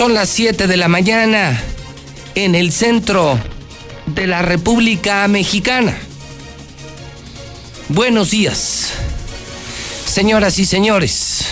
Son 0.00 0.14
las 0.14 0.30
7 0.30 0.66
de 0.66 0.78
la 0.78 0.88
mañana 0.88 1.62
en 2.34 2.54
el 2.54 2.72
centro 2.72 3.38
de 4.06 4.26
la 4.26 4.40
República 4.40 5.28
Mexicana. 5.28 5.94
Buenos 7.90 8.30
días, 8.30 8.92
señoras 10.06 10.58
y 10.58 10.64
señores. 10.64 11.44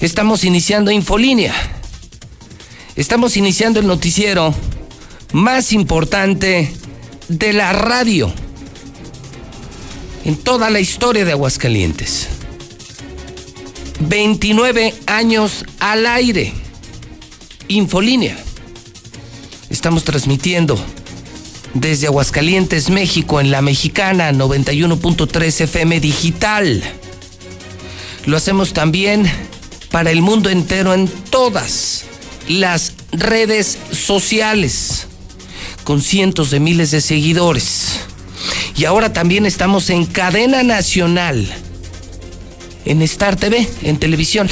Estamos 0.00 0.42
iniciando 0.42 0.90
Infolínea. 0.90 1.54
Estamos 2.96 3.36
iniciando 3.36 3.78
el 3.78 3.86
noticiero 3.86 4.52
más 5.32 5.72
importante 5.72 6.74
de 7.28 7.52
la 7.52 7.72
radio 7.72 8.34
en 10.24 10.34
toda 10.38 10.70
la 10.70 10.80
historia 10.80 11.24
de 11.24 11.30
Aguascalientes. 11.30 12.26
29 14.00 14.92
años 15.06 15.64
al 15.78 16.04
aire. 16.06 16.63
Infolínea. 17.74 18.36
Estamos 19.68 20.04
transmitiendo 20.04 20.78
desde 21.74 22.06
Aguascalientes, 22.06 22.88
México, 22.88 23.40
en 23.40 23.50
la 23.50 23.62
mexicana 23.62 24.30
91.3 24.30 25.60
FM 25.62 25.98
digital. 25.98 26.82
Lo 28.26 28.36
hacemos 28.36 28.72
también 28.74 29.28
para 29.90 30.12
el 30.12 30.22
mundo 30.22 30.50
entero 30.50 30.94
en 30.94 31.08
todas 31.08 32.04
las 32.48 32.92
redes 33.10 33.76
sociales, 33.90 35.08
con 35.82 36.00
cientos 36.00 36.52
de 36.52 36.60
miles 36.60 36.92
de 36.92 37.00
seguidores. 37.00 38.00
Y 38.76 38.84
ahora 38.84 39.12
también 39.12 39.46
estamos 39.46 39.90
en 39.90 40.06
cadena 40.06 40.62
nacional, 40.62 41.52
en 42.84 43.02
Star 43.02 43.34
TV, 43.34 43.68
en 43.82 43.96
televisión 43.96 44.48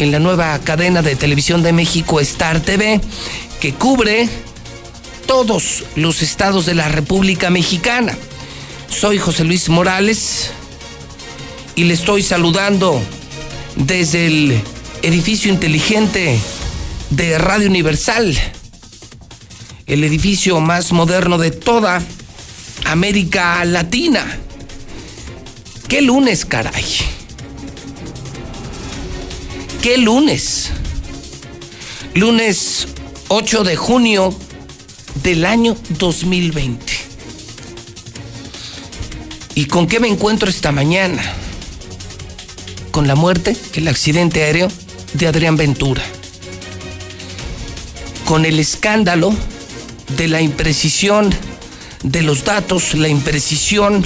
en 0.00 0.12
la 0.12 0.18
nueva 0.18 0.58
cadena 0.60 1.02
de 1.02 1.14
televisión 1.14 1.62
de 1.62 1.72
México, 1.72 2.20
Star 2.20 2.60
TV, 2.60 3.00
que 3.60 3.74
cubre 3.74 4.28
todos 5.26 5.84
los 5.94 6.22
estados 6.22 6.64
de 6.66 6.74
la 6.74 6.88
República 6.88 7.50
Mexicana. 7.50 8.16
Soy 8.88 9.18
José 9.18 9.44
Luis 9.44 9.68
Morales 9.68 10.52
y 11.76 11.84
le 11.84 11.94
estoy 11.94 12.22
saludando 12.22 13.00
desde 13.76 14.26
el 14.26 14.62
edificio 15.02 15.52
inteligente 15.52 16.38
de 17.10 17.38
Radio 17.38 17.68
Universal, 17.68 18.36
el 19.86 20.04
edificio 20.04 20.60
más 20.60 20.92
moderno 20.92 21.36
de 21.36 21.50
toda 21.50 22.02
América 22.84 23.64
Latina. 23.66 24.38
¿Qué 25.88 26.00
lunes, 26.00 26.44
caray? 26.44 27.19
¿Qué 29.82 29.96
lunes? 29.96 30.72
Lunes 32.14 32.86
8 33.28 33.64
de 33.64 33.76
junio 33.76 34.34
del 35.22 35.46
año 35.46 35.74
2020. 35.98 36.84
¿Y 39.54 39.64
con 39.64 39.86
qué 39.86 39.98
me 39.98 40.08
encuentro 40.08 40.50
esta 40.50 40.70
mañana? 40.70 41.22
Con 42.90 43.06
la 43.08 43.14
muerte, 43.14 43.56
el 43.72 43.88
accidente 43.88 44.42
aéreo 44.42 44.68
de 45.14 45.26
Adrián 45.26 45.56
Ventura. 45.56 46.02
Con 48.26 48.44
el 48.44 48.58
escándalo 48.58 49.34
de 50.14 50.28
la 50.28 50.42
imprecisión 50.42 51.30
de 52.02 52.20
los 52.20 52.44
datos, 52.44 52.94
la 52.94 53.08
imprecisión 53.08 54.04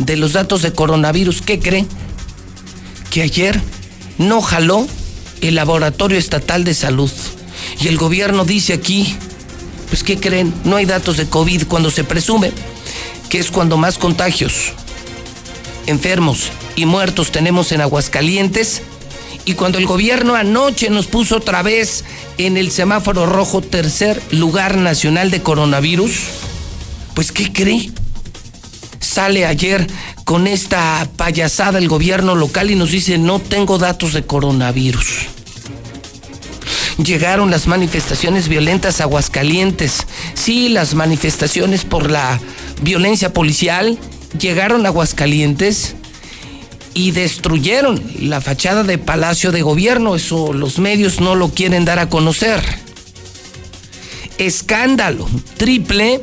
de 0.00 0.16
los 0.16 0.32
datos 0.32 0.62
de 0.62 0.72
coronavirus. 0.72 1.40
¿Qué 1.40 1.60
cree? 1.60 1.86
Que 3.12 3.22
ayer 3.22 3.62
no 4.18 4.42
jaló 4.42 4.86
el 5.40 5.54
Laboratorio 5.54 6.18
Estatal 6.18 6.64
de 6.64 6.74
Salud. 6.74 7.10
Y 7.80 7.88
el 7.88 7.96
gobierno 7.96 8.44
dice 8.44 8.72
aquí, 8.72 9.16
pues 9.88 10.02
¿qué 10.02 10.18
creen? 10.18 10.52
No 10.64 10.76
hay 10.76 10.84
datos 10.84 11.16
de 11.16 11.28
COVID 11.28 11.66
cuando 11.66 11.90
se 11.90 12.04
presume 12.04 12.52
que 13.28 13.38
es 13.38 13.50
cuando 13.50 13.76
más 13.76 13.98
contagios, 13.98 14.72
enfermos 15.86 16.50
y 16.76 16.86
muertos 16.86 17.30
tenemos 17.30 17.72
en 17.72 17.80
Aguascalientes. 17.80 18.82
Y 19.44 19.54
cuando 19.54 19.78
el 19.78 19.86
gobierno 19.86 20.34
anoche 20.34 20.90
nos 20.90 21.06
puso 21.06 21.36
otra 21.36 21.62
vez 21.62 22.04
en 22.36 22.56
el 22.56 22.70
semáforo 22.70 23.24
rojo 23.24 23.62
tercer 23.62 24.20
lugar 24.30 24.76
nacional 24.76 25.30
de 25.30 25.42
coronavirus, 25.42 26.20
pues 27.14 27.32
¿qué 27.32 27.50
cree? 27.52 27.90
Sale 29.18 29.46
ayer 29.46 29.84
con 30.22 30.46
esta 30.46 31.04
payasada 31.16 31.80
el 31.80 31.88
gobierno 31.88 32.36
local 32.36 32.70
y 32.70 32.76
nos 32.76 32.92
dice 32.92 33.18
no 33.18 33.40
tengo 33.40 33.76
datos 33.76 34.12
de 34.12 34.22
coronavirus. 34.22 35.26
Llegaron 37.02 37.50
las 37.50 37.66
manifestaciones 37.66 38.46
violentas 38.46 39.00
a 39.00 39.04
Aguascalientes. 39.04 40.06
Sí, 40.34 40.68
las 40.68 40.94
manifestaciones 40.94 41.84
por 41.84 42.12
la 42.12 42.38
violencia 42.82 43.32
policial 43.32 43.98
llegaron 44.38 44.86
a 44.86 44.90
Aguascalientes 44.90 45.96
y 46.94 47.10
destruyeron 47.10 48.00
la 48.20 48.40
fachada 48.40 48.84
de 48.84 48.98
Palacio 48.98 49.50
de 49.50 49.62
Gobierno. 49.62 50.14
Eso 50.14 50.52
los 50.52 50.78
medios 50.78 51.18
no 51.18 51.34
lo 51.34 51.48
quieren 51.48 51.84
dar 51.84 51.98
a 51.98 52.08
conocer. 52.08 52.62
Escándalo 54.38 55.28
triple 55.56 56.20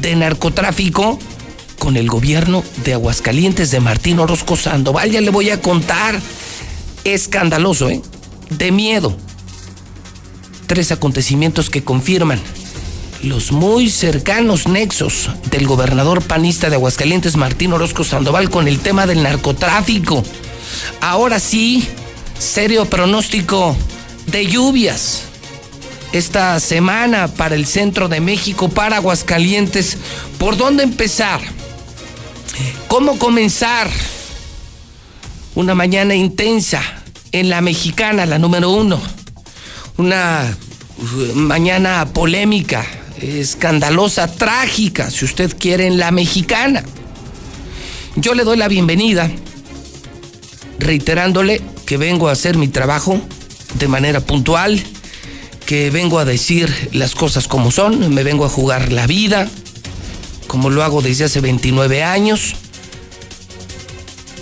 de 0.00 0.16
narcotráfico 0.16 1.20
con 1.82 1.96
el 1.96 2.08
gobierno 2.08 2.62
de 2.84 2.92
Aguascalientes 2.92 3.72
de 3.72 3.80
Martín 3.80 4.20
Orozco 4.20 4.54
Sandoval. 4.54 5.10
Ya 5.10 5.20
le 5.20 5.30
voy 5.30 5.50
a 5.50 5.60
contar. 5.60 6.16
Escandaloso, 7.02 7.90
¿eh? 7.90 8.00
De 8.50 8.70
miedo. 8.70 9.16
Tres 10.68 10.92
acontecimientos 10.92 11.70
que 11.70 11.82
confirman 11.82 12.40
los 13.24 13.50
muy 13.50 13.90
cercanos 13.90 14.68
nexos 14.68 15.30
del 15.50 15.66
gobernador 15.66 16.22
panista 16.22 16.70
de 16.70 16.76
Aguascalientes, 16.76 17.36
Martín 17.36 17.72
Orozco 17.72 18.04
Sandoval, 18.04 18.48
con 18.48 18.68
el 18.68 18.78
tema 18.78 19.08
del 19.08 19.24
narcotráfico. 19.24 20.22
Ahora 21.00 21.40
sí, 21.40 21.84
serio 22.38 22.84
pronóstico 22.84 23.76
de 24.28 24.46
lluvias 24.46 25.22
esta 26.12 26.60
semana 26.60 27.26
para 27.26 27.56
el 27.56 27.66
centro 27.66 28.08
de 28.08 28.20
México, 28.20 28.68
para 28.68 28.98
Aguascalientes. 28.98 29.96
¿Por 30.38 30.56
dónde 30.56 30.84
empezar? 30.84 31.40
¿Cómo 32.88 33.18
comenzar 33.18 33.90
una 35.54 35.74
mañana 35.74 36.14
intensa 36.14 36.82
en 37.32 37.48
la 37.48 37.60
mexicana, 37.60 38.26
la 38.26 38.38
número 38.38 38.70
uno? 38.70 39.00
Una 39.96 40.56
mañana 41.34 42.06
polémica, 42.12 42.84
escandalosa, 43.20 44.26
trágica, 44.28 45.10
si 45.10 45.24
usted 45.24 45.56
quiere, 45.58 45.86
en 45.86 45.98
la 45.98 46.10
mexicana. 46.10 46.84
Yo 48.16 48.34
le 48.34 48.44
doy 48.44 48.56
la 48.56 48.68
bienvenida, 48.68 49.30
reiterándole 50.78 51.62
que 51.86 51.96
vengo 51.96 52.28
a 52.28 52.32
hacer 52.32 52.56
mi 52.58 52.68
trabajo 52.68 53.20
de 53.78 53.88
manera 53.88 54.20
puntual, 54.20 54.82
que 55.66 55.90
vengo 55.90 56.18
a 56.18 56.24
decir 56.24 56.90
las 56.92 57.14
cosas 57.14 57.48
como 57.48 57.70
son, 57.70 58.12
me 58.12 58.22
vengo 58.22 58.44
a 58.44 58.50
jugar 58.50 58.92
la 58.92 59.06
vida, 59.06 59.48
como 60.52 60.68
lo 60.68 60.84
hago 60.84 61.00
desde 61.00 61.24
hace 61.24 61.40
29 61.40 62.02
años, 62.02 62.56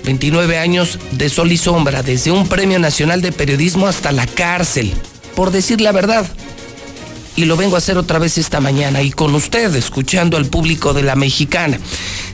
29 0.02 0.58
años 0.58 0.98
de 1.12 1.28
sol 1.28 1.52
y 1.52 1.56
sombra, 1.56 2.02
desde 2.02 2.32
un 2.32 2.48
premio 2.48 2.80
nacional 2.80 3.22
de 3.22 3.30
periodismo 3.30 3.86
hasta 3.86 4.10
la 4.10 4.26
cárcel, 4.26 4.92
por 5.36 5.52
decir 5.52 5.80
la 5.80 5.92
verdad. 5.92 6.28
Y 7.36 7.44
lo 7.44 7.56
vengo 7.56 7.76
a 7.76 7.78
hacer 7.78 7.96
otra 7.96 8.18
vez 8.18 8.38
esta 8.38 8.58
mañana 8.58 9.02
y 9.02 9.12
con 9.12 9.36
usted, 9.36 9.72
escuchando 9.76 10.36
al 10.36 10.46
público 10.46 10.94
de 10.94 11.04
la 11.04 11.14
mexicana. 11.14 11.78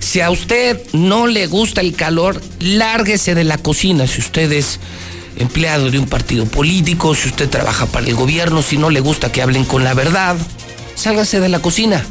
Si 0.00 0.22
a 0.22 0.30
usted 0.30 0.80
no 0.94 1.26
le 1.26 1.46
gusta 1.46 1.82
el 1.82 1.94
calor, 1.94 2.40
lárguese 2.60 3.34
de 3.34 3.44
la 3.44 3.58
cocina. 3.58 4.06
Si 4.06 4.22
usted 4.22 4.50
es 4.52 4.80
empleado 5.36 5.90
de 5.90 5.98
un 5.98 6.06
partido 6.06 6.46
político, 6.46 7.14
si 7.14 7.28
usted 7.28 7.50
trabaja 7.50 7.84
para 7.84 8.06
el 8.06 8.14
gobierno, 8.14 8.62
si 8.62 8.78
no 8.78 8.88
le 8.88 9.00
gusta 9.00 9.30
que 9.30 9.42
hablen 9.42 9.66
con 9.66 9.84
la 9.84 9.92
verdad, 9.92 10.34
sálgase 10.94 11.40
de 11.40 11.50
la 11.50 11.58
cocina. 11.58 12.06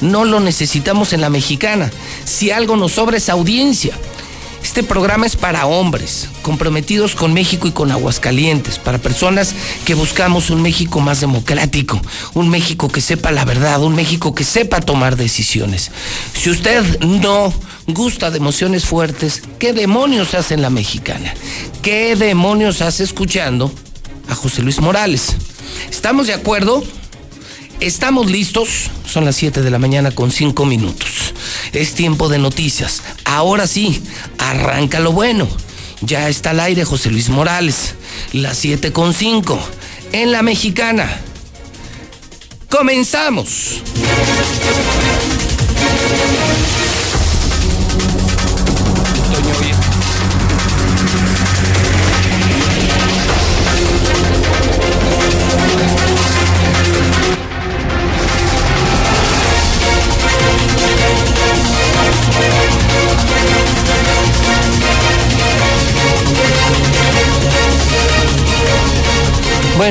No 0.00 0.24
lo 0.24 0.40
necesitamos 0.40 1.12
en 1.12 1.20
la 1.20 1.30
mexicana. 1.30 1.90
Si 2.24 2.50
algo 2.50 2.76
nos 2.76 2.92
sobra 2.92 3.16
es 3.16 3.28
audiencia. 3.28 3.94
Este 4.62 4.82
programa 4.82 5.26
es 5.26 5.36
para 5.36 5.66
hombres, 5.66 6.28
comprometidos 6.42 7.14
con 7.14 7.32
México 7.32 7.68
y 7.68 7.70
con 7.70 7.92
Aguascalientes, 7.92 8.80
para 8.80 8.98
personas 8.98 9.54
que 9.84 9.94
buscamos 9.94 10.50
un 10.50 10.60
México 10.60 10.98
más 10.98 11.20
democrático, 11.20 12.00
un 12.34 12.48
México 12.48 12.88
que 12.88 13.00
sepa 13.00 13.30
la 13.30 13.44
verdad, 13.44 13.80
un 13.82 13.94
México 13.94 14.34
que 14.34 14.42
sepa 14.42 14.80
tomar 14.80 15.16
decisiones. 15.16 15.92
Si 16.34 16.50
usted 16.50 16.98
no 17.00 17.54
gusta 17.86 18.32
de 18.32 18.38
emociones 18.38 18.84
fuertes, 18.84 19.42
¿qué 19.60 19.72
demonios 19.72 20.34
hace 20.34 20.54
en 20.54 20.62
la 20.62 20.70
mexicana? 20.70 21.32
¿Qué 21.80 22.16
demonios 22.16 22.82
hace 22.82 23.04
escuchando 23.04 23.72
a 24.28 24.34
José 24.34 24.62
Luis 24.62 24.80
Morales? 24.80 25.36
¿Estamos 25.90 26.26
de 26.26 26.34
acuerdo? 26.34 26.82
Estamos 27.80 28.30
listos, 28.30 28.90
son 29.06 29.26
las 29.26 29.36
7 29.36 29.60
de 29.60 29.70
la 29.70 29.78
mañana 29.78 30.10
con 30.10 30.30
5 30.30 30.64
minutos. 30.64 31.34
Es 31.72 31.94
tiempo 31.94 32.28
de 32.28 32.38
noticias. 32.38 33.02
Ahora 33.24 33.66
sí, 33.66 34.02
arranca 34.38 34.98
lo 34.98 35.12
bueno. 35.12 35.46
Ya 36.00 36.28
está 36.28 36.50
al 36.50 36.60
aire 36.60 36.84
José 36.84 37.10
Luis 37.10 37.28
Morales, 37.28 37.94
las 38.32 38.56
7 38.58 38.92
con 38.92 39.12
5, 39.12 39.58
en 40.12 40.32
la 40.32 40.42
mexicana. 40.42 41.20
Comenzamos. 42.70 43.82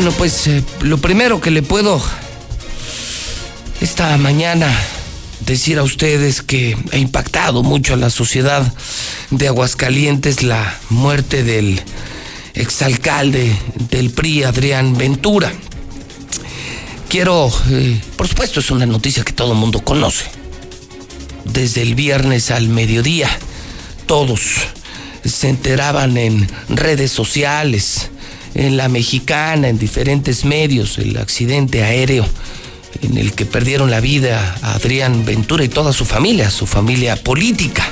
Bueno, 0.06 0.20
pues 0.20 0.46
eh, 0.46 0.64
lo 0.82 1.00
primero 1.00 1.42
que 1.42 1.50
le 1.50 1.64
puedo 1.64 2.00
esta 3.82 4.16
mañana 4.20 4.72
decir 5.40 5.80
a 5.80 5.84
ustedes 5.84 6.44
que 6.44 6.78
ha 6.92 6.98
impactado 6.98 7.64
mucho 7.64 7.96
a 7.96 7.98
la 7.98 8.12
sociedad 8.12 8.72
de 9.32 9.48
Aguascalientes 9.48 10.44
la 10.44 10.80
muerte 10.92 11.44
del 11.44 11.82
exalcalde 12.54 13.58
del 13.90 14.12
PRI, 14.12 14.44
Adrián 14.44 14.96
Ventura. 14.96 15.52
Quiero, 17.10 17.52
eh, 17.72 18.00
por 18.16 18.28
supuesto, 18.28 18.60
es 18.60 18.70
una 18.70 18.86
noticia 18.86 19.24
que 19.24 19.34
todo 19.34 19.54
el 19.54 19.58
mundo 19.58 19.84
conoce. 19.84 20.26
Desde 21.46 21.82
el 21.82 21.96
viernes 21.96 22.52
al 22.52 22.70
mediodía, 22.70 23.28
todos 24.06 24.42
se 25.24 25.50
enteraban 25.50 26.16
en 26.18 26.48
redes 26.70 27.12
sociales, 27.12 28.12
en 28.56 28.78
la 28.78 28.90
mexicana, 28.90 29.68
en 29.68 29.78
diferentes 29.78 30.46
medios, 30.46 30.98
el 30.98 31.18
accidente 31.18 31.84
aéreo 31.84 32.26
en 33.02 33.18
el 33.18 33.34
que 33.34 33.46
perdieron 33.46 33.92
la 33.92 34.00
vida 34.00 34.56
a 34.62 34.76
Adrián 34.76 35.26
Ventura 35.26 35.64
y 35.64 35.70
toda 35.70 35.92
su 35.92 36.06
familia, 36.06 36.50
su 36.50 36.66
familia 36.66 37.18
política. 37.18 37.86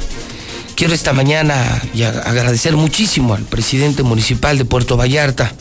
Quiero 0.76 0.94
esta 0.94 1.14
mañana 1.14 1.82
agradecer 2.26 2.76
muchísimo 2.76 3.36
al 3.36 3.44
presidente 3.44 4.04
municipal 4.04 4.58
de 4.58 4.66
Puerto 4.66 4.98
Vallarta, 4.98 5.52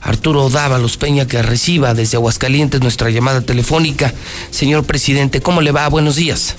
Arturo 0.00 0.48
Dávalos 0.48 0.96
Peña, 0.96 1.26
que 1.26 1.42
reciba 1.42 1.92
desde 1.92 2.16
Aguascalientes 2.16 2.80
nuestra 2.80 3.10
llamada 3.10 3.42
telefónica. 3.42 4.12
Señor 4.50 4.84
presidente, 4.84 5.42
¿cómo 5.42 5.60
le 5.60 5.72
va? 5.72 5.86
Buenos 5.88 6.16
días. 6.16 6.56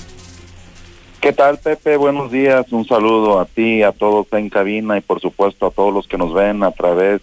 ¿Qué 1.20 1.32
tal, 1.32 1.58
Pepe? 1.58 1.96
Buenos 1.96 2.30
días. 2.30 2.66
Un 2.70 2.86
saludo 2.86 3.40
a 3.40 3.44
ti, 3.44 3.82
a 3.82 3.92
todos 3.92 4.26
en 4.32 4.48
cabina 4.48 4.96
y 4.96 5.00
por 5.00 5.20
supuesto 5.20 5.66
a 5.66 5.70
todos 5.70 5.92
los 5.92 6.06
que 6.06 6.18
nos 6.18 6.32
ven 6.32 6.62
a 6.62 6.70
través 6.70 7.20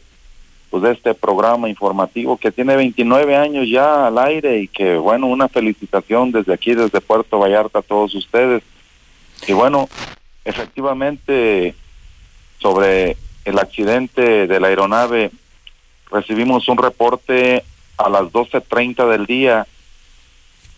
pues 0.69 0.83
de 0.83 0.91
este 0.91 1.13
programa 1.13 1.69
informativo 1.69 2.37
que 2.37 2.51
tiene 2.51 2.75
29 2.75 3.35
años 3.35 3.67
ya 3.67 4.07
al 4.07 4.17
aire 4.19 4.59
y 4.59 4.67
que 4.67 4.97
bueno, 4.97 5.27
una 5.27 5.47
felicitación 5.47 6.31
desde 6.31 6.53
aquí, 6.53 6.75
desde 6.75 7.01
Puerto 7.01 7.39
Vallarta 7.39 7.79
a 7.79 7.83
todos 7.83 8.13
ustedes. 8.13 8.61
Y 9.47 9.53
bueno, 9.53 9.89
efectivamente 10.45 11.73
sobre 12.59 13.17
el 13.45 13.57
accidente 13.57 14.47
de 14.47 14.59
la 14.59 14.67
aeronave 14.67 15.31
recibimos 16.11 16.67
un 16.67 16.77
reporte 16.77 17.63
a 17.97 18.09
las 18.09 18.23
12.30 18.23 19.09
del 19.09 19.25
día, 19.25 19.67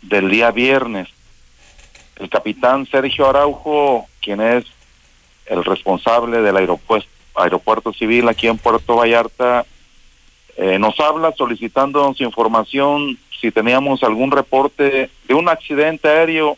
del 0.02 0.30
día 0.30 0.52
viernes. 0.52 1.10
El 2.18 2.30
capitán 2.30 2.86
Sergio 2.86 3.30
Araujo, 3.30 4.08
quien 4.22 4.42
es 4.42 4.66
el 5.46 5.64
responsable 5.64 6.42
del 6.42 6.58
aeropuerto, 6.58 7.10
aeropuerto 7.36 7.94
civil 7.94 8.28
aquí 8.30 8.48
en 8.48 8.58
Puerto 8.58 8.96
Vallarta, 8.96 9.66
eh, 10.58 10.80
nos 10.80 11.00
habla 11.00 11.34
solicitándonos 11.34 12.22
información 12.22 13.18
si 13.40 13.52
teníamos 13.52 14.04
algún 14.04 14.32
reporte 14.32 15.10
de 15.28 15.34
un 15.34 15.50
accidente 15.50 16.08
aéreo 16.08 16.58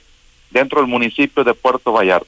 dentro 0.52 0.82
del 0.82 0.90
municipio 0.90 1.44
de 1.44 1.54
Puerto 1.54 1.94
Vallarta, 1.94 2.28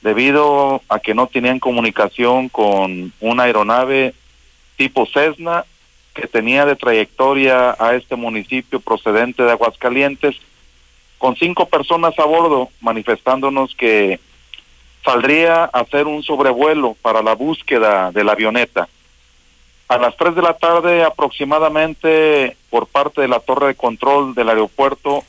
debido 0.00 0.82
a 0.88 0.98
que 0.98 1.14
no 1.14 1.26
tenían 1.26 1.58
comunicación 1.58 2.48
con 2.48 3.12
una 3.20 3.44
aeronave 3.44 4.14
tipo 4.76 5.06
Cessna 5.06 5.64
que 6.14 6.28
tenía 6.28 6.64
de 6.64 6.76
trayectoria 6.76 7.76
a 7.78 7.94
este 7.96 8.14
municipio 8.14 8.80
procedente 8.80 9.42
de 9.42 9.50
Aguascalientes, 9.50 10.36
con 11.18 11.34
cinco 11.36 11.66
personas 11.66 12.16
a 12.18 12.24
bordo, 12.24 12.70
manifestándonos 12.80 13.74
que 13.74 14.20
saldría 15.04 15.64
a 15.64 15.80
hacer 15.80 16.06
un 16.06 16.22
sobrevuelo 16.22 16.96
para 17.02 17.22
la 17.22 17.34
búsqueda 17.34 18.12
de 18.12 18.24
la 18.24 18.32
avioneta. 18.32 18.88
A 19.88 19.98
las 19.98 20.16
3 20.16 20.34
de 20.34 20.42
la 20.42 20.54
tarde 20.54 21.04
aproximadamente, 21.04 22.56
por 22.70 22.86
parte 22.86 23.20
de 23.20 23.28
la 23.28 23.40
torre 23.40 23.68
de 23.68 23.74
control 23.74 24.34
del 24.34 24.48
aeropuerto, 24.48 25.22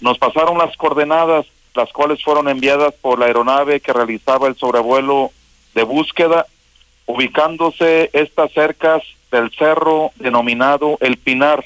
nos 0.00 0.18
pasaron 0.18 0.58
las 0.58 0.76
coordenadas, 0.76 1.46
las 1.74 1.92
cuales 1.92 2.22
fueron 2.22 2.48
enviadas 2.48 2.94
por 2.94 3.18
la 3.18 3.26
aeronave 3.26 3.80
que 3.80 3.92
realizaba 3.92 4.48
el 4.48 4.56
sobrevuelo 4.56 5.30
de 5.74 5.84
búsqueda, 5.84 6.46
ubicándose 7.06 8.10
estas 8.12 8.52
cercas 8.52 9.02
del 9.30 9.50
cerro 9.52 10.10
denominado 10.16 10.98
El 11.00 11.16
Pinar, 11.16 11.64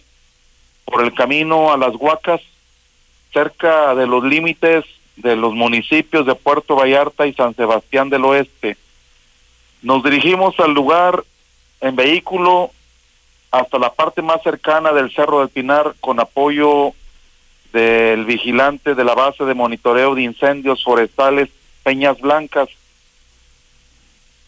por 0.85 1.03
el 1.03 1.15
camino 1.15 1.73
a 1.73 1.79
las 1.79 1.95
Huacas, 1.95 2.41
cerca 3.33 3.95
de 3.95 4.07
los 4.07 4.25
límites 4.25 4.85
de 5.17 5.37
los 5.37 5.55
municipios 5.55 6.27
de 6.27 6.35
Puerto 6.35 6.77
Vallarta 6.77 7.27
y 7.27 7.33
San 7.33 7.55
Sebastián 7.55 8.11
del 8.11 8.25
Oeste. 8.25 8.77
Nos 9.83 10.03
dirigimos 10.03 10.59
al 10.59 10.73
lugar 10.73 11.25
en 11.81 11.97
vehículo 11.97 12.71
hasta 13.51 13.79
la 13.79 13.93
parte 13.93 14.23
más 14.23 14.43
cercana 14.43 14.93
del 14.93 15.13
Cerro 15.13 15.41
del 15.41 15.49
Pinar 15.49 15.95
con 16.01 16.21
apoyo 16.21 16.93
del 17.73 18.25
vigilante 18.25 18.95
de 18.95 19.05
la 19.05 19.15
base 19.15 19.45
de 19.45 19.55
monitoreo 19.55 20.15
de 20.15 20.23
incendios 20.23 20.83
forestales 20.85 21.49
Peñas 21.83 22.21
Blancas. 22.21 22.69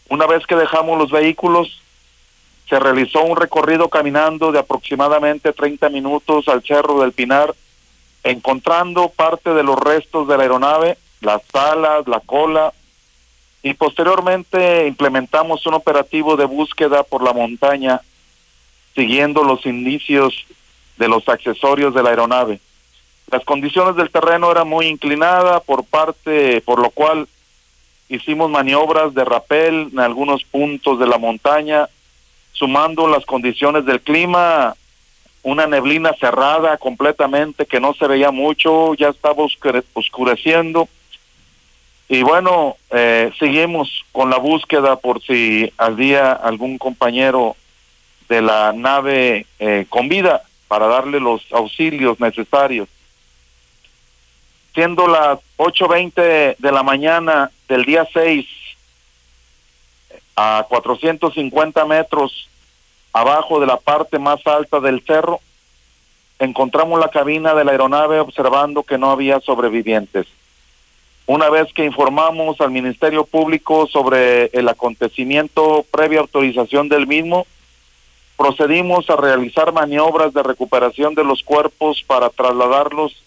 Una 0.09 0.27
vez 0.27 0.47
que 0.47 0.57
dejamos 0.57 0.99
los 0.99 1.11
vehículos, 1.11 1.83
se 2.69 2.79
realizó 2.79 3.23
un 3.23 3.37
recorrido 3.37 3.89
caminando 3.89 4.53
de 4.53 4.59
aproximadamente 4.59 5.53
30 5.53 5.89
minutos 5.89 6.49
al 6.49 6.63
Cerro 6.63 7.01
del 7.01 7.13
Pinar, 7.13 7.55
encontrando 8.25 9.09
parte 9.09 9.53
de 9.55 9.63
los 9.63 9.79
restos 9.79 10.29
de 10.29 10.37
la 10.37 10.43
aeronave, 10.45 10.99
las 11.21 11.43
alas, 11.55 12.07
la 12.07 12.21
cola, 12.21 12.73
y 13.63 13.75
posteriormente 13.75 14.87
implementamos 14.87 15.65
un 15.67 15.75
operativo 15.75 16.37
de 16.37 16.47
búsqueda 16.47 17.03
por 17.05 17.23
la 17.23 17.33
montaña 17.33 18.01
siguiendo 18.95 19.45
los 19.45 19.65
indicios 19.65 20.35
de 20.99 21.09
los 21.09 21.29
accesorios 21.29 21.95
de 21.95 22.03
la 22.03 22.11
aeronave. 22.11 22.61
Las 23.31 23.45
condiciones 23.45 23.97
del 23.97 24.11
terreno 24.11 24.51
eran 24.51 24.69
muy 24.69 24.87
inclinadas 24.87 25.63
por 25.63 25.85
parte, 25.85 26.61
por 26.63 26.81
lo 26.81 26.91
cual 26.91 27.29
hicimos 28.09 28.51
maniobras 28.51 29.15
de 29.15 29.25
rapel 29.25 29.89
en 29.93 30.01
algunos 30.01 30.45
puntos 30.45 30.99
de 30.99 31.07
la 31.07 31.17
montaña, 31.17 31.89
sumando 32.53 33.07
las 33.07 33.25
condiciones 33.25 33.87
del 33.87 34.03
clima, 34.03 34.75
una 35.43 35.67
neblina 35.67 36.13
cerrada 36.21 36.77
completamente 36.77 37.65
que 37.65 37.81
no 37.81 37.95
se 37.95 38.07
veía 38.07 38.31
mucho, 38.31 38.95
ya 38.95 39.09
estaba 39.09 39.45
oscureciendo 39.95 40.89
Y 42.09 42.23
bueno, 42.23 42.77
eh, 42.91 43.33
seguimos 43.39 44.05
con 44.13 44.29
la 44.29 44.39
búsqueda 44.39 44.97
por 44.97 45.23
si 45.23 45.73
había 45.79 46.33
algún 46.33 46.79
compañero 46.79 47.57
de 48.29 48.43
la 48.43 48.73
nave 48.73 49.47
eh, 49.59 49.87
con 49.89 50.09
vida 50.09 50.43
para 50.69 50.87
darle 50.87 51.21
los 51.21 51.43
auxilios 51.53 52.21
necesarios. 52.21 52.89
Siendo 54.75 55.07
las 55.07 55.39
8.20 55.59 56.57
de 56.59 56.73
la 56.73 56.83
mañana 56.83 57.51
del 57.69 57.85
día 57.85 58.07
6, 58.13 58.47
a 60.37 60.65
450 60.69 61.85
metros 61.85 62.49
abajo 63.13 63.61
de 63.61 63.67
la 63.67 63.77
parte 63.77 64.19
más 64.19 64.47
alta 64.47 64.81
del 64.81 65.03
cerro, 65.03 65.41
encontramos 66.39 66.99
la 66.99 67.09
cabina 67.09 67.55
de 67.55 67.65
la 67.65 67.73
aeronave 67.73 68.19
observando 68.19 68.83
que 68.83 68.99
no 68.99 69.11
había 69.11 69.41
sobrevivientes. 69.41 70.27
Una 71.27 71.49
vez 71.51 71.73
que 71.73 71.85
informamos 71.85 72.61
al 72.61 72.71
Ministerio 72.71 73.25
Público 73.25 73.87
sobre 73.87 74.47
el 74.47 74.69
acontecimiento 74.69 75.85
previa 75.91 76.21
autorización 76.21 76.89
del 76.89 77.07
mismo, 77.07 77.47
procedimos 78.37 79.09
a 79.09 79.17
realizar 79.17 79.73
maniobras 79.73 80.35
de 80.35 80.43
recuperación 80.43 81.15
de 81.15 81.23
los 81.23 81.43
cuerpos 81.43 82.03
para 82.07 82.29
trasladarlos 82.29 83.23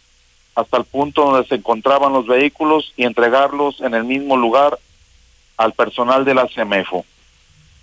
hasta 0.55 0.77
el 0.77 0.85
punto 0.85 1.23
donde 1.23 1.47
se 1.47 1.55
encontraban 1.55 2.13
los 2.13 2.27
vehículos 2.27 2.93
y 2.97 3.03
entregarlos 3.03 3.79
en 3.81 3.93
el 3.93 4.03
mismo 4.03 4.35
lugar 4.35 4.77
al 5.57 5.73
personal 5.73 6.25
de 6.25 6.33
la 6.33 6.47
CEMEFO. 6.47 7.05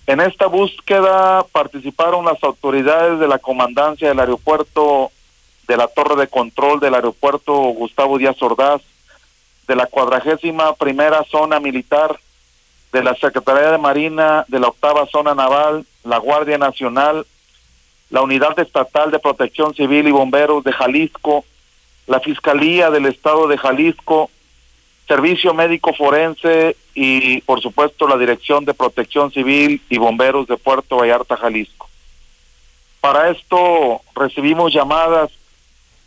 En 0.07 0.21
esta 0.21 0.47
búsqueda 0.47 1.45
participaron 1.53 2.25
las 2.25 2.43
autoridades 2.43 3.19
de 3.19 3.29
la 3.29 3.39
comandancia 3.39 4.09
del 4.09 4.21
aeropuerto 4.21 5.11
de 5.69 5.77
la 5.77 5.87
torre 5.87 6.17
de 6.17 6.29
control 6.29 6.81
del 6.81 6.95
aeropuerto 6.95 7.55
Gustavo 7.55 8.19
Díaz 8.19 8.43
Ordaz, 8.43 8.83
de 9.67 9.77
la 9.77 9.87
cuadragésima 9.87 10.75
primera 10.75 11.25
zona 11.25 11.61
militar, 11.61 12.19
de 12.93 13.03
la 13.03 13.15
Secretaría 13.15 13.71
de 13.71 13.79
Marina, 13.79 14.45
de 14.49 14.61
la 14.61 14.69
octava 14.69 15.07
zona 15.07 15.35
naval, 15.35 15.87
la 16.05 16.19
Guardia 16.19 16.59
Nacional, 16.59 17.27
la 18.11 18.21
Unidad 18.21 18.59
Estatal 18.59 19.11
de 19.11 19.19
Protección 19.19 19.75
Civil 19.75 20.07
y 20.07 20.13
Bomberos 20.13 20.63
de 20.63 20.73
Jalisco, 20.73 21.45
la 22.07 22.21
Fiscalía 22.21 22.91
del 22.91 23.07
Estado 23.07 23.49
de 23.49 23.57
Jalisco, 23.57 24.31
Servicio 25.09 25.55
Médico 25.55 25.95
Forense 25.95 26.77
y, 26.95 27.41
por 27.43 27.61
supuesto, 27.61 28.07
la 28.07 28.19
Dirección 28.19 28.65
de 28.65 28.75
Protección 28.75 29.33
Civil 29.33 29.81
y 29.89 29.99
Bomberos 29.99 30.47
de 30.47 30.59
Puerto 30.59 30.99
Vallarta, 30.99 31.37
Jalisco. 31.37 31.89
Para 33.01 33.31
esto 33.31 34.03
recibimos 34.15 34.73
llamadas 34.73 35.31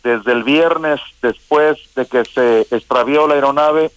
desde 0.06 0.30
el 0.30 0.44
viernes 0.44 1.00
después 1.20 1.78
de 1.96 2.06
que 2.06 2.24
se 2.24 2.60
extravió 2.70 3.26
la 3.26 3.34
aeronave 3.34 3.90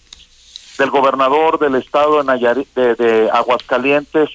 del 0.76 0.90
gobernador 0.90 1.60
del 1.60 1.76
estado 1.76 2.20
de, 2.24 2.94
de, 2.96 3.30
Aguascalientes, 3.32 4.28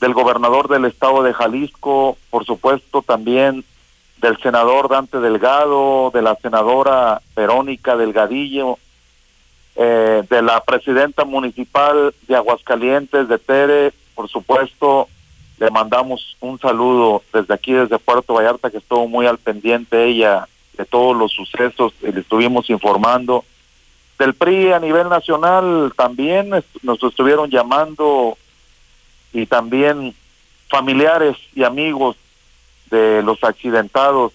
del 0.00 0.14
gobernador 0.14 0.68
del 0.68 0.84
estado 0.84 1.24
de 1.24 1.34
Jalisco, 1.34 2.16
por 2.30 2.44
supuesto 2.44 3.02
también 3.02 3.64
del 4.18 4.38
senador 4.38 4.88
Dante 4.88 5.18
Delgado, 5.18 6.12
de 6.14 6.22
la 6.22 6.36
senadora 6.36 7.20
Verónica 7.34 7.96
Delgadillo, 7.96 8.78
eh, 9.74 10.22
de 10.30 10.42
la 10.42 10.62
presidenta 10.62 11.24
municipal 11.24 12.14
de 12.28 12.36
Aguascalientes, 12.36 13.26
de 13.26 13.38
Tere, 13.38 13.92
por 14.14 14.28
supuesto, 14.28 15.08
le 15.58 15.70
mandamos 15.70 16.36
un 16.38 16.60
saludo 16.60 17.22
desde 17.32 17.52
aquí, 17.52 17.72
desde 17.72 17.98
Puerto 17.98 18.34
Vallarta, 18.34 18.70
que 18.70 18.78
estuvo 18.78 19.08
muy 19.08 19.26
al 19.26 19.38
pendiente 19.38 20.04
ella 20.04 20.46
de 20.76 20.84
todos 20.84 21.16
los 21.16 21.32
sucesos, 21.32 21.92
y 22.02 22.12
le 22.12 22.20
estuvimos 22.20 22.68
informando. 22.70 23.44
Del 24.18 24.34
PRI 24.34 24.72
a 24.72 24.78
nivel 24.78 25.08
nacional 25.08 25.92
también 25.96 26.50
nos 26.82 27.02
estuvieron 27.02 27.50
llamando 27.50 28.38
y 29.32 29.46
también 29.46 30.14
familiares 30.68 31.36
y 31.54 31.64
amigos 31.64 32.16
de 32.90 33.22
los 33.22 33.42
accidentados. 33.42 34.32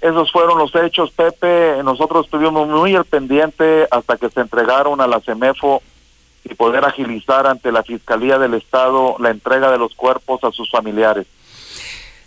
Esos 0.00 0.32
fueron 0.32 0.58
los 0.58 0.74
hechos, 0.74 1.12
Pepe. 1.12 1.80
Nosotros 1.84 2.24
estuvimos 2.24 2.66
muy 2.66 2.96
al 2.96 3.04
pendiente 3.04 3.86
hasta 3.90 4.16
que 4.16 4.28
se 4.30 4.40
entregaron 4.40 5.00
a 5.00 5.06
la 5.06 5.20
CEMEFO 5.20 5.80
y 6.44 6.54
poder 6.54 6.84
agilizar 6.84 7.46
ante 7.46 7.70
la 7.70 7.84
Fiscalía 7.84 8.38
del 8.38 8.54
Estado 8.54 9.14
la 9.20 9.30
entrega 9.30 9.70
de 9.70 9.78
los 9.78 9.94
cuerpos 9.94 10.42
a 10.42 10.50
sus 10.50 10.68
familiares. 10.70 11.26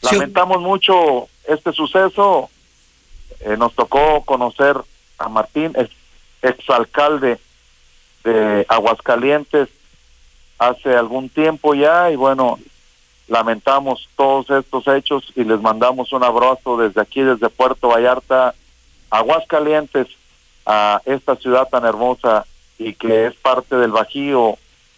Lamentamos 0.02 0.62
mucho 0.62 1.28
este 1.48 1.74
suceso 1.74 2.50
eh, 3.42 3.58
nos 3.58 3.74
tocó 3.74 4.22
conocer 4.26 4.78
a 5.18 5.30
Martín, 5.30 5.74
ex, 5.76 5.90
exalcalde 6.42 7.40
de 8.24 8.66
Aguascalientes, 8.68 9.70
hace 10.58 10.96
algún 10.96 11.30
tiempo 11.30 11.74
ya 11.74 12.12
y 12.12 12.16
bueno, 12.16 12.60
lamentamos 13.28 14.08
todos 14.16 14.50
estos 14.50 14.88
hechos 14.88 15.32
y 15.36 15.44
les 15.44 15.62
mandamos 15.62 16.14
un 16.14 16.24
abrazo 16.24 16.78
desde 16.78 17.02
aquí, 17.02 17.22
desde 17.22 17.50
Puerto 17.50 17.90
Vallarta, 17.90 18.54
Aguascalientes, 19.10 20.08
a 20.66 21.02
esta 21.06 21.36
ciudad 21.36 21.68
tan 21.70 21.86
hermosa 21.86 22.46
y 22.78 22.94
que 22.94 23.28
es 23.28 23.36
parte 23.36 23.76
del 23.76 23.92
Bajío 23.92 24.58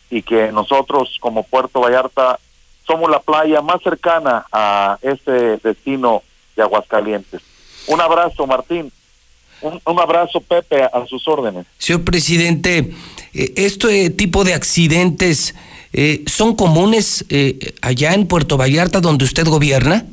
y 0.10 0.22
que 0.22 0.52
nosotros 0.52 1.18
como 1.20 1.44
Puerto 1.44 1.82
Vallarta 1.82 2.40
somos 2.86 3.12
la 3.12 3.20
playa 3.20 3.62
más 3.62 3.82
cercana 3.82 4.46
a 4.52 4.98
este 5.02 5.58
destino 5.58 6.24
de 6.56 6.64
Aguascalientes. 6.64 7.42
Un 7.88 8.02
abrazo, 8.02 8.46
Martín. 8.46 8.92
Un, 9.62 10.00
abrazo, 10.00 10.40
Pepe, 10.40 10.84
a 10.84 11.06
sus 11.08 11.28
órdenes. 11.28 11.66
Señor 11.80 12.04
presidente, 12.04 12.92
eh, 13.34 13.54
¿este 13.56 14.12
tipo 14.12 14.44
de 14.44 14.54
accidentes 14.54 15.56
eh, 15.94 16.24
son 16.28 16.56
comunes 16.56 17.26
eh, 17.30 17.74
allá 17.82 18.14
en 18.14 18.28
Puerto 18.28 18.58
Vallarta, 18.58 19.02
donde 19.02 19.26
usted 19.26 19.48
gobierna? 19.48 20.06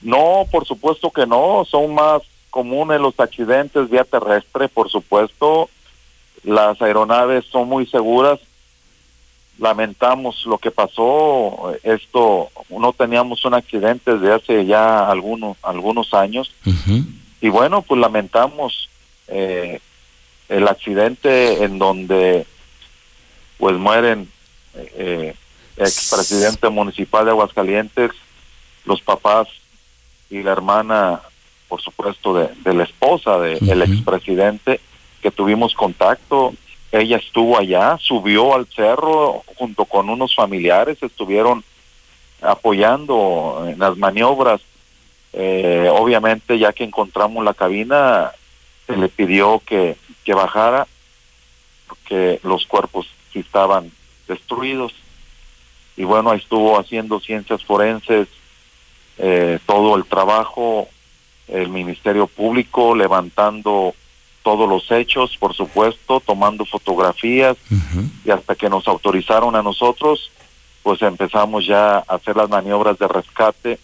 No, 0.00 0.46
por 0.50 0.64
supuesto 0.64 1.10
que 1.10 1.26
no. 1.26 1.66
Son 1.68 1.94
más 1.94 2.22
comunes 2.48 3.00
los 3.00 3.18
accidentes 3.20 3.90
vía 3.90 4.04
terrestre, 4.04 4.68
por 4.68 4.90
supuesto. 4.90 5.68
Las 6.42 6.80
aeronaves 6.80 7.44
son 7.46 7.68
muy 7.68 7.86
seguras. 7.86 8.40
Lamentamos 9.58 10.44
lo 10.46 10.58
que 10.58 10.70
pasó. 10.70 11.74
Esto 11.82 12.50
no 12.68 12.92
teníamos 12.92 13.44
un 13.44 13.54
accidente 13.54 14.16
desde 14.16 14.34
hace 14.34 14.66
ya 14.66 15.08
algunos 15.10 15.56
algunos 15.62 16.12
años 16.14 16.52
y 17.40 17.48
bueno 17.48 17.82
pues 17.82 18.00
lamentamos 18.00 18.88
eh, 19.28 19.80
el 20.48 20.68
accidente 20.68 21.64
en 21.64 21.78
donde 21.78 22.46
pues 23.58 23.76
mueren 23.76 24.28
eh, 24.74 25.34
expresidente 25.76 26.68
municipal 26.68 27.24
de 27.24 27.30
Aguascalientes 27.30 28.10
los 28.84 29.00
papás 29.00 29.48
y 30.30 30.42
la 30.42 30.52
hermana 30.52 31.20
por 31.68 31.80
supuesto 31.80 32.34
de, 32.34 32.74
la 32.74 32.84
esposa 32.84 33.38
del 33.38 33.60
de, 33.60 33.84
expresidente 33.84 34.80
que 35.22 35.30
tuvimos 35.30 35.74
contacto 35.74 36.54
ella 36.92 37.16
estuvo 37.16 37.58
allá 37.58 37.98
subió 38.00 38.54
al 38.54 38.66
cerro 38.66 39.42
junto 39.56 39.84
con 39.84 40.08
unos 40.08 40.34
familiares 40.34 41.02
estuvieron 41.02 41.64
apoyando 42.40 43.64
en 43.68 43.78
las 43.78 43.96
maniobras. 43.96 44.60
Eh, 45.32 45.90
obviamente, 45.92 46.58
ya 46.58 46.72
que 46.72 46.84
encontramos 46.84 47.44
la 47.44 47.54
cabina, 47.54 48.32
se 48.86 48.96
le 48.96 49.08
pidió 49.08 49.60
que, 49.66 49.96
que 50.24 50.34
bajara, 50.34 50.86
porque 51.88 52.40
los 52.42 52.66
cuerpos 52.66 53.06
estaban 53.40 53.90
destruidos. 54.28 54.92
Y 55.96 56.04
bueno, 56.04 56.30
ahí 56.30 56.38
estuvo 56.38 56.78
haciendo 56.78 57.20
ciencias 57.20 57.64
forenses, 57.64 58.28
eh, 59.18 59.58
todo 59.66 59.96
el 59.96 60.04
trabajo, 60.04 60.88
el 61.48 61.68
Ministerio 61.68 62.26
Público 62.26 62.94
levantando 62.94 63.94
todos 64.46 64.68
los 64.68 64.88
hechos, 64.92 65.36
por 65.38 65.56
supuesto, 65.56 66.20
tomando 66.20 66.64
fotografías 66.64 67.56
y 68.24 68.30
hasta 68.30 68.54
que 68.54 68.70
nos 68.70 68.86
autorizaron 68.86 69.56
a 69.56 69.62
nosotros, 69.64 70.30
pues 70.84 71.02
empezamos 71.02 71.66
ya 71.66 71.96
a 71.96 72.04
hacer 72.06 72.36
las 72.36 72.48
maniobras 72.48 72.96
de 72.96 73.08
rescate, 73.08 73.80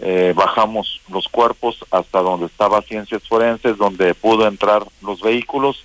eh, 0.00 0.32
bajamos 0.34 1.00
los 1.08 1.28
cuerpos 1.28 1.78
hasta 1.92 2.18
donde 2.22 2.46
estaba 2.46 2.82
Ciencias 2.82 3.22
Forenses, 3.28 3.78
donde 3.78 4.14
pudo 4.14 4.48
entrar 4.48 4.84
los 5.00 5.20
vehículos 5.20 5.84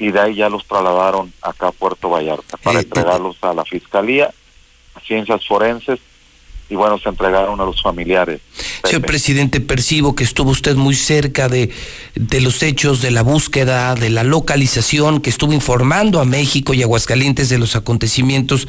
y 0.00 0.10
de 0.10 0.18
ahí 0.18 0.34
ya 0.34 0.48
los 0.48 0.66
trasladaron 0.66 1.32
acá 1.40 1.68
a 1.68 1.72
Puerto 1.72 2.10
Vallarta 2.10 2.56
para 2.56 2.80
eh, 2.80 2.82
entregarlos 2.82 3.36
a 3.42 3.54
la 3.54 3.64
Fiscalía, 3.64 4.34
Ciencias 5.06 5.46
Forenses 5.46 6.00
y 6.70 6.76
bueno, 6.76 6.98
se 6.98 7.08
entregaron 7.08 7.60
a 7.60 7.64
los 7.64 7.82
familiares. 7.82 8.40
Señor 8.84 9.02
presidente, 9.02 9.60
percibo 9.60 10.14
que 10.14 10.24
estuvo 10.24 10.50
usted 10.50 10.76
muy 10.76 10.94
cerca 10.94 11.48
de, 11.48 11.70
de, 12.14 12.40
los 12.40 12.62
hechos, 12.62 13.02
de 13.02 13.10
la 13.10 13.22
búsqueda, 13.22 13.94
de 13.96 14.08
la 14.08 14.22
localización, 14.22 15.20
que 15.20 15.30
estuvo 15.30 15.52
informando 15.52 16.20
a 16.20 16.24
México 16.24 16.72
y 16.72 16.82
Aguascalientes 16.82 17.48
de 17.48 17.58
los 17.58 17.74
acontecimientos. 17.74 18.68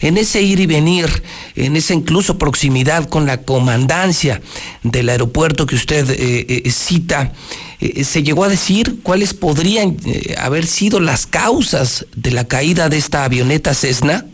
En 0.00 0.16
ese 0.16 0.40
ir 0.40 0.60
y 0.60 0.66
venir, 0.66 1.22
en 1.54 1.76
esa 1.76 1.92
incluso 1.92 2.38
proximidad 2.38 3.08
con 3.08 3.26
la 3.26 3.42
comandancia 3.42 4.40
del 4.82 5.10
aeropuerto 5.10 5.66
que 5.66 5.74
usted 5.74 6.10
eh, 6.10 6.46
eh, 6.64 6.70
cita, 6.70 7.32
eh, 7.80 8.04
¿se 8.04 8.22
llegó 8.22 8.44
a 8.44 8.48
decir 8.48 9.00
cuáles 9.02 9.34
podrían 9.34 9.96
haber 10.38 10.66
sido 10.66 11.00
las 11.00 11.26
causas 11.26 12.06
de 12.16 12.30
la 12.30 12.46
caída 12.48 12.88
de 12.88 12.96
esta 12.96 13.24
avioneta 13.24 13.74
Cessna? 13.74 14.24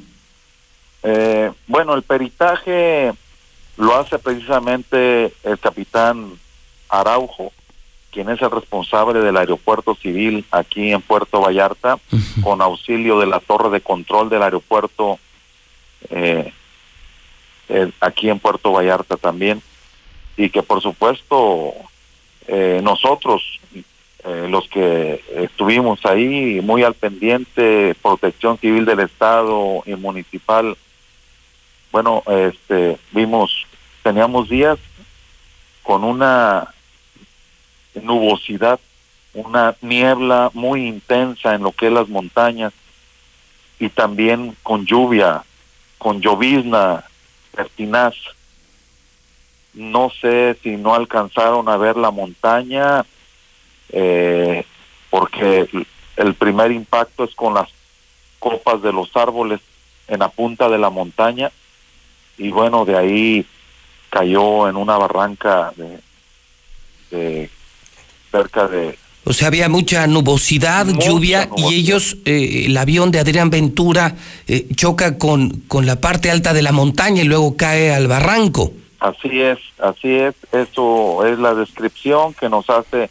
Eh, 1.02 1.52
bueno, 1.66 1.94
el 1.94 2.02
peritaje 2.02 3.12
lo 3.76 3.94
hace 3.94 4.18
precisamente 4.18 5.32
el 5.44 5.58
capitán 5.58 6.32
Araujo, 6.88 7.52
quien 8.10 8.28
es 8.30 8.42
el 8.42 8.50
responsable 8.50 9.20
del 9.20 9.36
aeropuerto 9.36 9.94
civil 9.94 10.44
aquí 10.50 10.92
en 10.92 11.02
Puerto 11.02 11.40
Vallarta, 11.40 11.98
con 12.42 12.60
auxilio 12.60 13.20
de 13.20 13.26
la 13.26 13.40
torre 13.40 13.70
de 13.70 13.80
control 13.80 14.28
del 14.28 14.42
aeropuerto 14.42 15.18
eh, 16.10 16.52
aquí 18.00 18.30
en 18.30 18.38
Puerto 18.38 18.72
Vallarta 18.72 19.16
también, 19.16 19.62
y 20.36 20.50
que 20.50 20.62
por 20.62 20.80
supuesto 20.80 21.74
eh, 22.46 22.80
nosotros, 22.82 23.60
los 24.24 24.68
que 24.68 25.22
estuvimos 25.36 26.04
ahí 26.04 26.60
muy 26.62 26.82
al 26.82 26.92
pendiente, 26.94 27.94
protección 28.02 28.58
civil 28.58 28.84
del 28.84 29.00
Estado 29.00 29.82
y 29.86 29.94
municipal, 29.94 30.76
bueno, 31.90 32.22
este, 32.26 32.98
vimos, 33.12 33.66
teníamos 34.02 34.48
días 34.48 34.78
con 35.82 36.04
una 36.04 36.74
nubosidad, 37.94 38.78
una 39.34 39.74
niebla 39.80 40.50
muy 40.52 40.86
intensa 40.86 41.54
en 41.54 41.62
lo 41.62 41.72
que 41.72 41.86
es 41.86 41.92
las 41.92 42.08
montañas 42.08 42.72
y 43.78 43.88
también 43.88 44.56
con 44.62 44.84
lluvia, 44.84 45.44
con 45.96 46.20
llovizna 46.20 47.04
pertinaz. 47.54 48.14
No 49.72 50.10
sé 50.20 50.58
si 50.62 50.76
no 50.76 50.94
alcanzaron 50.94 51.68
a 51.68 51.76
ver 51.76 51.96
la 51.96 52.10
montaña, 52.10 53.04
eh, 53.90 54.64
porque 55.08 55.68
el 56.16 56.34
primer 56.34 56.72
impacto 56.72 57.24
es 57.24 57.34
con 57.34 57.54
las 57.54 57.68
copas 58.38 58.82
de 58.82 58.92
los 58.92 59.14
árboles 59.16 59.60
en 60.08 60.20
la 60.20 60.28
punta 60.28 60.68
de 60.68 60.78
la 60.78 60.90
montaña 60.90 61.50
y 62.38 62.50
bueno, 62.50 62.84
de 62.84 62.96
ahí 62.96 63.46
cayó 64.10 64.68
en 64.68 64.76
una 64.76 64.96
barranca 64.96 65.72
de, 67.10 67.50
cerca 68.30 68.68
de... 68.68 68.98
O 69.24 69.32
sea, 69.32 69.48
había 69.48 69.68
mucha 69.68 70.06
nubosidad, 70.06 70.86
lluvia, 70.86 71.50
y 71.56 71.74
ellos, 71.74 72.16
eh, 72.24 72.64
el 72.66 72.76
avión 72.76 73.10
de 73.10 73.18
Adrián 73.18 73.50
Ventura 73.50 74.14
eh, 74.46 74.66
choca 74.74 75.18
con, 75.18 75.50
con 75.68 75.84
la 75.84 76.00
parte 76.00 76.30
alta 76.30 76.54
de 76.54 76.62
la 76.62 76.72
montaña 76.72 77.22
y 77.22 77.26
luego 77.26 77.54
cae 77.56 77.92
al 77.92 78.06
barranco. 78.06 78.72
Así 79.00 79.42
es, 79.42 79.58
así 79.78 80.14
es, 80.14 80.34
eso 80.52 81.26
es 81.26 81.38
la 81.38 81.54
descripción 81.54 82.32
que 82.32 82.48
nos 82.48 82.70
hace 82.70 83.10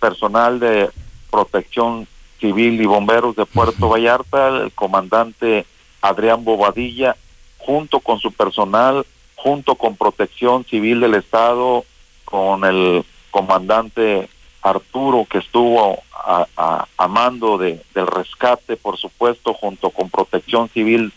personal 0.00 0.58
de 0.58 0.90
protección 1.30 2.08
civil 2.40 2.80
y 2.80 2.86
bomberos 2.86 3.36
de 3.36 3.46
Puerto 3.46 3.88
Vallarta, 3.88 4.48
el 4.48 4.72
comandante 4.72 5.66
Adrián 6.02 6.44
Bobadilla 6.44 7.16
junto 7.64 8.00
con 8.00 8.18
su 8.20 8.30
personal, 8.32 9.06
junto 9.36 9.74
con 9.74 9.96
Protección 9.96 10.64
Civil 10.64 11.00
del 11.00 11.14
Estado, 11.14 11.84
con 12.24 12.64
el 12.64 13.04
comandante 13.30 14.28
Arturo 14.62 15.26
que 15.28 15.38
estuvo 15.38 15.98
a, 16.16 16.86
mando 17.08 17.58
de, 17.58 17.82
del 17.94 18.06
rescate, 18.06 18.76
por 18.76 18.96
supuesto, 18.96 19.54
junto 19.54 19.90
con 19.90 20.10
Protección 20.10 20.68
Civil 20.68 21.12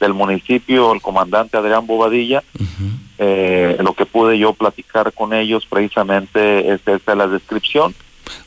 del 0.00 0.14
municipio, 0.14 0.92
el 0.92 1.00
comandante 1.00 1.56
Adrián 1.56 1.86
Bobadilla. 1.86 2.42
Eh, 3.18 3.76
lo 3.80 3.94
que 3.94 4.06
pude 4.06 4.38
yo 4.38 4.52
platicar 4.52 5.12
con 5.12 5.32
ellos 5.32 5.66
precisamente 5.66 6.72
es 6.72 6.80
esta 6.86 7.14
la 7.14 7.26
descripción. 7.26 7.94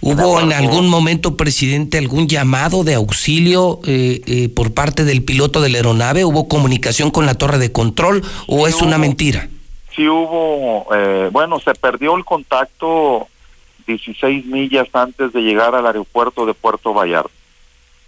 ¿Hubo 0.02 0.40
en 0.40 0.54
algún 0.54 0.90
momento, 0.90 1.38
presidente, 1.38 1.98
algún 1.98 2.28
llamado 2.28 2.84
de 2.84 2.96
auxilio 2.96 3.80
eh, 3.86 4.22
eh, 4.26 4.50
por 4.50 4.74
parte 4.74 5.04
del 5.04 5.24
piloto 5.24 5.62
de 5.62 5.70
la 5.70 5.78
aeronave? 5.78 6.26
¿Hubo 6.26 6.48
comunicación 6.48 7.12
con 7.12 7.26
la 7.26 7.36
torre 7.36 7.58
de 7.58 7.72
control 7.72 8.24
o 8.48 8.68
es 8.68 8.82
una 8.82 8.98
mentira? 8.98 9.50
Sí 9.96 10.08
hubo, 10.08 10.88
eh, 10.96 11.30
bueno, 11.32 11.60
se 11.60 11.74
perdió 11.74 12.16
el 12.16 12.24
contacto 12.24 13.28
16 13.88 14.46
millas 14.46 14.88
antes 14.94 15.34
de 15.34 15.42
llegar 15.42 15.76
al 15.76 15.86
aeropuerto 15.86 16.46
de 16.46 16.54
Puerto 16.54 16.94
Vallarta. 16.94 17.32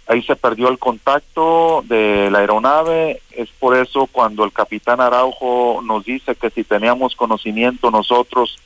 Ahí 0.06 0.22
se 0.22 0.36
perdió 0.36 0.68
el 0.68 0.78
contacto 0.78 1.82
de 1.86 2.28
la 2.30 2.40
aeronave, 2.40 3.22
es 3.30 3.48
por 3.58 3.74
eso 3.74 4.06
cuando 4.06 4.44
el 4.44 4.52
capitán 4.52 5.00
Araujo 5.00 5.80
nos 5.82 6.04
dice 6.04 6.34
que 6.34 6.50
si 6.50 6.62
teníamos 6.62 7.16
conocimiento 7.16 7.90
nosotros 7.90 8.58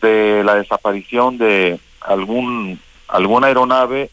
de 0.00 0.42
la 0.44 0.54
desaparición 0.54 1.36
de 1.36 1.80
algún 2.06 2.80
alguna 3.08 3.48
aeronave, 3.48 4.10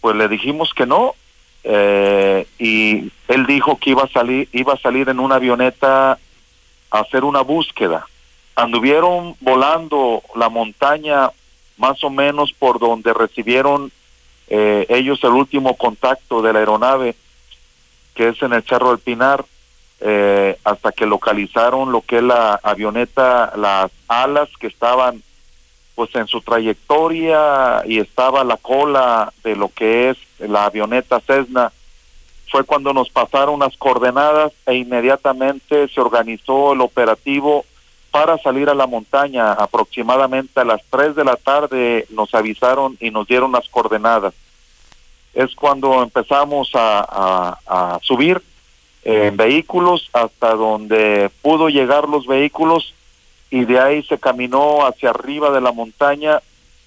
pues 0.00 0.16
le 0.16 0.28
dijimos 0.28 0.74
que 0.74 0.86
no 0.86 1.14
eh, 1.64 2.46
y 2.58 3.10
él 3.28 3.46
dijo 3.46 3.78
que 3.78 3.90
iba 3.90 4.02
a 4.02 4.08
salir 4.08 4.48
iba 4.52 4.74
a 4.74 4.78
salir 4.78 5.08
en 5.08 5.20
una 5.20 5.36
avioneta 5.36 6.18
a 6.90 6.98
hacer 6.98 7.24
una 7.24 7.40
búsqueda. 7.40 8.06
Anduvieron 8.54 9.36
volando 9.40 10.22
la 10.34 10.48
montaña 10.48 11.30
más 11.78 12.02
o 12.04 12.10
menos 12.10 12.52
por 12.52 12.78
donde 12.78 13.14
recibieron 13.14 13.90
eh, 14.48 14.86
ellos 14.88 15.22
el 15.24 15.30
último 15.30 15.76
contacto 15.76 16.42
de 16.42 16.52
la 16.52 16.58
aeronave, 16.58 17.14
que 18.14 18.28
es 18.28 18.42
en 18.42 18.52
el 18.52 18.62
Cerro 18.64 18.90
del 18.90 18.98
Pinar, 18.98 19.44
eh, 20.00 20.58
hasta 20.64 20.92
que 20.92 21.06
localizaron 21.06 21.92
lo 21.92 22.02
que 22.02 22.18
es 22.18 22.22
la 22.22 22.60
avioneta, 22.62 23.52
las 23.56 23.90
alas 24.08 24.48
que 24.60 24.66
estaban 24.66 25.22
pues 25.94 26.14
en 26.14 26.26
su 26.26 26.40
trayectoria 26.40 27.82
y 27.86 27.98
estaba 27.98 28.44
la 28.44 28.56
cola 28.56 29.32
de 29.44 29.56
lo 29.56 29.68
que 29.68 30.10
es 30.10 30.18
la 30.38 30.66
avioneta 30.66 31.20
Cessna, 31.20 31.72
fue 32.50 32.64
cuando 32.64 32.92
nos 32.92 33.08
pasaron 33.08 33.60
las 33.60 33.76
coordenadas 33.76 34.52
e 34.66 34.74
inmediatamente 34.74 35.88
se 35.88 36.00
organizó 36.00 36.74
el 36.74 36.82
operativo 36.82 37.64
para 38.10 38.36
salir 38.38 38.68
a 38.68 38.74
la 38.74 38.86
montaña. 38.86 39.52
Aproximadamente 39.52 40.60
a 40.60 40.64
las 40.64 40.82
3 40.90 41.16
de 41.16 41.24
la 41.24 41.36
tarde 41.36 42.06
nos 42.10 42.34
avisaron 42.34 42.98
y 43.00 43.10
nos 43.10 43.26
dieron 43.26 43.52
las 43.52 43.68
coordenadas. 43.70 44.34
Es 45.32 45.54
cuando 45.54 46.02
empezamos 46.02 46.70
a, 46.74 47.58
a 47.66 47.98
subir 48.02 48.42
en 49.02 49.36
vehículos 49.36 50.10
hasta 50.12 50.54
donde 50.54 51.30
pudo 51.40 51.70
llegar 51.70 52.08
los 52.08 52.26
vehículos 52.26 52.94
y 53.52 53.66
de 53.66 53.78
ahí 53.78 54.02
se 54.04 54.18
caminó 54.18 54.86
hacia 54.86 55.10
arriba 55.10 55.50
de 55.50 55.60
la 55.60 55.72
montaña 55.72 56.40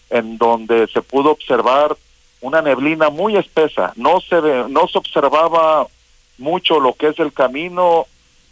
en 0.09 0.39
donde 0.39 0.87
se 0.87 1.03
pudo 1.03 1.29
observar 1.29 1.95
una 2.41 2.63
neblina 2.63 3.11
muy 3.11 3.37
espesa, 3.37 3.93
no 3.95 4.19
se 4.19 4.41
no 4.67 4.87
se 4.87 4.97
observaba 4.97 5.85
mucho 6.39 6.79
lo 6.79 6.93
que 6.93 7.09
es 7.09 7.19
el 7.19 7.31
camino 7.33 8.07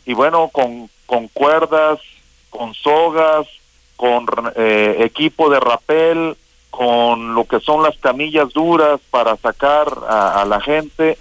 y 0.06 0.14
bueno, 0.14 0.50
con, 0.50 0.92
con 1.08 1.28
cuerdas, 1.28 2.00
con 2.52 2.76
sogas, 2.76 3.48
con 3.96 4.28
eh, 4.58 4.98
equipo 5.00 5.50
de 5.50 5.60
rapel, 5.60 6.38
con 6.70 7.34
lo 7.34 7.46
que 7.46 7.62
son 7.62 7.82
las 7.82 7.98
camillas 7.98 8.54
duras 8.54 9.00
para 9.10 9.38
sacar 9.38 9.88
a, 10.08 10.46
la 10.46 10.62
gente, 10.62 11.18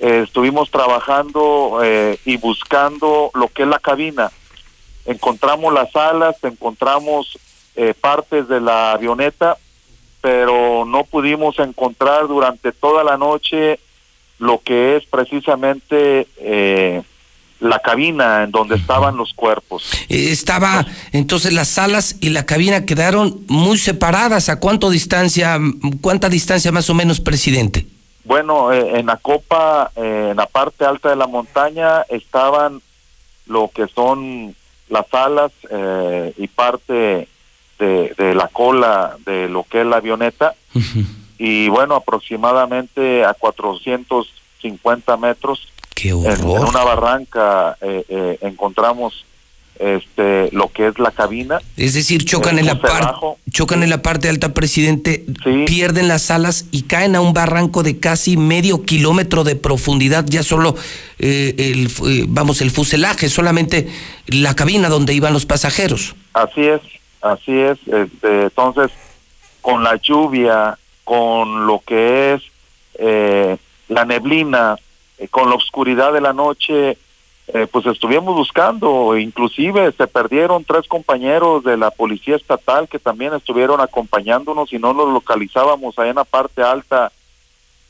eh, 0.00 0.22
estuvimos 0.24 0.68
trabajando 0.72 1.78
eh, 1.84 2.18
y 2.24 2.38
buscando 2.38 3.30
lo 3.34 3.46
que 3.46 3.62
es 3.62 3.68
la 3.68 3.78
cabina 3.78 4.32
encontramos 5.06 5.72
las 5.72 5.94
alas, 5.96 6.36
encontramos 6.42 7.38
eh, 7.76 7.94
partes 8.00 8.48
de 8.48 8.60
la 8.60 8.92
avioneta, 8.92 9.56
pero 10.20 10.84
no 10.84 11.04
pudimos 11.04 11.58
encontrar 11.58 12.28
durante 12.28 12.72
toda 12.72 13.04
la 13.04 13.16
noche 13.16 13.78
lo 14.38 14.60
que 14.62 14.96
es 14.96 15.04
precisamente 15.06 16.26
eh, 16.38 17.02
la 17.60 17.78
cabina 17.78 18.44
en 18.44 18.50
donde 18.50 18.76
estaban 18.76 19.16
los 19.16 19.32
cuerpos. 19.34 19.90
Eh, 20.08 20.30
estaba, 20.30 20.86
entonces 21.12 21.52
las 21.52 21.78
alas 21.78 22.16
y 22.20 22.30
la 22.30 22.46
cabina 22.46 22.86
quedaron 22.86 23.44
muy 23.48 23.76
separadas. 23.76 24.48
¿A 24.48 24.60
cuánto 24.60 24.90
distancia, 24.90 25.58
cuánta 26.00 26.28
distancia 26.28 26.72
más 26.72 26.88
o 26.90 26.94
menos, 26.94 27.20
presidente? 27.20 27.86
Bueno, 28.24 28.72
en 28.72 29.04
la 29.04 29.18
copa, 29.18 29.90
en 29.96 30.36
la 30.36 30.46
parte 30.46 30.86
alta 30.86 31.10
de 31.10 31.16
la 31.16 31.26
montaña, 31.26 32.02
estaban 32.08 32.80
lo 33.46 33.70
que 33.74 33.86
son 33.88 34.54
las 34.94 35.12
alas 35.12 35.52
eh, 35.70 36.32
y 36.36 36.46
parte 36.46 37.28
de, 37.78 38.34
la 38.34 38.48
cola 38.48 39.16
de 39.26 39.48
lo 39.48 39.64
que 39.64 39.80
es 39.80 39.86
la 39.86 39.96
avioneta. 39.96 40.54
Y 41.36 41.68
bueno, 41.68 41.96
aproximadamente 41.96 43.24
a 43.24 43.34
450 43.34 45.16
metros. 45.16 45.68
¡Qué 45.94 46.12
horror! 46.12 46.60
En, 46.60 46.64
una 46.64 46.84
barranca 46.84 47.76
eh, 47.80 48.04
eh, 48.08 48.38
encontramos 48.42 49.26
este, 49.78 50.50
lo 50.52 50.68
que 50.68 50.86
es 50.86 50.98
la 50.98 51.10
cabina. 51.10 51.60
Es 51.76 51.94
decir, 51.94 52.24
chocan, 52.24 52.58
en 52.58 52.66
la, 52.66 52.80
parte 52.80 53.18
chocan 53.50 53.82
en 53.82 53.90
la 53.90 54.02
parte 54.02 54.28
alta, 54.28 54.54
presidente, 54.54 55.24
pierden 55.66 56.08
las 56.08 56.30
alas 56.30 56.66
y 56.70 56.82
caen 56.82 57.16
a 57.16 57.20
un 57.20 57.32
barranco 57.32 57.82
de 57.82 57.98
casi 57.98 58.36
medio 58.36 58.82
kilómetro 58.82 59.44
de 59.44 59.56
profundidad, 59.56 60.24
ya 60.26 60.42
solo 60.42 60.76
eh, 61.18 61.54
el, 61.58 61.86
eh, 62.08 62.24
vamos, 62.28 62.60
el 62.60 62.70
fuselaje, 62.70 63.28
solamente 63.28 63.88
la 64.26 64.54
cabina 64.54 64.88
donde 64.88 65.14
iban 65.14 65.32
los 65.32 65.46
pasajeros. 65.46 66.14
Así 66.32 66.62
es, 66.62 66.80
así 67.20 67.58
es. 67.58 67.78
Este, 67.86 68.42
entonces, 68.44 68.90
con 69.60 69.82
la 69.82 69.96
lluvia, 69.96 70.78
con 71.04 71.66
lo 71.66 71.80
que 71.80 72.34
es 72.34 72.42
eh, 72.98 73.56
la 73.88 74.04
neblina, 74.04 74.76
con 75.30 75.48
la 75.48 75.56
oscuridad 75.56 76.12
de 76.12 76.20
la 76.20 76.32
noche, 76.32 76.98
eh, 77.48 77.66
pues 77.70 77.84
estuvimos 77.86 78.34
buscando, 78.34 79.16
inclusive 79.18 79.92
se 79.92 80.06
perdieron 80.06 80.64
tres 80.64 80.88
compañeros 80.88 81.62
de 81.62 81.76
la 81.76 81.90
policía 81.90 82.36
estatal 82.36 82.88
que 82.88 82.98
también 82.98 83.34
estuvieron 83.34 83.82
acompañándonos 83.82 84.72
y 84.72 84.78
no 84.78 84.94
los 84.94 85.12
localizábamos 85.12 85.98
ahí 85.98 86.08
en 86.08 86.16
la 86.16 86.24
parte 86.24 86.62
alta. 86.62 87.12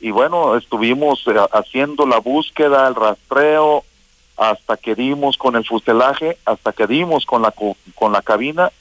Y 0.01 0.11
bueno, 0.11 0.57
estuvimos 0.57 1.23
eh, 1.29 1.37
haciendo 1.53 2.05
la 2.05 2.19
búsqueda, 2.19 2.89
el 2.89 2.97
rastreo, 2.97 3.85
hasta 4.37 4.77
que 4.77 4.97
dimos 4.97 5.37
con 5.37 5.55
el 5.55 5.65
fuselaje, 5.65 6.37
hasta 6.45 6.73
que 6.73 6.89
dimos 6.89 7.25
con 7.25 7.43
la, 7.43 7.55
con 7.95 8.13
la 8.13 8.23
cabina, 8.23 8.73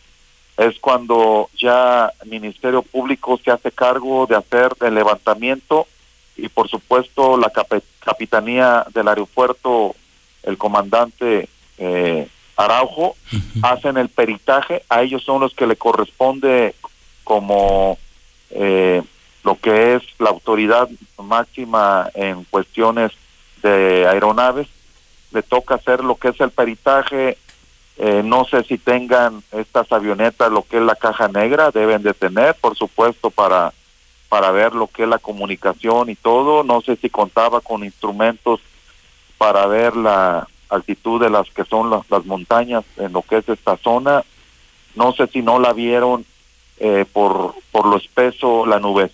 es 0.57 0.79
cuando 0.79 1.49
ya 1.55 2.11
el 2.23 2.29
Ministerio 2.29 2.81
Público 2.81 3.39
se 3.43 3.51
hace 3.51 3.71
cargo 3.71 4.25
de 4.25 4.35
hacer 4.35 4.71
el 4.81 4.95
levantamiento 4.95 5.87
y 6.35 6.47
por 6.47 6.67
supuesto 6.67 7.37
la 7.37 7.51
Capitanía 7.99 8.85
del 8.93 9.07
Aeropuerto 9.07 9.95
el 10.43 10.57
comandante 10.57 11.49
eh, 11.77 12.27
Araujo, 12.55 13.15
hacen 13.63 13.97
el 13.97 14.09
peritaje, 14.09 14.83
a 14.89 15.01
ellos 15.01 15.23
son 15.23 15.41
los 15.41 15.53
que 15.55 15.65
le 15.65 15.75
corresponde 15.75 16.75
como 17.23 17.97
eh, 18.51 19.01
lo 19.43 19.55
que 19.55 19.95
es 19.95 20.03
la 20.19 20.29
autoridad 20.29 20.89
máxima 21.17 22.09
en 22.13 22.43
cuestiones 22.45 23.11
de 23.63 24.07
aeronaves, 24.07 24.67
le 25.31 25.41
toca 25.41 25.75
hacer 25.75 26.03
lo 26.03 26.15
que 26.15 26.29
es 26.29 26.39
el 26.41 26.51
peritaje, 26.51 27.37
eh, 27.97 28.21
no 28.23 28.45
sé 28.45 28.63
si 28.63 28.77
tengan 28.77 29.43
estas 29.51 29.91
avionetas 29.91 30.51
lo 30.51 30.63
que 30.63 30.77
es 30.77 30.83
la 30.83 30.95
caja 30.95 31.27
negra, 31.27 31.71
deben 31.71 32.03
de 32.03 32.13
tener, 32.13 32.55
por 32.55 32.75
supuesto, 32.75 33.31
para, 33.31 33.73
para 34.29 34.51
ver 34.51 34.73
lo 34.73 34.87
que 34.87 35.03
es 35.03 35.09
la 35.09 35.19
comunicación 35.19 36.09
y 36.09 36.15
todo, 36.15 36.63
no 36.63 36.81
sé 36.81 36.95
si 36.97 37.09
contaba 37.09 37.61
con 37.61 37.83
instrumentos 37.83 38.61
para 39.37 39.65
ver 39.67 39.95
la 39.95 40.47
altitud 40.69 41.21
de 41.21 41.29
las 41.29 41.49
que 41.49 41.65
son 41.65 41.89
las, 41.89 42.25
montañas 42.25 42.83
en 42.97 43.13
lo 43.13 43.21
que 43.21 43.37
es 43.37 43.49
esta 43.49 43.77
zona. 43.77 44.23
No 44.95 45.13
sé 45.13 45.27
si 45.27 45.41
no 45.41 45.59
la 45.59 45.73
vieron 45.73 46.25
eh, 46.79 47.05
por, 47.11 47.55
por 47.71 47.85
lo 47.85 47.97
espeso, 47.97 48.65
la 48.65 48.79
nube, 48.79 49.11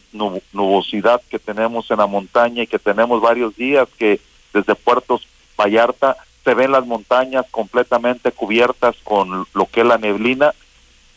nubosidad 0.53 1.21
que 1.29 1.39
tenemos 1.39 1.91
en 1.91 1.97
la 1.97 2.08
montaña 2.08 2.63
y 2.63 2.67
que 2.67 2.79
tenemos 2.79 3.21
varios 3.21 3.55
días 3.55 3.88
que 3.97 4.19
desde 4.53 4.75
Puerto 4.75 5.19
Vallarta 5.58 6.17
se 6.43 6.53
ven 6.53 6.71
las 6.71 6.86
montañas 6.86 7.45
completamente 7.51 8.32
cubiertas 8.32 8.95
con 9.03 9.45
lo 9.53 9.65
que 9.65 9.82
es 9.82 9.86
la 9.86 9.97
neblina, 9.97 10.53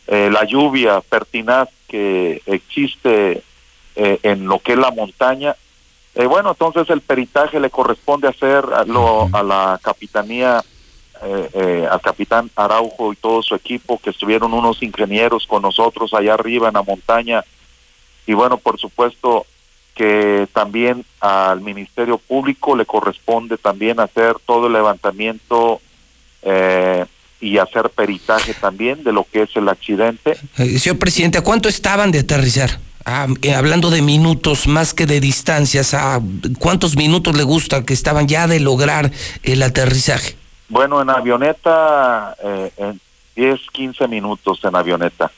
eh, 0.07 0.29
la 0.31 0.43
lluvia 0.43 1.01
pertinaz 1.01 1.69
que 1.87 2.41
existe 2.45 3.41
eh, 3.95 4.19
en 4.23 4.47
lo 4.47 4.59
que 4.59 4.73
es 4.73 4.77
la 4.77 4.91
montaña 4.91 5.55
eh, 6.15 6.25
bueno, 6.27 6.51
entonces 6.51 6.89
el 6.89 7.01
peritaje 7.01 7.59
le 7.59 7.69
corresponde 7.69 8.27
hacer 8.27 8.63
a, 8.73 8.81
a 8.81 9.43
la 9.43 9.79
capitanía, 9.81 10.63
eh, 11.23 11.49
eh, 11.53 11.87
al 11.89 12.01
capitán 12.01 12.51
Araujo 12.55 13.13
y 13.13 13.15
todo 13.15 13.41
su 13.41 13.55
equipo, 13.55 13.99
que 13.99 14.11
estuvieron 14.11 14.53
unos 14.53 14.83
ingenieros 14.83 15.47
con 15.47 15.63
nosotros 15.63 16.13
allá 16.13 16.35
arriba 16.35 16.67
en 16.67 16.75
la 16.75 16.83
montaña. 16.83 17.43
Y 18.27 18.33
bueno, 18.33 18.57
por 18.57 18.79
supuesto 18.79 19.45
que 19.95 20.47
también 20.53 21.03
al 21.19 21.61
Ministerio 21.61 22.17
Público 22.17 22.75
le 22.75 22.85
corresponde 22.85 23.57
también 23.57 23.99
hacer 23.99 24.35
todo 24.45 24.67
el 24.67 24.73
levantamiento 24.73 25.81
y 27.39 27.57
hacer 27.57 27.89
peritaje 27.89 28.53
también 28.53 29.03
de 29.03 29.11
lo 29.11 29.25
que 29.25 29.43
es 29.43 29.55
el 29.55 29.69
accidente. 29.69 30.37
señor 30.55 30.97
presidente, 30.97 31.37
¿a 31.37 31.41
cuánto 31.41 31.69
estaban 31.69 32.11
de 32.11 32.19
aterrizar? 32.19 32.79
Ah, 33.05 33.27
eh, 33.41 33.53
hablando 33.53 33.89
de 33.89 34.01
minutos 34.01 34.67
más 34.67 34.93
que 34.93 35.05
de 35.05 35.19
distancias, 35.19 35.93
¿a 35.93 36.21
¿cuántos 36.59 36.95
minutos 36.95 37.35
le 37.35 37.43
gusta 37.43 37.83
que 37.83 37.93
estaban 37.93 38.27
ya 38.27 38.47
de 38.47 38.59
lograr 38.59 39.11
el 39.43 39.61
aterrizaje? 39.61 40.37
Bueno, 40.69 41.01
en 41.01 41.09
avioneta, 41.09 42.35
eh, 42.41 42.71
en 42.77 43.01
10, 43.35 43.59
15 43.71 44.07
minutos 44.07 44.59
en 44.63 44.75
avioneta. 44.75 45.31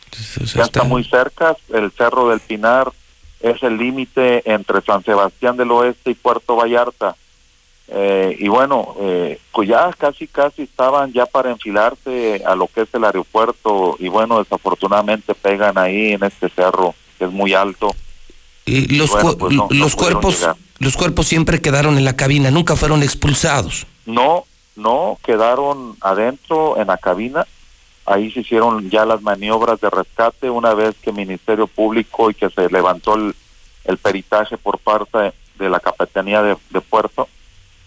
ya 0.54 0.64
está... 0.64 0.84
muy 0.84 1.04
cerca, 1.04 1.56
el 1.74 1.92
Cerro 1.92 2.30
del 2.30 2.40
Pinar 2.40 2.92
es 3.40 3.62
el 3.64 3.78
límite 3.78 4.44
entre 4.52 4.82
San 4.82 5.04
Sebastián 5.04 5.58
del 5.58 5.72
Oeste 5.72 6.12
y 6.12 6.16
Puerto 6.16 6.56
Vallarta. 6.56 7.16
Eh, 7.88 8.36
y 8.40 8.48
bueno, 8.48 8.96
eh, 9.00 9.40
pues 9.52 9.70
ya 9.70 9.92
casi, 9.94 10.28
casi 10.28 10.64
estaban 10.64 11.14
ya 11.14 11.26
para 11.26 11.52
enfilarse 11.52 12.42
a 12.46 12.56
lo 12.56 12.68
que 12.68 12.82
es 12.82 12.94
el 12.94 13.04
aeropuerto 13.04 13.96
y 14.00 14.08
bueno, 14.08 14.40
desafortunadamente 14.40 15.36
pegan 15.36 15.78
ahí 15.78 16.14
en 16.14 16.24
este 16.24 16.50
cerro 16.50 16.96
que 17.18 17.26
es 17.26 17.32
muy 17.32 17.54
alto. 17.54 17.94
Y 18.66 18.96
los, 18.96 19.12
pues 19.12 19.54
los 19.70 19.96
cuerpos 19.96 20.48
los 20.80 20.98
cuerpos 20.98 21.28
siempre 21.28 21.62
quedaron 21.62 21.98
en 21.98 22.06
la 22.06 22.16
cabina, 22.16 22.52
nunca 22.52 22.76
fueron 22.76 23.02
expulsados. 23.02 23.88
No, 24.06 24.46
no, 24.76 25.18
quedaron 25.24 25.96
adentro 26.02 26.80
en 26.80 26.88
la 26.88 26.98
cabina. 26.98 27.48
Ahí 28.06 28.32
se 28.32 28.42
hicieron 28.42 28.90
ya 28.90 29.06
las 29.06 29.22
maniobras 29.22 29.80
de 29.80 29.90
rescate 29.90 30.50
una 30.50 30.74
vez 30.74 30.96
que 31.02 31.12
el 31.12 31.16
Ministerio 31.16 31.68
Público 31.68 32.30
y 32.30 32.34
que 32.34 32.50
se 32.50 32.70
levantó 32.70 33.16
el, 33.16 33.98
peritaje 33.98 34.58
por 34.58 34.78
parte 34.80 35.34
de 35.58 35.70
la 35.70 35.80
Capitanía 35.80 36.42
de, 36.44 36.82
Puerto, 36.82 37.30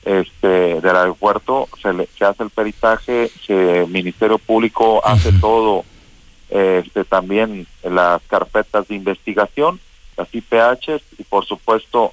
este, 0.04 0.80
del 0.80 0.96
aeropuerto, 0.96 1.68
se, 1.80 1.92
le, 1.92 2.08
se 2.18 2.24
hace 2.24 2.42
el 2.42 2.50
peritaje, 2.50 3.30
el 3.48 3.86
Ministerio 3.88 4.38
Público 4.38 5.04
hace 5.04 5.32
todo 5.34 5.84
este, 6.50 7.04
también 7.04 7.66
las 7.82 8.22
carpetas 8.22 8.88
de 8.88 8.94
investigación, 8.94 9.80
las 10.16 10.28
IPH, 10.34 11.02
y 11.18 11.24
por 11.24 11.44
supuesto 11.44 12.12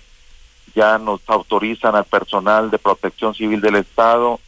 ya 0.76 0.98
nos 0.98 1.21
autorizan 1.28 1.95
al 1.95 2.06
personal 2.06 2.69
de 2.69 2.78
protección 2.80 3.34
civil 3.34 3.62
del 3.62 3.76
Estado 3.76 4.39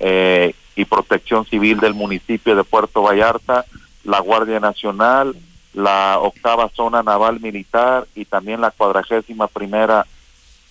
eh, 0.00 0.54
y 0.74 0.84
protección 0.84 1.46
civil 1.46 1.78
del 1.78 1.94
municipio 1.94 2.56
de 2.56 2.64
Puerto 2.64 3.02
Vallarta, 3.02 3.64
la 4.04 4.20
Guardia 4.20 4.60
Nacional, 4.60 5.36
la 5.74 6.18
octava 6.18 6.68
zona 6.70 7.02
naval 7.02 7.40
militar 7.40 8.06
y 8.14 8.24
también 8.24 8.60
la 8.60 8.72
cuadragésima 8.72 9.46
primera 9.46 10.06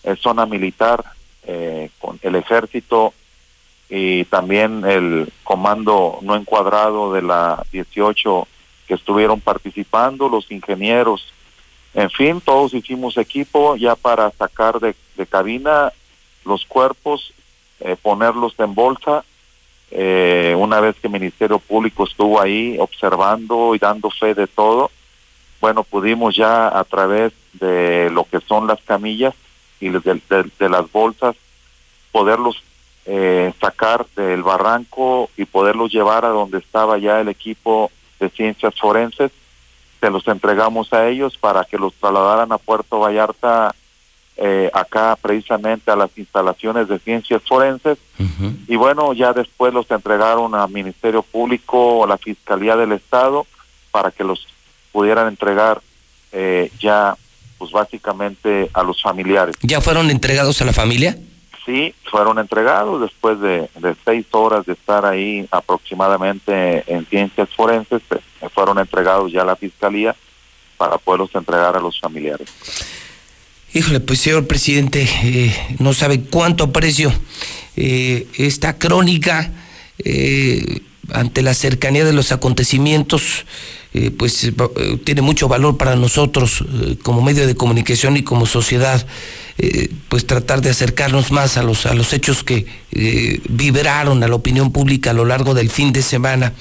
eh, 0.04 0.16
zona 0.16 0.46
militar 0.46 1.04
eh, 1.44 1.90
con 2.00 2.20
el 2.22 2.36
ejército 2.36 3.14
y 3.90 4.26
también 4.26 4.84
el 4.86 5.32
comando 5.44 6.20
no 6.22 6.36
encuadrado 6.36 7.14
de 7.14 7.22
la 7.22 7.64
18 7.72 8.48
que 8.88 8.94
estuvieron 8.94 9.42
participando, 9.42 10.30
los 10.30 10.52
ingenieros, 10.52 11.34
en 11.94 12.10
fin, 12.12 12.42
todos 12.42 12.74
hicimos 12.76 13.18
equipo 13.18 13.76
ya 13.76 13.96
para 13.96 14.30
sacar 14.32 14.80
de, 14.80 14.96
cabina 15.26 15.92
los 16.46 16.64
cuerpos, 16.66 17.34
eh, 17.80 17.96
ponerlos 18.00 18.54
en 18.60 18.76
bolsa. 18.76 19.26
Eh, 19.90 20.54
una 20.58 20.80
vez 20.80 20.96
que 20.98 21.08
el 21.08 21.14
Ministerio 21.14 21.58
Público 21.58 22.04
estuvo 22.04 22.40
ahí 22.40 22.78
observando 22.80 23.74
y 23.74 23.80
dando 23.80 24.12
fe 24.12 24.36
de 24.36 24.46
todo, 24.46 24.92
bueno, 25.60 25.84
pudimos 25.84 26.36
ya 26.36 26.68
a 26.68 26.84
través 26.84 27.34
de 27.54 28.12
lo 28.12 28.26
que 28.26 28.42
son 28.42 28.68
las 28.68 28.80
camillas 28.84 29.34
y 29.80 29.90
de, 29.90 30.22
de, 30.60 30.70
las 30.70 30.92
bolsas 30.92 31.36
poderlos 32.12 32.62
eh, 33.06 33.54
sacar 33.60 34.06
del 34.16 34.44
barranco 34.44 35.30
y 35.36 35.46
poderlos 35.46 35.92
llevar 35.92 36.26
a 36.26 36.30
donde 36.30 36.60
estaba 36.60 36.98
ya 36.98 37.22
el 37.22 37.30
equipo 37.30 37.92
de 38.20 38.30
ciencias 38.30 38.74
forenses, 38.80 39.32
se 40.00 40.10
los 40.10 40.28
entregamos 40.28 40.94
a 40.94 41.08
ellos 41.08 41.38
para 41.38 41.64
que 41.64 41.78
los 41.78 41.94
trasladaran 41.96 42.52
a 42.52 42.58
Puerto 42.58 43.00
Vallarta, 43.00 43.74
eh, 44.38 44.70
acá 44.74 45.18
precisamente 45.20 45.90
a 45.90 45.96
las 45.96 46.16
instalaciones 46.16 46.88
de 46.88 47.00
ciencias 47.00 47.42
forenses. 47.44 47.98
Y 48.68 48.76
bueno, 48.76 49.14
ya 49.14 49.34
después 49.34 49.74
los 49.74 49.90
entregaron 49.90 50.54
al 50.54 50.70
Ministerio 50.70 51.24
Público, 51.24 52.04
a 52.04 52.08
la 52.08 52.18
Fiscalía 52.18 52.76
del 52.76 52.92
Estado, 52.92 53.48
para 53.92 54.12
que 54.12 54.24
los 54.24 54.48
pudieran 54.92 55.28
entregar 55.28 55.82
eh, 56.32 56.72
ya, 56.80 57.16
pues 57.58 57.72
básicamente 57.72 58.70
a 58.74 58.84
los 58.84 59.02
familiares. 59.02 59.56
¿Ya 59.62 59.82
fueron 59.82 60.12
entregados 60.12 60.62
a 60.62 60.66
la 60.66 60.74
familia? 60.74 61.18
Sí 61.68 61.94
fueron 62.10 62.40
entregados 62.40 63.02
después 63.02 63.40
de, 63.40 63.70
seis 64.04 64.26
horas 64.32 64.66
de 64.66 64.74
estar 64.74 65.06
ahí 65.06 65.48
aproximadamente 65.52 66.84
en 66.88 67.06
ciencias 67.06 67.50
forenses, 67.56 68.02
pues, 68.08 68.22
fueron 68.54 68.80
entregados 68.80 69.32
ya 69.32 69.42
a 69.42 69.46
la 69.46 69.56
fiscalía 69.56 70.16
para 70.78 70.98
poderlos 70.98 71.30
entregar 71.36 71.76
a 71.76 71.80
los 71.80 72.00
familiares. 72.00 72.48
Híjole, 73.74 74.00
pues 74.00 74.22
señor 74.22 74.48
presidente, 74.48 75.08
eh, 75.24 75.76
no 75.80 75.94
sabe 75.94 76.22
cuánto 76.22 76.64
aprecio 76.64 77.12
eh, 77.78 78.28
esta 78.38 78.78
crónica. 78.78 79.52
Eh, 80.00 80.82
ante 81.14 81.42
la 81.42 81.54
cercanía 81.54 82.04
de 82.04 82.12
los 82.12 82.34
acontecimientos, 82.34 83.46
eh, 83.94 84.12
pues 84.12 84.52
tiene 85.06 85.22
mucho 85.22 85.48
valor 85.48 85.78
para 85.78 85.96
nosotros 85.96 86.66
como 87.02 87.22
medio 87.22 87.48
de 87.48 87.56
comunicación 87.56 88.18
y 88.18 88.24
como 88.24 88.46
sociedad, 88.46 89.08
pues 90.10 90.28
tratar 90.28 90.62
de 90.62 90.70
acercarnos 90.70 91.32
más 91.32 91.58
a 91.58 91.64
los, 91.64 91.86
a 91.86 91.94
los 91.94 92.14
hechos 92.14 92.44
que 92.44 92.66
vibraron 93.50 94.24
a 94.24 94.28
la 94.28 94.36
opinión 94.36 94.72
pública 94.72 95.12
a 95.12 95.14
lo 95.14 95.26
largo 95.26 95.54
del 95.54 95.70
fin 95.70 95.92
de 95.94 96.02
semana. 96.02 96.54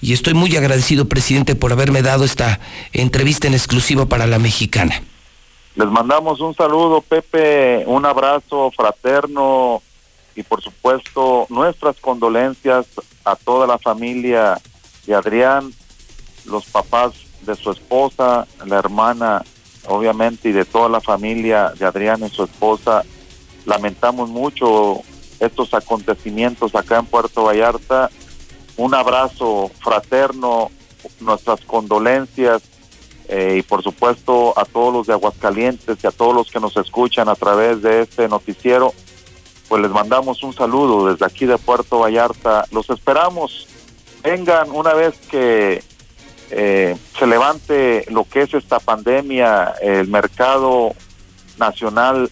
Y 0.00 0.12
estoy 0.12 0.34
muy 0.34 0.56
agradecido, 0.56 1.08
presidente, 1.08 1.54
por 1.54 1.72
haberme 1.72 2.02
dado 2.02 2.24
esta 2.24 2.58
entrevista 2.92 3.46
en 3.46 3.54
exclusiva 3.54 4.06
para 4.06 4.26
la 4.26 4.40
mexicana. 4.40 5.00
Les 5.74 5.88
mandamos 5.88 6.40
un 6.40 6.54
saludo, 6.54 7.00
Pepe, 7.00 7.84
un 7.86 8.04
abrazo 8.04 8.70
fraterno 8.76 9.80
y 10.34 10.42
por 10.42 10.60
supuesto 10.60 11.46
nuestras 11.48 11.96
condolencias 12.00 12.86
a 13.24 13.36
toda 13.36 13.66
la 13.66 13.78
familia 13.78 14.60
de 15.06 15.14
Adrián, 15.14 15.72
los 16.44 16.66
papás 16.66 17.12
de 17.42 17.54
su 17.54 17.70
esposa, 17.70 18.46
la 18.66 18.78
hermana, 18.78 19.42
obviamente, 19.86 20.48
y 20.48 20.52
de 20.52 20.64
toda 20.64 20.88
la 20.88 21.00
familia 21.00 21.72
de 21.78 21.84
Adrián 21.84 22.24
y 22.24 22.28
su 22.30 22.44
esposa. 22.44 23.04
Lamentamos 23.64 24.28
mucho 24.28 25.02
estos 25.40 25.74
acontecimientos 25.74 26.74
acá 26.74 26.98
en 26.98 27.06
Puerto 27.06 27.44
Vallarta. 27.44 28.10
Un 28.76 28.94
abrazo 28.94 29.70
fraterno, 29.80 30.70
nuestras 31.20 31.60
condolencias 31.62 32.62
eh, 33.28 33.56
y 33.58 33.62
por 33.62 33.82
supuesto 33.82 34.58
a 34.58 34.64
todos 34.64 34.92
los 34.92 35.06
de 35.06 35.12
Aguascalientes 35.12 35.98
y 36.02 36.06
a 36.06 36.10
todos 36.10 36.34
los 36.34 36.50
que 36.50 36.60
nos 36.60 36.76
escuchan 36.76 37.28
a 37.28 37.34
través 37.34 37.82
de 37.82 38.02
este 38.02 38.28
noticiero 38.28 38.92
pues 39.72 39.80
les 39.80 39.90
mandamos 39.90 40.42
un 40.42 40.52
saludo 40.52 41.10
desde 41.10 41.24
aquí 41.24 41.46
de 41.46 41.56
Puerto 41.56 42.00
Vallarta. 42.00 42.66
Los 42.72 42.90
esperamos. 42.90 43.66
Vengan 44.22 44.70
una 44.70 44.92
vez 44.92 45.14
que 45.30 45.82
eh, 46.54 46.96
se 47.18 47.26
levante 47.26 48.04
lo 48.10 48.24
que 48.24 48.42
es 48.42 48.54
esta 48.54 48.78
pandemia, 48.78 49.74
el 49.80 50.08
mercado 50.08 50.94
nacional 51.58 52.30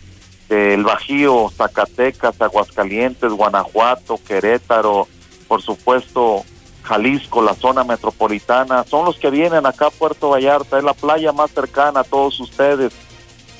del 0.48 0.84
Bajío, 0.84 1.50
Zacatecas, 1.56 2.40
Aguascalientes, 2.40 3.32
Guanajuato, 3.32 4.20
Querétaro, 4.26 5.08
por 5.48 5.62
supuesto 5.62 6.44
Jalisco, 6.82 7.40
la 7.40 7.54
zona 7.54 7.82
metropolitana, 7.82 8.84
son 8.84 9.06
los 9.06 9.16
que 9.16 9.30
vienen 9.30 9.64
acá 9.64 9.86
a 9.86 9.90
Puerto 9.90 10.30
Vallarta, 10.30 10.78
es 10.78 10.84
la 10.84 10.94
playa 10.94 11.32
más 11.32 11.50
cercana 11.52 12.00
a 12.00 12.04
todos 12.04 12.38
ustedes 12.40 12.92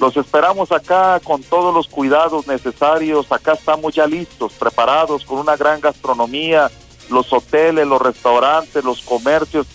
los 0.00 0.16
esperamos 0.16 0.72
acá 0.72 1.20
con 1.22 1.42
todos 1.42 1.74
los 1.74 1.86
cuidados 1.86 2.46
necesarios. 2.46 3.30
Acá 3.30 3.52
estamos 3.52 3.94
ya 3.94 4.06
listos, 4.06 4.54
preparados 4.54 5.26
con 5.26 5.38
una 5.38 5.56
gran 5.56 5.78
gastronomía. 5.78 6.70
Los 7.10 7.30
hoteles, 7.32 7.86
los 7.86 8.00
restaurantes, 8.00 8.82
los 8.82 9.02
comercios 9.02 9.66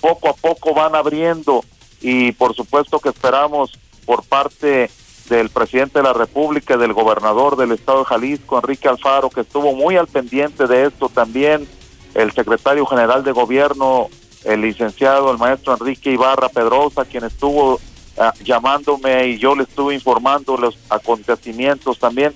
poco 0.00 0.28
a 0.28 0.34
poco 0.34 0.74
van 0.74 0.94
abriendo 0.94 1.64
y 2.00 2.32
por 2.32 2.54
supuesto 2.54 2.98
que 2.98 3.10
esperamos 3.10 3.78
por 4.06 4.24
parte 4.24 4.90
del 5.28 5.50
presidente 5.50 5.98
de 6.00 6.04
la 6.04 6.12
República 6.12 6.76
del 6.76 6.92
gobernador 6.92 7.56
del 7.56 7.72
estado 7.72 8.00
de 8.00 8.06
Jalisco, 8.06 8.56
Enrique 8.58 8.88
Alfaro, 8.88 9.30
que 9.30 9.42
estuvo 9.42 9.74
muy 9.74 9.96
al 9.96 10.08
pendiente 10.08 10.66
de 10.66 10.86
esto 10.86 11.08
también, 11.08 11.68
el 12.14 12.32
secretario 12.32 12.84
general 12.86 13.22
de 13.22 13.32
gobierno, 13.32 14.08
el 14.44 14.62
licenciado, 14.62 15.30
el 15.30 15.38
maestro 15.38 15.74
Enrique 15.74 16.10
Ibarra 16.10 16.48
Pedrosa, 16.48 17.04
quien 17.04 17.24
estuvo 17.24 17.78
Ah, 18.22 18.34
llamándome 18.44 19.28
y 19.28 19.38
yo 19.38 19.54
le 19.54 19.62
estuve 19.62 19.94
informando 19.94 20.58
los 20.58 20.76
acontecimientos 20.90 21.98
también. 21.98 22.34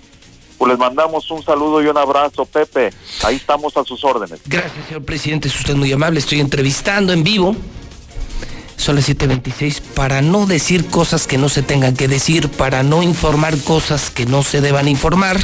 Pues 0.59 0.71
les 0.71 0.79
mandamos 0.79 1.31
un 1.31 1.43
saludo 1.45 1.83
y 1.83 1.87
un 1.87 1.97
abrazo, 1.97 2.45
Pepe. 2.47 2.93
Ahí 3.23 3.37
estamos 3.37 3.77
a 3.77 3.85
sus 3.85 4.05
órdenes. 4.05 4.41
Gracias, 4.47 4.87
señor 4.87 5.05
presidente. 5.05 5.49
Es 5.49 5.59
usted 5.59 5.75
muy 5.75 5.93
amable. 5.93 6.21
Estoy 6.21 6.41
entrevistando 6.41 7.13
en 7.13 7.25
vivo. 7.25 7.57
Son 8.77 8.97
las 8.97 9.09
7:26 9.09 9.81
para 9.81 10.21
no 10.21 10.47
decir 10.47 10.87
cosas 10.87 11.27
que 11.27 11.39
no 11.39 11.49
se 11.49 11.63
tengan 11.63 11.97
que 11.97 12.09
decir, 12.09 12.49
para 12.49 12.83
no 12.83 13.03
informar 13.03 13.57
cosas 13.59 14.11
que 14.11 14.27
no 14.27 14.43
se 14.43 14.61
deban 14.61 14.89
informar 14.89 15.39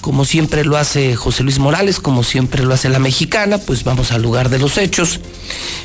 como 0.00 0.24
siempre 0.24 0.64
lo 0.64 0.76
hace 0.76 1.14
José 1.14 1.42
Luis 1.42 1.58
Morales, 1.58 2.00
como 2.00 2.24
siempre 2.24 2.62
lo 2.62 2.72
hace 2.72 2.88
la 2.88 2.98
mexicana, 2.98 3.58
pues 3.58 3.84
vamos 3.84 4.12
al 4.12 4.22
lugar 4.22 4.48
de 4.48 4.58
los 4.58 4.78
hechos. 4.78 5.20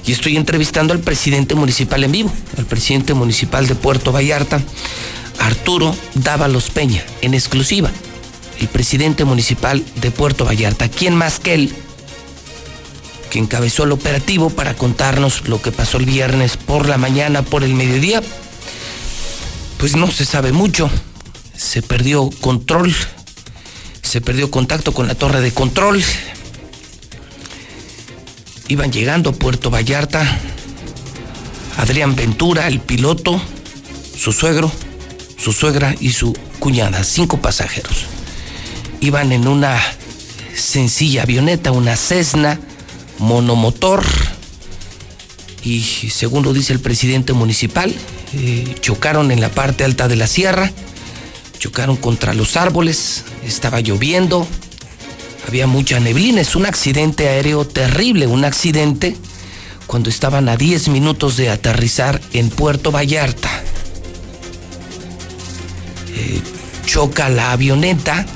Y 0.05 0.13
estoy 0.13 0.37
entrevistando 0.37 0.93
al 0.93 0.99
presidente 0.99 1.55
municipal 1.55 2.03
en 2.03 2.11
vivo, 2.11 2.31
al 2.57 2.65
presidente 2.65 3.13
municipal 3.13 3.67
de 3.67 3.75
Puerto 3.75 4.11
Vallarta, 4.11 4.61
Arturo 5.39 5.93
Dávalos 6.13 6.69
Peña, 6.69 7.03
en 7.21 7.33
exclusiva. 7.33 7.89
El 8.59 8.67
presidente 8.67 9.25
municipal 9.25 9.83
de 9.95 10.11
Puerto 10.11 10.45
Vallarta. 10.45 10.89
¿Quién 10.89 11.15
más 11.15 11.39
que 11.39 11.53
él? 11.53 11.75
Que 13.29 13.39
encabezó 13.39 13.83
el 13.83 13.91
operativo 13.91 14.49
para 14.49 14.75
contarnos 14.75 15.47
lo 15.47 15.61
que 15.61 15.71
pasó 15.71 15.97
el 15.97 16.05
viernes 16.05 16.57
por 16.57 16.87
la 16.87 16.97
mañana, 16.97 17.41
por 17.41 17.63
el 17.63 17.73
mediodía. 17.73 18.21
Pues 19.77 19.95
no 19.95 20.09
se 20.09 20.25
sabe 20.25 20.51
mucho. 20.51 20.89
Se 21.55 21.81
perdió 21.81 22.29
control 22.41 22.95
se 24.05 24.21
perdió 24.21 24.51
contacto 24.51 24.93
con 24.93 25.07
la 25.07 25.15
torre 25.15 25.41
de 25.41 25.51
control. 25.51 26.01
Iban 28.67 28.91
llegando 28.91 29.31
a 29.31 29.33
Puerto 29.33 29.69
Vallarta. 29.69 30.39
Adrián 31.77 32.15
Ventura, 32.15 32.67
el 32.67 32.79
piloto, 32.79 33.41
su 34.17 34.31
suegro, 34.31 34.71
su 35.37 35.51
suegra 35.51 35.95
y 35.99 36.11
su 36.11 36.33
cuñada, 36.59 37.03
cinco 37.03 37.41
pasajeros. 37.41 38.05
Iban 39.01 39.31
en 39.31 39.47
una 39.47 39.81
sencilla 40.55 41.23
avioneta, 41.23 41.71
una 41.71 41.95
Cessna 41.95 42.59
monomotor. 43.19 44.03
Y 45.63 45.81
según 45.81 46.43
lo 46.43 46.53
dice 46.53 46.73
el 46.73 46.79
presidente 46.79 47.33
municipal, 47.33 47.93
eh, 48.33 48.75
chocaron 48.81 49.31
en 49.31 49.41
la 49.41 49.49
parte 49.49 49.83
alta 49.83 50.07
de 50.07 50.15
la 50.15 50.27
sierra 50.27 50.71
chocaron 51.65 51.95
contra 51.95 52.35
los 52.35 52.57
árboles, 52.57 53.23
estaba 53.43 53.81
lloviendo, 53.81 54.47
había 55.47 55.65
mucha 55.65 55.99
neblina, 55.99 56.41
es 56.41 56.55
un 56.55 56.67
accidente 56.67 57.27
aéreo 57.27 57.65
terrible, 57.65 58.27
un 58.27 58.45
accidente 58.45 59.15
cuando 59.87 60.11
estaban 60.11 60.47
a 60.47 60.57
10 60.57 60.89
minutos 60.89 61.37
de 61.37 61.49
aterrizar 61.49 62.21
en 62.33 62.51
Puerto 62.51 62.91
Vallarta. 62.91 63.49
Eh, 66.15 66.39
choca 66.85 67.29
la 67.29 67.51
avioneta, 67.51 68.27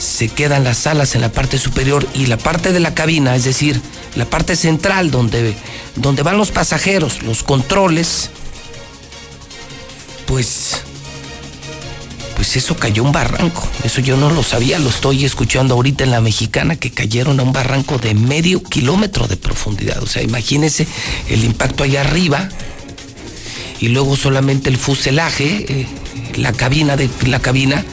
se 0.00 0.28
quedan 0.28 0.64
las 0.64 0.86
alas 0.86 1.14
en 1.14 1.20
la 1.20 1.30
parte 1.30 1.58
superior 1.58 2.08
y 2.14 2.26
la 2.26 2.38
parte 2.38 2.72
de 2.72 2.80
la 2.80 2.94
cabina, 2.94 3.36
es 3.36 3.44
decir, 3.44 3.80
la 4.16 4.24
parte 4.24 4.56
central 4.56 5.10
donde, 5.10 5.54
donde 5.94 6.22
van 6.22 6.38
los 6.38 6.50
pasajeros, 6.50 7.22
los 7.22 7.42
controles, 7.42 8.30
pues 10.26 10.82
pues 12.40 12.56
eso 12.56 12.74
cayó 12.74 13.04
un 13.04 13.12
barranco. 13.12 13.68
Eso 13.84 14.00
yo 14.00 14.16
no 14.16 14.30
lo 14.30 14.42
sabía, 14.42 14.78
lo 14.78 14.88
estoy 14.88 15.26
escuchando 15.26 15.74
ahorita 15.74 16.04
en 16.04 16.10
la 16.10 16.22
mexicana 16.22 16.74
que 16.76 16.90
cayeron 16.90 17.38
a 17.38 17.42
un 17.42 17.52
barranco 17.52 17.98
de 17.98 18.14
medio 18.14 18.62
kilómetro 18.62 19.28
de 19.28 19.36
profundidad. 19.36 20.02
O 20.02 20.06
sea, 20.06 20.22
imagínense 20.22 20.86
el 21.28 21.44
impacto 21.44 21.84
allá 21.84 22.00
arriba 22.00 22.48
y 23.78 23.88
luego 23.88 24.16
solamente 24.16 24.70
el 24.70 24.78
fuselaje, 24.78 25.66
eh, 25.68 25.86
la 26.36 26.54
cabina 26.54 26.96
de 26.96 27.10
la 27.26 27.40
cabina 27.40 27.84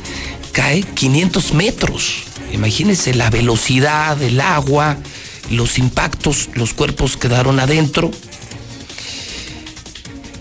cae 0.52 0.84
500 0.84 1.54
metros. 1.54 2.24
Imagínense 2.54 3.14
la 3.14 3.30
velocidad 3.30 4.18
del 4.18 4.42
agua, 4.42 4.98
los 5.50 5.78
impactos, 5.78 6.50
los 6.54 6.74
cuerpos 6.74 7.18
quedaron 7.18 7.60
adentro. 7.60 8.12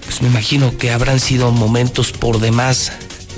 Pues 0.04 0.22
me 0.22 0.28
imagino 0.28 0.76
que 0.78 0.92
habrán 0.92 1.20
sido 1.20 1.50
momentos 1.50 2.12
por 2.12 2.40
demás 2.40 2.92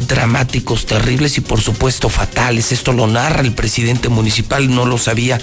dramáticos, 0.06 0.86
terribles 0.86 1.38
y 1.38 1.40
por 1.40 1.60
supuesto 1.60 2.08
fatales. 2.08 2.72
Esto 2.72 2.92
lo 2.92 3.06
narra 3.06 3.40
el 3.40 3.52
presidente 3.52 4.08
municipal, 4.08 4.72
no 4.72 4.86
lo 4.86 4.98
sabía 4.98 5.40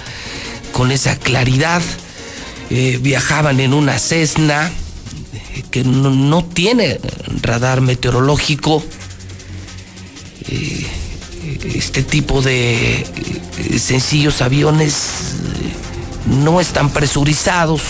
con 0.72 0.92
esa 0.92 1.18
claridad. 1.18 1.82
Eh, 2.70 3.00
viajaban 3.02 3.60
en 3.60 3.74
una 3.74 4.00
Cessna 4.00 4.72
eh, 5.56 5.64
que 5.70 5.84
no, 5.84 6.46
tiene 6.46 7.00
radar 7.42 7.82
meteorológico. 7.82 8.84
Eh, 10.48 10.86
este 11.64 12.04
tipo 12.04 12.42
de 12.42 13.06
sencillos 13.80 14.42
aviones 14.42 15.36
no 16.26 16.60
están 16.60 16.90
presurizados, 16.90 17.82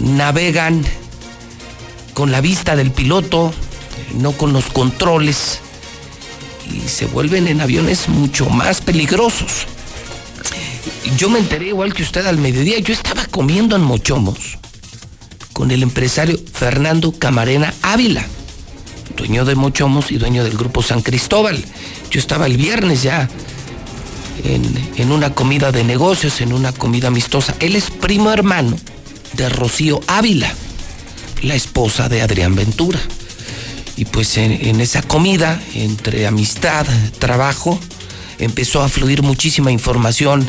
navegan 0.00 0.84
con 2.14 2.30
la 2.30 2.40
vista 2.40 2.76
del 2.76 2.90
piloto, 2.90 3.52
no 4.14 4.32
con 4.32 4.52
los 4.52 4.66
controles 4.66 5.60
y 6.70 6.88
se 6.88 7.06
vuelven 7.06 7.48
en 7.48 7.60
aviones 7.60 8.08
mucho 8.08 8.48
más 8.48 8.80
peligrosos. 8.80 9.66
Yo 11.16 11.30
me 11.30 11.38
enteré 11.38 11.68
igual 11.68 11.94
que 11.94 12.02
usted 12.02 12.26
al 12.26 12.38
mediodía, 12.38 12.78
yo 12.78 12.92
estaba 12.92 13.24
comiendo 13.26 13.76
en 13.76 13.82
Mochomos 13.82 14.58
con 15.52 15.70
el 15.70 15.82
empresario 15.82 16.38
Fernando 16.52 17.12
Camarena 17.12 17.74
Ávila, 17.82 18.24
dueño 19.18 19.44
de 19.44 19.56
Mochomos 19.56 20.10
y 20.10 20.16
dueño 20.16 20.44
del 20.44 20.56
grupo 20.56 20.82
San 20.82 21.02
Cristóbal. 21.02 21.62
Yo 22.10 22.20
estaba 22.20 22.46
el 22.46 22.56
viernes 22.56 23.02
ya 23.02 23.28
en, 24.44 24.62
en 24.96 25.12
una 25.12 25.34
comida 25.34 25.72
de 25.72 25.84
negocios, 25.84 26.40
en 26.40 26.52
una 26.52 26.72
comida 26.72 27.08
amistosa. 27.08 27.54
Él 27.58 27.76
es 27.76 27.90
primo 27.90 28.30
hermano 28.30 28.76
de 29.34 29.48
Rocío 29.48 30.00
Ávila, 30.06 30.52
la 31.42 31.54
esposa 31.54 32.08
de 32.08 32.22
Adrián 32.22 32.54
Ventura. 32.54 33.00
Y 33.96 34.04
pues 34.04 34.36
en, 34.36 34.80
esa 34.80 35.02
comida, 35.02 35.60
entre 35.74 36.28
amistad, 36.28 36.86
trabajo, 37.18 37.80
empezó 38.38 38.80
a 38.80 38.88
fluir 38.88 39.22
muchísima 39.22 39.72
información 39.72 40.48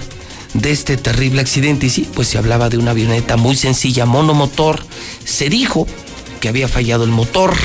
de 0.54 0.72
este 0.72 0.98
terrible 0.98 1.42
accidente. 1.42 1.88
Y 1.88 1.90
sí, 1.90 2.08
pues 2.14 2.28
se 2.28 2.38
hablaba 2.38 2.70
de 2.70 2.78
una 2.78 2.92
avioneta 2.92 3.38
muy 3.38 3.56
sencilla, 3.56 4.06
monomotor. 4.06 4.86
Se 5.26 5.50
dijo 5.50 5.88
que 6.40 6.48
había 6.48 6.68
fallado 6.68 7.04
el 7.06 7.10
motor. 7.10 7.56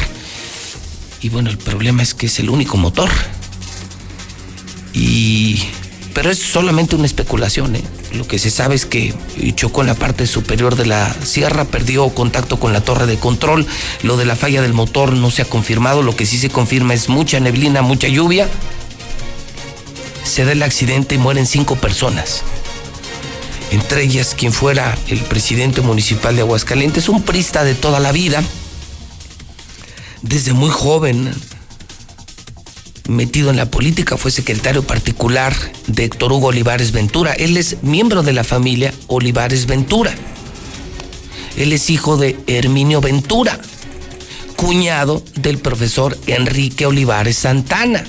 Y 1.25 1.31
bueno, 1.31 1.49
el 1.49 1.57
problema 1.57 2.03
es 2.03 2.13
que 2.13 2.27
es 2.27 2.39
el 2.39 2.51
único 2.51 2.77
motor. 2.77 3.09
Y 4.93 5.59
pero 6.13 6.31
es 6.31 6.39
solamente 6.39 6.97
una 6.97 7.07
especulación. 7.07 7.77
¿eh? 7.77 7.83
Lo 8.13 8.29
que 8.29 8.39
se 8.39 8.51
sabe 8.51 8.75
es 8.75 8.85
que 8.85 9.15
chocó 9.55 9.81
en 9.81 9.87
la 9.87 9.95
parte 9.95 10.27
superior 10.27 10.77
de 10.77 10.85
la 10.85 11.17
sierra, 11.25 11.65
perdió 11.65 12.11
contacto 12.11 12.61
con 12.61 12.75
la 12.75 12.83
torre 12.83 13.07
de 13.07 13.17
control. 13.17 13.67
Lo 14.03 14.19
de 14.19 14.27
la 14.27 14.37
falla 14.37 14.61
del 14.61 14.75
motor 14.75 15.15
no 15.15 15.31
se 15.31 15.41
ha 15.41 15.47
confirmado. 15.47 16.03
Lo 16.03 16.15
que 16.15 16.27
sí 16.27 16.37
se 16.37 16.51
confirma 16.51 16.93
es 16.93 17.09
mucha 17.09 17.41
neblina, 17.41 17.81
mucha 17.81 18.09
lluvia. 18.09 18.47
Se 20.25 20.45
da 20.45 20.53
el 20.53 20.63
accidente 20.63 21.15
y 21.15 21.19
mueren 21.19 21.47
cinco 21.47 21.77
personas. 21.77 22.43
Entre 23.71 24.03
ellas 24.03 24.35
quien 24.37 24.53
fuera 24.53 24.95
el 25.09 25.21
presidente 25.21 25.81
municipal 25.81 26.37
de 26.37 26.43
Aguascalientes, 26.43 27.09
un 27.09 27.23
prista 27.23 27.65
de 27.65 27.75
toda 27.75 27.99
la 27.99 28.13
vida. 28.13 28.43
Desde 30.25 30.55
muy 30.55 30.71
joven 30.71 31.31
metido 33.09 33.51
en 33.51 33.57
la 33.57 33.71
política, 33.71 34.17
fue 34.17 34.31
secretario 34.31 34.83
particular 34.83 35.55
de 35.87 36.05
Héctor 36.05 36.33
Hugo 36.33 36.47
Olivares 36.47 36.93
Ventura. 36.93 37.35
Él 37.35 37.59
es 37.59 37.83
miembro 37.83 38.23
de 38.23 38.33
la 38.33 38.43
familia 38.43 38.95
Olivares 39.09 39.67
Ventura. 39.67 40.15
Él 41.59 41.75
es 41.75 41.91
hijo 41.91 42.17
de 42.17 42.39
Herminio 42.47 43.03
Ventura, 43.03 43.61
cuñado 44.57 45.23
del 45.35 45.59
profesor 45.59 46.19
Enrique 46.27 46.87
Olivares 46.87 47.37
Santana. 47.37 48.03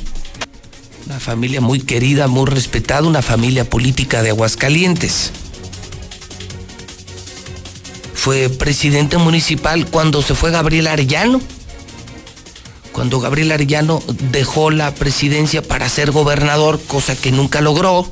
Una 1.08 1.20
familia 1.20 1.60
muy 1.60 1.82
querida, 1.82 2.28
muy 2.28 2.46
respetada, 2.46 3.06
una 3.06 3.22
familia 3.22 3.70
política 3.70 4.24
de 4.24 4.30
Aguascalientes. 4.30 5.32
Fue 8.14 8.48
presidente 8.48 9.18
municipal 9.18 9.86
cuando 9.88 10.22
se 10.22 10.34
fue 10.34 10.52
Gabriel 10.52 10.88
Arellano 10.88 11.42
cuando 12.96 13.20
Gabriel 13.20 13.52
Arellano 13.52 14.02
dejó 14.32 14.72
la 14.72 14.96
presidencia 14.96 15.62
para 15.62 15.90
ser 15.90 16.12
gobernador, 16.12 16.80
cosa 16.88 17.14
que 17.14 17.30
nunca 17.30 17.60
logró, 17.60 18.10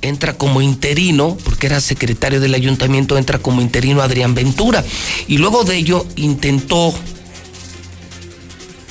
entra 0.00 0.32
como 0.32 0.60
interino, 0.60 1.38
porque 1.44 1.68
era 1.68 1.80
secretario 1.80 2.40
del 2.40 2.54
ayuntamiento, 2.54 3.16
entra 3.16 3.38
como 3.38 3.60
interino 3.60 4.02
Adrián 4.02 4.34
Ventura. 4.34 4.84
Y 5.28 5.38
luego 5.38 5.62
de 5.62 5.76
ello 5.76 6.04
intentó, 6.16 6.92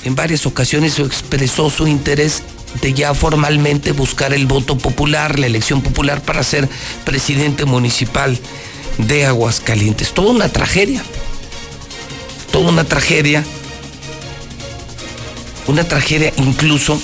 en 0.04 0.14
varias 0.14 0.46
ocasiones 0.46 0.98
expresó 0.98 1.68
su 1.68 1.86
interés 1.86 2.42
de 2.80 2.94
ya 2.94 3.12
formalmente 3.12 3.92
buscar 3.92 4.32
el 4.32 4.46
voto 4.46 4.78
popular, 4.78 5.38
la 5.38 5.44
elección 5.44 5.82
popular 5.82 6.22
para 6.22 6.42
ser 6.42 6.66
presidente 7.04 7.66
municipal 7.66 8.38
de 8.96 9.26
Aguascalientes. 9.26 10.14
Toda 10.14 10.30
una 10.30 10.48
tragedia, 10.48 11.02
toda 12.50 12.70
una 12.70 12.84
tragedia 12.84 13.44
una 15.68 15.84
tragedia 15.84 16.32
incluso 16.38 17.00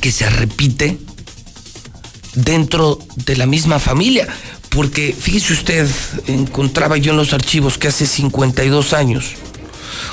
que 0.00 0.12
se 0.12 0.28
repite 0.28 0.98
dentro 2.34 2.98
de 3.24 3.36
la 3.36 3.46
misma 3.46 3.78
familia. 3.78 4.28
Porque 4.68 5.16
fíjese 5.18 5.52
usted, 5.54 5.88
encontraba 6.28 6.96
yo 6.96 7.10
en 7.10 7.16
los 7.16 7.32
archivos 7.32 7.76
que 7.76 7.88
hace 7.88 8.06
52 8.06 8.92
años, 8.92 9.32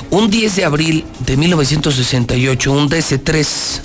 un 0.09 0.31
10 0.31 0.55
de 0.55 0.65
abril 0.65 1.05
de 1.19 1.37
1968, 1.37 2.71
un 2.71 2.89
DC-3, 2.89 3.81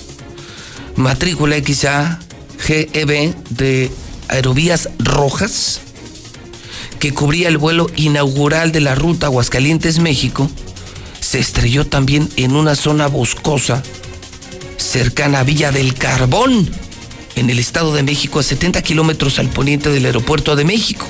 matrícula 0.95 1.57
XA 1.57 2.19
GEB 2.57 3.35
de 3.51 3.91
Aerovías 4.29 4.89
Rojas, 4.97 5.81
que 6.99 7.13
cubría 7.13 7.49
el 7.49 7.57
vuelo 7.59 7.87
inaugural 7.95 8.71
de 8.71 8.79
la 8.79 8.95
ruta 8.95 9.27
Aguascalientes, 9.27 9.99
México, 9.99 10.49
se 11.33 11.39
estrelló 11.39 11.87
también 11.87 12.29
en 12.35 12.55
una 12.55 12.75
zona 12.75 13.07
boscosa 13.07 13.81
cercana 14.77 15.39
a 15.39 15.43
Villa 15.43 15.71
del 15.71 15.95
Carbón, 15.95 16.69
en 17.35 17.49
el 17.49 17.57
Estado 17.57 17.91
de 17.91 18.03
México, 18.03 18.37
a 18.37 18.43
70 18.43 18.83
kilómetros 18.83 19.39
al 19.39 19.49
poniente 19.49 19.89
del 19.89 20.05
aeropuerto 20.05 20.55
de 20.55 20.63
México. 20.63 21.07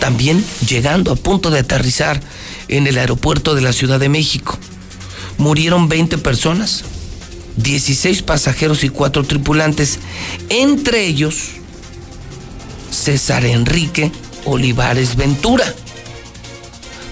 También 0.00 0.44
llegando 0.66 1.12
a 1.12 1.14
punto 1.14 1.52
de 1.52 1.60
aterrizar 1.60 2.20
en 2.66 2.88
el 2.88 2.98
aeropuerto 2.98 3.54
de 3.54 3.60
la 3.60 3.72
Ciudad 3.72 4.00
de 4.00 4.08
México. 4.08 4.58
Murieron 5.38 5.88
20 5.88 6.18
personas, 6.18 6.82
16 7.54 8.22
pasajeros 8.22 8.82
y 8.82 8.88
4 8.88 9.22
tripulantes, 9.22 10.00
entre 10.48 11.06
ellos 11.06 11.50
César 12.90 13.44
Enrique 13.44 14.10
Olivares 14.46 15.14
Ventura, 15.14 15.72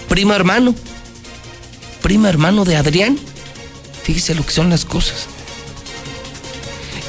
primo 0.08 0.34
hermano 0.34 0.74
primo 2.02 2.28
hermano 2.28 2.64
de 2.64 2.76
Adrián. 2.76 3.18
Fíjese 4.02 4.34
lo 4.34 4.44
que 4.44 4.52
son 4.52 4.70
las 4.70 4.84
cosas. 4.84 5.26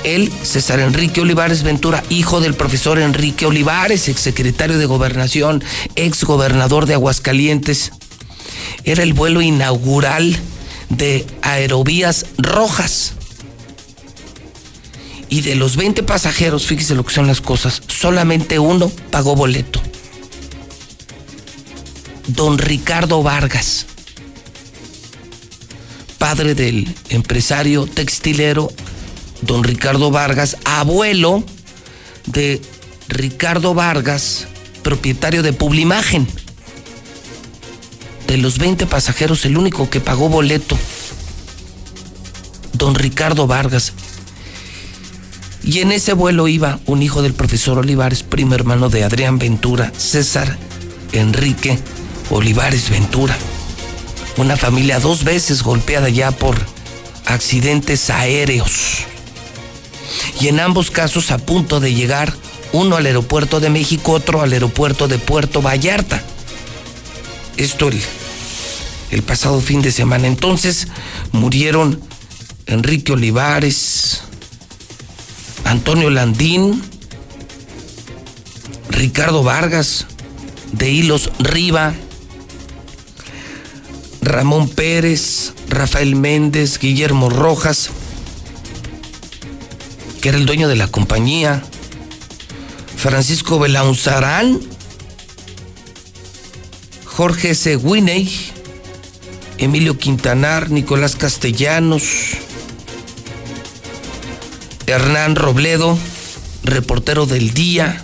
Él, 0.04 0.32
César 0.44 0.80
Enrique 0.80 1.22
Olivares 1.22 1.64
Ventura, 1.64 2.04
hijo 2.10 2.40
del 2.42 2.54
profesor 2.54 3.00
Enrique 3.00 3.46
Olivares, 3.46 4.08
exsecretario 4.08 4.78
de 4.78 4.86
Gobernación, 4.86 5.64
ex 5.96 6.24
gobernador 6.24 6.86
de 6.86 6.94
Aguascalientes. 6.94 7.92
Era 8.86 9.04
el 9.04 9.14
vuelo 9.14 9.42
inaugural 9.42 10.38
de 10.90 11.26
Aerovías 11.42 12.26
Rojas. 12.38 13.14
Y 15.30 15.42
de 15.42 15.56
los 15.56 15.76
20 15.76 16.02
pasajeros, 16.04 16.66
fíjese 16.66 16.96
lo 16.96 17.06
que 17.06 17.14
son 17.14 17.28
las 17.28 17.42
cosas, 17.42 17.82
solamente 17.88 18.58
uno 18.58 18.92
pagó 19.12 19.36
boleto. 19.36 19.82
Don 22.28 22.58
Ricardo 22.58 23.22
Vargas 23.22 23.86
padre 26.20 26.54
del 26.54 26.94
empresario 27.10 27.88
textilero 27.88 28.72
don 29.42 29.64
Ricardo 29.64 30.12
Vargas, 30.12 30.58
abuelo 30.66 31.44
de 32.28 32.62
Ricardo 33.08 33.74
Vargas, 33.74 34.48
propietario 34.84 35.42
de 35.42 35.54
Publimagen. 35.54 36.28
De 38.28 38.38
los 38.38 38.60
20 38.60 38.86
pasajeros, 38.86 39.44
el 39.46 39.58
único 39.58 39.90
que 39.90 40.02
pagó 40.02 40.30
boleto, 40.30 40.78
don 42.74 42.94
Ricardo 42.94 43.48
Vargas. 43.48 43.94
Y 45.64 45.80
en 45.80 45.92
ese 45.92 46.14
vuelo 46.14 46.48
iba 46.48 46.80
un 46.86 47.02
hijo 47.02 47.24
del 47.24 47.34
profesor 47.34 47.80
Olivares, 47.80 48.22
primo 48.22 48.54
hermano 48.54 48.90
de 48.90 49.04
Adrián 49.04 49.40
Ventura, 49.40 49.92
César 49.98 50.58
Enrique 51.12 51.80
Olivares 52.30 52.90
Ventura 52.92 53.36
una 54.42 54.58
familia 54.58 55.00
dos 55.00 55.24
veces 55.24 55.64
golpeada 55.64 56.10
ya 56.10 56.32
por 56.32 56.56
accidentes 57.26 58.10
aéreos. 58.10 59.00
Y 60.40 60.48
en 60.48 60.60
ambos 60.60 60.92
casos 60.92 61.32
a 61.32 61.38
punto 61.38 61.80
de 61.80 61.94
llegar 61.94 62.34
uno 62.72 62.96
al 62.96 63.06
aeropuerto 63.06 63.60
de 63.60 63.70
México, 63.70 64.14
otro 64.14 64.42
al 64.42 64.54
aeropuerto 64.54 65.08
de 65.08 65.18
Puerto 65.18 65.62
Vallarta. 65.62 66.24
Esto 67.58 67.90
el, 69.12 69.24
pasado 69.24 69.60
fin 69.60 69.82
de 69.82 69.92
semana. 69.92 70.28
Entonces 70.28 70.88
murieron 71.32 72.00
Enrique 72.68 73.12
Olivares, 73.12 74.22
Antonio 75.66 76.10
Landín, 76.10 76.82
Ricardo 78.90 79.44
Vargas, 79.44 80.06
de 80.72 80.90
Hilos 80.90 81.32
Riva, 81.40 81.94
Ramón 84.22 84.70
Pérez, 84.70 85.54
Rafael 85.70 86.16
Méndez, 86.16 86.80
Guillermo 86.80 87.30
Rojas, 87.30 87.90
que 90.22 90.30
era 90.30 90.38
el 90.38 90.46
dueño 90.46 90.68
de 90.68 90.76
la 90.76 90.88
compañía, 90.88 91.64
Francisco 92.98 93.60
Belaunzarán, 93.60 94.60
Jorge 97.06 97.52
S. 97.52 97.80
Emilio 99.58 99.98
Quintanar, 99.98 100.70
Nicolás 100.70 101.16
Castellanos, 101.16 102.04
Hernán 104.88 105.36
Robledo, 105.36 105.98
reportero 106.64 107.26
del 107.26 107.54
día, 107.54 108.04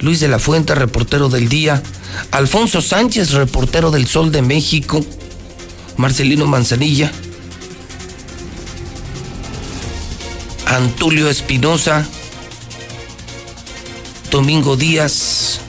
Luis 0.00 0.20
de 0.20 0.28
la 0.28 0.38
Fuente, 0.38 0.74
reportero 0.74 1.28
del 1.28 1.48
día, 1.48 1.82
Alfonso 2.30 2.80
Sánchez, 2.80 3.32
reportero 3.32 3.90
del 3.90 4.06
Sol 4.06 4.32
de 4.32 4.42
México, 4.42 5.04
Marcelino 5.96 6.46
Manzanilla, 6.46 7.10
Antulio 10.66 11.30
Espinosa, 11.30 12.06
Domingo 14.30 14.76
Díaz, 14.76 15.60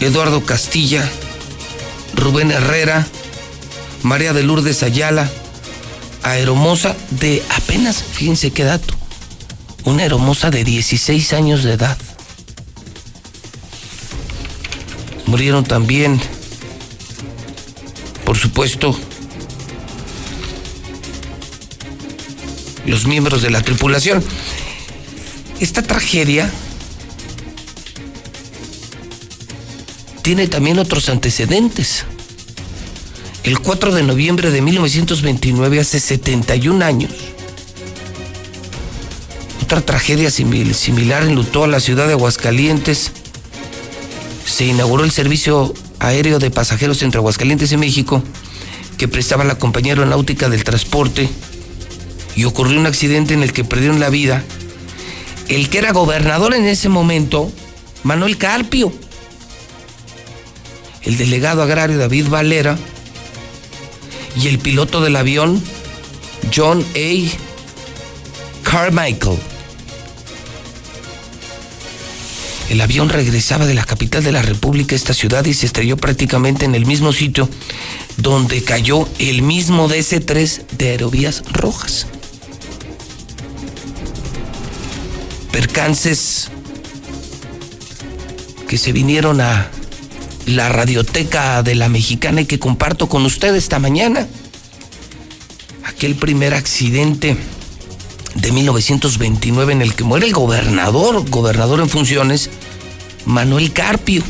Eduardo 0.00 0.44
Castilla, 0.44 1.08
Rubén 2.14 2.50
Herrera, 2.50 3.06
María 4.02 4.32
de 4.32 4.42
Lourdes 4.42 4.82
Ayala, 4.82 5.30
Aeromosa 6.22 6.94
de 7.10 7.42
apenas, 7.56 8.02
fíjense 8.02 8.50
qué 8.52 8.64
dato, 8.64 8.94
una 9.84 10.04
hermosa 10.04 10.50
de 10.50 10.64
16 10.64 11.32
años 11.32 11.64
de 11.64 11.72
edad. 11.72 11.98
Murieron 15.26 15.64
también, 15.64 16.20
por 18.30 18.38
supuesto, 18.38 18.96
los 22.86 23.04
miembros 23.04 23.42
de 23.42 23.50
la 23.50 23.60
tripulación. 23.60 24.22
Esta 25.58 25.82
tragedia 25.82 26.48
tiene 30.22 30.46
también 30.46 30.78
otros 30.78 31.08
antecedentes. 31.08 32.04
El 33.42 33.58
4 33.58 33.92
de 33.92 34.04
noviembre 34.04 34.52
de 34.52 34.62
1929, 34.62 35.80
hace 35.80 35.98
71 35.98 36.84
años, 36.84 37.10
otra 39.60 39.80
tragedia 39.80 40.30
similar 40.30 41.24
enlutó 41.24 41.64
a 41.64 41.66
la 41.66 41.80
ciudad 41.80 42.06
de 42.06 42.12
Aguascalientes. 42.12 43.10
Se 44.46 44.66
inauguró 44.66 45.02
el 45.02 45.10
servicio 45.10 45.74
aéreo 46.00 46.38
de 46.38 46.50
pasajeros 46.50 47.02
entre 47.02 47.18
Aguascalientes 47.18 47.70
y 47.70 47.76
México 47.76 48.22
que 48.98 49.08
prestaba 49.08 49.44
la 49.44 49.58
compañía 49.58 49.92
aeronáutica 49.92 50.48
del 50.48 50.64
transporte 50.64 51.28
y 52.34 52.44
ocurrió 52.44 52.78
un 52.78 52.86
accidente 52.86 53.34
en 53.34 53.42
el 53.42 53.52
que 53.52 53.64
perdieron 53.64 54.00
la 54.00 54.10
vida 54.10 54.44
el 55.50 55.68
que 55.68 55.78
era 55.78 55.92
gobernador 55.92 56.54
en 56.54 56.64
ese 56.66 56.88
momento, 56.88 57.50
Manuel 58.04 58.38
Carpio, 58.38 58.92
el 61.02 61.16
delegado 61.16 61.62
agrario 61.62 61.98
David 61.98 62.28
Valera 62.28 62.78
y 64.36 64.46
el 64.46 64.60
piloto 64.60 65.00
del 65.00 65.16
avión 65.16 65.60
John 66.54 66.84
A. 66.94 68.68
Carmichael. 68.70 69.49
El 72.70 72.80
avión 72.80 73.08
regresaba 73.08 73.66
de 73.66 73.74
la 73.74 73.82
capital 73.84 74.22
de 74.22 74.30
la 74.30 74.42
República, 74.42 74.94
esta 74.94 75.12
ciudad, 75.12 75.44
y 75.44 75.54
se 75.54 75.66
estrelló 75.66 75.96
prácticamente 75.96 76.64
en 76.64 76.76
el 76.76 76.86
mismo 76.86 77.12
sitio 77.12 77.48
donde 78.16 78.62
cayó 78.62 79.08
el 79.18 79.42
mismo 79.42 79.88
DC-3 79.88 80.66
de 80.78 80.90
Aerovías 80.90 81.42
Rojas. 81.52 82.06
Percances 85.50 86.48
que 88.68 88.78
se 88.78 88.92
vinieron 88.92 89.40
a 89.40 89.68
la 90.46 90.68
radioteca 90.68 91.64
de 91.64 91.74
la 91.74 91.88
mexicana 91.88 92.42
y 92.42 92.46
que 92.46 92.60
comparto 92.60 93.08
con 93.08 93.26
usted 93.26 93.52
esta 93.56 93.80
mañana. 93.80 94.28
Aquel 95.86 96.14
primer 96.14 96.54
accidente 96.54 97.36
de 98.34 98.52
1929 98.52 99.72
en 99.72 99.82
el 99.82 99.94
que 99.94 100.04
muere 100.04 100.26
el 100.26 100.32
gobernador, 100.32 101.28
gobernador 101.28 101.80
en 101.80 101.88
funciones, 101.88 102.50
Manuel 103.24 103.72
Carpio. 103.72 104.22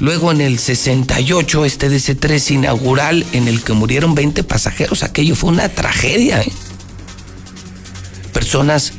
Luego 0.00 0.30
en 0.30 0.40
el 0.40 0.58
68, 0.58 1.64
este 1.64 1.90
DC-3 1.90 2.52
inaugural 2.52 3.26
en 3.32 3.48
el 3.48 3.62
que 3.62 3.72
murieron 3.72 4.14
20 4.14 4.44
pasajeros. 4.44 5.02
Aquello 5.02 5.34
fue 5.34 5.50
una 5.50 5.68
tragedia. 5.68 6.40
¿eh? 6.40 6.52
Personas 8.32 8.92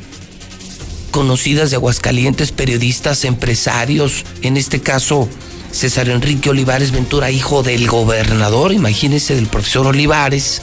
conocidas 1.10 1.70
de 1.70 1.76
Aguascalientes, 1.76 2.52
periodistas, 2.52 3.24
empresarios, 3.24 4.24
en 4.42 4.56
este 4.56 4.80
caso 4.80 5.28
César 5.72 6.08
Enrique 6.08 6.50
Olivares 6.50 6.92
Ventura, 6.92 7.30
hijo 7.30 7.62
del 7.62 7.86
gobernador, 7.86 8.72
imagínense 8.72 9.34
del 9.34 9.46
profesor 9.46 9.86
Olivares, 9.86 10.62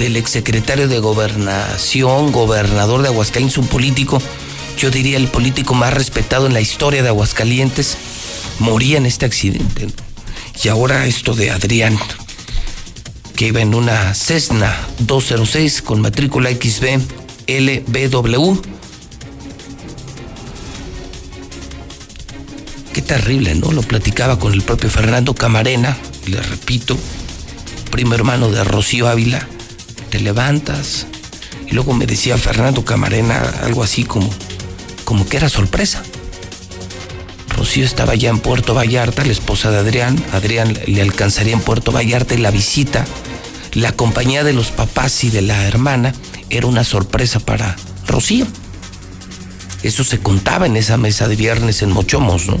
del 0.00 0.16
exsecretario 0.16 0.88
de 0.88 0.98
gobernación, 0.98 2.32
gobernador 2.32 3.02
de 3.02 3.08
Aguascalientes, 3.08 3.58
un 3.58 3.66
político, 3.66 4.20
yo 4.78 4.90
diría 4.90 5.18
el 5.18 5.28
político 5.28 5.74
más 5.74 5.92
respetado 5.92 6.46
en 6.46 6.54
la 6.54 6.62
historia 6.62 7.02
de 7.02 7.10
Aguascalientes, 7.10 7.98
moría 8.60 8.96
en 8.96 9.04
este 9.04 9.26
accidente. 9.26 9.88
Y 10.64 10.68
ahora 10.68 11.04
esto 11.04 11.34
de 11.34 11.50
Adrián, 11.50 11.98
que 13.36 13.48
iba 13.48 13.60
en 13.60 13.74
una 13.74 14.14
Cessna 14.14 14.74
206 15.00 15.82
con 15.82 16.00
matrícula 16.00 16.48
XB 16.50 16.98
LBW. 17.46 18.54
Qué 22.94 23.02
terrible, 23.02 23.54
¿no? 23.54 23.70
Lo 23.72 23.82
platicaba 23.82 24.38
con 24.38 24.54
el 24.54 24.62
propio 24.62 24.88
Fernando 24.88 25.34
Camarena, 25.34 25.94
le 26.26 26.40
repito, 26.40 26.96
primo 27.90 28.14
hermano 28.14 28.50
de 28.50 28.64
Rocío 28.64 29.06
Ávila, 29.06 29.46
te 30.10 30.20
levantas. 30.20 31.06
Y 31.66 31.74
luego 31.74 31.94
me 31.94 32.06
decía 32.06 32.36
Fernando 32.36 32.84
Camarena 32.84 33.40
algo 33.62 33.82
así 33.82 34.04
como, 34.04 34.28
como 35.04 35.26
que 35.26 35.36
era 35.36 35.48
sorpresa. 35.48 36.02
Rocío 37.56 37.84
estaba 37.84 38.14
ya 38.14 38.30
en 38.30 38.38
Puerto 38.38 38.74
Vallarta, 38.74 39.24
la 39.24 39.32
esposa 39.32 39.70
de 39.70 39.78
Adrián. 39.78 40.22
Adrián 40.32 40.76
le 40.86 41.02
alcanzaría 41.02 41.52
en 41.52 41.60
Puerto 41.60 41.92
Vallarta 41.92 42.34
y 42.34 42.38
la 42.38 42.50
visita, 42.50 43.04
la 43.72 43.92
compañía 43.92 44.44
de 44.44 44.52
los 44.52 44.70
papás 44.70 45.24
y 45.24 45.30
de 45.30 45.42
la 45.42 45.66
hermana 45.66 46.12
era 46.48 46.66
una 46.66 46.84
sorpresa 46.84 47.38
para 47.38 47.76
Rocío. 48.06 48.46
Eso 49.82 50.04
se 50.04 50.18
contaba 50.18 50.66
en 50.66 50.76
esa 50.76 50.96
mesa 50.96 51.28
de 51.28 51.36
viernes 51.36 51.82
en 51.82 51.92
Mochomos, 51.92 52.46
¿no? 52.46 52.58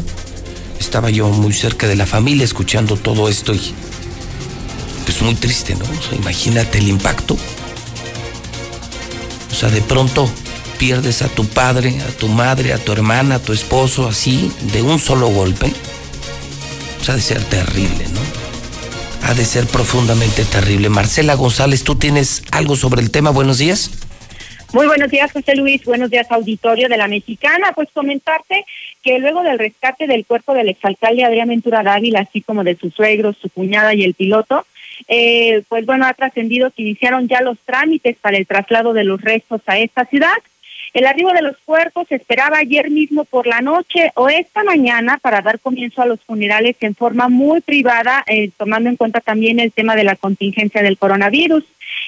Estaba 0.78 1.10
yo 1.10 1.28
muy 1.28 1.52
cerca 1.52 1.86
de 1.86 1.96
la 1.96 2.06
familia 2.06 2.44
escuchando 2.44 2.96
todo 2.96 3.28
esto 3.28 3.52
y 3.54 3.74
pues, 5.10 5.22
muy 5.22 5.34
triste, 5.34 5.74
¿no? 5.74 5.84
imagínate 6.14 6.78
el 6.78 6.86
impacto. 6.86 7.34
O 9.50 9.54
sea, 9.54 9.68
de 9.68 9.80
pronto 9.82 10.30
pierdes 10.78 11.22
a 11.22 11.28
tu 11.28 11.46
padre, 11.46 11.98
a 12.00 12.16
tu 12.16 12.28
madre, 12.28 12.72
a 12.72 12.78
tu 12.78 12.92
hermana, 12.92 13.36
a 13.36 13.38
tu 13.40 13.52
esposo, 13.52 14.06
así, 14.06 14.52
de 14.72 14.82
un 14.82 15.00
solo 15.00 15.26
golpe. 15.28 15.72
O 17.00 17.04
sea, 17.04 17.16
de 17.16 17.22
ser 17.22 17.42
terrible, 17.42 18.04
¿no? 18.14 18.20
Ha 19.28 19.34
de 19.34 19.44
ser 19.44 19.66
profundamente 19.66 20.44
terrible. 20.44 20.88
Marcela 20.90 21.34
González, 21.34 21.82
¿tú 21.82 21.96
tienes 21.96 22.44
algo 22.52 22.76
sobre 22.76 23.02
el 23.02 23.10
tema? 23.10 23.30
Buenos 23.30 23.58
días. 23.58 23.90
Muy 24.72 24.86
buenos 24.86 25.10
días, 25.10 25.32
José 25.32 25.56
Luis. 25.56 25.84
Buenos 25.84 26.10
días, 26.10 26.30
auditorio 26.30 26.88
de 26.88 26.96
la 26.96 27.08
Mexicana. 27.08 27.72
Pues 27.74 27.88
comentarte 27.92 28.64
que 29.02 29.18
luego 29.18 29.42
del 29.42 29.58
rescate 29.58 30.06
del 30.06 30.24
cuerpo 30.24 30.54
del 30.54 30.68
exalcalde 30.68 31.24
Adrián 31.24 31.48
Ventura 31.48 31.82
Dávila, 31.82 32.20
así 32.20 32.40
como 32.40 32.62
de 32.62 32.76
sus 32.76 32.94
suegros, 32.94 33.36
su 33.42 33.48
cuñada 33.50 33.92
y 33.94 34.04
el 34.04 34.14
piloto, 34.14 34.64
eh, 35.08 35.62
pues 35.68 35.86
bueno, 35.86 36.06
ha 36.06 36.14
trascendido 36.14 36.70
que 36.70 36.82
iniciaron 36.82 37.28
ya 37.28 37.40
los 37.40 37.58
trámites 37.60 38.16
para 38.16 38.36
el 38.36 38.46
traslado 38.46 38.92
de 38.92 39.04
los 39.04 39.20
restos 39.20 39.60
a 39.66 39.78
esta 39.78 40.04
ciudad. 40.04 40.36
El 40.92 41.06
arribo 41.06 41.32
de 41.32 41.42
los 41.42 41.56
cuerpos 41.58 42.08
se 42.08 42.16
esperaba 42.16 42.58
ayer 42.58 42.90
mismo 42.90 43.24
por 43.24 43.46
la 43.46 43.60
noche 43.60 44.10
o 44.16 44.28
esta 44.28 44.64
mañana 44.64 45.18
para 45.18 45.40
dar 45.40 45.60
comienzo 45.60 46.02
a 46.02 46.06
los 46.06 46.20
funerales 46.20 46.76
en 46.80 46.96
forma 46.96 47.28
muy 47.28 47.60
privada, 47.60 48.24
eh, 48.26 48.50
tomando 48.56 48.88
en 48.88 48.96
cuenta 48.96 49.20
también 49.20 49.60
el 49.60 49.70
tema 49.70 49.94
de 49.94 50.02
la 50.02 50.16
contingencia 50.16 50.82
del 50.82 50.98
coronavirus. 50.98 51.64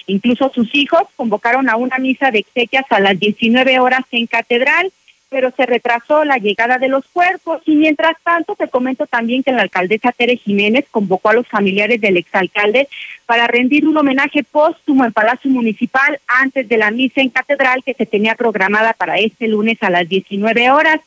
Incluso 0.08 0.50
sus 0.52 0.74
hijos 0.74 1.02
convocaron 1.14 1.68
a 1.70 1.76
una 1.76 1.98
misa 1.98 2.32
de 2.32 2.40
exequias 2.40 2.84
a 2.90 2.98
las 2.98 3.18
19 3.20 3.78
horas 3.78 4.02
en 4.10 4.26
Catedral 4.26 4.90
pero 5.32 5.50
se 5.56 5.64
retrasó 5.64 6.26
la 6.26 6.36
llegada 6.36 6.76
de 6.76 6.90
los 6.90 7.06
cuerpos 7.06 7.62
y 7.64 7.74
mientras 7.74 8.16
tanto 8.22 8.54
te 8.54 8.68
comento 8.68 9.06
también 9.06 9.42
que 9.42 9.50
la 9.50 9.62
alcaldesa 9.62 10.12
Tere 10.12 10.36
Jiménez 10.36 10.84
convocó 10.90 11.30
a 11.30 11.32
los 11.32 11.48
familiares 11.48 12.02
del 12.02 12.18
exalcalde 12.18 12.86
para 13.24 13.46
rendir 13.46 13.88
un 13.88 13.96
homenaje 13.96 14.44
póstumo 14.44 15.06
en 15.06 15.12
Palacio 15.12 15.50
Municipal 15.50 16.20
antes 16.28 16.68
de 16.68 16.76
la 16.76 16.90
misa 16.90 17.22
en 17.22 17.30
Catedral 17.30 17.82
que 17.82 17.94
se 17.94 18.04
tenía 18.04 18.34
programada 18.34 18.92
para 18.92 19.16
este 19.16 19.48
lunes 19.48 19.82
a 19.82 19.88
las 19.88 20.06
19 20.06 20.70
horas. 20.70 21.00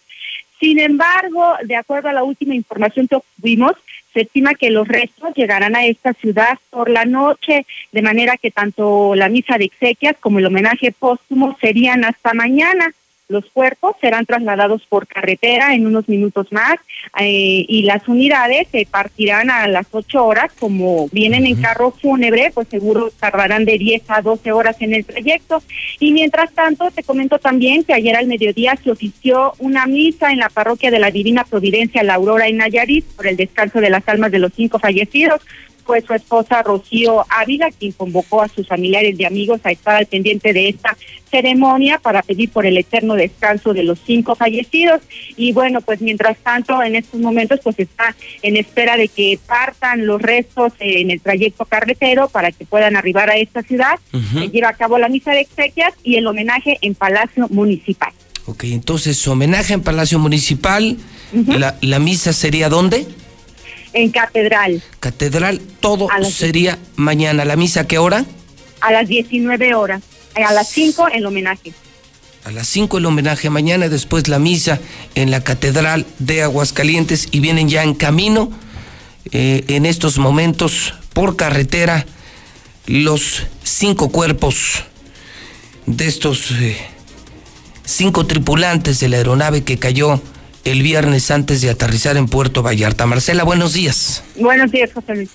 Sin 0.60 0.80
embargo, 0.80 1.54
de 1.64 1.76
acuerdo 1.76 2.10
a 2.10 2.14
la 2.14 2.24
última 2.24 2.56
información 2.56 3.08
que 3.08 3.18
obtuvimos, 3.18 3.74
se 4.12 4.22
estima 4.22 4.56
que 4.56 4.72
los 4.72 4.88
restos 4.88 5.36
llegarán 5.36 5.76
a 5.76 5.86
esta 5.86 6.14
ciudad 6.14 6.58
por 6.72 6.90
la 6.90 7.06
noche, 7.06 7.68
de 7.92 8.02
manera 8.02 8.38
que 8.38 8.50
tanto 8.50 9.14
la 9.14 9.30
misa 9.30 9.60
de 9.60 9.66
exequias 9.66 10.16
como 10.20 10.40
el 10.40 10.48
homenaje 10.48 10.92
póstumo 10.92 11.56
serían 11.62 12.06
hasta 12.06 12.34
mañana. 12.34 12.92
Los 13.28 13.46
cuerpos 13.46 13.96
serán 14.00 14.28
trasladados 14.28 14.84
por 14.88 15.08
carretera 15.08 15.74
en 15.74 15.88
unos 15.88 16.08
minutos 16.08 16.52
más 16.52 16.76
eh, 17.20 17.66
y 17.68 17.82
las 17.82 18.08
unidades 18.08 18.68
se 18.72 18.86
partirán 18.86 19.50
a 19.50 19.68
las 19.68 19.88
8 19.92 20.24
horas. 20.24 20.52
Como 20.60 21.08
vienen 21.10 21.48
en 21.48 21.60
carro 21.60 21.90
fúnebre, 21.90 22.52
pues 22.54 22.68
seguro 22.68 23.12
tardarán 23.20 23.66
de 23.66 23.80
10 23.80 24.04
a 24.10 24.22
12 24.22 24.52
horas 24.52 24.76
en 24.80 24.94
el 24.94 25.06
trayecto. 25.06 25.64
Y 26.00 26.12
mientras 26.12 26.52
tanto, 26.54 26.92
te 26.92 27.02
comento 27.02 27.40
también 27.40 27.84
que 27.84 27.94
ayer 27.94 28.16
al 28.16 28.28
mediodía 28.28 28.76
se 28.84 28.92
ofició 28.92 29.54
una 29.58 29.88
misa 29.88 30.32
en 30.32 30.38
la 30.38 30.50
parroquia 30.50 30.92
de 30.92 31.00
la 31.00 31.10
Divina 31.10 31.46
Providencia 31.46 32.04
La 32.04 32.16
Aurora 32.16 32.48
en 32.48 32.58
Nayarit 32.58 33.06
por 33.16 33.26
el 33.26 33.38
descanso 33.38 33.82
de 33.82 33.90
las 33.90 34.08
almas 34.08 34.32
de 34.32 34.40
los 34.40 34.54
cinco 34.54 34.78
fallecidos 34.78 35.42
fue 35.86 36.02
su 36.02 36.14
esposa 36.14 36.64
Rocío 36.64 37.26
Ávila 37.30 37.70
quien 37.72 37.92
convocó 37.92 38.42
a 38.42 38.48
sus 38.48 38.68
familiares 38.68 39.16
y 39.20 39.26
amigos 39.26 39.62
a 39.64 39.72
estar 39.72 39.96
al 39.96 40.08
pendiente 40.08 40.52
de 40.52 40.70
esta 40.70 40.98
ceremonia 41.30 42.00
para 42.00 42.22
pedir 42.22 42.50
por 42.50 42.66
el 42.66 42.78
eterno 42.78 43.16
descanso 43.16 43.74
de 43.74 43.84
los 43.84 44.00
cinco 44.06 44.36
fallecidos. 44.36 45.02
Y 45.38 45.54
bueno, 45.54 45.82
pues 45.82 46.02
mientras 46.02 46.38
tanto, 46.38 46.82
en 46.82 46.96
estos 46.96 47.20
momentos, 47.20 47.60
pues 47.64 47.78
está 47.80 48.16
en 48.42 48.58
espera 48.58 48.98
de 48.98 49.08
que 49.08 49.40
partan 49.46 50.06
los 50.06 50.22
restos 50.22 50.74
en 50.80 51.12
el 51.12 51.22
trayecto 51.22 51.66
carretero 51.66 52.30
para 52.30 52.52
que 52.52 52.66
puedan 52.66 52.96
arribar 52.96 53.30
a 53.30 53.38
esta 53.38 53.62
ciudad. 53.62 54.00
Se 54.34 54.50
lleva 54.50 54.70
a 54.70 54.74
cabo 54.74 54.98
la 54.98 55.10
misa 55.10 55.32
de 55.32 55.42
exequias 55.42 55.94
y 56.04 56.16
el 56.16 56.26
homenaje 56.28 56.78
en 56.82 56.96
Palacio 56.96 57.48
Municipal. 57.50 58.14
Ok, 58.48 58.66
entonces 58.66 59.28
homenaje 59.28 59.74
en 59.74 59.82
Palacio 59.82 60.20
Municipal. 60.20 60.98
la, 61.34 61.78
¿La 61.82 62.00
misa 62.00 62.32
sería 62.32 62.70
dónde? 62.70 63.06
En 63.96 64.12
Catedral. 64.12 64.84
Catedral, 65.00 65.62
todo 65.80 66.10
sería 66.30 66.78
mañana. 66.98 67.46
¿La 67.46 67.56
misa 67.56 67.82
a 67.82 67.88
qué 67.88 67.98
hora? 67.98 68.26
A 68.82 68.92
las 68.92 69.08
19 69.08 69.74
horas. 69.74 70.04
A 70.36 70.52
las 70.52 70.70
5 70.70 71.08
el 71.14 71.26
homenaje. 71.26 71.74
A 72.44 72.52
las 72.52 72.68
5 72.68 72.98
el 72.98 73.06
homenaje 73.06 73.50
mañana, 73.50 73.88
después 73.88 74.28
la 74.28 74.38
misa 74.38 74.82
en 75.16 75.32
la 75.32 75.46
Catedral 75.46 76.06
de 76.20 76.44
Aguascalientes 76.44 77.30
y 77.32 77.40
vienen 77.40 77.70
ya 77.70 77.84
en 77.84 77.94
camino 77.94 78.52
eh, 79.32 79.64
en 79.70 79.86
estos 79.86 80.18
momentos 80.18 80.94
por 81.14 81.38
carretera 81.38 82.06
los 82.88 83.44
cinco 83.64 84.10
cuerpos 84.10 84.84
de 85.86 86.06
estos 86.06 86.52
eh, 86.52 86.78
cinco 87.86 88.28
tripulantes 88.28 89.00
de 89.00 89.08
la 89.08 89.18
aeronave 89.18 89.64
que 89.64 89.80
cayó 89.80 90.22
el 90.66 90.84
viernes 90.84 91.32
antes 91.32 91.62
de 91.62 91.70
aterrizar 91.70 92.18
en 92.18 92.28
Puerto 92.28 92.62
Vallarta. 92.62 93.06
Marcela, 93.06 93.44
buenos 93.44 93.74
días. 93.74 94.24
Buenos 94.36 94.72
días, 94.72 94.92
José 94.94 95.16
Luis. 95.16 95.30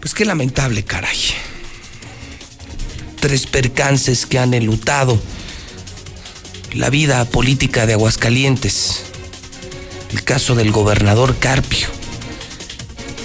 Pues 0.00 0.14
qué 0.14 0.24
lamentable, 0.24 0.84
caray 0.84 1.16
tres 3.26 3.48
percances 3.48 4.24
que 4.24 4.38
han 4.38 4.54
enlutado 4.54 5.18
la 6.74 6.90
vida 6.90 7.24
política 7.24 7.84
de 7.84 7.94
Aguascalientes. 7.94 9.02
El 10.12 10.22
caso 10.22 10.54
del 10.54 10.70
gobernador 10.70 11.36
Carpio. 11.36 11.88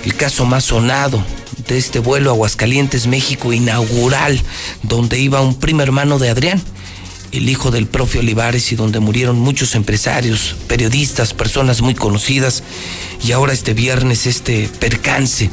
El 0.04 0.16
caso 0.16 0.46
más 0.46 0.64
sonado 0.64 1.24
de 1.68 1.78
este 1.78 2.00
vuelo 2.00 2.32
Aguascalientes, 2.32 3.06
México 3.06 3.54
inaugural, 3.54 4.42
donde 4.82 5.20
iba 5.20 5.42
un 5.42 5.60
primo 5.60 5.84
hermano 5.84 6.18
de 6.18 6.30
Adrián, 6.30 6.60
el 7.32 7.50
hijo 7.50 7.72
del 7.72 7.88
profe 7.88 8.20
Olivares, 8.20 8.72
y 8.72 8.76
donde 8.76 9.00
murieron 9.00 9.40
muchos 9.40 9.76
empresarios, 9.76 10.56
periodistas, 10.68 11.34
personas 11.34 11.82
muy 11.82 11.96
conocidas. 11.96 12.64
Y 13.24 13.32
ahora 13.32 13.54
este 13.54 13.74
viernes 13.74 14.28
este 14.28 14.70
percance 14.80 15.50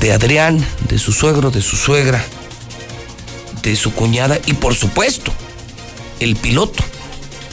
de 0.00 0.12
Adrián, 0.12 0.64
de 0.88 0.98
su 0.98 1.12
suegro, 1.12 1.50
de 1.50 1.62
su 1.62 1.76
suegra, 1.76 2.24
de 3.62 3.76
su 3.76 3.92
cuñada 3.92 4.38
y 4.46 4.52
por 4.54 4.74
supuesto 4.74 5.32
el 6.20 6.36
piloto, 6.36 6.82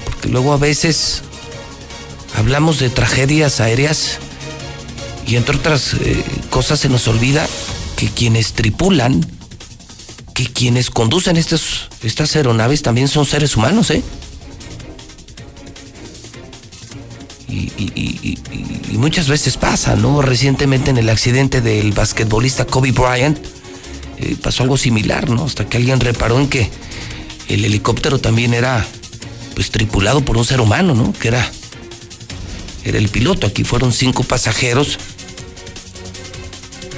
porque 0.05 0.29
luego 0.29 0.53
a 0.53 0.57
veces 0.57 1.23
hablamos 2.35 2.79
de 2.79 2.89
tragedias 2.89 3.59
aéreas 3.59 4.19
y 5.25 5.35
entre 5.35 5.55
otras 5.55 5.93
eh, 5.95 6.23
cosas 6.49 6.79
se 6.79 6.89
nos 6.89 7.07
olvida 7.07 7.47
que 7.95 8.07
quienes 8.07 8.53
tripulan, 8.53 9.25
que 10.33 10.45
quienes 10.45 10.89
conducen 10.89 11.37
estas 11.37 12.35
aeronaves 12.35 12.81
también 12.81 13.07
son 13.07 13.25
seres 13.25 13.55
humanos, 13.55 13.91
¿eh? 13.91 14.03
Y, 17.47 18.37
muchas 18.97 19.27
veces 19.27 19.57
pasa, 19.57 19.95
¿no? 19.95 20.21
Recientemente 20.21 20.89
en 20.89 20.97
el 20.97 21.09
accidente 21.09 21.61
del 21.61 21.91
basquetbolista 21.91 22.65
Kobe 22.65 22.91
Bryant, 22.91 23.37
eh, 24.17 24.37
pasó 24.41 24.63
algo 24.63 24.77
similar, 24.77 25.29
¿no? 25.29 25.43
Hasta 25.45 25.67
que 25.67 25.77
alguien 25.77 25.99
reparó 25.99 26.39
en 26.39 26.47
que 26.47 26.69
el 27.49 27.65
helicóptero 27.65 28.19
también 28.19 28.53
era 28.53 28.85
pues 29.55 29.71
tripulado 29.71 30.23
por 30.23 30.37
un 30.37 30.45
ser 30.45 30.61
humano, 30.61 30.95
¿no? 30.95 31.11
Que 31.13 31.27
era, 31.27 31.51
era 32.85 32.97
el 32.97 33.09
piloto. 33.09 33.45
Aquí 33.45 33.63
fueron 33.63 33.91
cinco 33.91 34.23
pasajeros. 34.23 34.97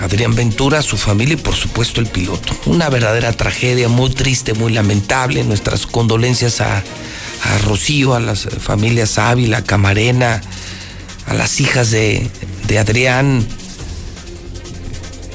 Adrián 0.01 0.35
Ventura, 0.35 0.81
su 0.81 0.97
familia 0.97 1.33
y 1.33 1.37
por 1.37 1.55
supuesto 1.55 2.01
el 2.01 2.07
piloto. 2.07 2.53
Una 2.65 2.89
verdadera 2.89 3.33
tragedia, 3.33 3.87
muy 3.87 4.09
triste, 4.09 4.53
muy 4.53 4.73
lamentable. 4.73 5.43
Nuestras 5.43 5.87
condolencias 5.87 6.61
a, 6.61 6.77
a 6.77 7.57
Rocío, 7.59 8.13
a 8.13 8.19
las 8.19 8.47
familias 8.59 9.17
Ávila, 9.17 9.63
Camarena, 9.63 10.41
a 11.27 11.33
las 11.33 11.59
hijas 11.59 11.91
de, 11.91 12.29
de 12.67 12.79
Adrián, 12.79 13.45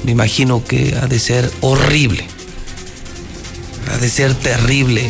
me 0.03 0.11
imagino 0.11 0.63
que 0.63 0.95
ha 1.01 1.07
de 1.07 1.19
ser 1.19 1.51
horrible. 1.61 2.25
Ha 3.91 3.97
de 3.97 4.09
ser 4.09 4.33
terrible. 4.33 5.09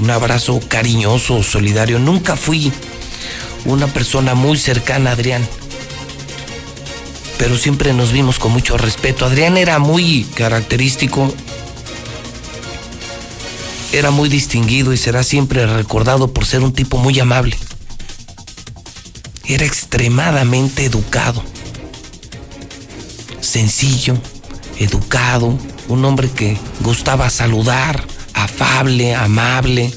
Un 0.00 0.10
abrazo 0.10 0.60
cariñoso, 0.68 1.42
solidario. 1.42 1.98
Nunca 1.98 2.36
fui 2.36 2.72
una 3.64 3.86
persona 3.86 4.34
muy 4.34 4.58
cercana 4.58 5.10
a 5.10 5.12
Adrián. 5.14 5.46
Pero 7.40 7.58
siempre 7.58 7.92
nos 7.92 8.12
vimos 8.12 8.38
con 8.38 8.52
mucho 8.52 8.78
respeto. 8.78 9.24
Adrián 9.24 9.56
era 9.56 9.80
muy 9.80 10.22
característico. 10.34 11.34
Era 13.90 14.12
muy 14.12 14.28
distinguido 14.28 14.92
y 14.92 14.96
será 14.96 15.24
siempre 15.24 15.66
recordado 15.66 16.32
por 16.32 16.46
ser 16.46 16.60
un 16.60 16.72
tipo 16.72 16.98
muy 16.98 17.18
amable. 17.18 17.56
Era 19.44 19.64
extremadamente 19.64 20.84
educado 20.84 21.42
sencillo, 23.50 24.16
educado, 24.78 25.58
un 25.88 26.04
hombre 26.04 26.30
que 26.30 26.56
gustaba 26.80 27.28
saludar, 27.30 28.04
afable, 28.34 29.14
amable. 29.14 29.92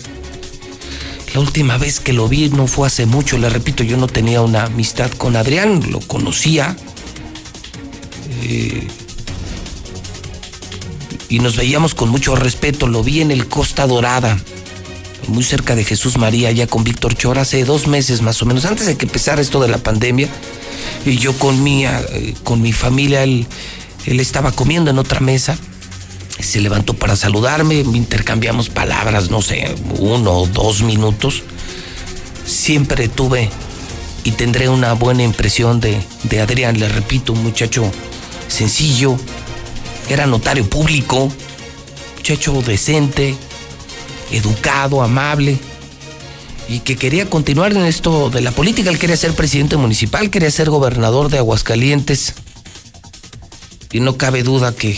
La 1.33 1.39
última 1.39 1.77
vez 1.77 1.99
que 1.99 2.13
lo 2.13 2.27
vi 2.27 2.49
no 2.49 2.67
fue 2.67 2.87
hace 2.87 3.05
mucho, 3.05 3.37
le 3.37 3.49
repito, 3.49 3.83
yo 3.83 3.97
no 3.97 4.07
tenía 4.07 4.41
una 4.41 4.65
amistad 4.65 5.11
con 5.11 5.35
Adrián, 5.35 5.91
lo 5.91 5.99
conocía. 5.99 6.75
Y 11.29 11.39
nos 11.39 11.55
veíamos 11.55 11.95
con 11.95 12.09
mucho 12.09 12.35
respeto, 12.35 12.87
lo 12.87 13.03
vi 13.03 13.21
en 13.21 13.31
el 13.31 13.47
Costa 13.47 13.87
Dorada, 13.87 14.37
muy 15.27 15.43
cerca 15.43 15.75
de 15.75 15.83
Jesús 15.83 16.17
María, 16.17 16.51
ya 16.51 16.67
con 16.67 16.83
Víctor 16.83 17.15
Chora, 17.15 17.41
hace 17.41 17.63
dos 17.65 17.87
meses 17.87 18.21
más 18.21 18.41
o 18.41 18.45
menos, 18.45 18.65
antes 18.65 18.85
de 18.85 18.97
que 18.97 19.05
empezara 19.05 19.41
esto 19.41 19.61
de 19.61 19.67
la 19.67 19.77
pandemia 19.77 20.29
y 21.05 21.17
yo 21.17 21.33
con 21.37 21.63
mi, 21.63 21.85
eh, 21.85 22.33
con 22.43 22.61
mi 22.61 22.71
familia, 22.71 23.23
él, 23.23 23.47
estaba 24.05 24.51
comiendo 24.51 24.91
en 24.91 24.99
otra 24.99 25.19
mesa, 25.19 25.57
se 26.39 26.59
levantó 26.59 26.93
para 26.93 27.15
saludarme, 27.15 27.75
intercambiamos 27.75 28.69
palabras, 28.69 29.29
no 29.29 29.41
sé, 29.41 29.75
uno 29.99 30.31
o 30.31 30.47
dos 30.47 30.81
minutos. 30.81 31.43
Siempre 32.45 33.07
tuve 33.07 33.49
y 34.23 34.31
tendré 34.31 34.67
una 34.67 34.93
buena 34.93 35.23
impresión 35.23 35.79
de, 35.79 36.01
Adrián, 36.41 36.79
le 36.79 36.89
repito, 36.89 37.33
muchacho 37.33 37.89
sencillo, 38.53 39.17
era 40.09 40.27
notario 40.27 40.69
público, 40.69 41.31
muchacho 42.17 42.61
decente, 42.61 43.35
educado, 44.31 45.01
amable 45.01 45.57
y 46.69 46.79
que 46.79 46.95
quería 46.95 47.29
continuar 47.29 47.73
en 47.73 47.83
esto 47.83 48.29
de 48.29 48.41
la 48.41 48.51
política. 48.51 48.89
Él 48.89 48.99
quería 48.99 49.17
ser 49.17 49.33
presidente 49.33 49.75
municipal, 49.77 50.29
quería 50.29 50.51
ser 50.51 50.69
gobernador 50.69 51.29
de 51.29 51.39
Aguascalientes. 51.39 52.35
Y 53.91 53.99
no 53.99 54.17
cabe 54.17 54.41
duda 54.41 54.73
que, 54.73 54.97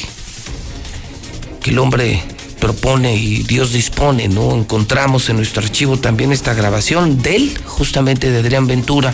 que 1.62 1.72
el 1.72 1.80
hombre 1.80 2.24
propone 2.60 3.16
y 3.16 3.44
Dios 3.44 3.74
dispone, 3.74 4.30
¿no? 4.30 4.56
Encontramos 4.56 5.30
en 5.30 5.36
nuestro 5.38 5.62
archivo 5.64 5.98
también 5.98 6.32
esta 6.32 6.54
grabación 6.54 7.22
de 7.22 7.36
él, 7.36 7.60
justamente 7.66 8.32
de 8.32 8.40
Adrián 8.40 8.68
Ventura. 8.68 9.14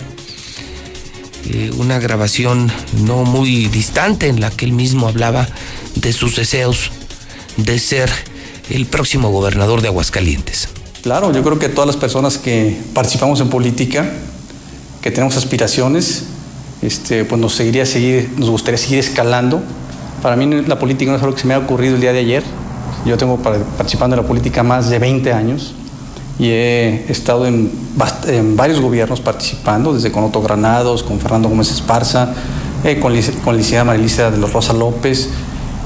Eh, 1.46 1.70
una 1.76 1.98
grabación 1.98 2.70
no 3.04 3.24
muy 3.24 3.66
distante 3.66 4.28
en 4.28 4.40
la 4.40 4.50
que 4.50 4.64
él 4.64 4.72
mismo 4.72 5.08
hablaba 5.08 5.48
de 5.96 6.12
sus 6.12 6.36
deseos 6.36 6.90
de 7.56 7.78
ser 7.78 8.10
el 8.70 8.86
próximo 8.86 9.30
gobernador 9.30 9.82
de 9.82 9.88
Aguascalientes. 9.88 10.68
Claro, 11.02 11.32
yo 11.32 11.42
creo 11.42 11.58
que 11.58 11.68
todas 11.68 11.86
las 11.86 11.96
personas 11.96 12.38
que 12.38 12.78
participamos 12.94 13.40
en 13.40 13.48
política, 13.48 14.08
que 15.02 15.10
tenemos 15.10 15.36
aspiraciones, 15.36 16.24
este, 16.80 17.24
pues 17.24 17.40
nos, 17.40 17.54
seguiría 17.54 17.86
seguir, 17.86 18.30
nos 18.36 18.50
gustaría 18.50 18.78
seguir 18.78 19.00
escalando. 19.00 19.60
Para 20.22 20.36
mí 20.36 20.46
la 20.66 20.78
política 20.78 21.10
no 21.10 21.16
es 21.16 21.22
algo 21.22 21.34
que 21.34 21.42
se 21.42 21.48
me 21.48 21.54
ha 21.54 21.58
ocurrido 21.58 21.96
el 21.96 22.00
día 22.00 22.12
de 22.12 22.20
ayer. 22.20 22.42
Yo 23.04 23.16
tengo 23.18 23.38
participando 23.38 24.14
en 24.14 24.22
la 24.22 24.28
política 24.28 24.62
más 24.62 24.88
de 24.90 25.00
20 25.00 25.32
años 25.32 25.74
y 26.38 26.48
he 26.48 27.04
estado 27.10 27.46
en, 27.46 27.70
varios 28.56 28.80
gobiernos 28.80 29.20
participando, 29.20 29.92
desde 29.94 30.10
con 30.10 30.24
Otto 30.24 30.42
Granados, 30.42 31.02
con 31.02 31.20
Fernando 31.20 31.48
Gómez 31.48 31.70
Esparza, 31.70 32.34
eh, 32.84 32.98
con, 32.98 33.14
con 33.44 33.60
la 33.60 33.84
Marilisa 33.84 34.30
de 34.30 34.38
los 34.38 34.52
Rosa 34.52 34.72
López, 34.72 35.28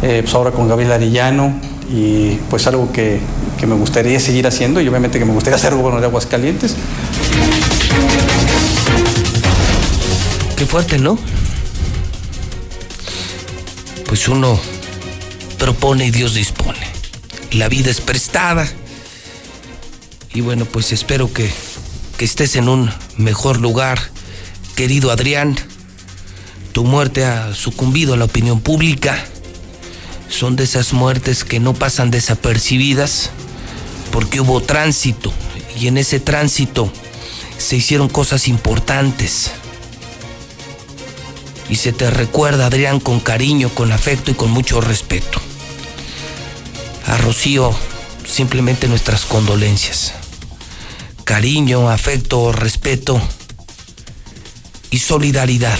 eh, 0.02 0.20
pues 0.22 0.34
ahora 0.34 0.50
con 0.50 0.68
Gabriel 0.68 0.92
Arellano, 0.92 1.54
y 1.92 2.38
pues 2.50 2.66
algo 2.66 2.90
que, 2.92 3.20
me 3.66 3.74
gustaría 3.74 4.20
seguir 4.20 4.46
haciendo 4.46 4.80
y 4.80 4.88
obviamente 4.88 5.18
que 5.18 5.24
me 5.24 5.32
gustaría 5.32 5.58
ser 5.60 5.72
gobernador 5.72 6.00
de 6.00 6.06
Aguascalientes. 6.06 6.76
Qué 10.56 10.64
fuerte, 10.66 10.98
¿no? 10.98 11.18
pues 14.06 14.28
uno 14.28 14.58
propone 15.58 16.06
y 16.06 16.10
Dios 16.10 16.34
dispone. 16.34 16.78
La 17.52 17.68
vida 17.68 17.90
es 17.90 18.00
prestada. 18.00 18.66
Y 20.36 20.42
bueno, 20.42 20.66
pues 20.66 20.92
espero 20.92 21.32
que, 21.32 21.50
que 22.18 22.26
estés 22.26 22.56
en 22.56 22.68
un 22.68 22.92
mejor 23.16 23.58
lugar, 23.58 23.98
querido 24.74 25.10
Adrián. 25.10 25.56
Tu 26.72 26.84
muerte 26.84 27.24
ha 27.24 27.54
sucumbido 27.54 28.12
a 28.12 28.18
la 28.18 28.26
opinión 28.26 28.60
pública. 28.60 29.18
Son 30.28 30.54
de 30.54 30.64
esas 30.64 30.92
muertes 30.92 31.42
que 31.42 31.58
no 31.58 31.72
pasan 31.72 32.10
desapercibidas 32.10 33.30
porque 34.12 34.42
hubo 34.42 34.60
tránsito 34.60 35.32
y 35.80 35.86
en 35.86 35.96
ese 35.96 36.20
tránsito 36.20 36.92
se 37.56 37.76
hicieron 37.76 38.10
cosas 38.10 38.46
importantes. 38.46 39.52
Y 41.70 41.76
se 41.76 41.94
te 41.94 42.10
recuerda, 42.10 42.66
Adrián, 42.66 43.00
con 43.00 43.20
cariño, 43.20 43.70
con 43.70 43.90
afecto 43.90 44.32
y 44.32 44.34
con 44.34 44.50
mucho 44.50 44.82
respeto. 44.82 45.40
A 47.06 47.16
Rocío, 47.16 47.74
simplemente 48.26 48.86
nuestras 48.86 49.24
condolencias. 49.24 50.25
Cariño, 51.26 51.90
afecto, 51.90 52.52
respeto 52.52 53.20
y 54.92 54.98
solidaridad. 54.98 55.76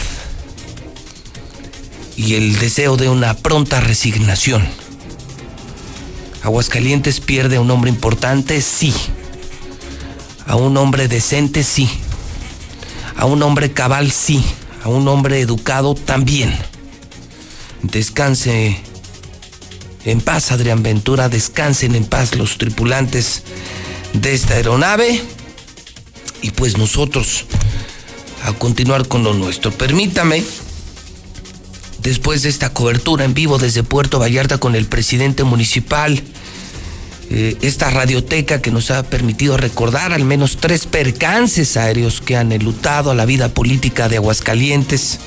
Y 2.17 2.35
el 2.35 2.59
deseo 2.59 2.97
de 2.97 3.09
una 3.09 3.33
pronta 3.37 3.81
resignación. 3.81 4.67
Aguascalientes 6.43 7.21
pierde 7.21 7.57
a 7.57 7.61
un 7.61 7.71
hombre 7.71 7.91
importante, 7.91 8.61
sí. 8.61 8.93
A 10.49 10.57
un 10.57 10.77
hombre 10.77 11.07
decente, 11.07 11.63
sí. 11.63 11.89
A 13.17 13.25
un 13.27 13.41
hombre 13.45 13.71
cabal, 13.71 14.11
sí. 14.11 14.45
A 14.83 14.89
un 14.89 15.07
hombre 15.07 15.41
educado, 15.41 15.95
también. 15.95 16.53
Descanse 17.83 18.81
en 20.05 20.21
paz, 20.21 20.51
Adrián 20.51 20.83
Ventura. 20.83 21.29
Descansen 21.29 21.95
en 21.95 22.05
paz 22.05 22.35
los 22.35 22.59
tripulantes 22.59 23.45
de 24.13 24.35
esta 24.35 24.55
aeronave. 24.55 25.36
Y 26.47 26.53
pues 26.53 26.79
nosotros 26.79 27.45
a 28.45 28.53
continuar 28.53 29.09
con 29.09 29.25
lo 29.25 29.35
nuestro. 29.35 29.73
Permítame, 29.73 30.45
después 32.05 32.43
de 32.43 32.51
esta 32.51 32.73
cobertura 32.73 33.25
en 33.25 33.35
vivo 33.35 33.59
desde 33.59 33.83
Puerto 33.83 34.21
Vallarta 34.21 34.59
con 34.59 34.77
el 34.77 34.87
presidente 34.87 35.43
municipal, 35.43 36.23
eh, 37.31 37.57
esta 37.63 37.91
radioteca 37.91 38.63
que 38.63 38.71
nos 38.71 38.93
ha 38.93 39.03
permitido 39.03 39.57
recordar 39.57 40.13
al 40.13 40.25
menos 40.25 40.59
tres 40.59 40.87
percances 40.87 41.77
aéreos 41.77 42.21
que 42.21 42.37
han 42.37 42.53
elutado 42.53 43.11
a 43.11 43.17
la 43.17 43.27
vida 43.27 43.49
política 43.49 44.09
de 44.09 44.19
Aguascalientes. 44.19 45.19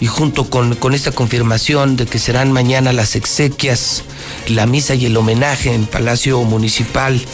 Y 0.00 0.06
junto 0.06 0.50
con, 0.50 0.74
con 0.74 0.92
esta 0.92 1.12
confirmación 1.12 1.96
de 1.96 2.06
que 2.06 2.18
serán 2.18 2.50
mañana 2.50 2.92
las 2.92 3.14
exequias, 3.14 4.02
la 4.48 4.66
misa 4.66 4.96
y 4.96 5.06
el 5.06 5.16
homenaje 5.16 5.72
en 5.72 5.86
Palacio 5.86 6.42
Municipal 6.42 7.24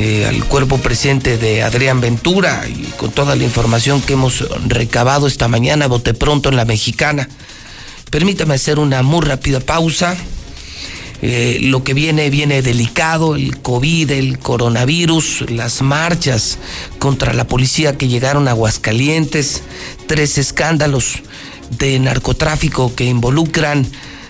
eh, 0.00 0.26
al 0.26 0.44
cuerpo 0.44 0.78
presente 0.78 1.38
de 1.38 1.64
Adrián 1.64 2.00
Ventura 2.00 2.64
y 2.68 2.84
con 2.96 3.10
toda 3.10 3.34
la 3.34 3.42
información 3.42 4.00
que 4.00 4.12
hemos 4.12 4.48
recabado 4.68 5.26
esta 5.26 5.48
mañana, 5.48 5.88
voté 5.88 6.14
pronto 6.14 6.50
en 6.50 6.54
la 6.54 6.64
mexicana. 6.64 7.28
Permítame 8.08 8.54
hacer 8.54 8.78
una 8.78 9.02
muy 9.02 9.26
rápida 9.26 9.58
pausa. 9.58 10.16
Eh, 11.20 11.58
lo 11.62 11.82
que 11.82 11.94
viene 11.94 12.30
viene 12.30 12.62
delicado, 12.62 13.34
el 13.34 13.58
COVID, 13.58 14.12
el 14.12 14.38
coronavirus, 14.38 15.50
las 15.50 15.82
marchas 15.82 16.58
contra 17.00 17.32
la 17.32 17.48
policía 17.48 17.98
que 17.98 18.06
llegaron 18.06 18.46
a 18.46 18.52
Aguascalientes, 18.52 19.64
tres 20.06 20.38
escándalos 20.38 21.22
de 21.76 21.98
narcotráfico 21.98 22.94
que 22.94 23.04
involucran 23.04 23.84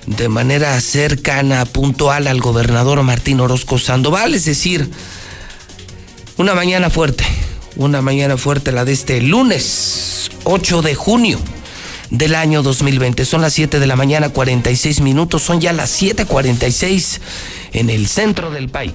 de 0.06 0.30
manera 0.30 0.80
cercana, 0.80 1.66
puntual 1.66 2.26
al 2.26 2.40
gobernador 2.40 3.02
Martín 3.02 3.40
Orozco 3.40 3.78
Sandoval, 3.78 4.34
es 4.34 4.46
decir, 4.46 4.90
una 6.38 6.54
mañana 6.54 6.88
fuerte, 6.88 7.24
una 7.76 8.00
mañana 8.00 8.36
fuerte 8.36 8.70
la 8.70 8.84
de 8.84 8.92
este 8.92 9.20
lunes 9.20 10.30
8 10.44 10.82
de 10.82 10.94
junio 10.94 11.38
del 12.10 12.36
año 12.36 12.62
2020. 12.62 13.24
Son 13.24 13.42
las 13.42 13.52
7 13.54 13.80
de 13.80 13.86
la 13.86 13.96
mañana, 13.96 14.28
46 14.28 15.00
minutos, 15.00 15.42
son 15.42 15.60
ya 15.60 15.72
las 15.72 16.00
7:46 16.00 17.20
en 17.72 17.90
el 17.90 18.06
centro 18.06 18.50
del 18.50 18.68
país. 18.68 18.94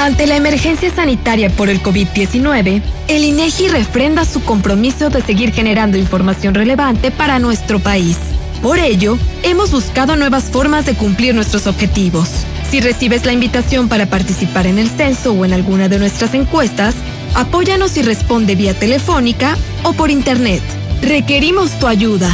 Ante 0.00 0.26
la 0.26 0.36
emergencia 0.36 0.90
sanitaria 0.90 1.50
por 1.50 1.68
el 1.68 1.82
COVID-19, 1.82 2.80
el 3.08 3.22
INEGI 3.22 3.68
refrenda 3.68 4.24
su 4.24 4.42
compromiso 4.42 5.10
de 5.10 5.20
seguir 5.20 5.52
generando 5.52 5.98
información 5.98 6.54
relevante 6.54 7.10
para 7.10 7.38
nuestro 7.38 7.80
país. 7.80 8.16
Por 8.62 8.78
ello, 8.78 9.18
hemos 9.42 9.72
buscado 9.72 10.16
nuevas 10.16 10.44
formas 10.44 10.86
de 10.86 10.94
cumplir 10.94 11.34
nuestros 11.34 11.66
objetivos. 11.66 12.30
Si 12.70 12.80
recibes 12.80 13.26
la 13.26 13.34
invitación 13.34 13.90
para 13.90 14.06
participar 14.06 14.66
en 14.66 14.78
el 14.78 14.88
censo 14.88 15.34
o 15.34 15.44
en 15.44 15.52
alguna 15.52 15.90
de 15.90 15.98
nuestras 15.98 16.32
encuestas, 16.32 16.94
apóyanos 17.34 17.98
y 17.98 18.02
responde 18.02 18.54
vía 18.54 18.72
telefónica 18.72 19.54
o 19.82 19.92
por 19.92 20.10
internet. 20.10 20.62
Requerimos 21.02 21.78
tu 21.78 21.86
ayuda. 21.86 22.30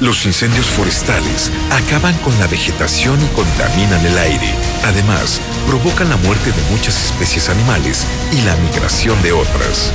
Los 0.00 0.26
incendios 0.26 0.66
forestales 0.66 1.52
acaban 1.70 2.18
con 2.18 2.36
la 2.40 2.48
vegetación 2.48 3.16
y 3.22 3.26
contaminan 3.28 4.04
el 4.04 4.18
aire. 4.18 4.52
Además, 4.84 5.40
provocan 5.68 6.08
la 6.08 6.16
muerte 6.16 6.50
de 6.50 6.60
muchas 6.72 7.00
especies 7.04 7.48
animales 7.48 8.04
y 8.32 8.40
la 8.42 8.56
migración 8.56 9.22
de 9.22 9.30
otras. 9.32 9.92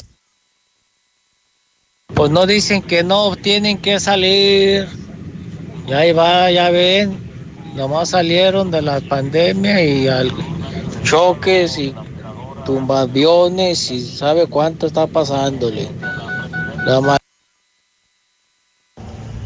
Pues 2.14 2.30
no 2.30 2.46
dicen 2.46 2.82
que 2.82 3.02
no 3.02 3.36
tienen 3.36 3.78
que 3.78 4.00
salir. 4.00 4.88
Y 5.86 5.92
ahí 5.92 6.12
va, 6.12 6.50
ya 6.50 6.70
ven. 6.70 7.18
Nomás 7.74 8.10
salieron 8.10 8.70
de 8.70 8.80
la 8.80 9.00
pandemia 9.00 9.84
y 9.84 10.08
al 10.08 10.32
choques 11.02 11.76
y 11.78 11.94
tumbaviones 12.64 13.90
y 13.90 14.00
sabe 14.00 14.46
cuánto 14.46 14.86
está 14.86 15.06
pasándole. 15.06 15.88
Más. 17.02 17.18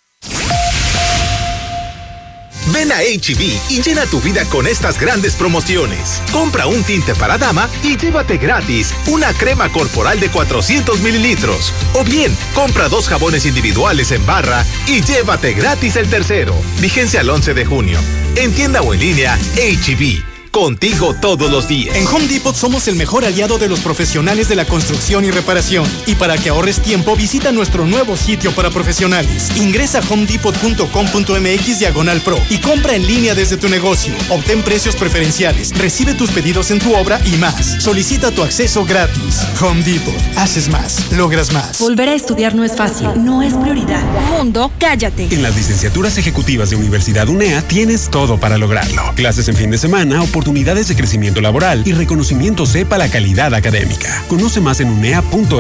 Ven 2.72 2.90
a 2.90 3.00
HB 3.00 3.70
y 3.70 3.82
llena 3.82 4.06
tu 4.06 4.20
vida 4.20 4.44
con 4.46 4.66
estas 4.66 4.98
grandes 4.98 5.36
promociones. 5.36 6.22
Compra 6.32 6.66
un 6.66 6.82
tinte 6.84 7.14
para 7.14 7.38
dama 7.38 7.68
y 7.82 7.96
llévate 7.96 8.38
gratis 8.38 8.94
una 9.06 9.32
crema 9.34 9.70
corporal 9.70 10.18
de 10.20 10.30
400 10.30 11.00
mililitros. 11.00 11.72
O 11.94 12.04
bien, 12.04 12.36
compra 12.54 12.88
dos 12.88 13.08
jabones 13.08 13.46
individuales 13.46 14.10
en 14.12 14.24
barra 14.24 14.64
y 14.86 15.02
llévate 15.02 15.52
gratis 15.52 15.96
el 15.96 16.08
tercero. 16.08 16.54
Vigencia 16.80 17.20
al 17.20 17.30
11 17.30 17.54
de 17.54 17.64
junio. 17.64 18.00
En 18.36 18.52
tienda 18.52 18.80
o 18.80 18.94
en 18.94 19.00
línea, 19.00 19.38
HB. 19.56 20.31
Contigo 20.52 21.14
todos 21.18 21.50
los 21.50 21.66
días. 21.66 21.96
En 21.96 22.06
Home 22.06 22.28
Depot 22.28 22.54
somos 22.54 22.86
el 22.86 22.94
mejor 22.94 23.24
aliado 23.24 23.56
de 23.56 23.70
los 23.70 23.80
profesionales 23.80 24.50
de 24.50 24.54
la 24.54 24.66
construcción 24.66 25.24
y 25.24 25.30
reparación. 25.30 25.86
Y 26.04 26.14
para 26.14 26.36
que 26.36 26.50
ahorres 26.50 26.82
tiempo, 26.82 27.16
visita 27.16 27.52
nuestro 27.52 27.86
nuevo 27.86 28.18
sitio 28.18 28.54
para 28.54 28.68
profesionales. 28.68 29.50
Ingresa 29.56 30.00
a 30.00 30.02
homedepot.com.mx 30.02 31.78
diagonal 31.78 32.20
pro 32.20 32.36
y 32.50 32.58
compra 32.58 32.94
en 32.94 33.06
línea 33.06 33.34
desde 33.34 33.56
tu 33.56 33.70
negocio. 33.70 34.12
Obtén 34.28 34.62
precios 34.62 34.94
preferenciales, 34.94 35.72
recibe 35.78 36.12
tus 36.12 36.30
pedidos 36.30 36.70
en 36.70 36.80
tu 36.80 36.94
obra 36.94 37.18
y 37.24 37.38
más. 37.38 37.82
Solicita 37.82 38.30
tu 38.30 38.42
acceso 38.42 38.84
gratis. 38.84 39.40
Home 39.58 39.82
Depot. 39.82 40.14
Haces 40.36 40.68
más, 40.68 41.10
logras 41.12 41.50
más. 41.54 41.78
Volver 41.78 42.10
a 42.10 42.14
estudiar 42.14 42.54
no 42.54 42.62
es 42.62 42.76
fácil, 42.76 43.08
no 43.24 43.40
es 43.40 43.54
prioridad. 43.54 44.02
Mundo, 44.28 44.70
cállate. 44.78 45.28
En 45.30 45.42
las 45.42 45.56
licenciaturas 45.56 46.18
ejecutivas 46.18 46.68
de 46.68 46.76
Universidad 46.76 47.26
UNEA 47.30 47.62
tienes 47.62 48.10
todo 48.10 48.38
para 48.38 48.58
lograrlo. 48.58 49.02
Clases 49.14 49.48
en 49.48 49.56
fin 49.56 49.70
de 49.70 49.78
semana, 49.78 50.20
oportunidades 50.42 50.88
de 50.88 50.96
crecimiento 50.96 51.40
laboral 51.40 51.84
y 51.86 51.92
reconocimiento 51.92 52.66
sepa 52.66 52.98
la 52.98 53.08
calidad 53.08 53.54
académica. 53.54 54.24
Conoce 54.26 54.60
más 54.60 54.80
en 54.80 54.90
unea.edu.mx. 54.90 55.50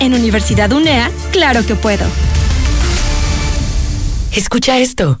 En 0.00 0.12
Universidad 0.14 0.72
UNEA, 0.72 1.08
claro 1.30 1.64
que 1.64 1.76
puedo. 1.76 2.04
Escucha 4.32 4.78
esto. 4.78 5.20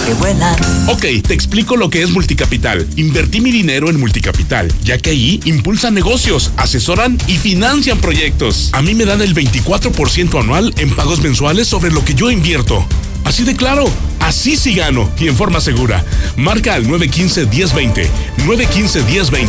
que 0.07 0.15
vuelan. 0.15 0.57
Ok, 0.89 1.05
te 1.27 1.35
explico 1.35 1.77
lo 1.77 1.91
que 1.91 2.03
es 2.03 2.11
Multicapital. 2.11 2.87
Invertí 2.97 3.41
mi 3.41 3.51
dinero 3.51 3.91
en 3.91 4.01
Multicapital, 4.01 4.73
ya 4.83 4.99
que 4.99 5.11
ahí 5.11 5.41
impulsan 5.45 5.95
negocios, 5.95 6.53
asesoran 6.57 7.19
y 7.27 7.37
financian 7.37 7.99
proyectos. 7.99 8.70
A 8.73 8.83
mí 8.83 8.95
me 8.95 9.05
dan 9.05 9.21
el 9.21 9.35
24% 9.35 10.41
anual 10.41 10.73
en 10.79 10.95
pagos 10.95 11.21
mensuales 11.21 11.67
sobre 11.67 11.91
lo 11.91 12.05
que 12.05 12.15
yo 12.15 12.31
invierto. 12.31 12.87
Así 13.25 13.45
de 13.45 13.57
claro, 13.57 13.85
así 14.21 14.57
sí 14.57 14.75
gano 14.75 15.11
y 15.19 15.29
en 15.29 15.37
forma 15.37 15.61
segura. 15.61 16.05
Marca 16.37 16.75
al 16.75 16.87
915-1020. 16.87 18.09
915-1020. 18.39 19.49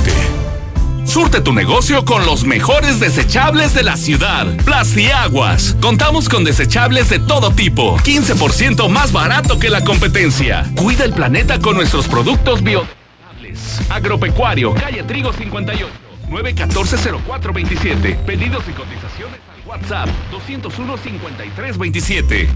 Surte 1.06 1.42
tu 1.42 1.54
negocio 1.54 2.06
con 2.06 2.26
los 2.26 2.46
mejores 2.46 3.00
desechables 3.00 3.74
de 3.74 3.84
la 3.84 3.98
ciudad. 3.98 4.48
Plastiaguas. 4.66 5.76
Contamos 5.82 6.30
con 6.30 6.44
desechables 6.44 7.10
de 7.10 7.20
todo 7.20 7.52
tipo. 7.52 7.98
15% 8.00 8.88
más 8.90 9.12
barato 9.12 9.60
que 9.60 9.70
la 9.70 9.84
competencia. 9.84 10.70
Cuida 10.76 11.06
el 11.06 11.14
planeta 11.14 11.60
con 11.60 11.76
nuestros 11.76 12.08
productos 12.08 12.64
biodegradables. 12.64 13.82
Agropecuario, 13.90 14.74
calle 14.74 15.04
Trigo 15.04 15.34
58. 15.34 16.11
914-0427. 16.32 18.26
Pedidos 18.26 18.64
y 18.68 18.72
cotizaciones 18.72 19.40
al 19.54 19.62
WhatsApp 19.68 20.10
201-5327. 20.32 22.48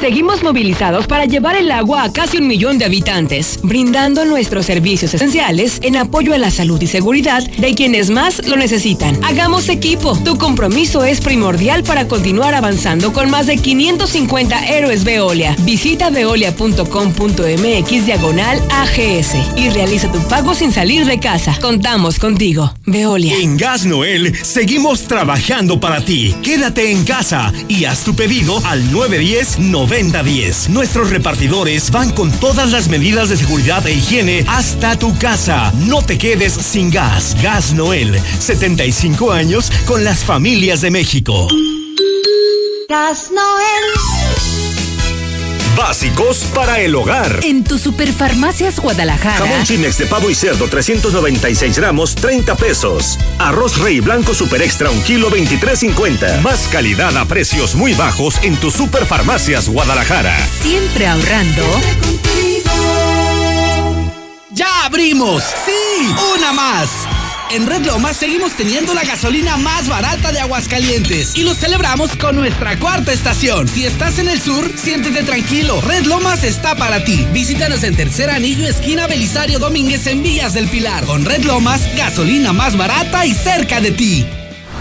Seguimos 0.00 0.42
movilizados 0.42 1.06
para 1.06 1.26
llevar 1.26 1.56
el 1.56 1.70
agua 1.70 2.02
a 2.02 2.12
casi 2.12 2.38
un 2.38 2.46
millón 2.46 2.78
de 2.78 2.84
habitantes, 2.84 3.60
brindando 3.62 4.24
nuestros 4.24 4.66
servicios 4.66 5.14
esenciales 5.14 5.78
en 5.82 5.96
apoyo 5.96 6.34
a 6.34 6.38
la 6.38 6.50
salud 6.50 6.80
y 6.82 6.86
seguridad 6.86 7.42
de 7.42 7.74
quienes 7.74 8.10
más 8.10 8.46
lo 8.46 8.56
necesitan. 8.56 9.18
Hagamos 9.24 9.68
equipo. 9.68 10.18
Tu 10.24 10.38
compromiso 10.38 11.04
es 11.04 11.20
primordial 11.20 11.84
para 11.84 12.08
continuar 12.08 12.54
avanzando 12.54 13.12
con 13.12 13.30
más 13.30 13.46
de 13.46 13.56
550 13.56 14.66
héroes 14.66 15.04
Veolia. 15.04 15.54
Visita 15.60 16.10
veolia.com.mx 16.10 18.06
diagonal 18.06 18.60
AGS 18.70 19.34
y 19.56 19.70
realiza 19.70 20.10
tu 20.10 20.20
pago 20.28 20.54
sin 20.54 20.72
salir 20.72 21.04
de 21.06 21.20
casa. 21.20 21.56
Contamos 21.60 22.18
contigo. 22.18 22.72
Veolia. 22.86 23.36
En 23.36 23.56
Gas 23.56 23.86
Noel 23.86 24.34
seguimos 24.44 25.02
trabajando 25.02 25.80
para 25.80 26.04
ti. 26.04 26.34
Quédate 26.42 26.90
en 26.90 27.04
casa 27.04 27.52
y 27.68 27.84
haz 27.84 28.04
tu 28.04 28.14
pedido 28.14 28.60
al 28.66 28.90
910 28.90 29.58
9010. 29.86 30.68
Nuestros 30.68 31.10
repartidores 31.10 31.90
van 31.90 32.10
con 32.12 32.30
todas 32.30 32.70
las 32.70 32.88
medidas 32.88 33.28
de 33.28 33.36
seguridad 33.36 33.84
e 33.86 33.94
higiene 33.94 34.44
hasta 34.46 34.96
tu 34.98 35.16
casa. 35.18 35.72
No 35.86 36.02
te 36.02 36.18
quedes 36.18 36.52
sin 36.52 36.90
gas. 36.90 37.36
Gas 37.42 37.72
Noel, 37.74 38.20
75 38.38 39.32
años 39.32 39.72
con 39.86 40.04
las 40.04 40.24
familias 40.24 40.82
de 40.82 40.90
México. 40.90 41.48
Gas 42.88 43.30
Noel. 43.32 44.31
Básicos 45.76 46.38
para 46.54 46.80
el 46.80 46.94
hogar. 46.94 47.40
En 47.42 47.64
tu 47.64 47.78
Superfarmacias 47.78 48.78
Guadalajara. 48.78 49.38
Jamón 49.38 49.64
chinex 49.64 49.98
de 49.98 50.06
pavo 50.06 50.28
y 50.30 50.34
cerdo 50.34 50.68
396 50.68 51.76
gramos, 51.76 52.14
30 52.14 52.56
pesos. 52.56 53.18
Arroz 53.38 53.78
rey 53.78 54.00
blanco 54.00 54.34
super 54.34 54.60
extra 54.62 54.90
un 54.90 55.00
kilo 55.02 55.30
23.50. 55.30 56.40
Más 56.42 56.68
calidad 56.68 57.16
a 57.16 57.24
precios 57.24 57.74
muy 57.74 57.94
bajos 57.94 58.38
en 58.42 58.56
tu 58.56 58.70
Superfarmacias 58.70 59.68
Guadalajara. 59.68 60.36
Siempre 60.60 61.06
ahorrando. 61.06 61.64
¡Ya 64.50 64.84
abrimos! 64.84 65.42
¡Sí! 65.64 66.14
¡Una 66.36 66.52
más! 66.52 66.88
En 67.52 67.66
Red 67.66 67.84
Lomas 67.84 68.16
seguimos 68.16 68.52
teniendo 68.52 68.94
la 68.94 69.04
gasolina 69.04 69.58
más 69.58 69.86
barata 69.86 70.32
de 70.32 70.40
Aguascalientes 70.40 71.36
y 71.36 71.42
lo 71.42 71.52
celebramos 71.52 72.16
con 72.16 72.34
nuestra 72.34 72.78
cuarta 72.78 73.12
estación. 73.12 73.68
Si 73.68 73.84
estás 73.84 74.18
en 74.18 74.30
el 74.30 74.40
sur, 74.40 74.72
siéntete 74.74 75.22
tranquilo. 75.22 75.78
Red 75.82 76.06
Lomas 76.06 76.44
está 76.44 76.74
para 76.76 77.04
ti. 77.04 77.26
Visítanos 77.30 77.82
en 77.82 77.94
Tercer 77.94 78.30
Anillo, 78.30 78.66
esquina 78.66 79.06
Belisario 79.06 79.58
Domínguez 79.58 80.06
en 80.06 80.22
Villas 80.22 80.54
del 80.54 80.66
Pilar. 80.66 81.04
Con 81.04 81.26
Red 81.26 81.44
Lomas, 81.44 81.82
gasolina 81.94 82.54
más 82.54 82.78
barata 82.78 83.26
y 83.26 83.34
cerca 83.34 83.82
de 83.82 83.90
ti. 83.90 84.26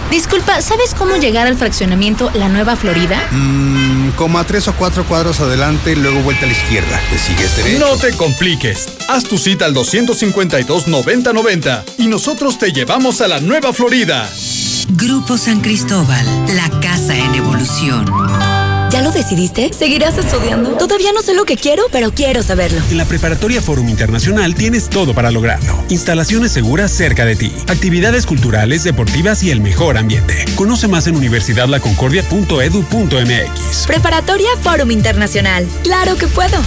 Disculpa, 0.10 0.62
¿sabes 0.62 0.94
cómo 0.94 1.18
llegar 1.18 1.48
al 1.48 1.58
fraccionamiento 1.58 2.32
La 2.34 2.48
Nueva 2.48 2.78
Florida? 2.78 3.22
Mmm, 3.32 4.12
como 4.12 4.40
a 4.40 4.46
tres 4.46 4.70
o 4.70 4.74
cuatro 4.76 5.06
cuadros 5.06 5.42
adelante, 5.42 5.98
luego 5.98 6.22
vuelta 6.22 6.46
a 6.46 6.48
la 6.48 6.54
izquierda. 6.54 7.02
¿Te 7.10 7.18
sigues 7.18 7.54
derecho? 7.58 7.80
No 7.80 7.98
te 7.98 8.16
compliques. 8.16 8.88
Haz 9.12 9.26
tu 9.26 9.38
cita 9.38 9.66
al 9.66 9.76
252-9090 9.76 11.84
y 11.98 12.08
nosotros 12.08 12.58
te 12.58 12.72
llevamos 12.72 13.20
a 13.20 13.28
La 13.28 13.42
Nueva 13.42 13.74
Florida. 13.74 14.26
Grupo 14.92 15.38
San 15.38 15.60
Cristóbal, 15.60 16.26
la 16.56 16.70
casa 16.80 17.18
en 17.18 17.36
evolución. 17.36 18.06
¿Ya 18.90 19.02
lo 19.02 19.12
decidiste? 19.12 19.74
¿Seguirás 19.74 20.18
estudiando? 20.18 20.78
Todavía 20.78 21.12
no 21.12 21.22
sé 21.22 21.34
lo 21.34 21.44
que 21.44 21.58
quiero, 21.58 21.84
pero 21.92 22.14
quiero 22.14 22.42
saberlo. 22.42 22.80
En 22.90 22.96
la 22.96 23.04
Preparatoria 23.04 23.62
Fórum 23.62 23.90
Internacional 23.90 24.56
tienes 24.56 24.90
todo 24.90 25.14
para 25.14 25.30
lograrlo. 25.30 25.84
Instalaciones 25.90 26.54
seguras 26.54 26.90
cerca 26.90 27.26
de 27.26 27.36
ti, 27.36 27.52
actividades 27.68 28.26
culturales, 28.26 28.86
deportivas 28.86 29.44
y 29.44 29.52
el 29.52 29.60
mejor 29.60 29.98
ambiente. 29.98 30.46
Conoce 30.56 30.88
más 30.88 31.08
en 31.08 31.18
universidadlaconcordia.edu.mx. 31.18 33.88
Preparatoria 33.88 34.52
Fórum 34.62 34.92
Internacional. 34.92 35.68
¡Claro 35.84 36.16
que 36.16 36.28
puedo! 36.28 36.58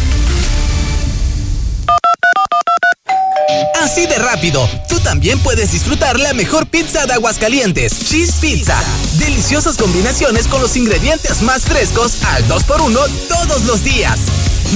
Así 3.84 4.06
de 4.06 4.16
rápido, 4.16 4.66
tú 4.88 4.98
también 5.00 5.38
puedes 5.40 5.70
disfrutar 5.72 6.18
la 6.18 6.32
mejor 6.32 6.66
pizza 6.66 7.04
de 7.04 7.12
Aguascalientes, 7.12 7.92
Cheese 8.08 8.32
Pizza. 8.40 8.82
Deliciosas 9.18 9.76
combinaciones 9.76 10.48
con 10.48 10.62
los 10.62 10.74
ingredientes 10.78 11.42
más 11.42 11.64
frescos 11.64 12.24
al 12.24 12.48
2x1 12.48 13.10
todos 13.28 13.64
los 13.64 13.84
días. 13.84 14.20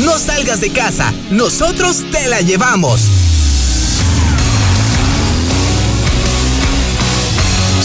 No 0.04 0.18
salgas 0.18 0.60
de 0.60 0.70
casa, 0.72 1.10
nosotros 1.30 2.04
te 2.12 2.28
la 2.28 2.42
llevamos. 2.42 3.00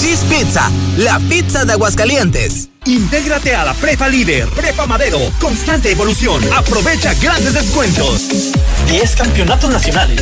Cheese 0.02 0.26
Pizza, 0.26 0.70
la 0.98 1.20
pizza 1.20 1.64
de 1.64 1.72
Aguascalientes. 1.72 2.68
Intégrate 2.86 3.56
a 3.56 3.64
la 3.64 3.74
Prepa 3.76 4.10
Líder, 4.10 4.50
Prepa 4.50 4.86
Madero, 4.88 5.20
constante 5.40 5.90
evolución. 5.90 6.44
Aprovecha 6.54 7.14
grandes 7.14 7.54
descuentos. 7.54 8.24
10 8.90 9.16
campeonatos 9.16 9.70
nacionales. 9.70 10.22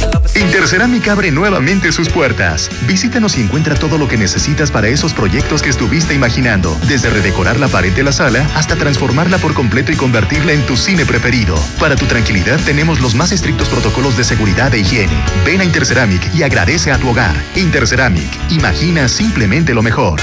Interceramic 0.35 1.07
abre 1.09 1.31
nuevamente 1.31 1.91
sus 1.91 2.09
puertas. 2.09 2.69
Visítanos 2.87 3.37
y 3.37 3.41
encuentra 3.41 3.75
todo 3.75 3.97
lo 3.97 4.07
que 4.07 4.17
necesitas 4.17 4.71
para 4.71 4.87
esos 4.87 5.13
proyectos 5.13 5.61
que 5.61 5.69
estuviste 5.69 6.13
imaginando. 6.13 6.77
Desde 6.87 7.09
redecorar 7.09 7.59
la 7.59 7.67
pared 7.67 7.91
de 7.93 8.03
la 8.03 8.11
sala 8.11 8.47
hasta 8.55 8.75
transformarla 8.75 9.37
por 9.39 9.53
completo 9.53 9.91
y 9.91 9.95
convertirla 9.95 10.53
en 10.53 10.65
tu 10.65 10.77
cine 10.77 11.05
preferido. 11.05 11.55
Para 11.79 11.95
tu 11.95 12.05
tranquilidad 12.05 12.59
tenemos 12.63 13.01
los 13.01 13.13
más 13.13 13.31
estrictos 13.31 13.67
protocolos 13.69 14.17
de 14.17 14.23
seguridad 14.23 14.73
e 14.73 14.79
higiene. 14.79 15.13
Ven 15.45 15.61
a 15.61 15.65
Interceramic 15.65 16.33
y 16.33 16.43
agradece 16.43 16.91
a 16.91 16.97
tu 16.97 17.09
hogar. 17.09 17.35
Interceramic, 17.55 18.29
imagina 18.51 19.07
simplemente 19.07 19.73
lo 19.73 19.81
mejor. 19.81 20.21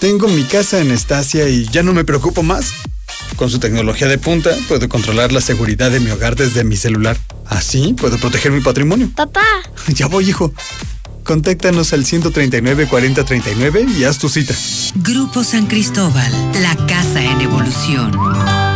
Tengo 0.00 0.28
mi 0.28 0.44
casa 0.44 0.80
en 0.80 0.90
Estacia 0.90 1.48
y 1.48 1.66
ya 1.68 1.82
no 1.82 1.94
me 1.94 2.04
preocupo 2.04 2.42
más. 2.42 2.72
Con 3.34 3.50
su 3.50 3.58
tecnología 3.58 4.08
de 4.08 4.18
punta 4.18 4.50
puedo 4.68 4.88
controlar 4.88 5.32
la 5.32 5.40
seguridad 5.40 5.90
de 5.90 6.00
mi 6.00 6.10
hogar 6.10 6.36
desde 6.36 6.64
mi 6.64 6.76
celular. 6.76 7.16
Así 7.46 7.94
puedo 7.94 8.16
proteger 8.18 8.52
mi 8.52 8.60
patrimonio. 8.60 9.10
Papá. 9.14 9.44
Ya 9.88 10.06
voy, 10.06 10.28
hijo. 10.28 10.52
Contáctanos 11.24 11.92
al 11.92 12.04
139 12.04 12.86
4039 12.86 13.86
y 13.98 14.04
haz 14.04 14.18
tu 14.18 14.28
cita. 14.28 14.54
Grupo 14.96 15.42
San 15.42 15.66
Cristóbal, 15.66 16.32
la 16.62 16.76
casa 16.86 17.22
en 17.22 17.40
evolución. 17.40 18.75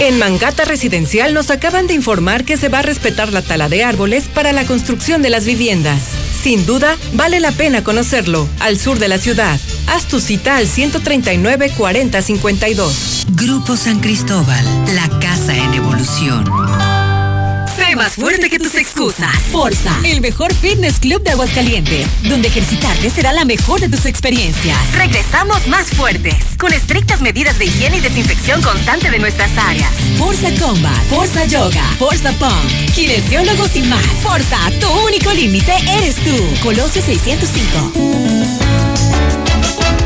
En 0.00 0.18
Mangata 0.18 0.64
Residencial 0.64 1.32
nos 1.32 1.50
acaban 1.50 1.86
de 1.86 1.94
informar 1.94 2.44
que 2.44 2.56
se 2.56 2.68
va 2.68 2.80
a 2.80 2.82
respetar 2.82 3.32
la 3.32 3.42
tala 3.42 3.68
de 3.68 3.84
árboles 3.84 4.24
para 4.24 4.52
la 4.52 4.66
construcción 4.66 5.22
de 5.22 5.30
las 5.30 5.46
viviendas. 5.46 6.02
Sin 6.42 6.66
duda, 6.66 6.96
vale 7.14 7.40
la 7.40 7.52
pena 7.52 7.82
conocerlo, 7.82 8.46
al 8.60 8.78
sur 8.78 8.98
de 8.98 9.08
la 9.08 9.16
ciudad. 9.16 9.58
Haz 9.86 10.04
tu 10.04 10.20
cita 10.20 10.56
al 10.56 10.66
139 10.66 11.72
4052. 11.76 13.26
Grupo 13.30 13.76
San 13.76 14.00
Cristóbal, 14.00 14.64
la 14.94 15.08
casa 15.20 15.56
en 15.56 15.72
evolución. 15.72 17.03
Sé 17.76 17.96
más 17.96 18.12
fuerte 18.14 18.48
que 18.48 18.58
tus 18.58 18.74
excusas. 18.76 19.34
Forza, 19.50 19.90
el 20.04 20.20
mejor 20.20 20.54
fitness 20.54 21.00
club 21.00 21.22
de 21.22 21.30
Aguascalientes, 21.30 22.06
donde 22.22 22.48
ejercitarte 22.48 23.10
será 23.10 23.32
la 23.32 23.44
mejor 23.44 23.80
de 23.80 23.88
tus 23.88 24.06
experiencias. 24.06 24.78
Regresamos 24.94 25.66
más 25.66 25.90
fuertes, 25.90 26.36
con 26.58 26.72
estrictas 26.72 27.20
medidas 27.20 27.58
de 27.58 27.66
higiene 27.66 27.98
y 27.98 28.00
desinfección 28.00 28.62
constante 28.62 29.10
de 29.10 29.18
nuestras 29.18 29.50
áreas. 29.58 29.90
Forza 30.18 30.50
Combat, 30.60 31.02
Forza 31.10 31.44
Yoga, 31.46 31.84
Forza 31.98 32.32
Pump, 32.32 32.94
kinesiólogos 32.94 33.74
y 33.74 33.82
más. 33.82 34.06
Forza, 34.22 34.58
tu 34.80 34.88
único 35.06 35.32
límite 35.32 35.72
eres 35.96 36.16
tú. 36.16 36.36
Colosio 36.62 37.02
605. 37.02 38.93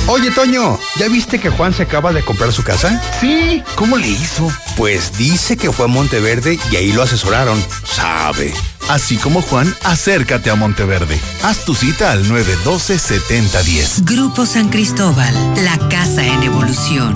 Oye, 0.08 0.32
Toño, 0.32 0.78
¿ya 0.98 1.08
viste 1.08 1.40
que 1.40 1.50
Juan 1.50 1.74
se 1.74 1.84
acaba 1.84 2.12
de 2.12 2.22
comprar 2.24 2.52
su 2.52 2.62
casa? 2.64 3.02
Sí, 3.22 3.64
¿cómo 3.76 3.96
le 3.98 4.10
hizo? 4.10 4.52
Pues 4.76 5.18
dice 5.18 5.56
que 5.56 5.72
fue 5.72 5.86
a 5.86 5.88
Monteverde 5.88 6.60
y 6.72 6.76
ahí 6.76 6.92
lo 6.92 7.04
asesoraron. 7.04 7.64
Sabe. 7.86 8.54
Así 8.90 9.18
como 9.18 9.42
Juan, 9.42 9.74
acércate 9.84 10.50
a 10.50 10.56
Monteverde. 10.56 11.20
Haz 11.42 11.66
tu 11.66 11.74
cita 11.76 12.12
al 12.12 12.26
912-7010. 12.26 14.04
Grupo 14.04 14.46
San 14.46 14.70
Cristóbal, 14.70 15.34
la 15.64 15.78
casa 15.90 16.26
en 16.26 16.44
evolución. 16.44 17.14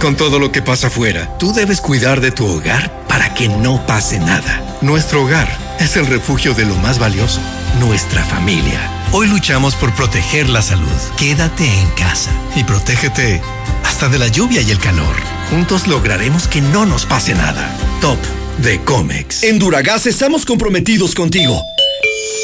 Con 0.00 0.16
todo 0.16 0.38
lo 0.38 0.52
que 0.52 0.62
pasa 0.62 0.86
afuera, 0.86 1.28
tú 1.38 1.52
debes 1.52 1.80
cuidar 1.80 2.20
de 2.20 2.30
tu 2.30 2.46
hogar 2.46 3.04
para 3.08 3.34
que 3.34 3.48
no 3.48 3.84
pase 3.84 4.20
nada. 4.20 4.62
Nuestro 4.80 5.24
hogar 5.24 5.48
es 5.80 5.96
el 5.96 6.06
refugio 6.06 6.54
de 6.54 6.64
lo 6.64 6.76
más 6.76 7.00
valioso, 7.00 7.40
nuestra 7.80 8.24
familia. 8.24 8.78
Hoy 9.10 9.26
luchamos 9.26 9.74
por 9.74 9.92
proteger 9.94 10.48
la 10.48 10.62
salud. 10.62 10.88
Quédate 11.16 11.64
en 11.80 11.90
casa 11.90 12.30
y 12.54 12.62
protégete 12.62 13.42
hasta 13.84 14.08
de 14.08 14.18
la 14.18 14.28
lluvia 14.28 14.60
y 14.60 14.70
el 14.70 14.78
calor. 14.78 15.16
Juntos 15.50 15.88
lograremos 15.88 16.46
que 16.46 16.60
no 16.60 16.86
nos 16.86 17.04
pase 17.04 17.34
nada. 17.34 17.68
Top 18.00 18.18
de 18.62 18.80
Comex. 18.84 19.42
En 19.42 19.58
Duragas 19.58 20.06
estamos 20.06 20.44
comprometidos 20.44 21.14
contigo. 21.14 21.62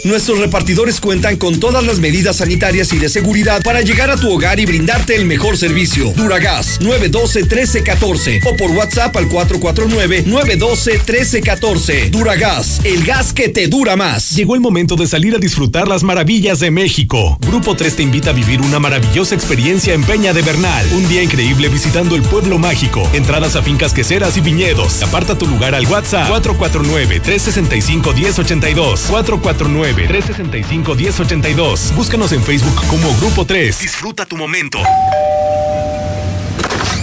Nuestros 0.05 0.39
repartidores 0.39 1.01
cuentan 1.01 1.37
con 1.39 1.59
todas 1.59 1.83
las 1.83 1.99
medidas 1.99 2.37
sanitarias 2.37 2.93
y 2.93 2.99
de 2.99 3.09
seguridad 3.09 3.63
para 3.63 3.81
llegar 3.81 4.11
a 4.11 4.19
tu 4.19 4.31
hogar 4.31 4.61
y 4.61 4.67
brindarte 4.67 5.17
el 5.17 5.25
mejor 5.25 5.57
servicio. 5.57 6.13
Duragas 6.15 6.79
912-1314 6.83 8.43
o 8.47 8.55
por 8.55 8.71
WhatsApp 8.73 9.17
al 9.17 9.31
449-912-1314. 9.31 12.11
Duragas, 12.11 12.83
el 12.85 13.07
gas 13.07 13.33
que 13.33 13.49
te 13.49 13.67
dura 13.67 13.97
más. 13.97 14.37
Llegó 14.37 14.55
el 14.55 14.61
momento 14.61 14.95
de 14.95 15.07
salir 15.07 15.35
a 15.37 15.39
disfrutar 15.39 15.89
las 15.89 16.03
maravillas 16.03 16.61
de 16.61 16.71
México. 16.71 17.39
Grupo 17.41 17.75
3 17.75 17.97
te 17.97 18.03
invita 18.03 18.29
a 18.29 18.35
vivir 18.35 18.61
una 18.61 18.79
maravillosa 18.79 19.35
experiencia 19.35 19.95
en 19.95 20.05
Peña 20.05 20.35
de 20.35 20.43
Bernal. 20.43 20.87
Un 20.93 21.09
día 21.09 21.23
increíble 21.23 21.71
visitando 21.71 22.15
el 22.15 22.21
pueblo 22.21 22.59
mágico. 22.59 23.09
Entradas 23.15 23.57
a 23.57 23.63
fincas 23.63 23.95
queseras 23.95 24.37
y 24.37 24.43
viñedos. 24.43 25.03
Aparta 25.03 25.39
tu 25.39 25.47
lugar 25.47 25.75
al 25.75 25.87
WhatsApp 25.87 26.29
449-365-1082. 26.29 29.07
449 29.09 29.94
365-1082. 29.97 31.95
Búscanos 31.95 32.33
en 32.33 32.43
Facebook 32.43 32.87
como 32.89 33.15
Grupo 33.17 33.45
3. 33.45 33.81
Disfruta 33.81 34.27
tu 34.27 34.37
momento. 34.37 34.79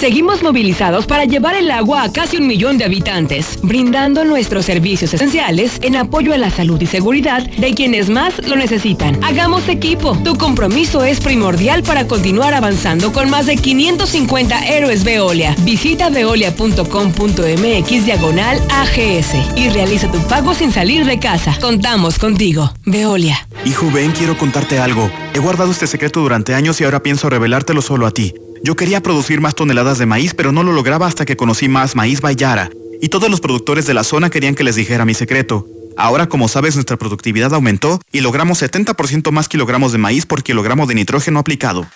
Seguimos 0.00 0.44
movilizados 0.44 1.06
para 1.06 1.24
llevar 1.24 1.56
el 1.56 1.72
agua 1.72 2.04
a 2.04 2.12
casi 2.12 2.36
un 2.36 2.46
millón 2.46 2.78
de 2.78 2.84
habitantes, 2.84 3.58
brindando 3.62 4.24
nuestros 4.24 4.64
servicios 4.64 5.12
esenciales 5.12 5.80
en 5.82 5.96
apoyo 5.96 6.32
a 6.32 6.38
la 6.38 6.50
salud 6.50 6.80
y 6.80 6.86
seguridad 6.86 7.42
de 7.42 7.74
quienes 7.74 8.08
más 8.08 8.46
lo 8.46 8.54
necesitan. 8.54 9.18
Hagamos 9.24 9.68
equipo. 9.68 10.16
Tu 10.22 10.36
compromiso 10.36 11.02
es 11.02 11.18
primordial 11.18 11.82
para 11.82 12.06
continuar 12.06 12.54
avanzando 12.54 13.12
con 13.12 13.28
más 13.28 13.46
de 13.46 13.56
550 13.56 14.68
héroes 14.68 15.02
Veolia. 15.02 15.56
Visita 15.62 16.10
veolia.com.mx 16.10 18.04
diagonal 18.04 18.60
AGS 18.70 19.34
y 19.56 19.68
realiza 19.70 20.12
tu 20.12 20.18
pago 20.28 20.54
sin 20.54 20.70
salir 20.70 21.06
de 21.06 21.18
casa. 21.18 21.58
Contamos 21.60 22.20
contigo. 22.20 22.72
Veolia. 22.84 23.48
Hijo, 23.64 23.90
ven, 23.90 24.12
quiero 24.12 24.38
contarte 24.38 24.78
algo. 24.78 25.10
He 25.34 25.40
guardado 25.40 25.72
este 25.72 25.88
secreto 25.88 26.20
durante 26.20 26.54
años 26.54 26.80
y 26.80 26.84
ahora 26.84 27.02
pienso 27.02 27.28
revelártelo 27.28 27.82
solo 27.82 28.06
a 28.06 28.12
ti. 28.12 28.32
Yo 28.62 28.76
quería 28.76 29.02
producir 29.02 29.40
más 29.40 29.54
toneladas 29.54 29.96
de 29.98 30.04
maíz, 30.06 30.34
pero 30.34 30.52
no 30.52 30.62
lo 30.62 30.72
lograba 30.72 31.06
hasta 31.06 31.24
que 31.24 31.36
conocí 31.36 31.68
más 31.68 31.96
Maíz 31.96 32.20
Bayara. 32.20 32.70
Y 33.00 33.08
todos 33.08 33.30
los 33.30 33.40
productores 33.40 33.86
de 33.86 33.94
la 33.94 34.04
zona 34.04 34.28
querían 34.30 34.54
que 34.54 34.62
les 34.64 34.76
dijera 34.76 35.04
mi 35.04 35.14
secreto. 35.14 35.66
Ahora, 35.96 36.28
como 36.28 36.48
sabes, 36.48 36.74
nuestra 36.74 36.96
productividad 36.96 37.54
aumentó 37.54 38.00
y 38.12 38.20
logramos 38.20 38.62
70% 38.62 39.30
más 39.30 39.48
kilogramos 39.48 39.92
de 39.92 39.98
maíz 39.98 40.26
por 40.26 40.42
kilogramo 40.42 40.86
de 40.86 40.94
nitrógeno 40.94 41.38
aplicado. 41.38 41.86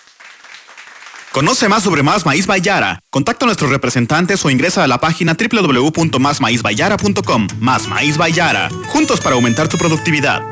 Conoce 1.31 1.67
más 1.67 1.83
sobre 1.83 2.03
Más 2.03 2.25
Maíz 2.27 2.45
Bayara. 2.45 2.99
Contacta 3.09 3.45
a 3.45 3.47
nuestros 3.47 3.71
representantes 3.71 4.45
o 4.45 4.51
ingresa 4.51 4.83
a 4.83 4.87
la 4.87 4.99
página 4.99 5.35
www.másmaízbayara.com. 5.35 7.47
Más 7.59 7.87
Maíz 7.87 8.17
Bayara. 8.17 8.69
Juntos 8.89 9.19
para 9.19 9.33
aumentar 9.35 9.67
tu 9.67 9.79
productividad. 9.79 10.43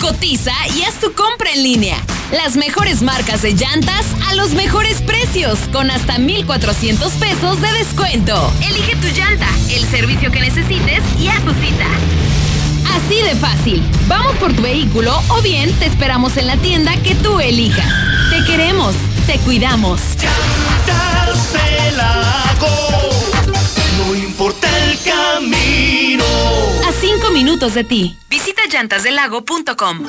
Cotiza 0.00 0.52
y 0.76 0.82
haz 0.82 0.94
tu 1.00 1.12
compra 1.12 1.50
en 1.52 1.62
línea. 1.62 1.96
Las 2.32 2.56
mejores 2.56 3.02
marcas 3.02 3.42
de 3.42 3.54
llantas 3.54 4.04
a 4.28 4.34
los 4.34 4.50
mejores 4.52 5.00
precios, 5.02 5.58
con 5.72 5.90
hasta 5.90 6.18
1,400 6.18 7.12
pesos 7.14 7.60
de 7.60 7.72
descuento. 7.72 8.52
Elige 8.68 8.96
tu 8.96 9.08
llanta, 9.08 9.48
el 9.70 9.84
servicio 9.86 10.30
que 10.30 10.40
necesites 10.40 11.02
y 11.18 11.28
haz 11.28 11.42
tu 11.44 11.52
cita. 11.54 11.86
Así 12.94 13.20
de 13.22 13.34
fácil. 13.36 13.82
Vamos 14.06 14.36
por 14.36 14.52
tu 14.52 14.62
vehículo 14.62 15.20
o 15.28 15.42
bien 15.42 15.72
te 15.78 15.86
esperamos 15.86 16.36
en 16.36 16.46
la 16.46 16.56
tienda 16.56 16.96
que 17.02 17.14
tú 17.14 17.40
elijas. 17.40 17.92
Te 18.30 18.44
queremos, 18.44 18.94
te 19.26 19.38
cuidamos. 19.38 20.00
no 23.98 24.14
importa 24.14 24.68
el 24.84 24.98
camino. 25.00 26.75
A 27.06 27.08
cinco 27.08 27.30
minutos 27.30 27.74
de 27.74 27.84
ti. 27.84 28.16
Visita 28.28 28.62
llantasdelago.com. 28.68 30.02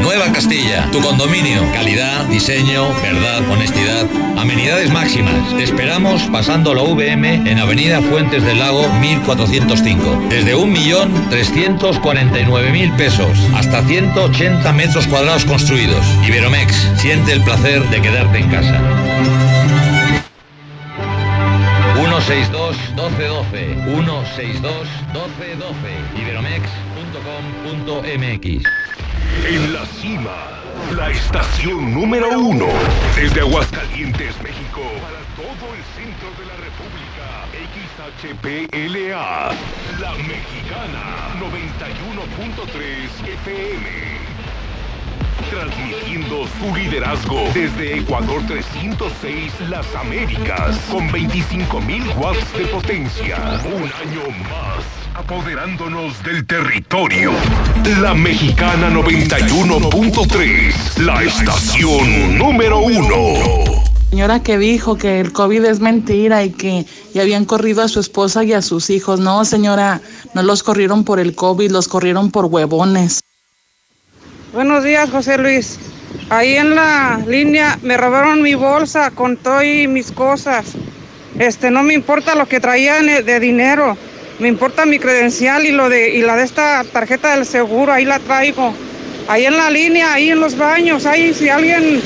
Nueva 0.00 0.32
Castilla, 0.32 0.90
tu 0.90 1.02
condominio. 1.02 1.60
Calidad, 1.74 2.24
diseño, 2.24 2.88
verdad, 3.02 3.42
honestidad. 3.50 4.06
Amenidades 4.38 4.90
máximas. 4.90 5.54
Te 5.54 5.64
esperamos 5.64 6.22
pasando 6.32 6.72
la 6.72 6.84
VM 6.84 7.50
en 7.50 7.58
Avenida 7.58 8.00
Fuentes 8.00 8.42
del 8.44 8.60
Lago 8.60 8.88
1405. 9.00 10.28
Desde 10.30 10.56
1.349.000 10.56 12.96
pesos 12.96 13.38
hasta 13.54 13.84
180 13.84 14.72
metros 14.72 15.06
cuadrados 15.06 15.44
construidos. 15.44 16.06
Iberomex, 16.26 16.74
siente 16.96 17.34
el 17.34 17.44
placer 17.44 17.86
de 17.90 18.00
quedarte 18.00 18.38
en 18.38 18.50
casa. 18.50 18.80
162 22.20 22.76
1212 22.96 23.74
162 23.84 24.88
1212 25.14 26.20
iberomex.com.mx 26.20 28.66
En 29.46 29.72
la 29.72 29.86
cima, 29.86 30.60
la 30.96 31.10
estación 31.10 31.94
número 31.94 32.36
uno. 32.36 32.66
Desde 33.14 33.38
Aguascalientes, 33.40 34.34
México, 34.42 34.82
para 35.00 35.20
todo 35.36 35.72
el 35.74 35.84
centro 35.94 36.28
de 36.38 36.46
la 36.46 36.56
República. 36.56 37.46
XHPLA, 38.18 39.52
La 40.00 40.12
Mexicana, 40.14 41.04
91.3 41.38 43.28
FM 43.44 44.27
transmitiendo 45.50 46.46
su 46.58 46.76
liderazgo 46.76 47.44
desde 47.54 47.98
Ecuador 47.98 48.42
306 48.46 49.52
Las 49.68 49.86
Américas 49.94 50.78
con 50.90 51.08
25.000 51.08 52.16
watts 52.16 52.52
de 52.52 52.66
potencia. 52.66 53.60
Un 53.64 53.82
año 53.82 54.28
más 54.42 54.84
apoderándonos 55.14 56.22
del 56.22 56.46
territorio. 56.46 57.32
La 58.00 58.14
Mexicana 58.14 58.90
91.3, 58.90 60.98
la 60.98 61.24
estación 61.24 62.38
número 62.38 62.78
uno. 62.80 63.16
Señora 64.10 64.42
que 64.42 64.56
dijo 64.56 64.96
que 64.96 65.20
el 65.20 65.32
COVID 65.32 65.64
es 65.64 65.80
mentira 65.80 66.44
y 66.44 66.50
que 66.50 66.86
ya 67.12 67.22
habían 67.22 67.44
corrido 67.44 67.82
a 67.82 67.88
su 67.88 68.00
esposa 68.00 68.44
y 68.44 68.52
a 68.52 68.62
sus 68.62 68.90
hijos. 68.90 69.20
No, 69.20 69.44
señora, 69.44 70.00
no 70.34 70.42
los 70.42 70.62
corrieron 70.62 71.04
por 71.04 71.20
el 71.20 71.34
COVID, 71.34 71.70
los 71.70 71.88
corrieron 71.88 72.30
por 72.30 72.46
huevones. 72.46 73.20
Buenos 74.52 74.82
días, 74.82 75.10
José 75.10 75.36
Luis. 75.36 75.78
Ahí 76.30 76.54
en 76.54 76.74
la 76.74 77.20
línea 77.26 77.78
me 77.82 77.98
robaron 77.98 78.40
mi 78.40 78.54
bolsa 78.54 79.10
con 79.10 79.36
todo 79.36 79.62
y 79.62 79.86
mis 79.86 80.10
cosas. 80.10 80.64
Este, 81.38 81.70
no 81.70 81.82
me 81.82 81.92
importa 81.92 82.34
lo 82.34 82.46
que 82.46 82.58
traían 82.58 83.06
de 83.06 83.40
dinero. 83.40 83.94
Me 84.38 84.48
importa 84.48 84.86
mi 84.86 84.98
credencial 84.98 85.66
y 85.66 85.72
lo 85.72 85.90
de 85.90 86.14
y 86.14 86.22
la 86.22 86.36
de 86.36 86.44
esta 86.44 86.82
tarjeta 86.84 87.36
del 87.36 87.44
seguro, 87.44 87.92
ahí 87.92 88.06
la 88.06 88.20
traigo. 88.20 88.72
Ahí 89.28 89.44
en 89.44 89.54
la 89.54 89.70
línea, 89.70 90.14
ahí 90.14 90.30
en 90.30 90.40
los 90.40 90.56
baños, 90.56 91.04
ahí 91.04 91.34
si 91.34 91.50
alguien 91.50 92.00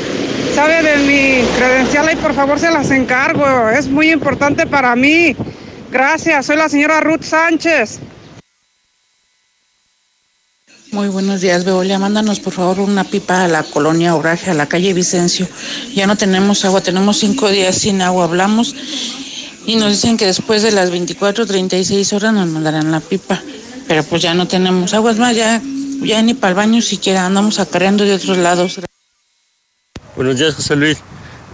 sabe 0.53 0.83
de 0.83 0.97
mi 0.99 1.47
credencial, 1.57 2.09
ahí 2.09 2.17
por 2.17 2.35
favor 2.35 2.59
se 2.59 2.73
las 2.73 2.91
encargo. 2.91 3.69
Es 3.69 3.87
muy 3.87 4.11
importante 4.11 4.67
para 4.67 4.97
mí. 4.97 5.37
Gracias, 5.93 6.47
soy 6.47 6.57
la 6.57 6.69
señora 6.69 6.99
Ruth 6.99 7.23
Sánchez. 7.23 8.01
Muy 10.93 11.09
buenos 11.09 11.41
días, 11.41 11.65
Beolia. 11.65 11.99
Mándanos 11.99 12.39
por 12.39 12.53
favor 12.53 12.81
una 12.81 13.03
pipa 13.03 13.45
a 13.45 13.49
la 13.49 13.63
colonia 13.63 14.15
Obraje, 14.15 14.51
a 14.51 14.55
la 14.55 14.69
calle 14.69 14.93
Vicencio. 14.93 15.49
Ya 15.95 16.07
no 16.07 16.17
tenemos 16.17 16.67
agua, 16.67 16.83
tenemos 16.83 17.17
cinco 17.17 17.49
días 17.49 17.77
sin 17.79 18.03
agua. 18.03 18.25
Hablamos 18.25 18.75
y 19.65 19.77
nos 19.77 19.93
dicen 19.93 20.19
que 20.19 20.27
después 20.27 20.63
de 20.63 20.71
las 20.71 20.91
24, 20.91 21.47
36 21.47 22.13
horas 22.13 22.35
nos 22.35 22.47
mandarán 22.49 22.93
la 22.93 23.01
pipa. 23.01 23.41
Pero 23.89 24.05
pues 24.05 24.21
ya 24.21 24.35
no 24.35 24.47
tenemos 24.47 24.93
agua. 24.93 25.13
Es 25.13 25.19
más, 25.19 25.35
ya, 25.35 25.63
ya 26.03 26.21
ni 26.21 26.35
para 26.35 26.51
el 26.51 26.57
baño 26.57 26.83
siquiera 26.83 27.25
andamos 27.25 27.59
acarreando 27.59 28.05
de 28.05 28.13
otros 28.13 28.37
lados. 28.37 28.79
Buenos 30.15 30.39
días, 30.39 30.55
José 30.57 30.77
Luis. 30.77 30.99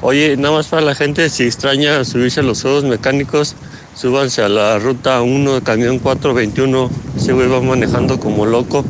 Oye, 0.03 0.37
nada 0.37 0.57
más 0.57 0.67
para 0.67 0.83
la 0.83 0.97
gente, 0.97 1.31
si 1.31 1.45
extraña 1.45 2.05
subirse 2.05 2.41
a 2.41 2.43
los 2.43 2.63
juegos 2.63 2.83
mecánicos, 2.83 3.55
súbanse 3.95 4.43
a 4.43 4.49
la 4.49 4.81
ruta 4.81 5.23
1 5.23 5.55
de 5.55 5.63
camión 5.63 6.01
421. 6.01 6.91
Ese 7.17 7.33
güey 7.35 7.47
va 7.47 7.61
manejando 7.61 8.19
como 8.19 8.45
loco. 8.45 8.85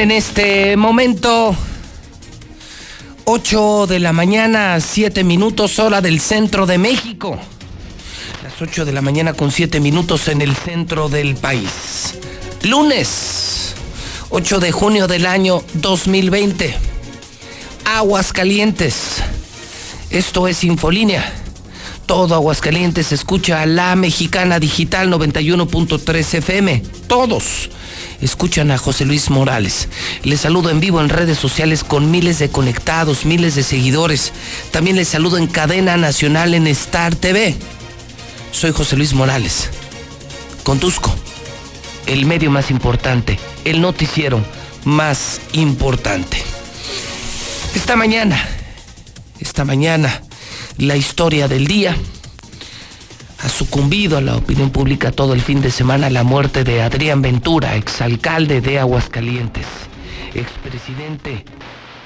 En 0.00 0.10
este 0.10 0.76
momento 0.76 1.56
8 3.24 3.86
de 3.86 3.98
la 3.98 4.12
mañana, 4.12 4.78
7 4.80 5.24
minutos 5.24 5.78
hora 5.78 6.00
del 6.00 6.20
centro 6.20 6.66
de 6.66 6.78
México. 6.78 7.38
Las 8.42 8.60
8 8.60 8.84
de 8.84 8.92
la 8.92 9.02
mañana 9.02 9.32
con 9.32 9.50
7 9.50 9.80
minutos 9.80 10.28
en 10.28 10.42
el 10.42 10.54
centro 10.54 11.08
del 11.08 11.36
país. 11.36 12.14
Lunes, 12.62 13.74
8 14.30 14.60
de 14.60 14.72
junio 14.72 15.06
del 15.08 15.26
año 15.26 15.62
2020. 15.74 16.74
Aguas 17.84 18.32
Calientes. 18.32 19.22
Esto 20.10 20.48
es 20.48 20.64
Infolínea. 20.64 21.32
Todo 22.06 22.34
Aguascalientes 22.34 23.12
escucha 23.12 23.60
a 23.62 23.66
la 23.66 23.94
mexicana 23.94 24.58
digital 24.58 25.12
91.3 25.12 26.34
FM. 26.34 26.82
Todos 27.06 27.68
escuchan 28.20 28.70
a 28.70 28.78
José 28.78 29.04
Luis 29.04 29.30
Morales. 29.30 29.88
Les 30.22 30.40
saludo 30.40 30.70
en 30.70 30.80
vivo 30.80 31.00
en 31.00 31.08
redes 31.08 31.38
sociales 31.38 31.84
con 31.84 32.10
miles 32.10 32.38
de 32.38 32.50
conectados, 32.50 33.24
miles 33.24 33.54
de 33.54 33.62
seguidores. 33.62 34.32
También 34.70 34.96
les 34.96 35.08
saludo 35.08 35.38
en 35.38 35.46
cadena 35.46 35.96
nacional 35.96 36.54
en 36.54 36.66
Star 36.66 37.14
TV. 37.14 37.56
Soy 38.52 38.72
José 38.72 38.96
Luis 38.96 39.14
Morales. 39.14 39.70
Conduzco 40.62 41.14
el 42.06 42.26
medio 42.26 42.50
más 42.50 42.70
importante, 42.70 43.38
el 43.64 43.80
noticiero 43.80 44.42
más 44.84 45.40
importante. 45.52 46.42
Esta 47.74 47.96
mañana, 47.96 48.48
esta 49.40 49.64
mañana, 49.64 50.22
la 50.78 50.96
historia 50.96 51.48
del 51.48 51.66
día 51.66 51.96
ha 53.40 53.48
sucumbido 53.48 54.18
a 54.18 54.20
la 54.20 54.36
opinión 54.36 54.70
pública 54.70 55.12
todo 55.12 55.32
el 55.32 55.40
fin 55.40 55.60
de 55.60 55.70
semana 55.70 56.10
la 56.10 56.24
muerte 56.24 56.64
de 56.64 56.82
Adrián 56.82 57.22
Ventura, 57.22 57.76
exalcalde 57.76 58.60
de 58.60 58.80
Aguascalientes, 58.80 59.66
expresidente 60.34 61.44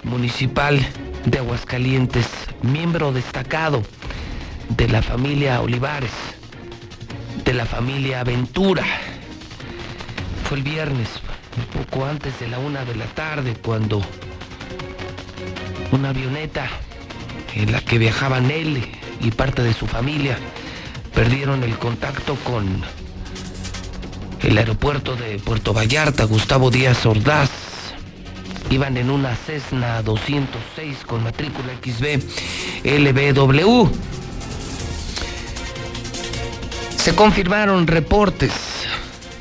municipal 0.03 0.79
de 1.25 1.39
Aguascalientes, 1.39 2.27
miembro 2.63 3.13
destacado 3.13 3.83
de 4.77 4.89
la 4.89 5.01
familia 5.01 5.61
Olivares, 5.63 6.11
de 7.45 7.55
la 7.55 7.65
familia 7.65 8.25
Ventura. 8.25 8.85
Fue 10.49 10.59
el 10.59 10.65
viernes, 10.65 11.09
un 11.57 11.83
poco 11.83 12.05
antes 12.05 12.39
de 12.41 12.49
la 12.49 12.59
una 12.59 12.85
de 12.85 12.95
la 12.95 13.07
tarde, 13.07 13.55
cuando 13.55 14.03
una 15.93 16.11
avioneta 16.11 16.69
en 17.55 17.73
la 17.73 17.81
que 17.81 17.99
viajaban 17.99 18.51
él 18.51 18.83
y 19.21 19.31
parte 19.31 19.63
de 19.63 19.73
su 19.73 19.87
familia 19.87 20.37
perdieron 21.15 21.63
el 21.63 21.79
contacto 21.79 22.37
con 22.37 22.83
el 24.43 24.59
aeropuerto 24.59 25.15
de 25.15 25.39
Puerto 25.39 25.73
Vallarta, 25.73 26.25
Gustavo 26.25 26.71
Díaz 26.71 27.05
Ordaz. 27.07 27.51
Iban 28.71 28.97
en 28.97 29.11
una 29.11 29.37
Cessna 29.37 30.03
206 30.03 31.05
con 31.07 31.23
matrícula 31.23 31.73
XB 31.83 32.21
LBW. 32.85 33.89
Se 36.97 37.15
confirmaron 37.15 37.87
reportes 37.87 38.53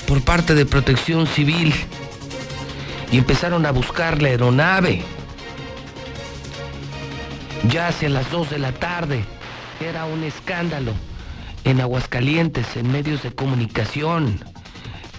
por 0.07 0.21
parte 0.21 0.55
de 0.55 0.65
Protección 0.65 1.27
Civil 1.27 1.73
y 3.11 3.17
empezaron 3.17 3.65
a 3.65 3.71
buscar 3.71 4.21
la 4.21 4.29
aeronave. 4.29 5.03
Ya 7.69 7.87
hacia 7.87 8.09
las 8.09 8.29
2 8.31 8.49
de 8.49 8.59
la 8.59 8.71
tarde 8.73 9.23
era 9.79 10.05
un 10.05 10.23
escándalo 10.23 10.93
en 11.63 11.81
Aguascalientes, 11.81 12.75
en 12.75 12.91
medios 12.91 13.23
de 13.23 13.31
comunicación, 13.31 14.39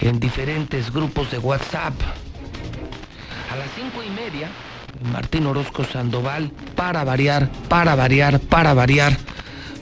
en 0.00 0.20
diferentes 0.20 0.92
grupos 0.92 1.30
de 1.30 1.38
WhatsApp. 1.38 1.94
A 3.52 3.56
las 3.56 3.68
cinco 3.76 4.02
y 4.02 4.10
media, 4.10 4.50
Martín 5.12 5.46
Orozco 5.46 5.84
Sandoval, 5.84 6.50
para 6.74 7.04
variar, 7.04 7.50
para 7.68 7.94
variar, 7.94 8.40
para 8.40 8.74
variar, 8.74 9.16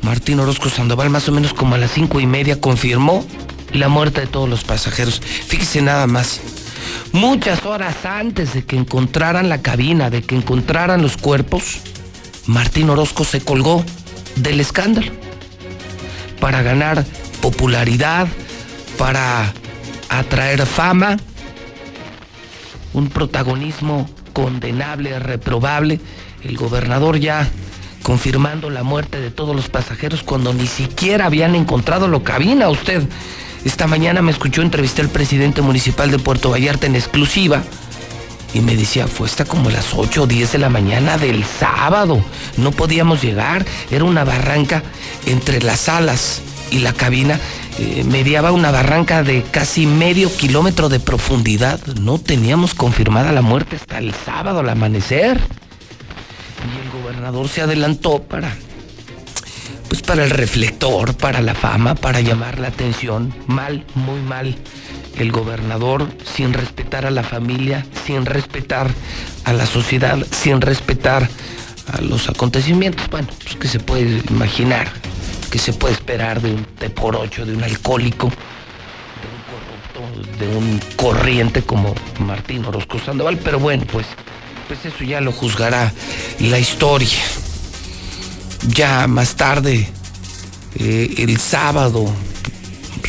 Martín 0.02 0.40
Orozco 0.40 0.68
Sandoval, 0.68 1.10
más 1.10 1.28
o 1.28 1.32
menos 1.32 1.54
como 1.54 1.74
a 1.74 1.78
las 1.78 1.92
cinco 1.92 2.20
y 2.20 2.26
media, 2.26 2.60
confirmó 2.60 3.24
la 3.72 3.88
muerte 3.88 4.22
de 4.22 4.26
todos 4.26 4.48
los 4.48 4.64
pasajeros. 4.64 5.20
Fíjese 5.20 5.82
nada 5.82 6.06
más. 6.06 6.40
Muchas 7.12 7.64
horas 7.64 8.04
antes 8.04 8.54
de 8.54 8.64
que 8.64 8.76
encontraran 8.76 9.48
la 9.48 9.62
cabina, 9.62 10.10
de 10.10 10.22
que 10.22 10.36
encontraran 10.36 11.02
los 11.02 11.16
cuerpos, 11.16 11.80
Martín 12.46 12.90
Orozco 12.90 13.24
se 13.24 13.40
colgó 13.40 13.84
del 14.36 14.60
escándalo 14.60 15.29
para 16.40 16.62
ganar 16.62 17.04
popularidad, 17.40 18.26
para 18.98 19.52
atraer 20.08 20.66
fama, 20.66 21.16
un 22.92 23.08
protagonismo 23.08 24.08
condenable, 24.32 25.18
reprobable. 25.18 26.00
El 26.42 26.56
gobernador 26.56 27.18
ya 27.18 27.48
confirmando 28.02 28.70
la 28.70 28.82
muerte 28.82 29.20
de 29.20 29.30
todos 29.30 29.54
los 29.54 29.68
pasajeros 29.68 30.22
cuando 30.22 30.54
ni 30.54 30.66
siquiera 30.66 31.26
habían 31.26 31.54
encontrado 31.54 32.08
la 32.08 32.22
cabina. 32.22 32.70
Usted 32.70 33.02
esta 33.64 33.86
mañana 33.86 34.22
me 34.22 34.32
escuchó 34.32 34.62
entrevistar 34.62 35.04
al 35.04 35.10
presidente 35.10 35.60
municipal 35.60 36.10
de 36.10 36.18
Puerto 36.18 36.50
Vallarta 36.50 36.86
en 36.86 36.96
exclusiva 36.96 37.62
y 38.52 38.60
me 38.60 38.76
decía, 38.76 39.06
fue 39.06 39.28
hasta 39.28 39.44
como 39.44 39.70
las 39.70 39.94
8 39.94 40.22
o 40.22 40.26
10 40.26 40.52
de 40.52 40.58
la 40.58 40.68
mañana 40.68 41.18
del 41.18 41.44
sábado. 41.44 42.22
No 42.56 42.72
podíamos 42.72 43.22
llegar, 43.22 43.64
era 43.90 44.04
una 44.04 44.24
barranca 44.24 44.82
entre 45.26 45.62
las 45.62 45.88
alas 45.88 46.42
y 46.70 46.78
la 46.80 46.92
cabina. 46.92 47.38
Eh, 47.78 48.04
mediaba 48.04 48.52
una 48.52 48.70
barranca 48.70 49.22
de 49.22 49.42
casi 49.42 49.86
medio 49.86 50.34
kilómetro 50.34 50.88
de 50.88 51.00
profundidad. 51.00 51.80
No 51.86 52.18
teníamos 52.18 52.74
confirmada 52.74 53.32
la 53.32 53.42
muerte 53.42 53.76
hasta 53.76 53.98
el 53.98 54.12
sábado 54.14 54.60
al 54.60 54.68
amanecer. 54.68 55.40
Y 56.60 56.86
el 56.86 57.02
gobernador 57.02 57.48
se 57.48 57.62
adelantó 57.62 58.22
para, 58.22 58.54
pues 59.88 60.02
para 60.02 60.24
el 60.24 60.30
reflector, 60.30 61.14
para 61.14 61.40
la 61.40 61.54
fama, 61.54 61.94
para 61.94 62.20
llamar 62.20 62.58
la 62.58 62.68
atención. 62.68 63.32
Mal, 63.46 63.86
muy 63.94 64.20
mal 64.20 64.56
el 65.16 65.32
gobernador 65.32 66.08
sin 66.24 66.52
respetar 66.52 67.06
a 67.06 67.10
la 67.10 67.22
familia, 67.22 67.86
sin 68.06 68.26
respetar 68.26 68.90
a 69.44 69.52
la 69.52 69.66
sociedad, 69.66 70.18
sin 70.30 70.60
respetar 70.60 71.28
a 71.92 72.00
los 72.00 72.28
acontecimientos. 72.28 73.08
Bueno, 73.10 73.28
pues 73.42 73.56
que 73.56 73.68
se 73.68 73.80
puede 73.80 74.22
imaginar, 74.30 74.90
que 75.50 75.58
se 75.58 75.72
puede 75.72 75.94
esperar 75.94 76.40
de 76.40 76.54
un 76.54 76.64
T 76.64 76.90
por 76.90 77.16
ocho, 77.16 77.44
de 77.44 77.54
un 77.54 77.62
alcohólico, 77.62 78.28
de 78.28 79.26
un 79.28 79.42
corrupto, 79.50 80.38
de 80.38 80.56
un 80.56 80.80
corriente 80.96 81.62
como 81.62 81.94
Martín 82.18 82.64
Orozco 82.64 82.98
Sandoval, 82.98 83.38
pero 83.38 83.58
bueno, 83.58 83.84
pues, 83.90 84.06
pues 84.68 84.84
eso 84.84 85.04
ya 85.04 85.20
lo 85.20 85.32
juzgará 85.32 85.92
la 86.38 86.58
historia. 86.58 87.18
Ya 88.68 89.06
más 89.06 89.36
tarde, 89.36 89.88
eh, 90.78 91.14
el 91.18 91.38
sábado, 91.38 92.12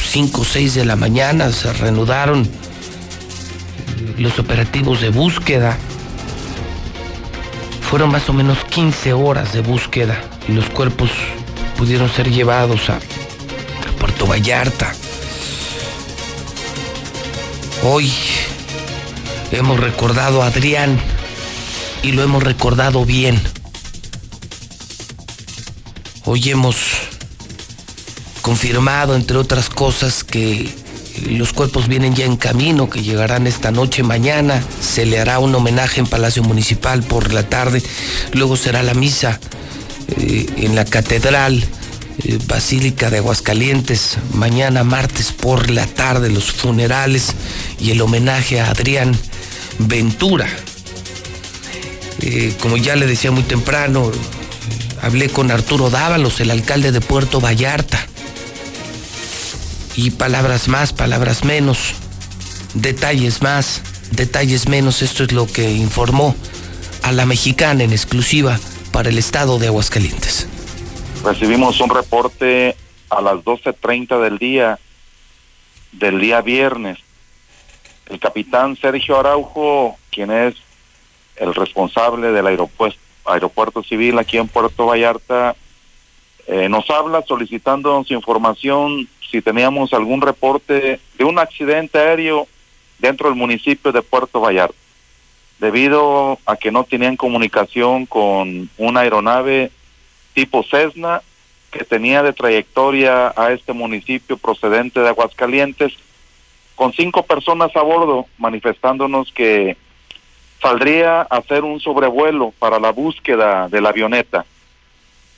5 0.02 0.42
o 0.42 0.46
6 0.46 0.76
de 0.76 0.86
la 0.86 0.96
mañana 0.96 1.52
se 1.52 1.72
reanudaron 1.74 2.48
los 4.18 4.38
operativos 4.40 5.02
de 5.02 5.10
búsqueda. 5.10 5.78
Fueron 7.90 8.12
más 8.12 8.30
o 8.30 8.34
menos 8.34 8.64
15 8.66 9.14
horas 9.14 9.54
de 9.54 9.62
búsqueda 9.62 10.22
y 10.48 10.54
los 10.54 10.70
cuerpos 10.70 11.10
pudieron 11.78 12.10
ser 12.10 12.30
llevados 12.30 12.90
a, 12.90 12.98
a 12.98 14.00
Puerto 14.00 14.28
Vallarta. 14.28 14.94
Hoy 17.84 18.12
hemos 19.52 19.80
recordado 19.80 20.44
a 20.44 20.48
Adrián 20.48 21.00
y 22.04 22.12
lo 22.12 22.24
hemos 22.24 22.44
recordado 22.44 23.06
bien. 23.06 23.42
Hoy 26.26 26.50
hemos 26.50 27.11
confirmado, 28.42 29.16
entre 29.16 29.38
otras 29.38 29.70
cosas, 29.70 30.24
que 30.24 30.70
los 31.30 31.54
cuerpos 31.54 31.88
vienen 31.88 32.16
ya 32.16 32.26
en 32.26 32.38
camino, 32.38 32.90
que 32.90 33.04
llegarán 33.04 33.48
esta 33.48 33.72
noche, 33.72 34.04
mañana. 34.04 34.64
Se 34.82 35.06
le 35.06 35.20
hará 35.20 35.40
un 35.40 35.54
homenaje 35.54 36.00
en 36.00 36.08
Palacio 36.08 36.44
Municipal 36.44 37.04
por 37.04 37.34
la 37.34 37.48
tarde. 37.48 37.82
Luego 38.34 38.58
será 38.58 38.84
la 38.84 38.94
misa 38.94 39.40
eh, 40.18 40.48
en 40.58 40.76
la 40.76 40.86
Catedral 40.86 41.64
eh, 42.24 42.40
Basílica 42.48 43.10
de 43.10 43.18
Aguascalientes. 43.18 44.18
Mañana, 44.34 44.84
martes, 44.84 45.32
por 45.32 45.70
la 45.70 45.86
tarde, 45.86 46.30
los 46.30 46.52
funerales 46.52 47.34
y 47.80 47.92
el 47.92 48.02
homenaje 48.02 48.60
a 48.60 48.72
Adrián 48.72 49.18
Ventura. 49.80 50.48
Eh, 52.22 52.56
como 52.60 52.78
ya 52.78 52.96
le 52.96 53.08
decía 53.08 53.32
muy 53.32 53.44
temprano, 53.44 54.12
hablé 55.02 55.30
con 55.30 55.52
Arturo 55.52 55.90
Dávalos, 55.90 56.40
el 56.40 56.52
alcalde 56.52 56.92
de 56.92 57.02
Puerto 57.02 57.42
Vallarta 57.42 58.08
y 59.96 60.12
palabras 60.12 60.68
más, 60.68 60.94
palabras 60.94 61.44
menos, 61.44 61.94
detalles 62.74 63.42
más, 63.42 63.82
detalles 64.12 64.68
menos. 64.68 65.02
Esto 65.02 65.24
es 65.24 65.32
lo 65.32 65.48
que 65.48 65.72
informó 65.72 66.36
a 67.04 67.12
la 67.12 67.26
mexicana 67.26 67.84
en 67.84 67.92
exclusiva 67.92 68.60
para 68.92 69.10
el 69.10 69.18
estado 69.18 69.60
de 69.60 69.68
Aguascalientes. 69.68 70.48
Recibimos 71.24 71.80
un 71.80 71.90
reporte 71.90 72.76
a 73.10 73.22
las 73.22 73.36
12.30 73.36 74.22
del 74.22 74.38
día, 74.38 74.80
del 75.92 76.20
día 76.20 76.42
viernes. 76.42 76.98
El 78.08 78.20
capitán 78.20 78.76
Sergio 78.76 79.20
Araujo, 79.20 79.98
quien 80.10 80.32
es 80.32 80.56
el 81.36 81.54
responsable 81.54 82.32
del 82.32 82.48
aeropuerto, 82.48 83.00
aeropuerto 83.26 83.84
civil 83.84 84.18
aquí 84.20 84.38
en 84.38 84.48
Puerto 84.48 84.86
Vallarta, 84.88 85.56
eh, 86.48 86.68
nos 86.70 86.90
habla 86.90 87.24
solicitándonos 87.28 88.10
información 88.12 89.08
si 89.32 89.42
teníamos 89.42 89.94
algún 89.94 90.22
reporte 90.22 91.00
de 91.18 91.24
un 91.24 91.40
accidente 91.40 91.98
aéreo 91.98 92.48
dentro 93.00 93.30
del 93.30 93.38
municipio 93.38 93.92
de 93.92 94.02
Puerto 94.02 94.42
Vallarta, 94.42 94.76
debido 95.60 96.38
a 96.46 96.58
que 96.58 96.72
no 96.72 96.84
tenían 96.84 97.16
comunicación 97.16 98.06
con 98.06 98.70
una 98.78 99.00
aeronave 99.00 99.72
tipo 100.34 100.64
Cessna 100.64 101.22
que 101.72 101.86
tenía 101.86 102.22
de 102.22 102.34
trayectoria 102.34 103.34
a 103.36 103.54
este 103.54 103.72
municipio 103.72 104.38
procedente 104.38 105.00
de 105.00 105.08
Aguascalientes, 105.08 105.94
con 106.76 106.92
cinco 106.92 107.24
personas 107.24 107.74
a 107.76 107.82
bordo, 107.82 108.26
manifestándonos 108.38 109.32
que 109.32 109.78
saldría 110.62 111.22
a 111.22 111.38
hacer 111.38 111.64
un 111.64 111.80
sobrevuelo 111.80 112.54
para 112.60 112.80
la 112.80 112.92
búsqueda 112.92 113.70
de 113.70 113.80
la 113.80 113.90
avioneta. 113.90 114.46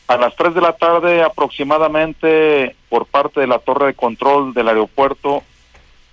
A 0.08 0.18
las 0.18 0.36
3 0.36 0.54
de 0.54 0.62
la 0.62 0.74
tarde 0.74 1.24
aproximadamente 1.24 2.76
por 2.90 3.06
parte 3.06 3.40
de 3.40 3.48
la 3.48 3.60
torre 3.60 3.88
de 3.88 3.94
control 3.94 4.54
del 4.54 4.68
aeropuerto 4.68 5.44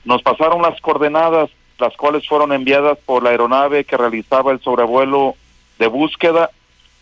nos 0.05 0.23
pasaron 0.23 0.62
las 0.62 0.81
coordenadas, 0.81 1.51
las 1.79 1.97
cuales 1.97 2.27
fueron 2.27 2.53
enviadas 2.53 2.99
por 3.05 3.23
la 3.23 3.31
aeronave 3.31 3.85
que 3.85 3.97
realizaba 3.97 4.53
el 4.53 4.61
sobrevuelo 4.61 5.35
de 5.79 5.89
búsqueda, 5.89 6.51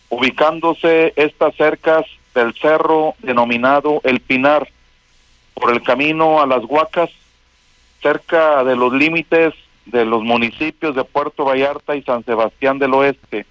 ubicándose 0.09 1.13
estas 1.15 1.55
cercas 1.55 2.05
del 2.33 2.53
cerro 2.55 3.13
denominado 3.19 4.01
El 4.03 4.19
Pinar, 4.19 4.67
por 5.53 5.71
el 5.71 5.83
camino 5.83 6.41
a 6.41 6.47
las 6.47 6.63
Huacas, 6.63 7.09
cerca 8.01 8.63
de 8.63 8.75
los 8.75 8.93
límites 8.93 9.53
de 9.85 10.05
los 10.05 10.23
municipios 10.23 10.95
de 10.95 11.03
Puerto 11.03 11.45
Vallarta 11.45 11.95
y 11.95 12.01
San 12.03 12.23
Sebastián 12.23 12.79
del 12.79 12.93
Oeste. 12.93 13.45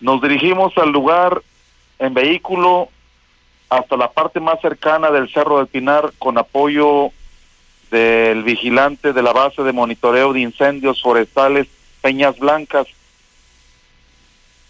Nos 0.00 0.20
dirigimos 0.20 0.76
al 0.76 0.90
lugar 0.90 1.42
en 1.98 2.14
vehículo 2.14 2.88
hasta 3.68 3.96
la 3.96 4.10
parte 4.10 4.40
más 4.40 4.60
cercana 4.60 5.10
del 5.10 5.30
Cerro 5.30 5.58
del 5.58 5.66
Pinar 5.66 6.12
con 6.18 6.38
apoyo 6.38 7.10
del 7.90 8.42
vigilante 8.42 9.12
de 9.12 9.22
la 9.22 9.32
base 9.32 9.62
de 9.62 9.72
monitoreo 9.72 10.32
de 10.32 10.40
incendios 10.40 11.02
forestales 11.02 11.66
Peñas 12.00 12.38
Blancas. 12.38 12.86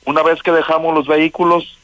Una 0.04 0.22
vez 0.22 0.42
que 0.42 0.52
dejamos 0.52 0.94
los 0.94 1.06
vehículos, 1.06 1.78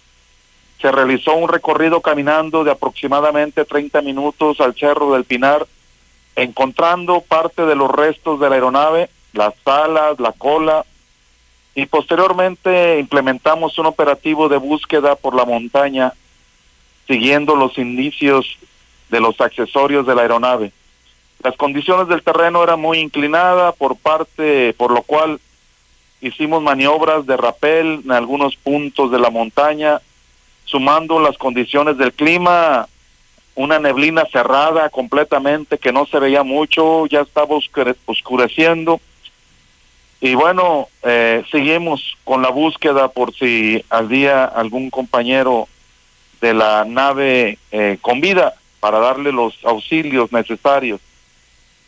se 0.81 0.91
realizó 0.91 1.35
un 1.35 1.49
recorrido 1.49 2.01
caminando 2.01 2.65
de 2.65 2.71
aproximadamente 2.71 3.65
30 3.65 4.03
minutos 4.03 4.61
al 4.61 4.75
Cerro 4.75 5.13
del 5.13 5.25
Pinar, 5.25 5.67
encontrando 6.37 7.21
parte 7.21 7.65
de 7.65 7.77
los 7.77 7.91
restos 7.91 8.41
de 8.41 8.49
la 8.49 8.57
aeronave, 8.57 9.11
las 9.33 9.55
alas, 9.67 10.19
la 10.19 10.33
cola, 10.33 10.85
y 11.75 11.87
posteriormente 11.87 12.99
implementamos 12.99 13.79
un 13.79 13.87
operativo 13.87 14.49
de 14.49 14.59
búsqueda 14.59 15.17
por 15.17 15.35
la 15.35 15.45
montaña, 15.45 16.13
siguiendo 17.07 17.57
los 17.57 17.77
indicios 17.79 18.59
de 19.11 19.21
los 19.21 19.41
accesorios 19.41 20.07
de 20.07 20.15
la 20.15 20.23
aeronave. 20.23 20.73
Las 21.43 21.57
condiciones 21.57 22.09
del 22.09 22.23
terreno 22.23 22.63
eran 22.63 22.81
muy 22.81 22.99
inclinadas 22.99 23.75
por 23.77 23.97
parte, 23.97 24.73
por 24.75 24.93
lo 24.93 25.03
cual 25.03 25.41
hicimos 26.21 26.63
maniobras 26.63 27.27
de 27.27 27.37
rapel 27.37 28.01
en 28.05 28.13
algunos 28.13 28.57
puntos 28.57 29.11
de 29.11 29.19
la 29.19 29.31
montaña, 29.31 30.01
sumando 30.65 31.21
las 31.21 31.37
condiciones 31.37 31.99
del 31.99 32.13
clima, 32.13 32.89
una 33.57 33.79
neblina 33.79 34.25
cerrada 34.33 34.89
completamente 34.91 35.79
que 35.79 35.93
no 35.93 36.07
se 36.07 36.19
veía 36.19 36.43
mucho, 36.43 37.07
ya 37.07 37.21
estaba 37.21 37.57
oscureciendo. 38.07 39.01
Y 40.25 40.37
bueno, 40.37 40.89
eh, 41.03 41.45
seguimos 41.51 42.17
con 42.25 42.41
la 42.41 42.49
búsqueda 42.49 43.09
por 43.09 43.35
si 43.35 43.85
había 43.91 44.47
algún 44.47 44.89
compañero 44.89 45.69
de 46.41 46.55
la 46.55 46.87
nave 46.87 47.59
eh, 47.71 47.99
con 48.01 48.23
vida 48.23 48.55
para 48.81 49.01
darle 49.01 49.33
los 49.33 49.53
auxilios 49.67 50.33
necesarios. 50.33 51.03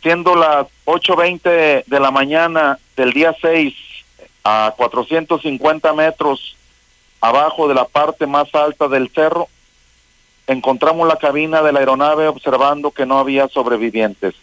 Siendo 0.02 0.34
las 0.34 0.66
8.20 0.84 1.84
de 1.86 1.98
la 1.98 2.10
mañana 2.10 2.78
del 2.94 3.14
día 3.14 3.34
6 3.40 3.74
a 4.44 4.74
450 4.76 5.94
metros 5.94 6.58
abajo 7.22 7.68
de 7.68 7.74
la 7.74 7.86
parte 7.86 8.26
más 8.26 8.54
alta 8.54 8.86
del 8.86 9.08
cerro, 9.14 9.48
encontramos 10.46 11.08
la 11.08 11.16
cabina 11.16 11.62
de 11.62 11.72
la 11.72 11.78
aeronave 11.78 12.28
observando 12.28 12.90
que 12.90 13.06
no 13.06 13.18
había 13.18 13.48
sobrevivientes. 13.48 14.34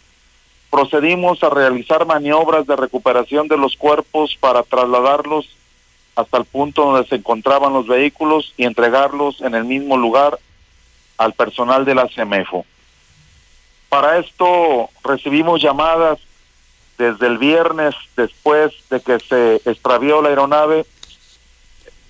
Procedimos 0.74 1.40
a 1.44 1.50
realizar 1.50 2.04
maniobras 2.04 2.66
de 2.66 2.74
recuperación 2.74 3.46
de 3.46 3.56
los 3.56 3.76
cuerpos 3.76 4.36
para 4.40 4.64
trasladarlos 4.64 5.48
hasta 6.16 6.36
el 6.36 6.46
punto 6.46 6.84
donde 6.84 7.08
se 7.08 7.14
encontraban 7.14 7.72
los 7.72 7.86
vehículos 7.86 8.52
y 8.56 8.64
entregarlos 8.64 9.40
en 9.40 9.54
el 9.54 9.62
mismo 9.66 9.96
lugar 9.96 10.36
al 11.16 11.32
personal 11.32 11.84
de 11.84 11.94
la 11.94 12.08
CEMEFO. 12.08 12.66
Para 13.88 14.18
esto 14.18 14.90
recibimos 15.04 15.62
llamadas 15.62 16.18
desde 16.98 17.28
el 17.28 17.38
viernes 17.38 17.94
después 18.16 18.72
de 18.90 19.00
que 19.00 19.20
se 19.20 19.70
extravió 19.70 20.22
la 20.22 20.30
aeronave. 20.30 20.86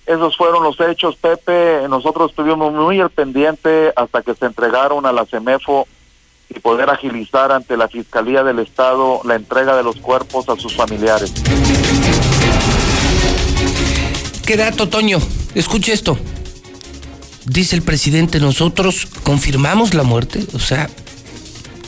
Esos 0.07 0.39
fueron 0.39 0.63
los 0.63 0.81
hechos, 0.81 1.17
Pepe. 1.17 1.87
Nosotros 1.91 2.31
estuvimos 2.31 2.73
muy 2.73 2.99
al 2.99 3.11
pendiente 3.11 3.93
hasta 3.95 4.23
que 4.23 4.35
se 4.35 4.47
entregaron 4.47 5.05
a 5.05 5.13
la 5.13 5.27
CEMEFO 5.27 5.87
y 6.55 6.61
poder 6.61 6.91
agilizar 6.91 7.53
ante 7.53 7.77
la 7.77 7.89
Fiscalía 7.89 8.43
del 8.43 8.59
Estado 8.59 9.21
la 9.25 9.35
entrega 9.35 9.77
de 9.77 9.83
los 9.83 9.97
cuerpos 9.97 10.49
a 10.49 10.57
sus 10.57 10.75
familiares. 10.75 11.33
¿Qué 14.47 14.57
dato, 14.57 14.89
Toño? 14.89 15.19
Escuche 15.55 15.93
esto. 15.93 16.19
Dice 17.47 17.77
el 17.77 17.83
presidente, 17.83 18.41
nosotros 18.41 19.07
confirmamos 19.23 19.95
la 19.95 20.03
muerte, 20.03 20.45
o 20.55 20.59
sea, 20.59 20.89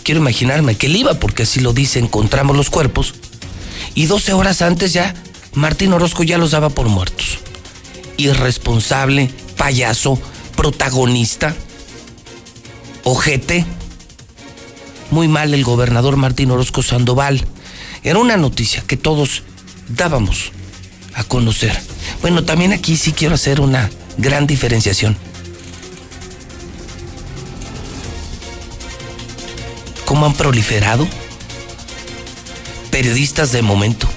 quiero 0.03 0.21
imaginarme 0.21 0.77
que 0.77 0.87
él 0.87 0.97
iba, 0.97 1.15
porque 1.15 1.45
así 1.45 1.61
lo 1.61 1.73
dice, 1.73 1.99
encontramos 1.99 2.57
los 2.57 2.69
cuerpos, 2.69 3.15
y 3.95 4.07
12 4.07 4.35
horas 4.35 4.61
antes 4.61 4.93
ya 4.93 5.15
Martín 5.55 5.95
Orozco 5.95 6.23
ya 6.23 6.37
los 6.37 6.51
daba 6.51 6.69
por 6.69 6.89
muertos. 6.89 7.39
Irresponsable, 8.19 9.31
payaso, 9.57 10.19
protagonista, 10.55 11.55
ojete. 13.05 13.65
Muy 15.11 15.29
mal 15.29 15.55
el 15.55 15.65
gobernador 15.65 16.17
Martín 16.17 16.51
Orozco 16.51 16.83
Sandoval. 16.83 17.45
Era 18.03 18.19
una 18.19 18.37
noticia 18.37 18.83
que 18.87 18.97
todos 18.97 19.43
dábamos 19.89 20.53
a 21.15 21.25
conocer. 21.25 21.79
Bueno, 22.23 22.45
también 22.45 22.73
aquí 22.73 22.97
sí 22.97 23.13
quiero 23.13 23.35
hacer 23.35 23.61
una 23.61 23.91
gran 24.19 24.47
diferenciación. 24.47 25.17
¿Cómo 30.05 30.27
han 30.27 30.35
proliferado? 30.35 31.07
Periodistas 32.91 33.53
de 33.53 33.63
momento. 33.63 34.09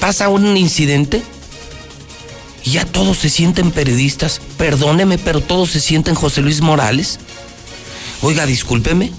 Pasa 0.00 0.28
un 0.28 0.56
incidente 0.56 1.22
y 2.64 2.72
ya 2.72 2.84
todos 2.84 3.18
se 3.18 3.30
sienten 3.30 3.70
periodistas. 3.70 4.40
Perdóneme, 4.58 5.18
pero 5.18 5.40
todos 5.40 5.70
se 5.70 5.80
sienten 5.80 6.14
José 6.14 6.42
Luis 6.42 6.60
Morales. 6.60 7.18
Oiga, 8.20 8.46
discúlpeme. 8.46 9.12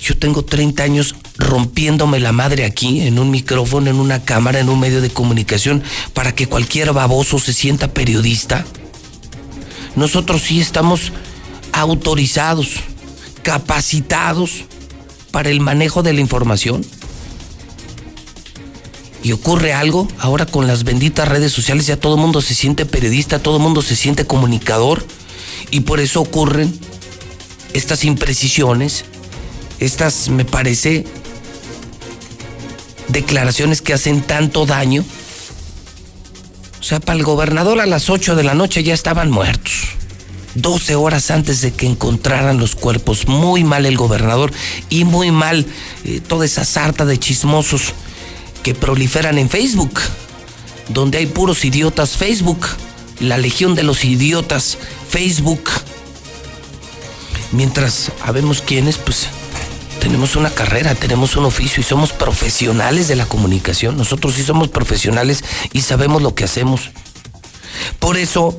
Yo 0.00 0.16
tengo 0.16 0.44
30 0.44 0.82
años 0.82 1.14
rompiéndome 1.36 2.20
la 2.20 2.32
madre 2.32 2.64
aquí, 2.64 3.00
en 3.00 3.18
un 3.18 3.30
micrófono, 3.30 3.90
en 3.90 3.96
una 3.96 4.24
cámara, 4.24 4.60
en 4.60 4.68
un 4.68 4.80
medio 4.80 5.00
de 5.00 5.10
comunicación, 5.10 5.82
para 6.14 6.34
que 6.34 6.46
cualquier 6.46 6.92
baboso 6.92 7.38
se 7.38 7.52
sienta 7.52 7.92
periodista. 7.92 8.64
Nosotros 9.96 10.42
sí 10.42 10.60
estamos 10.60 11.12
autorizados, 11.72 12.74
capacitados 13.42 14.64
para 15.30 15.50
el 15.50 15.60
manejo 15.60 16.02
de 16.02 16.12
la 16.12 16.20
información. 16.20 16.84
Y 19.22 19.32
ocurre 19.32 19.72
algo, 19.72 20.06
ahora 20.18 20.46
con 20.46 20.66
las 20.66 20.84
benditas 20.84 21.28
redes 21.28 21.52
sociales 21.52 21.86
ya 21.86 21.98
todo 21.98 22.14
el 22.14 22.20
mundo 22.20 22.40
se 22.40 22.54
siente 22.54 22.86
periodista, 22.86 23.40
todo 23.40 23.56
el 23.56 23.62
mundo 23.62 23.82
se 23.82 23.96
siente 23.96 24.24
comunicador 24.24 25.04
y 25.70 25.80
por 25.80 26.00
eso 26.00 26.20
ocurren 26.20 26.78
estas 27.72 28.04
imprecisiones, 28.04 29.04
estas, 29.80 30.28
me 30.28 30.44
parece, 30.44 31.04
declaraciones 33.08 33.82
que 33.82 33.92
hacen 33.92 34.22
tanto 34.22 34.66
daño. 34.66 35.04
O 36.80 36.82
sea, 36.82 37.00
para 37.00 37.18
el 37.18 37.24
gobernador 37.24 37.80
a 37.80 37.86
las 37.86 38.08
8 38.08 38.36
de 38.36 38.44
la 38.44 38.54
noche 38.54 38.82
ya 38.82 38.94
estaban 38.94 39.30
muertos. 39.30 39.98
12 40.54 40.94
horas 40.96 41.30
antes 41.30 41.60
de 41.60 41.72
que 41.72 41.86
encontraran 41.86 42.58
los 42.58 42.74
cuerpos. 42.74 43.28
Muy 43.28 43.64
mal 43.64 43.86
el 43.86 43.96
gobernador 43.96 44.52
y 44.88 45.04
muy 45.04 45.30
mal 45.30 45.66
eh, 46.04 46.20
toda 46.26 46.44
esa 46.44 46.64
sarta 46.64 47.04
de 47.04 47.18
chismosos 47.18 47.94
que 48.62 48.74
proliferan 48.74 49.38
en 49.38 49.48
Facebook, 49.48 50.00
donde 50.88 51.18
hay 51.18 51.26
puros 51.26 51.64
idiotas 51.64 52.16
Facebook, 52.16 52.66
la 53.20 53.38
legión 53.38 53.74
de 53.74 53.82
los 53.82 54.04
idiotas 54.04 54.78
Facebook. 55.08 55.70
Mientras 57.52 58.12
habemos 58.22 58.60
quienes, 58.60 58.98
pues 58.98 59.28
tenemos 59.98 60.36
una 60.36 60.50
carrera, 60.50 60.94
tenemos 60.94 61.36
un 61.36 61.44
oficio 61.44 61.80
y 61.80 61.84
somos 61.84 62.12
profesionales 62.12 63.08
de 63.08 63.16
la 63.16 63.26
comunicación. 63.26 63.96
Nosotros 63.96 64.34
sí 64.34 64.42
somos 64.42 64.68
profesionales 64.68 65.44
y 65.72 65.82
sabemos 65.82 66.22
lo 66.22 66.34
que 66.34 66.44
hacemos. 66.44 66.90
Por 67.98 68.16
eso 68.16 68.56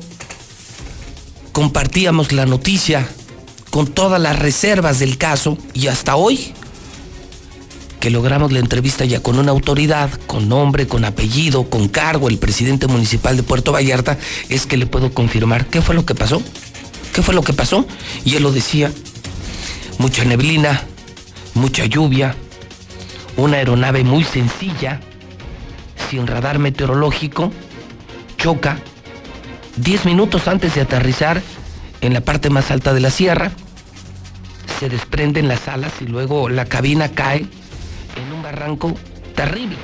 compartíamos 1.52 2.32
la 2.32 2.46
noticia 2.46 3.08
con 3.70 3.86
todas 3.86 4.20
las 4.20 4.38
reservas 4.38 4.98
del 4.98 5.18
caso 5.18 5.56
y 5.74 5.86
hasta 5.88 6.16
hoy 6.16 6.52
que 8.00 8.10
logramos 8.10 8.50
la 8.50 8.60
entrevista 8.60 9.04
ya 9.04 9.22
con 9.22 9.38
una 9.38 9.52
autoridad, 9.52 10.10
con 10.26 10.48
nombre, 10.48 10.86
con 10.86 11.04
apellido, 11.04 11.68
con 11.68 11.88
cargo, 11.88 12.28
el 12.28 12.38
presidente 12.38 12.86
municipal 12.86 13.36
de 13.36 13.42
Puerto 13.42 13.72
Vallarta, 13.72 14.18
es 14.48 14.64
que 14.64 14.78
le 14.78 14.86
puedo 14.86 15.12
confirmar 15.12 15.66
qué 15.66 15.82
fue 15.82 15.94
lo 15.94 16.06
que 16.06 16.14
pasó. 16.14 16.42
¿Qué 17.12 17.22
fue 17.22 17.34
lo 17.34 17.42
que 17.42 17.52
pasó? 17.52 17.86
Y 18.24 18.36
él 18.36 18.42
lo 18.42 18.52
decía, 18.52 18.90
mucha 19.98 20.24
neblina, 20.24 20.82
mucha 21.54 21.86
lluvia, 21.86 22.34
una 23.36 23.56
aeronave 23.58 24.04
muy 24.04 24.24
sencilla, 24.24 25.00
sin 26.10 26.26
radar 26.26 26.58
meteorológico, 26.58 27.52
choca 28.36 28.78
10 29.76 30.04
minutos 30.04 30.48
antes 30.48 30.74
de 30.74 30.82
aterrizar 30.82 31.42
en 32.00 32.12
la 32.14 32.20
parte 32.20 32.50
más 32.50 32.70
alta 32.70 32.92
de 32.92 33.00
la 33.00 33.10
sierra, 33.10 33.52
se 34.78 34.88
desprenden 34.88 35.48
las 35.48 35.68
alas 35.68 35.92
y 36.00 36.06
luego 36.06 36.48
la 36.48 36.64
cabina 36.64 37.10
cae 37.10 37.46
en 38.16 38.32
un 38.34 38.42
barranco 38.42 38.94
terrible. 39.34 39.76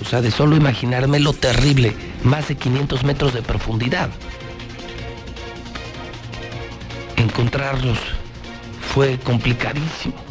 O 0.00 0.04
sea, 0.04 0.20
de 0.20 0.30
solo 0.30 0.56
imaginarme 0.56 1.18
lo 1.18 1.32
terrible, 1.32 1.94
más 2.22 2.48
de 2.48 2.56
500 2.56 3.02
metros 3.04 3.34
de 3.34 3.42
profundidad. 3.42 4.10
Encontrarlos 7.16 7.98
fue 8.94 9.18
complicadísimo. 9.18 10.27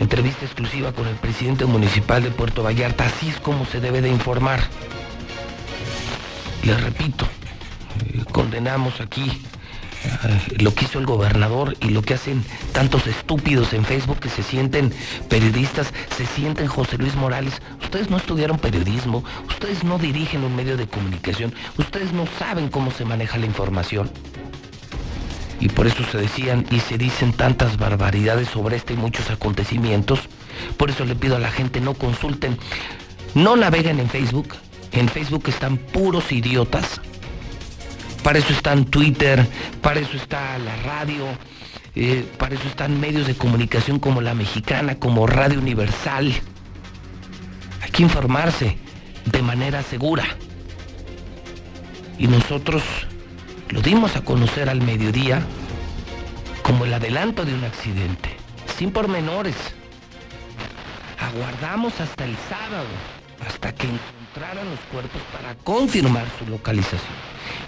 Entrevista 0.00 0.46
exclusiva 0.46 0.92
con 0.92 1.06
el 1.06 1.14
presidente 1.16 1.66
municipal 1.66 2.22
de 2.22 2.30
Puerto 2.30 2.62
Vallarta. 2.62 3.04
Así 3.04 3.28
es 3.28 3.38
como 3.38 3.66
se 3.66 3.80
debe 3.80 4.00
de 4.00 4.08
informar. 4.08 4.58
Les 6.64 6.80
repito, 6.82 7.26
eh, 8.06 8.24
condenamos 8.32 8.98
aquí 9.02 9.30
eh, 10.04 10.56
lo 10.58 10.74
que 10.74 10.86
hizo 10.86 10.98
el 10.98 11.04
gobernador 11.04 11.76
y 11.82 11.90
lo 11.90 12.00
que 12.00 12.14
hacen 12.14 12.42
tantos 12.72 13.06
estúpidos 13.06 13.74
en 13.74 13.84
Facebook 13.84 14.20
que 14.20 14.30
se 14.30 14.42
sienten 14.42 14.90
periodistas, 15.28 15.92
se 16.16 16.24
sienten 16.24 16.66
José 16.66 16.96
Luis 16.96 17.14
Morales. 17.14 17.60
Ustedes 17.82 18.08
no 18.08 18.16
estudiaron 18.16 18.58
periodismo, 18.58 19.22
ustedes 19.50 19.84
no 19.84 19.98
dirigen 19.98 20.44
un 20.44 20.56
medio 20.56 20.78
de 20.78 20.86
comunicación, 20.86 21.52
ustedes 21.76 22.14
no 22.14 22.26
saben 22.38 22.70
cómo 22.70 22.90
se 22.90 23.04
maneja 23.04 23.36
la 23.36 23.44
información 23.44 24.10
y 25.60 25.68
por 25.68 25.86
eso 25.86 26.02
se 26.10 26.18
decían 26.18 26.64
y 26.70 26.80
se 26.80 26.96
dicen 26.96 27.32
tantas 27.32 27.76
barbaridades 27.76 28.48
sobre 28.48 28.76
este 28.76 28.94
y 28.94 28.96
muchos 28.96 29.30
acontecimientos. 29.30 30.20
Por 30.76 30.90
eso 30.90 31.04
le 31.04 31.14
pido 31.14 31.36
a 31.36 31.38
la 31.38 31.50
gente 31.50 31.80
no 31.80 31.94
consulten, 31.94 32.58
no 33.34 33.56
naveguen 33.56 34.00
en 34.00 34.08
Facebook. 34.08 34.54
En 34.92 35.08
Facebook 35.08 35.44
están 35.48 35.76
puros 35.76 36.32
idiotas. 36.32 37.00
Para 38.22 38.38
eso 38.38 38.52
está 38.52 38.72
en 38.72 38.84
Twitter, 38.86 39.46
para 39.80 40.00
eso 40.00 40.16
está 40.16 40.58
la 40.58 40.76
radio, 40.76 41.26
Eh, 41.96 42.24
para 42.38 42.54
eso 42.54 42.68
están 42.68 43.00
medios 43.00 43.26
de 43.26 43.34
comunicación 43.34 43.98
como 43.98 44.20
La 44.20 44.32
Mexicana, 44.32 44.94
como 44.94 45.26
Radio 45.26 45.58
Universal. 45.58 46.32
Hay 47.82 47.90
que 47.90 48.04
informarse 48.04 48.78
de 49.26 49.42
manera 49.42 49.82
segura. 49.82 50.24
Y 52.16 52.28
nosotros 52.28 52.82
lo 53.70 53.80
dimos 53.80 54.16
a 54.16 54.22
conocer 54.22 54.68
al 54.68 54.80
mediodía 54.80 55.42
como 56.62 56.84
el 56.84 56.94
adelanto 56.94 57.44
de 57.44 57.54
un 57.54 57.64
accidente, 57.64 58.36
sin 58.76 58.90
pormenores. 58.90 59.54
Aguardamos 61.18 62.00
hasta 62.00 62.24
el 62.24 62.36
sábado, 62.48 62.88
hasta 63.46 63.72
que 63.74 63.86
encontraran 63.86 64.68
los 64.68 64.80
cuerpos 64.92 65.22
para 65.32 65.54
confirmar 65.56 66.26
su 66.38 66.50
localización. 66.50 67.14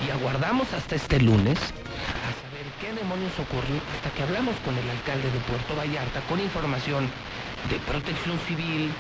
Y 0.07 0.11
aguardamos 0.11 0.73
hasta 0.73 0.97
este 0.97 1.20
lunes 1.20 1.59
a 1.59 2.31
saber 2.43 2.66
qué 2.81 2.93
demonios 2.99 3.33
ocurrió 3.39 3.81
hasta 3.95 4.11
que 4.11 4.23
hablamos 4.23 4.57
con 4.65 4.77
el 4.77 4.91
alcalde 4.91 5.31
de 5.31 5.39
Puerto 5.41 5.77
Vallarta 5.77 6.20
con 6.29 6.41
información 6.41 7.09
de 7.70 7.77
protección 7.87 8.39
civil, 8.49 8.91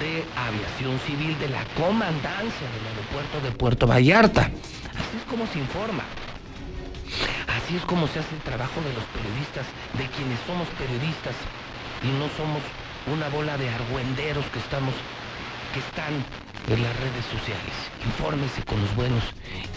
de 0.00 0.24
aviación 0.36 1.00
civil, 1.00 1.36
de 1.38 1.48
la 1.48 1.64
comandancia 1.74 2.66
del 2.74 2.86
aeropuerto 2.86 3.40
de 3.42 3.50
Puerto 3.52 3.86
Vallarta. 3.86 4.42
Así 4.42 5.16
es 5.16 5.24
como 5.28 5.46
se 5.48 5.58
informa. 5.58 6.04
Así 7.56 7.76
es 7.76 7.84
como 7.84 8.06
se 8.08 8.20
hace 8.20 8.34
el 8.34 8.42
trabajo 8.42 8.80
de 8.80 8.92
los 8.92 9.04
periodistas, 9.12 9.66
de 9.94 10.06
quienes 10.08 10.38
somos 10.46 10.68
periodistas 10.78 11.34
y 12.02 12.08
no 12.18 12.28
somos 12.36 12.62
una 13.12 13.28
bola 13.28 13.56
de 13.56 13.68
argüenderos 13.68 14.44
que 14.46 14.58
estamos, 14.58 14.94
que 15.72 15.80
están 15.80 16.12
en 16.68 16.82
las 16.82 16.96
redes 16.96 17.24
sociales. 17.24 17.74
Infórmese 18.04 18.62
con 18.64 18.80
los 18.80 18.94
buenos, 18.94 19.24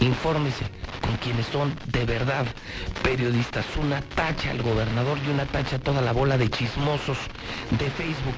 infórmese 0.00 0.66
con 1.00 1.16
quienes 1.16 1.46
son 1.46 1.74
de 1.86 2.04
verdad 2.04 2.46
periodistas. 3.02 3.64
Una 3.76 4.00
tacha 4.02 4.50
al 4.50 4.62
gobernador 4.62 5.18
y 5.24 5.30
una 5.30 5.46
tacha 5.46 5.76
a 5.76 5.78
toda 5.78 6.02
la 6.02 6.12
bola 6.12 6.36
de 6.36 6.50
chismosos 6.50 7.18
de 7.70 7.90
Facebook 7.90 8.36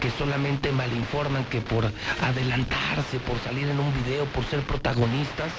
que 0.00 0.10
solamente 0.10 0.72
malinforman 0.72 1.44
que 1.46 1.60
por 1.60 1.90
adelantarse, 2.22 3.18
por 3.20 3.38
salir 3.40 3.68
en 3.68 3.80
un 3.80 3.92
video, 4.04 4.26
por 4.26 4.44
ser 4.44 4.60
protagonistas, 4.60 5.52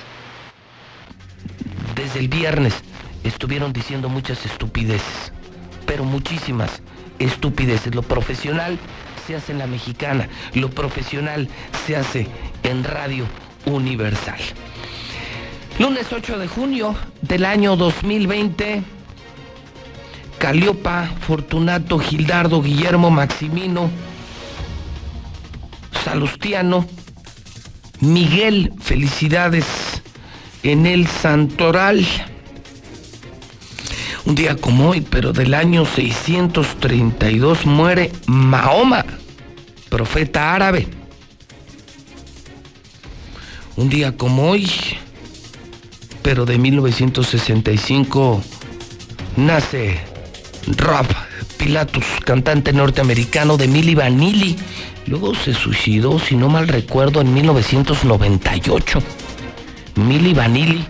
desde 1.97 2.19
el 2.19 2.27
viernes 2.27 2.75
estuvieron 3.23 3.73
diciendo 3.73 4.07
muchas 4.07 4.45
estupideces, 4.45 5.33
pero 5.85 6.03
muchísimas 6.03 6.81
estupideces. 7.19 7.93
Lo 7.95 8.03
profesional 8.03 8.77
se 9.25 9.35
hace 9.35 9.51
en 9.51 9.57
la 9.57 9.67
mexicana, 9.67 10.29
lo 10.53 10.69
profesional 10.69 11.49
se 11.85 11.97
hace 11.97 12.27
en 12.63 12.83
Radio 12.83 13.25
Universal. 13.65 14.39
Lunes 15.79 16.07
8 16.11 16.39
de 16.39 16.47
junio 16.47 16.95
del 17.21 17.45
año 17.45 17.75
2020, 17.75 18.83
Caliopa, 20.37 21.09
Fortunato, 21.21 21.99
Gildardo, 21.99 22.61
Guillermo, 22.61 23.09
Maximino, 23.09 23.89
Salustiano, 26.03 26.85
Miguel, 27.99 28.71
felicidades 28.79 29.65
en 30.63 30.85
el 30.85 31.07
Santoral. 31.07 32.05
Un 34.25 34.35
día 34.35 34.55
como 34.55 34.89
hoy, 34.89 35.01
pero 35.01 35.31
del 35.31 35.53
año 35.53 35.85
632, 35.85 37.65
muere 37.65 38.11
Mahoma, 38.25 39.05
profeta 39.89 40.53
árabe. 40.53 40.87
Un 43.77 43.89
día 43.89 44.17
como 44.17 44.49
hoy, 44.49 44.69
pero 46.23 46.45
de 46.45 46.57
1965, 46.57 48.41
nace 49.37 49.99
Rob 50.75 51.05
Pilatus, 51.57 52.05
cantante 52.25 52.73
norteamericano 52.73 53.55
de 53.55 53.67
Milli 53.67 53.95
Vanilli. 53.95 54.57
Luego 55.05 55.33
se 55.35 55.53
suicidó, 55.53 56.19
si 56.19 56.35
no 56.35 56.49
mal 56.49 56.67
recuerdo, 56.67 57.21
en 57.21 57.33
1998. 57.33 58.99
Milli 59.97 60.33
Vanilli, 60.33 60.85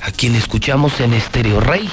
a 0.00 0.10
quien 0.10 0.34
escuchamos 0.34 1.00
en 1.00 1.20
Stereo 1.20 1.60
Rey, 1.60 1.88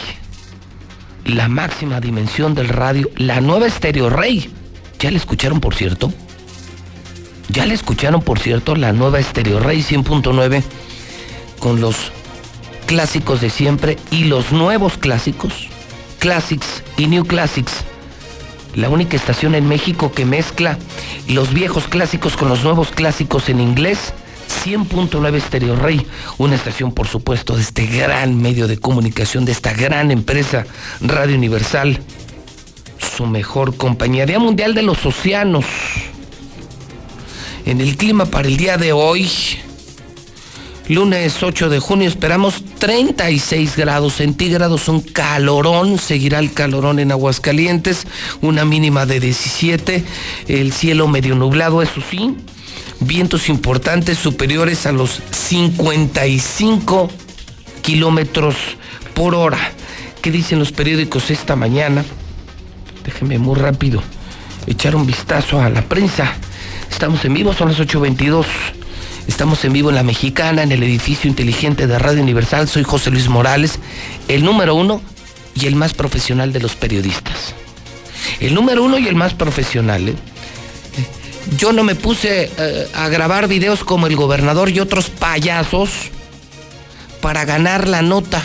la 1.25 1.49
máxima 1.49 1.99
dimensión 1.99 2.55
del 2.55 2.69
radio, 2.69 3.09
la 3.17 3.41
nueva 3.41 3.69
Stereo 3.69 4.09
Rey. 4.09 4.49
¿Ya 4.99 5.11
la 5.11 5.17
escucharon, 5.17 5.59
por 5.59 5.75
cierto? 5.75 6.13
Ya 7.49 7.65
la 7.65 7.73
escucharon, 7.73 8.21
por 8.21 8.39
cierto, 8.39 8.75
la 8.75 8.93
nueva 8.93 9.21
Stereo 9.21 9.59
Rey 9.59 9.81
100.9 9.81 10.63
con 11.59 11.81
los 11.81 11.95
clásicos 12.85 13.41
de 13.41 13.49
siempre 13.49 13.97
y 14.11 14.23
los 14.23 14.53
nuevos 14.53 14.97
clásicos, 14.97 15.67
Classics 16.19 16.83
y 16.97 17.07
New 17.07 17.25
Classics. 17.25 17.83
La 18.75 18.87
única 18.87 19.17
estación 19.17 19.55
en 19.55 19.67
México 19.67 20.13
que 20.13 20.25
mezcla 20.25 20.77
los 21.27 21.53
viejos 21.53 21.89
clásicos 21.89 22.37
con 22.37 22.47
los 22.47 22.63
nuevos 22.63 22.91
clásicos 22.91 23.49
en 23.49 23.59
inglés 23.59 24.13
100.9 24.63 25.41
Stereo 25.41 25.75
Rey, 25.75 26.05
una 26.37 26.55
estación 26.55 26.91
por 26.91 27.07
supuesto 27.07 27.55
de 27.55 27.63
este 27.63 27.87
gran 27.87 28.39
medio 28.39 28.67
de 28.67 28.77
comunicación, 28.77 29.43
de 29.43 29.51
esta 29.51 29.73
gran 29.73 30.11
empresa 30.11 30.65
Radio 31.01 31.35
Universal, 31.35 31.99
su 33.17 33.25
mejor 33.25 33.75
compañía, 33.75 34.25
Día 34.25 34.39
Mundial 34.39 34.75
de 34.75 34.83
los 34.83 35.03
Océanos. 35.05 35.65
En 37.65 37.81
el 37.81 37.97
clima 37.97 38.25
para 38.25 38.47
el 38.47 38.57
día 38.57 38.77
de 38.77 38.91
hoy, 38.91 39.29
lunes 40.87 41.41
8 41.41 41.69
de 41.69 41.79
junio, 41.79 42.07
esperamos 42.07 42.63
36 42.79 43.75
grados 43.77 44.15
centígrados, 44.15 44.87
un 44.87 45.01
calorón, 45.01 45.97
seguirá 45.97 46.39
el 46.39 46.53
calorón 46.53 46.99
en 46.99 47.11
Aguascalientes, 47.11 48.05
una 48.41 48.65
mínima 48.65 49.05
de 49.05 49.19
17, 49.19 50.03
el 50.47 50.71
cielo 50.71 51.07
medio 51.07 51.35
nublado, 51.35 51.81
eso 51.81 52.01
sí, 52.09 52.35
vientos 53.01 53.49
importantes 53.49 54.17
superiores 54.17 54.85
a 54.85 54.91
los 54.91 55.21
55 55.31 57.09
kilómetros 57.81 58.55
por 59.13 59.35
hora. 59.35 59.59
¿Qué 60.21 60.31
dicen 60.31 60.59
los 60.59 60.71
periódicos 60.71 61.31
esta 61.31 61.55
mañana? 61.55 62.05
Déjenme 63.03 63.39
muy 63.39 63.55
rápido 63.55 64.01
echar 64.67 64.95
un 64.95 65.05
vistazo 65.05 65.59
a 65.59 65.69
la 65.69 65.81
prensa. 65.81 66.33
Estamos 66.89 67.25
en 67.25 67.33
vivo, 67.33 67.53
son 67.53 67.69
las 67.69 67.79
8.22. 67.79 68.45
Estamos 69.27 69.63
en 69.65 69.73
vivo 69.73 69.89
en 69.89 69.95
La 69.95 70.03
Mexicana, 70.03 70.63
en 70.63 70.71
el 70.71 70.83
edificio 70.83 71.29
inteligente 71.29 71.87
de 71.87 71.97
Radio 71.97 72.21
Universal. 72.21 72.67
Soy 72.67 72.83
José 72.83 73.09
Luis 73.11 73.29
Morales, 73.29 73.79
el 74.27 74.43
número 74.43 74.75
uno 74.75 75.01
y 75.55 75.65
el 75.65 75.75
más 75.75 75.93
profesional 75.93 76.53
de 76.53 76.59
los 76.59 76.75
periodistas. 76.75 77.55
El 78.39 78.53
número 78.53 78.83
uno 78.83 78.99
y 78.99 79.07
el 79.07 79.15
más 79.15 79.33
profesional. 79.33 80.09
¿eh? 80.09 80.15
Yo 81.57 81.73
no 81.73 81.83
me 81.83 81.95
puse 81.95 82.51
eh, 82.57 82.87
a 82.93 83.09
grabar 83.09 83.47
videos 83.47 83.83
como 83.83 84.07
el 84.07 84.15
gobernador 84.15 84.69
y 84.69 84.79
otros 84.79 85.09
payasos 85.09 85.89
para 87.21 87.45
ganar 87.45 87.87
la 87.87 88.01
nota. 88.01 88.41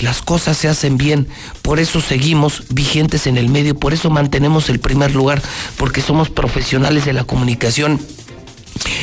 Las 0.00 0.22
cosas 0.22 0.56
se 0.56 0.68
hacen 0.68 0.98
bien, 0.98 1.28
por 1.62 1.78
eso 1.78 2.00
seguimos 2.00 2.64
vigentes 2.70 3.26
en 3.26 3.38
el 3.38 3.48
medio, 3.48 3.74
por 3.74 3.94
eso 3.94 4.10
mantenemos 4.10 4.68
el 4.68 4.80
primer 4.80 5.14
lugar, 5.14 5.40
porque 5.76 6.02
somos 6.02 6.30
profesionales 6.30 7.04
de 7.04 7.12
la 7.12 7.24
comunicación. 7.24 8.00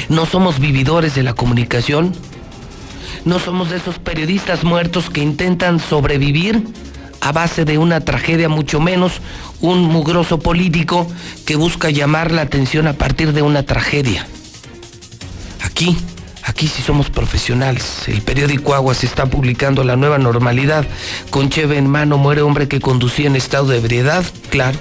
No 0.10 0.26
somos 0.26 0.60
vividores 0.60 1.15
de 1.15 1.23
la 1.23 1.34
comunicación. 1.34 2.14
No 3.23 3.39
somos 3.39 3.69
de 3.69 3.77
esos 3.77 3.99
periodistas 3.99 4.64
muertos 4.64 5.10
que 5.10 5.22
intentan 5.22 5.80
sobrevivir 5.80 6.64
a 7.22 7.31
base 7.31 7.65
de 7.65 7.77
una 7.77 8.02
tragedia, 8.02 8.49
mucho 8.49 8.80
menos 8.80 9.22
un 9.62 9.84
mugroso 9.84 10.40
político 10.40 11.08
que 11.46 11.56
busca 11.56 11.90
llamar 11.90 12.32
la 12.32 12.42
atención 12.42 12.88
a 12.88 12.94
partir 12.94 13.34
de 13.34 13.42
una 13.42 13.64
tragedia. 13.64 14.28
Aquí, 15.64 15.98
aquí 16.44 16.68
sí 16.68 16.82
somos 16.82 17.10
profesionales. 17.10 18.04
El 18.08 18.22
periódico 18.22 18.74
Aguas 18.74 19.04
está 19.04 19.28
publicando 19.28 19.84
la 19.84 19.96
nueva 19.96 20.18
normalidad. 20.18 20.86
Con 21.30 21.50
cheve 21.50 21.78
en 21.78 21.88
mano 21.88 22.18
muere 22.18 22.42
hombre 22.42 22.68
que 22.68 22.80
conducía 22.80 23.28
en 23.28 23.36
estado 23.36 23.68
de 23.68 23.78
ebriedad, 23.78 24.26
claro. 24.50 24.78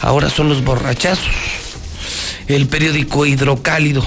Ahora 0.00 0.30
son 0.30 0.48
los 0.48 0.64
borrachazos. 0.64 1.26
El 2.48 2.66
periódico 2.66 3.26
Hidrocálido. 3.26 4.04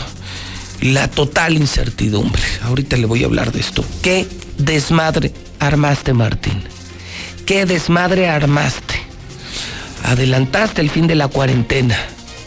La 0.82 1.10
total 1.10 1.56
incertidumbre. 1.56 2.44
Ahorita 2.64 2.98
le 2.98 3.06
voy 3.06 3.24
a 3.24 3.28
hablar 3.28 3.52
de 3.52 3.62
esto. 3.62 3.84
¿Qué 4.02 4.28
desmadre 4.58 5.34
armaste, 5.60 6.14
Martín? 6.14 6.62
¿Qué 7.46 7.66
desmadre 7.66 8.28
armaste? 8.28 8.95
Adelantaste 10.06 10.82
el 10.82 10.92
fin 10.92 11.08
de 11.08 11.16
la 11.16 11.28
cuarentena, 11.28 11.98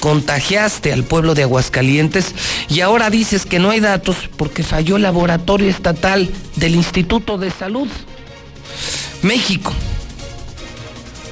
contagiaste 0.01 0.93
al 0.93 1.03
pueblo 1.03 1.35
de 1.35 1.43
Aguascalientes 1.43 2.35
y 2.69 2.81
ahora 2.81 3.11
dices 3.11 3.47
que 3.47 3.59
no 3.59 3.71
hay 3.71 3.81
datos 3.81 4.17
porque 4.37 4.63
falló 4.63 4.97
el 4.97 5.03
laboratorio 5.03 5.69
estatal 5.69 6.31
del 6.55 6.77
Instituto 6.77 7.37
de 7.37 7.51
Salud. 7.51 7.89
México, 9.23 9.73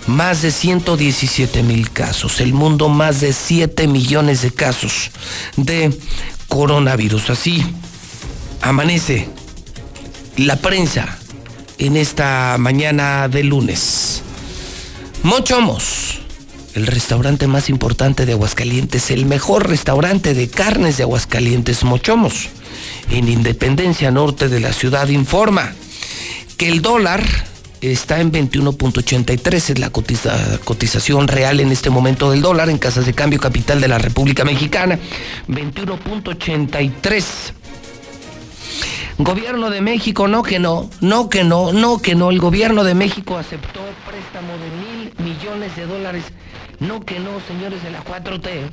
más 0.09 0.43
de 0.43 0.51
117 0.51 1.62
mil 1.62 1.90
casos, 1.93 2.40
el 2.40 2.53
mundo 2.53 2.89
más 2.89 3.20
de 3.20 3.32
7 3.32 3.86
millones 3.86 4.43
de 4.43 4.51
casos 4.51 5.12
de 5.57 5.97
coronavirus. 6.48 7.31
Así 7.31 7.65
amanece 8.62 9.28
la 10.36 10.57
prensa 10.57 11.19
en 11.78 11.97
esta 11.97 12.57
mañana 12.59 13.28
de 13.28 13.44
lunes. 13.44 14.23
Mochomos, 15.23 16.15
el 16.77 16.86
restaurante 16.86 17.47
más 17.47 17.70
importante 17.70 18.27
de 18.27 18.32
Aguascalientes, 18.32 19.11
el 19.11 19.24
mejor 19.24 19.66
restaurante 19.69 20.35
de 20.35 20.48
carnes 20.51 20.98
de 20.98 21.05
Aguascalientes, 21.05 21.82
Mochomos, 21.85 22.51
en 23.11 23.28
Independencia 23.28 24.11
Norte 24.11 24.51
de 24.51 24.61
la 24.61 24.74
ciudad, 24.74 25.09
informa 25.09 25.73
que 26.59 26.69
el 26.69 26.82
dólar 26.82 27.24
está 27.81 28.20
en 28.20 28.31
21.83, 28.31 29.70
es 29.70 29.78
la 29.78 29.89
cotización 29.90 31.28
real 31.28 31.61
en 31.61 31.73
este 31.73 31.89
momento 31.89 32.31
del 32.31 32.43
dólar 32.43 32.69
en 32.69 32.77
casas 32.77 33.07
de 33.07 33.15
cambio 33.15 33.40
capital 33.40 33.81
de 33.81 33.89
la 33.89 33.97
República 33.97 34.44
Mexicana, 34.44 34.98
21.83. 35.48 37.24
Gobierno 39.19 39.70
de 39.70 39.81
México, 39.81 40.28
no 40.28 40.43
que 40.43 40.59
no, 40.59 40.90
no 41.01 41.31
que 41.31 41.43
no, 41.43 41.73
no 41.73 42.03
que 42.03 42.15
no. 42.15 42.31
El 42.31 42.39
gobierno 42.39 42.85
de 42.85 42.94
México 42.94 43.39
aceptó 43.39 43.81
préstamo 44.07 44.53
de 44.59 44.69
mil 44.77 45.15
millones 45.27 45.74
de 45.74 45.86
dólares. 45.86 46.24
No 46.81 47.01
que 47.01 47.19
no, 47.19 47.40
señores 47.47 47.82
de 47.82 47.90
la 47.90 48.05
4T. 48.05 48.70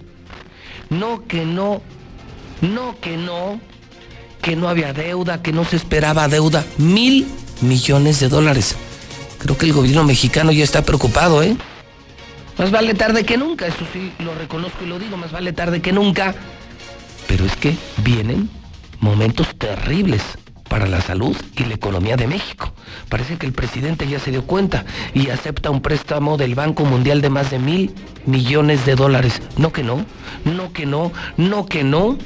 No 0.90 1.26
que 1.26 1.46
no, 1.46 1.82
no 2.62 3.00
que 3.00 3.18
no, 3.18 3.60
que 4.42 4.56
no 4.56 4.70
había 4.70 4.94
deuda, 4.94 5.42
que 5.42 5.54
no 5.54 5.66
se 5.66 5.78
esperaba 5.78 6.28
deuda. 6.28 6.66
Mil 6.78 7.28
millones 7.62 8.20
de 8.20 8.30
dólares. 8.30 8.76
Creo 9.40 9.58
que 9.58 9.66
el 9.66 9.74
gobierno 9.74 10.04
mexicano 10.04 10.52
ya 10.52 10.64
está 10.64 10.84
preocupado, 10.84 11.44
¿eh? 11.44 11.56
Más 12.58 12.72
vale 12.72 12.94
tarde 12.94 13.26
que 13.26 13.38
nunca, 13.38 13.66
eso 13.66 13.86
sí 13.92 14.12
lo 14.20 14.36
reconozco 14.36 14.84
y 14.84 14.88
lo 14.88 15.00
digo, 15.00 15.18
más 15.18 15.32
vale 15.32 15.54
tarde 15.54 15.82
que 15.82 15.92
nunca. 15.92 16.36
Pero 17.28 17.46
es 17.46 17.56
que 17.56 17.76
vienen 17.98 18.50
momentos 19.00 19.48
terribles 19.58 20.22
para 20.74 20.88
la 20.88 21.02
salud 21.02 21.38
y 21.56 21.66
la 21.66 21.76
economía 21.76 22.18
de 22.18 22.26
México. 22.26 22.74
Parece 23.08 23.38
que 23.38 23.46
el 23.46 23.54
presidente 23.54 24.08
ya 24.08 24.18
se 24.18 24.32
dio 24.32 24.48
cuenta 24.48 24.86
y 25.14 25.30
acepta 25.30 25.70
un 25.70 25.84
préstamo 25.84 26.36
del 26.36 26.56
Banco 26.56 26.84
Mundial 26.84 27.22
de 27.22 27.30
más 27.30 27.52
de 27.52 27.60
mil 27.60 27.94
millones 28.26 28.84
de 28.84 28.96
dólares. 28.96 29.40
No 29.56 29.72
que 29.72 29.84
no, 29.84 30.04
no 30.46 30.74
que 30.74 30.88
no, 30.88 31.12
no 31.38 31.68
que 31.68 31.84
no. 31.84 32.18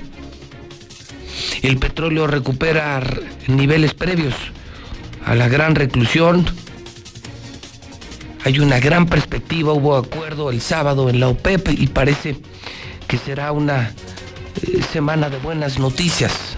El 1.61 1.77
petróleo 1.77 2.25
recupera 2.25 3.03
niveles 3.47 3.93
previos 3.93 4.33
a 5.25 5.35
la 5.35 5.49
gran 5.49 5.75
reclusión. 5.75 6.45
Hay 8.45 8.59
una 8.59 8.79
gran 8.79 9.07
perspectiva, 9.07 9.73
hubo 9.73 9.97
acuerdo 9.97 10.51
el 10.51 10.61
sábado 10.61 11.09
en 11.09 11.19
la 11.19 11.27
OPEP 11.27 11.67
y 11.77 11.87
parece 11.87 12.37
que 13.09 13.17
será 13.17 13.51
una 13.51 13.91
eh, 14.61 14.81
semana 14.93 15.29
de 15.29 15.37
buenas 15.37 15.79
noticias 15.79 16.56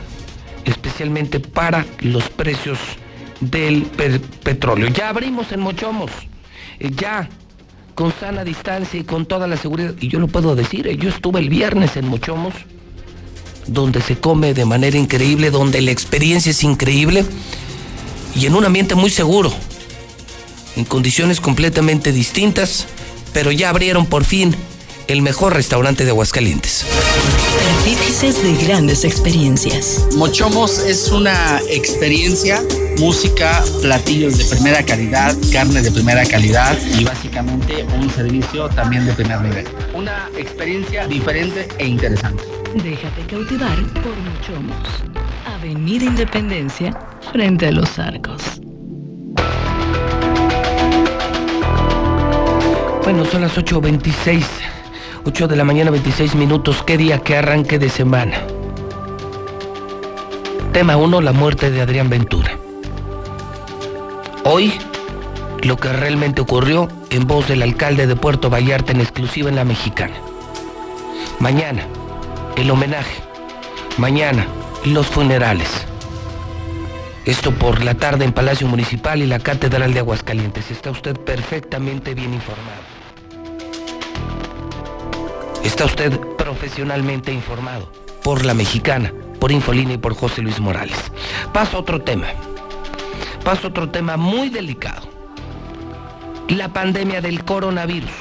especialmente 1.00 1.40
para 1.40 1.86
los 2.02 2.30
precios 2.30 2.78
del 3.40 3.84
petróleo. 4.44 4.90
Ya 4.90 5.08
abrimos 5.08 5.50
en 5.54 5.62
Mochomos, 5.62 6.12
eh, 6.78 6.92
ya 6.94 7.30
con 7.96 8.12
sana 8.20 8.44
distancia 8.44 9.00
y 9.00 9.06
con 9.06 9.26
toda 9.26 9.48
la 9.48 9.56
seguridad. 9.56 9.94
Y 10.02 10.10
yo 10.10 10.20
lo 10.20 10.28
puedo 10.28 10.58
decir, 10.58 10.88
eh, 10.88 10.98
yo 10.98 11.08
estuve 11.08 11.40
el 11.40 11.48
viernes 11.48 11.96
en 11.96 12.06
Mochomos, 12.06 12.54
donde 13.66 14.02
se 14.02 14.18
come 14.20 14.54
de 14.54 14.66
manera 14.66 14.98
increíble, 14.98 15.52
donde 15.52 15.80
la 15.82 15.92
experiencia 15.92 16.50
es 16.50 16.64
increíble 16.64 17.24
y 18.36 18.46
en 18.46 18.56
un 18.56 18.66
ambiente 18.66 18.96
muy 18.96 19.10
seguro, 19.10 19.54
en 20.76 20.84
condiciones 20.84 21.40
completamente 21.40 22.12
distintas, 22.12 22.88
pero 23.32 23.54
ya 23.54 23.70
abrieron 23.70 24.06
por 24.06 24.26
fin 24.26 24.54
el 25.10 25.24
mejor 25.24 25.56
restaurante 25.56 26.06
de 26.06 26.12
Aguascalientes. 26.12 26.86
Artífices 27.80 28.44
de 28.44 28.56
grandes 28.64 29.04
experiencias. 29.04 30.08
Mochomos 30.16 30.78
es 30.86 31.12
una 31.12 31.60
experiencia, 31.68 32.62
música, 33.00 33.64
platillos 33.82 34.38
de 34.38 34.46
primera 34.46 34.84
calidad, 34.84 35.36
carne 35.52 35.82
de 35.82 35.92
primera 35.92 36.24
calidad 36.26 36.78
y 36.96 37.04
básicamente 37.04 37.84
un 38.00 38.08
servicio 38.12 38.70
también 38.70 39.04
de 39.08 39.14
primer 39.14 39.42
nivel. 39.42 39.68
Una 39.96 40.30
experiencia 40.38 41.08
diferente 41.08 41.68
e 41.80 41.88
interesante. 41.88 42.44
Déjate 42.76 43.26
cautivar 43.26 43.78
por 43.94 44.16
Mochomos. 44.16 44.88
Avenida 45.48 46.06
Independencia, 46.06 46.96
frente 47.32 47.66
a 47.66 47.72
los 47.72 47.98
arcos. 47.98 48.44
Bueno, 53.04 53.26
son 53.26 53.42
las 53.42 53.58
8.26 53.58 54.69
8 55.26 55.48
de 55.48 55.56
la 55.56 55.66
mañana, 55.66 55.92
26 55.92 56.36
minutos. 56.36 56.82
¿Qué 56.84 56.98
día, 56.98 57.20
qué 57.20 57.38
arranque 57.38 57.78
de 57.78 57.90
semana? 57.90 58.38
Tema 60.72 60.96
1, 60.96 61.22
la 61.22 61.34
muerte 61.34 61.72
de 61.72 61.82
Adrián 61.82 62.10
Ventura. 62.10 62.58
Hoy, 64.46 64.74
lo 65.62 65.76
que 65.76 65.92
realmente 65.92 66.42
ocurrió 66.42 66.88
en 67.10 67.28
voz 67.28 67.48
del 67.50 67.64
alcalde 67.64 68.08
de 68.08 68.16
Puerto 68.16 68.50
Vallarta 68.50 68.94
en 68.94 69.02
exclusiva 69.02 69.50
en 69.50 69.58
la 69.58 69.66
mexicana. 69.66 70.16
Mañana, 71.40 71.86
el 72.56 72.72
homenaje. 72.72 73.22
Mañana, 73.98 74.48
los 74.86 75.08
funerales. 75.08 75.70
Esto 77.26 77.52
por 77.52 77.84
la 77.84 77.96
tarde 77.96 78.24
en 78.24 78.32
Palacio 78.32 78.68
Municipal 78.68 79.22
y 79.22 79.28
la 79.28 79.40
Catedral 79.40 79.94
de 79.94 80.00
Aguascalientes. 80.00 80.72
Está 80.72 80.92
usted 80.92 81.18
perfectamente 81.18 82.14
bien 82.14 82.34
informado. 82.34 82.99
Está 85.64 85.86
usted 85.86 86.20
profesionalmente 86.38 87.34
informado 87.34 87.92
por 88.24 88.46
la 88.46 88.54
mexicana, 88.54 89.14
por 89.40 89.52
Infolina 89.52 89.94
y 89.94 89.98
por 89.98 90.14
José 90.14 90.42
Luis 90.42 90.60
Morales. 90.60 91.12
Paso 91.54 91.78
a 91.78 91.80
otro 91.82 92.02
tema. 92.02 92.28
Paso 93.44 93.68
a 93.68 93.70
otro 93.70 93.90
tema 93.90 94.18
muy 94.18 94.50
delicado. 94.50 95.08
La 96.48 96.70
pandemia 96.70 97.22
del 97.22 97.44
coronavirus. 97.44 98.12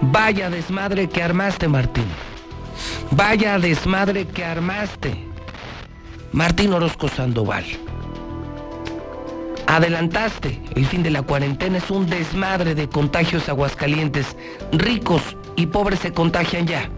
Vaya 0.00 0.48
desmadre 0.50 1.08
que 1.08 1.22
armaste, 1.22 1.68
Martín. 1.68 2.06
Vaya 3.10 3.58
desmadre 3.58 4.26
que 4.26 4.44
armaste. 4.44 5.26
Martín 6.32 6.72
Orozco 6.72 7.08
Sandoval. 7.08 7.64
Adelantaste. 9.66 10.60
El 10.74 10.86
fin 10.86 11.02
de 11.02 11.10
la 11.10 11.22
cuarentena 11.22 11.78
es 11.78 11.90
un 11.90 12.08
desmadre 12.08 12.74
de 12.74 12.88
contagios 12.88 13.48
aguascalientes. 13.48 14.36
Ricos 14.72 15.36
y 15.60 15.66
pobres 15.66 16.00
se 16.00 16.12
contagian 16.12 16.66
ya. 16.66 16.88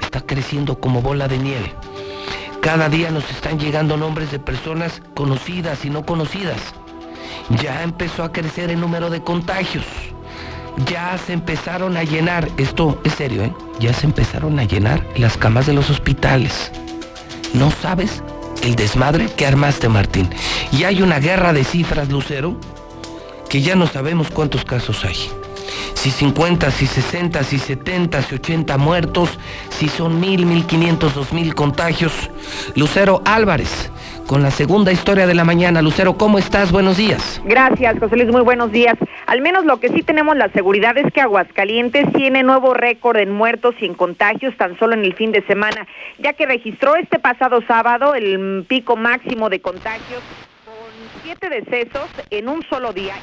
Está 0.00 0.20
creciendo 0.20 0.78
como 0.78 1.02
bola 1.02 1.26
de 1.26 1.36
nieve. 1.38 1.74
Cada 2.62 2.88
día 2.88 3.10
nos 3.10 3.28
están 3.28 3.58
llegando 3.58 3.96
nombres 3.96 4.30
de 4.30 4.38
personas 4.38 5.02
conocidas 5.14 5.84
y 5.84 5.90
no 5.90 6.06
conocidas. 6.06 6.60
Ya 7.60 7.82
empezó 7.82 8.22
a 8.22 8.30
crecer 8.30 8.70
el 8.70 8.80
número 8.80 9.10
de 9.10 9.22
contagios. 9.22 9.84
Ya 10.86 11.18
se 11.18 11.32
empezaron 11.32 11.96
a 11.96 12.04
llenar, 12.04 12.48
esto 12.56 13.00
es 13.02 13.14
serio, 13.14 13.42
¿eh? 13.42 13.52
Ya 13.80 13.92
se 13.92 14.06
empezaron 14.06 14.60
a 14.60 14.64
llenar 14.64 15.04
las 15.16 15.36
camas 15.36 15.66
de 15.66 15.72
los 15.72 15.90
hospitales. 15.90 16.70
¿No 17.52 17.72
sabes 17.72 18.22
el 18.62 18.76
desmadre 18.76 19.26
que 19.36 19.46
armaste, 19.46 19.88
Martín? 19.88 20.30
Y 20.70 20.84
hay 20.84 21.02
una 21.02 21.18
guerra 21.18 21.52
de 21.52 21.64
cifras, 21.64 22.10
Lucero, 22.10 22.54
que 23.48 23.60
ya 23.60 23.74
no 23.74 23.88
sabemos 23.88 24.30
cuántos 24.30 24.64
casos 24.64 25.04
hay 25.04 25.39
si 26.00 26.10
50, 26.10 26.70
si 26.70 26.86
60, 26.86 27.42
si 27.42 27.58
70, 27.58 28.22
si 28.22 28.34
80 28.36 28.78
muertos, 28.78 29.38
si 29.68 29.86
son 29.86 30.18
mil, 30.18 30.46
1500, 30.46 31.14
2000 31.14 31.54
contagios. 31.54 32.30
Lucero 32.74 33.20
Álvarez, 33.26 33.92
con 34.26 34.42
la 34.42 34.50
segunda 34.50 34.92
historia 34.92 35.26
de 35.26 35.34
la 35.34 35.44
mañana. 35.44 35.82
Lucero, 35.82 36.16
¿cómo 36.16 36.38
estás? 36.38 36.72
Buenos 36.72 36.96
días. 36.96 37.42
Gracias, 37.44 37.98
José 37.98 38.16
Luis, 38.16 38.30
muy 38.30 38.40
buenos 38.40 38.72
días. 38.72 38.94
Al 39.26 39.42
menos 39.42 39.66
lo 39.66 39.78
que 39.78 39.90
sí 39.90 40.02
tenemos 40.02 40.38
la 40.38 40.48
seguridad 40.52 40.96
es 40.96 41.12
que 41.12 41.20
Aguascalientes 41.20 42.10
tiene 42.14 42.42
nuevo 42.44 42.72
récord 42.72 43.18
en 43.18 43.32
muertos 43.32 43.74
y 43.80 43.84
en 43.84 43.92
contagios 43.92 44.56
tan 44.56 44.78
solo 44.78 44.94
en 44.94 45.04
el 45.04 45.12
fin 45.12 45.32
de 45.32 45.42
semana, 45.42 45.86
ya 46.18 46.32
que 46.32 46.46
registró 46.46 46.96
este 46.96 47.18
pasado 47.18 47.60
sábado 47.68 48.14
el 48.14 48.64
pico 48.66 48.96
máximo 48.96 49.50
de 49.50 49.60
contagios 49.60 50.22
con 50.64 51.22
siete 51.22 51.50
decesos 51.50 52.08
en 52.30 52.48
un 52.48 52.64
solo 52.70 52.94
día 52.94 53.16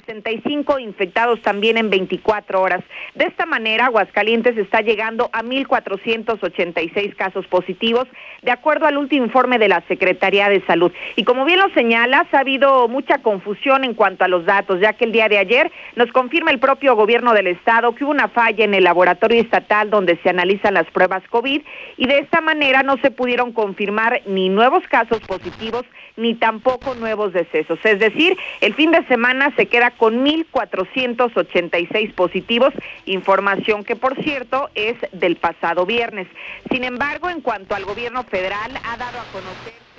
65 0.00 0.78
infectados 0.78 1.40
también 1.42 1.76
en 1.76 1.90
24 1.90 2.60
horas. 2.60 2.82
De 3.14 3.24
esta 3.24 3.46
manera, 3.46 3.86
Aguascalientes 3.86 4.56
está 4.56 4.80
llegando 4.80 5.30
a 5.32 5.42
1.486 5.42 7.14
casos 7.16 7.46
positivos, 7.46 8.06
de 8.42 8.50
acuerdo 8.50 8.86
al 8.86 8.96
último 8.96 9.24
informe 9.24 9.58
de 9.58 9.68
la 9.68 9.82
Secretaría 9.88 10.48
de 10.48 10.64
Salud. 10.66 10.92
Y 11.16 11.24
como 11.24 11.44
bien 11.44 11.58
lo 11.58 11.68
señalas, 11.70 12.26
ha 12.32 12.40
habido 12.40 12.88
mucha 12.88 13.18
confusión 13.18 13.84
en 13.84 13.94
cuanto 13.94 14.24
a 14.24 14.28
los 14.28 14.44
datos, 14.44 14.80
ya 14.80 14.94
que 14.94 15.04
el 15.04 15.12
día 15.12 15.28
de 15.28 15.38
ayer 15.38 15.70
nos 15.96 16.10
confirma 16.12 16.50
el 16.50 16.58
propio 16.58 16.94
gobierno 16.96 17.32
del 17.32 17.46
Estado 17.46 17.94
que 17.94 18.04
hubo 18.04 18.12
una 18.12 18.28
falla 18.28 18.64
en 18.64 18.74
el 18.74 18.84
laboratorio 18.84 19.40
estatal 19.40 19.90
donde 19.90 20.18
se 20.22 20.30
analizan 20.30 20.74
las 20.74 20.86
pruebas 20.90 21.22
COVID 21.28 21.62
y 21.96 22.06
de 22.06 22.18
esta 22.18 22.40
manera 22.40 22.82
no 22.82 22.96
se 22.98 23.10
pudieron 23.10 23.52
confirmar 23.52 24.22
ni 24.26 24.48
nuevos 24.48 24.82
casos 24.88 25.20
positivos 25.20 25.84
ni 26.20 26.34
tampoco 26.34 26.94
nuevos 26.94 27.32
decesos. 27.32 27.78
Es 27.84 27.98
decir, 27.98 28.36
el 28.60 28.74
fin 28.74 28.90
de 28.90 29.04
semana 29.06 29.52
se 29.56 29.66
queda 29.66 29.90
con 29.90 30.24
1.486 30.24 32.14
positivos, 32.14 32.72
información 33.06 33.84
que 33.84 33.96
por 33.96 34.22
cierto 34.22 34.70
es 34.74 34.96
del 35.12 35.36
pasado 35.36 35.86
viernes. 35.86 36.28
Sin 36.70 36.84
embargo, 36.84 37.30
en 37.30 37.40
cuanto 37.40 37.74
al 37.74 37.84
gobierno 37.84 38.22
federal, 38.24 38.78
ha 38.84 38.96
dado 38.96 39.18
a 39.18 39.24
conocer 39.32 39.90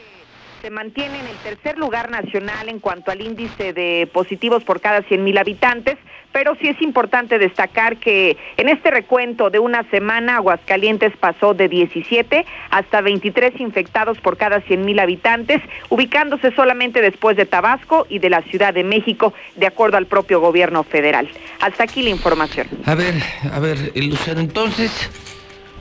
se 0.61 0.69
mantiene 0.69 1.19
en 1.19 1.25
el 1.25 1.37
tercer 1.37 1.77
lugar 1.77 2.11
nacional 2.11 2.69
en 2.69 2.79
cuanto 2.79 3.09
al 3.09 3.21
índice 3.21 3.73
de 3.73 4.07
positivos 4.13 4.63
por 4.63 4.79
cada 4.79 5.01
100 5.01 5.23
mil 5.23 5.37
habitantes, 5.39 5.97
pero 6.31 6.55
sí 6.61 6.67
es 6.67 6.81
importante 6.81 7.39
destacar 7.39 7.97
que 7.97 8.37
en 8.57 8.69
este 8.69 8.91
recuento 8.91 9.49
de 9.49 9.59
una 9.59 9.83
semana 9.89 10.37
Aguascalientes 10.37 11.15
pasó 11.17 11.53
de 11.53 11.67
17 11.67 12.45
hasta 12.69 13.01
23 13.01 13.59
infectados 13.59 14.17
por 14.19 14.37
cada 14.37 14.61
100 14.61 14.85
mil 14.85 14.99
habitantes, 14.99 15.61
ubicándose 15.89 16.51
solamente 16.55 17.01
después 17.01 17.37
de 17.37 17.45
Tabasco 17.45 18.05
y 18.09 18.19
de 18.19 18.29
la 18.29 18.41
Ciudad 18.43 18.73
de 18.73 18.83
México, 18.83 19.33
de 19.55 19.67
acuerdo 19.67 19.97
al 19.97 20.05
propio 20.05 20.39
gobierno 20.39 20.83
federal. 20.83 21.29
Hasta 21.59 21.83
aquí 21.83 22.01
la 22.01 22.09
información. 22.09 22.67
A 22.85 22.95
ver, 22.95 23.15
a 23.51 23.59
ver, 23.59 23.91
Lucero, 23.95 24.39
entonces, 24.39 24.91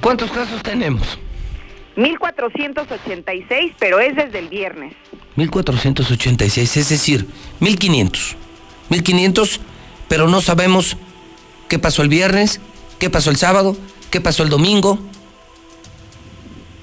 ¿cuántos 0.01 0.31
casos 0.31 0.63
tenemos? 0.63 1.19
1486, 1.97 3.73
pero 3.79 4.01
es 4.01 4.17
desde 4.17 4.39
el 4.39 4.49
viernes. 4.49 4.95
1486, 5.37 6.77
es 6.77 6.89
decir, 6.89 7.27
1500. 7.61 8.37
1500, 8.89 9.61
pero 10.11 10.27
no 10.27 10.41
sabemos 10.41 10.97
qué 11.69 11.79
pasó 11.79 12.03
el 12.03 12.09
viernes, 12.09 12.61
qué 12.99 13.11
pasó 13.11 13.31
el 13.31 13.37
sábado, 13.37 13.77
qué 14.11 14.21
pasó 14.21 14.43
el 14.43 14.49
domingo. 14.49 14.99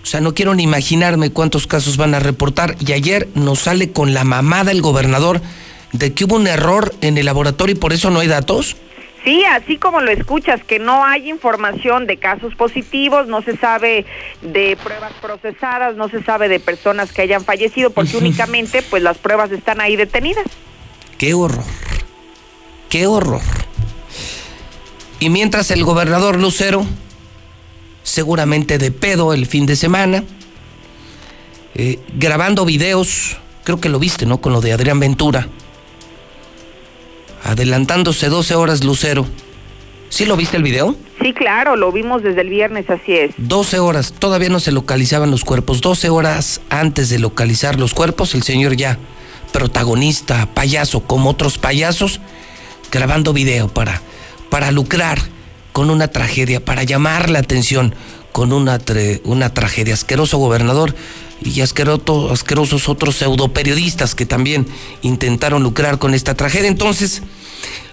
O 0.02 0.06
sea, 0.06 0.22
no 0.22 0.34
quiero 0.34 0.56
ni 0.56 0.64
imaginarme 0.64 1.32
cuántos 1.32 1.68
casos 1.68 1.98
van 1.98 2.16
a 2.16 2.20
reportar. 2.20 2.78
Y 2.80 2.94
ayer 2.94 3.28
nos 3.36 3.60
sale 3.60 3.92
con 3.92 4.14
la 4.14 4.24
mamada 4.24 4.72
el 4.72 4.82
gobernador 4.82 5.42
de 5.92 6.14
que 6.14 6.24
hubo 6.24 6.38
un 6.38 6.48
error 6.48 6.96
en 7.02 7.18
el 7.18 7.26
laboratorio 7.26 7.76
y 7.76 7.78
por 7.78 7.92
eso 7.92 8.10
no 8.12 8.22
hay 8.22 8.30
datos. 8.30 8.78
Sí, 9.26 9.44
así 9.44 9.76
como 9.76 10.00
lo 10.00 10.10
escuchas, 10.10 10.64
que 10.64 10.80
no 10.80 11.04
hay 11.04 11.30
información 11.30 12.08
de 12.08 12.16
casos 12.16 12.56
positivos, 12.56 13.28
no 13.28 13.42
se 13.42 13.58
sabe 13.58 14.06
de 14.42 14.78
pruebas 14.82 15.12
procesadas, 15.22 15.98
no 15.98 16.08
se 16.08 16.24
sabe 16.24 16.48
de 16.48 16.62
personas 16.62 17.12
que 17.12 17.24
hayan 17.24 17.44
fallecido, 17.44 17.90
porque 17.90 18.16
únicamente 18.16 18.82
pues 18.90 19.04
las 19.04 19.18
pruebas 19.18 19.52
están 19.52 19.82
ahí 19.82 19.98
detenidas. 19.98 20.46
Qué 21.18 21.34
horror, 21.34 21.66
qué 22.90 23.08
horror. 23.08 23.42
Y 25.20 25.30
mientras 25.30 25.72
el 25.72 25.84
gobernador 25.84 26.40
Lucero, 26.40 26.86
seguramente 28.04 28.78
de 28.78 28.92
pedo 28.92 29.34
el 29.34 29.46
fin 29.46 29.66
de 29.66 29.76
semana, 29.76 30.24
eh, 31.76 32.00
grabando 32.14 32.66
videos, 32.66 33.38
creo 33.64 33.80
que 33.80 33.90
lo 33.90 34.00
viste, 34.00 34.26
¿no? 34.26 34.40
Con 34.40 34.54
lo 34.54 34.62
de 34.62 34.74
Adrián 34.74 35.00
Ventura 35.00 35.48
adelantándose 37.48 38.28
12 38.28 38.56
horas 38.56 38.84
Lucero. 38.84 39.26
¿Sí 40.10 40.26
lo 40.26 40.38
viste 40.38 40.58
el 40.58 40.64
video? 40.64 40.96
Sí, 41.22 41.34
claro, 41.34 41.76
lo 41.76 41.92
vimos 41.92 42.24
desde 42.24 42.42
el 42.42 42.50
viernes, 42.50 42.90
así 42.90 43.14
es. 43.14 43.32
12 43.38 43.80
horas, 43.80 44.14
todavía 44.18 44.50
no 44.50 44.60
se 44.60 44.72
localizaban 44.72 45.32
los 45.32 45.44
cuerpos. 45.44 45.82
12 45.82 46.10
horas 46.10 46.62
antes 46.70 47.10
de 47.10 47.20
localizar 47.20 47.80
los 47.80 47.94
cuerpos, 47.94 48.36
el 48.36 48.44
señor 48.44 48.76
ya, 48.76 48.98
protagonista, 49.52 50.48
payaso, 50.54 51.02
como 51.02 51.30
otros 51.30 51.58
payasos, 51.58 52.22
grabando 52.92 53.34
video 53.34 53.68
para, 53.68 54.02
para 54.50 54.72
lucrar 54.72 55.20
con 55.74 55.90
una 55.90 56.08
tragedia, 56.08 56.64
para 56.64 56.84
llamar 56.84 57.30
la 57.30 57.40
atención 57.40 57.94
con 58.32 58.54
una, 58.54 58.80
una 59.24 59.54
tragedia. 59.54 59.94
Asqueroso 59.94 60.38
gobernador 60.38 60.96
y 61.44 61.62
asqueroso, 61.62 62.32
asquerosos 62.32 62.90
otros 62.90 63.16
pseudoperiodistas 63.18 64.16
que 64.16 64.26
también 64.26 64.68
intentaron 65.02 65.64
lucrar 65.64 66.00
con 66.00 66.14
esta 66.14 66.36
tragedia. 66.36 66.68
Entonces, 66.68 67.22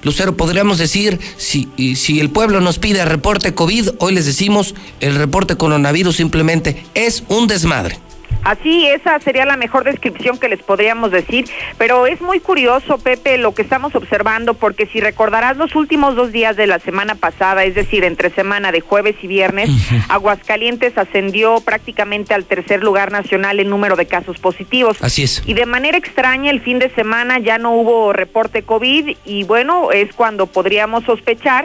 Lucero, 0.02 0.36
podríamos 0.36 0.78
decir, 0.78 1.18
si, 1.36 1.68
si 1.96 2.20
el 2.20 2.30
pueblo 2.30 2.60
nos 2.60 2.78
pide 2.78 3.04
reporte 3.04 3.54
COVID, 3.54 3.90
hoy 3.98 4.14
les 4.14 4.26
decimos, 4.26 4.74
el 5.00 5.14
reporte 5.16 5.56
coronavirus 5.56 6.16
simplemente 6.16 6.84
es 6.94 7.24
un 7.28 7.46
desmadre. 7.46 7.98
Así, 8.42 8.86
esa 8.86 9.18
sería 9.20 9.44
la 9.44 9.56
mejor 9.56 9.84
descripción 9.84 10.38
que 10.38 10.48
les 10.48 10.62
podríamos 10.62 11.10
decir, 11.10 11.46
pero 11.78 12.06
es 12.06 12.20
muy 12.20 12.40
curioso, 12.40 12.98
Pepe, 12.98 13.38
lo 13.38 13.54
que 13.54 13.62
estamos 13.62 13.94
observando, 13.94 14.54
porque 14.54 14.86
si 14.86 15.00
recordarás 15.00 15.56
los 15.56 15.74
últimos 15.74 16.14
dos 16.14 16.32
días 16.32 16.56
de 16.56 16.66
la 16.66 16.78
semana 16.78 17.14
pasada, 17.14 17.64
es 17.64 17.74
decir, 17.74 18.04
entre 18.04 18.30
semana 18.30 18.72
de 18.72 18.80
jueves 18.80 19.16
y 19.22 19.26
viernes, 19.26 19.70
Aguascalientes 20.08 20.96
ascendió 20.98 21.60
prácticamente 21.60 22.34
al 22.34 22.44
tercer 22.44 22.82
lugar 22.82 23.12
nacional 23.12 23.60
en 23.60 23.70
número 23.70 23.96
de 23.96 24.06
casos 24.06 24.38
positivos. 24.38 24.98
Así 25.00 25.22
es. 25.22 25.42
Y 25.46 25.54
de 25.54 25.66
manera 25.66 25.96
extraña, 25.96 26.50
el 26.50 26.60
fin 26.60 26.78
de 26.78 26.90
semana 26.90 27.38
ya 27.38 27.58
no 27.58 27.72
hubo 27.72 28.12
reporte 28.12 28.62
COVID 28.62 29.16
y 29.24 29.44
bueno, 29.44 29.92
es 29.92 30.12
cuando 30.12 30.46
podríamos 30.46 31.04
sospechar 31.04 31.64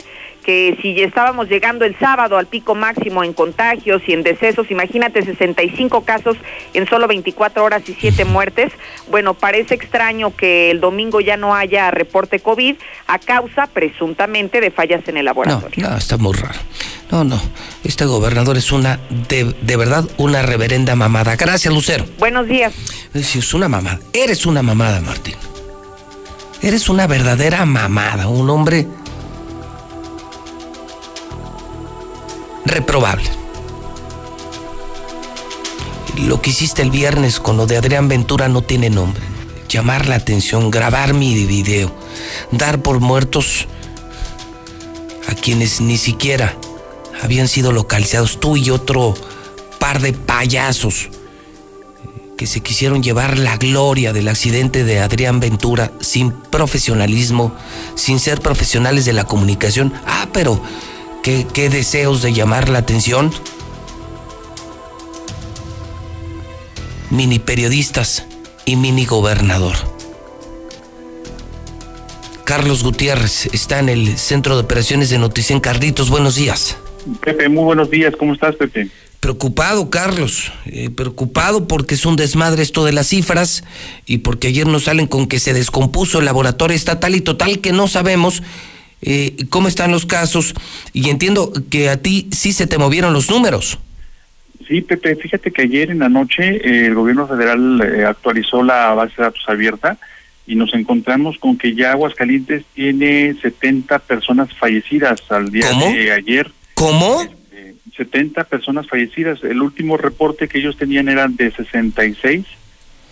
que 0.50 0.80
si 0.82 1.00
estábamos 1.00 1.48
llegando 1.48 1.86
el 1.86 1.96
sábado 2.00 2.36
al 2.36 2.48
pico 2.48 2.74
máximo 2.74 3.24
en 3.24 3.34
contagios 3.34 4.02
y 4.08 4.14
en 4.14 4.24
decesos, 4.24 4.72
imagínate 4.72 5.24
65 5.24 6.02
casos 6.02 6.38
en 6.74 6.88
solo 6.88 7.08
24 7.08 7.64
horas 7.64 7.88
y 7.88 7.94
7 7.94 8.26
muertes, 8.26 8.72
bueno, 9.12 9.36
parece 9.36 9.76
extraño 9.76 10.36
que 10.36 10.72
el 10.72 10.80
domingo 10.80 11.22
ya 11.22 11.38
no 11.38 11.54
haya 11.54 11.92
reporte 11.92 12.40
COVID 12.40 12.78
a 13.06 13.20
causa 13.20 13.68
presuntamente 13.68 14.60
de 14.60 14.72
fallas 14.72 15.08
en 15.08 15.18
el 15.18 15.26
laboratorio. 15.26 15.84
No, 15.84 15.92
no, 15.92 15.98
está 15.98 16.18
muy 16.18 16.34
raro. 16.34 16.58
No, 17.12 17.24
no, 17.24 17.40
este 17.84 18.06
gobernador 18.06 18.58
es 18.58 18.72
una, 18.72 19.00
de, 19.28 19.54
de 19.62 19.78
verdad, 19.78 20.10
una 20.18 20.42
reverenda 20.42 20.96
mamada. 20.96 21.36
Gracias, 21.36 21.72
Lucero. 21.72 22.06
Buenos 22.18 22.48
días. 22.48 22.74
Es 23.14 23.54
una 23.54 23.70
mamada. 23.70 24.00
Eres 24.14 24.48
una 24.48 24.64
mamada, 24.64 25.00
Martín. 25.00 25.36
Eres 26.64 26.90
una 26.90 27.06
verdadera 27.06 27.66
mamada, 27.66 28.28
un 28.28 28.50
hombre 28.50 28.88
reprobable. 32.70 33.30
Lo 36.18 36.42
que 36.42 36.50
hiciste 36.50 36.82
el 36.82 36.92
viernes 36.92 37.40
con 37.40 37.58
lo 37.58 37.66
de 37.66 37.78
Adrián 37.78 38.08
Ventura 38.08 38.50
no 38.50 38.62
tiene 38.62 38.90
nombre. 38.90 39.24
Llamar 39.70 40.08
la 40.08 40.16
atención, 40.16 40.72
grabar 40.72 41.14
mi 41.14 41.46
video, 41.46 41.92
dar 42.52 42.82
por 42.82 43.00
muertos 43.00 43.68
a 45.28 45.36
quienes 45.36 45.80
ni 45.80 45.98
siquiera 45.98 46.56
habían 47.22 47.48
sido 47.48 47.72
localizados, 47.72 48.40
tú 48.40 48.58
y 48.58 48.70
otro 48.70 49.14
par 49.78 50.02
de 50.02 50.14
payasos 50.14 51.10
que 52.38 52.48
se 52.48 52.62
quisieron 52.62 53.04
llevar 53.04 53.38
la 53.38 53.58
gloria 53.58 54.14
del 54.14 54.30
accidente 54.30 54.86
de 54.86 55.02
Adrián 55.02 55.40
Ventura 55.40 55.92
sin 56.00 56.32
profesionalismo, 56.32 57.54
sin 57.96 58.20
ser 58.20 58.40
profesionales 58.40 59.04
de 59.04 59.12
la 59.12 59.26
comunicación. 59.26 59.94
Ah, 60.08 60.30
pero 60.32 60.62
¿Qué, 61.24 61.70
deseos 61.70 62.22
de 62.22 62.34
llamar 62.34 62.70
la 62.70 62.80
atención? 62.80 63.32
Mini 67.12 67.40
periodistas 67.40 68.26
y 68.66 68.76
mini 68.78 69.06
gobernador. 69.06 69.76
Carlos 72.46 72.84
Gutiérrez 72.84 73.48
está 73.54 73.80
en 73.80 73.90
el 73.90 74.18
Centro 74.18 74.56
de 74.56 74.64
Operaciones 74.64 75.10
de 75.10 75.18
Noticien 75.18 75.60
Carlitos. 75.60 76.10
Buenos 76.10 76.36
días. 76.36 76.78
Pepe, 77.22 77.50
muy 77.50 77.64
buenos 77.64 77.92
días. 77.92 78.16
¿Cómo 78.18 78.34
estás, 78.34 78.56
Pepe? 78.56 78.90
Preocupado, 79.20 79.90
Carlos. 79.90 80.52
Eh, 80.66 80.90
preocupado 80.90 81.68
porque 81.68 81.96
es 81.96 82.06
un 82.06 82.16
desmadre 82.16 82.64
esto 82.64 82.86
de 82.86 82.94
las 82.94 83.08
cifras 83.08 83.64
y 84.06 84.20
porque 84.20 84.48
ayer 84.48 84.66
nos 84.66 84.86
salen 84.86 85.08
con 85.08 85.28
que 85.28 85.40
se 85.40 85.54
descompuso 85.54 86.20
el 86.20 86.26
laboratorio 86.26 86.76
estatal 86.76 87.14
y 87.16 87.22
total 87.22 87.60
que 87.60 87.74
no 87.74 87.88
sabemos 87.88 88.42
eh, 89.02 89.46
cómo 89.50 89.68
están 89.68 89.92
los 89.92 90.06
casos 90.06 90.54
y 90.94 91.10
entiendo 91.10 91.54
que 91.70 91.90
a 91.90 92.02
ti 92.02 92.28
sí 92.32 92.52
se 92.52 92.68
te 92.68 92.78
movieron 92.78 93.14
los 93.14 93.30
números. 93.30 93.80
Sí, 94.68 94.82
Pepe, 94.82 95.16
fíjate 95.16 95.52
que 95.52 95.64
ayer 95.64 95.90
en 95.90 96.00
la 96.00 96.10
noche 96.10 96.58
eh, 96.58 96.88
el 96.88 96.96
gobierno 96.96 97.28
federal 97.28 97.82
eh, 97.82 98.06
actualizó 98.06 98.62
la 98.62 98.94
base 98.94 99.16
de 99.18 99.24
datos 99.24 99.44
abierta 99.48 99.98
y 100.46 100.56
nos 100.56 100.74
encontramos 100.74 101.38
con 101.38 101.58
que 101.58 101.74
ya 101.76 101.92
Aguascalientes 101.92 102.66
tiene 102.74 103.36
70 103.42 104.00
personas 104.00 104.54
fallecidas 104.54 105.22
al 105.30 105.52
día 105.52 105.72
de 105.72 106.12
ayer. 106.12 106.52
¿Cómo? 106.74 107.24
70 107.96 108.42
este, 108.42 108.50
personas 108.50 108.88
fallecidas. 108.88 109.44
El 109.44 109.62
último 109.62 109.98
reporte 109.98 110.48
que 110.48 110.60
ellos 110.60 110.78
tenían 110.78 111.10
eran 111.10 111.36
de 111.36 111.52
66 111.52 112.46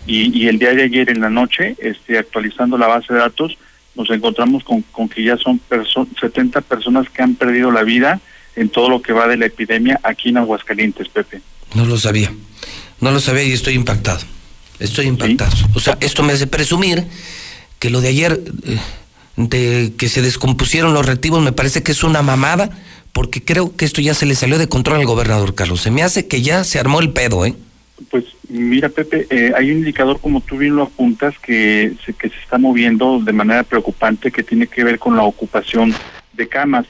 y, 0.06 0.36
y 0.36 0.48
el 0.48 0.58
día 0.58 0.74
de 0.74 0.82
ayer 0.82 1.10
en 1.10 1.20
la 1.20 1.30
noche, 1.30 1.76
este, 1.78 2.18
actualizando 2.18 2.78
la 2.78 2.86
base 2.86 3.12
de 3.12 3.20
datos, 3.20 3.56
nos 3.98 4.08
encontramos 4.10 4.62
con, 4.62 4.82
con 4.82 5.08
que 5.08 5.24
ya 5.24 5.36
son 5.36 5.60
70 6.20 6.60
personas 6.62 7.10
que 7.10 7.22
han 7.22 7.34
perdido 7.34 7.72
la 7.72 7.82
vida 7.82 8.20
en 8.54 8.68
todo 8.68 8.88
lo 8.88 9.02
que 9.02 9.12
va 9.12 9.26
de 9.26 9.36
la 9.36 9.46
epidemia 9.46 10.00
aquí 10.04 10.28
en 10.28 10.38
Aguascalientes, 10.38 11.08
Pepe. 11.08 11.42
No 11.74 11.84
lo 11.84 11.98
sabía, 11.98 12.32
no 13.00 13.10
lo 13.10 13.20
sabía 13.20 13.42
y 13.42 13.52
estoy 13.52 13.74
impactado. 13.74 14.20
Estoy 14.78 15.06
impactado. 15.06 15.54
O 15.74 15.80
sea, 15.80 15.98
esto 16.00 16.22
me 16.22 16.32
hace 16.32 16.46
presumir 16.46 17.04
que 17.80 17.90
lo 17.90 18.00
de 18.00 18.08
ayer, 18.08 18.40
eh, 18.64 18.78
de 19.36 19.92
que 19.98 20.08
se 20.08 20.22
descompusieron 20.22 20.94
los 20.94 21.04
reactivos, 21.04 21.42
me 21.42 21.52
parece 21.52 21.82
que 21.82 21.90
es 21.90 22.04
una 22.04 22.22
mamada, 22.22 22.70
porque 23.12 23.44
creo 23.44 23.74
que 23.74 23.84
esto 23.84 24.00
ya 24.00 24.14
se 24.14 24.26
le 24.26 24.36
salió 24.36 24.58
de 24.58 24.68
control 24.68 25.00
al 25.00 25.06
gobernador 25.06 25.56
Carlos. 25.56 25.80
Se 25.80 25.90
me 25.90 26.04
hace 26.04 26.28
que 26.28 26.42
ya 26.42 26.62
se 26.62 26.78
armó 26.78 27.00
el 27.00 27.10
pedo, 27.10 27.44
¿eh? 27.44 27.56
Pues 28.10 28.24
mira, 28.48 28.88
Pepe, 28.88 29.26
eh, 29.30 29.52
hay 29.56 29.70
un 29.70 29.78
indicador, 29.78 30.20
como 30.20 30.40
tú 30.40 30.56
bien 30.56 30.76
lo 30.76 30.84
apuntas, 30.84 31.38
que 31.38 31.94
se, 32.04 32.12
que 32.12 32.28
se 32.28 32.38
está 32.38 32.58
moviendo 32.58 33.20
de 33.20 33.32
manera 33.32 33.64
preocupante, 33.64 34.30
que 34.30 34.42
tiene 34.42 34.66
que 34.66 34.84
ver 34.84 34.98
con 34.98 35.16
la 35.16 35.24
ocupación 35.24 35.92
de 36.32 36.48
camas. 36.48 36.86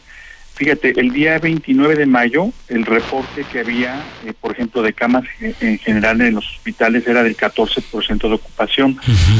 Fíjate, 0.58 0.98
el 0.98 1.12
día 1.12 1.38
29 1.38 1.94
de 1.94 2.06
mayo, 2.06 2.52
el 2.66 2.84
reporte 2.84 3.44
que 3.50 3.60
había, 3.60 4.02
eh, 4.26 4.32
por 4.38 4.50
ejemplo, 4.50 4.82
de 4.82 4.92
camas 4.92 5.22
en 5.40 5.78
general 5.78 6.20
en 6.20 6.34
los 6.34 6.50
hospitales 6.50 7.06
era 7.06 7.22
del 7.22 7.36
14% 7.36 8.28
de 8.28 8.34
ocupación 8.34 8.98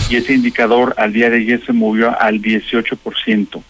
y 0.09 0.15
ese 0.15 0.35
indicador 0.35 0.95
al 0.97 1.13
día 1.13 1.29
de 1.29 1.39
ayer 1.39 1.61
se 1.67 1.73
movió 1.73 2.19
al 2.21 2.41
18%. 2.41 3.63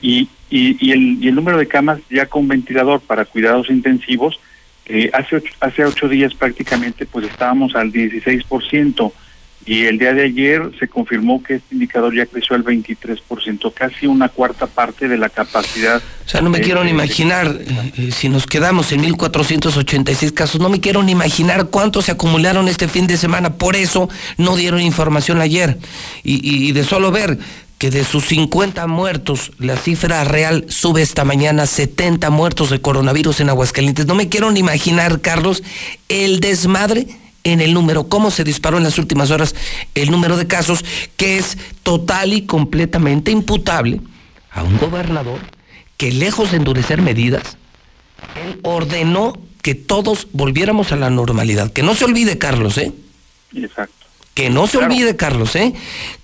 y, 0.00 0.28
y, 0.48 0.86
y, 0.86 0.92
el, 0.92 1.18
y 1.20 1.26
el 1.26 1.34
número 1.34 1.58
de 1.58 1.66
camas 1.66 1.98
ya 2.08 2.26
con 2.26 2.46
ventilador 2.46 3.00
para 3.00 3.24
cuidados 3.24 3.70
intensivos, 3.70 4.38
eh, 4.86 5.10
hace, 5.12 5.36
ocho, 5.36 5.52
hace 5.60 5.84
ocho 5.84 6.08
días 6.08 6.34
prácticamente 6.34 7.06
pues 7.06 7.26
estábamos 7.26 7.74
al 7.74 7.92
16% 7.92 9.12
y 9.66 9.86
el 9.86 9.98
día 9.98 10.12
de 10.12 10.24
ayer 10.24 10.70
se 10.78 10.88
confirmó 10.88 11.42
que 11.42 11.54
este 11.54 11.74
indicador 11.74 12.14
ya 12.14 12.26
creció 12.26 12.54
al 12.54 12.64
23%, 12.64 13.72
casi 13.72 14.06
una 14.06 14.28
cuarta 14.28 14.66
parte 14.66 15.08
de 15.08 15.16
la 15.16 15.30
capacidad. 15.30 16.02
O 16.26 16.28
sea, 16.28 16.42
no 16.42 16.50
me 16.50 16.60
quiero 16.60 16.84
ni 16.84 16.90
imaginar, 16.90 17.58
eh, 17.96 18.10
si 18.12 18.28
nos 18.28 18.46
quedamos 18.46 18.92
en 18.92 19.02
1.486 19.02 20.34
casos, 20.34 20.60
no 20.60 20.68
me 20.68 20.80
quiero 20.80 21.02
ni 21.02 21.12
imaginar 21.12 21.68
cuántos 21.70 22.06
se 22.06 22.12
acumularon 22.12 22.68
este 22.68 22.88
fin 22.88 23.06
de 23.06 23.16
semana, 23.16 23.54
por 23.54 23.74
eso 23.74 24.10
no 24.36 24.54
dieron 24.54 24.82
información 24.82 25.40
ayer. 25.40 25.78
Y, 26.22 26.34
y, 26.34 26.68
y 26.68 26.72
de 26.72 26.84
solo 26.84 27.10
ver 27.10 27.38
que 27.78 27.90
de 27.90 28.04
sus 28.04 28.26
50 28.26 28.86
muertos, 28.86 29.52
la 29.58 29.76
cifra 29.76 30.24
real 30.24 30.64
sube 30.68 31.02
esta 31.02 31.24
mañana 31.24 31.66
70 31.66 32.30
muertos 32.30 32.70
de 32.70 32.80
coronavirus 32.80 33.40
en 33.40 33.50
Aguascalientes. 33.50 34.06
No 34.06 34.14
me 34.14 34.28
quiero 34.28 34.50
ni 34.50 34.60
imaginar, 34.60 35.20
Carlos, 35.20 35.62
el 36.08 36.40
desmadre 36.40 37.06
en 37.44 37.60
el 37.60 37.74
número, 37.74 38.08
cómo 38.08 38.30
se 38.30 38.42
disparó 38.42 38.78
en 38.78 38.84
las 38.84 38.98
últimas 38.98 39.30
horas 39.30 39.54
el 39.94 40.10
número 40.10 40.36
de 40.36 40.46
casos, 40.46 40.84
que 41.16 41.38
es 41.38 41.58
total 41.82 42.32
y 42.32 42.46
completamente 42.46 43.30
imputable 43.30 44.00
a 44.50 44.62
un 44.62 44.78
gobernador 44.78 45.40
que 45.96 46.10
lejos 46.10 46.50
de 46.50 46.56
endurecer 46.56 47.02
medidas, 47.02 47.56
él 48.42 48.60
ordenó 48.62 49.34
que 49.62 49.74
todos 49.74 50.28
volviéramos 50.32 50.92
a 50.92 50.96
la 50.96 51.10
normalidad. 51.10 51.72
Que 51.72 51.82
no 51.82 51.94
se 51.94 52.04
olvide, 52.04 52.38
Carlos, 52.38 52.78
¿eh? 52.78 52.92
Exacto. 53.54 54.03
Que 54.34 54.50
no 54.50 54.66
se 54.66 54.78
claro. 54.78 54.92
olvide, 54.92 55.16
Carlos, 55.16 55.54
¿eh? 55.56 55.72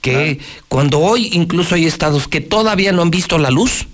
Que 0.00 0.38
claro. 0.38 0.64
cuando 0.68 0.98
hoy 0.98 1.30
incluso 1.32 1.76
hay 1.76 1.86
estados 1.86 2.26
que 2.28 2.40
todavía 2.40 2.92
no 2.92 3.02
han 3.02 3.10
visto 3.10 3.38
la 3.38 3.50
luz, 3.50 3.86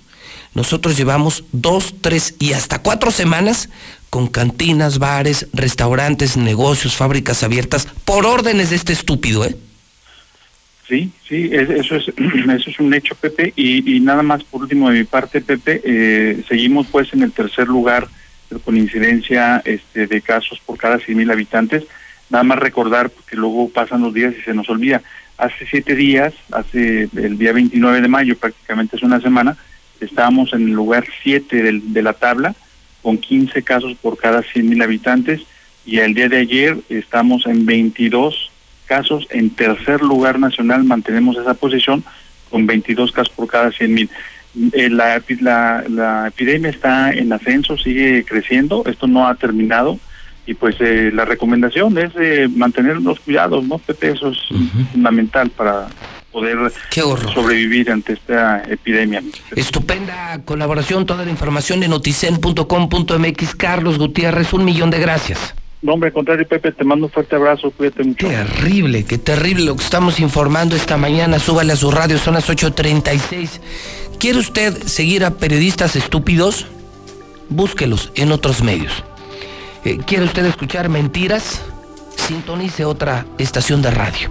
nosotros 0.55 0.97
llevamos 0.97 1.45
dos, 1.53 1.95
tres 2.01 2.35
y 2.39 2.55
hasta 2.55 2.81
cuatro 2.81 3.11
semanas 3.11 3.69
con 4.09 4.29
cantinas, 4.29 4.99
bares, 4.99 5.49
restaurantes, 5.53 6.39
negocios, 6.39 6.97
fábricas 6.97 7.43
abiertas, 7.43 7.87
por 8.07 8.25
órdenes 8.25 8.71
de 8.71 8.77
este 8.77 8.95
estúpido, 8.95 9.45
¿eh? 9.45 9.55
Sí, 10.89 11.11
sí, 11.29 11.51
eso 11.53 11.97
es, 11.97 12.09
eso 12.57 12.71
es 12.71 12.81
un 12.81 12.95
hecho, 12.95 13.15
Pepe. 13.17 13.53
Y, 13.57 13.97
y 13.97 14.01
nada 14.01 14.23
más 14.23 14.45
por 14.45 14.63
último 14.63 14.89
de 14.91 15.01
mi 15.01 15.05
parte, 15.05 15.41
Pepe, 15.41 15.83
eh, 15.85 16.43
seguimos 16.49 16.87
pues 16.87 17.13
en 17.13 17.23
el 17.23 17.33
tercer 17.33 17.67
lugar 17.67 18.09
con 18.65 18.77
incidencia 18.77 19.61
este, 19.65 20.07
de 20.07 20.21
casos 20.21 20.61
por 20.65 20.79
cada 20.79 20.99
100 20.99 21.19
mil 21.19 21.31
habitantes. 21.31 21.85
Nada 22.31 22.45
más 22.45 22.59
recordar, 22.59 23.11
porque 23.11 23.37
luego 23.37 23.69
pasan 23.69 24.03
los 24.03 24.13
días 24.13 24.35
y 24.39 24.43
se 24.43 24.55
nos 24.55 24.69
olvida. 24.69 25.03
Hace 25.39 25.67
siete 25.67 25.95
días, 25.95 26.35
hace 26.51 27.09
el 27.15 27.39
día 27.39 27.53
29 27.53 28.01
de 28.01 28.09
mayo, 28.09 28.37
prácticamente 28.37 28.97
es 28.97 29.03
una 29.03 29.21
semana, 29.21 29.57
estábamos 30.01 30.53
en 30.53 30.63
el 30.63 30.73
lugar 30.73 31.07
7 31.23 31.63
del, 31.63 31.93
de 31.93 32.03
la 32.03 32.15
tabla, 32.15 32.55
con 33.03 33.19
15 33.19 33.63
casos 33.63 33.95
por 34.01 34.17
cada 34.17 34.43
100 34.43 34.69
mil 34.69 34.83
habitantes, 34.83 35.43
y 35.85 35.99
el 35.99 36.15
día 36.15 36.29
de 36.29 36.39
ayer 36.39 36.79
estamos 36.89 37.47
en 37.47 37.65
22 37.65 38.51
casos, 38.87 39.27
en 39.31 39.51
tercer 39.51 40.01
lugar 40.03 40.41
nacional 40.41 40.85
mantenemos 40.85 41.37
esa 41.37 41.55
posición, 41.55 42.03
con 42.51 42.67
22 42.67 43.13
casos 43.13 43.33
por 43.35 43.47
cada 43.47 43.71
100 43.71 43.95
mil. 43.95 44.11
Eh, 44.73 44.89
la 44.89 45.17
epidemia 45.17 46.71
está 46.71 47.13
en 47.13 47.33
ascenso, 47.33 47.77
sigue 47.77 48.25
creciendo, 48.25 48.85
esto 48.87 49.07
no 49.07 49.29
ha 49.29 49.35
terminado, 49.35 49.99
y 50.47 50.55
pues 50.55 50.77
eh, 50.81 51.11
la 51.13 51.25
recomendación 51.25 51.99
es 51.99 52.13
eh, 52.19 52.49
mantener 52.49 52.99
los 53.03 53.19
cuidados, 53.21 53.65
¿no, 53.65 53.79
Pepe? 53.79 54.11
Eso 54.11 54.31
es 54.31 54.39
uh 54.51 54.55
-huh. 54.55 54.87
fundamental 54.93 55.51
para 55.51 55.89
poder 56.31 56.71
sobrevivir 57.35 57.91
ante 57.91 58.13
esta 58.13 58.63
epidemia. 58.65 59.23
Estupenda 59.55 60.39
colaboración, 60.45 61.07
toda 61.07 61.25
la 61.25 61.31
información 61.31 61.83
en 61.83 61.91
noticen.com.mx. 61.91 63.55
Carlos 63.57 63.99
Gutiérrez, 63.99 64.53
un 64.53 64.65
millón 64.65 64.91
de 64.91 65.01
gracias. 65.01 65.55
No, 65.83 65.95
hombre, 65.95 66.09
al 66.09 66.13
contrario, 66.15 66.47
Pepe, 66.47 66.73
te 66.73 66.85
mando 66.85 67.07
un 67.07 67.13
fuerte 67.13 67.37
abrazo, 67.37 67.71
cuídate 67.71 68.05
mucho. 68.05 68.29
Terrible, 68.29 69.05
qué 69.05 69.19
terrible 69.19 69.65
lo 69.65 69.77
que 69.77 69.85
estamos 69.85 70.21
informando 70.21 70.77
esta 70.77 70.97
mañana. 70.97 71.39
Súbale 71.39 71.73
a 71.73 71.77
su 71.77 71.91
radio, 71.91 72.19
son 72.19 72.35
las 72.35 72.49
8.36. 72.49 73.61
¿Quiere 74.19 74.39
usted 74.39 74.77
seguir 74.85 75.25
a 75.25 75.39
periodistas 75.39 75.97
estúpidos? 75.97 76.67
Búsquelos 77.49 78.13
en 78.15 78.33
otros 78.33 78.63
medios. 78.63 79.05
¿Quiere 79.95 80.25
usted 80.25 80.45
escuchar 80.47 80.89
mentiras? 80.89 81.61
Sintonice 82.27 82.85
otra 82.85 83.25
estación 83.39 83.83
de 83.83 83.93
radio. 83.93 84.31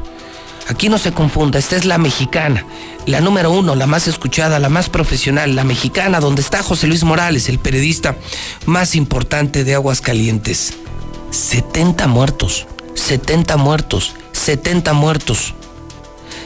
Aquí 0.68 0.90
no 0.90 0.98
se 0.98 1.14
confunda, 1.14 1.60
esta 1.60 1.78
es 1.78 1.86
la 1.86 1.98
mexicana, 1.98 2.66
la 3.06 3.22
número 3.22 3.52
uno, 3.52 3.76
la 3.76 3.88
más 3.88 4.08
escuchada, 4.08 4.60
la 4.60 4.68
más 4.68 4.90
profesional, 4.90 5.56
la 5.56 5.64
mexicana, 5.64 6.20
donde 6.20 6.42
está 6.42 6.62
José 6.62 6.88
Luis 6.88 7.06
Morales, 7.06 7.48
el 7.48 7.60
periodista 7.60 8.18
más 8.66 8.96
importante 8.96 9.64
de 9.64 9.76
Aguascalientes. 9.76 10.74
70 11.32 12.08
muertos, 12.08 12.68
70 12.96 13.56
muertos, 13.56 14.14
70 14.34 14.94
muertos. 14.94 15.54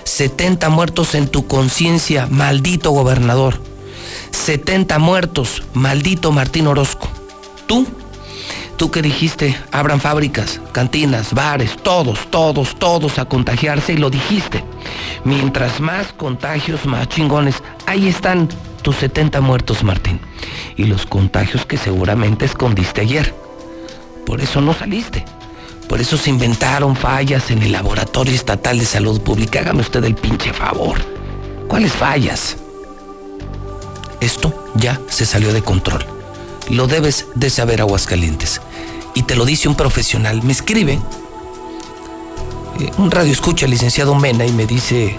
70 0.03 0.69
muertos 0.69 1.15
en 1.15 1.27
tu 1.27 1.47
conciencia, 1.47 2.27
maldito 2.27 2.91
gobernador. 2.91 3.59
70 4.31 4.99
muertos, 4.99 5.63
maldito 5.73 6.31
Martín 6.31 6.67
Orozco. 6.67 7.07
Tú 7.67 7.87
Tú 8.77 8.91
que 8.91 9.01
dijiste, 9.01 9.57
abran 9.71 9.99
fábricas, 9.99 10.61
cantinas, 10.71 11.33
bares, 11.33 11.75
todos, 11.77 12.29
todos, 12.31 12.77
todos 12.77 13.19
a 13.19 13.25
contagiarse 13.25 13.93
y 13.93 13.97
lo 13.97 14.09
dijiste. 14.09 14.63
Mientras 15.23 15.79
más 15.81 16.13
contagios, 16.13 16.85
más 16.85 17.09
chingones. 17.09 17.61
Ahí 17.85 18.07
están 18.07 18.47
tus 18.81 18.95
70 18.97 19.41
muertos, 19.41 19.83
Martín. 19.83 20.19
Y 20.77 20.85
los 20.85 21.05
contagios 21.05 21.65
que 21.65 21.77
seguramente 21.77 22.45
escondiste 22.45 23.01
ayer. 23.01 23.33
Por 24.25 24.41
eso 24.41 24.61
no 24.61 24.73
saliste. 24.73 25.25
Por 25.89 25.99
eso 25.99 26.17
se 26.17 26.29
inventaron 26.29 26.95
fallas 26.95 27.49
en 27.51 27.63
el 27.63 27.71
Laboratorio 27.71 28.33
Estatal 28.33 28.77
de 28.77 28.85
Salud 28.85 29.19
Pública. 29.21 29.59
Hágame 29.59 29.81
usted 29.81 30.03
el 30.03 30.15
pinche 30.15 30.53
favor. 30.53 30.99
¿Cuáles 31.67 31.91
fallas? 31.91 32.55
Esto 34.21 34.71
ya 34.75 34.99
se 35.07 35.25
salió 35.25 35.51
de 35.51 35.61
control. 35.61 36.18
Lo 36.69 36.87
debes 36.87 37.25
de 37.35 37.49
saber, 37.49 37.81
Aguascalientes 37.81 38.61
y 39.13 39.23
te 39.23 39.35
lo 39.35 39.45
dice 39.45 39.67
un 39.67 39.75
profesional. 39.75 40.43
Me 40.43 40.53
escribe 40.53 40.93
eh, 42.79 42.91
un 42.97 43.11
radio 43.11 43.31
escucha, 43.31 43.67
licenciado 43.67 44.15
Mena, 44.15 44.45
y 44.45 44.51
me 44.51 44.65
dice 44.65 45.17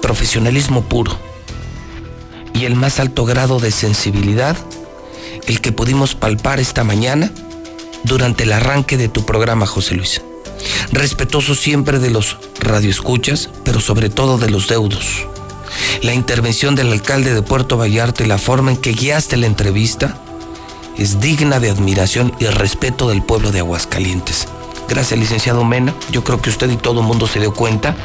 profesionalismo 0.00 0.82
puro 0.82 1.16
y 2.54 2.64
el 2.64 2.74
más 2.74 3.00
alto 3.00 3.24
grado 3.24 3.60
de 3.60 3.70
sensibilidad, 3.70 4.56
el 5.46 5.60
que 5.60 5.72
pudimos 5.72 6.14
palpar 6.14 6.60
esta 6.60 6.84
mañana 6.84 7.30
durante 8.04 8.44
el 8.44 8.52
arranque 8.52 8.96
de 8.96 9.08
tu 9.08 9.24
programa, 9.24 9.66
José 9.66 9.94
Luis. 9.94 10.20
Respetuoso 10.92 11.54
siempre 11.54 11.98
de 11.98 12.10
los 12.10 12.36
radioescuchas, 12.60 13.48
pero 13.64 13.80
sobre 13.80 14.10
todo 14.10 14.38
de 14.38 14.50
los 14.50 14.68
deudos. 14.68 15.26
La 16.02 16.12
intervención 16.12 16.74
del 16.74 16.92
alcalde 16.92 17.32
de 17.32 17.42
Puerto 17.42 17.78
Vallarta 17.78 18.22
y 18.22 18.26
la 18.26 18.38
forma 18.38 18.72
en 18.72 18.76
que 18.76 18.92
guiaste 18.92 19.38
la 19.38 19.46
entrevista 19.46 20.18
es 20.98 21.20
digna 21.20 21.60
de 21.60 21.70
admiración 21.70 22.32
y 22.38 22.46
respeto 22.46 23.08
del 23.08 23.22
pueblo 23.22 23.50
de 23.50 23.60
Aguascalientes. 23.60 24.46
Gracias, 24.88 25.18
licenciado 25.18 25.64
Mena. 25.64 25.94
Yo 26.10 26.22
creo 26.24 26.40
que 26.40 26.50
usted 26.50 26.70
y 26.70 26.76
todo 26.76 27.00
el 27.00 27.06
mundo 27.06 27.26
se 27.26 27.40
dio 27.40 27.54
cuenta 27.54 27.96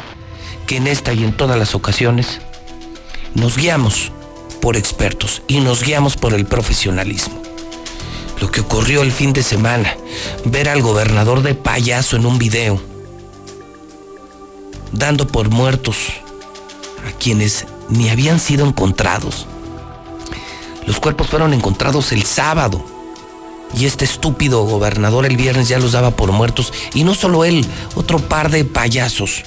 que 0.65 0.77
en 0.77 0.87
esta 0.87 1.13
y 1.13 1.23
en 1.23 1.35
todas 1.35 1.57
las 1.57 1.75
ocasiones 1.75 2.39
nos 3.33 3.57
guiamos 3.57 4.11
por 4.61 4.77
expertos 4.77 5.41
y 5.47 5.59
nos 5.59 5.83
guiamos 5.83 6.15
por 6.15 6.33
el 6.33 6.45
profesionalismo. 6.45 7.41
Lo 8.39 8.51
que 8.51 8.61
ocurrió 8.61 9.01
el 9.01 9.11
fin 9.11 9.33
de 9.33 9.43
semana, 9.43 9.95
ver 10.45 10.69
al 10.69 10.81
gobernador 10.81 11.41
de 11.41 11.55
payaso 11.55 12.15
en 12.15 12.25
un 12.25 12.37
video, 12.37 12.79
dando 14.91 15.27
por 15.27 15.49
muertos 15.49 15.97
a 17.07 17.17
quienes 17.17 17.65
ni 17.89 18.09
habían 18.09 18.39
sido 18.39 18.65
encontrados 18.65 19.47
los 20.87 21.01
cuerpos 21.01 21.27
fueron 21.27 21.53
encontrados 21.53 22.13
el 22.13 22.23
sábado. 22.23 22.83
Y 23.77 23.85
este 23.85 24.05
estúpido 24.05 24.63
gobernador 24.63 25.25
el 25.25 25.35
viernes 25.35 25.67
ya 25.67 25.79
los 25.79 25.91
daba 25.91 26.11
por 26.11 26.31
muertos. 26.31 26.71
Y 26.93 27.03
no 27.03 27.13
solo 27.13 27.43
él, 27.43 27.65
otro 27.95 28.19
par 28.19 28.49
de 28.49 28.63
payasos. 28.63 29.43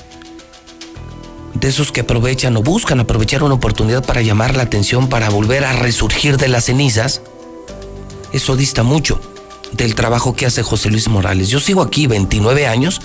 De 1.54 1.68
esos 1.68 1.92
que 1.92 2.02
aprovechan 2.02 2.56
o 2.58 2.62
buscan 2.62 3.00
aprovechar 3.00 3.42
una 3.42 3.54
oportunidad 3.54 4.04
para 4.04 4.20
llamar 4.20 4.54
la 4.54 4.64
atención, 4.64 5.08
para 5.08 5.30
volver 5.30 5.64
a 5.64 5.72
resurgir 5.72 6.36
de 6.36 6.48
las 6.48 6.66
cenizas. 6.66 7.22
Eso 8.32 8.54
dista 8.54 8.82
mucho 8.82 9.18
del 9.72 9.94
trabajo 9.94 10.36
que 10.36 10.44
hace 10.44 10.62
José 10.62 10.90
Luis 10.90 11.08
Morales. 11.08 11.48
Yo 11.48 11.58
sigo 11.58 11.80
aquí 11.80 12.06
29 12.06 12.66
años 12.66 13.00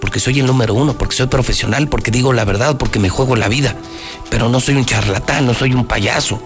porque 0.00 0.18
soy 0.18 0.40
el 0.40 0.46
número 0.46 0.72
uno, 0.72 0.94
porque 0.94 1.14
soy 1.14 1.26
profesional, 1.26 1.88
porque 1.88 2.10
digo 2.10 2.32
la 2.32 2.46
verdad, 2.46 2.78
porque 2.78 2.98
me 2.98 3.10
juego 3.10 3.36
la 3.36 3.48
vida. 3.48 3.76
Pero 4.30 4.48
no 4.48 4.60
soy 4.60 4.76
un 4.76 4.86
charlatán, 4.86 5.44
no 5.44 5.52
soy 5.52 5.74
un 5.74 5.84
payaso 5.84 6.40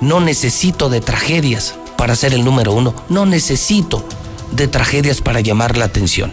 No 0.00 0.20
necesito 0.20 0.88
de 0.88 1.00
tragedias 1.00 1.74
para 1.96 2.16
ser 2.16 2.34
el 2.34 2.44
número 2.44 2.72
uno. 2.72 2.94
No 3.08 3.26
necesito 3.26 4.04
de 4.52 4.68
tragedias 4.68 5.20
para 5.20 5.40
llamar 5.40 5.76
la 5.76 5.86
atención. 5.86 6.32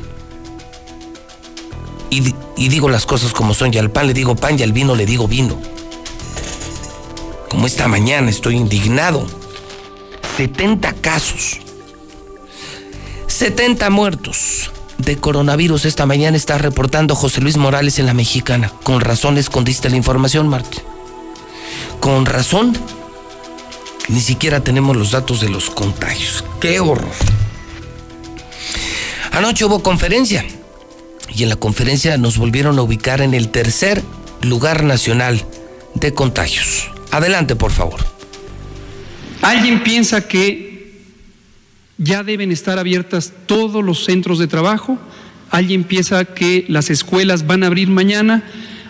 Y, 2.10 2.68
digo 2.68 2.90
las 2.90 3.06
cosas 3.06 3.32
como 3.32 3.54
son, 3.54 3.74
y 3.74 3.78
al 3.78 3.90
pan 3.90 4.06
le 4.08 4.14
digo 4.14 4.36
pan 4.36 4.60
y 4.60 4.64
al 4.64 4.74
vino 4.74 4.96
le 4.96 5.06
digo 5.06 5.28
vino. 5.28 5.58
Como 7.50 7.68
esta 7.68 7.88
mañana 7.88 8.30
estoy 8.30 8.58
indignado. 8.58 9.26
70 10.38 10.94
casos. 10.96 11.60
70 13.28 13.90
muertos 13.90 14.72
de 14.98 15.18
coronavirus 15.18 15.86
esta 15.86 16.06
mañana 16.06 16.38
está 16.38 16.58
reportando 16.58 17.16
José 17.16 17.42
Luis 17.42 17.58
Morales 17.58 17.98
en 17.98 18.06
la 18.06 18.14
mexicana. 18.14 18.72
Con 18.84 19.02
razón 19.02 19.38
escondiste 19.38 19.90
la 19.90 19.96
información, 19.96 20.48
Martín. 20.48 20.84
Con 22.00 22.26
razón. 22.26 22.78
Ni 24.12 24.20
siquiera 24.20 24.62
tenemos 24.62 24.98
los 24.98 25.12
datos 25.12 25.40
de 25.40 25.48
los 25.48 25.70
contagios. 25.70 26.44
¡Qué 26.60 26.82
horror! 26.82 27.12
Anoche 29.32 29.64
hubo 29.64 29.82
conferencia 29.82 30.46
y 31.34 31.44
en 31.44 31.50
la 31.50 31.56
conferencia 31.56 32.18
nos 32.18 32.38
volvieron 32.38 32.78
a 32.78 32.82
ubicar 32.82 33.22
en 33.22 33.34
el 33.34 33.50
tercer 33.50 34.04
lugar 34.42 34.84
nacional 34.84 35.46
de 35.94 36.14
contagios. 36.14 36.92
Adelante, 37.12 37.56
por 37.56 37.72
favor. 37.72 38.02
¿Alguien 39.42 39.82
piensa 39.82 40.28
que 40.28 41.00
ya 41.98 42.24
deben 42.24 42.52
estar 42.52 42.80
abiertas 42.80 43.32
todos 43.46 43.82
los 43.82 44.04
centros 44.04 44.40
de 44.40 44.48
trabajo? 44.48 44.98
¿Alguien 45.50 45.86
piensa 45.86 46.26
que 46.26 46.66
las 46.68 46.90
escuelas 46.90 47.48
van 47.48 47.64
a 47.64 47.68
abrir 47.68 47.88
mañana? 47.88 48.44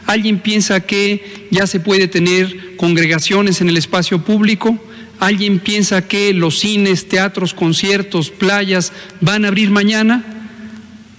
¿Alguien 0.07 0.39
piensa 0.39 0.79
que 0.79 1.47
ya 1.51 1.67
se 1.67 1.79
puede 1.79 2.07
tener 2.07 2.75
congregaciones 2.77 3.61
en 3.61 3.69
el 3.69 3.77
espacio 3.77 4.23
público? 4.23 4.79
¿Alguien 5.21 5.59
piensa 5.59 6.07
que 6.07 6.33
los 6.33 6.57
cines, 6.57 7.07
teatros, 7.07 7.53
conciertos, 7.53 8.31
playas 8.31 8.91
van 9.19 9.45
a 9.45 9.49
abrir 9.49 9.69
mañana? 9.69 10.25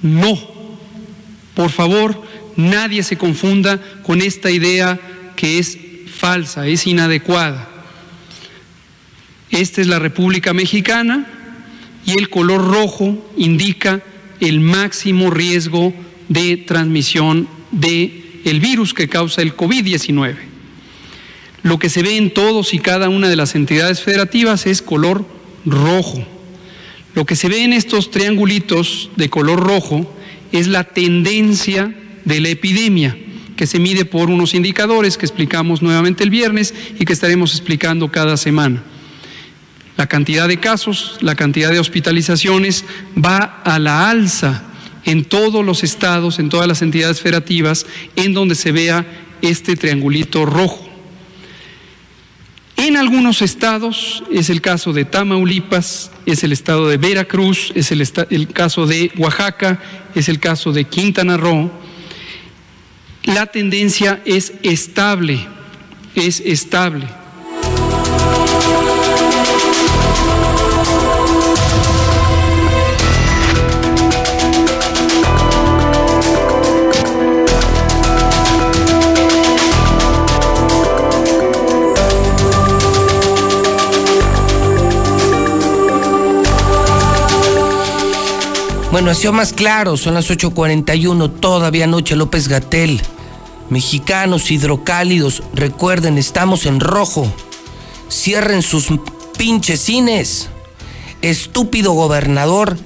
No. 0.03 0.37
Por 1.55 1.71
favor, 1.71 2.21
nadie 2.57 3.05
se 3.05 3.17
confunda 3.17 3.81
con 4.03 4.21
esta 4.21 4.51
idea 4.51 4.99
que 5.37 5.61
es 5.61 5.79
falsa, 6.13 6.67
es 6.67 6.85
inadecuada. 6.89 7.69
Esta 9.53 9.81
es 9.81 9.87
la 9.87 10.01
República 10.01 10.53
Mexicana 10.53 11.25
y 12.05 12.19
el 12.19 12.29
color 12.29 12.73
rojo 12.73 13.31
indica 13.37 14.03
el 14.41 14.59
máximo 14.59 15.31
riesgo 15.31 15.95
de 16.29 16.57
transmisión 16.57 17.47
del 17.71 18.41
el 18.45 18.59
virus 18.59 18.95
que 18.95 19.09
causa 19.09 19.43
el 19.43 19.57
COVID-19. 19.57 20.52
Lo 21.63 21.79
que 21.79 21.89
se 21.89 22.03
ve 22.03 22.17
en 22.17 22.33
todos 22.33 22.75
y 22.75 22.79
cada 22.79 23.09
una 23.09 23.29
de 23.29 23.37
las 23.37 23.55
entidades 23.55 24.03
federativas 24.03 24.67
es 24.67 24.83
color 24.83 25.25
rojo. 25.65 26.27
Lo 27.15 27.25
que 27.27 27.37
se 27.37 27.49
ve 27.49 27.63
en 27.63 27.73
estos 27.73 28.11
triangulitos 28.11 29.11
de 29.17 29.29
color 29.29 29.61
rojo 29.61 30.13
es 30.51 30.67
la 30.67 30.85
tendencia 30.85 31.95
de 32.25 32.41
la 32.41 32.49
epidemia, 32.49 33.17
que 33.57 33.67
se 33.67 33.79
mide 33.79 34.05
por 34.05 34.31
unos 34.31 34.55
indicadores 34.55 35.17
que 35.17 35.27
explicamos 35.27 35.83
nuevamente 35.83 36.25
el 36.25 36.31
viernes 36.31 36.75
y 36.99 37.05
que 37.05 37.13
estaremos 37.13 37.53
explicando 37.53 38.11
cada 38.11 38.37
semana. 38.37 38.83
La 39.97 40.09
cantidad 40.09 40.49
de 40.49 40.59
casos, 40.59 41.19
la 41.21 41.35
cantidad 41.35 41.71
de 41.71 41.79
hospitalizaciones 41.79 42.85
va 43.17 43.61
a 43.65 43.79
la 43.79 44.11
alza 44.11 44.65
en 45.05 45.25
todos 45.25 45.65
los 45.65 45.85
estados, 45.85 46.39
en 46.39 46.49
todas 46.49 46.67
las 46.67 46.83
entidades 46.83 47.21
federativas, 47.21 47.87
en 48.17 48.33
donde 48.33 48.55
se 48.55 48.73
vea 48.73 49.07
este 49.43 49.77
triangulito 49.77 50.47
rojo. 50.47 50.92
En 52.83 52.97
algunos 52.97 53.43
estados, 53.43 54.25
es 54.33 54.51
el 54.51 54.61
caso 54.61 54.93
de 54.93 55.05
Tamaulipas, 55.05 56.11
es 56.27 56.43
el 56.43 56.51
estado 56.51 56.89
de 56.89 56.97
Veracruz, 56.97 57.71
es 57.77 57.93
el, 57.93 58.49
caso 58.53 58.89
de 58.89 59.13
Oaxaca, 59.19 59.81
es 60.17 60.29
el 60.29 60.41
caso 60.41 60.73
de 60.73 60.83
Quintana 60.83 61.37
Roo, 61.37 61.71
la 63.23 63.47
tendencia 63.47 64.21
es 64.25 64.55
estable, 64.65 65.47
es 66.17 66.41
estable. 66.41 67.07
Bueno, 89.03 89.33
más 89.33 89.53
claro, 89.53 89.97
son 89.97 90.15
las 90.15 90.31
8.41, 90.31 91.41
todavía 91.41 91.89
noche 91.89 92.15
López 92.15 92.47
Gatel. 92.47 93.03
Mexicanos 93.69 94.53
hidrocálidos, 94.53 95.43
recuerden, 95.55 96.19
estamos 96.19 96.67
en 96.67 96.79
rojo. 96.79 97.27
Cierren 98.09 98.63
sus 98.63 98.93
pinches 99.37 99.81
cines. 99.81 100.51
Estúpido 101.21 101.95
gobernador, 101.95 102.79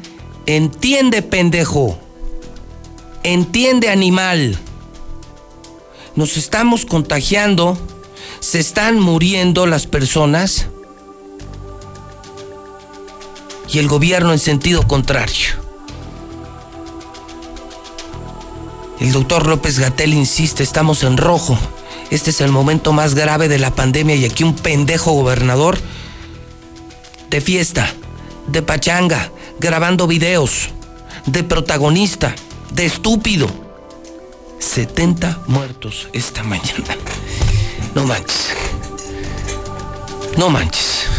entiende 0.47 1.20
pendejo. 1.20 1.98
Entiende 3.22 3.90
animal. 3.90 4.59
Nos 6.14 6.38
estamos 6.38 6.86
contagiando, 6.86 7.76
se 8.40 8.59
están 8.59 8.98
muriendo 8.98 9.66
las 9.66 9.86
personas 9.86 10.68
y 13.70 13.78
el 13.80 13.86
gobierno 13.86 14.32
en 14.32 14.38
sentido 14.38 14.88
contrario. 14.88 15.65
El 19.01 19.12
doctor 19.12 19.47
López 19.47 19.78
Gatel 19.78 20.14
insiste, 20.14 20.62
estamos 20.62 21.02
en 21.02 21.16
rojo. 21.16 21.59
Este 22.10 22.31
es 22.31 22.40
el 22.40 22.51
momento 22.51 22.93
más 22.93 23.14
grave 23.14 23.48
de 23.48 23.59
la 23.59 23.74
pandemia 23.74 24.16
y 24.16 24.24
aquí 24.24 24.43
un 24.43 24.55
pendejo 24.55 25.12
gobernador 25.12 25.78
de 27.28 27.40
fiesta, 27.40 27.93
de 28.47 28.62
pachanga, 28.62 29.31
grabando 29.59 30.06
videos, 30.06 30.70
de 31.27 31.44
protagonista, 31.44 32.35
de 32.73 32.86
estúpido. 32.86 33.48
70 34.59 35.43
muertos 35.47 36.09
esta 36.12 36.43
mañana. 36.43 36.97
No 37.94 38.05
manches. 38.05 38.48
No 40.36 40.48
manches. 40.48 41.15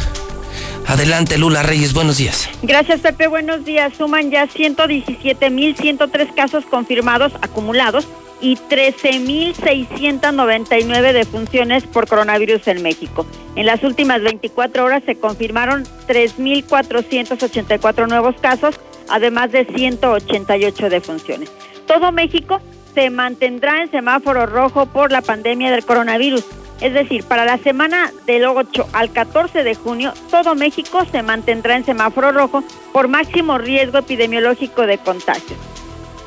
Adelante, 0.88 1.38
Lula 1.38 1.62
Reyes, 1.64 1.94
buenos 1.94 2.18
días. 2.18 2.50
Gracias, 2.64 3.02
Pepe, 3.02 3.28
buenos 3.28 3.66
días. 3.66 3.92
Suman 3.98 4.32
ya 4.32 4.48
117.103 4.48 6.34
casos 6.34 6.64
confirmados 6.66 7.34
acumulados 7.42 8.08
y 8.40 8.56
13.699 8.56 11.12
defunciones 11.12 11.84
por 11.84 12.08
coronavirus 12.08 12.70
en 12.70 12.84
México. 12.84 13.26
En 13.56 13.66
las 13.66 13.84
últimas 13.84 14.22
24 14.22 14.86
horas 14.86 15.04
se 15.06 15.16
confirmaron 15.16 15.84
3.484 16.08 18.08
nuevos 18.08 18.36
casos, 18.40 18.80
además 19.10 19.52
de 19.52 19.66
188 19.66 20.90
defunciones. 20.90 21.52
Todo 21.86 22.14
México 22.14 22.62
se 22.96 23.10
mantendrá 23.10 23.82
en 23.82 23.92
semáforo 23.92 24.46
rojo 24.46 24.86
por 24.86 25.12
la 25.12 25.22
pandemia 25.22 25.70
del 25.70 25.84
coronavirus. 25.86 26.46
Es 26.82 26.94
decir, 26.94 27.24
para 27.24 27.46
la 27.46 27.58
semana 27.58 28.12
del 28.26 28.46
8 28.46 28.90
al 28.94 29.12
14 29.12 29.64
de 29.64 29.76
junio, 29.76 30.14
todo 30.30 30.54
México 30.56 31.06
se 31.12 31.24
mantendrá 31.24 31.76
en 31.76 31.86
semáforo 31.86 32.32
rojo 32.32 32.64
por 32.94 33.08
máximo 33.08 33.58
riesgo 33.58 33.98
epidemiológico 33.98 34.86
de 34.86 35.00
contagio. 35.00 35.56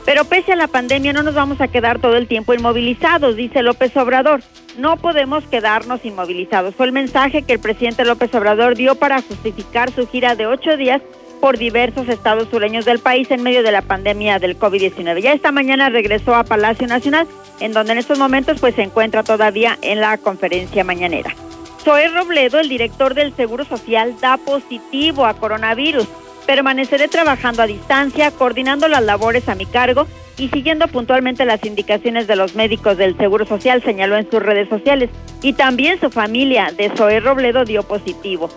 Pero 0.04 0.24
pese 0.24 0.52
a 0.52 0.56
la 0.56 0.66
pandemia 0.66 1.12
no 1.12 1.22
nos 1.22 1.34
vamos 1.34 1.60
a 1.60 1.68
quedar 1.68 2.00
todo 2.00 2.16
el 2.16 2.26
tiempo 2.26 2.52
inmovilizados, 2.52 3.36
dice 3.36 3.62
López 3.62 3.96
Obrador. 3.96 4.42
No 4.76 4.96
podemos 4.96 5.44
quedarnos 5.44 6.04
inmovilizados. 6.04 6.74
Fue 6.74 6.86
el 6.86 6.92
mensaje 6.92 7.42
que 7.42 7.52
el 7.52 7.60
presidente 7.60 8.04
López 8.04 8.34
Obrador 8.34 8.76
dio 8.76 8.96
para 8.96 9.22
justificar 9.22 9.92
su 9.92 10.08
gira 10.08 10.34
de 10.34 10.46
ocho 10.46 10.76
días 10.76 11.02
por 11.40 11.58
diversos 11.58 12.08
estados 12.08 12.48
sureños 12.50 12.84
del 12.84 12.98
país 12.98 13.30
en 13.30 13.42
medio 13.42 13.62
de 13.62 13.72
la 13.72 13.82
pandemia 13.82 14.38
del 14.38 14.58
COVID-19. 14.58 15.20
Ya 15.20 15.32
esta 15.32 15.52
mañana 15.52 15.88
regresó 15.88 16.34
a 16.34 16.44
Palacio 16.44 16.86
Nacional, 16.86 17.26
en 17.60 17.72
donde 17.72 17.92
en 17.92 17.98
estos 17.98 18.18
momentos 18.18 18.60
pues 18.60 18.74
se 18.74 18.82
encuentra 18.82 19.22
todavía 19.22 19.78
en 19.82 20.00
la 20.00 20.18
conferencia 20.18 20.84
mañanera. 20.84 21.34
Zoé 21.82 22.08
Robledo, 22.08 22.60
el 22.60 22.68
director 22.68 23.14
del 23.14 23.34
Seguro 23.34 23.64
Social, 23.64 24.14
da 24.20 24.36
positivo 24.36 25.24
a 25.24 25.34
coronavirus. 25.34 26.06
Permaneceré 26.46 27.08
trabajando 27.08 27.62
a 27.62 27.66
distancia, 27.66 28.30
coordinando 28.30 28.86
las 28.88 29.02
labores 29.02 29.48
a 29.48 29.54
mi 29.54 29.66
cargo 29.66 30.06
y 30.36 30.48
siguiendo 30.48 30.88
puntualmente 30.88 31.44
las 31.44 31.64
indicaciones 31.64 32.26
de 32.26 32.36
los 32.36 32.54
médicos 32.54 32.96
del 32.96 33.16
Seguro 33.16 33.46
Social, 33.46 33.82
señaló 33.82 34.16
en 34.16 34.30
sus 34.30 34.42
redes 34.42 34.68
sociales. 34.68 35.10
Y 35.42 35.54
también 35.54 36.00
su 36.00 36.10
familia 36.10 36.70
de 36.76 36.90
Zoé 36.96 37.20
Robledo 37.20 37.64
dio 37.64 37.82
positivo. 37.82 38.50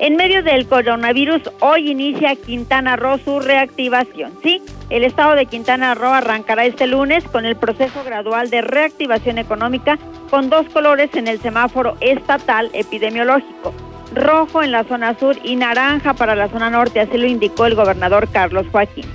En 0.00 0.16
medio 0.16 0.42
del 0.42 0.66
coronavirus, 0.66 1.42
hoy 1.60 1.92
inicia 1.92 2.34
Quintana 2.34 2.96
Roo 2.96 3.16
su 3.18 3.38
reactivación. 3.38 4.32
Sí, 4.42 4.60
el 4.90 5.04
estado 5.04 5.36
de 5.36 5.46
Quintana 5.46 5.94
Roo 5.94 6.12
arrancará 6.12 6.64
este 6.64 6.88
lunes 6.88 7.22
con 7.24 7.44
el 7.46 7.54
proceso 7.54 8.02
gradual 8.04 8.50
de 8.50 8.60
reactivación 8.60 9.38
económica 9.38 9.98
con 10.30 10.50
dos 10.50 10.68
colores 10.70 11.10
en 11.14 11.28
el 11.28 11.40
semáforo 11.40 11.96
estatal 12.00 12.70
epidemiológico. 12.72 13.72
rojo 14.12 14.62
en 14.62 14.70
la 14.72 14.84
zona 14.84 15.18
sur 15.18 15.36
y 15.42 15.56
naranja 15.56 16.14
para 16.14 16.36
la 16.36 16.48
zona 16.48 16.70
norte, 16.70 17.00
así 17.00 17.16
lo 17.16 17.26
indicó 17.26 17.66
el 17.66 17.74
gobernador 17.74 18.28
Carlos 18.30 18.66
Joaquín. 18.70 19.06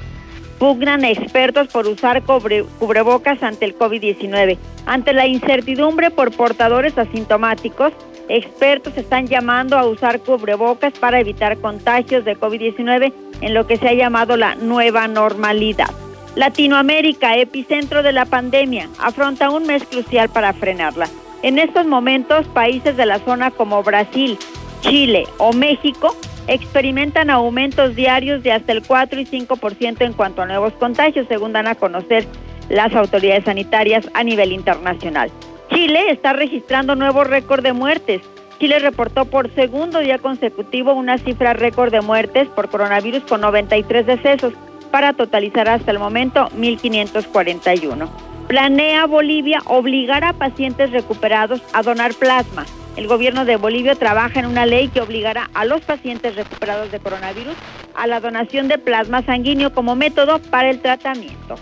Pugnan 0.60 1.06
expertos 1.06 1.68
por 1.69 1.88
usar 1.88 2.23
cubrebocas 2.23 3.41
ante 3.43 3.65
el 3.65 3.77
COVID-19. 3.77 4.57
Ante 4.85 5.14
la 5.14 5.26
incertidumbre 5.26 6.11
por 6.11 6.31
portadores 6.31 6.97
asintomáticos, 6.97 7.93
expertos 8.30 8.95
están 8.95 9.27
llamando 9.27 9.77
a 9.77 9.85
usar 9.85 10.22
cubrebocas 10.22 10.93
para 10.93 11.19
evitar 11.19 11.57
contagios 11.57 12.23
de 12.23 12.38
COVID-19 12.38 13.11
en 13.41 13.53
lo 13.53 13.68
que 13.68 13.77
se 13.77 13.89
ha 13.89 13.93
llamado 13.93 14.38
la 14.38 14.56
nueva 14.56 15.07
normalidad. 15.07 15.89
Latinoamérica, 16.35 17.35
epicentro 17.35 18.03
de 18.03 18.14
la 18.14 18.26
pandemia, 18.26 18.88
afronta 18.99 19.49
un 19.49 19.65
mes 19.65 19.84
crucial 19.84 20.30
para 20.30 20.53
frenarla. 20.53 21.10
En 21.41 21.57
estos 21.57 21.85
momentos, 21.85 22.47
países 22.47 22.95
de 22.95 23.06
la 23.06 23.19
zona 23.19 23.49
como 23.51 23.81
Brasil, 23.84 24.38
Chile 24.81 25.26
o 25.38 25.51
México 25.51 26.15
experimentan 26.47 27.30
aumentos 27.30 27.95
diarios 27.95 28.43
de 28.43 28.51
hasta 28.51 28.72
el 28.72 28.85
4 28.85 29.19
y 29.22 29.26
5% 29.26 30.01
en 30.01 30.14
cuanto 30.14 30.41
a 30.41 30.45
nuevos 30.45 30.73
contagios, 30.73 31.27
según 31.27 31.53
dan 31.53 31.68
a 31.68 31.76
conocer 31.76 32.26
las 32.69 32.93
autoridades 32.95 33.45
sanitarias 33.45 34.10
a 34.14 34.23
nivel 34.23 34.51
internacional. 34.51 35.31
Chile 35.74 36.12
está 36.12 36.34
registrando 36.34 36.96
nuevo 36.96 37.24
récord 37.24 37.64
de 37.64 37.74
muertes. 37.74 38.22
Chile 38.60 38.80
reportó 38.80 39.26
por 39.26 39.54
segundo 39.54 40.00
día 40.00 40.18
consecutivo 40.18 40.94
una 40.94 41.18
cifra 41.18 41.54
récord 41.54 41.91
de 41.91 42.02
muertes 42.02 42.48
por 42.50 42.70
coronavirus 42.70 43.24
con 43.24 43.41
93 43.41 44.06
decesos, 44.06 44.54
para 44.91 45.14
totalizar 45.14 45.70
hasta 45.70 45.91
el 45.91 46.00
momento 46.00 46.50
1.541. 46.58 48.10
Planea 48.48 49.06
Bolivia 49.06 49.60
obligar 49.66 50.24
a 50.24 50.34
pacientes 50.34 50.91
recuperados 50.91 51.62
a 51.74 51.84
donar 51.84 52.14
plasma. 52.16 52.66
El 52.98 53.08
gobierno 53.08 53.46
de 53.46 53.56
Bolivia 53.56 53.96
trabaja 53.96 54.40
en 54.40 54.48
una 54.48 54.66
ley 54.66 54.90
que 54.90 55.02
obligará 55.02 55.50
a 55.54 55.66
los 55.66 55.82
pacientes 55.82 56.36
recuperados 56.36 56.91
de 56.91 57.00
coronavirus 57.00 57.56
a 57.96 58.08
la 58.08 58.20
donación 58.20 58.68
de 58.68 58.78
plasma 58.78 59.22
sanguíneo 59.22 59.72
como 59.72 59.96
método 59.96 60.40
para 60.40 60.70
el 60.70 60.80
tratamiento. 60.80 61.56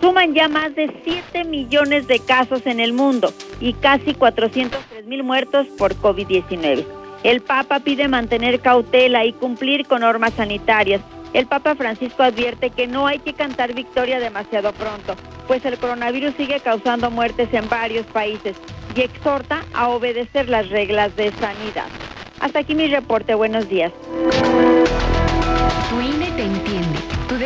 Suman 0.00 0.34
ya 0.34 0.48
más 0.48 0.74
de 0.74 0.90
7 1.04 1.44
millones 1.44 2.06
de 2.06 2.20
casos 2.20 2.66
en 2.66 2.80
el 2.80 2.92
mundo 2.92 3.32
y 3.60 3.72
casi 3.72 4.14
403 4.14 5.06
mil 5.06 5.22
muertos 5.22 5.66
por 5.78 5.94
COVID-19. 5.96 6.84
El 7.22 7.40
Papa 7.40 7.80
pide 7.80 8.08
mantener 8.08 8.60
cautela 8.60 9.24
y 9.24 9.32
cumplir 9.32 9.86
con 9.86 10.02
normas 10.02 10.34
sanitarias. 10.34 11.00
El 11.32 11.46
Papa 11.46 11.74
Francisco 11.74 12.22
advierte 12.22 12.70
que 12.70 12.86
no 12.86 13.06
hay 13.06 13.18
que 13.18 13.34
cantar 13.34 13.74
victoria 13.74 14.20
demasiado 14.20 14.72
pronto, 14.72 15.16
pues 15.48 15.64
el 15.64 15.76
coronavirus 15.78 16.34
sigue 16.36 16.60
causando 16.60 17.10
muertes 17.10 17.52
en 17.52 17.68
varios 17.68 18.06
países 18.06 18.56
y 18.94 19.00
exhorta 19.00 19.64
a 19.74 19.88
obedecer 19.88 20.48
las 20.48 20.68
reglas 20.68 21.16
de 21.16 21.32
sanidad. 21.32 21.88
Hasta 22.40 22.60
aquí 22.60 22.74
mi 22.74 22.86
reporte. 22.86 23.34
Buenos 23.34 23.68
días. 23.68 23.92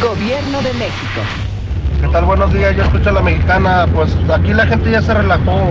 Gobierno 0.00 0.62
de 0.62 0.72
México. 0.74 1.20
¿Qué 2.00 2.08
tal? 2.08 2.24
Buenos 2.24 2.52
días, 2.52 2.76
yo 2.76 2.82
escucho 2.82 3.10
a 3.10 3.12
la 3.12 3.20
mexicana. 3.20 3.86
Pues 3.94 4.10
aquí 4.32 4.52
la 4.52 4.66
gente 4.66 4.90
ya 4.90 5.02
se 5.02 5.14
relajó. 5.14 5.70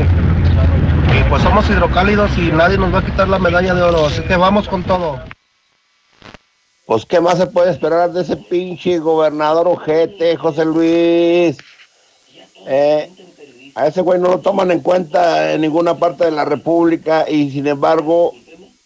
Y 1.17 1.23
pues 1.29 1.41
somos 1.43 1.69
hidrocálidos 1.69 2.37
y 2.37 2.51
nadie 2.51 2.77
nos 2.77 2.93
va 2.93 2.99
a 2.99 3.05
quitar 3.05 3.27
la 3.27 3.39
medalla 3.39 3.73
de 3.73 3.81
oro. 3.81 4.05
Así 4.05 4.21
que 4.21 4.35
vamos 4.35 4.67
con 4.67 4.83
todo. 4.83 5.19
Pues, 6.85 7.05
¿qué 7.05 7.21
más 7.21 7.37
se 7.37 7.47
puede 7.47 7.71
esperar 7.71 8.11
de 8.11 8.21
ese 8.21 8.35
pinche 8.35 8.99
gobernador 8.99 9.65
ojete, 9.67 10.35
José 10.35 10.65
Luis? 10.65 11.57
Eh, 12.67 13.09
a 13.75 13.87
ese 13.87 14.01
güey 14.01 14.19
no 14.19 14.27
lo 14.29 14.39
toman 14.39 14.71
en 14.71 14.81
cuenta 14.81 15.53
en 15.53 15.61
ninguna 15.61 15.95
parte 15.95 16.25
de 16.25 16.31
la 16.31 16.43
República 16.43 17.29
y 17.29 17.49
sin 17.49 17.67
embargo, 17.67 18.33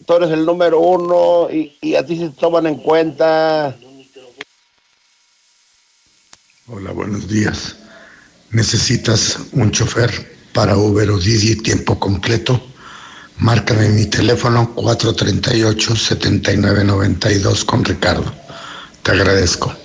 tú 0.05 0.13
eres 0.13 0.29
el 0.29 0.45
número 0.45 0.79
uno 0.79 1.49
y, 1.51 1.75
y 1.81 1.95
a 1.95 2.05
ti 2.05 2.17
se 2.17 2.29
te 2.29 2.39
toman 2.39 2.67
en 2.67 2.75
cuenta. 2.75 3.75
Hola, 6.67 6.93
buenos 6.93 7.27
días. 7.27 7.75
¿Necesitas 8.49 9.37
un 9.51 9.69
chofer 9.69 10.09
para 10.51 10.75
Uber 10.75 11.11
o 11.11 11.19
Didi 11.19 11.57
tiempo 11.57 11.99
completo? 11.99 12.59
Márcame 13.37 13.89
mi 13.89 14.07
teléfono 14.07 14.73
438-7992 14.75 17.65
con 17.65 17.85
Ricardo. 17.85 18.33
Te 19.03 19.11
agradezco. 19.11 19.75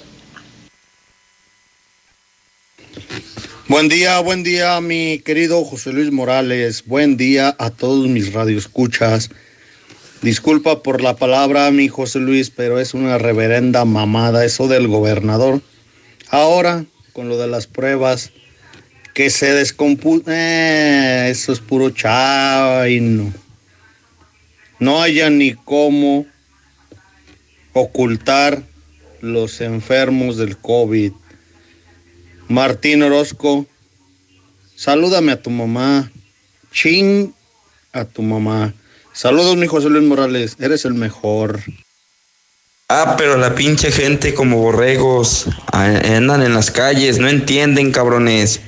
Buen 3.68 3.90
día, 3.90 4.18
buen 4.20 4.42
día, 4.42 4.80
mi 4.80 5.18
querido 5.18 5.62
José 5.66 5.92
Luis 5.92 6.10
Morales. 6.10 6.86
Buen 6.86 7.18
día 7.18 7.54
a 7.58 7.68
todos 7.68 8.08
mis 8.08 8.32
radioescuchas. 8.32 9.28
Disculpa 10.22 10.82
por 10.82 11.02
la 11.02 11.16
palabra, 11.16 11.70
mi 11.72 11.88
José 11.88 12.20
Luis, 12.20 12.48
pero 12.48 12.80
es 12.80 12.94
una 12.94 13.18
reverenda 13.18 13.84
mamada 13.84 14.46
eso 14.46 14.66
del 14.66 14.88
gobernador. 14.88 15.60
Ahora, 16.30 16.84
con 17.12 17.28
lo 17.28 17.38
de 17.38 17.48
las 17.48 17.66
pruebas, 17.66 18.30
que 19.14 19.30
se 19.30 19.52
descompuso, 19.52 20.24
eh, 20.28 21.28
eso 21.30 21.52
es 21.52 21.60
puro 21.60 21.90
chaino. 21.90 23.32
No 24.78 25.02
haya 25.02 25.28
ni 25.28 25.54
cómo 25.54 26.26
ocultar 27.72 28.62
los 29.20 29.60
enfermos 29.60 30.36
del 30.36 30.56
COVID. 30.56 31.12
Martín 32.48 33.02
Orozco, 33.02 33.66
salúdame 34.74 35.32
a 35.32 35.42
tu 35.42 35.50
mamá. 35.50 36.10
Ching 36.72 37.34
a 37.92 38.04
tu 38.04 38.22
mamá. 38.22 38.72
Saludos, 39.12 39.56
mi 39.56 39.66
José 39.66 39.90
Luis 39.90 40.06
Morales, 40.06 40.56
eres 40.60 40.84
el 40.84 40.94
mejor. 40.94 41.60
Ah, 42.92 43.14
pero 43.16 43.36
la 43.36 43.54
pinche 43.54 43.92
gente 43.92 44.34
como 44.34 44.56
borregos 44.56 45.46
ah, 45.72 45.86
andan 46.16 46.42
en 46.42 46.54
las 46.54 46.72
calles, 46.72 47.20
no 47.20 47.28
entienden, 47.28 47.92
cabrones. 47.92 48.60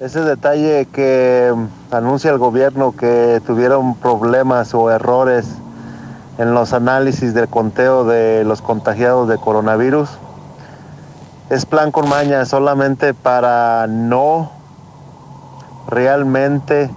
Ese 0.00 0.22
detalle 0.22 0.88
que 0.90 1.52
anuncia 1.90 2.30
el 2.30 2.38
gobierno 2.38 2.96
que 2.96 3.42
tuvieron 3.46 3.94
problemas 3.96 4.72
o 4.72 4.90
errores 4.90 5.44
en 6.38 6.54
los 6.54 6.72
análisis 6.72 7.34
del 7.34 7.46
conteo 7.46 8.04
de 8.04 8.44
los 8.44 8.62
contagiados 8.62 9.28
de 9.28 9.36
coronavirus 9.36 10.08
es 11.50 11.66
plan 11.66 11.92
con 11.92 12.08
maña 12.08 12.46
solamente 12.46 13.12
para 13.12 13.86
no 13.86 14.50
realmente 15.88 16.88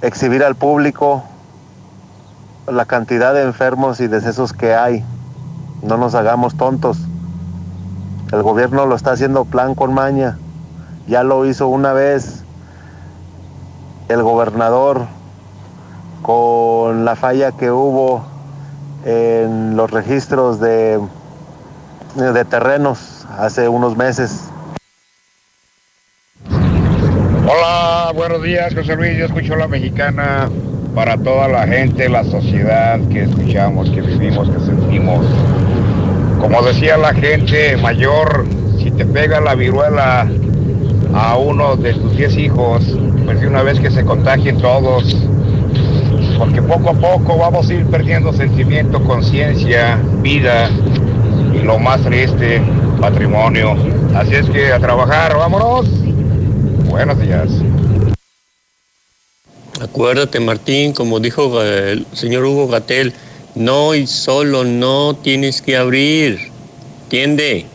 exhibir 0.00 0.44
al 0.44 0.54
público 0.54 1.24
la 2.66 2.84
cantidad 2.84 3.34
de 3.34 3.42
enfermos 3.42 4.00
y 4.00 4.06
decesos 4.06 4.52
que 4.52 4.74
hay. 4.74 5.04
No 5.82 5.96
nos 5.96 6.14
hagamos 6.14 6.56
tontos. 6.56 6.98
El 8.32 8.42
gobierno 8.42 8.86
lo 8.86 8.96
está 8.96 9.12
haciendo 9.12 9.44
plan 9.44 9.74
con 9.74 9.92
maña. 9.92 10.38
Ya 11.06 11.22
lo 11.22 11.44
hizo 11.46 11.68
una 11.68 11.92
vez 11.92 12.42
el 14.08 14.22
gobernador 14.22 15.06
con 16.22 17.04
la 17.04 17.16
falla 17.16 17.52
que 17.52 17.70
hubo 17.70 18.24
en 19.04 19.76
los 19.76 19.90
registros 19.90 20.58
de, 20.58 20.98
de 22.14 22.44
terrenos 22.46 23.26
hace 23.38 23.68
unos 23.68 23.96
meses. 23.96 24.48
Hola, 27.46 28.12
buenos 28.14 28.42
días, 28.42 28.74
José 28.74 28.96
Luis. 28.96 29.18
Yo 29.18 29.26
escucho 29.26 29.54
la 29.54 29.68
mexicana 29.68 30.48
para 30.94 31.16
toda 31.16 31.48
la 31.48 31.66
gente, 31.66 32.08
la 32.08 32.24
sociedad 32.24 33.00
que 33.08 33.24
escuchamos, 33.24 33.90
que 33.90 34.00
vivimos, 34.00 34.48
que 34.48 34.60
sentimos. 34.60 35.26
Como 36.40 36.62
decía 36.62 36.96
la 36.96 37.12
gente 37.12 37.76
mayor, 37.76 38.46
si 38.78 38.90
te 38.90 39.04
pega 39.04 39.40
la 39.40 39.54
viruela 39.54 40.28
a 41.14 41.36
uno 41.36 41.76
de 41.76 41.94
tus 41.94 42.16
10 42.16 42.36
hijos, 42.38 42.84
pues 43.24 43.40
de 43.40 43.48
una 43.48 43.62
vez 43.62 43.80
que 43.80 43.90
se 43.90 44.04
contagien 44.04 44.58
todos, 44.58 45.16
porque 46.38 46.62
poco 46.62 46.90
a 46.90 46.94
poco 46.94 47.38
vamos 47.38 47.68
a 47.70 47.74
ir 47.74 47.86
perdiendo 47.86 48.32
sentimiento, 48.32 49.02
conciencia, 49.02 49.98
vida 50.22 50.68
y 51.54 51.58
lo 51.64 51.78
más 51.78 52.02
triste, 52.02 52.62
patrimonio. 53.00 53.76
Así 54.14 54.34
es 54.34 54.48
que 54.48 54.72
a 54.72 54.78
trabajar, 54.78 55.36
vámonos. 55.36 55.88
Buenos 56.88 57.20
días. 57.20 57.48
Acuérdate, 59.84 60.40
Martín, 60.40 60.94
como 60.94 61.20
dijo 61.20 61.60
el 61.62 62.06
señor 62.14 62.46
Hugo 62.46 62.68
Gatel, 62.68 63.12
no 63.54 63.94
y 63.94 64.06
solo 64.06 64.64
no 64.64 65.14
tienes 65.22 65.60
que 65.60 65.76
abrir. 65.76 66.50
¿Entiende? 67.02 67.66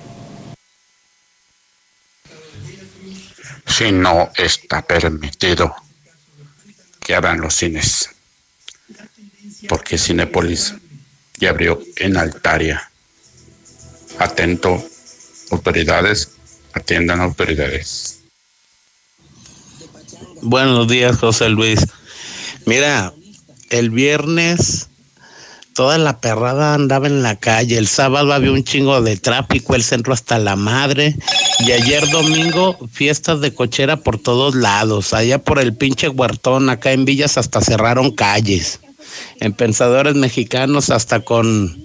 Si 3.68 3.91
no 3.91 4.31
está 4.36 4.81
permitido 4.81 5.76
que 6.99 7.14
abran 7.14 7.41
los 7.41 7.53
cines, 7.53 8.10
porque 9.69 9.99
Cinepolis 9.99 10.73
ya 11.38 11.52
abrió 11.52 11.80
en 11.98 12.18
Altaria. 12.18 12.90
Atento, 14.18 14.84
autoridades, 15.52 16.31
atiendan 16.73 17.22
autoridades. 17.22 18.19
Buenos 20.41 20.88
días, 20.88 21.18
José 21.18 21.49
Luis. 21.49 21.86
Mira, 22.65 23.14
el 23.69 23.90
viernes 23.90 24.90
toda 25.80 25.98
la 25.98 26.19
perrada 26.19 26.73
andaba 26.73 27.07
en 27.07 27.23
la 27.23 27.38
calle. 27.38 27.77
El 27.77 27.88
sábado 27.88 28.34
había 28.34 28.52
un 28.52 28.65
chingo 28.65 29.02
de 29.02 29.15
tráfico, 29.15 29.76
el 29.76 29.84
centro 29.84 30.11
hasta 30.11 30.38
la 30.38 30.57
madre. 30.57 31.15
Y 31.60 31.72
ayer 31.72 32.10
domingo, 32.10 32.77
fiestas 32.91 33.40
de 33.40 33.53
cochera 33.53 33.95
por 33.95 34.19
todos 34.19 34.56
lados. 34.56 35.14
Allá 35.14 35.40
por 35.40 35.57
el 35.57 35.73
pinche 35.73 36.10
huertón, 36.10 36.69
acá 36.69 36.91
en 36.91 37.06
Villas 37.06 37.38
hasta 37.38 37.61
cerraron 37.61 38.11
calles. 38.11 38.81
En 39.40 39.53
pensadores 39.53 40.15
mexicanos 40.15 40.90
hasta 40.90 41.22
con 41.22 41.81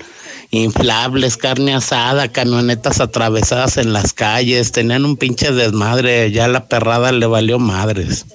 inflables, 0.50 1.36
carne 1.36 1.74
asada, 1.74 2.32
camionetas 2.32 2.98
atravesadas 3.00 3.76
en 3.76 3.92
las 3.92 4.12
calles. 4.12 4.72
Tenían 4.72 5.04
un 5.04 5.16
pinche 5.16 5.52
desmadre. 5.52 6.32
Ya 6.32 6.48
la 6.48 6.66
perrada 6.66 7.12
le 7.12 7.26
valió 7.26 7.60
madres. 7.60 8.26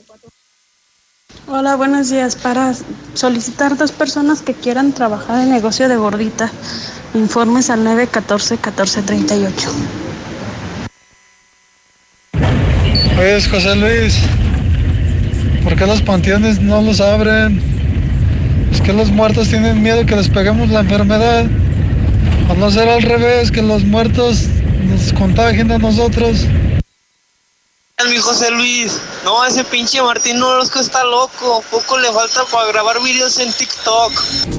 Hola, 1.51 1.75
buenos 1.75 2.11
días. 2.11 2.35
Para 2.35 2.73
solicitar 3.15 3.75
dos 3.75 3.91
personas 3.91 4.43
que 4.43 4.53
quieran 4.53 4.91
trabajar 4.93 5.41
en 5.41 5.49
negocio 5.49 5.89
de 5.89 5.95
gordita, 5.95 6.51
informes 7.15 7.71
al 7.71 7.83
914-1438. 7.85 9.49
Pues 13.15 13.47
José 13.47 13.75
Luis, 13.77 14.15
¿por 15.63 15.75
qué 15.75 15.87
los 15.87 16.03
panteones 16.03 16.61
no 16.61 16.83
los 16.83 17.01
abren? 17.01 17.59
Es 18.71 18.79
que 18.81 18.93
los 18.93 19.09
muertos 19.09 19.49
tienen 19.49 19.81
miedo 19.81 20.05
que 20.05 20.15
les 20.15 20.29
peguemos 20.29 20.69
la 20.69 20.81
enfermedad. 20.81 21.47
O 22.47 22.53
no 22.53 22.69
será 22.69 22.93
al 22.93 23.01
revés, 23.01 23.49
que 23.49 23.63
los 23.63 23.83
muertos 23.85 24.45
nos 24.87 25.13
contagien 25.13 25.71
a 25.71 25.79
nosotros. 25.79 26.45
Mi 28.07 28.17
José 28.17 28.49
Luis, 28.51 29.01
no, 29.25 29.43
ese 29.43 29.65
pinche 29.65 30.01
Martín 30.01 30.41
Orozco 30.41 30.79
está 30.79 31.03
loco. 31.03 31.61
Poco 31.69 31.97
le 31.97 32.09
falta 32.13 32.45
para 32.45 32.67
grabar 32.67 33.01
videos 33.01 33.37
en 33.39 33.51
TikTok. 33.51 34.58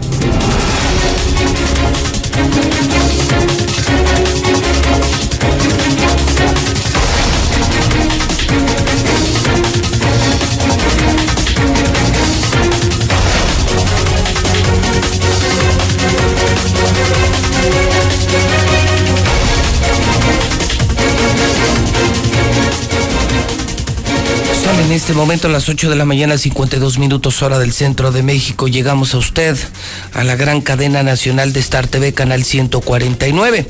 En 24.91 24.97
este 24.97 25.13
momento 25.13 25.49
las 25.49 25.69
8 25.69 25.89
de 25.89 25.95
la 25.95 26.05
mañana, 26.05 26.37
52 26.37 26.99
minutos 26.99 27.41
hora 27.43 27.61
del 27.61 27.73
centro 27.73 28.11
de 28.11 28.25
México. 28.25 28.67
Llegamos 28.67 29.15
a 29.15 29.19
usted 29.19 29.57
a 30.15 30.25
la 30.25 30.35
gran 30.35 30.63
cadena 30.63 31.05
nacional 31.05 31.53
de 31.53 31.61
Star 31.61 31.87
TV, 31.87 32.13
canal 32.13 32.43
149. 32.43 33.69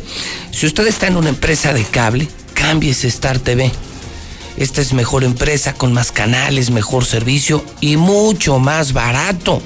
Si 0.50 0.64
usted 0.64 0.86
está 0.86 1.08
en 1.08 1.18
una 1.18 1.28
empresa 1.28 1.74
de 1.74 1.84
cable, 1.84 2.26
cámbiese 2.54 3.06
Star 3.08 3.38
TV. 3.38 3.70
Esta 4.56 4.80
es 4.80 4.94
mejor 4.94 5.22
empresa 5.22 5.74
con 5.74 5.92
más 5.92 6.10
canales, 6.10 6.70
mejor 6.70 7.04
servicio 7.04 7.62
y 7.82 7.98
mucho 7.98 8.58
más 8.58 8.94
barato. 8.94 9.60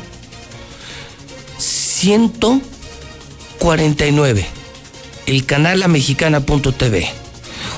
149. 1.59 4.44
El 5.26 5.47
canal 5.47 5.85
a 5.85 5.89
mexicana.tv. 5.89 7.23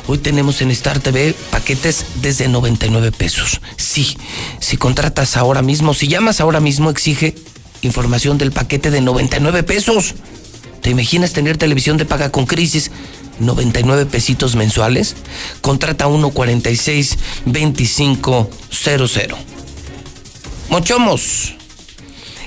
Hoy 0.08 0.18
tenemos 0.18 0.62
en 0.62 0.70
Star 0.70 1.00
TV 1.00 1.34
paquetes 1.50 2.06
desde 2.22 2.46
99 2.46 3.10
pesos. 3.10 3.60
Sí, 3.76 4.16
si 4.60 4.76
contratas 4.76 5.36
ahora 5.36 5.62
mismo, 5.62 5.94
si 5.94 6.06
llamas 6.06 6.40
ahora 6.40 6.60
mismo, 6.60 6.90
exige 6.90 7.34
información 7.82 8.38
del 8.38 8.52
paquete 8.52 8.92
de 8.92 9.00
99 9.00 9.64
pesos. 9.64 10.14
¿Te 10.80 10.90
imaginas 10.90 11.32
tener 11.32 11.56
televisión 11.56 11.96
de 11.96 12.04
paga 12.04 12.30
con 12.30 12.46
crisis? 12.46 12.92
99 13.40 14.06
pesitos 14.06 14.54
mensuales. 14.54 15.16
Contrata 15.60 16.06
146 16.06 17.18
2500. 17.46 19.38
Mochomos. 20.68 21.54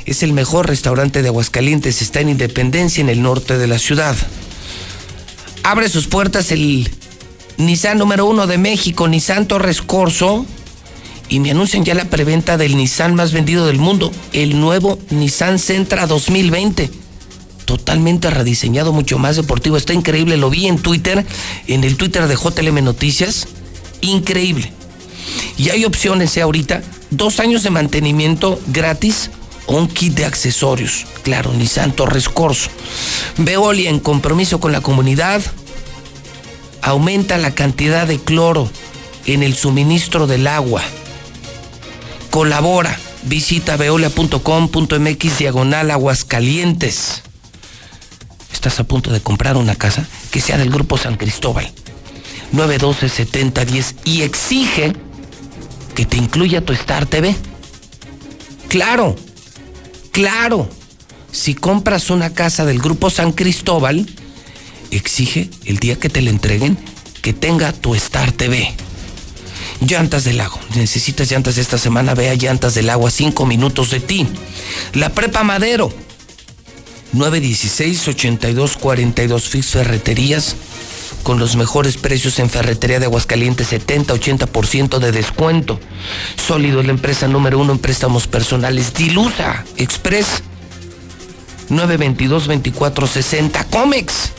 Es 0.05 0.23
el 0.23 0.31
mejor 0.31 0.67
restaurante 0.67 1.21
de 1.21 1.27
Aguascalientes. 1.27 2.01
Está 2.01 2.21
en 2.21 2.29
Independencia, 2.29 3.01
en 3.01 3.09
el 3.09 3.21
norte 3.21 3.57
de 3.57 3.67
la 3.67 3.79
ciudad. 3.79 4.15
Abre 5.63 5.89
sus 5.89 6.07
puertas 6.07 6.51
el 6.51 6.89
Nissan 7.59 7.97
número 7.97 8.25
uno 8.25 8.47
de 8.47 8.57
México, 8.57 9.09
Nissan 9.09 9.45
Torres 9.45 9.81
Corso, 9.81 10.45
y 11.27 11.41
me 11.41 11.51
anuncian 11.51 11.83
ya 11.83 11.93
la 11.93 12.05
preventa 12.05 12.55
del 12.55 12.77
Nissan 12.77 13.15
más 13.15 13.33
vendido 13.33 13.67
del 13.67 13.79
mundo, 13.79 14.13
el 14.31 14.61
nuevo 14.61 14.97
Nissan 15.09 15.59
Sentra 15.59 16.07
2020. 16.07 16.89
Totalmente 17.65 18.29
rediseñado, 18.29 18.93
mucho 18.93 19.19
más 19.19 19.35
deportivo. 19.35 19.75
Está 19.75 19.93
increíble, 19.93 20.37
lo 20.37 20.49
vi 20.49 20.67
en 20.67 20.79
Twitter, 20.79 21.25
en 21.67 21.83
el 21.83 21.97
Twitter 21.97 22.27
de 22.27 22.35
JLM 22.35 22.81
Noticias. 22.81 23.49
Increíble. 23.99 24.71
Y 25.57 25.69
hay 25.69 25.83
opciones 25.83 26.37
¿eh? 26.37 26.41
ahorita, 26.41 26.81
dos 27.09 27.41
años 27.41 27.63
de 27.63 27.71
mantenimiento 27.71 28.57
gratis 28.67 29.31
o 29.65 29.75
un 29.75 29.89
kit 29.89 30.13
de 30.13 30.23
accesorios. 30.23 31.05
Claro, 31.23 31.51
Nissan 31.51 31.91
Torres 31.91 32.29
Corso. 32.29 32.69
Veolia 33.37 33.89
en 33.89 33.99
compromiso 33.99 34.61
con 34.61 34.71
la 34.71 34.79
comunidad 34.79 35.41
aumenta 36.81 37.37
la 37.37 37.51
cantidad 37.51 38.07
de 38.07 38.19
cloro 38.19 38.69
en 39.25 39.43
el 39.43 39.55
suministro 39.55 40.27
del 40.27 40.47
agua. 40.47 40.81
Colabora. 42.29 42.97
Visita 43.23 43.75
veolia.com.mx 43.75 45.37
diagonal 45.37 45.91
aguascalientes. 45.91 47.21
Estás 48.53 48.79
a 48.79 48.85
punto 48.85 49.11
de 49.11 49.19
comprar 49.19 49.57
una 49.57 49.75
casa 49.75 50.07
que 50.31 50.39
sea 50.39 50.57
del 50.57 50.69
Grupo 50.69 50.97
San 50.97 51.17
Cristóbal. 51.17 51.69
912-7010 52.53 53.95
y 54.05 54.21
exige 54.21 54.93
que 55.95 56.05
te 56.05 56.17
incluya 56.17 56.63
tu 56.63 56.73
Star 56.73 57.05
TV. 57.05 57.35
Claro, 58.69 59.15
claro. 60.11 60.69
Si 61.31 61.53
compras 61.53 62.09
una 62.09 62.33
casa 62.33 62.65
del 62.65 62.79
Grupo 62.79 63.09
San 63.09 63.33
Cristóbal, 63.33 64.07
exige 64.91 65.49
el 65.65 65.77
día 65.77 65.97
que 65.97 66.09
te 66.09 66.21
la 66.21 66.29
entreguen 66.29 66.77
que 67.21 67.33
tenga 67.33 67.73
tu 67.73 67.95
Star 67.95 68.31
TV. 68.31 68.73
Llantas 69.81 70.23
del 70.23 70.37
Lago. 70.37 70.57
Necesitas 70.75 71.29
llantas 71.31 71.57
esta 71.57 71.77
semana, 71.77 72.13
ve 72.13 72.29
a 72.29 72.35
Llantas 72.35 72.75
del 72.75 72.87
Lago 72.87 73.07
a 73.07 73.11
5 73.11 73.45
minutos 73.45 73.91
de 73.91 73.99
ti. 73.99 74.25
La 74.93 75.09
Prepa 75.09 75.43
Madero. 75.43 75.93
916-8242 77.13 79.41
Fix 79.41 79.67
Ferreterías 79.67 80.55
con 81.23 81.39
los 81.39 81.55
mejores 81.55 81.97
precios 81.97 82.39
en 82.39 82.49
ferretería 82.49 82.99
de 82.99 83.05
Aguascalientes, 83.05 83.71
70-80% 83.71 84.99
de 84.99 85.11
descuento. 85.11 85.79
Sólido 86.35 86.81
es 86.81 86.85
la 86.85 86.91
empresa 86.91 87.27
número 87.27 87.59
uno 87.59 87.73
en 87.73 87.79
préstamos 87.79 88.27
personales. 88.27 88.93
Dilusa 88.93 89.65
Express 89.77 90.43
922-2460 91.69 93.65
Comex. 93.69 94.31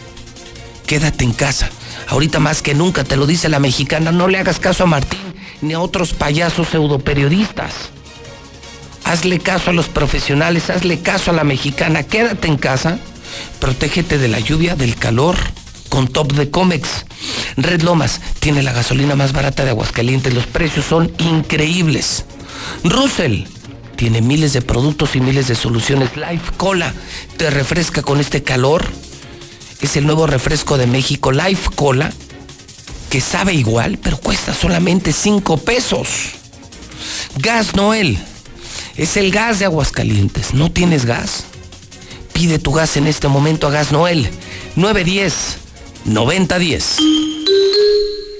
Quédate 0.91 1.23
en 1.23 1.33
casa. 1.33 1.71
Ahorita 2.09 2.41
más 2.41 2.63
que 2.63 2.75
nunca 2.75 3.05
te 3.05 3.15
lo 3.15 3.25
dice 3.25 3.49
la 3.49 3.61
mexicana, 3.61 4.11
no 4.11 4.27
le 4.27 4.39
hagas 4.39 4.59
caso 4.59 4.83
a 4.83 4.87
Martín 4.87 5.21
ni 5.63 5.73
a 5.73 5.79
otros 5.79 6.15
payasos 6.15 6.67
pseudoperiodistas. 6.67 7.91
Hazle 9.05 9.39
caso 9.39 9.71
a 9.71 9.73
los 9.73 9.87
profesionales, 9.87 10.69
hazle 10.69 10.99
caso 10.99 11.31
a 11.31 11.35
la 11.35 11.45
mexicana, 11.45 12.03
quédate 12.03 12.49
en 12.49 12.57
casa, 12.57 12.99
protégete 13.61 14.19
de 14.19 14.27
la 14.27 14.41
lluvia, 14.41 14.75
del 14.75 14.97
calor, 14.97 15.37
con 15.91 16.09
Top 16.09 16.33
de 16.33 16.51
Comex. 16.51 17.07
Red 17.57 17.83
Lomas 17.83 18.21
tiene 18.41 18.65
la 18.65 18.73
gasolina 18.73 19.15
más 19.15 19.33
barata 19.33 19.63
de 19.63 19.71
Aguascalientes, 19.71 20.35
los 20.35 20.49
precios 20.49 20.87
son 20.87 21.13
increíbles. 21.19 22.25
Russell 22.83 23.45
tiene 23.95 24.23
miles 24.23 24.55
de 24.55 24.63
productos 24.63 25.15
y 25.15 25.21
miles 25.21 25.47
de 25.47 25.55
soluciones. 25.55 26.17
Life 26.17 26.51
Cola 26.57 26.93
te 27.37 27.49
refresca 27.49 28.03
con 28.03 28.19
este 28.19 28.43
calor. 28.43 28.85
Es 29.81 29.97
el 29.97 30.07
nuevo 30.07 30.27
refresco 30.27 30.77
de 30.79 30.87
México, 30.87 31.33
Life 31.33 31.71
Cola, 31.75 32.13
que 33.09 33.21
sabe 33.21 33.55
igual, 33.55 33.99
pero 33.99 34.19
cuesta 34.19 34.55
solamente 34.55 35.13
5 35.13 35.57
pesos. 35.59 36.09
Gas 37.37 37.75
Noel 37.75 38.19
es 38.97 39.17
el 39.17 39.31
gas 39.31 39.59
de 39.59 39.65
Aguascalientes. 39.65 40.55
¿No 40.55 40.71
tienes 40.71 41.07
gas? 41.07 41.45
Pide 42.33 42.59
tu 42.59 42.73
gas 42.73 42.97
en 42.97 43.07
este 43.07 43.29
momento 43.29 43.67
a 43.67 43.71
Gas 43.71 43.93
Noel 43.93 44.31
910 44.77 45.59
9010. 46.05 46.97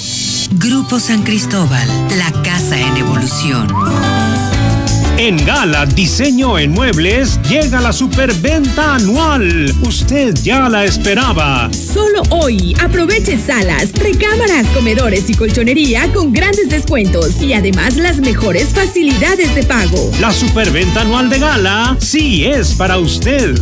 Grupo 0.53 0.99
San 0.99 1.23
Cristóbal, 1.23 1.87
la 2.17 2.33
casa 2.43 2.81
en 2.81 2.97
evolución. 2.97 3.69
En 5.19 5.37
Gala 5.45 5.85
Diseño 5.85 6.61
en 6.61 6.71
Muebles 6.71 7.41
llega 7.51 7.81
la 7.81 7.93
superventa 7.93 8.95
anual. 8.95 9.75
Usted 9.83 10.33
ya 10.45 10.69
la 10.69 10.85
esperaba. 10.85 11.69
Solo 11.73 12.23
hoy 12.31 12.73
aproveche 12.81 13.37
salas, 13.37 13.91
recámaras, 13.95 14.65
comedores 14.69 15.29
y 15.29 15.35
colchonería 15.35 16.13
con 16.13 16.33
grandes 16.33 16.69
descuentos 16.69 17.43
y 17.43 17.53
además 17.53 17.97
las 17.97 18.19
mejores 18.19 18.69
facilidades 18.69 19.57
de 19.57 19.65
pago. 19.65 20.09
La 20.21 20.33
superventa 20.33 21.01
anual 21.01 21.29
de 21.29 21.41
Gala 21.41 21.97
sí 21.99 22.45
es 22.45 22.75
para 22.75 22.99
usted. 22.99 23.61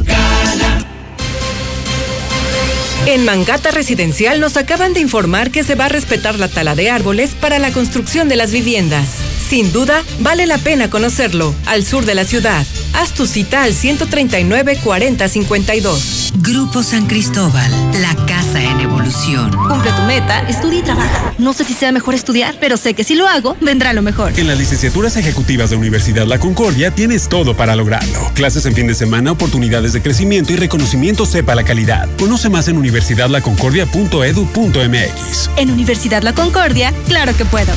En 3.06 3.24
Mangata 3.24 3.70
Residencial 3.70 4.40
nos 4.40 4.58
acaban 4.58 4.92
de 4.92 5.00
informar 5.00 5.50
que 5.50 5.64
se 5.64 5.74
va 5.74 5.86
a 5.86 5.88
respetar 5.88 6.38
la 6.38 6.48
tala 6.48 6.74
de 6.74 6.90
árboles 6.90 7.30
para 7.40 7.58
la 7.58 7.72
construcción 7.72 8.28
de 8.28 8.36
las 8.36 8.52
viviendas. 8.52 9.25
Sin 9.48 9.72
duda, 9.72 10.02
vale 10.20 10.46
la 10.46 10.58
pena 10.58 10.90
conocerlo, 10.90 11.54
al 11.66 11.84
sur 11.84 12.04
de 12.04 12.14
la 12.14 12.24
ciudad. 12.24 12.66
Haz 12.94 13.12
tu 13.12 13.26
cita 13.26 13.62
al 13.62 13.74
139 13.74 14.78
40 14.82 15.28
52. 15.28 16.32
Grupo 16.38 16.82
San 16.82 17.06
Cristóbal, 17.06 17.70
la 18.00 18.14
casa 18.26 18.36
casa 18.36 18.62
en 18.62 18.80
evolución. 18.80 19.50
Cumple 19.50 19.90
tu 19.92 20.02
meta, 20.02 20.40
estudia 20.48 20.80
y 20.80 20.82
trabaja. 20.82 21.34
No 21.38 21.52
sé 21.52 21.64
si 21.64 21.74
sea 21.74 21.92
mejor 21.92 22.14
estudiar, 22.14 22.56
pero 22.60 22.76
sé 22.76 22.94
que 22.94 23.04
si 23.04 23.14
lo 23.14 23.28
hago, 23.28 23.56
vendrá 23.60 23.92
lo 23.92 24.02
mejor. 24.02 24.38
En 24.38 24.46
las 24.46 24.58
licenciaturas 24.58 25.16
ejecutivas 25.16 25.70
de 25.70 25.76
Universidad 25.76 26.26
La 26.26 26.38
Concordia 26.38 26.90
tienes 26.90 27.28
todo 27.28 27.56
para 27.56 27.76
lograrlo. 27.76 28.30
Clases 28.34 28.66
en 28.66 28.74
fin 28.74 28.86
de 28.86 28.94
semana, 28.94 29.32
oportunidades 29.32 29.92
de 29.92 30.02
crecimiento 30.02 30.52
y 30.52 30.56
reconocimiento 30.56 31.24
sepa 31.24 31.54
la 31.54 31.64
calidad. 31.64 32.08
Conoce 32.18 32.48
más 32.48 32.68
en 32.68 32.78
universidadlaconcordia.edu.mx. 32.78 35.50
En 35.56 35.70
Universidad 35.70 36.22
La 36.22 36.34
Concordia, 36.34 36.92
claro 37.06 37.36
que 37.36 37.44
puedo. 37.44 37.72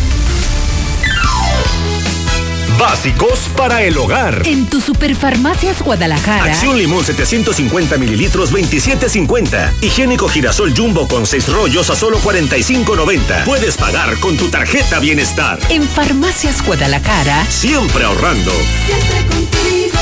Básicos 2.80 3.50
para 3.58 3.84
el 3.84 3.98
hogar. 3.98 4.42
En 4.46 4.66
tu 4.66 4.80
Superfarmacias 4.80 5.82
Guadalajara. 5.82 6.46
Acción 6.46 6.78
limón 6.78 7.04
750 7.04 7.98
mililitros 7.98 8.54
27.50. 8.54 9.74
Higiénico 9.82 10.30
girasol 10.30 10.74
jumbo 10.74 11.06
con 11.06 11.26
6 11.26 11.50
rollos 11.50 11.90
a 11.90 11.96
solo 11.96 12.20
45.90. 12.20 13.44
Puedes 13.44 13.76
pagar 13.76 14.18
con 14.20 14.38
tu 14.38 14.48
tarjeta 14.48 15.00
bienestar. 15.00 15.60
En 15.70 15.84
Farmacias 15.84 16.66
Guadalajara. 16.66 17.46
Siempre 17.48 18.06
ahorrando. 18.06 18.52
Siempre 18.86 19.26
contigo. 19.28 20.00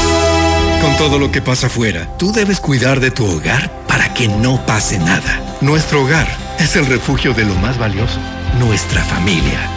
Con 0.82 0.96
todo 0.98 1.18
lo 1.18 1.32
que 1.32 1.42
pasa 1.42 1.68
afuera, 1.68 2.08
tú 2.20 2.32
debes 2.32 2.60
cuidar 2.60 3.00
de 3.00 3.10
tu 3.10 3.26
hogar 3.26 3.72
para 3.88 4.14
que 4.14 4.28
no 4.28 4.64
pase 4.68 5.00
nada. 5.00 5.58
Nuestro 5.62 6.04
hogar 6.04 6.28
es 6.60 6.76
el 6.76 6.86
refugio 6.86 7.34
de 7.34 7.46
lo 7.46 7.56
más 7.56 7.80
valioso, 7.80 8.20
nuestra 8.60 9.04
familia. 9.06 9.77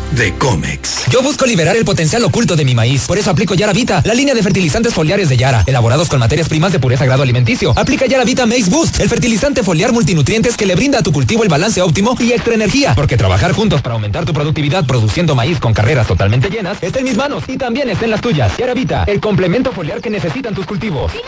de 0.11 0.33
Comex. 0.35 1.07
Yo 1.09 1.21
busco 1.21 1.45
liberar 1.45 1.75
el 1.75 1.85
potencial 1.85 2.23
oculto 2.23 2.55
de 2.55 2.65
mi 2.65 2.75
maíz. 2.75 3.05
Por 3.07 3.17
eso 3.17 3.29
aplico 3.29 3.53
Yara 3.53 3.73
Vita, 3.73 4.01
la 4.05 4.13
línea 4.13 4.33
de 4.33 4.43
fertilizantes 4.43 4.93
foliares 4.93 5.29
de 5.29 5.37
Yara, 5.37 5.63
elaborados 5.65 6.09
con 6.09 6.19
materias 6.19 6.49
primas 6.49 6.71
de 6.71 6.79
pureza 6.79 7.05
grado 7.05 7.23
alimenticio. 7.23 7.73
Aplica 7.75 8.05
Yara 8.05 8.23
Vita 8.23 8.45
Maize 8.45 8.69
Boost, 8.69 8.99
el 8.99 9.09
fertilizante 9.09 9.63
foliar 9.63 9.91
multinutrientes 9.91 10.57
que 10.57 10.65
le 10.65 10.75
brinda 10.75 10.99
a 10.99 11.03
tu 11.03 11.11
cultivo 11.11 11.43
el 11.43 11.49
balance 11.49 11.81
óptimo 11.81 12.15
y 12.19 12.31
extra 12.31 12.53
energía. 12.53 12.93
Porque 12.95 13.17
trabajar 13.17 13.53
juntos 13.53 13.81
para 13.81 13.95
aumentar 13.95 14.25
tu 14.25 14.33
productividad 14.33 14.85
produciendo 14.85 15.35
maíz 15.35 15.59
con 15.59 15.73
carreras 15.73 16.07
totalmente 16.07 16.49
llenas 16.49 16.77
está 16.81 16.99
en 16.99 17.05
mis 17.05 17.17
manos 17.17 17.43
y 17.47 17.57
también 17.57 17.89
está 17.89 18.05
en 18.05 18.11
las 18.11 18.21
tuyas. 18.21 18.55
Yara 18.57 18.73
Vita, 18.73 19.03
el 19.07 19.19
complemento 19.19 19.71
foliar 19.71 20.01
que 20.01 20.09
necesitan 20.09 20.53
tus 20.53 20.65
cultivos. 20.65 21.11
Pide 21.11 21.23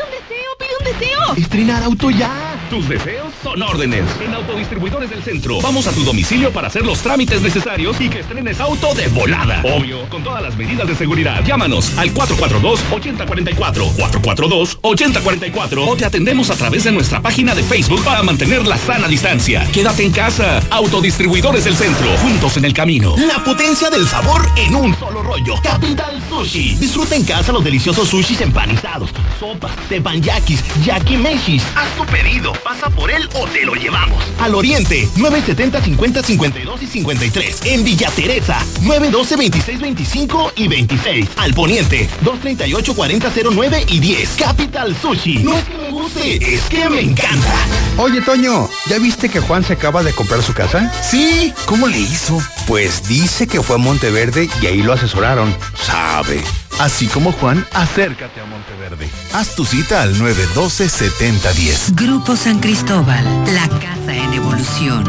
un 0.83 0.99
deseo. 0.99 1.35
Estrenar 1.35 1.83
auto 1.83 2.09
ya. 2.09 2.31
Tus 2.69 2.87
deseos 2.89 3.31
son 3.43 3.61
órdenes. 3.61 4.05
En 4.23 4.33
Autodistribuidores 4.33 5.09
del 5.09 5.21
Centro. 5.23 5.59
Vamos 5.61 5.87
a 5.87 5.91
tu 5.91 6.03
domicilio 6.03 6.51
para 6.51 6.67
hacer 6.67 6.83
los 6.85 6.99
trámites 6.99 7.41
necesarios 7.41 7.99
y 8.01 8.09
que 8.09 8.19
estrenes 8.19 8.59
auto 8.59 8.93
de 8.93 9.07
volada. 9.09 9.61
Obvio, 9.63 10.09
con 10.09 10.23
todas 10.23 10.41
las 10.41 10.55
medidas 10.55 10.87
de 10.87 10.95
seguridad. 10.95 11.43
Llámanos 11.45 11.97
al 11.97 12.13
442-8044. 12.13 13.95
442-8044. 13.95 15.87
O 15.87 15.95
te 15.95 16.05
atendemos 16.05 16.49
a 16.49 16.55
través 16.55 16.83
de 16.83 16.91
nuestra 16.91 17.21
página 17.21 17.53
de 17.53 17.63
Facebook 17.63 18.03
para 18.03 18.23
mantener 18.23 18.65
la 18.65 18.77
sana 18.77 19.07
distancia. 19.07 19.67
Quédate 19.71 20.03
en 20.03 20.11
casa. 20.11 20.59
Autodistribuidores 20.71 21.65
del 21.65 21.75
Centro. 21.75 22.07
Juntos 22.17 22.57
en 22.57 22.65
el 22.65 22.73
camino. 22.73 23.15
La 23.17 23.43
potencia 23.43 23.89
del 23.89 24.07
sabor 24.07 24.47
en 24.57 24.75
un 24.75 24.95
solo 24.97 25.21
rollo. 25.21 25.55
Capital 25.61 26.21
Sushi. 26.29 26.75
Disfruta 26.75 27.15
en 27.15 27.23
casa 27.23 27.51
los 27.51 27.63
deliciosos 27.63 28.09
sushis 28.09 28.41
empanizados, 28.41 29.09
sopas, 29.39 29.75
teppanyakis, 29.89 30.63
yakimeshis. 30.85 31.63
Haz 31.75 31.95
tu 31.95 32.05
pedido, 32.05 32.53
pasa 32.63 32.89
por 32.89 33.11
él 33.11 33.29
o 33.33 33.45
te 33.47 33.65
lo 33.65 33.75
llevamos. 33.75 34.23
Al 34.39 34.55
Oriente, 34.55 35.07
970 35.15 35.81
50 35.81 36.23
52 36.23 36.81
y 36.83 36.87
53. 36.87 37.61
En 37.65 37.83
Villa 37.83 38.09
Teresa, 38.15 38.65
912 38.81 39.37
26 39.37 39.79
25 39.79 40.51
y 40.55 40.67
26. 40.67 41.29
Al 41.37 41.53
Poniente, 41.53 42.09
238 42.21 42.95
40 42.95 43.31
09 43.51 43.85
y 43.87 43.99
10. 43.99 44.29
Capital 44.37 44.95
Sushi. 45.01 45.39
No 45.39 45.57
es 45.57 45.63
que 45.65 45.77
me 45.77 45.89
guste, 45.89 46.55
es 46.55 46.61
que 46.63 46.89
me 46.89 47.01
encanta. 47.01 47.53
Oye, 47.97 48.21
Toño, 48.21 48.69
¿ya 48.87 48.99
viste 48.99 49.29
que 49.29 49.39
Juan 49.39 49.63
se 49.63 49.73
acaba 49.73 50.03
de 50.03 50.13
comprar 50.13 50.41
su 50.41 50.53
casa? 50.53 50.91
Sí, 51.03 51.53
¿cómo 51.65 51.87
le 51.87 51.99
hizo? 51.99 52.41
Pues 52.67 53.07
dice 53.07 53.47
que 53.47 53.61
fue 53.61 53.75
a 53.75 53.79
Monteverde 53.79 54.49
y 54.61 54.65
ahí 54.65 54.81
lo 54.81 54.93
asesoraron. 54.93 55.55
Sabe. 55.85 56.41
Así 56.79 57.07
como 57.07 57.31
Juan, 57.31 57.65
acércate 57.73 58.41
a 58.41 58.45
Monteverde. 58.45 59.09
Haz 59.33 59.55
tu 59.55 59.65
cita 59.65 60.01
al 60.01 60.15
912-7010. 60.15 61.95
Grupo 61.95 62.35
San 62.35 62.59
Cristóbal, 62.59 63.23
la 63.53 63.67
casa 63.69 64.15
en 64.15 64.33
evolución. 64.33 65.03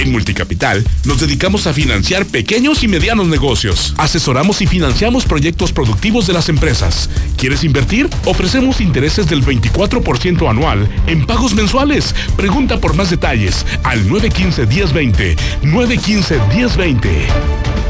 En 0.00 0.12
Multicapital 0.12 0.82
nos 1.04 1.20
dedicamos 1.20 1.66
a 1.66 1.74
financiar 1.74 2.24
pequeños 2.24 2.82
y 2.82 2.88
medianos 2.88 3.26
negocios. 3.26 3.92
Asesoramos 3.98 4.62
y 4.62 4.66
financiamos 4.66 5.26
proyectos 5.26 5.72
productivos 5.72 6.26
de 6.26 6.32
las 6.32 6.48
empresas. 6.48 7.10
¿Quieres 7.36 7.64
invertir? 7.64 8.08
Ofrecemos 8.24 8.80
intereses 8.80 9.28
del 9.28 9.44
24% 9.44 10.48
anual 10.48 10.88
en 11.06 11.26
pagos 11.26 11.54
mensuales. 11.54 12.14
Pregunta 12.34 12.80
por 12.80 12.94
más 12.94 13.10
detalles 13.10 13.66
al 13.82 14.08
915-1020. 14.08 15.36
915-1020. 15.64 17.89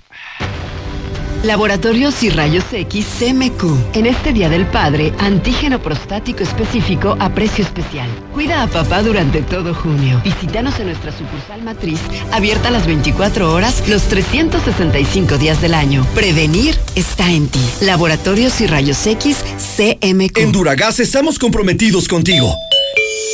Laboratorios 1.43 2.21
y 2.21 2.29
Rayos 2.29 2.65
X 2.71 3.05
CMQ. 3.17 3.95
En 3.95 4.05
este 4.05 4.31
Día 4.31 4.47
del 4.47 4.67
Padre, 4.67 5.11
antígeno 5.17 5.81
prostático 5.81 6.43
específico 6.43 7.17
a 7.19 7.33
precio 7.33 7.63
especial. 7.63 8.07
Cuida 8.31 8.61
a 8.61 8.67
papá 8.67 9.01
durante 9.01 9.41
todo 9.41 9.73
junio. 9.73 10.21
Visítanos 10.23 10.79
en 10.79 10.87
nuestra 10.87 11.11
sucursal 11.11 11.63
matriz, 11.63 11.99
abierta 12.31 12.69
las 12.69 12.85
24 12.85 13.51
horas, 13.51 13.83
los 13.89 14.03
365 14.03 15.39
días 15.39 15.59
del 15.61 15.73
año. 15.73 16.05
Prevenir 16.13 16.77
está 16.93 17.31
en 17.31 17.47
ti. 17.47 17.59
Laboratorios 17.81 18.61
y 18.61 18.67
Rayos 18.67 19.07
X 19.07 19.43
CMQ. 19.77 20.37
En 20.37 20.51
Duragas 20.51 20.99
estamos 20.99 21.39
comprometidos 21.39 22.07
contigo. 22.07 22.55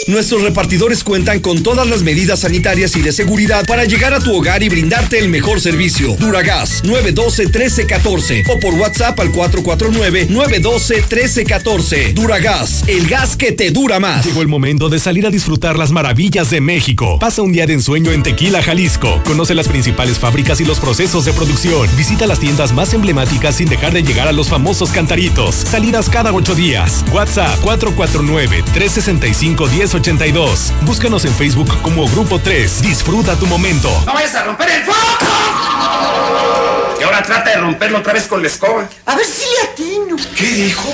Nuestros 0.08 0.42
repartidores 0.42 1.04
cuentan 1.04 1.42
con 1.42 1.62
todas 1.64 1.86
las 1.88 2.02
medidas 2.02 2.40
sanitarias 2.40 2.96
y 2.96 3.02
de 3.02 3.12
seguridad 3.12 3.68
para 3.68 3.84
llegar 3.84 4.14
a 4.14 4.20
tu 4.20 4.34
hogar 4.34 4.64
y 4.64 4.70
brindarte 4.70 5.20
el 5.20 5.28
mejor 5.28 5.60
servicio. 5.60 6.16
Duragas 6.16 6.82
912-1314 6.86 8.46
o 8.50 8.58
por 8.60 8.76
WhatsApp 8.76 9.20
al 9.20 9.34
449-912-1314. 9.34 12.14
Duragas, 12.14 12.86
el 12.88 13.08
gas 13.08 13.36
que 13.36 13.52
te 13.52 13.72
dura 13.72 14.00
más. 14.00 14.26
Llegó 14.26 14.42
el 14.42 14.48
momento 14.48 14.88
de 14.88 15.00
salir 15.00 15.28
a 15.28 15.30
disfrutar 15.30 15.78
las 15.78 15.92
maravillas 15.92 16.50
de 16.50 16.62
México. 16.62 17.20
Pasa 17.20 17.42
un 17.42 17.52
día 17.52 17.66
de 17.66 17.74
ensueño 17.74 18.14
en 18.14 18.24
Tequila, 18.24 18.64
Jalisco. 18.64 19.22
Conoce 19.26 19.56
las 19.56 19.68
principales 19.68 20.20
fábricas 20.20 20.62
y 20.62 20.66
los 20.66 20.80
procesos 20.80 21.26
de 21.26 21.34
producción. 21.34 21.86
Visita 21.98 22.28
las 22.28 22.40
tiendas 22.40 22.72
más 22.72 22.94
emblemáticas 22.94 23.56
sin 23.56 23.68
dejar 23.68 23.92
de 23.92 24.04
llegar 24.04 24.30
a 24.30 24.32
los 24.32 24.48
famosos 24.48 24.92
cantaritos. 24.92 25.56
Salidas 25.56 26.10
cada 26.10 26.32
ocho 26.32 26.56
días. 26.56 27.04
WhatsApp 27.12 27.60
449-365-1082. 29.68 30.72
Búscanos 30.82 31.26
en 31.26 31.34
Facebook 31.34 31.70
como 31.82 32.08
Grupo 32.10 32.40
3. 32.40 32.82
Disfruta 32.82 33.36
tu 33.36 33.46
momento. 33.46 33.90
¡No 34.06 34.14
vayas 34.14 34.36
a 34.36 34.44
romper 34.44 34.70
el 34.70 34.84
foco! 34.84 34.98
Y 37.00 37.04
ahora 37.04 37.22
trata 37.24 37.52
de 37.52 37.58
romperlo 37.58 38.00
otra 38.00 38.14
vez 38.14 38.28
con 38.28 38.42
la 38.42 38.48
escoba. 38.48 38.88
A 39.06 39.16
ver 39.16 39.26
si 39.26 39.46
le 39.46 39.72
atino. 39.72 40.16
¿Qué 40.36 40.46
dijo? 40.48 40.94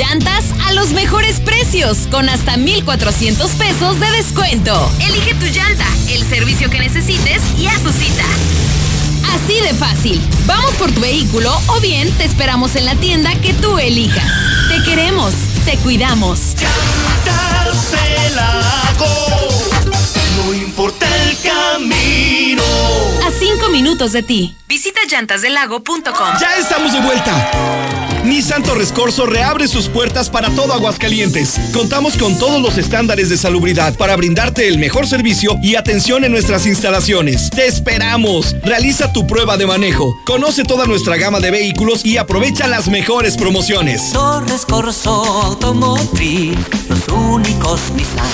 llantas 0.00 0.46
a 0.66 0.72
los 0.72 0.92
mejores 0.92 1.40
precios, 1.40 2.08
con 2.10 2.30
hasta 2.30 2.56
1,400 2.56 3.50
pesos 3.50 4.00
de 4.00 4.10
descuento. 4.12 4.90
Elige 4.98 5.34
tu 5.34 5.44
llanta, 5.44 5.84
el 6.08 6.26
servicio 6.26 6.70
que 6.70 6.78
necesites 6.78 7.42
y 7.58 7.66
haz 7.66 7.82
tu 7.82 7.92
cita. 7.92 8.24
Así 9.34 9.60
de 9.60 9.74
fácil. 9.74 10.18
Vamos 10.46 10.72
por 10.76 10.90
tu 10.90 11.02
vehículo 11.02 11.52
o 11.66 11.80
bien 11.80 12.10
te 12.16 12.24
esperamos 12.24 12.76
en 12.76 12.86
la 12.86 12.94
tienda 12.94 13.34
que 13.42 13.52
tú 13.52 13.78
elijas. 13.78 14.24
Te 14.70 14.82
queremos, 14.84 15.34
te 15.66 15.76
cuidamos. 15.76 16.54
dársela 17.26 18.62
No 20.38 20.54
importa 20.54 21.06
el 21.24 21.36
camino. 21.42 22.62
A 23.26 23.30
cinco 23.38 23.68
minutos 23.68 24.12
de 24.12 24.22
ti. 24.22 24.56
Visita 24.66 25.00
llantasdelago.com. 25.06 26.38
Ya 26.40 26.56
estamos 26.56 26.90
de 26.90 27.00
vuelta. 27.02 28.09
Nissan 28.24 28.62
Torres 28.62 28.92
Corso 28.92 29.26
reabre 29.26 29.66
sus 29.68 29.88
puertas 29.88 30.30
para 30.30 30.50
todo 30.50 30.72
Aguascalientes. 30.72 31.58
Contamos 31.72 32.16
con 32.16 32.38
todos 32.38 32.60
los 32.60 32.78
estándares 32.78 33.28
de 33.28 33.36
salubridad 33.36 33.94
para 33.96 34.16
brindarte 34.16 34.68
el 34.68 34.78
mejor 34.78 35.06
servicio 35.06 35.58
y 35.62 35.76
atención 35.76 36.24
en 36.24 36.32
nuestras 36.32 36.66
instalaciones. 36.66 37.50
Te 37.50 37.66
esperamos. 37.66 38.54
Realiza 38.62 39.12
tu 39.12 39.26
prueba 39.26 39.56
de 39.56 39.66
manejo. 39.66 40.14
Conoce 40.26 40.64
toda 40.64 40.86
nuestra 40.86 41.16
gama 41.16 41.40
de 41.40 41.50
vehículos 41.50 42.04
y 42.04 42.18
aprovecha 42.18 42.66
las 42.66 42.88
mejores 42.88 43.36
promociones. 43.36 44.12
Torres 44.12 44.66
Corso 44.66 45.10
Automotriz, 45.10 46.56
los 47.06 47.18
únicos 47.18 47.80
Nissan. 47.94 48.26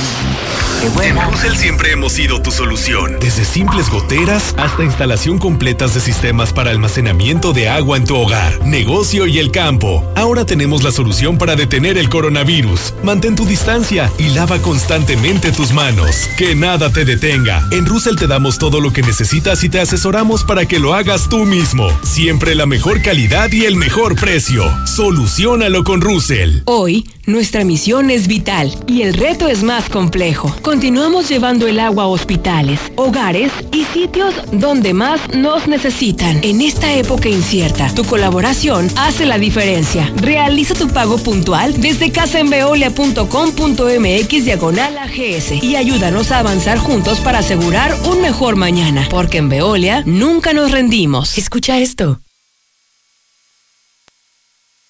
En 1.03 1.21
Russell 1.21 1.55
siempre 1.57 1.91
hemos 1.93 2.13
sido 2.13 2.41
tu 2.41 2.51
solución. 2.51 3.17
Desde 3.21 3.45
simples 3.45 3.91
goteras 3.91 4.55
hasta 4.57 4.85
instalación 4.85 5.39
completas 5.39 5.95
de 5.95 6.01
sistemas 6.01 6.53
para 6.53 6.71
almacenamiento 6.71 7.53
de 7.53 7.69
agua 7.69 7.97
en 7.97 8.05
tu 8.05 8.15
hogar, 8.15 8.65
negocio 8.65 9.27
y 9.27 9.39
el 9.39 9.51
campo. 9.51 10.05
Ahora 10.15 10.47
tenemos 10.47 10.85
la 10.85 10.93
solución 10.93 11.39
para 11.39 11.57
detener 11.57 11.99
el 11.99 12.09
coronavirus. 12.09 12.95
Mantén 13.03 13.35
tu 13.37 13.45
distancia 13.45 14.13
y 14.19 14.29
lava 14.31 14.59
constantemente 14.59 15.51
tus 15.51 15.73
manos. 15.73 16.29
Que 16.39 16.55
nada 16.55 16.91
te 16.91 17.05
detenga. 17.05 17.67
En 17.73 17.85
Russell 17.85 18.17
te 18.17 18.27
damos 18.27 18.59
todo 18.59 18.81
lo 18.81 18.93
que 18.93 19.03
necesitas 19.03 19.65
y 19.65 19.69
te 19.69 19.81
asesoramos 19.81 20.45
para 20.45 20.67
que 20.67 20.79
lo 20.79 20.95
hagas 20.95 21.29
tú 21.29 21.45
mismo. 21.45 21.89
Siempre 22.03 22.55
la 22.55 22.67
mejor 22.67 23.03
calidad 23.03 23.51
y 23.51 23.65
el 23.65 23.77
mejor 23.77 24.15
precio. 24.15 24.65
Solucionalo 24.87 25.85
con 25.85 26.01
Russell. 26.01 26.61
Hoy, 26.67 27.09
nuestra 27.27 27.65
misión 27.65 28.11
es 28.11 28.27
vital 28.27 28.74
y 28.86 29.03
el 29.03 29.15
reto 29.15 29.48
es 29.48 29.62
más 29.62 29.89
complejo. 29.89 30.55
Continuamos 30.62 31.28
llevando 31.28 31.66
el 31.66 31.81
agua 31.81 32.05
a 32.05 32.09
hospitales, 32.09 32.81
hogares 32.97 33.53
y 33.73 33.85
sitios 33.85 34.35
donde 34.53 34.94
más 34.94 35.20
nos 35.35 35.69
necesitan. 35.69 36.40
En 36.43 36.61
esta 36.61 36.93
época 36.94 37.28
incierta, 37.28 37.93
tu 37.94 38.05
colaboración 38.05 38.89
hace 38.97 39.27
la 39.27 39.39
diferencia. 39.39 40.12
Realiza 40.16 40.74
tu 40.74 40.89
pago 40.89 41.19
puntual 41.19 41.81
desde 41.81 42.11
casaenveolia.com.mx 42.11 44.44
diagonal 44.44 44.98
AGS 44.98 45.62
y 45.62 45.77
ayúdanos 45.77 46.32
a 46.32 46.40
avanzar 46.40 46.78
juntos 46.78 47.20
para 47.20 47.39
asegurar 47.39 47.94
un 48.11 48.23
mejor 48.23 48.57
mañana. 48.57 49.07
Porque 49.11 49.39
en 49.39 49.48
Veolia 49.48 50.03
nunca 50.07 50.53
nos 50.53 50.70
rendimos. 50.70 51.39
Escucha 51.39 51.78
esto. 51.78 52.20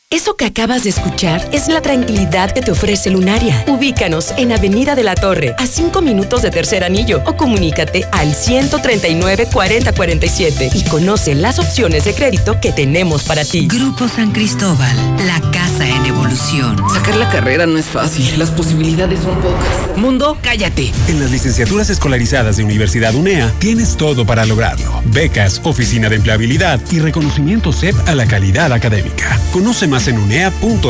Eso 0.09 0.37
que 0.37 0.45
acabas 0.45 0.85
de 0.85 0.91
escuchar 0.91 1.45
es 1.51 1.67
la 1.67 1.83
tranquilidad 1.83 2.53
que 2.53 2.63
te 2.63 2.71
ofrece 2.71 3.11
Lunaria. 3.11 3.65
Ubícanos 3.67 4.33
en 4.37 4.53
Avenida 4.53 4.95
de 4.95 5.03
la 5.03 5.17
Torre, 5.17 5.57
a 5.59 5.67
5 5.67 6.01
minutos 6.01 6.43
de 6.43 6.53
Tercer 6.53 6.85
Anillo, 6.85 7.25
o 7.27 7.37
comunícate 7.37 8.05
al 8.13 8.33
139 8.33 9.49
4047 9.53 10.71
y 10.75 10.85
conoce 10.85 11.35
las 11.35 11.59
opciones 11.59 12.05
de 12.05 12.15
crédito 12.15 12.61
que 12.61 12.71
tenemos 12.71 13.25
para 13.25 13.45
ti. 13.45 13.67
Grupo 13.67 14.07
San 14.07 14.31
Cristóbal, 14.31 14.97
la 15.27 15.41
casa 15.51 15.89
en 15.89 16.07
evolución. 16.07 16.77
Sacar 16.95 17.17
la 17.17 17.29
carrera 17.29 17.67
no 17.67 17.77
es 17.77 17.87
fácil, 17.87 18.39
las 18.39 18.53
posibilidades 18.53 19.19
son 19.19 19.35
pocas. 19.41 19.97
Mundo, 19.97 20.39
cállate. 20.41 20.93
En 21.09 21.19
las 21.19 21.33
licenciaturas 21.33 21.91
escolarizadas 21.91 22.59
de 22.59 22.63
Universidad 22.63 23.13
UNEA 23.13 23.53
tienes 23.59 23.97
todo 23.97 24.25
para 24.25 24.47
lograrlo. 24.47 25.03
Becas, 25.07 25.61
oficina 25.65 26.09
de 26.09 26.15
empleabilidad 26.15 26.81
y 26.93 27.01
reconocimiento 27.01 27.73
CEP 27.73 27.97
a 28.07 28.15
la 28.15 28.27
calidad 28.27 28.73
académica. 28.73 29.41
Conoce 29.53 29.89
más 29.89 29.97
en 30.09 30.19
unea.edu.mx. 30.19 30.85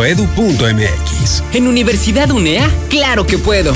¿En 1.53 1.67
Universidad 1.67 2.31
UNEA? 2.31 2.71
¡Claro 2.89 3.27
que 3.27 3.39
puedo! 3.39 3.75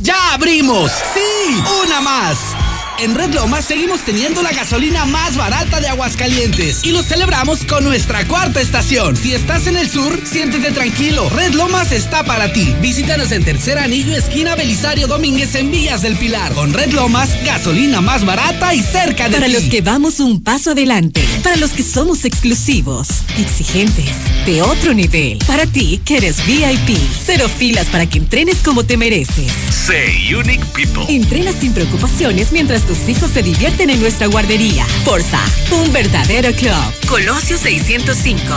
¡Ya 0.00 0.34
abrimos! 0.34 0.90
¡Sí! 1.14 1.62
¡Una 1.84 2.00
más! 2.00 2.57
En 3.00 3.14
Red 3.14 3.32
Lomas 3.32 3.64
seguimos 3.64 4.00
teniendo 4.00 4.42
la 4.42 4.50
gasolina 4.50 5.04
más 5.04 5.36
barata 5.36 5.78
de 5.80 5.86
Aguascalientes 5.86 6.80
y 6.82 6.90
lo 6.90 7.04
celebramos 7.04 7.64
con 7.64 7.84
nuestra 7.84 8.26
cuarta 8.26 8.60
estación. 8.60 9.16
Si 9.16 9.32
estás 9.34 9.68
en 9.68 9.76
el 9.76 9.88
sur, 9.88 10.20
siéntete 10.24 10.72
tranquilo. 10.72 11.30
Red 11.30 11.54
Lomas 11.54 11.92
está 11.92 12.24
para 12.24 12.52
ti. 12.52 12.74
Visítanos 12.80 13.30
en 13.30 13.44
Tercer 13.44 13.78
Anillo, 13.78 14.16
esquina 14.16 14.56
Belisario 14.56 15.06
Domínguez 15.06 15.54
en 15.54 15.70
Villas 15.70 16.02
del 16.02 16.16
Pilar. 16.16 16.52
Con 16.54 16.72
Red 16.74 16.92
Lomas, 16.92 17.30
gasolina 17.44 18.00
más 18.00 18.24
barata 18.26 18.74
y 18.74 18.82
cerca 18.82 19.28
de 19.28 19.36
Para 19.36 19.46
ti. 19.46 19.52
los 19.52 19.62
que 19.64 19.80
vamos 19.80 20.18
un 20.18 20.42
paso 20.42 20.72
adelante, 20.72 21.24
para 21.44 21.54
los 21.54 21.70
que 21.70 21.84
somos 21.84 22.24
exclusivos, 22.24 23.06
exigentes, 23.38 24.10
de 24.44 24.60
otro 24.60 24.92
nivel. 24.92 25.38
Para 25.46 25.66
ti, 25.66 26.00
que 26.04 26.16
eres 26.16 26.44
VIP. 26.44 26.98
Cero 27.24 27.48
filas 27.48 27.86
para 27.86 28.06
que 28.06 28.18
entrenes 28.18 28.56
como 28.64 28.82
te 28.84 28.96
mereces. 28.96 29.52
Say 29.86 30.34
Unique 30.34 30.64
People. 30.74 31.04
Entrena 31.08 31.52
sin 31.52 31.72
preocupaciones 31.72 32.50
mientras 32.50 32.87
tus 32.88 33.06
hijos 33.06 33.30
se 33.30 33.42
divierten 33.42 33.90
en 33.90 34.00
nuestra 34.00 34.28
guardería. 34.28 34.86
Forza, 35.04 35.38
un 35.72 35.92
verdadero 35.92 36.52
club. 36.52 36.72
Colosio 37.06 37.58
605. 37.58 38.54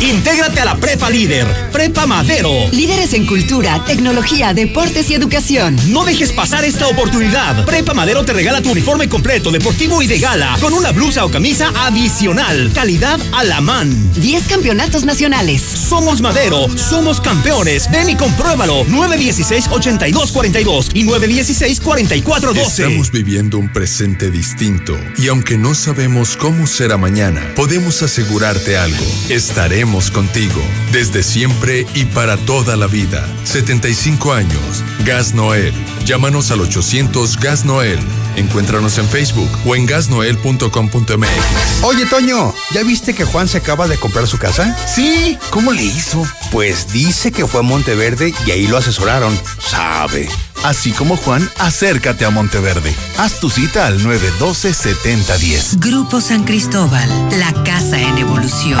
Intégrate 0.00 0.60
a 0.60 0.64
la 0.66 0.76
Prepa 0.76 1.08
Líder, 1.08 1.46
Prepa 1.72 2.04
Madero. 2.06 2.50
Líderes 2.70 3.14
en 3.14 3.24
cultura, 3.24 3.82
tecnología, 3.86 4.52
deportes 4.52 5.08
y 5.10 5.14
educación. 5.14 5.74
No 5.88 6.04
dejes 6.04 6.32
pasar 6.32 6.66
esta 6.66 6.86
oportunidad. 6.86 7.64
Prepa 7.64 7.94
Madero 7.94 8.22
te 8.22 8.34
regala 8.34 8.60
tu 8.60 8.70
uniforme 8.70 9.08
completo, 9.08 9.50
deportivo 9.50 10.02
y 10.02 10.06
de 10.06 10.18
gala, 10.18 10.58
con 10.60 10.74
una 10.74 10.92
blusa 10.92 11.24
o 11.24 11.30
camisa 11.30 11.72
adicional. 11.74 12.70
Calidad 12.74 13.18
a 13.32 13.42
la 13.44 13.62
man. 13.62 13.90
10 14.20 14.48
campeonatos 14.48 15.06
nacionales. 15.06 15.62
Somos 15.62 16.20
Madero, 16.20 16.66
somos 16.76 17.22
campeones. 17.22 17.90
Ven 17.90 18.10
y 18.10 18.16
compruébalo. 18.16 18.84
916-8242 18.84 20.90
y 20.92 21.04
916-4412. 21.04 22.66
Estamos 22.66 23.10
viviendo 23.10 23.56
un 23.58 23.72
presente 23.72 24.30
distinto 24.30 24.94
y 25.16 25.28
aunque 25.28 25.56
no 25.56 25.74
sabemos 25.74 26.36
cómo 26.36 26.66
será 26.66 26.98
mañana, 26.98 27.54
podemos 27.56 28.02
asegurarte 28.02 28.76
algo. 28.76 29.06
Estaremos 29.30 29.85
contigo 29.86 30.60
desde 30.90 31.22
siempre 31.22 31.86
y 31.94 32.06
para 32.06 32.36
toda 32.36 32.74
la 32.76 32.88
vida. 32.88 33.24
75 33.44 34.32
años. 34.32 34.82
Gas 35.04 35.32
Noel. 35.32 35.72
Llámanos 36.04 36.50
al 36.50 36.60
800 36.60 37.38
Gas 37.38 37.64
Noel. 37.64 38.00
Encuéntranos 38.34 38.98
en 38.98 39.08
Facebook 39.08 39.48
o 39.64 39.76
en 39.76 39.86
gasnoel.com.mx. 39.86 41.82
Oye, 41.82 42.04
Toño, 42.06 42.52
¿ya 42.74 42.82
viste 42.82 43.14
que 43.14 43.24
Juan 43.24 43.48
se 43.48 43.58
acaba 43.58 43.86
de 43.86 43.96
comprar 43.96 44.26
su 44.26 44.38
casa? 44.38 44.76
Sí, 44.86 45.38
¿cómo 45.50 45.72
le 45.72 45.84
hizo? 45.84 46.24
Pues 46.50 46.92
dice 46.92 47.30
que 47.30 47.46
fue 47.46 47.60
a 47.60 47.62
Monteverde 47.62 48.34
y 48.44 48.50
ahí 48.50 48.66
lo 48.66 48.76
asesoraron. 48.76 49.38
Sabe. 49.58 50.28
Así 50.64 50.90
como 50.90 51.16
Juan, 51.16 51.48
acércate 51.58 52.24
a 52.24 52.30
Monteverde. 52.30 52.92
Haz 53.18 53.38
tu 53.40 53.48
cita 53.50 53.86
al 53.86 54.00
912-7010. 54.00 55.78
Grupo 55.78 56.20
San 56.20 56.44
Cristóbal, 56.44 57.08
la 57.38 57.52
casa 57.62 58.00
en 58.00 58.18
evolución. 58.18 58.80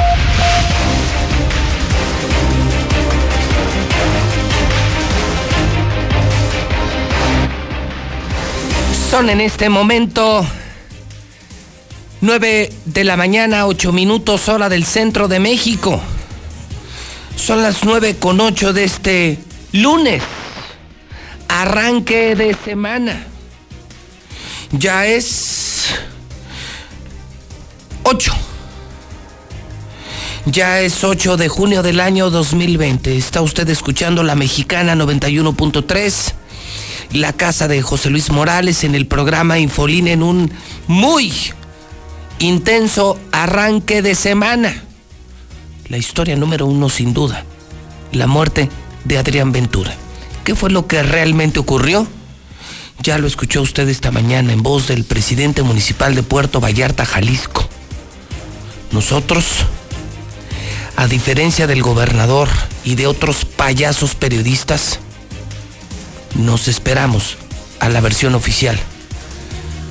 Son 9.11 9.29
en 9.29 9.41
este 9.41 9.67
momento 9.67 10.47
9 12.21 12.71
de 12.85 13.03
la 13.03 13.17
mañana, 13.17 13.67
8 13.67 13.91
minutos 13.91 14.47
hora 14.47 14.69
del 14.69 14.85
centro 14.85 15.27
de 15.27 15.41
México. 15.41 16.01
Son 17.35 17.61
las 17.61 17.83
nueve 17.83 18.15
con 18.15 18.39
ocho 18.39 18.71
de 18.71 18.85
este 18.85 19.37
lunes. 19.73 20.23
Arranque 21.49 22.37
de 22.37 22.55
semana. 22.63 23.27
Ya 24.71 25.05
es 25.05 25.87
8. 28.03 28.31
Ya 30.45 30.79
es 30.79 31.03
8 31.03 31.35
de 31.35 31.49
junio 31.49 31.83
del 31.83 31.99
año 31.99 32.29
2020. 32.29 33.17
Está 33.17 33.41
usted 33.41 33.67
escuchando 33.67 34.23
la 34.23 34.35
mexicana 34.35 34.95
91.3, 34.95 36.33
la 37.11 37.33
casa 37.33 37.67
de 37.67 37.81
José 37.81 38.09
Luis 38.09 38.31
Morales 38.31 38.83
en 38.83 38.95
el 38.95 39.07
programa 39.07 39.59
Infolín 39.59 40.07
en 40.07 40.23
un 40.23 40.51
muy 40.87 41.33
intenso 42.39 43.19
arranque 43.31 44.01
de 44.01 44.15
semana. 44.15 44.83
La 45.87 45.97
historia 45.97 46.35
número 46.35 46.65
uno 46.65 46.89
sin 46.89 47.13
duda, 47.13 47.43
la 48.11 48.27
muerte 48.27 48.69
de 49.03 49.17
Adrián 49.17 49.51
Ventura. 49.51 49.93
¿Qué 50.43 50.55
fue 50.55 50.69
lo 50.69 50.87
que 50.87 51.03
realmente 51.03 51.59
ocurrió? 51.59 52.07
Ya 53.03 53.17
lo 53.17 53.27
escuchó 53.27 53.61
usted 53.61 53.87
esta 53.89 54.11
mañana 54.11 54.53
en 54.53 54.63
voz 54.63 54.87
del 54.87 55.03
presidente 55.05 55.63
municipal 55.63 56.15
de 56.15 56.23
Puerto 56.23 56.59
Vallarta, 56.59 57.05
Jalisco. 57.05 57.67
Nosotros, 58.91 59.45
a 60.95 61.07
diferencia 61.07 61.65
del 61.67 61.81
gobernador 61.81 62.47
y 62.83 62.95
de 62.95 63.07
otros 63.07 63.45
payasos 63.45 64.15
periodistas, 64.15 64.99
nos 66.35 66.67
esperamos 66.67 67.37
a 67.79 67.89
la 67.89 68.01
versión 68.01 68.35
oficial. 68.35 68.79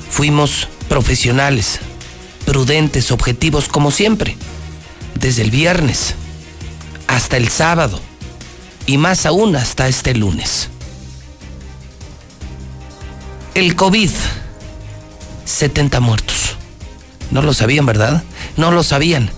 Fuimos 0.09 0.67
profesionales, 0.89 1.79
prudentes, 2.45 3.11
objetivos 3.11 3.67
como 3.67 3.91
siempre, 3.91 4.35
desde 5.15 5.43
el 5.43 5.51
viernes 5.51 6.15
hasta 7.07 7.37
el 7.37 7.49
sábado 7.49 7.99
y 8.85 8.97
más 8.97 9.25
aún 9.25 9.55
hasta 9.55 9.87
este 9.87 10.15
lunes. 10.15 10.69
El 13.53 13.75
COVID, 13.75 14.09
70 15.45 15.99
muertos. 15.99 16.55
No 17.31 17.41
lo 17.41 17.53
sabían, 17.53 17.85
¿verdad? 17.85 18.23
No 18.57 18.71
lo 18.71 18.83
sabían. 18.83 19.29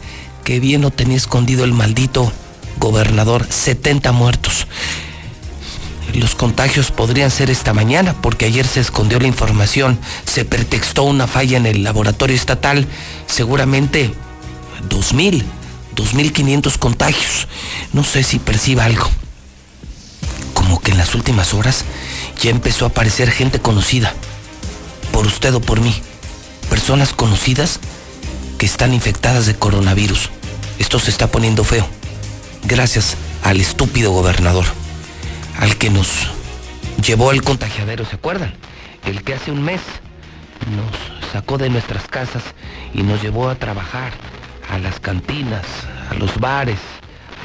Qué 0.44 0.60
bien 0.60 0.82
lo 0.82 0.92
tenía 0.92 1.18
escondido 1.18 1.64
el 1.64 1.74
maldito 1.74 2.32
gobernador. 2.78 3.46
70 3.50 4.12
muertos. 4.12 4.68
Los 6.14 6.36
contagios 6.36 6.92
podrían 6.92 7.32
ser 7.32 7.50
esta 7.50 7.74
mañana 7.74 8.14
porque 8.22 8.46
ayer 8.46 8.68
se 8.68 8.80
escondió 8.80 9.20
la 9.20 9.28
información, 9.28 10.00
se 10.26 10.46
pretextó 10.46 11.04
una 11.04 11.28
falla 11.28 11.58
en 11.58 11.66
el 11.66 11.84
laboratorio 11.84 12.36
estatal, 12.36 12.88
seguramente 13.26 14.14
2.000, 14.90 15.44
2.500 15.96 16.78
contagios. 16.78 17.48
No 17.94 18.04
sé 18.04 18.24
si 18.24 18.38
perciba 18.38 18.86
algo. 18.86 19.10
Como 20.54 20.80
que 20.80 20.92
en 20.92 20.98
las 20.98 21.16
últimas 21.16 21.54
horas 21.54 21.84
ya 22.42 22.52
empezó 22.52 22.86
a 22.86 22.90
aparecer 22.90 23.32
gente 23.32 23.60
conocida, 23.60 24.14
por 25.12 25.26
usted 25.26 25.54
o 25.56 25.62
por 25.62 25.82
mí. 25.82 25.96
Personas 26.70 27.14
conocidas 27.14 27.80
que 28.60 28.66
están 28.66 28.94
infectadas 28.94 29.46
de 29.46 29.56
coronavirus. 29.56 30.30
Esto 30.80 31.00
se 31.00 31.10
está 31.10 31.28
poniendo 31.28 31.64
feo. 31.64 31.88
Gracias 32.66 33.16
al 33.44 33.60
estúpido 33.60 34.12
gobernador, 34.12 34.66
al 35.60 35.78
que 35.78 35.90
nos 35.90 36.30
llevó 37.06 37.30
al 37.30 37.42
contagiadero, 37.42 38.06
¿se 38.06 38.16
acuerdan? 38.16 38.54
El 39.06 39.24
que 39.24 39.34
hace 39.34 39.52
un 39.52 39.64
mes 39.64 39.82
nos 40.76 41.32
sacó 41.32 41.58
de 41.58 41.70
nuestras 41.70 42.08
casas 42.08 42.44
y 42.94 43.04
nos 43.04 43.22
llevó 43.22 43.50
a 43.50 43.56
trabajar 43.56 44.12
a 44.70 44.78
las 44.78 45.00
cantinas, 45.00 45.66
a 46.10 46.14
los 46.16 46.40
bares, 46.40 46.80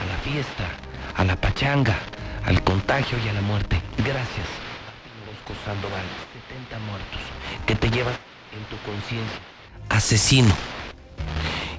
a 0.02 0.06
la 0.06 0.16
fiesta, 0.18 0.68
a 1.16 1.24
la 1.24 1.36
pachanga, 1.36 1.98
al 2.44 2.62
contagio 2.62 3.18
y 3.24 3.28
a 3.28 3.32
la 3.32 3.43
muerte. 3.43 3.80
Gracias, 3.98 4.47
Bosco 5.26 5.60
Sandoval. 5.64 6.05
70 6.48 6.78
muertos 6.86 7.20
que 7.66 7.74
te 7.74 7.90
llevas 7.90 8.14
en 8.52 8.64
tu 8.64 8.76
conciencia. 8.85 9.39
Asesino. 9.89 10.55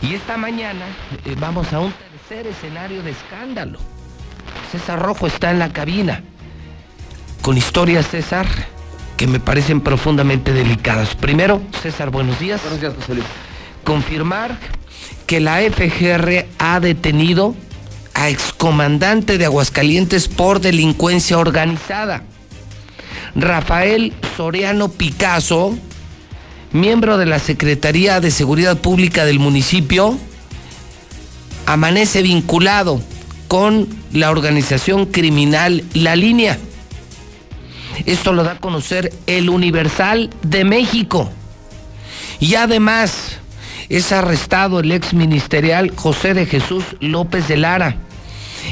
Y 0.01 0.15
esta 0.15 0.38
mañana 0.38 0.85
eh, 1.26 1.35
vamos 1.38 1.72
a 1.73 1.80
un 1.80 1.93
tercer 2.27 2.47
escenario 2.47 3.03
de 3.03 3.11
escándalo. 3.11 3.80
César 4.71 4.99
Rojo 5.01 5.27
está 5.27 5.51
en 5.51 5.59
la 5.59 5.73
cabina. 5.73 6.23
Con 7.41 7.57
historias, 7.57 8.07
César, 8.07 8.45
que 9.17 9.25
me 9.25 9.39
parecen 9.39 9.81
profundamente 9.81 10.53
delicadas. 10.53 11.15
Primero, 11.15 11.61
César, 11.81 12.11
buenos 12.11 12.39
días. 12.39 12.61
Buenos 12.61 12.79
días, 12.79 12.93
José 12.99 13.15
Luis. 13.15 13.25
Confirmar 13.83 14.57
que 15.25 15.39
la 15.39 15.59
FGR 15.61 16.45
ha 16.59 16.79
detenido 16.79 17.55
a 18.13 18.29
excomandante 18.29 19.37
de 19.37 19.45
Aguascalientes 19.45 20.27
por 20.27 20.59
delincuencia 20.59 21.37
organizada. 21.37 22.23
Rafael 23.35 24.13
Soriano 24.35 24.89
Picasso, 24.89 25.77
miembro 26.73 27.17
de 27.17 27.25
la 27.25 27.39
Secretaría 27.39 28.19
de 28.19 28.29
Seguridad 28.29 28.77
Pública 28.77 29.25
del 29.25 29.39
municipio, 29.39 30.17
amanece 31.65 32.21
vinculado 32.21 33.01
con 33.49 33.89
la 34.13 34.30
organización 34.30 35.07
criminal 35.07 35.84
La 35.93 36.15
Línea. 36.15 36.57
Esto 38.05 38.31
lo 38.31 38.43
da 38.43 38.53
a 38.53 38.59
conocer 38.59 39.11
el 39.26 39.49
Universal 39.49 40.30
de 40.43 40.63
México. 40.63 41.30
Y 42.39 42.55
además 42.55 43.39
es 43.89 44.11
arrestado 44.11 44.80
el 44.80 44.91
ex 44.91 45.13
ministerial 45.13 45.91
José 45.95 46.35
de 46.35 46.45
Jesús 46.45 46.84
López 46.99 47.47
de 47.47 47.57
Lara, 47.57 47.97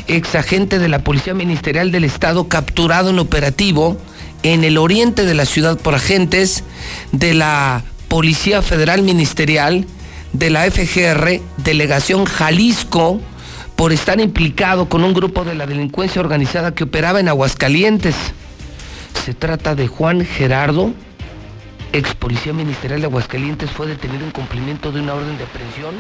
ex 0.08 0.36
agente 0.36 0.78
de 0.78 0.90
la 0.90 1.00
Policía 1.00 1.34
Ministerial 1.34 1.92
del 1.92 2.04
Estado 2.04 2.48
capturado 2.48 3.10
en 3.10 3.18
operativo 3.18 3.98
en 4.44 4.64
el 4.64 4.78
oriente 4.78 5.26
de 5.26 5.34
la 5.34 5.48
ciudad 5.48 5.80
por 5.80 5.96
agentes 5.96 6.64
de 7.12 7.34
la 7.34 7.84
Policía 8.10 8.62
Federal 8.62 9.02
Ministerial, 9.02 9.88
de 10.34 10.52
la 10.52 10.70
FGR, 10.70 11.42
Delegación 11.58 12.26
Jalisco, 12.26 13.20
por 13.78 13.94
estar 13.94 14.20
implicado 14.20 14.90
con 14.90 15.04
un 15.04 15.14
grupo 15.14 15.46
de 15.46 15.54
la 15.56 15.68
delincuencia 15.68 16.20
organizada 16.20 16.74
que 16.74 16.84
operaba 16.84 17.20
en 17.20 17.30
Aguascalientes. 17.30 18.16
Se 19.24 19.36
trata 19.36 19.76
de 19.76 19.88
Juan 19.88 20.26
Gerardo, 20.26 20.92
ex 21.94 22.16
policía 22.16 22.54
ministerial 22.54 23.02
de 23.02 23.06
Aguascalientes, 23.06 23.70
fue 23.70 23.86
detenido 23.86 24.26
en 24.26 24.32
cumplimiento 24.32 24.92
de 24.92 25.02
una 25.02 25.14
orden 25.14 25.38
de 25.38 25.44
aprehensión 25.44 25.94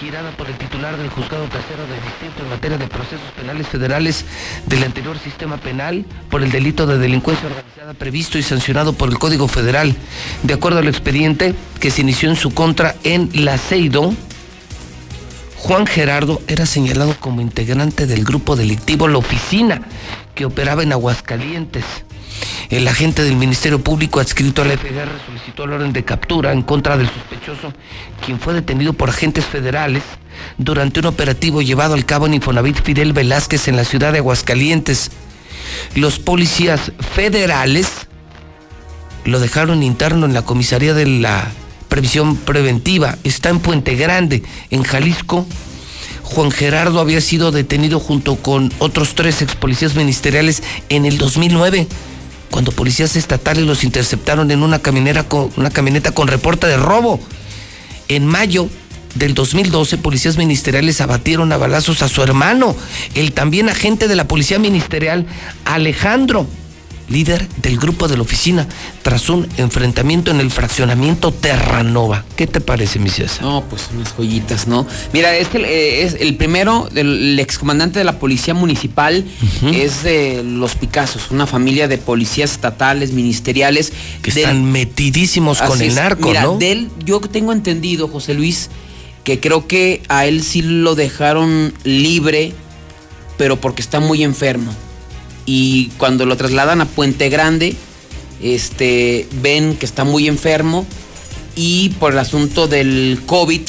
girada 0.00 0.30
por 0.30 0.48
el 0.48 0.56
titular 0.56 0.96
del 0.96 1.10
juzgado 1.10 1.44
tercero 1.44 1.86
de 1.86 1.94
distrito 1.94 2.42
en 2.42 2.48
materia 2.48 2.78
de 2.78 2.86
procesos 2.86 3.30
penales 3.36 3.66
federales 3.66 4.24
del 4.66 4.84
anterior 4.84 5.18
sistema 5.18 5.58
penal 5.58 6.06
por 6.30 6.42
el 6.42 6.50
delito 6.50 6.86
de 6.86 6.98
delincuencia 6.98 7.48
organizada 7.48 7.94
previsto 7.94 8.38
y 8.38 8.42
sancionado 8.42 8.94
por 8.94 9.10
el 9.10 9.18
Código 9.18 9.46
Federal. 9.46 9.94
De 10.42 10.54
acuerdo 10.54 10.78
al 10.78 10.88
expediente 10.88 11.54
que 11.80 11.90
se 11.90 12.00
inició 12.00 12.30
en 12.30 12.36
su 12.36 12.54
contra 12.54 12.94
en 13.04 13.28
La 13.34 13.58
Ceido, 13.58 14.14
Juan 15.58 15.86
Gerardo 15.86 16.40
era 16.46 16.66
señalado 16.66 17.16
como 17.18 17.40
integrante 17.40 18.06
del 18.06 18.24
grupo 18.24 18.54
delictivo 18.54 19.08
La 19.08 19.18
Oficina, 19.18 19.82
que 20.34 20.44
operaba 20.44 20.84
en 20.84 20.92
Aguascalientes. 20.92 21.84
El 22.70 22.86
agente 22.86 23.24
del 23.24 23.34
Ministerio 23.34 23.82
Público 23.82 24.20
adscrito 24.20 24.62
a 24.62 24.66
la 24.66 24.76
FGR 24.76 25.08
solicitó 25.26 25.64
el 25.64 25.72
orden 25.72 25.92
de 25.92 26.04
captura 26.04 26.52
en 26.52 26.62
contra 26.62 26.96
del 26.96 27.08
sospechoso, 27.08 27.72
quien 28.24 28.38
fue 28.38 28.54
detenido 28.54 28.92
por 28.92 29.10
agentes 29.10 29.44
federales 29.44 30.04
durante 30.58 31.00
un 31.00 31.06
operativo 31.06 31.60
llevado 31.60 31.94
al 31.94 32.06
cabo 32.06 32.26
en 32.26 32.34
Infonavit 32.34 32.80
Fidel 32.82 33.12
Velázquez 33.12 33.66
en 33.66 33.76
la 33.76 33.84
ciudad 33.84 34.12
de 34.12 34.18
Aguascalientes. 34.18 35.10
Los 35.96 36.20
policías 36.20 36.92
federales 37.14 37.88
lo 39.24 39.40
dejaron 39.40 39.82
interno 39.82 40.24
en 40.24 40.34
la 40.34 40.42
comisaría 40.42 40.94
de 40.94 41.06
la 41.06 41.50
previsión 41.88 42.36
preventiva. 42.36 43.18
Está 43.24 43.48
en 43.50 43.60
Puente 43.60 43.94
Grande, 43.96 44.42
en 44.70 44.82
Jalisco. 44.82 45.46
Juan 46.22 46.50
Gerardo 46.50 47.00
había 47.00 47.20
sido 47.20 47.52
detenido 47.52 48.00
junto 48.00 48.36
con 48.36 48.72
otros 48.78 49.14
tres 49.14 49.40
ex 49.40 49.54
policías 49.54 49.94
ministeriales 49.94 50.62
en 50.90 51.06
el 51.06 51.16
2009 51.16 51.86
cuando 52.50 52.72
policías 52.72 53.16
estatales 53.16 53.64
los 53.64 53.84
interceptaron 53.84 54.50
en 54.50 54.62
una, 54.62 54.78
con, 54.78 55.52
una 55.56 55.70
camioneta 55.70 56.12
con 56.12 56.28
reporte 56.28 56.66
de 56.66 56.76
robo. 56.76 57.20
En 58.08 58.26
mayo 58.26 58.68
del 59.14 59.34
2012, 59.34 59.98
policías 59.98 60.36
ministeriales 60.36 61.00
abatieron 61.00 61.52
a 61.52 61.56
balazos 61.56 62.02
a 62.02 62.08
su 62.08 62.22
hermano, 62.22 62.74
el 63.14 63.32
también 63.32 63.68
agente 63.68 64.08
de 64.08 64.16
la 64.16 64.26
policía 64.26 64.58
ministerial, 64.58 65.26
Alejandro, 65.64 66.46
líder 67.08 67.48
del 67.62 67.78
grupo 67.78 68.08
de 68.08 68.16
la 68.16 68.22
oficina, 68.22 68.66
tras 69.02 69.28
un 69.28 69.48
enfrentamiento 69.56 70.30
en 70.30 70.40
el 70.40 70.50
fraccionamiento 70.50 71.32
Terranova. 71.32 72.24
¿Qué 72.36 72.46
te 72.46 72.60
parece, 72.60 72.98
mi 72.98 73.10
César? 73.10 73.42
No, 73.42 73.64
pues 73.68 73.88
unas 73.94 74.12
joyitas, 74.14 74.66
¿no? 74.66 74.86
Mira, 75.12 75.34
este 75.36 76.04
es 76.04 76.16
el 76.20 76.36
primero, 76.36 76.88
el 76.94 77.38
excomandante 77.38 77.98
de 77.98 78.04
la 78.04 78.18
policía 78.18 78.54
municipal, 78.54 79.24
es 79.72 80.02
de 80.02 80.42
los 80.44 80.74
Picassos, 80.74 81.30
una 81.30 81.46
familia 81.46 81.88
de 81.88 81.98
policías 81.98 82.52
estatales, 82.52 83.12
ministeriales. 83.12 83.92
Que 84.22 84.30
están 84.30 84.70
metidísimos 84.70 85.60
con 85.60 85.80
el 85.80 85.94
narco, 85.94 86.28
Mira, 86.28 86.42
¿no? 86.42 86.58
de 86.58 86.72
él, 86.72 86.90
yo 87.04 87.20
tengo 87.20 87.52
entendido, 87.52 88.08
José 88.08 88.34
Luis, 88.34 88.70
que 89.24 89.40
creo 89.40 89.66
que 89.66 90.02
a 90.08 90.26
él 90.26 90.42
sí 90.42 90.62
lo 90.62 90.94
dejaron 90.94 91.72
libre 91.84 92.54
pero 93.38 93.56
porque 93.56 93.80
está 93.80 94.00
muy 94.00 94.22
enfermo. 94.22 94.70
Y 95.50 95.86
cuando 95.96 96.26
lo 96.26 96.36
trasladan 96.36 96.82
a 96.82 96.84
Puente 96.84 97.30
Grande, 97.30 97.74
este, 98.42 99.26
ven 99.40 99.76
que 99.78 99.86
está 99.86 100.04
muy 100.04 100.28
enfermo 100.28 100.86
y 101.56 101.88
por 101.98 102.12
el 102.12 102.18
asunto 102.18 102.68
del 102.68 103.18
COVID, 103.24 103.62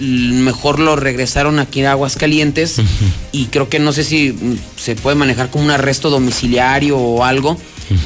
mejor 0.00 0.80
lo 0.80 0.96
regresaron 0.96 1.60
aquí 1.60 1.84
a 1.84 1.92
Aguascalientes 1.92 2.80
y 3.30 3.44
creo 3.46 3.68
que 3.68 3.78
no 3.78 3.92
sé 3.92 4.02
si 4.02 4.32
mm, 4.32 4.58
se 4.74 4.96
puede 4.96 5.14
manejar 5.14 5.50
como 5.50 5.66
un 5.66 5.70
arresto 5.70 6.10
domiciliario 6.10 6.98
o 6.98 7.22
algo, 7.22 7.56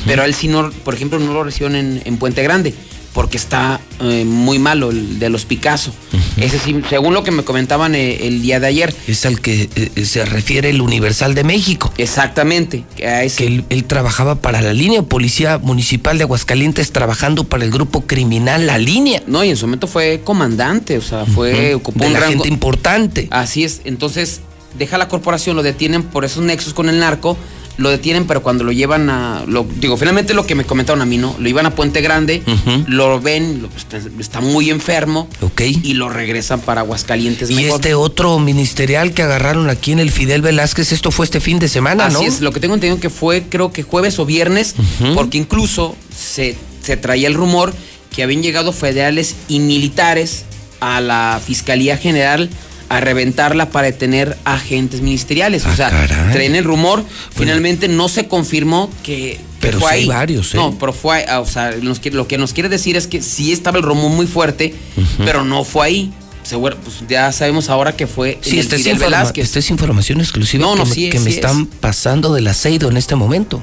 pero 0.05 0.21
a 0.21 0.27
él 0.27 0.35
sí 0.35 0.47
no, 0.47 0.71
por 0.71 0.93
ejemplo, 0.93 1.19
no 1.19 1.33
lo 1.33 1.45
recibieron 1.45 1.77
en, 1.77 2.03
en 2.05 2.19
Puente 2.19 2.43
Grande 2.43 2.75
porque 3.19 3.37
está 3.37 3.81
eh, 4.01 4.25
muy 4.25 4.61
malo 4.61 4.91
el 4.93 5.19
de 5.19 5.29
los 5.29 5.45
Picasso. 5.45 5.93
Ese 6.37 6.57
sí, 6.61 6.81
según 6.89 7.15
lo 7.15 7.25
que 7.25 7.33
me 7.33 7.43
comentaban 7.43 7.97
eh, 7.97 8.29
el 8.29 8.43
día 8.43 8.61
de 8.61 8.69
ayer. 8.69 8.95
Es 9.09 9.27
al 9.27 9.41
que 9.41 9.69
eh, 9.75 10.05
se 10.05 10.25
refiere 10.25 10.71
el 10.71 10.81
Universal 10.81 11.35
de 11.35 11.43
México. 11.43 11.93
Exactamente. 11.99 12.85
Que, 12.97 13.09
a 13.09 13.25
ese- 13.25 13.39
que 13.39 13.47
él, 13.49 13.65
él 13.71 13.83
trabajaba 13.87 14.37
para 14.37 14.63
la 14.63 14.73
línea 14.73 15.03
Policía 15.03 15.59
Municipal 15.59 16.17
de 16.17 16.23
Aguascalientes, 16.23 16.93
trabajando 16.93 17.43
para 17.43 17.65
el 17.65 17.73
grupo 17.73 18.03
criminal 18.07 18.69
La 18.69 18.79
Línea. 18.79 19.21
No, 19.27 19.43
y 19.43 19.51
en 19.51 19.57
su 19.57 19.67
momento 19.67 19.89
fue 19.89 20.21
comandante, 20.23 20.97
o 20.97 21.03
sea, 21.03 21.27
fue, 21.27 21.71
Ujú. 21.75 21.79
ocupó 21.79 21.99
De 21.99 22.07
un 22.07 22.13
la 22.13 22.21
rango. 22.21 22.35
gente 22.45 22.49
importante. 22.51 23.27
Así 23.33 23.65
es, 23.65 23.81
entonces 23.85 24.43
deja 24.79 24.97
la 24.97 25.09
corporación, 25.09 25.57
lo 25.57 25.65
detienen 25.65 26.05
por 26.05 26.25
esos 26.25 26.45
nexos 26.45 26.73
con 26.73 26.89
el 26.89 27.01
narco, 27.01 27.37
lo 27.79 27.89
detienen, 27.91 28.27
pero 28.27 28.43
cuando 28.43 28.65
lo 28.65 28.73
llevan 28.73 29.09
a, 29.09 29.45
lo, 29.47 29.65
digo, 29.77 29.97
finalmente 29.97 30.35
lo 30.35 30.45
que 30.47 30.55
me 30.55 30.65
comentaron 30.65 31.01
a 31.01 31.07
mí, 31.07 31.17
¿no? 31.17 31.35
Lo 31.39 31.49
iban 31.49 31.65
a 31.65 31.75
Puente 31.75 32.01
Grande, 32.03 32.43
lo 32.87 33.21
ven, 33.21 33.63
lo- 33.63 33.71
está, 33.77 33.99
está 34.19 34.41
muy 34.41 34.69
enfermo, 34.71 35.29
Ok. 35.41 35.63
y 35.63 35.95
lo 35.95 36.09
regresan 36.11 36.61
para 36.61 36.81
Aguascalientes 36.83 37.51
Y 37.51 37.55
mejor. 37.55 37.77
este 37.81 37.95
otro 37.95 38.39
ministerial 38.41 39.13
que 39.15 39.23
agarraron 39.23 39.71
aquí 39.71 39.93
en 39.93 40.01
el 40.01 40.11
Fidel 40.11 40.43
Velázquez, 40.43 40.93
esto 40.93 41.11
fue 41.11 41.25
este 41.25 41.41
fin 41.41 41.59
de 41.59 41.69
semana, 41.69 42.07
Así 42.07 42.15
¿no? 42.15 42.23
es, 42.23 42.41
lo 42.41 42.53
que 42.53 42.61
tengo 42.61 42.75
entendido 42.75 43.01
que 43.01 43.11
fue 43.11 43.45
creo 43.49 43.73
que 43.73 43.83
jueves 43.85 44.19
o 44.19 44.27
viernes, 44.27 44.75
porque 45.15 45.39
incluso 45.39 45.95
se, 46.15 46.57
se 46.83 46.97
traía 46.97 47.29
el 47.29 47.35
rumor 47.35 47.73
que 48.15 48.23
habían 48.25 48.43
llegado 48.43 48.73
federales 48.73 49.37
y 49.49 49.61
militares 49.61 50.45
a 50.81 51.01
la 51.01 51.41
Fiscalía 51.45 51.97
General 51.97 52.51
a 52.89 53.01
reventarla 53.01 53.71
para 53.71 53.87
detener 53.87 54.37
agentes 54.45 55.01
ministeriales. 55.01 55.65
o 55.67 55.69
Ah, 55.69 55.77
sea, 55.77 55.91
caray. 55.91 56.33
traen 56.33 56.55
el 56.55 56.65
rumor, 56.65 57.05
finalmente 57.35 57.89
no 57.89 58.09
se 58.09 58.27
confirmó 58.29 58.91
que, 59.03 59.39
Pero 59.61 59.79
fue 59.81 59.89
sí 59.91 59.95
hay 59.97 60.01
ahí. 60.03 60.09
varios, 60.09 60.55
¿eh? 60.55 60.57
No, 60.57 60.77
pero 60.79 60.93
fue, 60.93 61.25
ah, 61.29 61.41
o 61.41 61.47
sea, 61.47 61.73
nos 61.83 62.01
lo 62.13 62.27
que 62.29 62.39
nos 62.39 62.53
quiere 62.53 62.69
decir 62.69 62.97
es 62.97 63.07
que 63.07 63.21
sí 63.23 63.53
estaba 63.53 63.79
el 63.79 63.85
rumor 63.85 64.11
muy 64.11 64.27
fuerte, 64.27 64.75
pero 65.25 65.45
no 65.45 65.65
fue 65.65 65.87
ahí. 65.87 66.13
Seguro, 66.45 66.79
pues 66.83 66.97
ya 67.07 67.31
sabemos 67.31 67.69
ahora 67.69 67.95
que 67.95 68.07
fue 68.07 68.39
Sí, 68.41 68.59
en 68.61 68.61
el 68.61 68.79
Fidel 68.79 68.99
Velázquez. 68.99 69.45
esta 69.45 69.59
es 69.59 69.69
información 69.69 70.21
exclusiva 70.21 70.65
No, 70.65 70.73
que, 70.73 70.79
no, 70.79 70.87
me, 70.87 70.95
sí, 70.95 71.11
que 71.11 71.19
sí 71.19 71.25
me 71.25 71.31
es. 71.31 71.37
están 71.37 71.67
pasando 71.67 72.33
del 72.33 72.47
aceido 72.49 72.89
en 72.89 72.97
este 72.97 73.17
momento. 73.17 73.63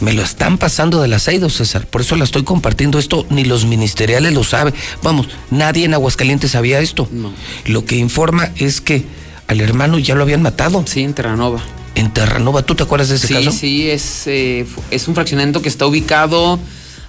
Me 0.00 0.12
lo 0.12 0.22
están 0.22 0.58
pasando 0.58 1.00
del 1.00 1.12
aceido, 1.14 1.48
César. 1.48 1.86
Por 1.86 2.00
eso 2.00 2.16
la 2.16 2.24
estoy 2.24 2.42
compartiendo. 2.42 2.98
Esto 2.98 3.26
ni 3.30 3.44
los 3.44 3.64
ministeriales 3.64 4.34
lo 4.34 4.42
saben. 4.44 4.74
Vamos, 5.02 5.28
nadie 5.50 5.84
en 5.84 5.94
Aguascalientes 5.94 6.50
sabía 6.50 6.80
esto. 6.80 7.08
No. 7.12 7.32
Lo 7.66 7.84
que 7.84 7.96
informa 7.96 8.50
es 8.56 8.80
que 8.80 9.04
al 9.46 9.60
hermano 9.60 9.98
ya 9.98 10.14
lo 10.14 10.22
habían 10.22 10.42
matado. 10.42 10.82
Sí, 10.86 11.02
en 11.02 11.14
Terranova. 11.14 11.60
En 11.94 12.12
Terranova, 12.12 12.62
¿tú 12.62 12.74
te 12.74 12.82
acuerdas 12.82 13.08
de 13.08 13.16
ese 13.16 13.28
Sí, 13.28 13.34
caso? 13.34 13.52
sí, 13.52 13.88
es, 13.88 14.26
eh, 14.26 14.66
es 14.90 15.06
un 15.06 15.14
fraccionamiento 15.14 15.62
que 15.62 15.68
está 15.68 15.86
ubicado 15.86 16.58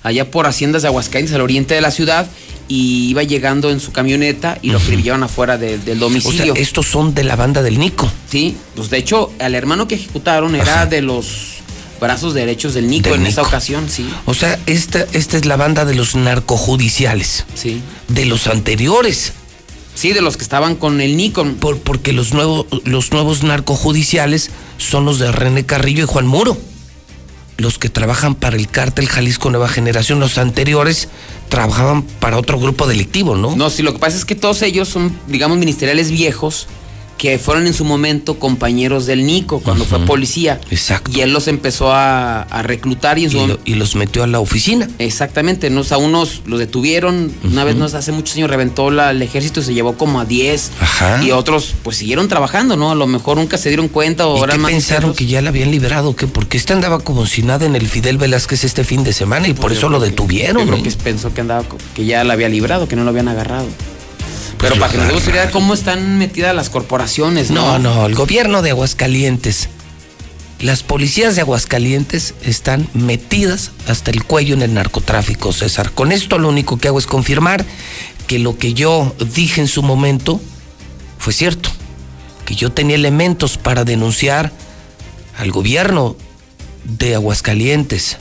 allá 0.04 0.30
por 0.30 0.46
Haciendas 0.46 0.84
de 0.84 0.88
Aguascalientes, 0.90 1.34
al 1.34 1.42
oriente 1.42 1.74
de 1.74 1.82
la 1.82 1.90
ciudad, 1.90 2.28
y 2.68 3.10
iba 3.10 3.24
llegando 3.24 3.72
en 3.72 3.80
su 3.80 3.92
camioneta 3.92 4.60
y 4.62 4.70
lo 4.70 4.78
acribillaron 4.78 5.24
afuera 5.24 5.58
de- 5.58 5.80
del 5.80 5.98
O 5.98 6.08
sea, 6.10 6.20
domicilio. 6.22 6.54
estos 6.56 6.86
son 6.86 7.16
de 7.16 7.24
la 7.24 7.36
banda 7.36 7.64
del 7.64 7.80
Nico. 7.80 8.12
Sí, 8.30 8.56
pues 8.76 8.92
de 8.92 8.98
hecho, 9.00 9.32
al 9.40 9.56
hermano 9.56 9.88
que 9.88 9.96
ejecutaron 9.96 10.56
era 10.56 10.86
de 10.86 11.02
los 11.02 11.55
brazos 12.00 12.34
derechos 12.34 12.74
del 12.74 12.88
Nico 12.88 13.10
Del 13.10 13.22
en 13.22 13.28
esta 13.28 13.42
Nico. 13.42 13.50
ocasión, 13.50 13.90
sí. 13.90 14.10
O 14.26 14.34
sea, 14.34 14.60
esta, 14.66 15.06
esta 15.14 15.38
es 15.38 15.46
la 15.46 15.56
banda 15.56 15.86
de 15.86 15.96
los 15.96 16.16
narcojudiciales. 16.16 17.46
Sí. 17.56 17.82
De 18.08 18.26
los 18.26 18.48
anteriores. 18.48 19.34
Sí, 19.94 20.12
de 20.12 20.22
los 20.22 20.36
que 20.38 20.44
estaban 20.44 20.76
con 20.76 21.00
el 21.02 21.16
Nico. 21.16 21.46
Por, 21.60 21.80
porque 21.80 22.12
los, 22.14 22.34
nuevos 22.34 22.66
los 22.84 23.12
nuevos 23.12 23.44
narcojudiciales 23.44 24.52
son 24.78 25.06
los 25.06 25.20
de 25.20 25.32
René 25.32 25.66
Carrillo 25.66 26.04
y 26.04 26.08
Juan 26.08 26.28
Muro. 26.28 26.58
Los 27.58 27.80
que 27.80 27.88
trabajan 27.88 28.36
para 28.36 28.58
el 28.58 28.68
cártel 28.68 29.08
Jalisco 29.08 29.50
Nueva 29.50 29.70
Generación. 29.70 30.20
Los 30.20 30.38
anteriores 30.38 31.08
trabajaban 31.48 32.02
para 32.04 32.38
otro 32.38 32.60
grupo 32.60 32.88
delictivo, 32.88 33.38
¿no? 33.38 33.56
No, 33.56 33.70
sí, 33.70 33.82
lo 33.82 33.94
que 33.94 34.00
pasa 34.00 34.18
es 34.18 34.26
que 34.26 34.36
todos 34.36 34.62
ellos 34.62 34.90
son, 34.90 35.18
digamos, 35.28 35.58
ministeriales 35.58 36.12
viejos 36.12 36.68
que 37.18 37.40
fueron 37.40 37.66
en 37.66 37.74
su 37.74 37.86
momento 37.86 38.40
compañeros 38.40 39.06
del 39.06 39.26
Nico 39.26 39.62
cuando 39.62 39.86
fue 39.86 40.00
policía. 40.00 40.60
Exacto. 40.70 41.12
Y 41.14 41.22
él 41.22 41.32
los 41.32 41.48
empezó 41.48 41.92
a, 41.94 42.42
a 42.42 42.62
reclutar 42.62 43.18
y 43.18 43.24
en 43.26 43.30
Y, 43.30 43.34
su 43.34 43.48
lo- 43.48 43.60
y 43.64 43.76
los 43.76 43.96
metió 43.96 44.24
a 44.24 44.28
la 44.28 44.40
oficina. 44.42 44.90
Exactamente, 45.00 45.70
nos, 45.70 45.92
a 45.94 45.98
unos 45.98 46.42
los 46.46 46.60
detuvieron, 46.60 47.32
una 47.44 47.64
vez 47.64 47.76
nos 47.78 47.94
hace 47.94 48.12
muchos 48.12 48.36
años 48.36 48.50
reventó 48.50 48.92
la- 48.92 49.12
el 49.12 49.22
ejército 49.22 49.62
y 49.62 49.64
se 49.64 49.74
llevó 49.74 49.96
como 49.98 50.20
a 50.20 50.26
10 50.26 50.72
Ajá. 50.82 51.24
y 51.24 51.32
otros 51.32 51.74
pues 51.84 51.96
siguieron 51.98 52.28
trabajando, 52.28 52.76
¿no? 52.76 52.92
A 52.92 52.96
lo 52.96 53.08
mejor 53.08 53.38
nunca 53.38 53.58
se 53.58 53.70
dieron 53.70 53.88
cuenta 53.88 54.28
o 54.28 54.38
¿Y 54.38 54.44
eran 54.44 54.58
qué 54.58 54.62
más 54.64 54.72
pensaron 54.72 55.14
que 55.14 55.26
ya 55.26 55.42
la 55.42 55.50
habían 55.50 55.72
liberado? 55.72 56.16
¿Qué? 56.18 56.28
Porque 56.28 56.58
este 56.58 56.74
andaba 56.74 57.00
como 57.00 57.26
si 57.26 57.44
nada 57.44 57.66
en 57.66 57.76
el 57.78 57.88
Fidel 57.88 58.18
Velázquez 58.18 58.64
este 58.66 58.84
fin 58.84 59.04
de 59.06 59.14
semana 59.14 59.48
y 59.48 59.54
por 59.54 59.68
Pues 59.68 59.74
eso 59.78 59.84
yo 59.84 59.90
lo 59.90 60.00
que- 60.02 60.08
detuvieron. 60.10 60.66
Yo 60.68 60.74
creo 60.74 60.84
que 60.84 60.92
pensó 60.92 61.34
que 61.34 61.42
andaba 61.42 61.64
que 61.94 62.06
ya 62.06 62.24
la 62.26 62.34
había 62.34 62.50
librado, 62.50 62.88
que 62.90 62.96
no 62.98 63.04
lo 63.06 63.10
habían 63.12 63.30
agarrado. 63.30 63.68
Pues 64.58 64.72
Pero 64.72 64.76
lo 64.76 64.80
para 64.82 64.92
que 64.92 64.98
nos 64.98 65.08
demos 65.08 65.28
idea 65.28 65.52
cómo 65.52 65.74
están 65.74 66.18
metidas 66.18 66.56
las 66.56 66.70
corporaciones, 66.70 67.52
No, 67.52 67.78
¿no? 67.78 67.96
no, 67.96 68.06
el 68.06 68.16
gobierno 68.16 68.62
de 68.62 68.72
Aguascalientes. 68.72 69.70
Las 70.60 70.84
policías 70.84 71.36
de 71.36 71.42
Aguascalientes 71.42 72.34
están 72.44 72.88
metidas 72.94 73.72
hasta 73.88 74.12
el 74.12 74.24
cuello 74.24 74.54
en 74.56 74.62
el 74.62 74.74
narcotráfico, 74.74 75.52
César. 75.52 75.92
Con 75.92 76.12
esto 76.12 76.38
lo 76.40 76.48
único 76.50 76.78
que 76.78 76.88
hago 76.88 76.98
es 77.00 77.06
confirmar 77.08 77.66
que 78.28 78.40
lo 78.40 78.58
que 78.58 78.74
yo 78.74 79.14
dije 79.34 79.60
en 79.62 79.68
su 79.68 79.84
momento 79.84 80.40
fue 81.20 81.34
cierto. 81.34 81.70
Que 82.46 82.56
yo 82.56 82.72
tenía 82.72 82.96
elementos 82.96 83.58
para 83.58 83.84
denunciar 83.84 84.52
al 85.38 85.52
gobierno 85.52 86.16
de 86.86 87.16
Aguascalientes, 87.16 88.18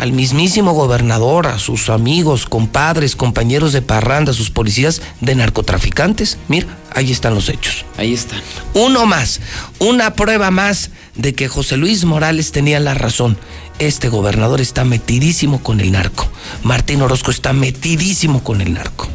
al 0.00 0.12
mismísimo 0.12 0.72
gobernador, 0.72 1.46
a 1.46 1.58
sus 1.58 1.90
amigos, 1.90 2.46
compadres, 2.46 3.16
compañeros 3.16 3.74
de 3.74 3.82
parranda, 3.82 4.32
a 4.32 4.34
sus 4.34 4.48
policías 4.48 5.02
de 5.20 5.34
narcotraficantes. 5.34 6.38
Mira, 6.48 6.68
ahí 6.94 7.12
están 7.12 7.34
los 7.34 7.50
hechos. 7.50 7.84
Ahí 7.98 8.14
están. 8.14 8.40
Uno 8.72 9.04
más, 9.04 9.40
una 9.78 10.14
prueba 10.14 10.50
más 10.50 10.88
de 11.16 11.34
que 11.34 11.48
José 11.48 11.76
Luis 11.76 12.06
Morales 12.06 12.50
tenía 12.50 12.80
la 12.80 12.94
razón. 12.94 13.36
Este 13.78 14.08
gobernador 14.08 14.62
está 14.62 14.86
metidísimo 14.86 15.62
con 15.62 15.80
el 15.80 15.92
narco. 15.92 16.26
Martín 16.62 17.02
Orozco 17.02 17.30
está 17.30 17.52
metidísimo 17.52 18.42
con 18.42 18.62
el 18.62 18.72
narco. 18.72 19.06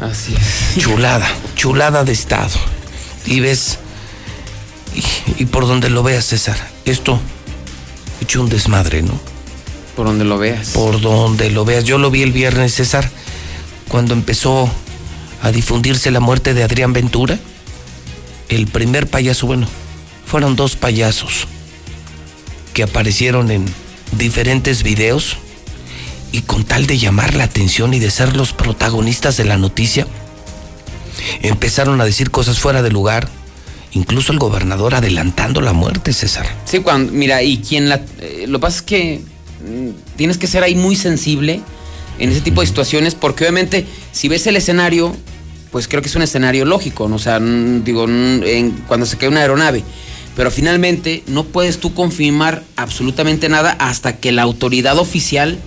Así 0.00 0.34
es. 0.34 0.82
Chulada, 0.82 1.28
chulada 1.56 2.04
de 2.04 2.12
Estado. 2.12 2.58
Y 3.26 3.40
ves, 3.40 3.78
y, 4.94 5.42
y 5.42 5.44
por 5.44 5.66
donde 5.66 5.90
lo 5.90 6.02
veas, 6.02 6.24
César, 6.24 6.56
esto 6.86 7.20
hecho 8.22 8.40
un 8.40 8.48
desmadre, 8.48 9.02
¿no? 9.02 9.31
Por 9.96 10.06
donde 10.06 10.24
lo 10.24 10.38
veas. 10.38 10.70
Por 10.70 11.00
donde 11.00 11.50
lo 11.50 11.64
veas. 11.64 11.84
Yo 11.84 11.98
lo 11.98 12.10
vi 12.10 12.22
el 12.22 12.32
viernes, 12.32 12.74
César, 12.74 13.10
cuando 13.88 14.14
empezó 14.14 14.70
a 15.42 15.50
difundirse 15.52 16.10
la 16.10 16.20
muerte 16.20 16.54
de 16.54 16.62
Adrián 16.62 16.92
Ventura. 16.92 17.38
El 18.48 18.66
primer 18.66 19.06
payaso, 19.08 19.46
bueno, 19.46 19.66
fueron 20.26 20.56
dos 20.56 20.76
payasos 20.76 21.46
que 22.74 22.82
aparecieron 22.82 23.50
en 23.50 23.64
diferentes 24.12 24.82
videos 24.82 25.36
y 26.32 26.42
con 26.42 26.64
tal 26.64 26.86
de 26.86 26.98
llamar 26.98 27.34
la 27.34 27.44
atención 27.44 27.92
y 27.92 27.98
de 27.98 28.10
ser 28.10 28.36
los 28.36 28.52
protagonistas 28.52 29.36
de 29.36 29.44
la 29.44 29.58
noticia, 29.58 30.06
empezaron 31.42 32.00
a 32.00 32.04
decir 32.04 32.30
cosas 32.30 32.58
fuera 32.58 32.82
de 32.82 32.90
lugar, 32.90 33.28
incluso 33.92 34.32
el 34.32 34.38
gobernador 34.38 34.94
adelantando 34.94 35.60
la 35.60 35.74
muerte, 35.74 36.12
César. 36.14 36.46
Sí, 36.64 36.78
cuando, 36.80 37.12
mira, 37.12 37.42
y 37.42 37.58
quien 37.58 37.90
la. 37.90 38.00
eh, 38.20 38.46
lo 38.48 38.58
que 38.58 38.62
pasa 38.62 38.76
es 38.78 38.82
que 38.82 39.20
tienes 40.16 40.38
que 40.38 40.46
ser 40.46 40.62
ahí 40.62 40.74
muy 40.74 40.96
sensible 40.96 41.60
en 42.18 42.30
ese 42.30 42.40
tipo 42.40 42.60
de 42.60 42.66
situaciones, 42.66 43.14
porque 43.14 43.44
obviamente, 43.44 43.86
si 44.12 44.28
ves 44.28 44.46
el 44.46 44.56
escenario, 44.56 45.16
pues 45.70 45.88
creo 45.88 46.02
que 46.02 46.08
es 46.08 46.16
un 46.16 46.22
escenario 46.22 46.64
lógico, 46.64 47.08
¿no? 47.08 47.16
O 47.16 47.18
sea, 47.18 47.40
mm, 47.40 47.84
digo, 47.84 48.06
mm, 48.06 48.42
en- 48.44 48.70
cuando 48.86 49.06
se 49.06 49.16
cae 49.16 49.28
una 49.28 49.40
aeronave. 49.40 49.82
Pero 50.36 50.50
finalmente 50.50 51.22
no 51.26 51.44
puedes 51.44 51.78
tú 51.78 51.92
confirmar 51.92 52.62
absolutamente 52.76 53.50
nada 53.50 53.72
hasta 53.78 54.16
que 54.16 54.32
la 54.32 54.42
autoridad 54.42 54.96
oficial 54.98 55.58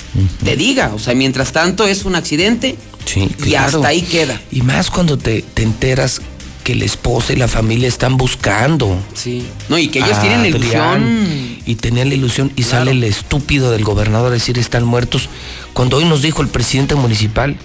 te 0.43 0.55
diga. 0.55 0.91
O 0.95 0.99
sea, 0.99 1.13
mientras 1.13 1.51
tanto 1.51 1.85
es 1.87 2.03
un 2.05 2.15
accidente 2.15 2.75
Sí, 3.05 3.21
y 3.21 3.27
claro. 3.43 3.77
hasta 3.77 3.89
ahí 3.89 4.01
queda. 4.01 4.41
Y 4.51 4.63
más 4.63 4.89
cuando 4.89 5.17
te, 5.19 5.43
te 5.53 5.61
enteras 5.61 6.19
que 6.65 6.73
la 6.75 6.83
esposa 6.83 7.31
y 7.31 7.35
la 7.35 7.47
familia 7.47 7.87
están 7.87 8.17
buscando. 8.17 8.97
Sí. 9.13 9.45
No, 9.69 9.77
y 9.77 9.87
que 9.87 9.99
ellos 9.99 10.19
tienen 10.19 10.41
la 10.41 10.47
ilusión. 10.47 11.59
Y 11.65 11.75
tenían 11.75 12.09
la 12.09 12.15
ilusión 12.15 12.51
y 12.55 12.63
Claro. 12.63 12.79
sale 12.79 12.91
el 12.91 13.03
estúpido 13.03 13.69
del 13.71 13.83
gobernador 13.83 14.29
a 14.31 14.33
decir 14.33 14.57
están 14.57 14.83
muertos. 14.83 15.29
Cuando 15.73 15.97
hoy 15.97 16.05
nos 16.05 16.23
dijo 16.23 16.41
el 16.41 16.47
presidente 16.49 16.95
municipal 16.95 17.55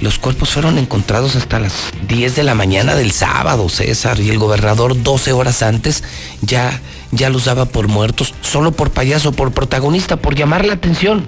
Los 0.00 0.20
cuerpos 0.20 0.50
fueron 0.50 0.78
encontrados 0.78 1.34
hasta 1.34 1.58
las 1.58 1.72
10 2.06 2.36
de 2.36 2.44
la 2.44 2.54
mañana 2.54 2.94
del 2.94 3.10
sábado, 3.10 3.68
César, 3.68 4.20
y 4.20 4.28
el 4.30 4.38
gobernador 4.38 5.02
12 5.02 5.32
horas 5.32 5.60
antes 5.62 6.04
ya, 6.40 6.80
ya 7.10 7.30
los 7.30 7.46
daba 7.46 7.64
por 7.64 7.88
muertos, 7.88 8.32
solo 8.40 8.70
por 8.70 8.90
payaso, 8.92 9.32
por 9.32 9.50
protagonista, 9.50 10.14
por 10.16 10.36
llamar 10.36 10.64
la 10.64 10.74
atención. 10.74 11.26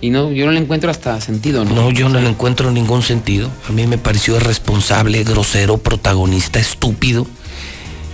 Y 0.00 0.10
no, 0.10 0.32
yo 0.32 0.46
no 0.46 0.52
le 0.52 0.60
encuentro 0.60 0.90
hasta 0.90 1.20
sentido, 1.20 1.64
¿no? 1.64 1.74
No, 1.74 1.90
yo 1.90 2.08
no 2.08 2.20
le 2.20 2.28
encuentro 2.28 2.70
ningún 2.70 3.02
sentido. 3.02 3.50
A 3.68 3.72
mí 3.72 3.86
me 3.86 3.98
pareció 3.98 4.36
irresponsable, 4.36 5.22
grosero, 5.24 5.78
protagonista, 5.78 6.58
estúpido. 6.58 7.26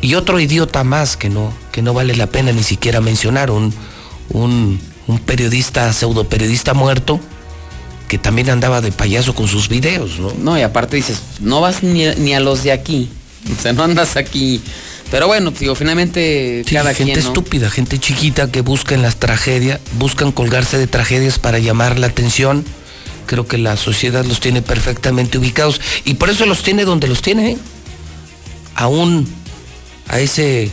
Y 0.00 0.14
otro 0.14 0.40
idiota 0.40 0.84
más 0.84 1.16
que 1.16 1.28
no, 1.28 1.52
que 1.72 1.82
no 1.82 1.94
vale 1.94 2.16
la 2.16 2.26
pena 2.26 2.52
ni 2.52 2.62
siquiera 2.62 3.00
mencionar, 3.00 3.50
un, 3.50 3.72
un, 4.30 4.80
un 5.06 5.18
periodista, 5.20 5.92
pseudo 5.92 6.28
periodista 6.28 6.74
muerto, 6.74 7.20
que 8.08 8.18
también 8.18 8.50
andaba 8.50 8.80
de 8.80 8.92
payaso 8.92 9.34
con 9.34 9.48
sus 9.48 9.68
videos, 9.68 10.18
¿no? 10.18 10.32
No, 10.38 10.58
y 10.58 10.62
aparte 10.62 10.96
dices, 10.96 11.20
no 11.40 11.60
vas 11.60 11.82
ni, 11.82 12.04
ni 12.16 12.34
a 12.34 12.40
los 12.40 12.62
de 12.64 12.72
aquí. 12.72 13.08
O 13.56 13.62
sea, 13.62 13.72
no 13.72 13.84
andas 13.84 14.16
aquí. 14.16 14.60
Pero 15.10 15.28
bueno, 15.28 15.52
digo, 15.52 15.74
finalmente 15.74 16.64
Sí, 16.66 16.74
cada 16.74 16.92
gente 16.94 17.12
quien. 17.12 17.24
¿no? 17.24 17.28
estúpida, 17.28 17.70
gente 17.70 17.98
chiquita 17.98 18.50
que 18.50 18.60
busca 18.60 18.94
en 18.94 19.02
las 19.02 19.16
tragedias, 19.16 19.80
buscan 19.98 20.32
colgarse 20.32 20.78
de 20.78 20.86
tragedias 20.86 21.38
para 21.38 21.58
llamar 21.58 21.98
la 21.98 22.08
atención. 22.08 22.64
Creo 23.26 23.46
que 23.46 23.58
la 23.58 23.76
sociedad 23.76 24.24
los 24.24 24.40
tiene 24.40 24.62
perfectamente 24.62 25.38
ubicados 25.38 25.80
y 26.04 26.14
por 26.14 26.30
eso 26.30 26.46
los 26.46 26.62
tiene 26.62 26.84
donde 26.84 27.08
los 27.08 27.22
tiene. 27.22 27.52
¿eh? 27.52 27.58
Aún 28.74 29.26
a 30.08 30.20
ese 30.20 30.70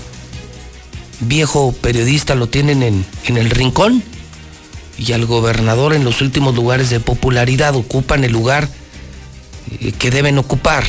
viejo 1.19 1.73
periodista 1.81 2.35
lo 2.35 2.47
tienen 2.47 2.83
en, 2.83 3.05
en 3.25 3.37
el 3.37 3.49
rincón 3.49 4.03
y 4.97 5.13
al 5.13 5.25
gobernador 5.25 5.93
en 5.93 6.03
los 6.03 6.21
últimos 6.21 6.55
lugares 6.55 6.89
de 6.89 6.99
popularidad 6.99 7.75
ocupan 7.75 8.23
el 8.23 8.31
lugar 8.31 8.67
eh, 9.79 9.91
que 9.93 10.11
deben 10.11 10.37
ocupar. 10.37 10.83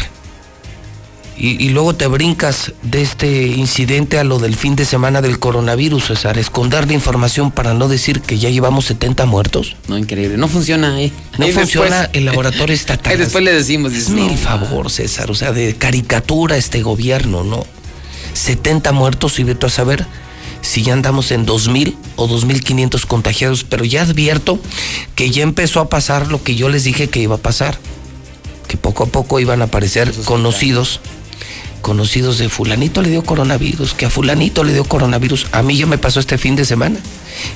Y, 1.37 1.63
y 1.65 1.71
luego 1.71 1.95
te 1.97 2.07
brincas 2.07 2.73
de 2.83 3.03
este 3.03 3.47
incidente 3.49 4.19
a 4.21 4.25
lo 4.25 4.39
del 4.39 4.55
fin 4.55 4.77
de 4.77 4.85
semana 4.85 5.21
del 5.21 5.41
coronavirus, 5.41 6.07
César. 6.07 6.39
Esconder 6.39 6.87
la 6.87 6.93
información 6.93 7.51
para 7.51 7.75
no 7.75 7.89
decir 7.89 8.21
que 8.21 8.39
ya 8.39 8.51
llevamos 8.51 8.85
70 8.85 9.27
muertos. 9.27 9.75
No, 9.89 9.99
increíble. 9.99 10.37
No 10.37 10.47
funciona 10.47 10.95
ahí. 10.95 11.13
No 11.39 11.47
Ahí 11.47 11.53
funciona 11.53 12.03
después- 12.03 12.17
el 12.19 12.25
laboratorio 12.27 12.75
estatal. 12.75 13.13
Ahí 13.13 13.19
después 13.19 13.43
le 13.43 13.53
decimos, 13.53 13.91
dices, 13.93 14.09
Hazme 14.11 14.21
no. 14.27 14.31
el 14.31 14.39
favor, 14.39 14.91
César. 14.91 15.29
O 15.31 15.35
sea, 15.35 15.51
de 15.53 15.75
caricatura 15.75 16.57
este 16.57 16.83
gobierno, 16.83 17.43
¿no? 17.43 17.67
70 18.35 18.93
muertos 18.93 19.39
y 19.41 19.45
vete 19.45 19.67
a 19.67 19.71
saber 19.71 20.07
si 20.63 20.83
ya 20.83 20.93
andamos 20.93 21.31
en 21.33 21.47
2.000 21.47 21.95
o 22.15 22.29
2.500 22.29 23.07
contagiados. 23.07 23.65
Pero 23.65 23.85
ya 23.85 24.03
advierto 24.03 24.61
que 25.17 25.31
ya 25.31 25.43
empezó 25.43 25.81
a 25.81 25.89
pasar 25.89 26.29
lo 26.31 26.43
que 26.45 26.55
yo 26.55 26.69
les 26.69 26.85
dije 26.85 27.09
que 27.09 27.19
iba 27.21 27.35
a 27.35 27.39
pasar. 27.39 27.77
Que 28.69 28.77
poco 28.77 29.03
a 29.05 29.07
poco 29.07 29.41
iban 29.41 29.61
a 29.63 29.65
aparecer 29.67 30.13
conocidos 30.25 31.01
conocidos 31.85 32.39
de 32.39 32.49
fulanito 32.49 33.03
le 33.03 33.11
dio 33.11 33.23
coronavirus, 33.23 33.93
que 33.93 34.07
a 34.07 34.11
fulanito 34.11 34.65
le 34.65 34.73
dio 34.73 34.85
coronavirus. 34.85 35.49
A 35.53 35.63
mí 35.63 35.77
ya 35.77 35.85
me 35.85 35.99
pasó 35.99 36.19
este 36.19 36.39
fin 36.39 36.57
de 36.57 36.65
semana. 36.65 36.99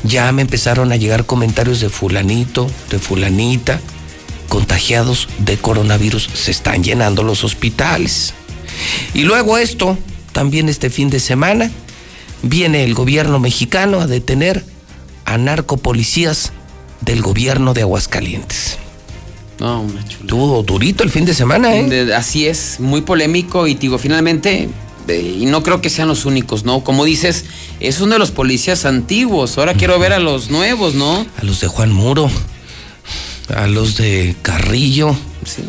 Ya 0.04 0.30
me 0.32 0.42
empezaron 0.42 0.92
a 0.92 0.96
llegar 0.96 1.24
comentarios 1.24 1.80
de 1.80 1.88
fulanito, 1.88 2.70
de 2.90 2.98
fulanita, 2.98 3.80
contagiados 4.50 5.28
de 5.38 5.56
coronavirus. 5.56 6.28
Se 6.34 6.50
están 6.50 6.84
llenando 6.84 7.22
los 7.22 7.42
hospitales. 7.42 8.34
Y 9.14 9.22
luego 9.22 9.56
esto, 9.56 9.96
también 10.32 10.68
este 10.68 10.90
fin 10.90 11.08
de 11.08 11.20
semana, 11.20 11.70
viene 12.42 12.84
el 12.84 12.92
gobierno 12.92 13.38
mexicano 13.38 13.98
a 13.98 14.06
detener 14.06 14.62
a 15.24 15.38
narcopolicías 15.38 16.52
del 17.00 17.22
gobierno 17.22 17.72
de 17.72 17.80
Aguascalientes. 17.80 18.78
No, 19.60 19.82
una 19.82 20.06
chula. 20.06 20.62
Durito 20.64 21.02
el 21.02 21.10
fin 21.10 21.24
de 21.24 21.34
semana, 21.34 21.74
¿eh? 21.76 21.84
De- 21.88 22.14
así 22.14 22.46
es, 22.46 22.78
muy 22.78 23.00
polémico 23.02 23.66
y 23.66 23.74
digo, 23.74 23.98
finalmente, 23.98 24.68
eh, 25.08 25.36
y 25.40 25.46
no 25.46 25.62
creo 25.62 25.80
que 25.80 25.90
sean 25.90 26.06
los 26.08 26.24
únicos, 26.26 26.64
¿no? 26.64 26.84
Como 26.84 27.04
dices, 27.04 27.44
es 27.80 28.00
uno 28.00 28.12
de 28.14 28.18
los 28.20 28.30
policías 28.30 28.84
antiguos, 28.84 29.58
ahora 29.58 29.74
quiero 29.74 29.98
ver 29.98 30.12
a 30.12 30.18
los 30.20 30.50
nuevos, 30.50 30.94
¿no? 30.94 31.26
A 31.40 31.44
los 31.44 31.60
de 31.60 31.66
Juan 31.66 31.92
Muro, 31.92 32.30
a 33.54 33.66
los 33.66 33.96
de 33.96 34.36
Carrillo. 34.42 35.16
Sí. 35.44 35.62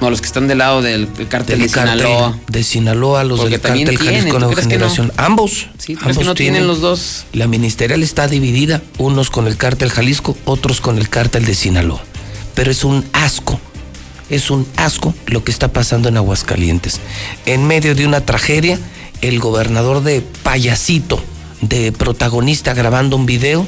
No, 0.00 0.10
los 0.10 0.20
que 0.20 0.26
están 0.26 0.48
del 0.48 0.58
lado 0.58 0.82
del, 0.82 1.08
del 1.14 1.28
de 1.60 1.68
Sinaloa. 1.68 2.38
de 2.48 2.62
Sinaloa, 2.64 3.24
los 3.24 3.38
Porque 3.40 3.52
del 3.52 3.60
también 3.60 3.86
cártel 3.86 4.00
tienen, 4.02 4.20
Jalisco 4.22 4.38
¿tú 4.38 4.44
Nueva 4.44 4.60
no? 4.60 4.68
Generación. 4.68 5.12
Ambos. 5.16 5.68
Sí, 5.78 5.94
¿tú 5.94 6.00
crees 6.00 6.02
ambos 6.02 6.18
que 6.18 6.24
no 6.24 6.34
tienen 6.34 6.66
los 6.66 6.80
dos? 6.82 7.24
La 7.32 7.46
ministerial 7.46 8.02
está 8.02 8.26
dividida, 8.28 8.82
unos 8.98 9.30
con 9.30 9.46
el 9.46 9.56
cártel 9.56 9.88
Jalisco, 9.90 10.36
otros 10.44 10.80
con 10.82 10.98
el 10.98 11.08
cártel 11.08 11.46
de 11.46 11.54
Sinaloa. 11.54 12.02
Pero 12.54 12.70
es 12.70 12.84
un 12.84 13.04
asco, 13.12 13.60
es 14.30 14.50
un 14.50 14.66
asco 14.76 15.14
lo 15.26 15.44
que 15.44 15.50
está 15.50 15.72
pasando 15.72 16.08
en 16.08 16.16
Aguascalientes. 16.16 17.00
En 17.46 17.66
medio 17.66 17.94
de 17.94 18.06
una 18.06 18.20
tragedia, 18.20 18.78
el 19.20 19.40
gobernador 19.40 20.02
de 20.02 20.20
payasito, 20.42 21.22
de 21.60 21.92
protagonista 21.92 22.74
grabando 22.74 23.16
un 23.16 23.26
video, 23.26 23.66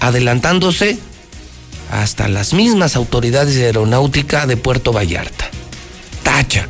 adelantándose 0.00 0.98
hasta 1.90 2.28
las 2.28 2.54
mismas 2.54 2.96
autoridades 2.96 3.54
de 3.54 3.66
aeronáutica 3.66 4.46
de 4.46 4.56
Puerto 4.56 4.92
Vallarta. 4.92 5.50
Tacha, 6.22 6.68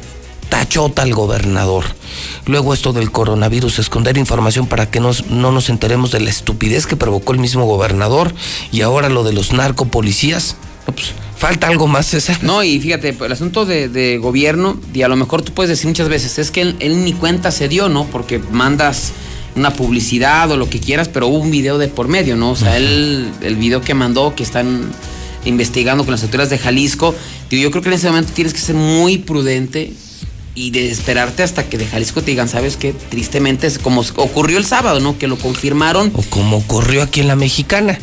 tachota 0.49 1.02
al 1.02 1.15
gobernador. 1.15 1.84
Luego 2.47 2.74
esto 2.74 2.92
del 2.92 3.12
coronavirus, 3.12 3.78
esconder 3.78 4.18
información 4.18 4.66
para 4.66 4.91
que 4.91 4.99
no 4.99 5.12
nos 5.52 5.68
enteremos 5.68 6.10
de 6.10 6.20
la 6.20 6.31
estupidez 6.31 6.86
que 6.86 6.97
provocó 6.97 7.32
el 7.32 7.39
mismo 7.39 7.65
gobernador 7.66 8.34
y 8.73 8.81
ahora 8.81 9.08
lo 9.08 9.23
de 9.23 9.32
los 9.32 9.52
narcopolicías. 9.52 10.57
No, 10.86 10.94
pues, 10.94 11.12
falta 11.36 11.69
algo 11.69 11.86
más, 11.86 12.07
César. 12.07 12.43
No, 12.43 12.62
y 12.62 12.81
fíjate, 12.81 13.17
el 13.20 13.33
asunto 13.33 13.65
de, 13.65 13.89
de 13.89 14.19
gobierno, 14.19 14.81
y 14.93 15.02
a 15.02 15.09
lo 15.09 15.17
mejor 15.17 15.43
tú 15.43 15.52
puedes 15.52 15.70
decir 15.70 15.89
muchas 15.89 16.09
veces, 16.09 16.39
es 16.39 16.51
que 16.51 16.62
él, 16.62 16.77
él 16.81 17.05
ni 17.05 17.12
cuenta 17.12 17.51
se 17.51 17.69
dio, 17.69 17.89
¿no? 17.89 18.07
Porque 18.07 18.39
mandas 18.39 19.12
una 19.55 19.73
publicidad 19.73 20.51
o 20.51 20.57
lo 20.57 20.69
que 20.69 20.81
quieras, 20.81 21.09
pero 21.09 21.27
hubo 21.28 21.39
un 21.39 21.51
video 21.51 21.78
de 21.78 21.89
por 21.89 22.09
medio, 22.09 22.36
¿no? 22.36 22.51
O 22.51 22.57
sea, 22.57 22.77
él, 22.77 23.31
el 23.43 23.57
video 23.57 23.81
que 23.81 23.94
mandó, 23.94 24.35
que 24.35 24.43
están 24.43 24.91
investigando 25.44 26.05
con 26.05 26.12
las 26.12 26.23
autoridades 26.23 26.51
de 26.51 26.59
Jalisco, 26.59 27.15
digo, 27.51 27.62
yo 27.62 27.70
creo 27.70 27.83
que 27.83 27.89
en 27.89 27.94
ese 27.94 28.09
momento 28.09 28.33
tienes 28.33 28.55
que 28.55 28.61
ser 28.61 28.77
muy 28.77 29.19
prudente 29.19 29.93
y 30.55 30.70
de 30.70 30.91
esperarte 30.91 31.43
hasta 31.43 31.65
que 31.65 31.78
de 31.78 31.86
Jalisco 31.86 32.20
te 32.23 32.31
digan, 32.31 32.49
¿sabes 32.49 32.77
qué? 32.77 32.93
Tristemente 32.93 33.67
es 33.67 33.78
como 33.78 34.02
ocurrió 34.17 34.59
el 34.59 34.65
sábado, 34.65 35.01
¿no? 35.01 35.19
Que 35.19 35.27
lo 35.27 35.39
confirmaron. 35.39 36.12
O 36.15 36.23
como 36.23 36.59
ocurrió 36.59 37.02
aquí 37.02 37.20
en 37.20 37.28
la 37.28 37.36
Mexicana. 37.36 37.99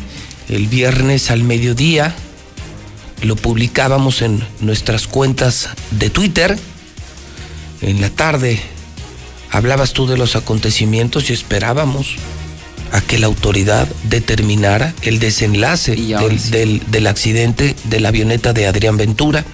El 0.48 0.66
viernes 0.66 1.30
al 1.30 1.44
mediodía 1.44 2.14
lo 3.22 3.36
publicábamos 3.36 4.22
en 4.22 4.42
nuestras 4.60 5.06
cuentas 5.06 5.68
de 5.90 6.10
Twitter. 6.10 6.58
En 7.82 8.00
la 8.00 8.10
tarde 8.10 8.60
hablabas 9.50 9.92
tú 9.92 10.06
de 10.06 10.16
los 10.16 10.36
acontecimientos 10.36 11.30
y 11.30 11.32
esperábamos 11.32 12.14
a 12.92 13.00
que 13.00 13.18
la 13.18 13.26
autoridad 13.26 13.88
determinara 14.04 14.94
el 15.02 15.18
desenlace 15.20 15.94
del, 16.20 16.50
del- 16.50 16.82
del 16.90 17.06
accidente 17.06 17.76
de 17.84 18.00
la 18.00 18.08
avioneta 18.08 18.52
de 18.52 18.66
Adrián 18.66 18.96
Ventura. 18.96 19.44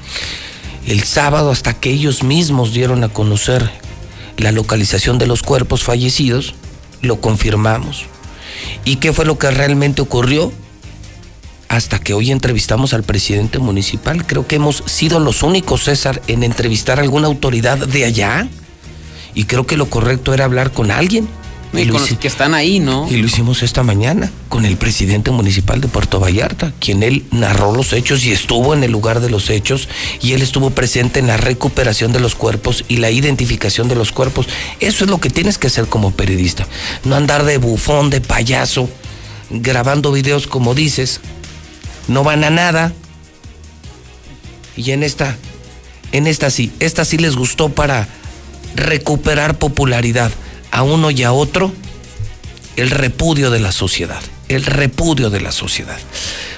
El 0.87 1.03
sábado 1.03 1.51
hasta 1.51 1.75
que 1.75 1.91
ellos 1.91 2.23
mismos 2.23 2.73
dieron 2.73 3.05
a 3.05 3.09
conocer 3.09 3.69
la 4.39 4.53
localización 4.53 5.19
de 5.19 5.27
los 5.27 5.43
cuerpos 5.43 5.83
fallecidos, 5.83 6.55
lo 7.03 7.21
confirmamos. 7.21 8.05
¿Y 8.85 8.97
qué 8.97 9.13
fue 9.13 9.25
lo 9.25 9.39
que 9.39 9.51
realmente 9.51 10.01
ocurrió? 10.03 10.53
Hasta 11.69 11.99
que 11.99 12.15
hoy 12.15 12.31
entrevistamos 12.31 12.95
al 12.95 13.03
presidente 13.03 13.59
municipal. 13.59 14.27
Creo 14.27 14.47
que 14.47 14.57
hemos 14.57 14.83
sido 14.87 15.19
los 15.21 15.43
únicos, 15.43 15.85
César, 15.85 16.23
en 16.27 16.43
entrevistar 16.43 16.99
a 16.99 17.03
alguna 17.03 17.27
autoridad 17.27 17.79
de 17.79 18.05
allá. 18.05 18.49
Y 19.35 19.45
creo 19.45 19.67
que 19.67 19.77
lo 19.77 19.91
correcto 19.91 20.33
era 20.33 20.45
hablar 20.45 20.73
con 20.73 20.91
alguien. 20.91 21.29
Y 21.73 21.89
con 21.89 22.01
los 22.01 22.13
que 22.15 22.29
están 22.29 22.55
ahí, 22.55 22.79
¿no? 22.79 23.07
y 23.11 23.17
lo 23.17 23.27
hicimos 23.27 23.63
esta 23.63 23.83
mañana 23.83 24.31
con 24.49 24.65
el 24.65 24.77
presidente 24.77 25.31
municipal 25.31 25.81
de 25.81 25.89
Puerto 25.89 26.21
Vallarta, 26.21 26.73
quien 26.79 27.03
él 27.03 27.25
narró 27.31 27.75
los 27.75 27.93
hechos 27.93 28.25
y 28.25 28.33
estuvo 28.33 28.73
en 28.73 28.83
el 28.83 28.93
lugar 28.93 29.21
de 29.21 29.29
los 29.29 29.51
hechos 29.51 29.89
y 30.23 30.33
él 30.33 30.43
estuvo 30.43 30.71
presente 30.71 31.21
en 31.21 31.27
la 31.27 31.37
recuperación 31.37 32.13
de 32.13 32.21
los 32.21 32.35
cuerpos 32.35 32.85
y 32.89 32.99
la 32.99 33.11
identificación 33.11 33.89
de 33.89 33.97
los 33.97 34.13
cuerpos. 34.13 34.47
Eso 34.81 35.05
es 35.05 35.11
lo 35.11 35.21
que 35.21 35.29
tienes 35.29 35.59
que 35.59 35.67
hacer 35.67 35.87
como 35.87 36.13
periodista. 36.13 36.67
No 37.05 37.17
andar 37.17 37.45
de 37.45 37.59
bufón, 37.59 38.11
de 38.11 38.21
payaso, 38.21 38.89
grabando 39.51 40.13
videos 40.13 40.47
como 40.47 40.75
dices. 40.75 41.21
No 42.09 42.25
van 42.25 42.45
a 42.45 42.51
nada. 42.51 42.93
Y 44.77 44.91
en 44.91 45.03
esta, 45.03 45.37
en 46.13 46.27
esta 46.27 46.51
sí, 46.51 46.73
esta 46.81 47.05
sí 47.05 47.19
les 47.19 47.37
gustó 47.37 47.71
para 47.71 48.09
recuperar 48.75 49.59
popularidad 49.59 50.31
a 50.71 50.83
uno 50.83 51.11
y 51.11 51.23
a 51.23 51.33
otro 51.33 51.73
el 52.77 52.91
repudio 52.91 53.51
de 53.51 53.61
la 53.61 53.73
sociedad, 53.73 54.21
el 54.49 54.65
repudio 54.65 55.31
de 55.31 55.41
la 55.41 55.53
sociedad. 55.53 55.97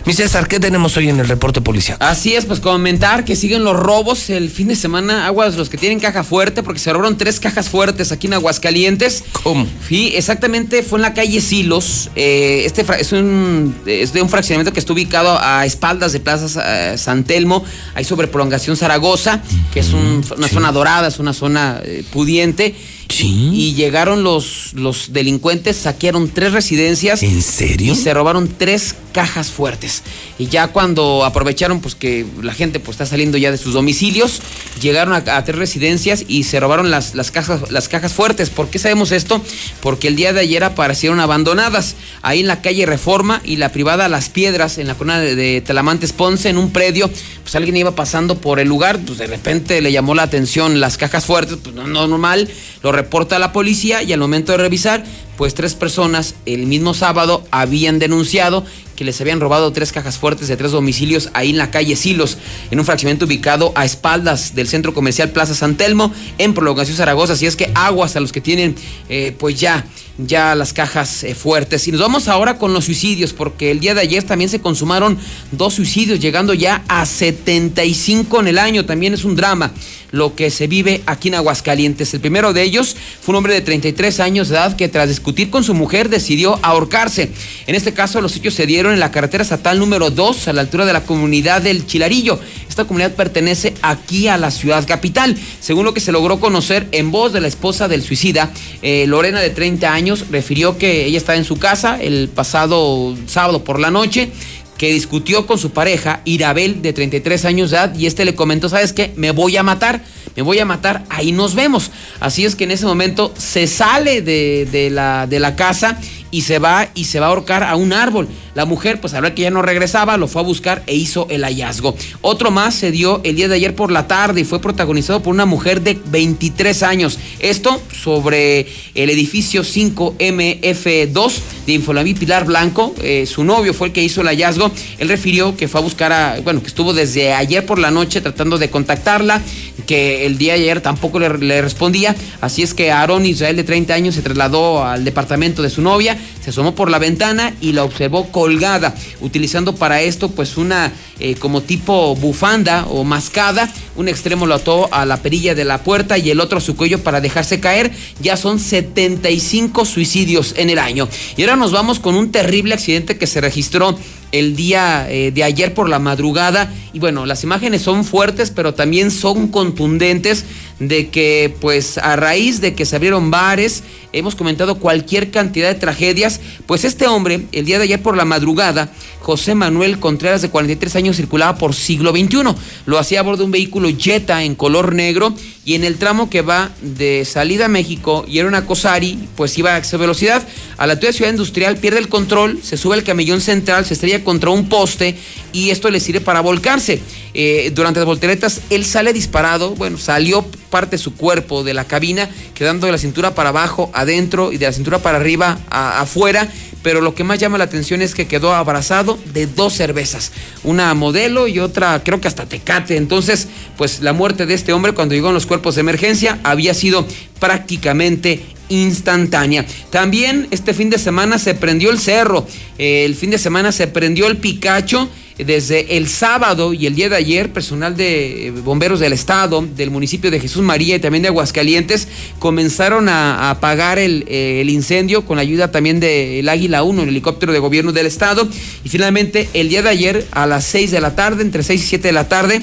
Mi 0.05 0.15
César, 0.15 0.49
¿qué 0.49 0.59
tenemos 0.61 0.97
hoy 0.97 1.09
en 1.09 1.21
el 1.21 1.29
reporte 1.29 1.61
policial? 1.61 1.99
Así 2.01 2.35
es, 2.35 2.47
pues 2.47 2.61
comentar 2.61 3.25
que 3.25 3.37
siguen 3.37 3.63
los 3.65 3.77
robos 3.77 4.31
el 4.31 4.49
fin 4.51 4.69
de 4.69 4.77
semana. 4.77 5.27
Aguas 5.27 5.57
los 5.57 5.69
que 5.69 5.77
tienen 5.77 6.01
caja 6.01 6.25
fuerte, 6.25 6.63
porque 6.63 6.79
se 6.81 6.93
robaron 6.93 7.19
tres 7.19 7.41
cajas 7.41 7.69
fuertes 7.69 8.11
aquí 8.13 8.27
en 8.27 8.35
Aguascalientes. 8.35 9.25
¿Cómo? 9.43 9.67
Sí, 9.87 10.13
exactamente, 10.15 10.83
fue 10.83 10.99
en 10.99 11.03
la 11.03 11.15
calle 11.15 11.41
Silos. 11.41 12.11
Eh, 12.17 12.63
este 12.65 12.87
es, 12.99 13.13
un, 13.13 13.75
es 13.87 14.13
de 14.13 14.23
un 14.23 14.29
fraccionamiento 14.31 14.73
que 14.73 14.81
está 14.81 14.93
ubicado 14.93 15.39
a 15.41 15.67
espaldas 15.67 16.13
de 16.13 16.21
Plaza 16.21 16.93
eh, 16.93 16.97
San 16.99 17.25
Telmo, 17.25 17.65
ahí 17.95 18.05
sobre 18.05 18.29
Prolongación 18.29 18.77
Zaragoza, 18.77 19.43
que 19.75 19.81
es 19.81 19.93
un- 19.93 20.25
una 20.37 20.49
zona 20.49 20.73
dorada, 20.73 21.09
es 21.09 21.19
una 21.19 21.33
zona 21.35 21.81
eh, 21.85 22.03
pudiente. 22.13 22.75
Y 23.11 23.75
llegaron 23.75 24.23
los, 24.23 24.73
los 24.75 25.13
delincuentes, 25.13 25.77
saquearon 25.77 26.31
tres 26.31 26.53
residencias. 26.53 27.23
¿En 27.23 27.43
serio? 27.43 27.93
Y 27.93 27.97
se 27.97 28.13
robaron 28.15 28.49
tres 28.57 28.95
cajas 29.13 29.49
fuertes. 29.49 30.03
Y 30.39 30.47
ya 30.47 30.69
cuando 30.69 31.25
aprovecharon 31.25 31.81
pues 31.81 31.95
que 31.95 32.25
la 32.43 32.55
gente 32.55 32.79
pues 32.79 32.95
está 32.95 33.07
saliendo 33.07 33.39
ya 33.39 33.51
de 33.51 33.59
sus 33.59 33.73
domicilios, 33.73 34.41
llegaron 34.81 35.15
a, 35.15 35.37
a 35.37 35.45
tres 35.45 35.59
residencias 35.59 36.25
y 36.29 36.45
se 36.45 36.61
robaron 36.61 36.91
las, 36.91 37.15
las, 37.15 37.31
cajas, 37.31 37.71
las 37.73 37.89
cajas 37.89 38.13
fuertes. 38.13 38.51
¿Por 38.51 38.69
qué 38.69 38.79
sabemos 38.79 39.11
esto? 39.11 39.43
Porque 39.81 40.09
el 40.09 40.17
día 40.17 40.33
de 40.33 40.41
ayer 40.41 40.63
aparecieron 40.63 41.19
abandonadas 41.19 41.97
ahí 42.23 42.41
en 42.41 42.47
la 42.47 42.63
calle 42.63 42.87
Reforma 42.87 43.41
y 43.45 43.57
la 43.57 43.73
privada 43.73 44.09
Las 44.09 44.29
Piedras, 44.29 44.79
en 44.79 44.87
la 44.87 44.95
zona 44.95 45.19
de, 45.19 45.35
de 45.35 45.61
Talamantes 45.63 46.13
Ponce, 46.13 46.51
en 46.51 46.59
un 46.59 46.71
predio. 46.71 47.11
Pues 47.43 47.57
alguien 47.57 47.77
iba 47.77 47.97
pasando 47.97 48.39
por 48.39 48.61
el 48.61 48.69
lugar, 48.69 49.01
pues 49.05 49.19
de 49.19 49.27
repente 49.27 49.81
le 49.81 49.91
llamó 49.91 50.15
la 50.15 50.23
atención 50.23 50.81
las 50.81 50.99
cajas 50.99 51.25
fuertes, 51.25 51.57
pues 51.63 51.75
no, 51.75 51.87
no 51.87 52.07
normal, 52.07 52.49
lo 52.83 52.93
reporta 52.99 53.37
a 53.37 53.39
la 53.39 53.53
policía 53.53 54.03
y 54.03 54.13
al 54.13 54.19
momento 54.19 54.53
de 54.53 54.59
revisar, 54.59 55.05
pues 55.37 55.55
tres 55.55 55.75
personas 55.75 56.35
el 56.47 56.67
mismo 56.67 56.95
sábado 56.95 57.45
habían 57.53 58.01
denunciado 58.01 58.65
que 58.99 59.05
les 59.05 59.21
habían 59.21 59.39
robado 59.39 59.73
tres 59.73 59.93
cajas 59.93 60.19
fuertes 60.19 60.49
de 60.49 60.57
tres 60.57 60.73
domicilios 60.73 61.31
ahí 61.33 61.51
en 61.51 61.57
la 61.57 61.71
calle 61.71 61.95
Silos, 61.95 62.37
en 62.73 62.81
un 62.81 62.85
fraccionamiento 62.85 63.27
ubicado 63.27 63.71
a 63.77 63.85
espaldas 63.85 64.57
del 64.57 64.67
centro 64.67 64.93
comercial 64.93 65.31
Plaza 65.31 65.55
San 65.55 65.77
Telmo, 65.77 66.13
en 66.37 66.53
Prolongación 66.53 66.97
Zaragoza. 66.97 67.35
Así 67.35 67.47
es 67.47 67.55
que 67.55 67.71
aguas 67.77 68.17
a 68.17 68.21
los 68.21 68.33
que 68.33 68.41
tienen, 68.41 68.75
eh, 69.09 69.37
pues 69.39 69.61
ya, 69.61 69.87
ya 70.19 70.57
las 70.57 70.73
cajas 70.73 71.23
eh, 71.23 71.37
fuertes. 71.37 71.87
Y 71.87 71.93
nos 71.93 72.01
vamos 72.01 72.27
ahora 72.27 72.59
con 72.59 72.73
los 72.73 72.87
suicidios, 72.87 73.33
porque 73.33 73.71
el 73.71 73.79
día 73.79 73.95
de 73.95 74.01
ayer 74.01 74.25
también 74.25 74.51
se 74.51 74.61
consumaron 74.61 75.17
dos 75.53 75.75
suicidios, 75.75 76.19
llegando 76.19 76.53
ya 76.53 76.83
a 76.89 77.07
75 77.07 78.41
en 78.41 78.49
el 78.49 78.59
año. 78.59 78.85
También 78.85 79.15
es 79.15 79.25
un 79.25 79.37
drama 79.37 79.71
lo 80.11 80.35
que 80.35 80.51
se 80.51 80.67
vive 80.67 81.03
aquí 81.07 81.29
en 81.29 81.35
Aguascalientes. 81.35 82.13
El 82.15 82.21
primero 82.21 82.53
de 82.53 82.63
ellos 82.63 82.97
fue 83.21 83.33
un 83.33 83.37
hombre 83.37 83.55
de 83.55 83.61
33 83.61 84.21
años 84.21 84.49
de 84.49 84.57
edad 84.57 84.77
que 84.77 84.89
tras 84.89 85.09
discutir 85.09 85.51
con 85.51 85.65
su 85.65 85.75
mujer 85.75 86.09
decidió 86.09 86.59
ahorcarse. 86.63 87.31
En 87.67 87.75
este 87.75 87.93
caso 87.93 88.21
los 88.21 88.35
hechos 88.37 88.55
se 88.55 88.67
dieron 88.67 88.88
en 88.93 89.01
la 89.01 89.11
carretera 89.11 89.43
estatal 89.43 89.79
número 89.79 90.11
2 90.11 90.49
a 90.49 90.53
la 90.53 90.61
altura 90.61 90.85
de 90.87 90.93
la 90.93 91.03
comunidad 91.03 91.63
del 91.63 91.87
Chilarillo. 91.87 92.39
Esta 92.69 92.85
comunidad 92.85 93.13
pertenece 93.13 93.75
aquí 93.83 94.29
a 94.29 94.37
la 94.37 94.51
ciudad 94.51 94.87
capital. 94.87 95.37
Según 95.61 95.85
lo 95.85 95.95
que 95.95 96.01
se 96.01 96.13
logró 96.13 96.41
conocer 96.41 96.87
en 96.93 97.11
voz 97.11 97.33
de 97.33 97.41
la 97.41 97.49
esposa 97.49 97.89
del 97.89 98.03
suicida, 98.03 98.51
eh, 98.83 99.07
Lorena 99.07 99.41
de 99.41 99.51
30 99.51 99.93
años 99.93 100.27
refirió 100.31 100.79
que 100.79 101.07
ella 101.07 101.19
estaba 101.19 101.37
en 101.39 101.45
su 101.45 101.59
casa 101.59 101.99
el 102.01 102.29
pasado 102.29 103.17
sábado 103.27 103.65
por 103.65 103.81
la 103.81 103.91
noche 103.91 104.31
que 104.79 104.93
discutió 104.93 105.47
con 105.47 105.59
su 105.59 105.73
pareja, 105.73 106.21
Irabel, 106.25 106.81
de 106.81 106.93
33 106.93 107.45
años 107.45 107.71
de 107.71 107.77
edad, 107.77 107.95
y 107.97 108.07
este 108.07 108.25
le 108.25 108.37
comentó, 108.37 108.69
¿sabes 108.69 108.93
qué? 108.93 109.13
Me 109.17 109.33
voy 109.33 109.57
a 109.57 109.65
matar, 109.65 110.05
me 110.37 110.43
voy 110.43 110.61
a 110.61 110.65
matar, 110.65 111.05
ahí 111.11 111.33
nos 111.33 111.57
vemos. 111.57 111.91
Así 112.21 112.45
es 112.45 112.55
que 112.55 112.63
en 112.65 112.71
ese 112.71 112.87
momento 112.87 113.35
se 113.37 113.67
sale 113.67 114.23
de, 114.23 114.89
la, 114.93 115.27
de 115.27 115.41
la 115.41 115.57
casa 115.57 115.99
y 116.31 116.43
se 116.43 116.59
va 116.59 116.89
y 116.95 117.05
se 117.05 117.21
va 117.21 117.27
a 117.27 117.29
ahorcar 117.31 117.63
a 117.63 117.77
un 117.77 117.93
árbol. 117.93 118.29
La 118.55 118.65
mujer, 118.65 119.01
pues 119.01 119.15
a 119.15 119.21
ver 119.21 119.35
que 119.35 119.43
ya 119.43 119.51
no 119.51 119.63
regresaba, 119.63 120.17
lo 120.17 120.27
fue 120.27 120.43
a 120.43 120.45
buscar 120.45 120.83
e 120.87 120.95
hizo 120.95 121.27
el 121.31 121.45
hallazgo. 121.45 121.95
Otro 122.23 122.51
más 122.51 122.75
se 122.75 122.91
dio 122.91 123.21
el 123.25 123.37
día 123.37 123.47
de 123.47 123.55
ayer 123.55 123.75
por 123.75 123.93
la 123.93 124.09
tarde 124.09 124.41
y 124.41 124.45
fue 124.45 124.61
protagonizado 124.61 125.23
por 125.23 125.33
una 125.33 125.47
mujer 125.47 125.83
de 125.83 125.99
23 126.07 126.83
años. 126.83 127.19
Esto 127.39 127.81
sobre 127.93 128.67
el 128.95 129.11
edificio 129.11 129.63
5MF2 129.63 131.33
de 131.67 131.73
Infolaví 131.73 132.15
Pilar 132.15 132.45
Blanco. 132.47 132.95
Eh, 133.03 133.27
su 133.27 133.45
novio 133.45 133.73
fue 133.75 133.89
el 133.89 133.93
que 133.93 134.03
hizo 134.03 134.23
el 134.23 134.27
hallazgo. 134.27 134.73
Él 134.99 135.09
refirió 135.09 135.57
que 135.57 135.69
fue 135.69 135.81
a 135.81 135.85
buscar 135.85 136.13
a, 136.13 136.41
bueno, 136.43 136.61
que 136.61 136.67
estuvo 136.67 136.93
desde 136.93 137.33
ayer 137.33 137.65
por 137.65 137.79
la 137.79 137.91
noche 137.91 138.21
tratando 138.21 138.59
de 138.59 138.71
contactarla, 138.71 139.41
que 139.87 140.27
el 140.27 140.37
día 140.37 140.55
de 140.55 140.61
ayer 140.61 140.81
tampoco 140.81 141.21
le, 141.21 141.39
le 141.39 141.63
respondía. 141.63 142.17
Así 142.41 142.63
es 142.63 142.75
que 142.75 142.91
Aarón 142.91 143.25
Israel 143.25 143.57
de 143.57 143.65
30 143.65 143.95
años 143.95 144.15
se 144.17 144.23
trasladó 144.23 144.85
al 144.85 145.05
departamento 145.05 145.63
de 145.63 145.71
su 145.71 145.81
novia, 145.81 146.18
se 146.43 146.51
asomó 146.51 146.75
por 146.75 146.91
la 146.91 146.99
ventana 146.99 147.55
y 147.61 147.73
la 147.73 147.85
observó 147.85 148.31
colgada, 148.31 148.95
utilizando 149.21 149.75
para 149.75 150.03
esto 150.03 150.31
pues 150.31 150.57
una 150.57 150.93
eh, 151.21 151.35
como 151.35 151.63
tipo 151.63 152.15
bufanda 152.17 152.87
o 152.87 153.05
mascada. 153.05 153.73
Un 153.97 154.09
extremo 154.09 154.47
lo 154.47 154.55
ató 154.55 154.89
a 154.93 155.05
la 155.05 155.17
perilla 155.19 155.55
de 155.55 155.65
la 155.65 155.83
puerta 155.83 156.17
y 156.19 156.31
el 156.31 156.41
otro 156.41 156.59
a 156.59 156.61
su 156.61 156.77
cuello 156.77 157.03
para 157.03 157.21
dejarse 157.21 157.61
caer. 157.61 157.91
Ya 158.21 158.37
son 158.37 158.59
75 158.59 159.85
suicidios 159.85 160.55
en 160.57 160.71
el 160.71 160.79
año. 160.79 161.09
Y 161.37 161.43
ahora 161.43 161.57
nos 161.57 161.73
vamos 161.73 161.99
con 161.99 162.15
un 162.15 162.31
terrible 162.31 162.75
accidente 162.75 163.19
que 163.19 163.27
se 163.27 163.41
registró 163.41 163.99
el 164.33 164.57
día 164.57 165.07
eh, 165.11 165.33
de 165.33 165.45
ayer 165.45 165.75
por 165.75 165.89
la 165.89 165.99
madrugada. 165.99 166.73
Y 166.93 166.99
bueno, 166.99 167.27
las 167.27 167.45
imágenes 167.45 167.83
son 167.83 168.05
fuertes, 168.05 168.51
pero 168.51 168.75
también 168.75 169.11
son 169.11 169.49
contundentes 169.49 170.45
de 170.81 171.09
que, 171.09 171.55
pues, 171.61 171.99
a 171.99 172.17
raíz 172.17 172.61
de 172.61 172.75
que 172.75 172.85
se 172.85 172.97
abrieron 172.97 173.31
bares, 173.31 173.83
hemos 174.13 174.35
comentado 174.35 174.79
cualquier 174.79 175.31
cantidad 175.31 175.69
de 175.69 175.75
tragedias. 175.75 176.41
Pues 176.67 176.85
este 176.85 177.07
hombre, 177.07 177.47
el 177.53 177.65
día 177.65 177.79
de 177.79 177.85
ayer 177.85 178.03
por 178.03 178.17
la 178.17 178.25
madrugada, 178.25 178.91
José 179.21 179.55
Manuel 179.55 179.99
Contreras, 179.99 180.43
de 180.43 180.51
43 180.51 180.97
años, 180.97 181.17
circulaba 181.17 181.59
por 181.59 181.75
siglo 181.75 182.13
XXI. 182.13 182.55
Lo 182.87 182.99
hacía 182.99 183.21
a 183.21 183.23
bordo 183.23 183.39
de 183.39 183.45
un 183.45 183.51
vehículo 183.51 183.89
Jetta 183.97 184.45
en 184.45 184.55
color 184.55 184.95
negro 184.95 185.35
y 185.65 185.75
en 185.75 185.85
el 185.85 185.99
tramo 185.99 186.31
que 186.31 186.43
va 186.43 186.71
de 186.81 187.25
salida 187.25 187.67
a 187.67 187.69
México 187.69 188.25
y 188.27 188.39
era 188.39 188.49
una 188.49 188.65
Cosari, 188.65 189.19
pues 189.37 189.59
iba 189.59 189.75
a 189.75 189.79
exceso 189.79 189.99
velocidad. 189.99 190.47
A 190.79 190.87
la 190.87 190.97
Ciudad 190.97 191.31
Industrial 191.31 191.77
pierde 191.77 191.99
el 191.99 192.09
control, 192.09 192.61
se 192.63 192.77
sube 192.77 192.95
al 192.95 193.05
camellón 193.05 193.41
central, 193.41 193.85
se 193.85 193.95
estrella 193.95 194.25
contra 194.25 194.51
un 194.51 194.69
poste 194.69 195.17
y 195.53 195.71
esto 195.71 195.91
le 195.91 196.01
sirve 196.01 196.21
para 196.21 196.41
volcarse. 196.41 197.01
Eh, 197.35 197.71
durante 197.75 198.01
las 198.01 198.07
volteretas 198.07 198.63
él 198.71 198.85
sale 198.85 199.13
disparado, 199.13 199.75
bueno, 199.75 199.99
salió 199.99 200.47
parte 200.71 200.97
de 200.97 201.03
su 201.03 201.15
cuerpo 201.15 201.65
de 201.65 201.75
la 201.75 201.85
cabina, 201.85 202.29
quedando 202.55 202.87
de 202.87 202.93
la 202.93 202.99
cintura 202.99 203.35
para 203.35 203.51
abajo, 203.51 203.91
adentro 203.95 204.53
y 204.53 204.59
de 204.59 204.67
la 204.67 204.73
cintura 204.73 204.99
para 204.99 205.19
arriba, 205.19 205.59
afuera. 205.71 206.49
Pero 206.83 207.01
lo 207.01 207.15
que 207.15 207.25
más 207.25 207.39
llama 207.41 207.59
la 207.59 207.65
atención 207.65 208.03
es 208.03 208.15
que 208.15 208.29
quedó 208.29 208.55
abrazado 208.55 209.19
de 209.33 209.47
dos 209.47 209.75
cervezas, 209.75 210.33
una 210.63 210.95
modelo 210.95 211.49
y 211.49 211.59
otra 211.59 212.03
creo 212.05 212.21
que 212.21 212.29
hasta 212.29 212.47
tecate. 212.47 212.97
Entonces, 212.97 213.49
pues 213.77 214.01
la 214.01 214.13
muerte 214.13 214.47
de 214.47 214.55
este 214.55 214.73
hombre 214.73 214.93
cuando 214.93 215.15
llegó 215.15 215.29
en 215.29 215.35
los 215.35 215.47
cuerpos 215.47 215.75
de 215.75 215.81
emergencia 215.81 216.39
había 216.45 216.75
sido 216.75 217.07
prácticamente 217.41 218.43
instantánea. 218.69 219.67
También 219.91 220.47
este 220.51 220.75
fin 220.75 220.91
de 220.91 220.99
semana 220.99 221.39
se 221.39 221.55
prendió 221.55 221.91
el 221.91 221.99
cerro, 221.99 222.47
el 222.79 223.15
fin 223.15 223.31
de 223.31 223.39
semana 223.39 223.73
se 223.73 223.87
prendió 223.87 224.27
el 224.27 224.37
Picacho. 224.37 225.09
Desde 225.39 225.97
el 225.97 226.09
sábado 226.09 226.75
y 226.75 226.87
el 226.87 226.97
día 226.97 227.09
de 227.09 227.15
ayer, 227.15 227.53
personal 227.53 227.97
de 227.97 228.49
eh, 228.49 228.51
bomberos 228.51 228.99
del 228.99 229.13
estado, 229.13 229.65
del 229.77 229.89
municipio 229.93 230.33
de 230.33 230.41
Jesús 230.41 230.65
María 230.65 230.97
y 230.97 230.99
también 230.99 231.23
de 231.23 231.29
Aguascalientes, 231.29 232.09
comenzaron 232.41 233.09
a, 233.09 233.51
apagar 233.51 234.01
el, 234.01 234.25
eh, 234.27 234.61
el 234.61 234.69
incendio 234.69 235.25
con 235.25 235.37
la 235.37 235.43
ayuda 235.43 235.71
también 235.71 236.01
del 236.01 236.49
Águila 236.49 236.83
1, 236.83 237.05
el 237.05 237.11
helicóptero 237.11 237.53
de 237.53 237.61
gobierno 237.61 237.93
del 237.93 238.07
estado. 238.07 238.49
Y 238.83 238.89
finalmente, 238.89 239.49
el 239.55 239.69
día 239.69 239.83
de 239.83 239.91
ayer, 239.91 240.27
a 240.33 240.45
las 240.49 240.65
6 240.65 240.91
de 240.91 241.01
la 241.01 241.15
tarde, 241.15 241.43
entre 241.43 241.63
6 241.63 241.85
y 241.85 241.87
7 241.87 242.09
de 242.09 242.13
la 242.13 242.29
tarde, 242.29 242.61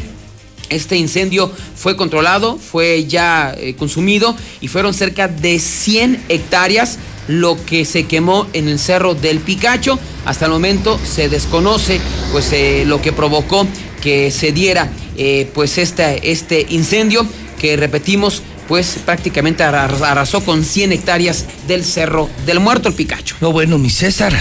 este 0.70 0.98
incendio 0.98 1.52
fue 1.76 1.96
controlado, 1.96 2.58
fue 2.58 3.06
ya 3.06 3.56
eh, 3.58 3.76
consumido 3.76 4.36
y 4.62 4.68
fueron 4.68 4.94
cerca 4.94 5.28
de 5.28 5.60
100 5.60 6.26
hectáreas 6.30 6.98
lo 7.28 7.58
que 7.66 7.86
se 7.86 8.06
quemó 8.06 8.48
en 8.54 8.68
el 8.70 8.78
cerro 8.80 9.16
del 9.16 9.40
Picacho. 9.40 9.98
Hasta 10.26 10.46
el 10.46 10.52
momento 10.52 11.00
se 11.04 11.28
desconoce 11.30 12.00
pues 12.32 12.52
eh, 12.54 12.84
lo 12.86 13.02
que 13.02 13.12
provocó 13.12 13.68
que 14.02 14.30
se 14.32 14.52
diera 14.52 14.90
eh, 15.18 15.50
pues 15.54 15.78
este, 15.78 16.32
este 16.32 16.66
incendio 16.70 17.26
que 17.60 17.78
repetimos 17.78 18.44
pues 18.68 18.98
prácticamente 19.06 19.64
arras- 19.64 20.02
arrasó 20.02 20.44
con 20.44 20.64
100 20.64 20.92
hectáreas 20.92 21.46
del 21.68 21.84
cerro 21.86 22.30
del 22.46 22.60
muerto 22.60 22.90
el 22.90 22.96
Picacho. 22.96 23.36
No, 23.42 23.52
bueno, 23.52 23.78
mi 23.78 23.90
César. 23.90 24.34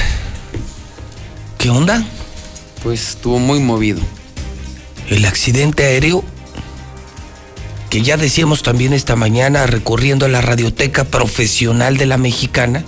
¿Qué 1.59 1.71
onda? 1.71 2.03
Pues 2.83 3.11
estuvo 3.11 3.39
muy 3.39 3.61
movido. 3.61 4.01
El 5.09 5.25
accidente 5.25 5.85
aéreo 5.85 6.25
que 7.95 8.03
ya 8.03 8.17
decíamos 8.17 8.65
también 8.65 8.93
esta 8.93 9.15
mañana 9.15 9.67
recorriendo 9.67 10.27
a 10.27 10.29
la 10.29 10.41
radioteca 10.41 11.05
profesional 11.05 11.97
de 11.97 12.07
la 12.07 12.19
mexicana, 12.19 12.85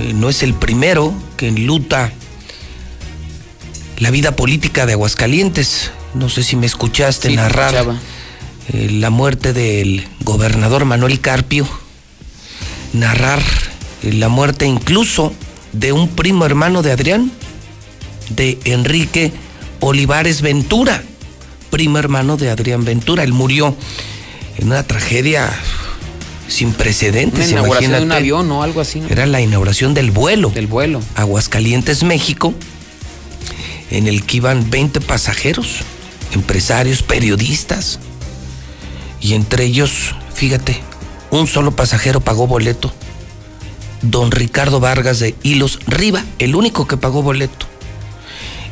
eh, 0.00 0.12
no 0.14 0.28
es 0.28 0.42
el 0.42 0.52
primero 0.54 1.14
que 1.36 1.46
enluta 1.46 2.10
la 3.98 4.10
vida 4.10 4.34
política 4.34 4.84
de 4.84 4.94
Aguascalientes. 4.94 5.92
No 6.14 6.28
sé 6.28 6.42
si 6.42 6.56
me 6.56 6.66
escuchaste 6.66 7.28
Sí, 7.28 7.36
narrar 7.36 7.94
eh, 8.72 8.90
la 8.90 9.10
muerte 9.10 9.52
del 9.52 10.08
gobernador 10.24 10.84
Manuel 10.84 11.20
Carpio, 11.20 11.68
narrar 12.92 13.40
eh, 14.02 14.12
la 14.12 14.28
muerte 14.28 14.66
incluso 14.66 15.32
de 15.72 15.92
un 15.92 16.08
primo 16.08 16.46
hermano 16.46 16.82
de 16.82 16.90
Adrián. 16.90 17.30
de 18.30 18.58
Enrique 18.64 19.32
Olivares 19.80 20.42
Ventura, 20.42 21.02
primo 21.70 21.98
hermano 21.98 22.36
de 22.36 22.50
Adrián 22.50 22.84
Ventura. 22.84 23.22
Él 23.22 23.32
murió 23.32 23.76
en 24.56 24.68
una 24.68 24.82
tragedia 24.82 25.50
sin 26.48 26.72
precedentes. 26.72 27.50
Una 27.50 27.60
inauguración 27.60 27.92
de 27.92 28.02
un 28.02 28.12
avión 28.12 28.50
o 28.50 28.62
algo 28.62 28.80
así. 28.80 29.00
¿no? 29.00 29.08
Era 29.08 29.26
la 29.26 29.40
inauguración 29.40 29.94
del 29.94 30.10
vuelo. 30.10 30.50
Del 30.50 30.66
vuelo. 30.66 31.00
Aguascalientes, 31.14 32.02
México, 32.02 32.54
en 33.90 34.08
el 34.08 34.24
que 34.24 34.38
iban 34.38 34.68
20 34.70 35.00
pasajeros, 35.00 35.76
empresarios, 36.32 37.02
periodistas. 37.02 38.00
Y 39.20 39.34
entre 39.34 39.64
ellos, 39.64 40.14
fíjate, 40.34 40.80
un 41.30 41.46
solo 41.46 41.72
pasajero 41.76 42.20
pagó 42.20 42.46
boleto. 42.46 42.92
Don 44.02 44.30
Ricardo 44.30 44.80
Vargas 44.80 45.18
de 45.18 45.34
Hilos 45.42 45.80
Riva, 45.86 46.24
el 46.38 46.54
único 46.54 46.86
que 46.86 46.96
pagó 46.96 47.22
boleto. 47.22 47.66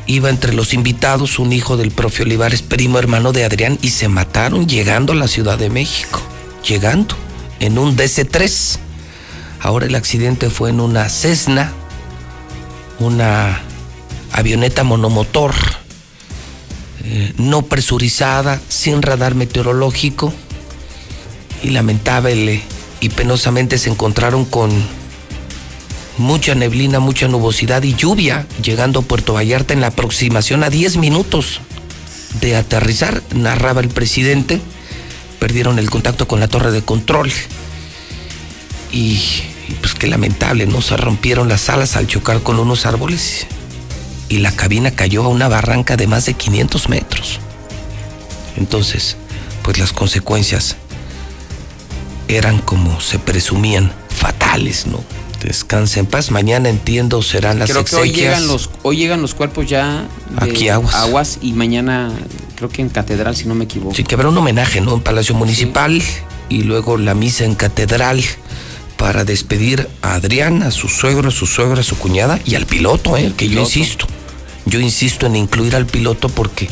Iba 0.07 0.29
entre 0.29 0.53
los 0.53 0.73
invitados 0.73 1.37
un 1.37 1.51
hijo 1.51 1.75
del 1.75 1.91
profe 1.91 2.23
Olivares, 2.23 2.61
primo 2.61 2.97
hermano 2.97 3.33
de 3.33 3.43
Adrián, 3.43 3.77
y 3.81 3.89
se 3.89 4.07
mataron 4.07 4.67
llegando 4.67 5.13
a 5.13 5.17
la 5.17 5.27
Ciudad 5.27 5.57
de 5.57 5.69
México. 5.69 6.21
Llegando 6.65 7.15
en 7.59 7.77
un 7.77 7.97
DC-3. 7.97 8.79
Ahora 9.59 9.85
el 9.85 9.95
accidente 9.95 10.49
fue 10.49 10.69
en 10.69 10.79
una 10.79 11.09
Cessna, 11.09 11.73
una 12.99 13.61
avioneta 14.31 14.83
monomotor, 14.83 15.53
eh, 17.03 17.33
no 17.37 17.63
presurizada, 17.63 18.61
sin 18.69 19.01
radar 19.01 19.35
meteorológico, 19.35 20.33
y 21.63 21.71
lamentable 21.71 22.61
y 22.99 23.09
penosamente 23.09 23.77
se 23.77 23.89
encontraron 23.89 24.45
con 24.45 24.71
mucha 26.17 26.55
neblina, 26.55 26.99
mucha 26.99 27.27
nubosidad 27.27 27.83
y 27.83 27.95
lluvia, 27.95 28.47
llegando 28.61 28.99
a 28.99 29.03
Puerto 29.03 29.33
Vallarta 29.33 29.73
en 29.73 29.81
la 29.81 29.87
aproximación 29.87 30.63
a 30.63 30.69
10 30.69 30.97
minutos 30.97 31.61
de 32.41 32.55
aterrizar, 32.55 33.21
narraba 33.33 33.81
el 33.81 33.89
presidente, 33.89 34.59
perdieron 35.39 35.79
el 35.79 35.89
contacto 35.89 36.27
con 36.27 36.39
la 36.39 36.47
torre 36.47 36.71
de 36.71 36.81
control 36.81 37.31
y, 38.91 39.19
y 39.69 39.73
pues 39.81 39.93
qué 39.93 40.07
lamentable, 40.07 40.65
¿no? 40.65 40.81
Se 40.81 40.97
rompieron 40.97 41.49
las 41.49 41.69
alas 41.69 41.95
al 41.95 42.07
chocar 42.07 42.41
con 42.41 42.59
unos 42.59 42.85
árboles 42.85 43.47
y 44.29 44.37
la 44.37 44.51
cabina 44.51 44.91
cayó 44.91 45.23
a 45.23 45.29
una 45.29 45.47
barranca 45.47 45.97
de 45.97 46.07
más 46.07 46.25
de 46.25 46.33
500 46.33 46.89
metros. 46.89 47.39
Entonces, 48.57 49.17
pues 49.61 49.77
las 49.77 49.93
consecuencias 49.93 50.75
eran 52.27 52.59
como 52.59 52.99
se 52.99 53.19
presumían, 53.19 53.93
fatales, 54.09 54.87
¿no? 54.87 55.03
Descansa 55.41 55.99
en 55.99 56.05
paz. 56.07 56.31
Mañana 56.31 56.69
entiendo 56.69 57.21
serán 57.21 57.59
las 57.59 57.69
Creo 57.69 57.85
que 57.85 57.95
hoy 57.95 58.11
llegan 58.11 58.47
los 58.47 58.69
hoy 58.83 58.97
llegan 58.97 59.21
los 59.21 59.33
cuerpos 59.33 59.67
ya 59.67 60.07
de 60.39 60.51
Aquí 60.51 60.69
Aguas. 60.69 61.39
y 61.41 61.53
mañana 61.53 62.11
creo 62.55 62.69
que 62.69 62.81
en 62.81 62.89
Catedral 62.89 63.35
si 63.35 63.45
no 63.45 63.55
me 63.55 63.65
equivoco. 63.65 63.95
Sí, 63.95 64.03
que 64.03 64.15
habrá 64.15 64.29
un 64.29 64.37
homenaje, 64.37 64.81
¿no? 64.81 64.95
En 64.95 65.01
Palacio 65.01 65.35
Municipal 65.35 66.01
y 66.49 66.63
luego 66.63 66.97
la 66.97 67.13
misa 67.13 67.45
en 67.45 67.55
Catedral 67.55 68.23
para 68.97 69.23
despedir 69.23 69.87
a 70.01 70.15
Adrián, 70.15 70.63
a 70.63 70.71
su 70.71 70.89
suegro, 70.89 71.29
a 71.29 71.31
su 71.31 71.45
suegra, 71.45 71.81
a 71.81 71.83
su 71.83 71.97
cuñada 71.97 72.39
y 72.45 72.55
al 72.55 72.65
piloto, 72.65 73.15
¿eh? 73.15 73.31
Que 73.37 73.47
yo 73.47 73.61
insisto. 73.61 74.07
Yo 74.65 74.79
insisto 74.79 75.27
en 75.27 75.35
incluir 75.35 75.75
al 75.75 75.85
piloto 75.85 76.29
porque 76.29 76.67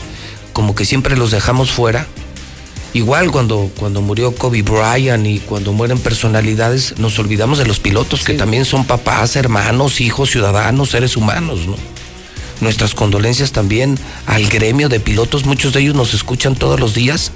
como 0.53 0.75
que 0.75 0.85
siempre 0.85 1.15
los 1.15 1.31
dejamos 1.31 1.71
fuera. 1.71 2.07
Igual 2.95 3.29
cuando, 3.29 3.69
cuando 3.77 4.01
murió 4.01 4.33
Kobe 4.33 4.61
Bryant 4.61 5.27
y 5.27 5.39
cuando 5.39 5.73
mueren 5.73 5.99
personalidades, 5.99 6.97
nos 6.97 7.19
olvidamos 7.19 7.57
de 7.57 7.65
los 7.65 7.77
pilotos, 7.77 8.23
que 8.23 8.35
también 8.35 8.63
son 8.63 8.85
papás, 8.85 9.35
hermanos, 9.35 9.99
hijos, 9.99 10.31
ciudadanos, 10.31 10.91
seres 10.91 11.17
humanos, 11.17 11.67
¿no? 11.67 11.75
Nuestras 12.61 12.95
condolencias 12.95 13.51
también 13.51 13.99
al 14.27 14.47
gremio 14.47 14.87
de 14.87 15.01
pilotos, 15.01 15.43
muchos 15.43 15.73
de 15.73 15.81
ellos 15.81 15.93
nos 15.93 16.13
escuchan 16.13 16.55
todos 16.55 16.79
los 16.79 16.93
días. 16.93 17.33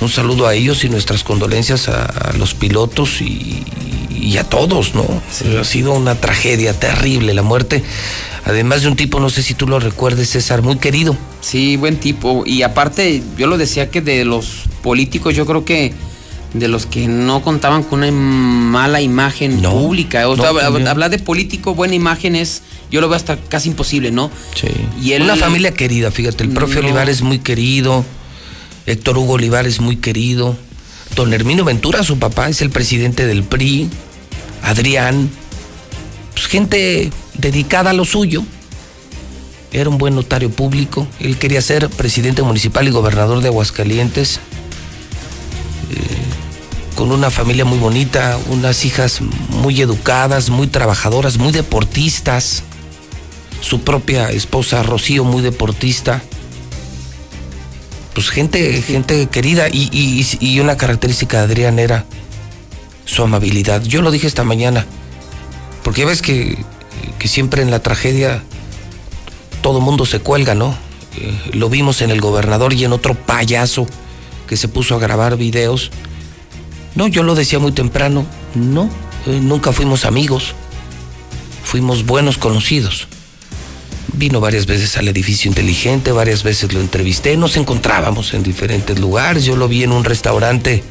Un 0.00 0.08
saludo 0.08 0.48
a 0.48 0.54
ellos 0.56 0.82
y 0.82 0.88
nuestras 0.88 1.22
condolencias 1.22 1.88
a, 1.88 2.06
a 2.06 2.32
los 2.32 2.52
pilotos 2.54 3.20
y, 3.20 3.62
y 4.20 4.36
a 4.38 4.44
todos, 4.44 4.94
¿no? 4.94 5.04
Ha 5.60 5.64
sido 5.64 5.92
una 5.92 6.14
tragedia 6.14 6.72
terrible 6.78 7.34
la 7.34 7.42
muerte. 7.42 7.82
Además 8.44 8.82
de 8.82 8.88
un 8.88 8.96
tipo, 8.96 9.20
no 9.20 9.30
sé 9.30 9.42
si 9.42 9.54
tú 9.54 9.66
lo 9.66 9.80
recuerdes, 9.80 10.30
César, 10.30 10.62
muy 10.62 10.76
querido. 10.76 11.16
Sí, 11.40 11.76
buen 11.76 11.98
tipo. 11.98 12.44
Y 12.46 12.62
aparte, 12.62 13.22
yo 13.36 13.46
lo 13.46 13.58
decía 13.58 13.90
que 13.90 14.00
de 14.00 14.24
los 14.24 14.64
políticos, 14.82 15.34
yo 15.34 15.46
creo 15.46 15.64
que 15.64 15.92
de 16.54 16.66
los 16.66 16.84
que 16.86 17.06
no 17.06 17.42
contaban 17.42 17.82
con 17.84 18.00
una 18.02 18.10
mala 18.10 19.00
imagen 19.00 19.60
pública. 19.62 20.26
O 20.28 20.36
sea, 20.36 20.48
hablar 20.48 21.10
de 21.10 21.18
político, 21.18 21.74
buena 21.74 21.94
imagen 21.94 22.34
es, 22.34 22.62
yo 22.90 23.00
lo 23.00 23.08
veo 23.08 23.16
hasta 23.16 23.36
casi 23.36 23.68
imposible, 23.68 24.10
¿no? 24.10 24.30
Sí. 24.54 24.66
Y 25.00 25.12
él- 25.12 25.22
Una 25.22 25.36
familia 25.36 25.72
querida, 25.72 26.10
fíjate, 26.10 26.42
el 26.42 26.50
profe 26.50 26.74
No. 26.74 26.80
Olivares 26.80 27.22
muy 27.22 27.38
querido, 27.38 28.04
Héctor 28.86 29.18
Hugo 29.18 29.34
Olivares 29.34 29.80
muy 29.80 29.96
querido, 29.96 30.56
don 31.14 31.32
Herminio 31.32 31.64
Ventura, 31.64 32.02
su 32.02 32.18
papá, 32.18 32.48
es 32.48 32.62
el 32.62 32.70
presidente 32.70 33.26
del 33.26 33.44
PRI, 33.44 33.88
Adrián, 34.62 35.30
pues 36.34 36.46
gente 36.46 37.10
dedicada 37.34 37.90
a 37.90 37.92
lo 37.92 38.04
suyo. 38.04 38.42
Era 39.72 39.88
un 39.88 39.98
buen 39.98 40.16
notario 40.16 40.50
público, 40.50 41.06
él 41.20 41.38
quería 41.38 41.62
ser 41.62 41.88
presidente 41.90 42.42
municipal 42.42 42.88
y 42.88 42.90
gobernador 42.90 43.40
de 43.40 43.46
Aguascalientes, 43.48 44.38
eh, 45.92 46.96
con 46.96 47.12
una 47.12 47.30
familia 47.30 47.64
muy 47.64 47.78
bonita, 47.78 48.36
unas 48.48 48.84
hijas 48.84 49.20
muy 49.50 49.80
educadas, 49.80 50.50
muy 50.50 50.66
trabajadoras, 50.66 51.38
muy 51.38 51.52
deportistas 51.52 52.64
su 53.60 53.82
propia 53.82 54.30
esposa 54.30 54.82
Rocío, 54.82 55.22
muy 55.22 55.40
deportista. 55.42 56.20
Pues 58.12 58.28
gente, 58.30 58.82
gente 58.82 59.28
querida 59.28 59.68
y, 59.68 59.88
y- 59.92 60.26
y 60.40 60.58
una 60.58 60.76
característica 60.76 61.38
de 61.38 61.44
Adrián 61.44 61.78
era 61.78 62.04
su 63.04 63.22
amabilidad. 63.22 63.82
Yo 63.82 64.02
lo 64.02 64.10
dije 64.10 64.26
esta 64.26 64.44
mañana, 64.44 64.86
porque 65.82 66.02
ya 66.02 66.06
ves 66.06 66.22
que, 66.22 66.58
que 67.18 67.28
siempre 67.28 67.62
en 67.62 67.70
la 67.70 67.82
tragedia 67.82 68.42
todo 69.62 69.80
mundo 69.80 70.06
se 70.06 70.20
cuelga, 70.20 70.54
¿no? 70.54 70.74
Eh, 71.16 71.50
lo 71.52 71.68
vimos 71.68 72.02
en 72.02 72.10
el 72.10 72.20
gobernador 72.20 72.72
y 72.72 72.84
en 72.84 72.92
otro 72.92 73.14
payaso 73.14 73.86
que 74.46 74.56
se 74.56 74.68
puso 74.68 74.94
a 74.94 74.98
grabar 74.98 75.36
videos. 75.36 75.90
No, 76.94 77.06
yo 77.06 77.22
lo 77.22 77.34
decía 77.34 77.58
muy 77.58 77.72
temprano, 77.72 78.26
no, 78.54 78.90
eh, 79.26 79.38
nunca 79.40 79.72
fuimos 79.72 80.04
amigos, 80.04 80.54
fuimos 81.62 82.04
buenos 82.04 82.38
conocidos. 82.38 83.06
Vino 84.14 84.40
varias 84.40 84.66
veces 84.66 84.96
al 84.96 85.08
edificio 85.08 85.48
inteligente, 85.48 86.10
varias 86.10 86.42
veces 86.42 86.72
lo 86.72 86.80
entrevisté, 86.80 87.36
nos 87.36 87.56
encontrábamos 87.56 88.34
en 88.34 88.42
diferentes 88.42 88.98
lugares, 88.98 89.44
yo 89.44 89.56
lo 89.56 89.68
vi 89.68 89.84
en 89.84 89.92
un 89.92 90.04
restaurante, 90.04 90.82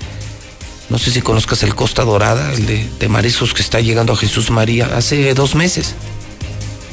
no 0.90 0.98
sé 0.98 1.12
si 1.12 1.22
conozcas 1.22 1.64
el 1.64 1.76
Costa 1.76 2.04
Dorada, 2.04 2.54
el 2.54 2.66
de, 2.66 3.10
mariscos 3.10 3.54
que 3.54 3.62
está 3.62 3.80
llegando 3.80 4.14
a 4.14 4.16
Jesús 4.18 4.52
María, 4.52 4.90
hace 4.96 5.34
dos 5.34 5.56
meses. 5.56 5.96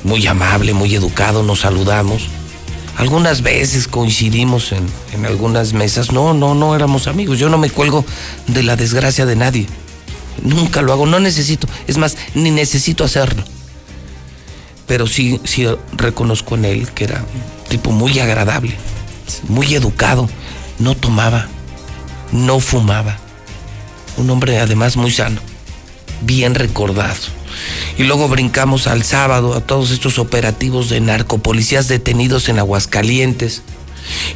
Muy 0.05 0.27
amable, 0.27 0.75
muy 0.75 0.95
educado, 0.95 1.43
nos 1.43 1.61
saludamos. 1.61 2.29
Algunas 2.97 3.43
veces 3.43 3.89
coincidimos 3.89 4.73
en, 4.73 4.87
en 5.13 5.27
algunas 5.27 5.73
mesas, 5.73 6.13
no, 6.13 6.33
no, 6.33 6.55
no 6.55 6.75
éramos 6.75 7.09
amigos, 7.09 7.39
yo 7.39 7.49
no 7.49 7.59
me 7.59 7.71
cuelgo 7.71 8.05
de 8.47 8.63
la 8.63 8.77
desgracia 8.77 9.27
de 9.27 9.37
nadie. 9.37 9.67
Nunca 10.43 10.83
lo 10.83 10.93
hago, 10.93 11.07
no 11.07 11.19
necesito, 11.19 11.67
es 11.87 11.99
más, 11.99 12.17
ni 12.35 12.51
necesito 12.51 13.05
hacerlo 13.05 13.43
pero 14.87 15.07
sí, 15.07 15.41
sí 15.45 15.67
reconozco 15.93 16.55
en 16.55 16.65
él 16.65 16.89
que 16.93 17.05
era 17.05 17.19
un 17.19 17.69
tipo 17.69 17.91
muy 17.91 18.19
agradable, 18.19 18.77
muy 19.49 19.75
educado, 19.75 20.29
no 20.79 20.97
tomaba, 20.97 21.49
no 22.33 22.61
fumaba, 22.61 23.19
un 24.17 24.31
hombre 24.31 24.59
además 24.59 24.97
muy 24.97 25.11
sano, 25.11 25.41
bien 26.23 26.55
recordado. 26.55 27.17
Y 27.99 28.03
luego 28.05 28.29
brincamos 28.29 28.87
al 28.87 29.03
sábado 29.03 29.55
a 29.55 29.61
todos 29.61 29.91
estos 29.91 30.19
operativos 30.19 30.89
de 30.91 31.01
narcopolicías 31.01 31.89
detenidos 31.89 32.49
en 32.49 32.59
Aguascalientes. 32.59 33.63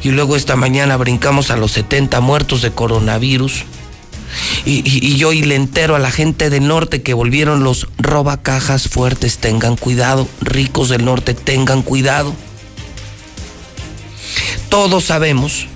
Y 0.03 0.09
luego 0.09 0.35
esta 0.35 0.55
mañana 0.55 0.97
brincamos 0.97 1.51
a 1.51 1.57
los 1.57 1.71
70 1.71 2.19
muertos 2.21 2.61
de 2.61 2.71
coronavirus. 2.71 3.63
Y, 4.65 4.79
y- 4.89 5.05
y 5.05 5.17
yo 5.17 5.29
hoy 5.29 5.43
le 5.43 5.55
entero 5.55 5.95
a 5.95 5.99
la 5.99 6.09
gente 6.11 6.49
del 6.49 6.67
norte 6.67 7.01
que 7.03 7.13
volvieron 7.13 7.63
los 7.63 7.87
robacajas 7.97 8.87
fuertes. 8.87 9.37
Tengan 9.37 9.75
cuidado, 9.77 10.27
ricos 10.41 10.89
del 10.89 11.05
norte, 11.05 11.33
tengan 11.33 11.83
cuidado. 11.83 12.33
Todos 14.69 15.05
sabemos 15.05 15.67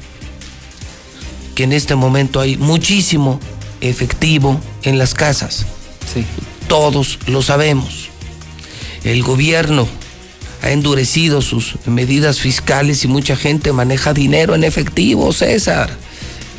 que 1.53 1.63
en 1.63 1.73
este 1.73 1.95
momento 1.95 2.39
hay 2.39 2.57
muchísimo 2.57 3.39
efectivo 3.81 4.59
en 4.83 4.97
las 4.97 5.13
casas. 5.13 5.65
Todos 6.67 7.19
lo 7.27 7.41
sabemos. 7.41 8.09
El 9.03 9.21
gobierno 9.23 9.87
ha 10.61 10.71
endurecido 10.71 11.41
sus 11.41 11.75
medidas 11.85 12.39
fiscales 12.39 13.03
y 13.03 13.07
mucha 13.07 13.35
gente 13.35 13.71
maneja 13.71 14.13
dinero 14.13 14.55
en 14.55 14.63
efectivo, 14.63 15.31
César. 15.31 15.89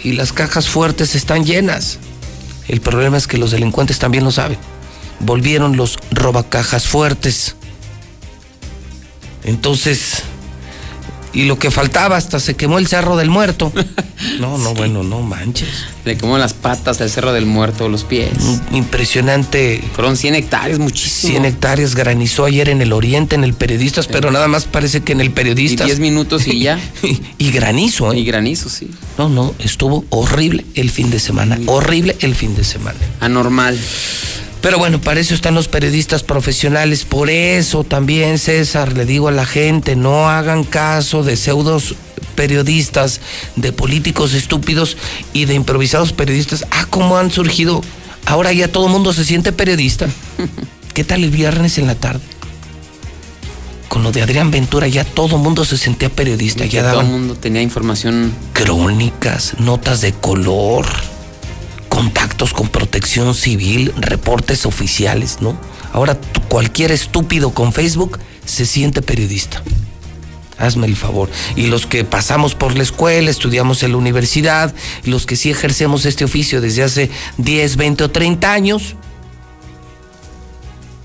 Y 0.04 0.12
las 0.12 0.32
cajas 0.32 0.68
fuertes 0.68 1.14
están 1.14 1.44
llenas. 1.44 1.98
El 2.68 2.80
problema 2.80 3.16
es 3.16 3.26
que 3.26 3.38
los 3.38 3.50
delincuentes 3.50 3.98
también 3.98 4.24
lo 4.24 4.30
saben. 4.30 4.58
Volvieron 5.20 5.76
los 5.76 5.98
robacajas 6.10 6.86
fuertes. 6.86 7.56
Entonces, 9.42 10.22
y 11.36 11.44
lo 11.44 11.58
que 11.58 11.70
faltaba, 11.70 12.16
hasta 12.16 12.40
se 12.40 12.56
quemó 12.56 12.78
el 12.78 12.86
Cerro 12.86 13.16
del 13.16 13.30
Muerto. 13.30 13.72
No, 14.40 14.56
no, 14.56 14.74
bueno, 14.74 15.02
no 15.02 15.20
manches. 15.20 15.68
Le 16.06 16.16
quemó 16.16 16.38
las 16.38 16.54
patas 16.54 17.00
al 17.02 17.10
Cerro 17.10 17.34
del 17.34 17.44
Muerto, 17.44 17.88
los 17.88 18.04
pies. 18.04 18.30
Impresionante. 18.72 19.82
Fueron 19.94 20.16
100 20.16 20.34
hectáreas, 20.34 20.78
muchísimo. 20.78 21.32
100 21.32 21.44
hectáreas 21.44 21.94
granizó 21.94 22.46
ayer 22.46 22.70
en 22.70 22.80
el 22.80 22.92
Oriente, 22.94 23.34
en 23.34 23.44
el 23.44 23.52
Periodistas, 23.52 24.06
pero 24.06 24.30
nada 24.30 24.48
más 24.48 24.64
parece 24.64 25.02
que 25.02 25.12
en 25.12 25.20
el 25.20 25.30
Periodistas. 25.30 25.86
Y 25.86 25.90
10 25.90 26.00
minutos 26.00 26.46
y 26.48 26.60
ya. 26.60 26.80
y 27.38 27.50
granizo, 27.50 28.12
¿eh? 28.12 28.18
Y 28.18 28.24
granizo, 28.24 28.70
sí. 28.70 28.90
No, 29.18 29.28
no, 29.28 29.54
estuvo 29.58 30.06
horrible 30.08 30.64
el 30.74 30.90
fin 30.90 31.10
de 31.10 31.20
semana. 31.20 31.58
Horrible 31.66 32.16
el 32.20 32.34
fin 32.34 32.56
de 32.56 32.64
semana. 32.64 32.98
Anormal. 33.20 33.78
Pero 34.66 34.78
bueno, 34.80 35.00
para 35.00 35.20
eso 35.20 35.32
están 35.32 35.54
los 35.54 35.68
periodistas 35.68 36.24
profesionales. 36.24 37.04
Por 37.04 37.30
eso 37.30 37.84
también, 37.84 38.36
César, 38.36 38.94
le 38.94 39.06
digo 39.06 39.28
a 39.28 39.30
la 39.30 39.46
gente, 39.46 39.94
no 39.94 40.28
hagan 40.28 40.64
caso 40.64 41.22
de 41.22 41.36
pseudos 41.36 41.94
periodistas, 42.34 43.20
de 43.54 43.72
políticos 43.72 44.34
estúpidos 44.34 44.96
y 45.32 45.44
de 45.44 45.54
improvisados 45.54 46.12
periodistas. 46.12 46.66
Ah, 46.72 46.84
cómo 46.90 47.16
han 47.16 47.30
surgido. 47.30 47.80
Ahora 48.24 48.52
ya 48.52 48.66
todo 48.66 48.86
el 48.86 48.92
mundo 48.92 49.12
se 49.12 49.24
siente 49.24 49.52
periodista. 49.52 50.08
¿Qué 50.94 51.04
tal 51.04 51.22
el 51.22 51.30
viernes 51.30 51.78
en 51.78 51.86
la 51.86 51.94
tarde? 51.94 52.24
Con 53.86 54.02
lo 54.02 54.10
de 54.10 54.22
Adrián 54.22 54.50
Ventura 54.50 54.88
ya 54.88 55.04
todo 55.04 55.36
el 55.36 55.42
mundo 55.42 55.64
se 55.64 55.76
sentía 55.76 56.08
periodista. 56.08 56.66
Ya 56.66 56.90
todo 56.90 57.02
el 57.02 57.06
mundo 57.06 57.36
tenía 57.36 57.62
información. 57.62 58.34
crónicas, 58.52 59.60
notas 59.60 60.00
de 60.00 60.12
color, 60.12 60.86
contactos 61.96 62.52
con 62.52 62.68
protección 62.68 63.34
civil, 63.34 63.90
reportes 63.96 64.66
oficiales, 64.66 65.38
¿no? 65.40 65.58
Ahora 65.94 66.18
cualquier 66.50 66.92
estúpido 66.92 67.54
con 67.54 67.72
Facebook 67.72 68.18
se 68.44 68.66
siente 68.66 69.00
periodista. 69.00 69.62
Hazme 70.58 70.88
el 70.88 70.94
favor. 70.94 71.30
Y 71.56 71.68
los 71.68 71.86
que 71.86 72.04
pasamos 72.04 72.54
por 72.54 72.76
la 72.76 72.82
escuela, 72.82 73.30
estudiamos 73.30 73.82
en 73.82 73.92
la 73.92 73.96
universidad, 73.96 74.74
los 75.04 75.24
que 75.24 75.36
sí 75.36 75.50
ejercemos 75.50 76.04
este 76.04 76.26
oficio 76.26 76.60
desde 76.60 76.82
hace 76.82 77.10
10, 77.38 77.76
20 77.76 78.04
o 78.04 78.10
30 78.10 78.52
años, 78.52 78.94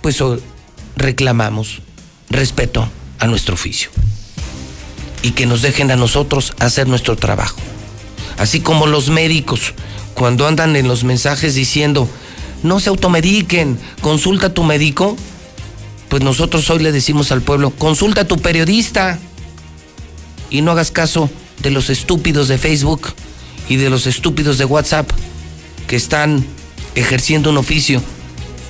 pues 0.02 0.22
reclamamos 0.98 1.84
respeto 2.30 2.90
a 3.18 3.28
nuestro 3.28 3.54
oficio. 3.54 3.92
Y 5.24 5.32
que 5.32 5.46
nos 5.46 5.62
dejen 5.62 5.90
a 5.90 5.96
nosotros 5.96 6.54
hacer 6.60 6.90
nuestro 6.90 7.16
trabajo. 7.16 7.62
Así 8.38 8.60
como 8.60 8.88
los 8.88 9.10
médicos, 9.10 9.74
cuando 10.14 10.48
andan 10.48 10.76
en 10.76 10.88
los 10.88 11.04
mensajes 11.04 11.56
diciendo, 11.56 12.08
no 12.64 12.80
se 12.80 12.90
automediquen, 12.90 13.80
consulta 14.02 14.48
a 14.48 14.54
tu 14.54 14.64
médico, 14.64 15.18
pues 16.10 16.24
nosotros 16.24 16.70
hoy 16.70 16.80
le 16.80 16.92
decimos 16.92 17.32
al 17.32 17.42
pueblo, 17.42 17.72
consulta 17.72 18.22
a 18.22 18.28
tu 18.28 18.38
periodista 18.38 19.20
y 20.50 20.62
no 20.62 20.72
hagas 20.72 20.92
caso 20.92 21.30
de 21.60 21.72
los 21.72 21.90
estúpidos 21.90 22.48
de 22.48 22.58
Facebook 22.58 23.14
y 23.70 23.78
de 23.78 23.90
los 23.90 24.08
estúpidos 24.08 24.58
de 24.58 24.66
WhatsApp 24.66 25.10
que 25.88 25.96
están 25.96 26.46
ejerciendo 26.96 27.50
un 27.50 27.58
oficio 27.58 28.02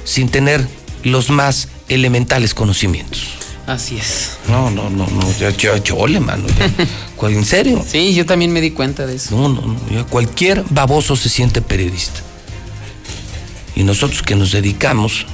sin 0.03 0.29
tener 0.29 0.67
los 1.03 1.29
más 1.29 1.69
elementales 1.89 2.53
conocimientos. 2.53 3.40
Así 3.71 3.97
es. 3.97 4.37
No, 4.49 4.69
no, 4.69 4.89
no, 4.89 5.07
no, 5.07 5.31
ya, 5.39 5.49
ya, 5.51 5.81
chole, 5.81 6.19
mano. 6.19 6.45
ya. 6.47 6.85
¿Cuál, 7.15 7.33
¿En 7.35 7.45
serio? 7.45 7.83
Sí, 7.87 8.13
yo 8.13 8.25
también 8.25 8.51
me 8.51 8.59
di 8.59 8.71
cuenta 8.71 9.05
de 9.05 9.15
eso. 9.15 9.33
No, 9.35 9.47
no, 9.47 9.61
no. 9.61 9.79
ya 9.89 10.03
cualquier 10.03 10.65
baboso 10.69 11.15
se 11.15 11.29
siente 11.29 11.61
periodista. 11.61 12.19
Y 13.73 13.83
nosotros 13.83 14.23
que 14.23 14.35
nos 14.35 14.51
dedicamos 14.51 15.25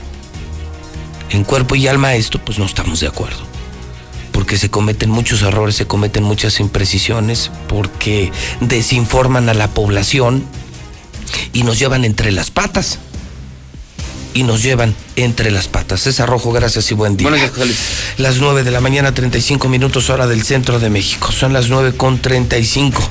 en 1.32 1.44
cuerpo 1.44 1.76
y 1.76 1.88
alma 1.88 2.10
a 2.10 2.16
esto, 2.16 2.40
pues 2.44 2.60
no 2.60 2.66
estamos 2.66 3.00
de 3.00 3.08
acuerdo. 3.08 3.40
Porque 4.32 4.58
se 4.60 4.70
cometen 4.70 5.10
muchos 5.10 5.42
errores, 5.42 5.76
se 5.76 5.88
cometen 5.88 6.24
muchas 6.24 6.60
imprecisiones, 6.60 7.50
porque 7.68 8.32
desinforman 8.62 9.50
a 9.50 9.56
la 9.56 9.68
población 9.70 10.46
y 11.54 11.64
nos 11.64 11.80
llevan 11.80 12.06
entre 12.06 12.32
las 12.32 12.52
patas. 12.52 13.00
Y 14.38 14.44
nos 14.44 14.62
llevan 14.62 14.94
entre 15.16 15.50
las 15.50 15.68
patas. 15.68 16.02
César 16.02 16.30
Rojo, 16.30 16.52
gracias 16.52 16.92
y 16.92 16.94
buen 16.94 17.18
día. 17.18 17.32
José 17.32 17.66
Luis. 17.66 17.80
Las 18.18 18.38
9 18.38 18.64
de 18.64 18.70
la 18.70 18.82
mañana, 18.82 19.12
35 19.12 19.68
minutos 19.68 20.12
hora 20.12 20.28
del 20.28 20.44
centro 20.44 20.78
de 20.78 20.92
México. 20.92 21.32
Son 21.32 21.54
las 21.54 21.70
9 21.70 21.94
con 21.94 22.20
35. 22.20 23.02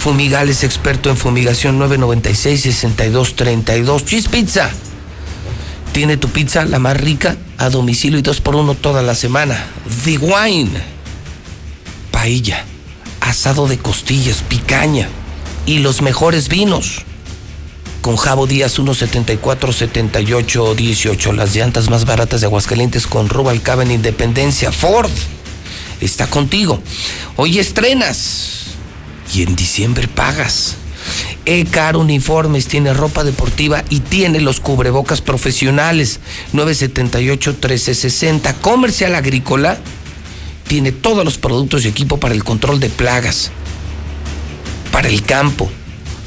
Fumigales, 0.00 0.64
experto 0.64 1.10
en 1.10 1.18
fumigación 1.18 1.78
996-6232. 1.78 4.06
Cheese 4.06 4.30
Pizza. 4.30 4.70
Tiene 5.92 6.16
tu 6.16 6.30
pizza 6.30 6.64
la 6.64 6.78
más 6.78 6.96
rica 6.96 7.36
a 7.58 7.68
domicilio 7.68 8.18
y 8.18 8.22
dos 8.22 8.40
por 8.40 8.56
uno 8.56 8.74
toda 8.74 9.02
la 9.02 9.14
semana. 9.14 9.66
The 10.06 10.16
Wine. 10.16 10.70
Paella. 12.10 12.64
Asado 13.20 13.68
de 13.68 13.76
costillas, 13.76 14.42
picaña. 14.48 15.06
Y 15.66 15.80
los 15.80 16.00
mejores 16.00 16.48
vinos. 16.48 17.04
Con 18.02 18.16
Jabo 18.16 18.46
Díaz 18.48 18.72
174 18.72 19.72
78 19.72 20.74
18. 20.74 21.32
Las 21.34 21.54
llantas 21.54 21.88
más 21.88 22.04
baratas 22.04 22.40
de 22.40 22.48
Aguascalientes 22.48 23.06
con 23.06 23.28
Rubalcaba 23.28 23.84
en 23.84 23.92
Independencia. 23.92 24.72
Ford 24.72 25.08
está 26.00 26.26
contigo. 26.26 26.82
Hoy 27.36 27.60
estrenas 27.60 28.72
y 29.32 29.44
en 29.44 29.54
diciembre 29.54 30.08
pagas. 30.08 30.74
Ecar 31.46 31.96
Uniformes 31.96 32.66
tiene 32.66 32.92
ropa 32.92 33.22
deportiva 33.22 33.84
y 33.88 34.00
tiene 34.00 34.40
los 34.40 34.58
cubrebocas 34.58 35.20
profesionales. 35.20 36.18
978-1360. 36.54 38.54
Comercial 38.60 39.14
Agrícola 39.14 39.78
tiene 40.66 40.90
todos 40.90 41.24
los 41.24 41.38
productos 41.38 41.84
y 41.84 41.88
equipo 41.88 42.18
para 42.18 42.34
el 42.34 42.42
control 42.42 42.80
de 42.80 42.88
plagas, 42.88 43.52
para 44.90 45.08
el 45.08 45.22
campo, 45.22 45.70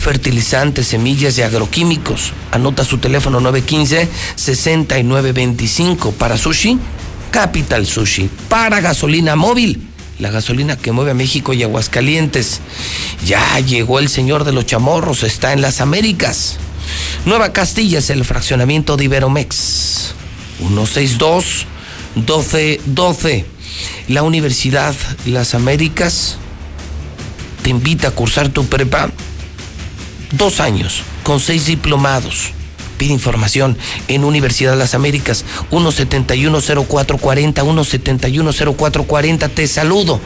fertilizantes, 0.05 0.85
semillas 0.85 1.35
y 1.39 1.41
agroquímicos. 1.41 2.31
Anota 2.51 2.85
su 2.85 2.99
teléfono 2.99 3.41
915-6925. 3.41 6.13
Para 6.13 6.37
sushi, 6.37 6.77
Capital 7.31 7.87
Sushi. 7.87 8.29
Para 8.47 8.81
gasolina 8.81 9.35
móvil, 9.35 9.81
la 10.19 10.29
gasolina 10.29 10.77
que 10.77 10.91
mueve 10.91 11.09
a 11.09 11.15
México 11.15 11.53
y 11.53 11.63
Aguascalientes. 11.63 12.61
Ya 13.25 13.59
llegó 13.61 13.97
el 13.97 14.07
señor 14.07 14.43
de 14.43 14.51
los 14.51 14.67
chamorros, 14.67 15.23
está 15.23 15.53
en 15.53 15.61
las 15.61 15.81
Américas. 15.81 16.57
Nueva 17.25 17.51
Castilla 17.51 17.97
es 17.97 18.11
el 18.11 18.25
fraccionamiento 18.25 18.97
de 18.97 19.05
Iberomex. 19.05 20.13
162 20.59 21.65
1212. 22.13 23.45
La 24.09 24.21
Universidad 24.21 24.93
Las 25.25 25.55
Américas 25.55 26.37
te 27.63 27.71
invita 27.71 28.09
a 28.09 28.11
cursar 28.11 28.49
tu 28.49 28.67
prepa 28.67 29.09
dos 30.37 30.59
años 30.59 31.03
con 31.23 31.39
seis 31.39 31.65
diplomados. 31.65 32.51
Pide 32.97 33.13
información 33.13 33.77
en 34.07 34.23
Universidad 34.23 34.77
Las 34.77 34.95
Américas 34.95 35.43
1710440 35.69 37.53
1710440 37.53 39.49
te 39.49 39.67
saludo. 39.67 40.21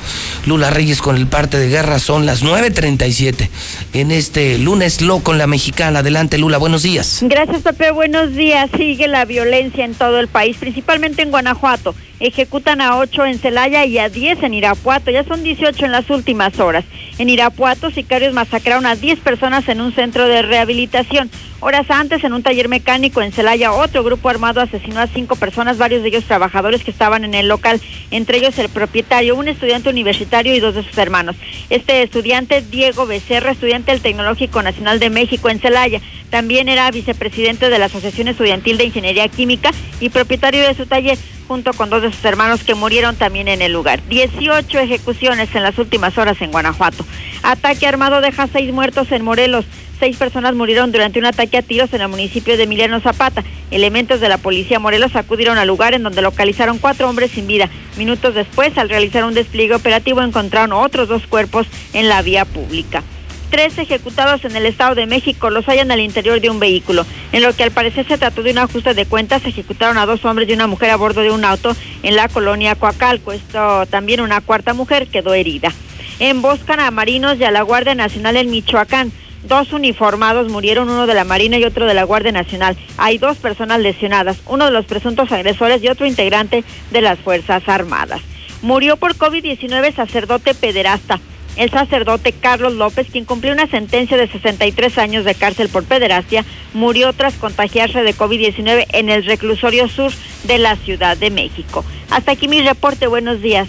Lula 0.45 0.69
Reyes 0.69 1.01
con 1.01 1.15
el 1.15 1.25
parte 1.25 1.57
de 1.57 1.67
guerra 1.67 1.97
son 1.97 2.27
las 2.27 2.43
9:37 2.43 3.49
en 3.93 4.11
este 4.11 4.59
lunes 4.59 5.01
lo 5.01 5.19
con 5.21 5.37
la 5.39 5.47
mexicana. 5.47 5.99
Adelante 5.99 6.37
Lula, 6.37 6.57
buenos 6.59 6.83
días. 6.83 7.19
Gracias, 7.21 7.63
Pepe. 7.63 7.91
Buenos 7.91 8.35
días. 8.35 8.69
Sigue 8.77 9.07
la 9.07 9.25
violencia 9.25 9.83
en 9.83 9.95
todo 9.95 10.19
el 10.19 10.27
país, 10.27 10.57
principalmente 10.57 11.23
en 11.23 11.31
Guanajuato. 11.31 11.95
Ejecutan 12.19 12.81
a 12.81 12.97
8 12.97 13.25
en 13.25 13.39
Celaya 13.39 13.85
y 13.85 13.97
a 13.97 14.09
10 14.09 14.43
en 14.43 14.53
Irapuato. 14.53 15.09
Ya 15.09 15.23
son 15.23 15.43
18 15.43 15.85
en 15.85 15.91
las 15.91 16.09
últimas 16.09 16.59
horas. 16.59 16.83
En 17.17 17.29
Irapuato, 17.29 17.91
sicarios 17.91 18.33
masacraron 18.33 18.85
a 18.85 18.95
10 18.95 19.19
personas 19.19 19.67
en 19.69 19.81
un 19.81 19.93
centro 19.93 20.27
de 20.27 20.41
rehabilitación. 20.41 21.29
Horas 21.61 21.91
antes, 21.91 22.23
en 22.23 22.31
un 22.31 22.41
taller 22.41 22.69
mecánico 22.69 23.21
en 23.21 23.33
Celaya, 23.33 23.73
otro 23.73 24.01
grupo 24.01 24.29
armado 24.29 24.61
asesinó 24.61 25.01
a 25.01 25.07
cinco 25.07 25.35
personas, 25.35 25.77
varios 25.77 26.03
de 26.03 26.07
ellos 26.07 26.23
trabajadores 26.23 26.85
que 26.85 26.91
estaban 26.91 27.25
en 27.25 27.33
el 27.33 27.49
local, 27.49 27.81
entre 28.11 28.37
ellos 28.37 28.57
el 28.59 28.69
propietario, 28.69 29.35
un 29.35 29.49
estudiante 29.49 29.89
universitario 29.89 30.55
y 30.55 30.61
dos 30.61 30.75
de 30.75 30.83
sus 30.83 30.97
hermanos. 30.97 31.35
Este 31.69 32.01
estudiante, 32.01 32.61
Diego 32.61 33.05
Becerra, 33.05 33.51
estudiante 33.51 33.91
del 33.91 33.99
Tecnológico 33.99 34.61
Nacional 34.61 34.99
de 34.99 35.09
México 35.09 35.49
en 35.49 35.59
Celaya, 35.59 35.99
también 36.29 36.69
era 36.69 36.89
vicepresidente 36.91 37.69
de 37.69 37.79
la 37.79 37.85
Asociación 37.85 38.27
Estudiantil 38.27 38.77
de 38.77 38.85
Ingeniería 38.85 39.27
Química 39.27 39.71
y 39.99 40.09
propietario 40.09 40.61
de 40.61 40.75
su 40.75 40.85
taller, 40.85 41.17
junto 41.47 41.73
con 41.73 41.89
dos 41.89 42.01
de 42.01 42.11
sus 42.11 42.23
hermanos 42.23 42.63
que 42.63 42.75
murieron 42.75 43.15
también 43.15 43.47
en 43.47 43.61
el 43.61 43.73
lugar. 43.73 44.01
18 44.07 44.79
ejecuciones 44.79 45.53
en 45.55 45.63
las 45.63 45.77
últimas 45.77 46.17
horas 46.17 46.41
en 46.41 46.51
Guanajuato. 46.51 47.05
Ataque 47.41 47.87
armado 47.87 48.21
deja 48.21 48.47
seis 48.47 48.71
muertos 48.71 49.11
en 49.11 49.23
Morelos. 49.23 49.65
Seis 49.99 50.15
personas 50.15 50.55
murieron 50.55 50.93
durante 50.93 51.19
un 51.19 51.25
ataque 51.25 51.57
a 51.57 51.61
tiros 51.61 51.91
en 51.93 52.01
el 52.01 52.07
municipio 52.07 52.55
de 52.55 52.63
Emiliano 52.63 53.01
Zapata. 53.01 53.43
Elementos 53.69 54.21
de 54.21 54.29
la 54.29 54.37
policía 54.37 54.79
Morelos 54.79 55.15
acudieron 55.15 55.57
al 55.57 55.67
lugar 55.67 55.93
en 55.93 56.03
donde 56.03 56.21
localizaron 56.21 56.77
cuatro 56.77 57.09
hombres 57.09 57.31
sin 57.31 57.47
vida. 57.47 57.69
Minutos 57.97 58.33
después, 58.33 58.77
al 58.77 58.87
realizar 58.87 59.25
un 59.25 59.33
despliegue 59.33 59.75
operativo, 59.75 60.21
encontraron 60.21 60.71
otros 60.71 61.09
dos 61.09 61.27
cuerpos 61.27 61.67
en 61.93 62.07
la 62.07 62.21
vía 62.21 62.45
pública. 62.45 63.03
Tres 63.49 63.77
ejecutados 63.79 64.45
en 64.45 64.55
el 64.55 64.67
Estado 64.67 64.93
de 64.93 65.07
México 65.07 65.49
los 65.49 65.65
hallan 65.65 65.91
al 65.91 65.99
interior 65.99 66.39
de 66.39 66.51
un 66.51 66.59
vehículo. 66.59 67.05
En 67.31 67.41
lo 67.41 67.53
que 67.53 67.63
al 67.63 67.71
parecer 67.71 68.07
se 68.07 68.17
trató 68.17 68.43
de 68.43 68.51
un 68.51 68.59
ajuste 68.59 68.93
de 68.93 69.07
cuentas, 69.07 69.43
ejecutaron 69.45 69.97
a 69.97 70.05
dos 70.05 70.23
hombres 70.23 70.47
y 70.47 70.53
una 70.53 70.67
mujer 70.67 70.91
a 70.91 70.97
bordo 70.97 71.21
de 71.21 71.31
un 71.31 71.43
auto 71.43 71.75
en 72.03 72.15
la 72.15 72.27
colonia 72.27 72.75
Coacalco. 72.75 73.31
Esto 73.31 73.87
también 73.87 74.21
una 74.21 74.41
cuarta 74.41 74.73
mujer 74.73 75.07
quedó 75.07 75.33
herida. 75.33 75.73
Emboscan 76.19 76.79
a 76.79 76.91
marinos 76.91 77.39
y 77.39 77.43
a 77.43 77.51
la 77.51 77.63
Guardia 77.63 77.95
Nacional 77.95 78.37
en 78.37 78.51
Michoacán. 78.51 79.11
Dos 79.43 79.73
uniformados 79.73 80.49
murieron, 80.49 80.89
uno 80.89 81.07
de 81.07 81.13
la 81.13 81.23
Marina 81.23 81.57
y 81.57 81.63
otro 81.63 81.85
de 81.85 81.93
la 81.93 82.03
Guardia 82.03 82.31
Nacional. 82.31 82.77
Hay 82.97 83.17
dos 83.17 83.37
personas 83.37 83.79
lesionadas, 83.79 84.37
uno 84.45 84.65
de 84.65 84.71
los 84.71 84.85
presuntos 84.85 85.31
agresores 85.31 85.81
y 85.81 85.87
otro 85.87 86.05
integrante 86.05 86.63
de 86.91 87.01
las 87.01 87.17
Fuerzas 87.19 87.63
Armadas. 87.67 88.21
Murió 88.61 88.97
por 88.97 89.15
COVID-19 89.15 89.95
sacerdote 89.95 90.53
pederasta. 90.53 91.19
El 91.59 91.71
sacerdote 91.71 92.31
Carlos 92.31 92.73
López, 92.75 93.07
quien 93.11 93.25
cumplió 93.25 93.51
una 93.51 93.67
sentencia 93.67 94.15
de 94.15 94.29
63 94.29 94.97
años 94.97 95.25
de 95.25 95.35
cárcel 95.35 95.67
por 95.67 95.83
pederastia, 95.83 96.45
murió 96.73 97.11
tras 97.11 97.33
contagiarse 97.33 98.01
de 98.01 98.15
COVID-19 98.15 98.85
en 98.93 99.09
el 99.09 99.25
reclusorio 99.25 99.89
sur 99.89 100.09
de 100.45 100.57
la 100.57 100.77
Ciudad 100.77 101.17
de 101.17 101.29
México. 101.31 101.83
Hasta 102.11 102.31
aquí 102.31 102.47
mi 102.47 102.61
reporte. 102.61 103.07
Buenos 103.07 103.41
días. 103.41 103.67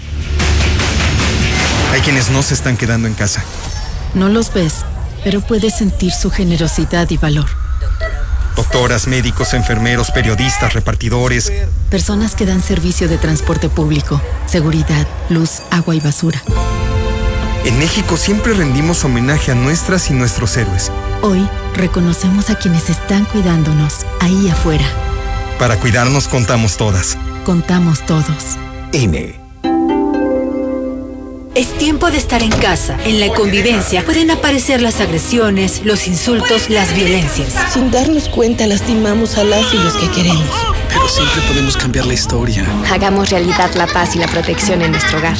Hay 1.92 2.00
quienes 2.02 2.30
no 2.30 2.44
se 2.44 2.54
están 2.54 2.76
quedando 2.76 3.08
en 3.08 3.14
casa. 3.14 3.44
No 4.14 4.28
los 4.28 4.54
ves, 4.54 4.84
pero 5.24 5.40
puedes 5.40 5.76
sentir 5.76 6.12
su 6.12 6.30
generosidad 6.30 7.10
y 7.10 7.16
valor. 7.16 7.48
Doctoras, 8.54 9.08
médicos, 9.08 9.52
enfermeros, 9.52 10.12
periodistas, 10.12 10.74
repartidores. 10.74 11.52
Personas 11.90 12.36
que 12.36 12.46
dan 12.46 12.62
servicio 12.62 13.08
de 13.08 13.18
transporte 13.18 13.68
público, 13.68 14.22
seguridad, 14.46 15.08
luz, 15.28 15.62
agua 15.72 15.96
y 15.96 16.00
basura. 16.00 16.40
En 17.64 17.78
México 17.78 18.16
siempre 18.16 18.54
rendimos 18.54 19.04
homenaje 19.04 19.52
a 19.52 19.54
nuestras 19.54 20.10
y 20.10 20.14
nuestros 20.14 20.56
héroes. 20.56 20.90
Hoy 21.22 21.46
reconocemos 21.74 22.48
a 22.48 22.54
quienes 22.56 22.88
están 22.88 23.26
cuidándonos 23.26 24.06
ahí 24.20 24.48
afuera. 24.48 24.84
Para 25.58 25.76
cuidarnos 25.76 26.26
contamos 26.26 26.78
todas. 26.78 27.18
Contamos 27.44 28.00
todos. 28.06 28.56
INE. 28.92 29.38
Es 31.54 31.76
tiempo 31.76 32.10
de 32.10 32.16
estar 32.16 32.42
en 32.42 32.50
casa. 32.50 32.96
En 33.04 33.20
la 33.20 33.28
convivencia 33.34 34.06
pueden 34.06 34.30
aparecer 34.30 34.80
las 34.80 35.00
agresiones, 35.00 35.82
los 35.84 36.08
insultos, 36.08 36.70
las 36.70 36.94
violencias. 36.94 37.52
Sin 37.74 37.90
darnos 37.90 38.30
cuenta 38.30 38.66
lastimamos 38.66 39.36
a 39.36 39.44
las 39.44 39.74
y 39.74 39.76
los 39.76 39.94
que 39.98 40.08
queremos. 40.12 40.46
Pero 40.88 41.06
siempre 41.08 41.42
podemos 41.42 41.76
cambiar 41.76 42.06
la 42.06 42.14
historia. 42.14 42.64
Hagamos 42.90 43.28
realidad 43.28 43.70
la 43.74 43.86
paz 43.86 44.16
y 44.16 44.18
la 44.18 44.28
protección 44.28 44.80
en 44.80 44.92
nuestro 44.92 45.18
hogar. 45.18 45.36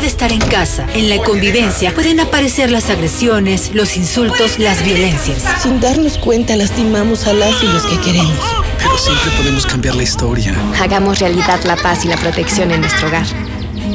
de 0.00 0.06
estar 0.06 0.32
en 0.32 0.40
casa. 0.40 0.86
En 0.94 1.08
la 1.08 1.18
convivencia 1.18 1.92
pueden 1.94 2.20
aparecer 2.20 2.70
las 2.70 2.90
agresiones, 2.90 3.70
los 3.74 3.96
insultos, 3.96 4.58
las 4.58 4.84
violencias. 4.84 5.42
Sin 5.62 5.80
darnos 5.80 6.18
cuenta 6.18 6.56
lastimamos 6.56 7.26
a 7.26 7.32
las 7.32 7.62
y 7.62 7.66
los 7.66 7.84
que 7.86 7.98
queremos. 8.00 8.38
Pero 8.78 8.96
siempre 8.96 9.30
podemos 9.36 9.66
cambiar 9.66 9.96
la 9.96 10.04
historia. 10.04 10.54
Hagamos 10.80 11.18
realidad 11.18 11.60
la 11.64 11.76
paz 11.76 12.04
y 12.04 12.08
la 12.08 12.16
protección 12.16 12.70
en 12.70 12.80
nuestro 12.80 13.08
hogar. 13.08 13.26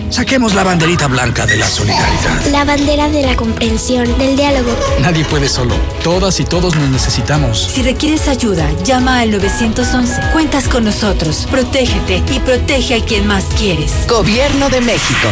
Saquemos 0.09 0.53
la 0.53 0.64
banderita 0.64 1.07
blanca 1.07 1.45
de 1.45 1.57
la 1.57 1.67
solidaridad. 1.67 2.45
La 2.51 2.65
bandera 2.65 3.09
de 3.09 3.23
la 3.23 3.35
comprensión, 3.35 4.15
del 4.19 4.35
diálogo. 4.35 4.72
Nadie 5.01 5.25
puede 5.25 5.48
solo. 5.48 5.75
Todas 6.03 6.40
y 6.40 6.43
todos 6.43 6.75
nos 6.75 6.90
necesitamos. 6.90 7.72
Si 7.73 7.82
requieres 7.82 8.27
ayuda, 8.27 8.69
llama 8.83 9.22
al 9.22 9.32
911. 9.32 10.22
Cuentas 10.32 10.67
con 10.67 10.83
nosotros. 10.83 11.48
Protégete 11.49 12.22
y 12.32 12.40
protege 12.40 12.95
a 12.95 13.06
quien 13.06 13.25
más 13.25 13.45
quieres. 13.57 13.91
Gobierno 14.07 14.69
de 14.69 14.82
México. 14.82 15.30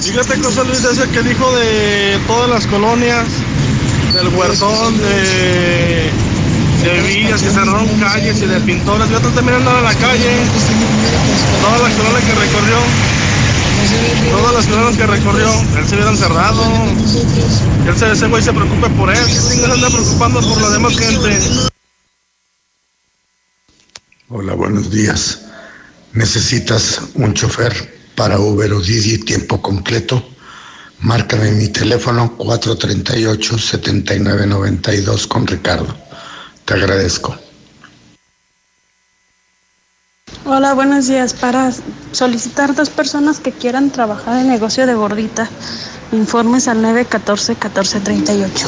Fíjate, 0.00 0.38
José 0.38 0.64
Luis, 0.64 0.84
ese 0.84 1.08
que 1.10 1.22
dijo 1.22 1.52
de 1.56 2.18
todas 2.26 2.48
las 2.48 2.66
colonias, 2.68 3.26
del 4.14 4.28
huertón, 4.28 4.96
de, 4.98 6.10
de 6.82 7.00
villas 7.02 7.42
que 7.42 7.50
cerraron 7.50 7.88
calles 7.98 8.40
y 8.40 8.46
de 8.46 8.60
pintores. 8.60 9.10
Yo 9.10 9.16
estoy 9.16 9.44
mirando 9.44 9.70
a 9.70 9.82
la 9.82 9.94
calle, 9.94 10.38
todas 11.60 11.80
las 11.82 11.92
colonias 11.94 12.24
que 12.24 12.34
recorrió, 12.34 12.76
todas 14.30 14.54
las 14.54 14.66
colonias 14.66 14.96
que 14.96 15.06
recorrió, 15.06 15.52
él 15.76 15.88
se 15.88 15.94
hubiera 15.96 16.16
cerrado. 16.16 16.62
Él 17.86 17.96
se, 17.96 18.12
ese 18.12 18.28
güey 18.28 18.42
se 18.42 18.52
preocupe 18.52 18.88
por 18.90 19.10
él, 19.10 19.26
que 19.26 19.32
se 19.34 19.64
anda 19.64 19.90
preocupando 19.90 20.40
por 20.40 20.62
la 20.62 20.70
demás 20.70 20.96
gente. 20.96 21.38
Hola, 24.28 24.54
buenos 24.54 24.90
días. 24.90 25.40
¿Necesitas 26.12 27.02
un 27.14 27.34
chofer 27.34 27.97
para 28.18 28.38
Uber 28.40 28.72
o 28.72 28.80
Didi 28.80 29.18
tiempo 29.18 29.62
completo? 29.62 30.20
Márcame 31.00 31.52
mi 31.52 31.68
teléfono 31.68 32.36
438-7992 32.36 35.28
con 35.28 35.46
Ricardo. 35.46 35.96
Te 36.64 36.74
agradezco. 36.74 37.38
Hola, 40.44 40.74
buenos 40.74 41.06
días. 41.06 41.32
Para 41.32 41.72
solicitar 42.10 42.74
dos 42.74 42.90
personas 42.90 43.38
que 43.38 43.52
quieran 43.52 43.90
trabajar 43.90 44.40
en 44.40 44.48
negocio 44.48 44.84
de 44.86 44.94
gordita, 44.94 45.48
informes 46.10 46.66
al 46.66 46.82
914-1438. 46.82 48.66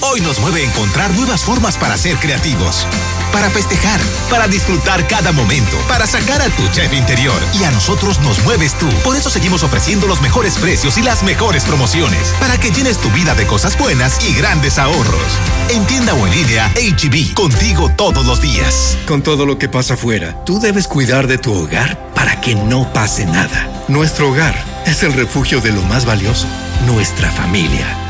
Hoy 0.00 0.20
nos 0.22 0.40
mueve 0.40 0.64
encontrar 0.64 1.12
nuevas 1.12 1.42
formas 1.42 1.76
para 1.76 1.96
ser 1.96 2.16
creativos, 2.16 2.84
para 3.32 3.50
festejar, 3.50 4.00
para 4.28 4.48
disfrutar 4.48 5.06
cada 5.08 5.32
momento, 5.32 5.76
para 5.88 6.06
sacar 6.06 6.40
a 6.42 6.48
tu 6.50 6.66
chef 6.68 6.92
interior. 6.92 7.40
Y 7.58 7.64
a 7.64 7.70
nosotros 7.70 8.20
nos 8.20 8.42
mueves 8.44 8.74
tú. 8.78 8.88
Por 9.04 9.16
eso 9.16 9.30
seguimos 9.30 9.62
ofreciendo 9.62 10.06
los 10.06 10.20
mejores 10.20 10.56
precios 10.58 10.98
y 10.98 11.02
las 11.02 11.22
mejores 11.22 11.64
promociones, 11.64 12.34
para 12.40 12.58
que 12.58 12.70
llenes 12.70 12.98
tu 12.98 13.10
vida 13.10 13.34
de 13.34 13.46
cosas 13.46 13.78
buenas 13.78 14.18
y 14.28 14.34
grandes 14.34 14.78
ahorros. 14.78 15.38
En 15.70 15.86
tienda 15.86 16.14
o 16.14 16.26
en 16.26 16.32
línea, 16.32 16.72
HB, 16.74 17.34
contigo 17.34 17.90
todos 17.96 18.26
los 18.26 18.40
días. 18.40 18.96
Con 19.06 19.22
todo 19.22 19.46
lo 19.46 19.58
que 19.58 19.68
pasa 19.68 19.94
afuera, 19.94 20.36
tú 20.44 20.58
debes 20.60 20.88
cuidar 20.88 21.26
de 21.26 21.38
tu 21.38 21.52
hogar 21.54 22.12
para 22.14 22.40
que 22.40 22.54
no 22.54 22.92
pase 22.92 23.26
nada. 23.26 23.68
Nuestro 23.88 24.30
hogar 24.30 24.54
es 24.86 25.02
el 25.02 25.12
refugio 25.12 25.60
de 25.60 25.72
lo 25.72 25.82
más 25.82 26.04
valioso, 26.04 26.46
nuestra 26.86 27.30
familia. 27.30 28.09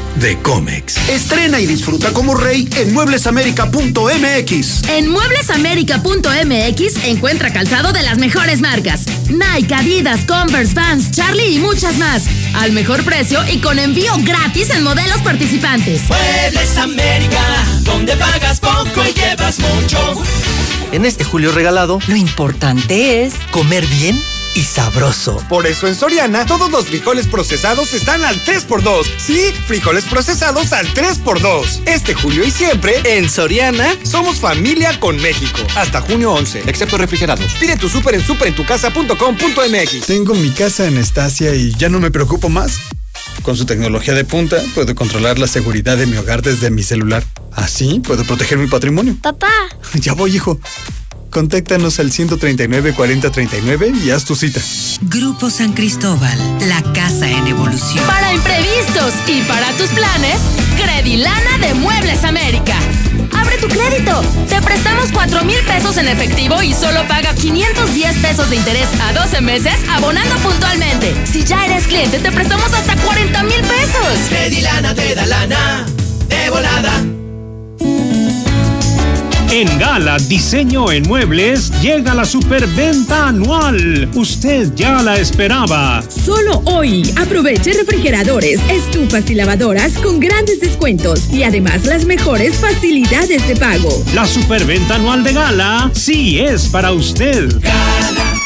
de 0.15 0.37
Comex. 0.41 0.97
Estrena 1.09 1.59
y 1.59 1.65
disfruta 1.65 2.11
como 2.13 2.35
rey 2.35 2.67
en 2.77 2.93
mueblesamerica.mx. 2.93 4.83
En 4.89 5.09
mueblesamerica.mx 5.09 7.03
encuentra 7.05 7.51
calzado 7.53 7.91
de 7.91 8.03
las 8.03 8.17
mejores 8.17 8.61
marcas. 8.61 9.05
Nike, 9.29 9.73
Adidas, 9.73 10.25
Converse, 10.25 10.73
Vans, 10.73 11.11
Charlie 11.11 11.55
y 11.55 11.59
muchas 11.59 11.97
más. 11.97 12.23
Al 12.55 12.71
mejor 12.71 13.03
precio 13.03 13.39
y 13.51 13.59
con 13.59 13.79
envío 13.79 14.13
gratis 14.23 14.69
en 14.71 14.83
modelos 14.83 15.19
participantes. 15.21 16.03
Muebles 16.07 16.77
América, 16.77 17.41
donde 17.83 18.15
pagas 18.15 18.59
poco 18.59 19.03
y 19.07 19.13
llevas 19.13 19.59
mucho. 19.59 20.21
En 20.91 21.05
este 21.05 21.23
julio 21.23 21.51
regalado, 21.51 21.99
lo 22.07 22.15
importante 22.15 23.23
es 23.23 23.33
comer 23.51 23.85
bien 23.87 24.21
y 24.55 24.63
sabroso. 24.63 25.37
Por 25.49 25.67
eso 25.67 25.87
en 25.87 25.95
Soriana, 25.95 26.45
todos 26.45 26.71
los 26.71 26.85
frijoles 26.85 27.27
procesados 27.27 27.93
están 27.93 28.23
al 28.23 28.43
3x2. 28.43 29.05
Sí, 29.17 29.53
frijoles 29.67 30.05
procesados 30.05 30.73
al 30.73 30.87
3x2. 30.93 31.81
Este 31.85 32.13
julio 32.13 32.45
y 32.45 32.51
siempre, 32.51 33.01
en 33.05 33.29
Soriana, 33.29 33.95
somos 34.03 34.39
familia 34.39 34.99
con 34.99 35.17
México. 35.17 35.59
Hasta 35.75 36.01
junio 36.01 36.33
11, 36.33 36.63
excepto 36.67 36.97
refrigerados. 36.97 37.53
Pide 37.59 37.77
tu 37.77 37.89
súper 37.89 38.15
en 38.15 38.25
superentucasa.com.mx. 38.25 40.05
Tengo 40.05 40.33
mi 40.35 40.49
casa 40.51 40.87
en 40.87 40.97
Estacia 40.97 41.55
y 41.55 41.73
ya 41.75 41.89
no 41.89 41.99
me 41.99 42.11
preocupo 42.11 42.49
más. 42.49 42.79
Con 43.43 43.57
su 43.57 43.65
tecnología 43.65 44.13
de 44.13 44.23
punta, 44.23 44.61
puedo 44.75 44.93
controlar 44.93 45.39
la 45.39 45.47
seguridad 45.47 45.97
de 45.97 46.05
mi 46.05 46.17
hogar 46.17 46.41
desde 46.41 46.69
mi 46.69 46.83
celular. 46.83 47.23
Así 47.53 47.99
puedo 47.99 48.23
proteger 48.23 48.57
mi 48.57 48.67
patrimonio. 48.67 49.17
Papá. 49.21 49.51
Ya 49.95 50.13
voy, 50.13 50.35
hijo. 50.35 50.59
Contáctanos 51.31 51.97
al 51.99 52.11
139 52.11 52.93
4039 52.93 53.93
y 54.03 54.11
haz 54.11 54.25
tu 54.25 54.35
cita. 54.35 54.59
Grupo 55.03 55.49
San 55.49 55.71
Cristóbal, 55.71 56.37
la 56.67 56.83
casa 56.93 57.29
en 57.29 57.47
evolución. 57.47 58.05
Para 58.05 58.33
imprevistos 58.33 59.13
y 59.27 59.41
para 59.43 59.71
tus 59.77 59.87
planes, 59.91 60.41
Credilana 60.75 61.57
de 61.59 61.73
Muebles 61.73 62.25
América. 62.25 62.75
Abre 63.33 63.57
tu 63.59 63.67
crédito. 63.69 64.21
Te 64.49 64.61
prestamos 64.61 65.09
4 65.13 65.45
mil 65.45 65.59
pesos 65.65 65.95
en 65.97 66.09
efectivo 66.09 66.61
y 66.61 66.73
solo 66.73 67.07
paga 67.07 67.33
510 67.33 68.17
pesos 68.17 68.49
de 68.49 68.57
interés 68.57 68.89
a 69.01 69.13
12 69.13 69.39
meses 69.39 69.75
abonando 69.89 70.35
puntualmente. 70.37 71.15
Si 71.25 71.45
ya 71.45 71.65
eres 71.65 71.87
cliente, 71.87 72.19
te 72.19 72.31
prestamos 72.33 72.73
hasta 72.73 72.97
40 72.97 73.43
mil 73.43 73.61
pesos. 73.61 74.19
Credilana 74.27 74.93
te 74.93 75.15
da 75.15 75.25
lana 75.25 75.85
de 76.27 76.49
volada. 76.49 77.20
En 79.51 79.67
Gala 79.79 80.17
Diseño 80.17 80.89
en 80.93 81.05
Muebles 81.09 81.73
llega 81.81 82.13
la 82.13 82.23
superventa 82.23 83.27
anual. 83.27 84.09
Usted 84.15 84.73
ya 84.75 85.01
la 85.03 85.17
esperaba. 85.17 86.01
Solo 86.07 86.61
hoy 86.63 87.03
aproveche 87.17 87.73
refrigeradores, 87.73 88.61
estufas 88.69 89.29
y 89.29 89.35
lavadoras 89.35 89.97
con 89.97 90.21
grandes 90.21 90.61
descuentos 90.61 91.29
y 91.33 91.43
además 91.43 91.85
las 91.85 92.05
mejores 92.05 92.55
facilidades 92.55 93.45
de 93.45 93.57
pago. 93.57 93.91
La 94.15 94.25
superventa 94.25 94.95
anual 94.95 95.21
de 95.21 95.33
Gala 95.33 95.91
sí 95.93 96.39
es 96.39 96.69
para 96.69 96.93
usted. 96.93 97.53
Gala. 97.59 98.40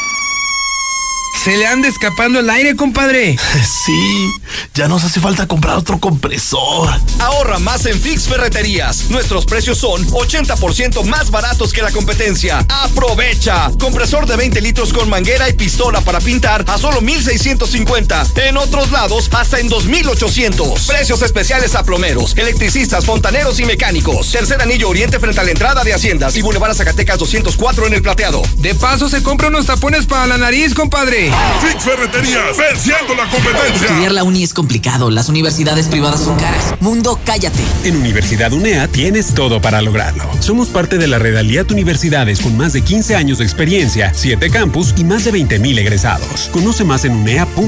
Se 1.46 1.56
le 1.56 1.64
anda 1.64 1.86
escapando 1.86 2.40
el 2.40 2.50
aire, 2.50 2.74
compadre. 2.74 3.38
Sí, 3.86 4.32
ya 4.74 4.88
nos 4.88 5.04
hace 5.04 5.20
falta 5.20 5.46
comprar 5.46 5.76
otro 5.76 6.00
compresor. 6.00 6.88
Ahorra 7.20 7.60
más 7.60 7.86
en 7.86 8.00
Fix 8.00 8.24
Ferreterías. 8.24 9.10
Nuestros 9.10 9.46
precios 9.46 9.78
son 9.78 10.04
80% 10.08 11.04
más 11.04 11.30
baratos 11.30 11.72
que 11.72 11.82
la 11.82 11.92
competencia. 11.92 12.66
Aprovecha. 12.68 13.70
Compresor 13.78 14.26
de 14.26 14.34
20 14.34 14.60
litros 14.60 14.92
con 14.92 15.08
manguera 15.08 15.48
y 15.48 15.52
pistola 15.52 16.00
para 16.00 16.18
pintar 16.18 16.64
a 16.66 16.78
solo 16.78 17.00
1650. 17.00 18.26
En 18.46 18.56
otros 18.56 18.90
lados, 18.90 19.30
hasta 19.32 19.60
en 19.60 19.68
2800. 19.68 20.86
Precios 20.88 21.22
especiales 21.22 21.76
a 21.76 21.84
plomeros, 21.84 22.36
electricistas, 22.36 23.04
fontaneros 23.04 23.60
y 23.60 23.66
mecánicos. 23.66 24.32
Tercer 24.32 24.60
anillo 24.60 24.88
oriente 24.88 25.20
frente 25.20 25.40
a 25.40 25.44
la 25.44 25.52
entrada 25.52 25.84
de 25.84 25.94
Haciendas 25.94 26.36
y 26.36 26.42
Boulevard 26.42 26.74
Zacatecas 26.74 27.20
204 27.20 27.86
en 27.86 27.94
el 27.94 28.02
plateado. 28.02 28.42
De 28.56 28.74
paso 28.74 29.08
se 29.08 29.22
compra 29.22 29.46
unos 29.46 29.66
tapones 29.66 30.06
para 30.06 30.26
la 30.26 30.38
nariz, 30.38 30.74
compadre. 30.74 31.35
Fix 31.60 31.84
Ferreterías, 31.84 32.56
venciendo 32.56 33.14
la 33.14 33.28
competencia. 33.28 33.86
Estudiar 33.86 34.12
la 34.12 34.24
uni 34.24 34.42
es 34.42 34.54
complicado, 34.54 35.10
las 35.10 35.28
universidades 35.28 35.88
privadas 35.88 36.20
son 36.20 36.38
caras. 36.38 36.74
Mundo, 36.80 37.18
cállate. 37.24 37.62
En 37.84 37.96
Universidad 37.96 38.52
UNEA 38.52 38.88
tienes 38.88 39.34
todo 39.34 39.60
para 39.60 39.82
lograrlo. 39.82 40.24
Somos 40.40 40.68
parte 40.68 40.98
de 40.98 41.06
la 41.06 41.18
red 41.18 41.36
Aliat 41.36 41.70
Universidades 41.70 42.40
con 42.40 42.56
más 42.56 42.72
de 42.72 42.82
15 42.82 43.16
años 43.16 43.38
de 43.38 43.44
experiencia, 43.44 44.12
7 44.14 44.50
campus 44.50 44.94
y 44.96 45.04
más 45.04 45.24
de 45.24 45.32
20 45.32 45.58
mil 45.58 45.78
egresados. 45.78 46.48
Conoce 46.52 46.84
más 46.84 47.04
en 47.04 47.12
unea.edu.mx. 47.16 47.66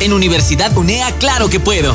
En 0.00 0.12
Universidad 0.12 0.76
UNEA, 0.76 1.10
claro 1.18 1.48
que 1.48 1.60
puedo. 1.60 1.94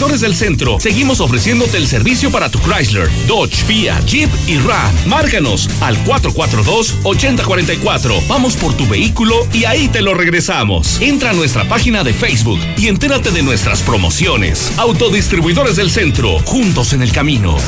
Autodistribuidores 0.00 0.20
del 0.22 0.34
Centro 0.34 0.80
seguimos 0.80 1.20
ofreciéndote 1.20 1.76
el 1.76 1.86
servicio 1.86 2.30
para 2.30 2.50
tu 2.50 2.58
Chrysler, 2.60 3.10
Dodge, 3.26 3.66
Fiat, 3.66 4.02
Jeep 4.06 4.30
y 4.46 4.56
Ram. 4.56 4.94
Márcanos 5.06 5.68
al 5.82 6.02
442-8044. 6.06 8.26
Vamos 8.26 8.56
por 8.56 8.72
tu 8.72 8.88
vehículo 8.88 9.46
y 9.52 9.66
ahí 9.66 9.88
te 9.88 10.00
lo 10.00 10.14
regresamos. 10.14 10.98
Entra 11.02 11.28
a 11.30 11.34
nuestra 11.34 11.68
página 11.68 12.02
de 12.02 12.14
Facebook 12.14 12.60
y 12.78 12.88
entérate 12.88 13.30
de 13.30 13.42
nuestras 13.42 13.82
promociones. 13.82 14.72
Autodistribuidores 14.78 15.76
del 15.76 15.90
Centro, 15.90 16.38
juntos 16.46 16.94
en 16.94 17.02
el 17.02 17.12
camino. 17.12 17.58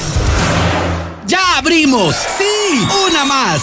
¡Ya 1.26 1.58
abrimos! 1.58 2.16
¡Sí! 2.38 2.78
¡Una 3.10 3.26
más! 3.26 3.60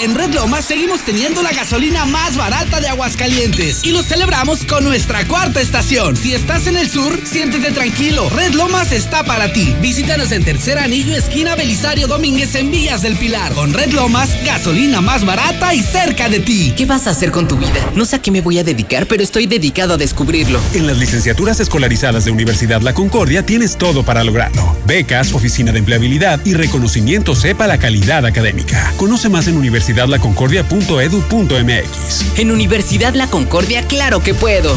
En 0.00 0.14
Red 0.14 0.32
Lomas 0.32 0.64
seguimos 0.64 1.00
teniendo 1.00 1.42
la 1.42 1.50
gasolina 1.50 2.04
más 2.04 2.36
barata 2.36 2.78
de 2.78 2.86
Aguascalientes 2.86 3.82
y 3.82 3.90
lo 3.90 4.04
celebramos 4.04 4.64
con 4.64 4.84
nuestra 4.84 5.26
cuarta 5.26 5.60
estación. 5.60 6.16
Si 6.16 6.34
estás 6.34 6.68
en 6.68 6.76
el 6.76 6.88
sur, 6.88 7.18
siéntete 7.24 7.72
tranquilo. 7.72 8.30
Red 8.30 8.54
Lomas 8.54 8.92
está 8.92 9.24
para 9.24 9.52
ti. 9.52 9.74
Visítanos 9.80 10.30
en 10.30 10.44
Tercer 10.44 10.78
Anillo, 10.78 11.16
esquina 11.16 11.56
Belisario 11.56 12.06
Domínguez 12.06 12.54
en 12.54 12.70
Villas 12.70 13.02
del 13.02 13.16
Pilar. 13.16 13.52
Con 13.54 13.74
Red 13.74 13.92
Lomas, 13.92 14.30
gasolina 14.44 15.00
más 15.00 15.26
barata 15.26 15.74
y 15.74 15.82
cerca 15.82 16.28
de 16.28 16.38
ti. 16.38 16.72
¿Qué 16.76 16.86
vas 16.86 17.08
a 17.08 17.10
hacer 17.10 17.32
con 17.32 17.48
tu 17.48 17.56
vida? 17.56 17.90
No 17.96 18.04
sé 18.04 18.16
a 18.16 18.22
qué 18.22 18.30
me 18.30 18.40
voy 18.40 18.60
a 18.60 18.64
dedicar, 18.64 19.06
pero 19.06 19.24
estoy 19.24 19.48
dedicado 19.48 19.94
a 19.94 19.96
descubrirlo. 19.96 20.60
En 20.74 20.86
las 20.86 20.98
licenciaturas 20.98 21.58
escolarizadas 21.58 22.24
de 22.24 22.30
Universidad 22.30 22.82
La 22.82 22.94
Concordia 22.94 23.44
tienes 23.44 23.76
todo 23.76 24.04
para 24.04 24.22
lograrlo. 24.22 24.76
Becas, 24.86 25.32
oficina 25.32 25.72
de 25.72 25.80
empleabilidad 25.80 26.38
y 26.44 26.54
reconocimiento 26.54 27.34
sepa 27.34 27.66
la 27.66 27.78
calidad 27.78 28.24
académica. 28.24 28.92
Conoce 28.96 29.28
más 29.28 29.48
en 29.48 29.56
Universidad 29.56 29.87
universidadlaconcordia.edu.mx. 29.88 32.38
En 32.38 32.50
Universidad 32.50 33.14
La 33.14 33.28
Concordia, 33.28 33.86
claro 33.86 34.22
que 34.22 34.34
puedo. 34.34 34.76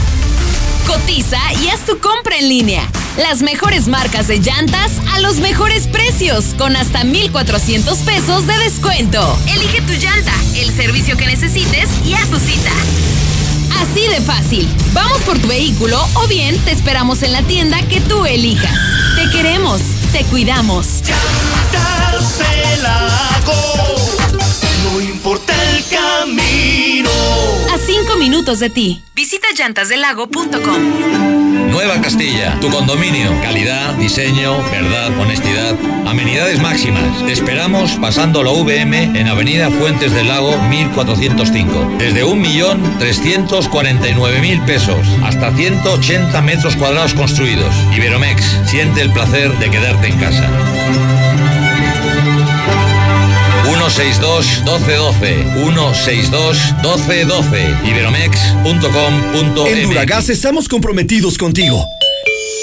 Cotiza 0.88 1.40
y 1.62 1.68
haz 1.70 1.82
tu 1.82 2.00
compra 2.00 2.38
en 2.38 2.48
línea. 2.50 2.88
Las 3.18 3.42
mejores 3.42 3.88
marcas 3.88 4.28
de 4.28 4.40
llantas 4.40 4.92
a 5.14 5.20
los 5.20 5.38
mejores 5.38 5.88
precios, 5.88 6.54
con 6.58 6.78
hasta 6.78 7.04
1,400 7.04 7.98
pesos 8.00 8.48
de 8.48 8.58
descuento. 8.60 9.38
Elige 9.54 9.82
tu 9.82 9.92
llanta, 9.94 10.34
el 10.56 10.74
servicio 10.74 11.18
que 11.18 11.28
necesites 11.28 11.90
y 12.06 12.14
haz 12.14 12.30
tu 12.30 12.40
cita. 12.40 12.72
Así 13.82 14.08
de 14.08 14.22
fácil. 14.22 14.70
Vamos 14.94 15.20
por 15.22 15.38
tu 15.40 15.48
vehículo 15.48 16.00
o 16.14 16.28
bien 16.28 16.58
te 16.60 16.72
esperamos 16.72 17.24
en 17.24 17.34
la 17.34 17.42
tienda 17.44 17.82
que 17.84 18.00
tú 18.00 18.26
elijas. 18.26 18.74
Te 19.16 19.30
queremos, 19.30 19.82
te 20.14 20.24
cuidamos. 20.26 21.02
No 24.92 25.00
importa 25.00 25.54
el 25.72 25.84
camino. 25.86 27.10
A 27.74 27.78
cinco 27.78 28.18
minutos 28.18 28.60
de 28.60 28.70
ti. 28.70 29.02
Visita 29.16 29.48
llantasdelago.com. 29.56 31.72
Nueva 31.72 32.02
Castilla, 32.02 32.60
tu 32.60 32.70
condominio. 32.70 33.32
Calidad, 33.42 33.94
diseño, 33.94 34.62
verdad, 34.70 35.18
honestidad. 35.18 35.78
Amenidades 36.06 36.62
máximas. 36.62 37.24
Te 37.26 37.32
esperamos 37.32 37.92
pasando 38.02 38.44
la 38.44 38.52
VM 38.52 39.18
en 39.18 39.30
Avenida 39.30 39.72
Fuentes 39.72 40.12
del 40.12 40.28
Lago 40.28 40.62
1405. 40.64 41.96
Desde 41.98 42.26
1.349.000 42.26 44.66
pesos 44.66 45.08
hasta 45.24 45.56
180 45.56 46.42
metros 46.42 46.76
cuadrados 46.76 47.14
construidos. 47.14 47.74
Iberomex, 47.96 48.44
siente 48.66 49.00
el 49.00 49.14
placer 49.14 49.58
de 49.58 49.70
quedarte 49.70 50.08
en 50.08 50.20
casa. 50.20 50.50
162 53.90 54.64
1212 54.64 55.44
162 55.56 56.58
1212 56.84 57.90
iberomex.com.mx 57.90 59.68
En 59.68 59.82
Duragas 59.84 60.30
estamos 60.30 60.70
comprometidos 60.70 61.38
contigo. 61.38 61.88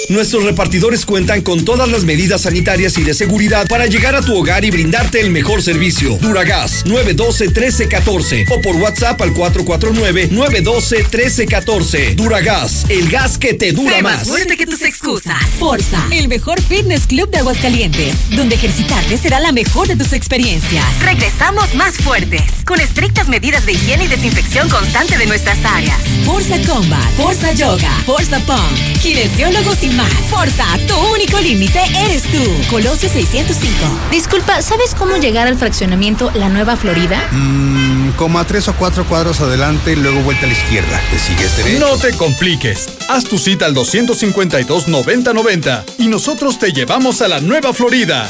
Nuestros 0.09 0.43
repartidores 0.43 1.05
cuentan 1.05 1.41
con 1.41 1.63
todas 1.65 1.87
las 1.87 2.03
medidas 2.03 2.41
sanitarias 2.41 2.97
y 2.97 3.03
de 3.03 3.13
seguridad 3.13 3.67
para 3.67 3.85
llegar 3.85 4.15
a 4.15 4.21
tu 4.21 4.35
hogar 4.35 4.65
y 4.65 4.71
brindarte 4.71 5.21
el 5.21 5.29
mejor 5.29 5.61
servicio. 5.61 6.17
Duragas 6.19 6.83
912-1314 6.85 8.47
o 8.51 8.59
por 8.61 8.75
WhatsApp 8.77 9.21
al 9.21 9.33
449-912-1314. 9.35 12.15
Duragas, 12.15 12.85
el 12.89 13.07
gas 13.09 13.37
que 13.37 13.53
te 13.53 13.71
dura 13.71 13.97
Sé 13.97 14.01
más. 14.01 14.27
fuerte 14.27 14.57
que 14.57 14.65
tus 14.65 14.81
excusas. 14.81 15.37
Forza, 15.59 16.03
el 16.11 16.27
mejor 16.27 16.59
fitness 16.59 17.05
club 17.05 17.29
de 17.29 17.37
Aguascalientes, 17.37 18.15
donde 18.31 18.55
ejercitarte 18.55 19.15
será 19.17 19.39
la 19.39 19.51
mejor 19.51 19.87
de 19.87 19.95
tus 19.95 20.13
experiencias. 20.13 20.85
Regresamos 21.03 21.75
más 21.75 21.97
fuertes, 21.97 22.41
con 22.65 22.79
estrictas 22.79 23.27
medidas 23.27 23.63
de 23.67 23.73
higiene 23.73 24.05
y 24.05 24.07
desinfección 24.07 24.69
constante 24.69 25.19
de 25.19 25.27
nuestras 25.27 25.63
áreas. 25.63 25.99
Forza 26.25 26.57
Combat, 26.65 27.13
Forza 27.15 27.51
Yoga, 27.53 27.91
Forza 28.07 28.39
Pump, 28.39 29.05
kinesiólogos 29.49 29.83
y 29.83 29.89
más. 29.89 30.13
Forza, 30.29 30.65
tu 30.87 30.95
único 31.13 31.39
límite 31.39 31.79
eres 31.97 32.23
tú. 32.23 32.41
Colosio 32.69 33.09
605. 33.09 33.75
Disculpa, 34.11 34.61
¿sabes 34.61 34.95
cómo 34.95 35.17
llegar 35.17 35.47
al 35.47 35.57
fraccionamiento 35.57 36.31
La 36.33 36.49
Nueva 36.49 36.77
Florida? 36.77 37.27
Mmm, 37.31 38.11
como 38.11 38.39
a 38.39 38.45
tres 38.45 38.67
o 38.67 38.75
cuatro 38.75 39.05
cuadros 39.05 39.41
adelante 39.41 39.93
y 39.93 39.95
luego 39.95 40.21
vuelta 40.21 40.45
a 40.45 40.47
la 40.47 40.53
izquierda. 40.53 41.01
¿Te 41.09 41.17
sigues 41.19 41.57
derecho? 41.57 41.79
No 41.79 41.97
te 41.97 42.15
compliques. 42.15 42.87
Haz 43.09 43.25
tu 43.25 43.37
cita 43.37 43.65
al 43.65 43.75
252-9090 43.75 45.83
y 45.97 46.07
nosotros 46.07 46.59
te 46.59 46.71
llevamos 46.71 47.21
a 47.21 47.27
la 47.27 47.41
Nueva 47.41 47.73
Florida. 47.73 48.29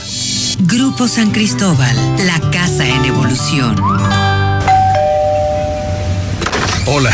Grupo 0.61 1.07
San 1.07 1.31
Cristóbal, 1.31 1.95
la 2.25 2.39
casa 2.51 2.87
en 2.87 3.05
evolución. 3.05 3.75
Hola, 6.85 7.13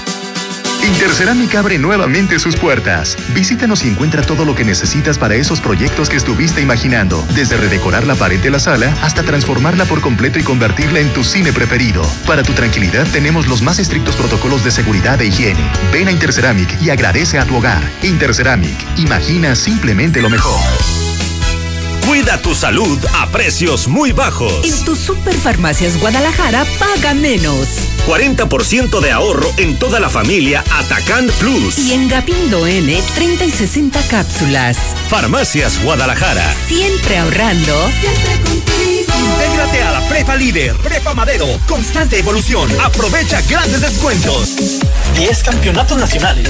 Intercerámica 0.83 1.59
abre 1.59 1.77
nuevamente 1.77 2.39
sus 2.39 2.55
puertas. 2.55 3.15
Visítanos 3.33 3.83
y 3.83 3.89
encuentra 3.89 4.23
todo 4.23 4.45
lo 4.45 4.55
que 4.55 4.65
necesitas 4.65 5.17
para 5.17 5.35
esos 5.35 5.61
proyectos 5.61 6.09
que 6.09 6.17
estuviste 6.17 6.61
imaginando, 6.61 7.25
desde 7.35 7.57
redecorar 7.57 8.07
la 8.07 8.15
pared 8.15 8.39
de 8.39 8.49
la 8.49 8.59
sala 8.59 8.91
hasta 9.01 9.23
transformarla 9.23 9.85
por 9.85 10.01
completo 10.01 10.39
y 10.39 10.43
convertirla 10.43 10.99
en 10.99 11.13
tu 11.13 11.23
cine 11.23 11.53
preferido. 11.53 12.03
Para 12.25 12.43
tu 12.43 12.53
tranquilidad 12.53 13.07
tenemos 13.11 13.47
los 13.47 13.61
más 13.61 13.79
estrictos 13.79 14.15
protocolos 14.15 14.63
de 14.63 14.71
seguridad 14.71 15.21
e 15.21 15.27
higiene. 15.27 15.69
Ven 15.93 16.07
a 16.07 16.11
Interceramic 16.11 16.81
y 16.81 16.89
agradece 16.89 17.37
a 17.37 17.45
tu 17.45 17.55
hogar. 17.57 17.83
Interceramic, 18.01 18.77
imagina 18.97 19.55
simplemente 19.55 20.21
lo 20.21 20.29
mejor. 20.29 20.59
Cuida 22.05 22.41
tu 22.41 22.53
salud 22.55 22.97
a 23.13 23.27
precios 23.27 23.87
muy 23.87 24.11
bajos. 24.11 24.53
En 24.63 24.85
tus 24.85 24.99
superfarmacias 24.99 25.99
Guadalajara 25.99 26.65
paga 26.79 27.13
menos. 27.13 27.67
40% 28.07 28.99
de 28.99 29.11
ahorro 29.11 29.49
en 29.57 29.77
toda 29.77 29.99
la 29.99 30.09
familia 30.09 30.63
Atacán 30.71 31.27
Plus. 31.39 31.77
Y 31.77 31.93
en 31.93 32.07
Gapindo 32.07 32.65
N, 32.67 33.01
30 33.15 33.45
y 33.45 33.51
60 33.51 34.01
cápsulas. 34.09 34.77
Farmacias 35.09 35.81
Guadalajara. 35.83 36.53
Siempre 36.67 37.17
ahorrando. 37.17 37.89
Siempre 37.99 38.33
contigo. 38.43 39.13
Intégrate 39.19 39.83
a 39.83 39.91
la 39.91 40.01
Prepa 40.09 40.35
Líder, 40.35 40.75
Prepa 40.77 41.13
Madero, 41.13 41.47
constante 41.67 42.19
evolución. 42.19 42.69
Aprovecha 42.83 43.41
grandes 43.43 43.81
descuentos. 43.81 44.49
10 45.15 45.43
campeonatos 45.43 45.97
nacionales. 45.97 46.49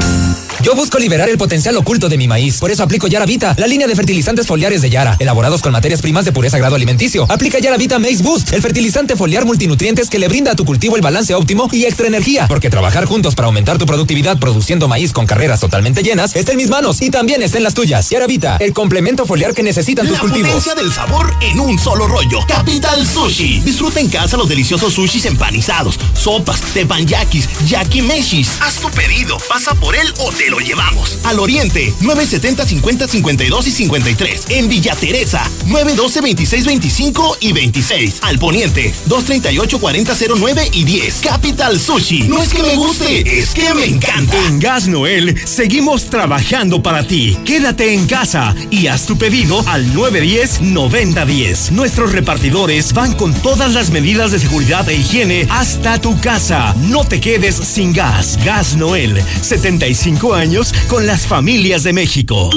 Yo 0.61 0.75
busco 0.75 0.99
liberar 0.99 1.29
el 1.29 1.37
potencial 1.37 1.77
oculto 1.77 2.09
de 2.09 2.17
mi 2.17 2.27
maíz. 2.27 2.59
Por 2.59 2.69
eso 2.69 2.83
aplico 2.83 3.07
Yara 3.07 3.25
Vita, 3.25 3.55
la 3.57 3.65
línea 3.65 3.87
de 3.87 3.95
fertilizantes 3.95 4.45
foliares 4.45 4.81
de 4.81 4.89
Yara, 4.89 5.15
elaborados 5.19 5.61
con 5.61 5.71
materias 5.71 6.01
primas 6.01 6.25
de 6.25 6.33
pureza 6.33 6.57
grado 6.57 6.75
alimenticio. 6.75 7.25
Aplica 7.29 7.59
Yara 7.59 7.77
Vita 7.77 7.97
Maize 7.97 8.21
Boost, 8.23 8.51
el 8.51 8.61
fertilizante 8.61 9.15
foliar 9.15 9.45
multinutrientes 9.45 10.09
que 10.09 10.19
le 10.19 10.27
brinda 10.27 10.51
a 10.51 10.55
tu 10.55 10.65
cultivo 10.65 10.97
el 10.97 11.01
balance 11.01 11.33
óptimo 11.33 11.69
y 11.71 11.85
extra 11.85 12.07
energía. 12.07 12.45
Porque 12.49 12.69
trabajar 12.69 13.05
juntos 13.05 13.35
para 13.35 13.45
aumentar 13.45 13.77
tu 13.77 13.85
productividad 13.85 14.37
produciendo 14.37 14.89
maíz 14.89 15.13
con 15.13 15.25
carreras 15.25 15.61
totalmente 15.61 16.03
llenas 16.03 16.35
está 16.35 16.51
en 16.51 16.57
mis 16.57 16.69
manos 16.69 17.01
y 17.01 17.09
también 17.09 17.41
está 17.41 17.57
en 17.57 17.63
las 17.63 17.73
tuyas. 17.73 18.09
Yara 18.09 18.27
Vita, 18.27 18.57
el 18.59 18.73
complemento 18.73 19.25
foliar 19.25 19.53
que 19.53 19.63
necesitan 19.63 20.07
tus 20.07 20.17
La 20.17 20.21
cultivos. 20.21 20.49
potencia 20.51 20.75
del 20.75 20.91
sabor 20.91 21.33
en 21.41 21.57
un 21.61 21.79
solo 21.79 22.05
rollo. 22.05 22.39
Capital 22.47 23.07
Sushi. 23.13 23.61
Disfruta 23.61 23.99
en 23.99 24.09
casa 24.09 24.37
los 24.37 24.47
deliciosos 24.47 24.93
sushis 24.93 25.25
empanizados, 25.25 25.99
sopas, 26.13 26.61
tepanyakis, 26.73 27.49
yakimeshis. 27.67 28.49
Haz 28.61 28.75
tu 28.75 28.89
pedido, 28.91 29.37
pasa 29.49 29.73
por 29.75 29.95
él 29.95 30.13
o 30.19 30.31
te 30.31 30.49
lo 30.49 30.59
llevamos. 30.59 31.17
Al 31.23 31.39
Oriente, 31.39 31.93
970 32.01 32.65
50 32.65 33.07
52 33.07 33.67
y 33.67 33.71
53. 33.71 34.45
En 34.49 34.69
Villa 34.69 34.95
Teresa, 34.95 35.49
912 35.65 36.21
26 36.21 36.65
25 36.65 37.37
y 37.41 37.51
26. 37.53 38.19
Al 38.21 38.39
Poniente, 38.39 38.93
238 39.05 39.79
40 39.79 40.15
09 40.39 40.69
y 40.73 40.83
10. 40.83 41.15
Capital 41.21 41.79
Sushi. 41.79 42.23
No 42.23 42.41
es 42.41 42.49
que 42.49 42.63
me 42.63 42.75
guste, 42.75 43.39
es 43.39 43.49
que 43.51 43.73
me 43.73 43.85
encanta. 43.85 44.37
En 44.47 44.59
Gas 44.59 44.87
Noel 44.87 45.35
seguimos 45.47 46.05
trabajando 46.09 46.83
para 46.83 47.05
ti. 47.07 47.37
Quédate 47.45 47.93
en 47.93 48.07
casa 48.07 48.55
y 48.69 48.87
haz 48.87 49.05
tu 49.05 49.17
pedido 49.17 49.63
al 49.67 49.93
910-9010. 49.93 51.71
Nuestros 51.71 52.11
repartidores 52.11 52.93
van 52.99 53.13
con 53.13 53.33
todas 53.33 53.75
las 53.75 53.91
medidas 53.91 54.31
de 54.31 54.39
seguridad 54.39 54.89
e 54.89 54.95
higiene 54.95 55.47
hasta 55.49 56.01
tu 56.01 56.19
casa. 56.19 56.75
No 56.89 57.05
te 57.05 57.21
quedes 57.21 57.55
sin 57.55 57.93
gas. 57.93 58.37
Gas 58.43 58.75
Noel, 58.75 59.23
75 59.41 60.33
años 60.35 60.73
con 60.89 61.07
las 61.07 61.25
familias 61.25 61.83
de 61.83 61.93
México. 61.93 62.49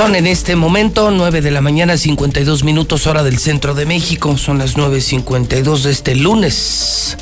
Son 0.00 0.16
en 0.16 0.26
este 0.26 0.56
momento 0.56 1.10
9 1.10 1.42
de 1.42 1.50
la 1.50 1.60
mañana, 1.60 1.98
52 1.98 2.64
minutos 2.64 3.06
hora 3.06 3.22
del 3.22 3.36
centro 3.36 3.74
de 3.74 3.84
México. 3.84 4.38
Son 4.38 4.56
las 4.56 4.74
9.52 4.78 5.82
de 5.82 5.90
este 5.90 6.14
lunes. 6.14 7.18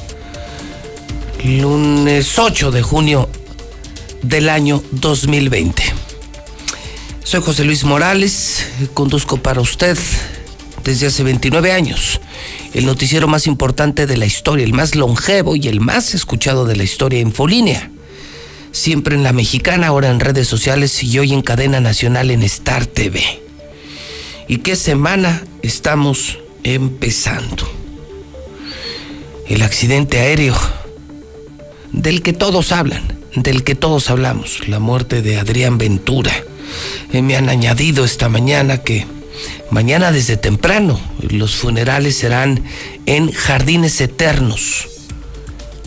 Lunes 1.42 2.38
8 2.38 2.70
de 2.70 2.82
junio 2.82 3.28
del 4.22 4.48
año 4.48 4.80
2020. 4.92 5.82
Soy 7.24 7.42
José 7.42 7.64
Luis 7.64 7.82
Morales, 7.82 8.64
conduzco 8.94 9.38
para 9.38 9.60
usted 9.60 9.98
desde 10.84 11.08
hace 11.08 11.24
29 11.24 11.72
años 11.72 12.20
el 12.74 12.86
noticiero 12.86 13.26
más 13.26 13.48
importante 13.48 14.06
de 14.06 14.16
la 14.16 14.26
historia, 14.26 14.64
el 14.64 14.72
más 14.72 14.94
longevo 14.94 15.56
y 15.56 15.66
el 15.66 15.80
más 15.80 16.14
escuchado 16.14 16.64
de 16.64 16.76
la 16.76 16.84
historia, 16.84 17.18
Infolínea 17.18 17.90
siempre 18.78 19.14
en 19.14 19.24
la 19.24 19.32
mexicana, 19.32 19.88
ahora 19.88 20.08
en 20.08 20.20
redes 20.20 20.48
sociales 20.48 21.02
y 21.02 21.18
hoy 21.18 21.32
en 21.32 21.42
cadena 21.42 21.80
nacional 21.80 22.30
en 22.30 22.42
Star 22.44 22.86
TV. 22.86 23.22
¿Y 24.46 24.58
qué 24.58 24.76
semana 24.76 25.42
estamos 25.62 26.38
empezando? 26.64 27.68
El 29.46 29.62
accidente 29.62 30.20
aéreo 30.20 30.56
del 31.92 32.22
que 32.22 32.32
todos 32.32 32.72
hablan, 32.72 33.18
del 33.34 33.64
que 33.64 33.74
todos 33.74 34.10
hablamos, 34.10 34.68
la 34.68 34.78
muerte 34.78 35.22
de 35.22 35.38
Adrián 35.38 35.76
Ventura. 35.78 36.32
Eh, 37.12 37.22
me 37.22 37.36
han 37.36 37.48
añadido 37.48 38.04
esta 38.04 38.28
mañana 38.28 38.78
que 38.78 39.06
mañana 39.70 40.12
desde 40.12 40.36
temprano 40.36 41.00
los 41.28 41.56
funerales 41.56 42.16
serán 42.16 42.62
en 43.06 43.32
Jardines 43.32 44.00
Eternos, 44.00 44.88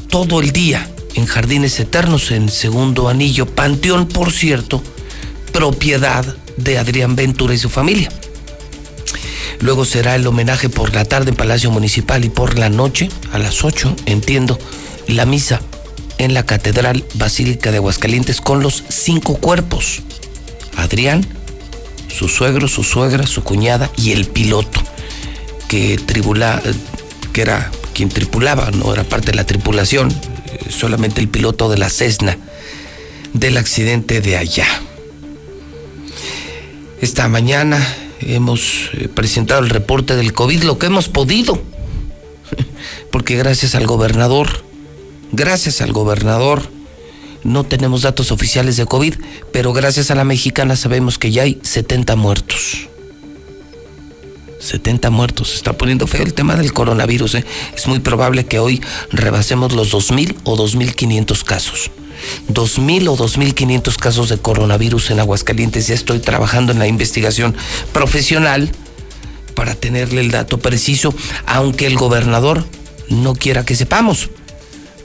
todo 0.09 0.41
el 0.41 0.51
día 0.51 0.90
en 1.15 1.25
Jardines 1.25 1.79
Eternos, 1.79 2.31
en 2.31 2.49
Segundo 2.49 3.09
Anillo, 3.09 3.45
Panteón, 3.45 4.07
por 4.07 4.31
cierto, 4.31 4.81
propiedad 5.51 6.25
de 6.57 6.77
Adrián 6.77 7.15
Ventura 7.15 7.53
y 7.53 7.57
su 7.57 7.69
familia. 7.69 8.09
Luego 9.59 9.85
será 9.85 10.15
el 10.15 10.25
homenaje 10.25 10.69
por 10.69 10.93
la 10.93 11.05
tarde 11.05 11.31
en 11.31 11.35
Palacio 11.35 11.69
Municipal 11.69 12.25
y 12.25 12.29
por 12.29 12.57
la 12.57 12.69
noche, 12.69 13.09
a 13.31 13.37
las 13.37 13.63
8, 13.63 13.95
entiendo, 14.05 14.57
la 15.07 15.25
misa 15.25 15.61
en 16.17 16.33
la 16.33 16.45
Catedral 16.45 17.03
Basílica 17.15 17.71
de 17.71 17.77
Aguascalientes 17.77 18.41
con 18.41 18.61
los 18.61 18.83
cinco 18.89 19.35
cuerpos. 19.35 20.01
Adrián, 20.77 21.25
su 22.07 22.27
suegro, 22.27 22.67
su 22.67 22.83
suegra, 22.83 23.27
su 23.27 23.43
cuñada 23.43 23.91
y 23.97 24.11
el 24.11 24.25
piloto 24.25 24.81
que 25.67 25.97
tribula, 25.97 26.61
que 27.33 27.41
era 27.41 27.71
quien 27.93 28.09
tripulaba, 28.09 28.71
no 28.71 28.93
era 28.93 29.03
parte 29.03 29.31
de 29.31 29.37
la 29.37 29.45
tripulación, 29.45 30.13
solamente 30.69 31.21
el 31.21 31.27
piloto 31.27 31.69
de 31.69 31.77
la 31.77 31.89
Cessna 31.89 32.37
del 33.33 33.57
accidente 33.57 34.21
de 34.21 34.37
allá. 34.37 34.67
Esta 37.01 37.27
mañana 37.27 37.79
hemos 38.19 38.89
eh, 38.93 39.07
presentado 39.07 39.61
el 39.61 39.69
reporte 39.69 40.15
del 40.15 40.33
COVID, 40.33 40.63
lo 40.63 40.77
que 40.77 40.87
hemos 40.87 41.09
podido, 41.09 41.61
porque 43.11 43.37
gracias 43.37 43.73
al 43.75 43.87
gobernador, 43.87 44.63
gracias 45.31 45.81
al 45.81 45.93
gobernador, 45.93 46.61
no 47.43 47.63
tenemos 47.63 48.03
datos 48.03 48.31
oficiales 48.31 48.77
de 48.77 48.85
COVID, 48.85 49.15
pero 49.51 49.73
gracias 49.73 50.11
a 50.11 50.15
la 50.15 50.23
mexicana 50.23 50.75
sabemos 50.75 51.17
que 51.17 51.31
ya 51.31 51.43
hay 51.43 51.59
70 51.63 52.15
muertos. 52.15 52.90
70 54.61 55.09
muertos. 55.09 55.49
Se 55.49 55.55
está 55.55 55.73
poniendo 55.73 56.07
feo 56.07 56.23
el 56.23 56.33
tema 56.33 56.55
del 56.55 56.73
coronavirus. 56.73 57.35
¿eh? 57.35 57.45
Es 57.75 57.87
muy 57.87 57.99
probable 57.99 58.45
que 58.45 58.59
hoy 58.59 58.81
rebasemos 59.11 59.73
los 59.73 59.93
2.000 59.93 60.35
o 60.43 60.57
2.500 60.57 61.43
casos. 61.43 61.91
2.000 62.49 63.07
o 63.09 63.17
2.500 63.17 63.95
casos 63.97 64.29
de 64.29 64.37
coronavirus 64.37 65.11
en 65.11 65.19
Aguascalientes. 65.19 65.87
Ya 65.87 65.95
estoy 65.95 66.19
trabajando 66.19 66.71
en 66.71 66.79
la 66.79 66.87
investigación 66.87 67.55
profesional 67.91 68.71
para 69.55 69.75
tenerle 69.75 70.21
el 70.21 70.31
dato 70.31 70.59
preciso, 70.59 71.13
aunque 71.45 71.87
el 71.87 71.97
gobernador 71.97 72.65
no 73.09 73.35
quiera 73.35 73.65
que 73.65 73.75
sepamos, 73.75 74.29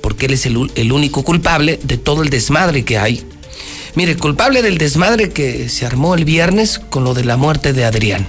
porque 0.00 0.26
él 0.26 0.34
es 0.34 0.46
el, 0.46 0.70
el 0.76 0.92
único 0.92 1.24
culpable 1.24 1.80
de 1.82 1.96
todo 1.96 2.22
el 2.22 2.30
desmadre 2.30 2.84
que 2.84 2.98
hay. 2.98 3.26
Mire, 3.96 4.16
culpable 4.16 4.60
del 4.60 4.76
desmadre 4.76 5.30
que 5.30 5.70
se 5.70 5.86
armó 5.86 6.14
el 6.14 6.26
viernes 6.26 6.78
con 6.78 7.02
lo 7.02 7.14
de 7.14 7.24
la 7.24 7.38
muerte 7.38 7.72
de 7.72 7.86
Adrián 7.86 8.26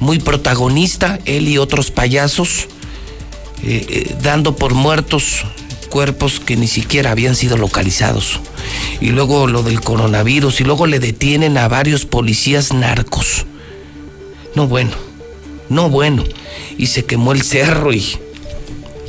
muy 0.00 0.18
protagonista, 0.18 1.18
él 1.26 1.48
y 1.48 1.58
otros 1.58 1.90
payasos, 1.90 2.66
eh, 3.62 3.86
eh, 3.88 4.16
dando 4.22 4.56
por 4.56 4.74
muertos 4.74 5.44
cuerpos 5.90 6.40
que 6.40 6.56
ni 6.56 6.66
siquiera 6.66 7.10
habían 7.10 7.36
sido 7.36 7.56
localizados. 7.56 8.40
Y 9.00 9.10
luego 9.10 9.46
lo 9.46 9.62
del 9.62 9.80
coronavirus, 9.80 10.60
y 10.60 10.64
luego 10.64 10.86
le 10.86 10.98
detienen 10.98 11.58
a 11.58 11.68
varios 11.68 12.06
policías 12.06 12.72
narcos. 12.72 13.44
No 14.54 14.66
bueno, 14.66 14.92
no 15.68 15.90
bueno. 15.90 16.24
Y 16.78 16.86
se 16.86 17.04
quemó 17.04 17.32
el 17.32 17.42
cerro 17.42 17.92
y 17.92 18.18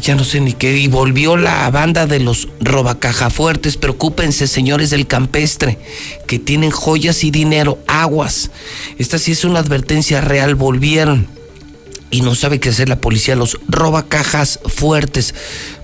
ya 0.02 0.16
no 0.16 0.24
sé 0.24 0.40
ni 0.40 0.54
qué, 0.54 0.78
y 0.78 0.88
volvió 0.88 1.38
la 1.38 1.70
banda 1.70 2.08
de 2.08 2.20
los 2.20 2.48
robacajafuertes. 2.60 3.78
Preocúpense, 3.78 4.48
señores 4.48 4.90
del 4.90 5.08
campestre, 5.08 5.78
que 6.28 6.40
tienen 6.40 6.72
joyas 6.72 7.24
y 7.24 7.32
dinero, 7.32 7.78
aguas. 7.88 8.52
Esta 8.98 9.20
sí 9.20 9.32
es 9.32 9.46
una 9.46 9.60
advertencia 9.60 10.22
real, 10.22 10.56
volvieron. 10.56 11.28
Y 12.10 12.22
no 12.22 12.36
sabe 12.36 12.60
qué 12.60 12.70
hacer 12.70 12.90
la 12.90 13.00
policía, 13.00 13.36
los 13.38 13.58
robacajas 13.70 14.60
fuertes. 14.66 15.34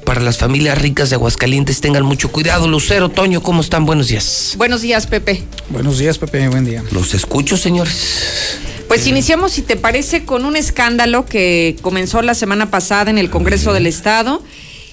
Para 0.03 0.19
las 0.19 0.37
familias 0.37 0.81
ricas 0.81 1.09
de 1.09 1.15
Aguascalientes, 1.15 1.79
tengan 1.79 2.03
mucho 2.03 2.31
cuidado. 2.31 2.67
Lucero, 2.67 3.09
Toño, 3.09 3.41
¿cómo 3.41 3.61
están? 3.61 3.85
Buenos 3.85 4.09
días. 4.09 4.55
Buenos 4.57 4.81
días, 4.81 5.07
Pepe. 5.07 5.43
Buenos 5.69 5.99
días, 5.99 6.17
Pepe, 6.17 6.47
buen 6.49 6.65
día. 6.65 6.83
Los 6.91 7.13
escucho, 7.13 7.55
señores. 7.55 8.57
Pues 8.87 9.05
iniciamos, 9.05 9.51
si 9.51 9.63
te 9.63 9.75
parece, 9.75 10.23
con 10.23 10.45
un 10.45 10.55
escándalo 10.55 11.25
que 11.25 11.75
comenzó 11.81 12.21
la 12.21 12.33
semana 12.33 12.71
pasada 12.71 13.11
en 13.11 13.17
el 13.17 13.29
Congreso 13.29 13.73
del 13.73 13.85
Estado 13.85 14.41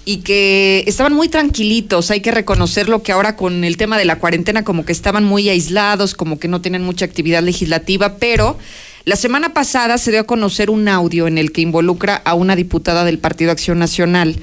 y 0.05 0.19
que 0.19 0.83
estaban 0.89 1.13
muy 1.13 1.29
tranquilitos, 1.29 2.11
hay 2.11 2.21
que 2.21 2.33
reconocerlo 2.33 3.05
que 3.05 3.13
ahora 3.13 3.37
con 3.37 3.63
el 3.63 3.77
tema 3.77 3.97
de 3.97 4.05
la 4.05 4.19
cuarentena 4.19 4.65
como 4.65 4.85
que 4.85 4.93
estaban 4.93 5.25
muy 5.25 5.49
aislados, 5.49 6.15
como 6.15 6.41
que 6.41 6.49
no 6.49 6.61
tienen 6.61 6.83
mucha 6.83 7.05
actividad 7.05 7.43
legislativa, 7.43 8.17
pero 8.17 8.59
la 9.05 9.17
semana 9.17 9.55
pasada 9.55 9.97
se 9.97 10.11
dio 10.11 10.21
a 10.21 10.25
conocer 10.25 10.71
un 10.71 10.89
audio 10.89 11.27
en 11.29 11.39
el 11.39 11.53
que 11.53 11.61
involucra 11.61 12.17
a 12.17 12.35
una 12.35 12.57
diputada 12.57 13.05
del 13.05 13.19
Partido 13.19 13.53
Acción 13.53 13.79
Nacional, 13.79 14.37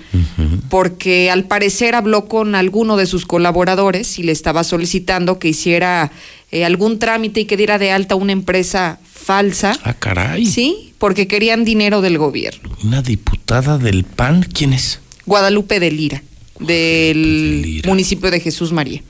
porque 0.70 1.30
al 1.30 1.44
parecer 1.44 1.94
habló 1.94 2.28
con 2.28 2.56
alguno 2.56 2.96
de 2.96 3.06
sus 3.06 3.26
colaboradores 3.26 4.18
y 4.18 4.24
le 4.24 4.32
estaba 4.32 4.64
solicitando 4.64 5.40
que 5.40 5.50
hiciera 5.50 6.12
eh, 6.52 6.66
algún 6.66 7.00
trámite 7.00 7.42
y 7.42 7.46
que 7.46 7.58
diera 7.58 7.78
de 7.78 7.92
alta 7.92 8.16
una 8.16 8.32
empresa 8.32 9.00
falsa. 9.04 9.78
Ah, 9.84 9.94
caray. 9.94 10.46
Sí, 10.46 10.94
porque 10.98 11.28
querían 11.28 11.64
dinero 11.66 12.02
del 12.02 12.18
gobierno. 12.18 12.76
Una 12.84 13.02
diputada 13.02 13.78
del 13.78 14.04
PAN, 14.04 14.44
¿quién 14.44 14.74
es? 14.74 15.00
Guadalupe 15.26 15.80
de 15.80 15.92
Lira, 15.92 16.24
del 16.60 17.82
municipio 17.86 18.32
de 18.32 18.40
Jesús 18.40 18.72
María. 18.72 19.02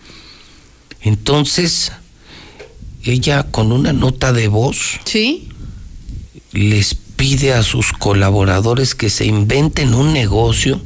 Entonces, 1.02 1.92
ella 3.04 3.44
con 3.44 3.72
una 3.72 3.94
nota 3.94 4.34
de 4.34 4.48
voz. 4.48 5.00
Sí. 5.06 5.50
Les 6.52 6.94
pide 6.94 7.54
a 7.54 7.64
sus 7.64 7.94
colaboradores 7.94 8.96
que 8.96 9.10
se 9.10 9.26
inventen 9.26 9.94
un 9.94 10.14
negocio 10.14 10.82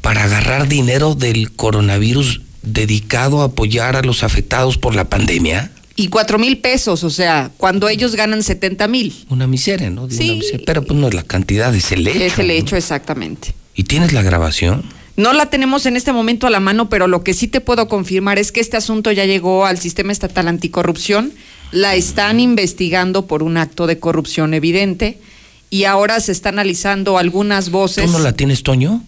para 0.00 0.24
agarrar 0.24 0.68
dinero 0.68 1.14
del 1.14 1.52
coronavirus 1.52 2.42
dedicado 2.62 3.42
a 3.42 3.46
apoyar 3.46 3.96
a 3.96 4.02
los 4.02 4.22
afectados 4.22 4.78
por 4.78 4.94
la 4.94 5.08
pandemia. 5.08 5.72
Y 6.00 6.06
cuatro 6.10 6.38
mil 6.38 6.58
pesos, 6.58 7.02
o 7.02 7.10
sea, 7.10 7.50
cuando 7.56 7.88
ellos 7.88 8.14
ganan 8.14 8.44
70 8.44 8.86
mil. 8.86 9.12
Una 9.30 9.48
miseria, 9.48 9.90
¿no? 9.90 10.08
Sí. 10.08 10.30
Una 10.30 10.34
miseria, 10.34 10.64
pero 10.64 10.84
pues 10.84 10.96
no 10.96 11.08
es 11.08 11.14
la 11.14 11.24
cantidad, 11.24 11.74
es 11.74 11.90
el 11.90 12.06
hecho. 12.06 12.20
Es 12.20 12.38
el 12.38 12.46
¿no? 12.46 12.52
hecho, 12.52 12.76
exactamente. 12.76 13.52
¿Y 13.74 13.82
tienes 13.82 14.12
la 14.12 14.22
grabación? 14.22 14.84
No 15.16 15.32
la 15.32 15.46
tenemos 15.46 15.86
en 15.86 15.96
este 15.96 16.12
momento 16.12 16.46
a 16.46 16.50
la 16.50 16.60
mano, 16.60 16.88
pero 16.88 17.08
lo 17.08 17.24
que 17.24 17.34
sí 17.34 17.48
te 17.48 17.60
puedo 17.60 17.88
confirmar 17.88 18.38
es 18.38 18.52
que 18.52 18.60
este 18.60 18.76
asunto 18.76 19.10
ya 19.10 19.24
llegó 19.24 19.66
al 19.66 19.78
sistema 19.78 20.12
estatal 20.12 20.46
anticorrupción. 20.46 21.32
La 21.72 21.96
están 21.96 22.38
investigando 22.38 23.26
por 23.26 23.42
un 23.42 23.56
acto 23.56 23.88
de 23.88 23.98
corrupción 23.98 24.54
evidente 24.54 25.18
y 25.68 25.82
ahora 25.82 26.20
se 26.20 26.30
está 26.30 26.50
analizando 26.50 27.18
algunas 27.18 27.70
voces. 27.70 28.06
¿Tú 28.06 28.12
no 28.12 28.20
la 28.20 28.34
tienes, 28.34 28.62
Toño? 28.62 29.02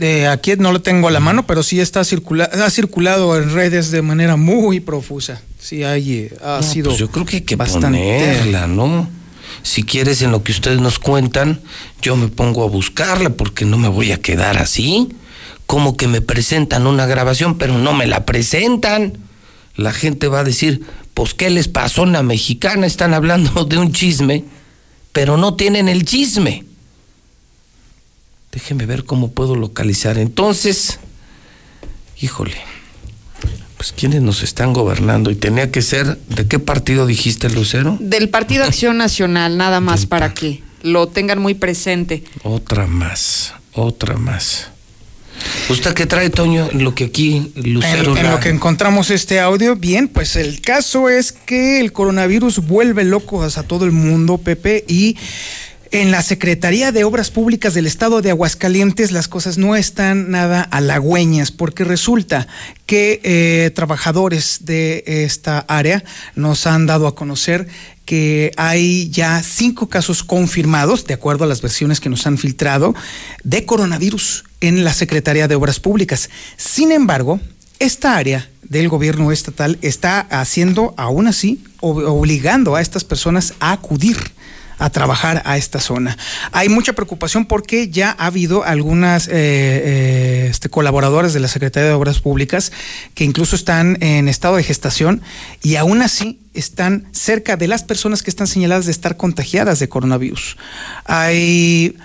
De 0.00 0.26
aquí 0.28 0.54
no 0.56 0.72
lo 0.72 0.80
tengo 0.80 1.08
a 1.08 1.10
la 1.10 1.20
mano, 1.20 1.46
pero 1.46 1.62
sí 1.62 1.78
está 1.78 2.04
circula 2.04 2.44
ha 2.44 2.70
circulado 2.70 3.36
en 3.36 3.52
redes 3.52 3.90
de 3.90 4.00
manera 4.00 4.36
muy 4.36 4.80
profusa. 4.80 5.42
Sí, 5.58 5.84
hay, 5.84 6.12
eh, 6.14 6.34
ha 6.42 6.60
No, 6.62 6.62
sido 6.62 6.88
pues 6.88 6.98
yo 6.98 7.10
creo 7.10 7.26
que 7.26 7.36
hay 7.36 7.42
que 7.42 7.54
bastante. 7.56 7.86
ponerla, 7.98 8.66
¿no? 8.66 9.06
Si 9.62 9.82
quieres, 9.82 10.22
en 10.22 10.32
lo 10.32 10.42
que 10.42 10.52
ustedes 10.52 10.80
nos 10.80 10.98
cuentan, 10.98 11.60
yo 12.00 12.16
me 12.16 12.28
pongo 12.28 12.64
a 12.64 12.66
buscarla 12.68 13.28
porque 13.28 13.66
no 13.66 13.76
me 13.76 13.88
voy 13.88 14.10
a 14.12 14.16
quedar 14.22 14.56
así. 14.56 15.08
Como 15.66 15.98
que 15.98 16.08
me 16.08 16.22
presentan 16.22 16.86
una 16.86 17.04
grabación, 17.04 17.58
pero 17.58 17.76
no 17.76 17.92
me 17.92 18.06
la 18.06 18.24
presentan. 18.24 19.18
La 19.76 19.92
gente 19.92 20.28
va 20.28 20.40
a 20.40 20.44
decir, 20.44 20.80
pues, 21.12 21.34
¿qué 21.34 21.50
les 21.50 21.68
pasó 21.68 22.04
en 22.04 22.12
la 22.12 22.22
mexicana? 22.22 22.86
Están 22.86 23.12
hablando 23.12 23.64
de 23.68 23.76
un 23.76 23.92
chisme, 23.92 24.44
pero 25.12 25.36
no 25.36 25.56
tienen 25.56 25.90
el 25.90 26.06
chisme. 26.06 26.64
Déjeme 28.52 28.86
ver 28.86 29.04
cómo 29.04 29.30
puedo 29.30 29.54
localizar. 29.56 30.18
Entonces, 30.18 30.98
híjole, 32.20 32.56
pues 33.76 33.92
quienes 33.92 34.22
nos 34.22 34.42
están 34.42 34.72
gobernando 34.72 35.30
y 35.30 35.36
tenía 35.36 35.70
que 35.70 35.82
ser, 35.82 36.18
¿de 36.28 36.46
qué 36.46 36.58
partido 36.58 37.06
dijiste, 37.06 37.48
Lucero? 37.48 37.96
Del 38.00 38.28
Partido 38.28 38.64
Acción 38.64 38.98
Nacional, 38.98 39.56
nada 39.56 39.80
más 39.80 40.06
para 40.06 40.34
que 40.34 40.62
lo 40.82 41.08
tengan 41.08 41.40
muy 41.40 41.54
presente. 41.54 42.24
Otra 42.42 42.86
más, 42.86 43.54
otra 43.72 44.16
más. 44.16 44.68
¿Usted 45.70 45.94
qué 45.94 46.04
trae, 46.04 46.28
Toño, 46.28 46.68
lo 46.72 46.94
que 46.94 47.04
aquí 47.04 47.52
Lucero... 47.54 48.12
En, 48.12 48.18
en 48.18 48.24
la- 48.24 48.32
lo 48.32 48.40
que 48.40 48.50
encontramos 48.50 49.08
este 49.10 49.40
audio, 49.40 49.76
bien, 49.76 50.08
pues 50.08 50.36
el 50.36 50.60
caso 50.60 51.08
es 51.08 51.32
que 51.32 51.80
el 51.80 51.92
coronavirus 51.92 52.58
vuelve 52.66 53.04
locos 53.04 53.56
a 53.56 53.62
todo 53.62 53.86
el 53.86 53.92
mundo, 53.92 54.36
Pepe, 54.36 54.84
y 54.86 55.16
en 55.92 56.10
la 56.10 56.22
Secretaría 56.22 56.92
de 56.92 57.04
Obras 57.04 57.30
Públicas 57.30 57.74
del 57.74 57.86
Estado 57.86 58.22
de 58.22 58.30
Aguascalientes 58.30 59.10
las 59.10 59.26
cosas 59.28 59.58
no 59.58 59.74
están 59.74 60.30
nada 60.30 60.62
halagüeñas, 60.62 61.50
porque 61.50 61.84
resulta 61.84 62.46
que 62.86 63.20
eh, 63.24 63.70
trabajadores 63.74 64.60
de 64.66 65.02
esta 65.06 65.58
área 65.68 66.04
nos 66.36 66.66
han 66.66 66.86
dado 66.86 67.06
a 67.06 67.14
conocer 67.14 67.66
que 68.04 68.52
hay 68.56 69.10
ya 69.10 69.42
cinco 69.42 69.88
casos 69.88 70.22
confirmados, 70.22 71.06
de 71.06 71.14
acuerdo 71.14 71.44
a 71.44 71.48
las 71.48 71.62
versiones 71.62 72.00
que 72.00 72.08
nos 72.08 72.26
han 72.26 72.38
filtrado, 72.38 72.94
de 73.44 73.64
coronavirus 73.64 74.44
en 74.60 74.84
la 74.84 74.92
Secretaría 74.92 75.48
de 75.48 75.54
Obras 75.54 75.80
Públicas. 75.80 76.30
Sin 76.56 76.92
embargo, 76.92 77.40
esta 77.78 78.16
área 78.16 78.48
del 78.62 78.88
gobierno 78.88 79.32
estatal 79.32 79.78
está 79.82 80.20
haciendo, 80.20 80.94
aún 80.96 81.26
así, 81.26 81.64
ob- 81.80 82.04
obligando 82.06 82.76
a 82.76 82.80
estas 82.80 83.04
personas 83.04 83.54
a 83.58 83.72
acudir 83.72 84.16
a 84.80 84.90
trabajar 84.90 85.42
a 85.44 85.58
esta 85.58 85.78
zona. 85.78 86.16
Hay 86.52 86.68
mucha 86.68 86.94
preocupación 86.94 87.44
porque 87.44 87.90
ya 87.90 88.16
ha 88.18 88.26
habido 88.26 88.64
algunas 88.64 89.28
eh, 89.28 89.32
eh, 89.32 90.46
este, 90.50 90.70
colaboradores 90.70 91.34
de 91.34 91.40
la 91.40 91.48
Secretaría 91.48 91.90
de 91.90 91.94
Obras 91.94 92.20
Públicas 92.20 92.72
que 93.14 93.24
incluso 93.24 93.54
están 93.54 93.98
en 94.02 94.26
estado 94.26 94.56
de 94.56 94.64
gestación 94.64 95.20
y 95.62 95.76
aún 95.76 96.00
así 96.00 96.40
están 96.54 97.06
cerca 97.12 97.56
de 97.56 97.68
las 97.68 97.84
personas 97.84 98.22
que 98.22 98.30
están 98.30 98.46
señaladas 98.46 98.86
de 98.86 98.92
estar 98.92 99.18
contagiadas 99.18 99.78
de 99.78 99.88
coronavirus. 99.90 100.56
Hay 101.04 101.96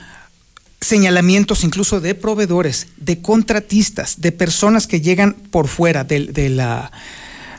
señalamientos 0.81 1.63
incluso 1.63 2.01
de 2.01 2.13
proveedores, 2.13 2.87
de 2.97 3.21
contratistas, 3.21 4.19
de 4.19 4.33
personas 4.33 4.85
que 4.85 4.99
llegan 4.99 5.33
por 5.33 5.69
fuera 5.69 6.03
de, 6.03 6.25
de 6.25 6.49
la 6.49 6.91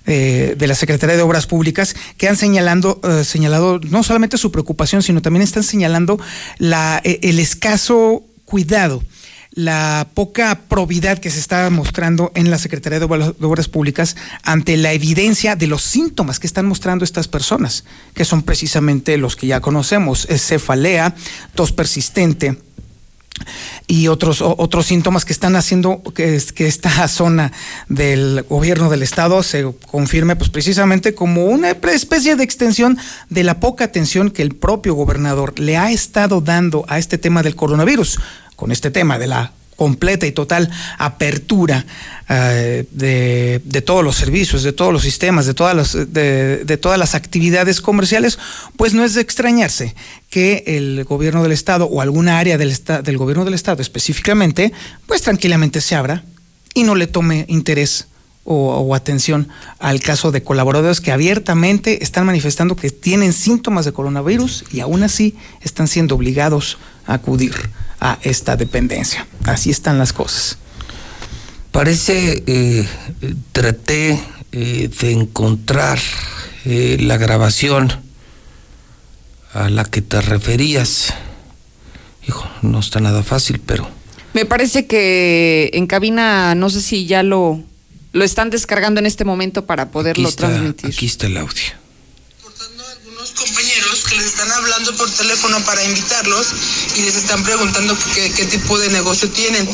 eh, 0.07 0.55
de 0.57 0.67
la 0.67 0.75
Secretaría 0.75 1.17
de 1.17 1.23
Obras 1.23 1.47
Públicas 1.47 1.95
que 2.17 2.29
han 2.29 2.37
señalando, 2.37 3.01
eh, 3.03 3.25
señalado 3.25 3.81
no 3.81 4.03
solamente 4.03 4.39
su 4.39 4.51
preocupación, 4.53 5.03
sino 5.03 5.23
también 5.23 5.43
están 5.43 5.63
señalando 5.63 6.19
la, 6.59 7.01
eh, 7.05 7.19
el 7.23 7.39
escaso 7.39 8.25
cuidado 8.45 9.03
la 9.53 10.09
poca 10.13 10.61
probidad 10.69 11.17
que 11.17 11.31
se 11.31 11.39
está 11.41 11.71
mostrando 11.71 12.31
en 12.35 12.51
la 12.51 12.59
Secretaría 12.59 12.99
de 12.99 13.07
Obras- 13.07 13.69
Públicas 13.69 14.15
ante 14.43 14.77
la 14.77 14.93
evidencia 14.93 15.57
de 15.57 15.67
los 15.67 15.83
síntomas 15.83 16.39
que 16.39 16.47
están 16.47 16.67
mostrando 16.67 17.07
estas 17.07 17.27
personas, 17.27 17.85
que 18.13 18.27
son 18.27 18.43
precisamente 18.43 19.17
los 19.17 19.35
que 19.35 19.47
ya 19.47 19.61
conocemos, 19.61 20.29
cefalea, 20.29 21.15
tos 21.55 21.73
persistente, 21.73 22.59
y 23.87 24.09
otros 24.09 24.43
otros 24.43 24.87
síntomas 24.87 25.25
que 25.25 25.33
están 25.33 25.57
haciendo 25.57 26.03
que, 26.15 26.37
es- 26.37 26.53
que 26.53 26.67
esta 26.67 27.07
zona 27.09 27.53
del 27.89 28.45
gobierno 28.49 28.91
del 28.91 29.03
estado 29.03 29.43
se 29.43 29.65
confirme 29.91 30.37
pues 30.37 30.51
precisamente 30.51 31.15
como 31.15 31.47
una 31.47 31.71
especie 31.71 32.37
de 32.37 32.45
extensión 32.45 32.99
de 33.31 33.45
la 33.45 33.61
poca 33.61 33.85
atención 33.85 34.31
que 34.31 34.43
el 34.43 34.55
propio 34.55 34.95
gobernador 34.95 35.59
le 35.59 35.77
ha 35.77 35.91
estado 35.93 36.41
dando 36.41 36.85
a 36.89 36.99
este 36.99 37.19
tema 37.19 37.43
del 37.43 37.57
coronavirus 37.57 38.19
con 38.57 38.73
este 38.73 38.91
tema 38.91 39.19
de 39.19 39.27
la 39.27 39.53
completa 39.77 40.27
y 40.27 40.33
total 40.33 40.71
apertura 40.99 41.87
eh, 42.29 42.87
de, 42.91 43.83
todos 43.83 44.03
los 44.03 44.17
servicios, 44.17 44.63
de 44.63 44.73
todos 44.73 44.93
los 44.93 45.03
sistemas, 45.03 45.47
de 45.47 45.55
todas 45.55 45.77
las, 45.77 46.13
de, 46.13 46.79
todas 46.81 46.99
las 46.99 47.15
actividades 47.15 47.81
comerciales, 47.81 48.39
pues 48.77 48.95
no 48.95 49.05
es 49.05 49.15
de 49.15 49.21
extrañarse 49.21 49.95
que 50.31 50.65
el 50.67 51.05
gobierno 51.05 51.43
del 51.43 51.53
estado 51.53 51.87
o 51.87 52.01
alguna 52.01 52.39
área 52.39 52.59
del, 52.59 52.77
del 53.05 53.19
gobierno 53.19 53.45
del 53.45 53.55
estado 53.55 53.83
específicamente, 53.83 54.73
pues 55.07 55.23
tranquilamente 55.23 55.81
se 55.81 55.95
abra 55.95 56.25
y 56.75 56.83
no 56.83 56.95
le 56.95 57.07
tome 57.07 57.45
interés 57.49 58.09
o, 58.45 58.77
o 58.77 58.95
atención 58.95 59.49
al 59.79 60.01
caso 60.01 60.33
de 60.33 60.43
colaboradores 60.43 61.01
que 61.01 61.13
abiertamente 61.13 62.03
están 62.03 62.27
manifestando 62.27 62.77
que 62.77 62.91
tienen 62.91 63.33
síntomas 63.33 63.85
de 63.85 63.93
coronavirus 63.93 64.65
y 64.73 64.81
aún 64.81 65.03
así 65.03 65.35
están 65.63 65.89
siendo 65.89 66.15
obligados 66.15 66.79
a 67.07 67.15
acudir 67.15 67.55
a 68.01 68.19
esta 68.23 68.57
dependencia. 68.57 69.27
Así 69.45 69.71
están 69.71 69.99
las 69.99 70.13
cosas. 70.13 70.59
Parece, 71.71 72.43
eh, 72.47 72.89
traté 73.53 74.19
eh, 74.53 74.89
de 75.01 75.13
encontrar 75.13 75.99
eh, 76.65 76.97
la 77.01 77.19
grabación 77.19 77.93
a 79.53 79.69
la 79.69 79.85
que 79.85 80.01
te 80.01 80.21
referías. 80.21 81.13
Hijo, 82.27 82.49
no 82.63 82.81
está 82.81 83.01
nada 83.01 83.23
fácil, 83.23 83.61
pero 83.65 83.89
Me 84.33 84.47
parece 84.47 84.87
que 84.87 85.71
en 85.75 85.87
cabina, 85.87 86.55
no 86.55 86.71
sé 86.71 86.81
si 86.81 87.07
ya 87.07 87.23
lo, 87.23 87.63
lo 88.13 88.25
están 88.25 88.49
descargando 88.51 88.99
en 89.01 89.07
este 89.07 89.25
momento 89.25 89.67
para 89.67 89.91
poderlo 89.91 90.29
aquí 90.29 90.31
está, 90.31 90.49
transmitir. 90.49 90.87
aquí 90.87 91.07
está 91.07 91.27
el 91.27 91.37
audio. 91.37 91.73
compañeros 93.35 93.76
que 93.87 94.17
les 94.17 94.27
están 94.27 94.51
hablando 94.51 94.95
por 94.97 95.11
teléfono 95.11 95.65
para 95.65 95.83
invitarlos 95.85 96.49
y 96.97 97.03
les 97.03 97.17
están 97.17 97.43
preguntando 97.45 97.97
qué, 98.15 98.45
tipo 98.47 98.79
de 98.79 98.89
negocio 98.91 99.31
tienen. 99.31 99.69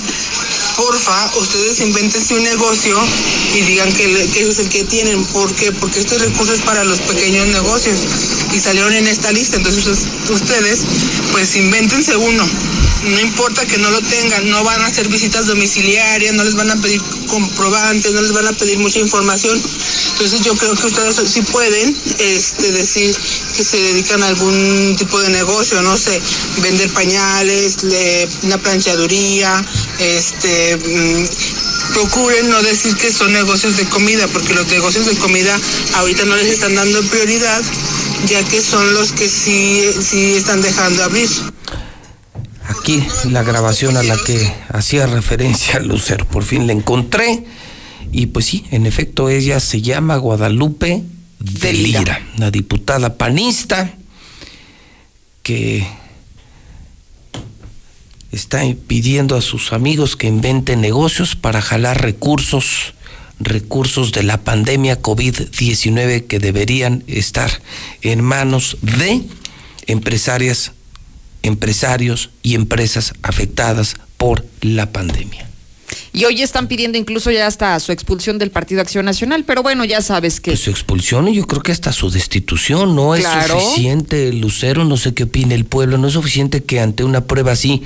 Porfa, 0.76 1.32
ustedes 1.38 1.80
invéntense 1.80 2.34
un 2.34 2.42
negocio 2.42 2.98
y 3.54 3.62
digan 3.62 3.92
que, 3.92 4.28
que 4.32 4.42
es 4.48 4.58
el 4.58 4.68
que 4.68 4.84
tienen. 4.84 5.24
¿Por 5.26 5.54
qué? 5.54 5.72
Porque 5.72 6.00
este 6.00 6.18
recurso 6.18 6.52
es 6.52 6.60
para 6.60 6.84
los 6.84 7.00
pequeños 7.00 7.46
negocios 7.48 8.00
y 8.52 8.60
salieron 8.60 8.92
en 8.92 9.06
esta 9.08 9.32
lista. 9.32 9.56
Entonces 9.56 9.86
us- 9.86 10.30
ustedes, 10.30 10.80
pues 11.32 11.56
invéntense 11.56 12.16
uno. 12.16 12.46
No 13.04 13.20
importa 13.20 13.66
que 13.66 13.78
no 13.78 13.90
lo 13.90 14.00
tengan, 14.00 14.48
no 14.48 14.62
van 14.62 14.80
a 14.82 14.86
hacer 14.86 15.08
visitas 15.08 15.46
domiciliarias, 15.46 16.34
no 16.34 16.44
les 16.44 16.54
van 16.54 16.70
a 16.70 16.76
pedir 16.76 17.02
comprobantes, 17.26 18.12
no 18.12 18.22
les 18.22 18.32
van 18.32 18.46
a 18.46 18.52
pedir 18.52 18.78
mucha 18.78 19.00
información. 19.00 19.60
Entonces 20.22 20.46
yo 20.46 20.54
creo 20.54 20.76
que 20.76 20.86
ustedes 20.86 21.16
sí 21.28 21.42
pueden 21.42 21.96
este, 22.20 22.70
decir 22.70 23.12
que 23.56 23.64
se 23.64 23.76
dedican 23.76 24.22
a 24.22 24.28
algún 24.28 24.94
tipo 24.96 25.20
de 25.20 25.30
negocio, 25.30 25.82
no 25.82 25.96
sé, 25.96 26.22
vender 26.62 26.88
pañales, 26.92 27.82
le- 27.82 28.28
una 28.44 28.56
planchaduría, 28.56 29.64
este, 29.98 30.76
mm, 30.76 31.92
procuren 31.94 32.50
no 32.50 32.62
decir 32.62 32.94
que 32.94 33.10
son 33.10 33.32
negocios 33.32 33.76
de 33.76 33.84
comida, 33.86 34.28
porque 34.28 34.54
los 34.54 34.68
negocios 34.68 35.06
de 35.06 35.16
comida 35.16 35.58
ahorita 35.94 36.24
no 36.24 36.36
les 36.36 36.46
están 36.52 36.76
dando 36.76 37.02
prioridad, 37.02 37.60
ya 38.28 38.44
que 38.44 38.62
son 38.62 38.94
los 38.94 39.10
que 39.10 39.28
sí, 39.28 39.82
sí 40.08 40.34
están 40.36 40.62
dejando 40.62 41.02
abrir. 41.02 41.28
Aquí 42.68 43.04
la 43.24 43.42
grabación 43.42 43.96
a 43.96 44.04
la 44.04 44.16
que 44.18 44.54
hacía 44.68 45.06
referencia 45.06 45.80
Lucero. 45.80 46.24
Por 46.28 46.44
fin 46.44 46.68
la 46.68 46.72
encontré. 46.74 47.44
Y 48.12 48.26
pues 48.26 48.44
sí, 48.44 48.64
en 48.70 48.84
efecto, 48.86 49.30
ella 49.30 49.58
se 49.58 49.80
llama 49.80 50.16
Guadalupe 50.16 51.02
de 51.40 51.72
Lira, 51.72 52.20
una 52.36 52.50
diputada 52.50 53.16
panista 53.16 53.94
que 55.42 55.86
está 58.30 58.62
pidiendo 58.86 59.34
a 59.34 59.40
sus 59.40 59.72
amigos 59.72 60.16
que 60.16 60.26
inventen 60.26 60.80
negocios 60.80 61.36
para 61.36 61.62
jalar 61.62 62.02
recursos, 62.02 62.94
recursos 63.40 64.12
de 64.12 64.22
la 64.22 64.42
pandemia 64.42 65.00
COVID-19 65.00 66.26
que 66.26 66.38
deberían 66.38 67.04
estar 67.06 67.50
en 68.02 68.22
manos 68.22 68.76
de 68.82 69.22
empresarias, 69.86 70.72
empresarios 71.42 72.30
y 72.42 72.54
empresas 72.54 73.14
afectadas 73.22 73.96
por 74.16 74.46
la 74.60 74.92
pandemia. 74.92 75.51
Y 76.12 76.24
hoy 76.24 76.42
están 76.42 76.68
pidiendo 76.68 76.98
incluso 76.98 77.30
ya 77.30 77.46
hasta 77.46 77.78
su 77.80 77.92
expulsión 77.92 78.38
del 78.38 78.50
Partido 78.50 78.80
Acción 78.80 79.04
Nacional, 79.04 79.44
pero 79.44 79.62
bueno, 79.62 79.84
ya 79.84 80.02
sabes 80.02 80.40
que... 80.40 80.52
Pues 80.52 80.60
su 80.60 80.70
expulsión 80.70 81.28
y 81.28 81.34
yo 81.34 81.46
creo 81.46 81.62
que 81.62 81.72
hasta 81.72 81.92
su 81.92 82.10
destitución 82.10 82.94
no 82.94 83.12
Claro. 83.12 83.56
es 83.56 83.64
suficiente, 83.64 84.32
Lucero, 84.32 84.84
no 84.84 84.96
sé 84.96 85.14
qué 85.14 85.24
opina 85.24 85.54
el 85.54 85.64
pueblo, 85.64 85.98
no 85.98 86.08
es 86.08 86.14
suficiente 86.14 86.62
que 86.64 86.80
ante 86.80 87.04
una 87.04 87.24
prueba 87.26 87.52
así 87.52 87.82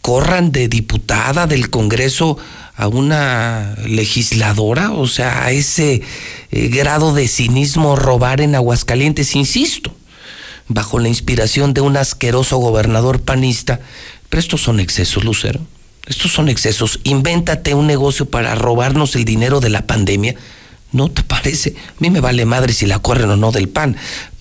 corran 0.00 0.52
de 0.52 0.68
diputada 0.68 1.46
del 1.46 1.70
Congreso 1.70 2.38
a 2.76 2.86
una 2.88 3.74
legisladora, 3.86 4.92
o 4.92 5.06
sea, 5.06 5.44
a 5.44 5.50
ese 5.50 6.02
eh, 6.50 6.68
grado 6.68 7.12
de 7.12 7.26
cinismo 7.26 7.96
robar 7.96 8.40
en 8.40 8.54
Aguascalientes, 8.54 9.34
insisto, 9.34 9.94
bajo 10.68 10.98
la 10.98 11.08
inspiración 11.08 11.74
de 11.74 11.80
un 11.80 11.96
asqueroso 11.96 12.58
gobernador 12.58 13.20
panista, 13.20 13.80
pero 14.28 14.40
estos 14.40 14.62
son 14.62 14.78
excesos, 14.80 15.24
Lucero. 15.24 15.60
Estos 16.08 16.32
son 16.32 16.48
excesos. 16.48 17.00
Invéntate 17.04 17.74
un 17.74 17.86
negocio 17.86 18.26
para 18.26 18.54
robarnos 18.54 19.14
el 19.14 19.24
dinero 19.24 19.60
de 19.60 19.68
la 19.68 19.86
pandemia. 19.86 20.34
¿No 20.90 21.10
te 21.10 21.22
parece? 21.22 21.74
A 21.90 21.94
mí 21.98 22.08
me 22.08 22.20
vale 22.20 22.46
madre 22.46 22.72
si 22.72 22.86
la 22.86 22.98
corren 22.98 23.28
o 23.30 23.36
no 23.36 23.52
del 23.52 23.68
PAN. 23.68 23.96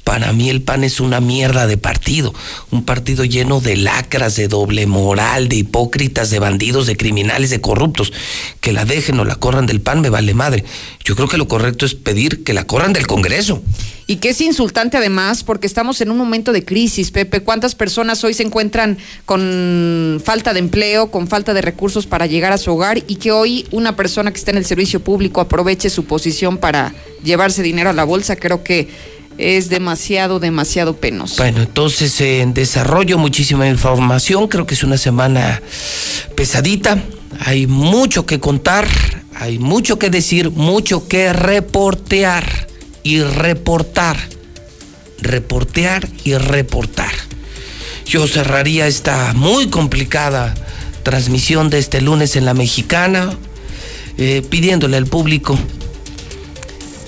Para 0.07 0.31
mí 0.31 0.49
el 0.49 0.61
PAN 0.61 0.85
es 0.85 1.01
una 1.01 1.19
mierda 1.19 1.67
de 1.67 1.75
partido, 1.75 2.33
un 2.71 2.85
partido 2.85 3.25
lleno 3.25 3.59
de 3.59 3.75
lacras, 3.75 4.37
de 4.37 4.47
doble 4.47 4.87
moral, 4.87 5.49
de 5.49 5.57
hipócritas, 5.57 6.29
de 6.29 6.39
bandidos, 6.39 6.87
de 6.87 6.95
criminales, 6.95 7.49
de 7.49 7.59
corruptos. 7.59 8.13
Que 8.61 8.71
la 8.71 8.85
dejen 8.85 9.19
o 9.19 9.25
la 9.25 9.35
corran 9.35 9.65
del 9.65 9.81
PAN 9.81 9.99
me 9.99 10.09
vale 10.09 10.33
madre. 10.33 10.63
Yo 11.03 11.17
creo 11.17 11.27
que 11.27 11.35
lo 11.35 11.49
correcto 11.49 11.85
es 11.85 11.93
pedir 11.93 12.45
que 12.45 12.53
la 12.53 12.63
corran 12.63 12.93
del 12.93 13.05
Congreso. 13.05 13.61
Y 14.09 14.15
que 14.15 14.29
es 14.29 14.39
insultante 14.39 14.95
además 14.95 15.43
porque 15.43 15.67
estamos 15.67 15.99
en 15.99 16.09
un 16.09 16.17
momento 16.17 16.53
de 16.53 16.63
crisis, 16.63 17.11
Pepe. 17.11 17.41
¿Cuántas 17.41 17.75
personas 17.75 18.23
hoy 18.23 18.33
se 18.33 18.43
encuentran 18.43 18.97
con 19.25 20.21
falta 20.23 20.53
de 20.53 20.59
empleo, 20.59 21.11
con 21.11 21.27
falta 21.27 21.53
de 21.53 21.61
recursos 21.61 22.07
para 22.07 22.27
llegar 22.27 22.53
a 22.53 22.57
su 22.57 22.71
hogar 22.71 23.03
y 23.07 23.17
que 23.17 23.33
hoy 23.33 23.67
una 23.71 23.97
persona 23.97 24.31
que 24.31 24.37
está 24.37 24.51
en 24.51 24.57
el 24.57 24.65
servicio 24.65 25.01
público 25.01 25.41
aproveche 25.41 25.89
su 25.89 26.05
posición 26.05 26.59
para 26.59 26.95
llevarse 27.25 27.61
dinero 27.61 27.89
a 27.89 27.93
la 27.93 28.05
bolsa? 28.05 28.37
Creo 28.37 28.63
que 28.63 29.16
es 29.37 29.69
demasiado, 29.69 30.39
demasiado 30.39 30.95
penoso. 30.95 31.35
Bueno, 31.37 31.61
entonces 31.61 32.19
en 32.21 32.53
desarrollo 32.53 33.17
muchísima 33.17 33.67
información, 33.67 34.47
creo 34.47 34.65
que 34.65 34.73
es 34.73 34.83
una 34.83 34.97
semana 34.97 35.61
pesadita, 36.35 37.01
hay 37.39 37.67
mucho 37.67 38.25
que 38.25 38.39
contar, 38.39 38.87
hay 39.35 39.59
mucho 39.59 39.99
que 39.99 40.09
decir, 40.09 40.51
mucho 40.51 41.07
que 41.07 41.33
reportear 41.33 42.67
y 43.03 43.21
reportar, 43.21 44.17
reportear 45.21 46.07
y 46.23 46.35
reportar. 46.35 47.11
Yo 48.05 48.27
cerraría 48.27 48.87
esta 48.87 49.33
muy 49.33 49.67
complicada 49.67 50.55
transmisión 51.03 51.69
de 51.69 51.79
este 51.79 52.01
lunes 52.01 52.35
en 52.35 52.45
la 52.45 52.53
mexicana, 52.53 53.33
eh, 54.17 54.41
pidiéndole 54.49 54.97
al 54.97 55.05
público 55.05 55.57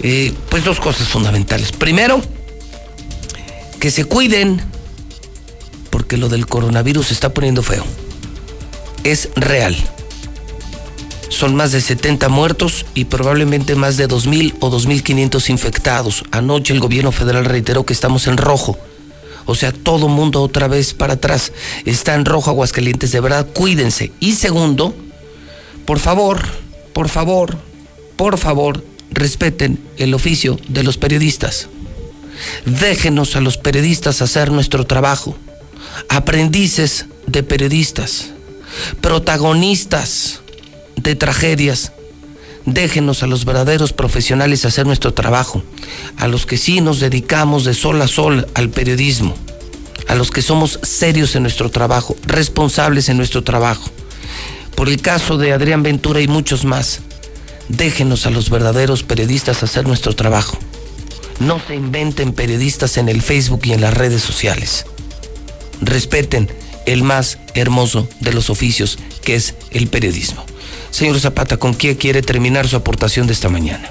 eh, 0.01 0.33
pues 0.49 0.63
dos 0.63 0.79
cosas 0.79 1.07
fundamentales. 1.07 1.71
Primero, 1.71 2.21
que 3.79 3.91
se 3.91 4.05
cuiden, 4.05 4.61
porque 5.89 6.17
lo 6.17 6.29
del 6.29 6.47
coronavirus 6.47 7.07
se 7.07 7.13
está 7.13 7.33
poniendo 7.33 7.63
feo. 7.63 7.85
Es 9.03 9.29
real. 9.35 9.75
Son 11.29 11.55
más 11.55 11.71
de 11.71 11.79
70 11.79 12.27
muertos 12.27 12.85
y 12.95 13.05
probablemente 13.05 13.75
más 13.75 13.97
de 13.97 14.09
2.000 14.09 14.55
o 14.59 14.71
2.500 14.71 15.49
infectados. 15.49 16.23
Anoche 16.31 16.73
el 16.73 16.79
gobierno 16.79 17.11
federal 17.11 17.45
reiteró 17.45 17.85
que 17.85 17.93
estamos 17.93 18.27
en 18.27 18.37
rojo. 18.37 18.77
O 19.45 19.55
sea, 19.55 19.71
todo 19.71 20.07
mundo 20.07 20.41
otra 20.41 20.67
vez 20.67 20.93
para 20.93 21.13
atrás. 21.13 21.53
Está 21.85 22.15
en 22.15 22.25
rojo 22.25 22.49
Aguascalientes, 22.49 23.11
de 23.11 23.19
verdad, 23.19 23.47
cuídense. 23.53 24.11
Y 24.19 24.33
segundo, 24.33 24.93
por 25.85 25.99
favor, 25.99 26.39
por 26.93 27.09
favor, 27.09 27.57
por 28.15 28.37
favor, 28.37 28.83
respeten 29.11 29.79
el 29.97 30.13
oficio 30.13 30.59
de 30.67 30.83
los 30.83 30.97
periodistas. 30.97 31.69
Déjenos 32.65 33.35
a 33.35 33.41
los 33.41 33.57
periodistas 33.57 34.21
hacer 34.21 34.51
nuestro 34.51 34.85
trabajo. 34.85 35.37
Aprendices 36.07 37.05
de 37.27 37.43
periodistas, 37.43 38.31
protagonistas 39.01 40.41
de 40.95 41.15
tragedias. 41.15 41.91
Déjenos 42.65 43.23
a 43.23 43.27
los 43.27 43.45
verdaderos 43.45 43.93
profesionales 43.93 44.65
hacer 44.65 44.85
nuestro 44.85 45.13
trabajo, 45.13 45.63
a 46.17 46.27
los 46.27 46.45
que 46.45 46.57
sí 46.57 46.81
nos 46.81 46.99
dedicamos 46.99 47.63
de 47.63 47.73
sol 47.73 48.01
a 48.01 48.07
sol 48.07 48.47
al 48.53 48.69
periodismo, 48.69 49.35
a 50.07 50.15
los 50.15 50.29
que 50.29 50.41
somos 50.41 50.79
serios 50.83 51.35
en 51.35 51.43
nuestro 51.43 51.71
trabajo, 51.71 52.15
responsables 52.27 53.09
en 53.09 53.17
nuestro 53.17 53.43
trabajo. 53.43 53.89
Por 54.75 54.87
el 54.87 55.01
caso 55.01 55.37
de 55.37 55.51
Adrián 55.51 55.83
Ventura 55.83 56.21
y 56.21 56.27
muchos 56.27 56.63
más, 56.63 57.01
déjenos 57.69 58.25
a 58.25 58.31
los 58.31 58.49
verdaderos 58.49 59.03
periodistas 59.03 59.63
hacer 59.63 59.87
nuestro 59.87 60.13
trabajo. 60.13 60.57
No 61.39 61.61
se 61.65 61.75
inventen 61.75 62.33
periodistas 62.33 62.97
en 62.97 63.07
el 63.07 63.21
Facebook 63.21 63.61
y 63.63 63.71
en 63.71 63.81
las 63.81 63.93
redes 63.93 64.21
sociales. 64.21 64.85
Respeten 65.79 66.51
el 66.85 67.03
más 67.03 67.37
hermoso 67.53 68.09
de 68.19 68.33
los 68.33 68.49
oficios, 68.49 68.99
que 69.23 69.35
es 69.35 69.55
el 69.71 69.87
periodismo. 69.87 70.43
Señor 70.91 71.19
Zapata, 71.19 71.57
¿con 71.57 71.75
qué 71.75 71.95
quiere 71.95 72.21
terminar 72.21 72.67
su 72.67 72.75
aportación 72.75 73.27
de 73.27 73.33
esta 73.33 73.47
mañana? 73.47 73.89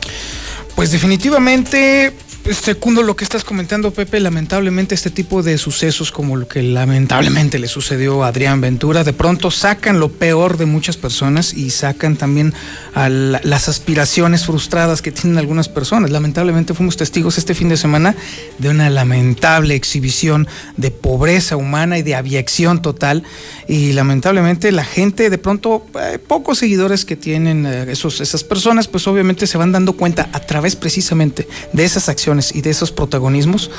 Pues 0.74 0.90
definitivamente 0.90 2.12
Secundo 2.51 3.02
lo 3.02 3.15
que 3.15 3.25
estás 3.25 3.44
comentando, 3.44 3.91
Pepe, 3.91 4.20
lamentablemente 4.20 4.94
este 4.94 5.10
tipo 5.10 5.43
de 5.43 5.59
sucesos 5.59 6.10
como 6.10 6.35
lo 6.35 6.49
que 6.49 6.62
lamentablemente 6.62 7.59
le 7.59 7.68
sucedió 7.68 8.25
a 8.25 8.28
Adrián 8.28 8.62
Ventura, 8.62 9.05
de 9.05 9.12
pronto 9.12 9.51
sacan 9.51 10.01
lo 10.01 10.10
peor 10.10 10.57
de 10.57 10.65
muchas 10.65 10.97
personas 10.97 11.52
y 11.52 11.68
sacan 11.68 12.17
también 12.17 12.55
a 12.94 13.10
las 13.10 13.68
aspiraciones 13.68 14.47
frustradas 14.47 15.02
que 15.02 15.12
tienen 15.12 15.36
algunas 15.36 15.68
personas. 15.68 16.10
Lamentablemente 16.10 16.73
fuimos 16.73 16.97
testigos 16.97 17.36
este 17.36 17.55
fin 17.55 17.68
de 17.68 17.77
semana 17.77 18.17
de 18.57 18.70
una 18.70 18.89
lamentable 18.89 19.75
exhibición 19.75 20.49
de 20.78 20.91
pobreza 20.91 21.57
humana 21.57 21.99
y 21.99 22.02
de 22.02 22.15
abyección 22.15 22.81
total 22.81 23.25
y 23.67 23.93
lamentablemente 23.93 24.73
la 24.73 24.85
gente, 24.85 25.28
de 25.28 25.39
pronto, 25.39 25.86
eh, 26.01 26.18
pocos 26.18 26.59
seguidores 26.59 27.05
que 27.05 27.17
tienen 27.17 27.67
eh, 27.67 27.86
esos, 27.91 28.23
esas 28.23 28.43
personas, 28.43 28.89
pues 28.89 29.07
obviamente 29.07 29.47
se 29.47 29.59
van 29.59 29.73
dando 29.73 29.93
cuenta 29.93 30.31
a 30.33 30.41
través 30.41 30.77
precisamente 30.77 31.47
de 31.75 31.85
esas 31.85 32.09
acciones 32.09 32.38
y 32.55 32.60
de 32.60 32.70
esos 32.70 32.92
protagonismos 32.92 33.70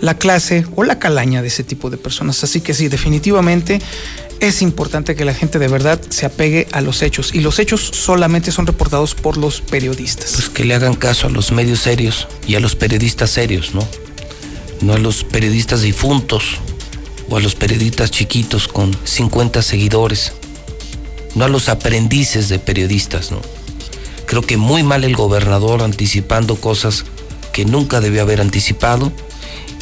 la 0.00 0.18
clase 0.18 0.66
o 0.76 0.84
la 0.84 0.98
calaña 0.98 1.42
de 1.42 1.48
ese 1.48 1.64
tipo 1.64 1.90
de 1.90 1.96
personas. 1.96 2.42
Así 2.44 2.60
que 2.60 2.74
sí, 2.74 2.88
definitivamente 2.88 3.80
es 4.40 4.62
importante 4.62 5.16
que 5.16 5.24
la 5.24 5.34
gente 5.34 5.58
de 5.58 5.68
verdad 5.68 6.00
se 6.10 6.26
apegue 6.26 6.68
a 6.72 6.80
los 6.80 7.02
hechos 7.02 7.34
y 7.34 7.40
los 7.40 7.58
hechos 7.58 7.80
solamente 7.80 8.52
son 8.52 8.66
reportados 8.66 9.14
por 9.14 9.36
los 9.36 9.60
periodistas. 9.60 10.32
Pues 10.34 10.48
que 10.48 10.64
le 10.64 10.74
hagan 10.74 10.94
caso 10.94 11.26
a 11.26 11.30
los 11.30 11.50
medios 11.50 11.80
serios 11.80 12.28
y 12.46 12.54
a 12.54 12.60
los 12.60 12.76
periodistas 12.76 13.30
serios, 13.30 13.74
¿no? 13.74 13.86
No 14.80 14.92
a 14.92 14.98
los 14.98 15.24
periodistas 15.24 15.82
difuntos 15.82 16.58
o 17.28 17.36
a 17.36 17.40
los 17.40 17.56
periodistas 17.56 18.10
chiquitos 18.10 18.68
con 18.68 18.96
50 19.04 19.60
seguidores, 19.62 20.32
no 21.34 21.44
a 21.44 21.48
los 21.48 21.68
aprendices 21.68 22.48
de 22.48 22.60
periodistas, 22.60 23.32
¿no? 23.32 23.40
Creo 24.26 24.42
que 24.42 24.56
muy 24.56 24.82
mal 24.82 25.04
el 25.04 25.16
gobernador 25.16 25.82
anticipando 25.82 26.56
cosas 26.56 27.04
que 27.58 27.64
nunca 27.64 28.00
debió 28.00 28.22
haber 28.22 28.40
anticipado 28.40 29.12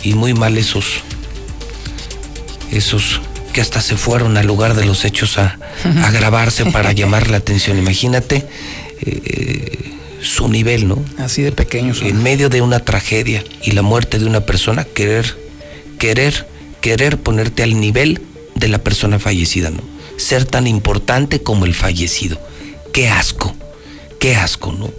y 0.02 0.14
muy 0.14 0.32
mal 0.32 0.56
esos, 0.56 1.02
esos 2.72 3.20
que 3.52 3.60
hasta 3.60 3.82
se 3.82 3.98
fueron 3.98 4.38
al 4.38 4.46
lugar 4.46 4.74
de 4.74 4.86
los 4.86 5.05
hechos 5.05 5.36
a, 5.36 5.58
a 6.02 6.10
grabarse 6.10 6.64
para 6.64 6.92
llamar 6.94 7.28
la 7.28 7.36
atención. 7.36 7.76
Imagínate 7.76 8.46
eh, 9.02 9.92
su 10.22 10.48
nivel, 10.48 10.88
¿no? 10.88 11.05
Así 11.18 11.42
de 11.42 11.52
pequeño. 11.52 11.92
En 12.00 12.22
medio 12.22 12.48
de 12.48 12.62
una 12.62 12.80
tragedia 12.80 13.44
y 13.62 13.72
la 13.72 13.82
muerte 13.82 14.18
de 14.18 14.24
una 14.24 14.40
persona, 14.40 14.84
querer, 14.84 15.36
querer, 15.98 16.48
querer 16.80 17.18
ponerte 17.18 17.62
al 17.62 17.78
nivel 17.78 18.22
de 18.55 18.68
la 18.68 18.78
persona 18.78 19.18
fallecida, 19.18 19.68
¿no? 19.68 19.82
Ser 20.16 20.46
tan 20.46 20.66
importante 20.66 21.42
como 21.42 21.66
el 21.66 21.74
fallecido. 21.74 22.40
Qué 22.94 23.10
asco, 23.10 23.55
qué 24.18 24.34
asco, 24.34 24.72
¿no? 24.72 24.90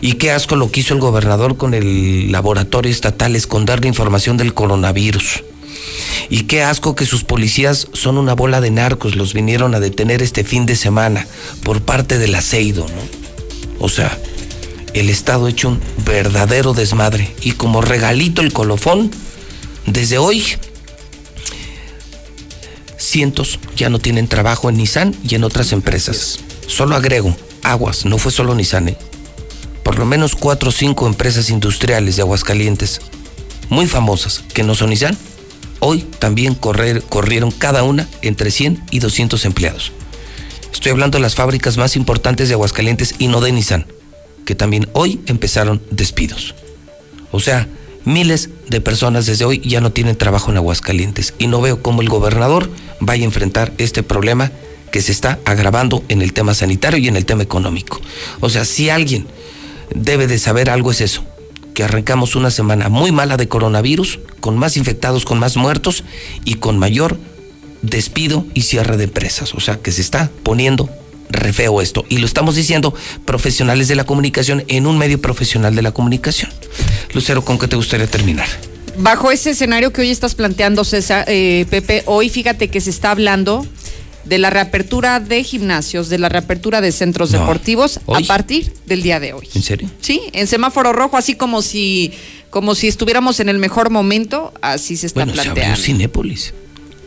Y 0.00 0.14
qué 0.14 0.30
asco 0.30 0.56
lo 0.56 0.70
que 0.70 0.80
hizo 0.80 0.94
el 0.94 1.00
gobernador 1.00 1.56
con 1.56 1.74
el 1.74 2.30
laboratorio 2.32 2.90
estatal, 2.90 3.36
esconder 3.36 3.80
la 3.80 3.88
información 3.88 4.36
del 4.36 4.54
coronavirus. 4.54 5.44
Y 6.30 6.42
qué 6.42 6.62
asco 6.62 6.94
que 6.94 7.06
sus 7.06 7.24
policías 7.24 7.88
son 7.92 8.18
una 8.18 8.34
bola 8.34 8.60
de 8.60 8.70
narcos, 8.70 9.16
los 9.16 9.34
vinieron 9.34 9.74
a 9.74 9.80
detener 9.80 10.22
este 10.22 10.44
fin 10.44 10.66
de 10.66 10.76
semana 10.76 11.26
por 11.62 11.82
parte 11.82 12.18
del 12.18 12.34
aceido, 12.34 12.86
¿no? 12.86 13.84
O 13.84 13.88
sea, 13.88 14.18
el 14.94 15.10
Estado 15.10 15.46
ha 15.46 15.50
hecho 15.50 15.68
un 15.68 15.80
verdadero 16.04 16.74
desmadre. 16.74 17.32
Y 17.42 17.52
como 17.52 17.80
regalito 17.80 18.42
el 18.42 18.52
colofón, 18.52 19.10
desde 19.86 20.18
hoy, 20.18 20.44
cientos 22.98 23.58
ya 23.76 23.88
no 23.88 23.98
tienen 23.98 24.28
trabajo 24.28 24.68
en 24.68 24.76
Nissan 24.76 25.14
y 25.26 25.34
en 25.34 25.44
otras 25.44 25.72
empresas. 25.72 26.40
Solo 26.66 26.96
agrego, 26.96 27.34
aguas, 27.62 28.04
no 28.04 28.18
fue 28.18 28.32
solo 28.32 28.54
Nissan, 28.54 28.90
¿eh? 28.90 28.98
Lo 29.98 30.06
menos 30.06 30.34
cuatro 30.34 30.70
o 30.70 30.72
cinco 30.72 31.06
empresas 31.06 31.50
industriales 31.50 32.16
de 32.16 32.22
Aguascalientes, 32.22 33.00
muy 33.68 33.86
famosas, 33.86 34.44
que 34.54 34.62
no 34.62 34.74
son 34.74 34.90
Nissan, 34.90 35.16
hoy 35.80 36.00
también 36.18 36.54
corrieron 36.54 37.50
cada 37.50 37.82
una 37.82 38.08
entre 38.22 38.50
100 38.50 38.84
y 38.90 38.98
200 38.98 39.44
empleados. 39.44 39.92
Estoy 40.72 40.92
hablando 40.92 41.18
de 41.18 41.22
las 41.22 41.34
fábricas 41.34 41.76
más 41.76 41.96
importantes 41.96 42.48
de 42.48 42.54
Aguascalientes 42.54 43.14
y 43.18 43.28
no 43.28 43.40
de 43.40 43.52
Nissan, 43.52 43.86
que 44.44 44.54
también 44.54 44.88
hoy 44.92 45.20
empezaron 45.26 45.82
despidos. 45.90 46.54
O 47.30 47.40
sea, 47.40 47.68
miles 48.04 48.50
de 48.68 48.80
personas 48.80 49.26
desde 49.26 49.44
hoy 49.44 49.60
ya 49.60 49.80
no 49.80 49.92
tienen 49.92 50.16
trabajo 50.16 50.50
en 50.50 50.56
Aguascalientes 50.56 51.34
y 51.38 51.46
no 51.46 51.60
veo 51.60 51.82
cómo 51.82 52.02
el 52.02 52.08
gobernador 52.08 52.70
vaya 53.00 53.22
a 53.22 53.26
enfrentar 53.26 53.72
este 53.78 54.02
problema 54.02 54.50
que 54.92 55.02
se 55.02 55.12
está 55.12 55.38
agravando 55.44 56.02
en 56.08 56.22
el 56.22 56.32
tema 56.32 56.54
sanitario 56.54 56.98
y 56.98 57.08
en 57.08 57.16
el 57.16 57.26
tema 57.26 57.42
económico. 57.42 58.00
O 58.40 58.48
sea, 58.48 58.64
si 58.64 58.88
alguien 58.88 59.26
debe 59.94 60.26
de 60.26 60.38
saber 60.38 60.70
algo 60.70 60.90
es 60.90 61.00
eso, 61.00 61.24
que 61.74 61.84
arrancamos 61.84 62.36
una 62.36 62.50
semana 62.50 62.88
muy 62.88 63.12
mala 63.12 63.36
de 63.36 63.48
coronavirus, 63.48 64.20
con 64.40 64.56
más 64.56 64.76
infectados, 64.76 65.24
con 65.24 65.38
más 65.38 65.56
muertos 65.56 66.04
y 66.44 66.54
con 66.54 66.78
mayor 66.78 67.18
despido 67.82 68.44
y 68.54 68.62
cierre 68.62 68.96
de 68.96 69.04
empresas. 69.04 69.54
O 69.54 69.60
sea 69.60 69.76
que 69.76 69.92
se 69.92 70.00
está 70.00 70.30
poniendo 70.42 70.88
re 71.30 71.52
feo 71.52 71.80
esto. 71.80 72.04
Y 72.08 72.18
lo 72.18 72.26
estamos 72.26 72.54
diciendo 72.54 72.94
profesionales 73.24 73.88
de 73.88 73.94
la 73.94 74.04
comunicación 74.04 74.64
en 74.68 74.86
un 74.86 74.98
medio 74.98 75.20
profesional 75.20 75.74
de 75.74 75.82
la 75.82 75.92
comunicación. 75.92 76.50
Lucero, 77.12 77.44
¿con 77.44 77.58
qué 77.58 77.68
te 77.68 77.76
gustaría 77.76 78.06
terminar? 78.06 78.48
bajo 78.98 79.30
ese 79.30 79.50
escenario 79.50 79.92
que 79.92 80.02
hoy 80.02 80.10
estás 80.10 80.34
planteando, 80.34 80.84
César, 80.84 81.24
eh, 81.28 81.66
Pepe, 81.70 82.02
hoy 82.06 82.28
fíjate 82.28 82.68
que 82.68 82.80
se 82.80 82.90
está 82.90 83.12
hablando 83.12 83.66
de 84.28 84.38
la 84.38 84.50
reapertura 84.50 85.20
de 85.20 85.42
gimnasios, 85.44 86.08
de 86.08 86.18
la 86.18 86.28
reapertura 86.28 86.80
de 86.80 86.92
centros 86.92 87.30
No. 87.30 87.40
deportivos 87.40 88.00
¿Hoy? 88.06 88.22
a 88.22 88.26
partir 88.26 88.72
del 88.86 89.02
día 89.02 89.20
de 89.20 89.32
hoy. 89.32 89.48
¿En 89.54 89.62
serio? 89.62 89.90
Sí, 90.00 90.20
en 90.32 90.46
semáforo 90.46 90.92
rojo, 90.92 91.16
así 91.16 91.34
como 91.34 91.62
si, 91.62 92.12
como 92.50 92.74
si 92.74 92.88
estuviéramos 92.88 93.40
en 93.40 93.48
el 93.48 93.58
mejor 93.58 93.90
momento, 93.90 94.52
así 94.62 94.96
se 94.96 95.06
está 95.06 95.20
Bueno, 95.20 95.34
se 95.34 95.40
abrió 95.40 95.54
planteando. 95.54 95.82
Cinépolis. 95.82 96.54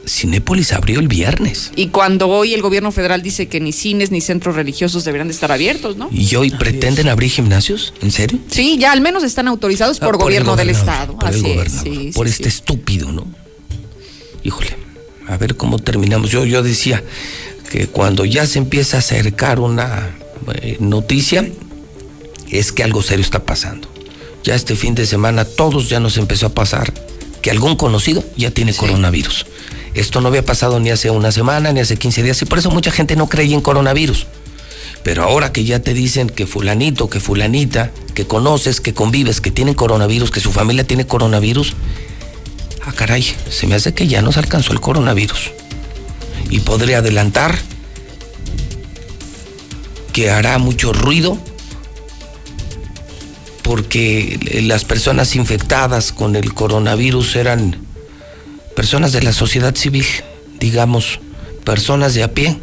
Cinépolis 0.08 0.74
abrió 0.74 1.00
el 1.00 1.08
viernes. 1.08 1.72
Y 1.76 1.90
cuando 1.90 2.28
hoy 2.28 2.56
el 2.56 2.64
gobierno 2.64 2.92
federal 2.92 3.22
dice 3.22 3.48
que 3.48 3.60
ni 3.60 3.72
cines 3.72 4.10
ni 4.10 4.20
centros 4.20 4.56
religiosos 4.56 5.04
deberían 5.06 5.28
de 5.28 5.34
estar 5.36 5.52
abiertos, 5.52 5.96
¿no? 5.96 6.10
¿Y 6.12 6.34
hoy 6.36 6.50
pretenden 6.50 7.08
abrir 7.08 7.30
gimnasios? 7.30 7.94
¿En 8.02 8.10
serio? 8.12 8.40
Sí, 8.50 8.78
ya 8.80 8.94
al 8.94 9.02
menos 9.02 9.24
están 9.24 9.48
autorizados 9.48 10.00
por, 10.00 10.08
Ah, 10.08 10.18
el 10.18 10.18
gobierno 10.18 10.56
del 10.56 10.72
estado. 10.72 11.20
por 11.20 11.30
el 11.30 11.36
Así 11.36 11.52
es, 11.52 11.72
sí, 11.84 12.12
por 12.16 12.28
sí, 12.28 12.32
este 12.34 12.50
sí. 12.50 12.58
estúpido, 12.58 13.12
¿no? 13.12 13.28
Híjole, 14.44 14.76
a 15.28 15.38
ver 15.38 15.56
cómo 15.56 15.80
terminamos. 15.80 16.30
Yo, 16.32 16.46
yo 16.46 16.64
decía 16.64 17.04
que 17.70 17.88
cuando 17.88 18.26
ya 18.26 18.46
se 18.46 18.60
empieza 18.60 18.98
a 18.98 19.00
acercar 19.00 19.60
una 19.60 20.16
eh, 20.56 20.78
noticia, 20.80 21.48
es 22.50 22.72
que 22.72 22.84
algo 22.84 23.02
serio 23.02 23.24
está 23.24 23.44
pasando. 23.44 23.88
Ya 24.44 24.56
este 24.56 24.76
fin 24.76 24.96
de 24.96 25.06
semana 25.06 25.46
todos 25.46 25.90
ya 25.90 26.00
nos 26.00 26.18
empezó 26.18 26.48
a 26.48 26.50
pasar 26.50 26.94
que 27.42 27.52
algún 27.52 27.76
conocido 27.76 28.24
ya 28.38 28.52
tiene 28.52 28.74
coronavirus. 28.74 29.46
Esto 29.94 30.22
no 30.22 30.30
había 30.30 30.46
pasado 30.46 30.80
ni 30.80 30.90
hace 30.90 31.10
una 31.10 31.32
semana, 31.32 31.74
ni 31.74 31.80
hace 31.80 31.98
15 31.98 32.24
días, 32.24 32.42
y 32.42 32.46
por 32.46 32.60
eso 32.60 32.72
mucha 32.72 32.92
gente 32.92 33.16
no 33.16 33.28
creía 33.28 33.56
en 33.56 33.62
coronavirus. 33.62 34.28
Pero 35.04 35.24
ahora 35.24 35.52
que 35.52 35.64
ya 35.64 35.80
te 35.80 35.94
dicen 35.94 36.30
que 36.30 36.46
fulanito, 36.46 37.10
que 37.10 37.20
fulanita, 37.20 37.92
que 38.14 38.26
conoces, 38.26 38.80
que 38.80 38.94
convives, 38.94 39.42
que 39.42 39.52
tienen 39.52 39.74
coronavirus, 39.74 40.32
que 40.32 40.40
su 40.40 40.52
familia 40.52 40.86
tiene 40.86 41.08
coronavirus, 41.08 41.74
ah 42.86 42.94
caray, 42.96 43.24
se 43.50 43.68
me 43.68 43.76
hace 43.76 43.94
que 43.94 44.08
ya 44.08 44.22
nos 44.22 44.38
alcanzó 44.38 44.74
el 44.74 44.82
coronavirus. 44.82 45.52
Y 46.50 46.60
podría 46.60 47.00
adelantar 47.00 47.58
que 50.12 50.30
hará 50.30 50.58
mucho 50.58 50.92
ruido 50.92 51.38
porque 53.64 54.38
las 54.64 54.84
personas 54.84 55.36
infectadas 55.36 56.12
con 56.12 56.36
el 56.36 56.54
coronavirus 56.54 57.36
eran 57.38 57.78
personas 58.76 59.14
de 59.14 59.22
la 59.22 59.32
sociedad 59.32 59.76
civil, 59.76 60.06
digamos, 60.60 61.20
personas 61.64 62.14
de 62.14 62.24
a 62.24 62.34
pie, 62.34 62.58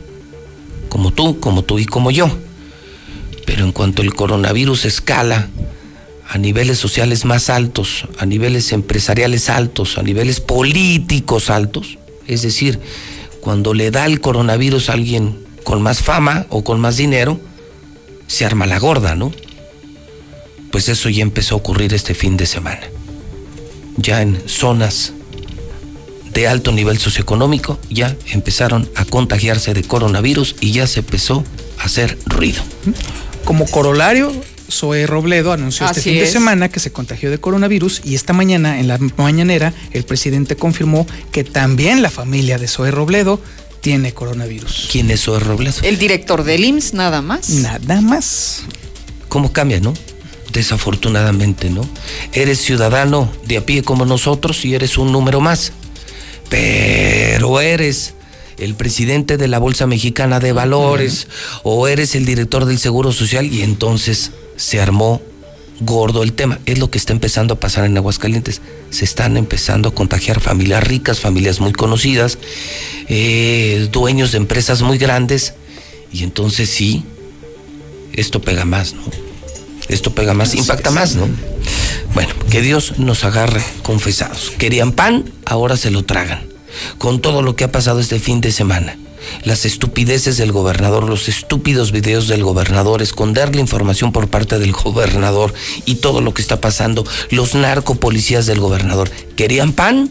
como 0.89 1.13
tú, 1.13 1.41
como 1.41 1.63
tú 1.63 1.79
y 1.79 1.87
como 1.87 2.11
yo. 2.11 2.31
Pero 3.47 3.65
en 3.65 3.73
cuanto 3.73 4.03
el 4.03 4.15
coronavirus 4.15 4.85
escala 4.85 5.49
a 6.29 6.37
niveles 6.37 6.79
sociales 6.79 7.25
más 7.25 7.49
altos, 7.49 8.05
a 8.19 8.27
niveles 8.27 8.73
empresariales 8.73 9.49
altos, 9.49 9.97
a 9.97 10.03
niveles 10.03 10.41
políticos 10.41 11.49
altos, 11.49 11.99
es 12.27 12.43
decir, 12.43 12.79
cuando 13.41 13.73
le 13.73 13.91
da 13.91 14.05
el 14.05 14.21
coronavirus 14.21 14.91
a 14.91 14.93
alguien 14.93 15.39
con 15.65 15.81
más 15.81 16.01
fama 16.01 16.47
o 16.51 16.63
con 16.65 16.81
más 16.81 16.99
dinero, 16.99 17.41
se 18.27 18.45
arma 18.45 18.67
la 18.67 18.79
gorda, 18.79 19.15
¿no? 19.15 19.33
Pues 20.71 20.91
eso 20.91 21.09
ya 21.09 21.23
empezó 21.23 21.55
a 21.55 21.59
ocurrir 21.59 21.95
este 21.95 22.15
fin 22.15 22.37
de 22.37 22.45
semana. 22.45 22.83
Ya 23.97 24.21
en 24.21 24.39
zonas 24.47 25.15
de 26.35 26.47
alto 26.47 26.73
nivel 26.73 26.99
socioeconómico 26.99 27.79
ya 27.89 28.15
empezaron 28.27 28.89
a 28.95 29.07
contagiarse 29.07 29.73
de 29.73 29.83
coronavirus 29.83 30.57
y 30.61 30.73
ya 30.73 30.87
se 30.87 31.01
empezó 31.01 31.43
a 31.79 31.85
hacer 31.85 32.19
ruido. 32.27 32.63
Como 33.47 33.67
corolario, 33.67 34.31
Zoe 34.71 35.07
Robledo 35.07 35.53
anunció 35.53 35.87
este 35.87 36.01
fin 36.01 36.19
de 36.19 36.27
semana 36.27 36.69
que 36.69 36.81
se 36.81 36.93
contagió 36.93 37.31
de 37.31 37.39
coronavirus 37.39 38.03
y 38.05 38.15
esta 38.15 38.33
mañana, 38.33 38.81
en 38.81 38.89
la 38.89 38.99
mañanera, 39.17 39.73
el 39.93 40.05
presidente 40.05 40.57
confirmó 40.57 41.07
que 41.33 41.45
también 41.45 42.03
la 42.03 42.11
familia 42.11 42.59
de 42.59 42.69
Zoe 42.69 42.91
Robledo 42.91 43.41
tiene 43.81 44.13
coronavirus. 44.13 44.89
¿Quién 44.91 45.11
es 45.11 45.23
Zoe 45.23 45.41
Robledo? 45.41 45.77
El 45.83 45.99
director 45.99 46.45
del 46.45 46.65
IMSS, 46.65 46.95
nada 46.95 47.23
más. 47.23 47.51
Nada 47.51 48.01
más. 48.01 48.63
¿Cómo 49.29 49.53
cambia, 49.53 49.81
no? 49.81 49.95
Desafortunadamente, 50.53 51.71
¿no? 51.71 51.89
Eres 52.33 52.61
ciudadano 52.61 53.31
de 53.47 53.59
a 53.59 53.67
pie 53.67 53.83
como 53.83 54.05
nosotros 54.05 54.65
y 54.65 54.75
eres 54.75 54.99
un 54.99 55.13
número 55.13 55.41
más. 55.41 55.73
Pero 56.51 57.61
eres 57.61 58.15
el 58.59 58.75
presidente 58.75 59.37
de 59.37 59.49
la 59.49 59.59
Bolsa 59.59 59.87
Mexicana 59.87 60.41
de 60.41 60.53
Valores 60.53 61.29
o 61.63 61.87
eres 61.89 62.15
el 62.15 62.25
director 62.25 62.65
del 62.65 62.79
Seguro 62.79 63.13
Social 63.13 63.47
y 63.47 63.63
entonces 63.63 64.33
se 64.59 64.81
armó 64.81 65.23
gordo 65.81 66.23
el 66.23 66.35
tema. 66.35 66.59
Es 66.67 66.79
lo 66.79 66.91
que 66.91 66.99
está 66.99 67.13
empezando 67.13 67.55
a 67.55 67.61
pasar 67.61 67.87
en 67.87 67.97
Aguascalientes. 67.97 68.61
Se 68.91 69.05
están 69.05 69.37
empezando 69.37 69.89
a 69.89 69.95
contagiar 69.95 70.41
familias 70.41 70.85
ricas, 70.85 71.21
familias 71.21 71.61
muy 71.61 71.73
conocidas, 71.73 72.39
eh, 73.09 73.89
dueños 73.91 74.33
de 74.33 74.39
empresas 74.39 74.83
muy 74.83 74.99
grandes 74.99 75.55
y 76.13 76.25
entonces 76.25 76.69
sí, 76.69 77.05
esto 78.13 78.43
pega 78.43 78.65
más, 78.65 78.95
¿no? 78.95 79.03
Esto 79.89 80.15
pega 80.15 80.35
más, 80.35 80.55
impacta 80.55 80.91
más, 80.91 81.15
¿no? 81.15 81.27
Bueno, 82.13 82.35
que 82.51 82.61
Dios 82.61 82.99
nos 82.99 83.25
agarre 83.25 83.63
confesados. 83.83 84.53
Querían 84.59 84.93
pan, 84.93 85.33
ahora 85.47 85.77
se 85.77 85.91
lo 85.91 86.05
tragan. 86.05 86.47
Con 86.99 87.21
todo 87.21 87.43
lo 87.43 87.57
que 87.57 87.65
ha 87.65 87.73
pasado 87.73 88.01
este 88.01 88.19
fin 88.19 88.41
de 88.41 88.53
semana. 88.53 88.99
Las 89.45 89.65
estupideces 89.65 90.37
del 90.37 90.53
gobernador, 90.53 91.05
los 91.05 91.29
estúpidos 91.29 91.93
videos 91.93 92.29
del 92.29 92.45
gobernador, 92.45 93.03
esconder 93.03 93.55
la 93.55 93.61
información 93.61 94.13
por 94.13 94.29
parte 94.29 94.59
del 94.59 94.73
gobernador 94.73 95.55
y 95.85 95.97
todo 95.97 96.21
lo 96.21 96.35
que 96.35 96.43
está 96.43 96.61
pasando, 96.61 97.07
los 97.31 97.55
narcopolicías 97.55 98.47
del 98.47 98.61
gobernador. 98.61 99.11
¿Querían 99.37 99.73
pan? 99.73 100.11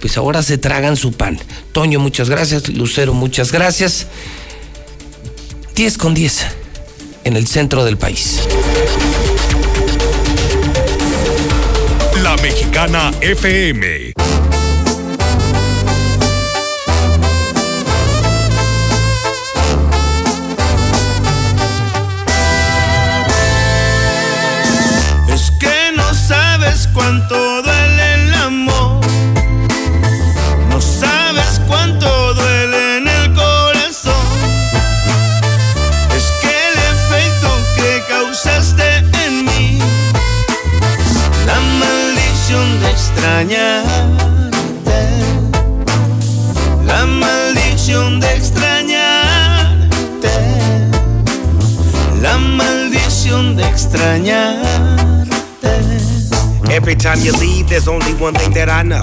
Pues 0.00 0.16
ahora 0.16 0.42
se 0.42 0.58
tragan 0.58 0.96
su 0.96 1.12
pan. 1.12 1.38
Toño, 1.72 2.00
muchas 2.00 2.30
gracias. 2.30 2.68
Lucero, 2.68 3.14
muchas 3.14 3.52
gracias. 3.52 4.06
10 5.74 5.98
con 5.98 6.14
10 6.14 6.46
en 7.24 7.36
el 7.36 7.46
centro 7.46 7.84
del 7.84 7.96
país. 7.96 8.40
La 12.22 12.36
Mexicana 12.36 13.12
FM. 13.20 14.12
Cuánto 26.88 27.62
duele 27.62 28.14
el 28.14 28.34
amor. 28.34 29.00
No 30.68 30.80
sabes 30.80 31.60
cuánto 31.66 32.34
duele 32.34 32.98
en 32.98 33.08
el 33.08 33.34
corazón. 33.34 34.26
Es 36.16 36.24
que 36.40 36.52
el 36.68 36.78
efecto 36.94 37.48
que 37.76 38.02
causaste 38.08 38.98
en 39.24 39.44
mí. 39.44 39.78
La 41.46 41.60
maldición 41.82 42.80
de 42.80 42.90
extrañarte. 42.90 43.90
La 46.86 47.06
maldición 47.06 48.20
de 48.20 48.36
extrañarte. 48.36 50.30
La 52.22 52.38
maldición 52.38 53.56
de 53.56 53.64
extrañarte. 53.68 54.89
Every 56.80 56.94
time 56.94 57.18
you 57.20 57.32
leave, 57.32 57.68
there's 57.68 57.88
only 57.88 58.14
one 58.14 58.32
thing 58.32 58.52
that 58.54 58.70
I 58.70 58.82
know. 58.82 59.02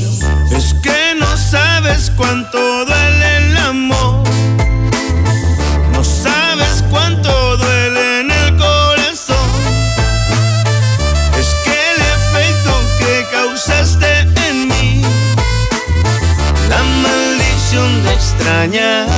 Es 0.51 0.73
que 0.81 1.15
no 1.19 1.37
sabes 1.37 2.11
cuánto 2.17 2.57
duele 2.85 3.37
el 3.37 3.57
amor. 3.57 4.23
No 5.91 6.03
sabes 6.03 6.83
cuánto 6.89 7.57
duele 7.57 8.21
en 8.21 8.31
el 8.31 8.57
corazón. 8.57 9.49
Es 11.39 11.49
que 11.63 11.77
el 11.93 12.01
efecto 12.17 12.73
que 12.99 13.25
causaste 13.31 14.19
en 14.49 14.67
mí. 14.67 15.01
La 16.69 16.81
maldición 17.03 18.03
de 18.03 18.13
extrañarte. 18.13 19.11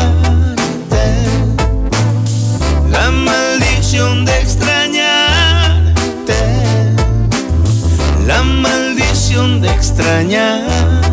La 2.90 3.12
maldición 3.12 4.26
de 4.26 4.32
extrañarte. 4.40 4.63
De 9.44 9.68
extrañarte. 9.68 11.13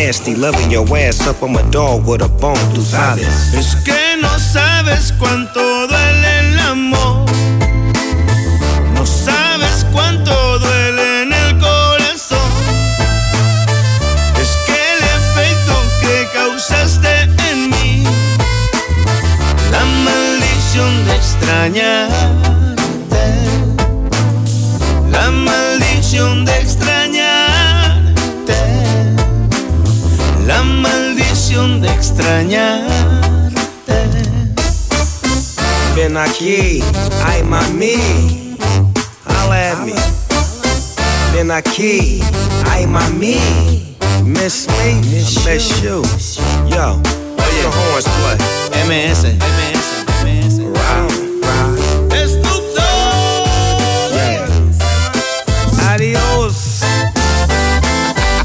nasty. 0.05 0.35
Loving 0.35 0.71
your 0.71 0.85
ass 0.97 1.27
up 1.27 1.43
on 1.43 1.53
my 1.53 1.61
dog 1.69 2.07
with 2.07 2.21
a 2.21 2.29
bone, 2.41 2.73
tú 2.73 2.81
sabes. 2.81 3.53
Es 3.53 3.75
que 3.85 4.17
no 4.21 4.39
sabes 4.39 5.13
cuánto 5.19 5.87
duele 5.87 6.39
el 6.39 6.59
amor. 6.59 7.30
Aquí, 41.81 42.21
ay 42.69 42.85
mami, 42.85 43.41
miss 44.23 44.67
me, 44.67 45.01
I 45.01 45.01
miss 45.01 45.81
you. 45.81 46.03
Yo, 46.69 47.01
where 47.01 47.53
your 47.57 47.73
horns 47.73 48.05
play? 48.21 48.37
MS, 48.85 49.25
MS, 49.25 50.05
MS. 50.21 50.59
Round, 50.61 51.41
round. 51.41 51.81
Yeah. 54.13 54.45
Adios, 55.89 56.85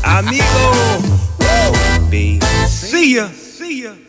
amigo. 0.03 0.73
Be. 2.09 2.41
See 2.67 3.17
ya. 3.17 3.29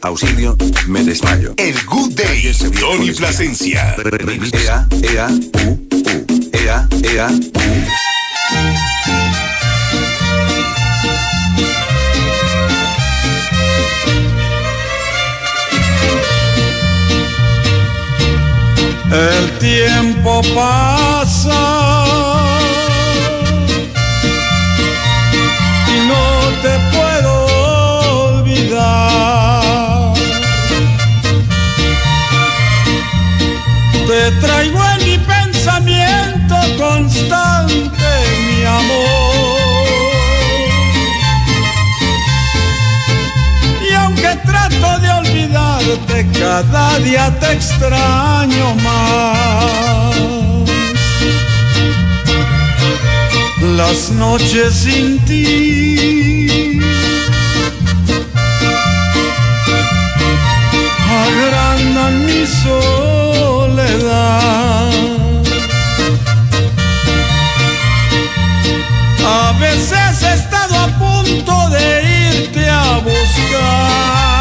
Auxilio, 0.04 0.56
me 0.88 1.04
desmayo. 1.04 1.54
El 1.58 1.76
Good 1.86 2.16
Day, 2.16 2.54
Tony 2.80 3.12
Plasencia. 3.12 3.94
Ea, 4.54 4.88
ea, 5.04 5.28
u, 5.28 5.68
u. 5.68 6.26
Ea, 6.54 6.88
ea, 7.04 7.28
u. 7.28 8.07
El 19.12 19.58
tiempo 19.60 20.42
pasa 20.54 21.54
y 25.88 26.08
no 26.08 26.50
te 26.62 26.78
puedo 26.92 27.46
olvidar. 28.34 30.14
Te 34.08 34.32
traigo 34.42 34.80
en 35.00 35.06
mi 35.06 35.18
pensamiento 35.20 36.56
constante, 36.78 38.10
mi 38.46 38.66
amor. 38.66 39.58
Y 43.90 43.94
aunque 43.94 44.36
trato 44.46 45.00
de 45.00 45.17
cada 46.40 47.00
día 47.00 47.36
te 47.40 47.52
extraño 47.54 48.76
más. 48.76 50.16
Las 53.76 54.12
noches 54.12 54.74
sin 54.74 55.20
ti 55.26 56.80
agrandan 61.26 62.26
mi 62.26 62.46
soledad. 62.64 63.68
A 69.26 69.54
veces 69.60 70.24
he 70.24 70.34
estado 70.34 70.76
a 70.78 70.88
punto 71.00 71.70
de 71.70 71.86
irte 72.32 72.70
a 72.70 73.00
buscar. 73.00 74.37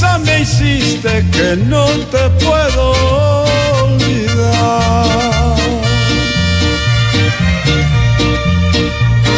Cosa 0.00 0.18
me 0.18 0.40
hiciste 0.40 1.24
que 1.30 1.56
no 1.56 1.84
te 2.10 2.30
puedo 2.44 2.92
olvidar. 3.84 5.56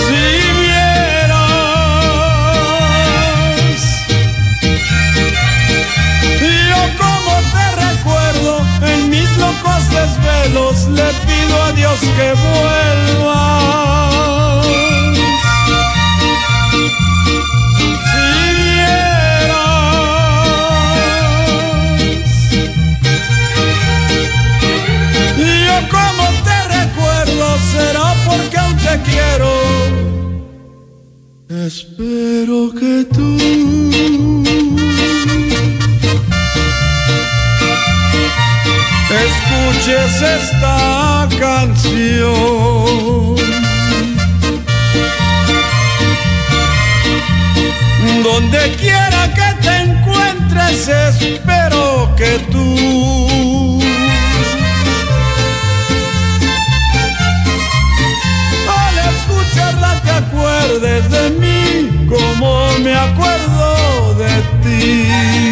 Si 0.07 0.25
vieras 0.61 1.43
yo 6.71 6.81
como 7.03 7.33
te 7.55 7.67
recuerdo 7.89 8.53
en 8.83 8.99
mis 9.11 9.31
locos 9.39 9.83
desvelos 9.91 10.77
le 10.89 11.09
pido 11.27 11.55
a 11.63 11.73
Dios 11.73 11.99
que 12.17 12.29
vuelvas. 12.47 13.63
Recuerdo 27.33 27.59
será 27.73 28.15
porque 28.27 28.57
aún 28.59 28.77
te 28.77 29.01
quiero. 29.11 29.53
Espero 31.67 32.73
que 32.73 33.07
tú 33.13 33.37
escuches 39.25 40.23
esta 40.23 41.29
canción. 41.39 42.13
Donde 48.23 48.77
quiera 48.77 49.29
que 49.35 49.49
te 49.63 49.77
encuentres, 49.83 50.89
espero 50.89 52.15
que 52.17 52.39
tú 52.51 53.32
escucharla 59.53 60.01
te 60.03 60.11
acuerdes 60.11 61.11
de 61.11 61.31
mí 61.31 62.07
como 62.09 62.79
me 62.79 62.95
acuerdo 62.95 64.15
de 64.15 64.43
ti. 64.63 65.52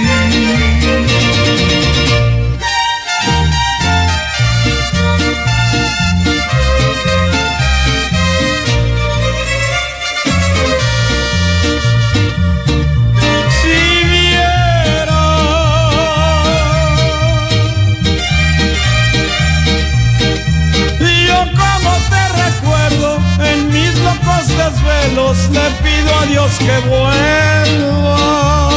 Desvelos 25.00 25.48
le 25.50 25.70
pido 25.82 26.14
a 26.18 26.26
Dios 26.26 26.58
que 26.58 26.78
vuelvas. 26.88 28.69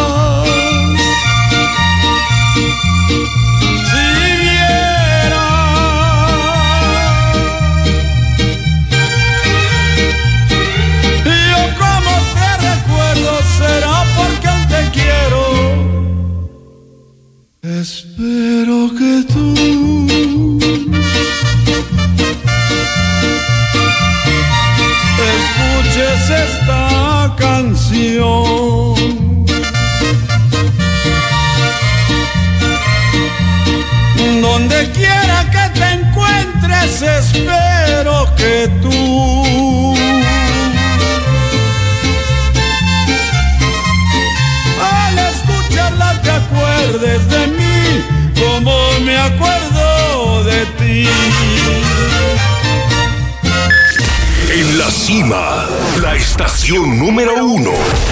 Espero 37.33 38.27
que 38.35 38.69
tú 38.81 39.95
al 44.81 45.19
escucharla 45.19 46.21
te 46.21 46.31
acuerdes 46.31 47.29
de 47.29 47.47
mí 47.47 48.03
como 48.39 48.99
me 49.01 49.17
acuerdo 49.17 50.43
de 50.43 50.65
ti. 50.77 51.09
En 54.51 54.77
la 54.77 54.91
cima, 54.91 55.67
la 56.01 56.15
estación 56.15 56.99
número 56.99 57.43
uno. 57.43 57.71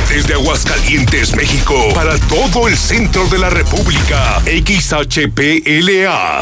Desde 0.10 0.34
Aguascalientes, 0.34 1.36
México, 1.36 1.76
para 1.94 2.18
todo 2.18 2.68
el 2.68 2.76
centro 2.76 3.28
de 3.28 3.38
la 3.38 3.52
República. 3.52 4.42
XHPLA. 4.46 6.42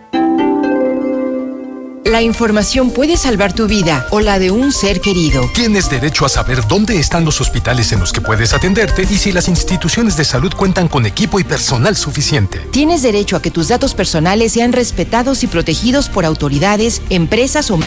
La 2.11 2.21
información 2.21 2.91
puede 2.91 3.15
salvar 3.15 3.53
tu 3.53 3.67
vida 3.67 4.05
o 4.09 4.19
la 4.19 4.37
de 4.37 4.51
un 4.51 4.73
ser 4.73 4.99
querido. 4.99 5.49
Tienes 5.53 5.89
derecho 5.89 6.25
a 6.25 6.29
saber 6.29 6.67
dónde 6.67 6.99
están 6.99 7.23
los 7.23 7.39
hospitales 7.39 7.93
en 7.93 8.01
los 8.01 8.11
que 8.11 8.19
puedes 8.19 8.53
atenderte 8.53 9.03
y 9.09 9.17
si 9.17 9.31
las 9.31 9.47
instituciones 9.47 10.17
de 10.17 10.25
salud 10.25 10.51
cuentan 10.53 10.89
con 10.89 11.05
equipo 11.05 11.39
y 11.39 11.45
personal 11.45 11.95
suficiente. 11.95 12.67
Tienes 12.71 13.01
derecho 13.01 13.37
a 13.37 13.41
que 13.41 13.49
tus 13.49 13.69
datos 13.69 13.93
personales 13.93 14.51
sean 14.51 14.73
respetados 14.73 15.41
y 15.43 15.47
protegidos 15.47 16.09
por 16.09 16.25
autoridades, 16.25 17.01
empresas 17.09 17.71
o 17.71 17.77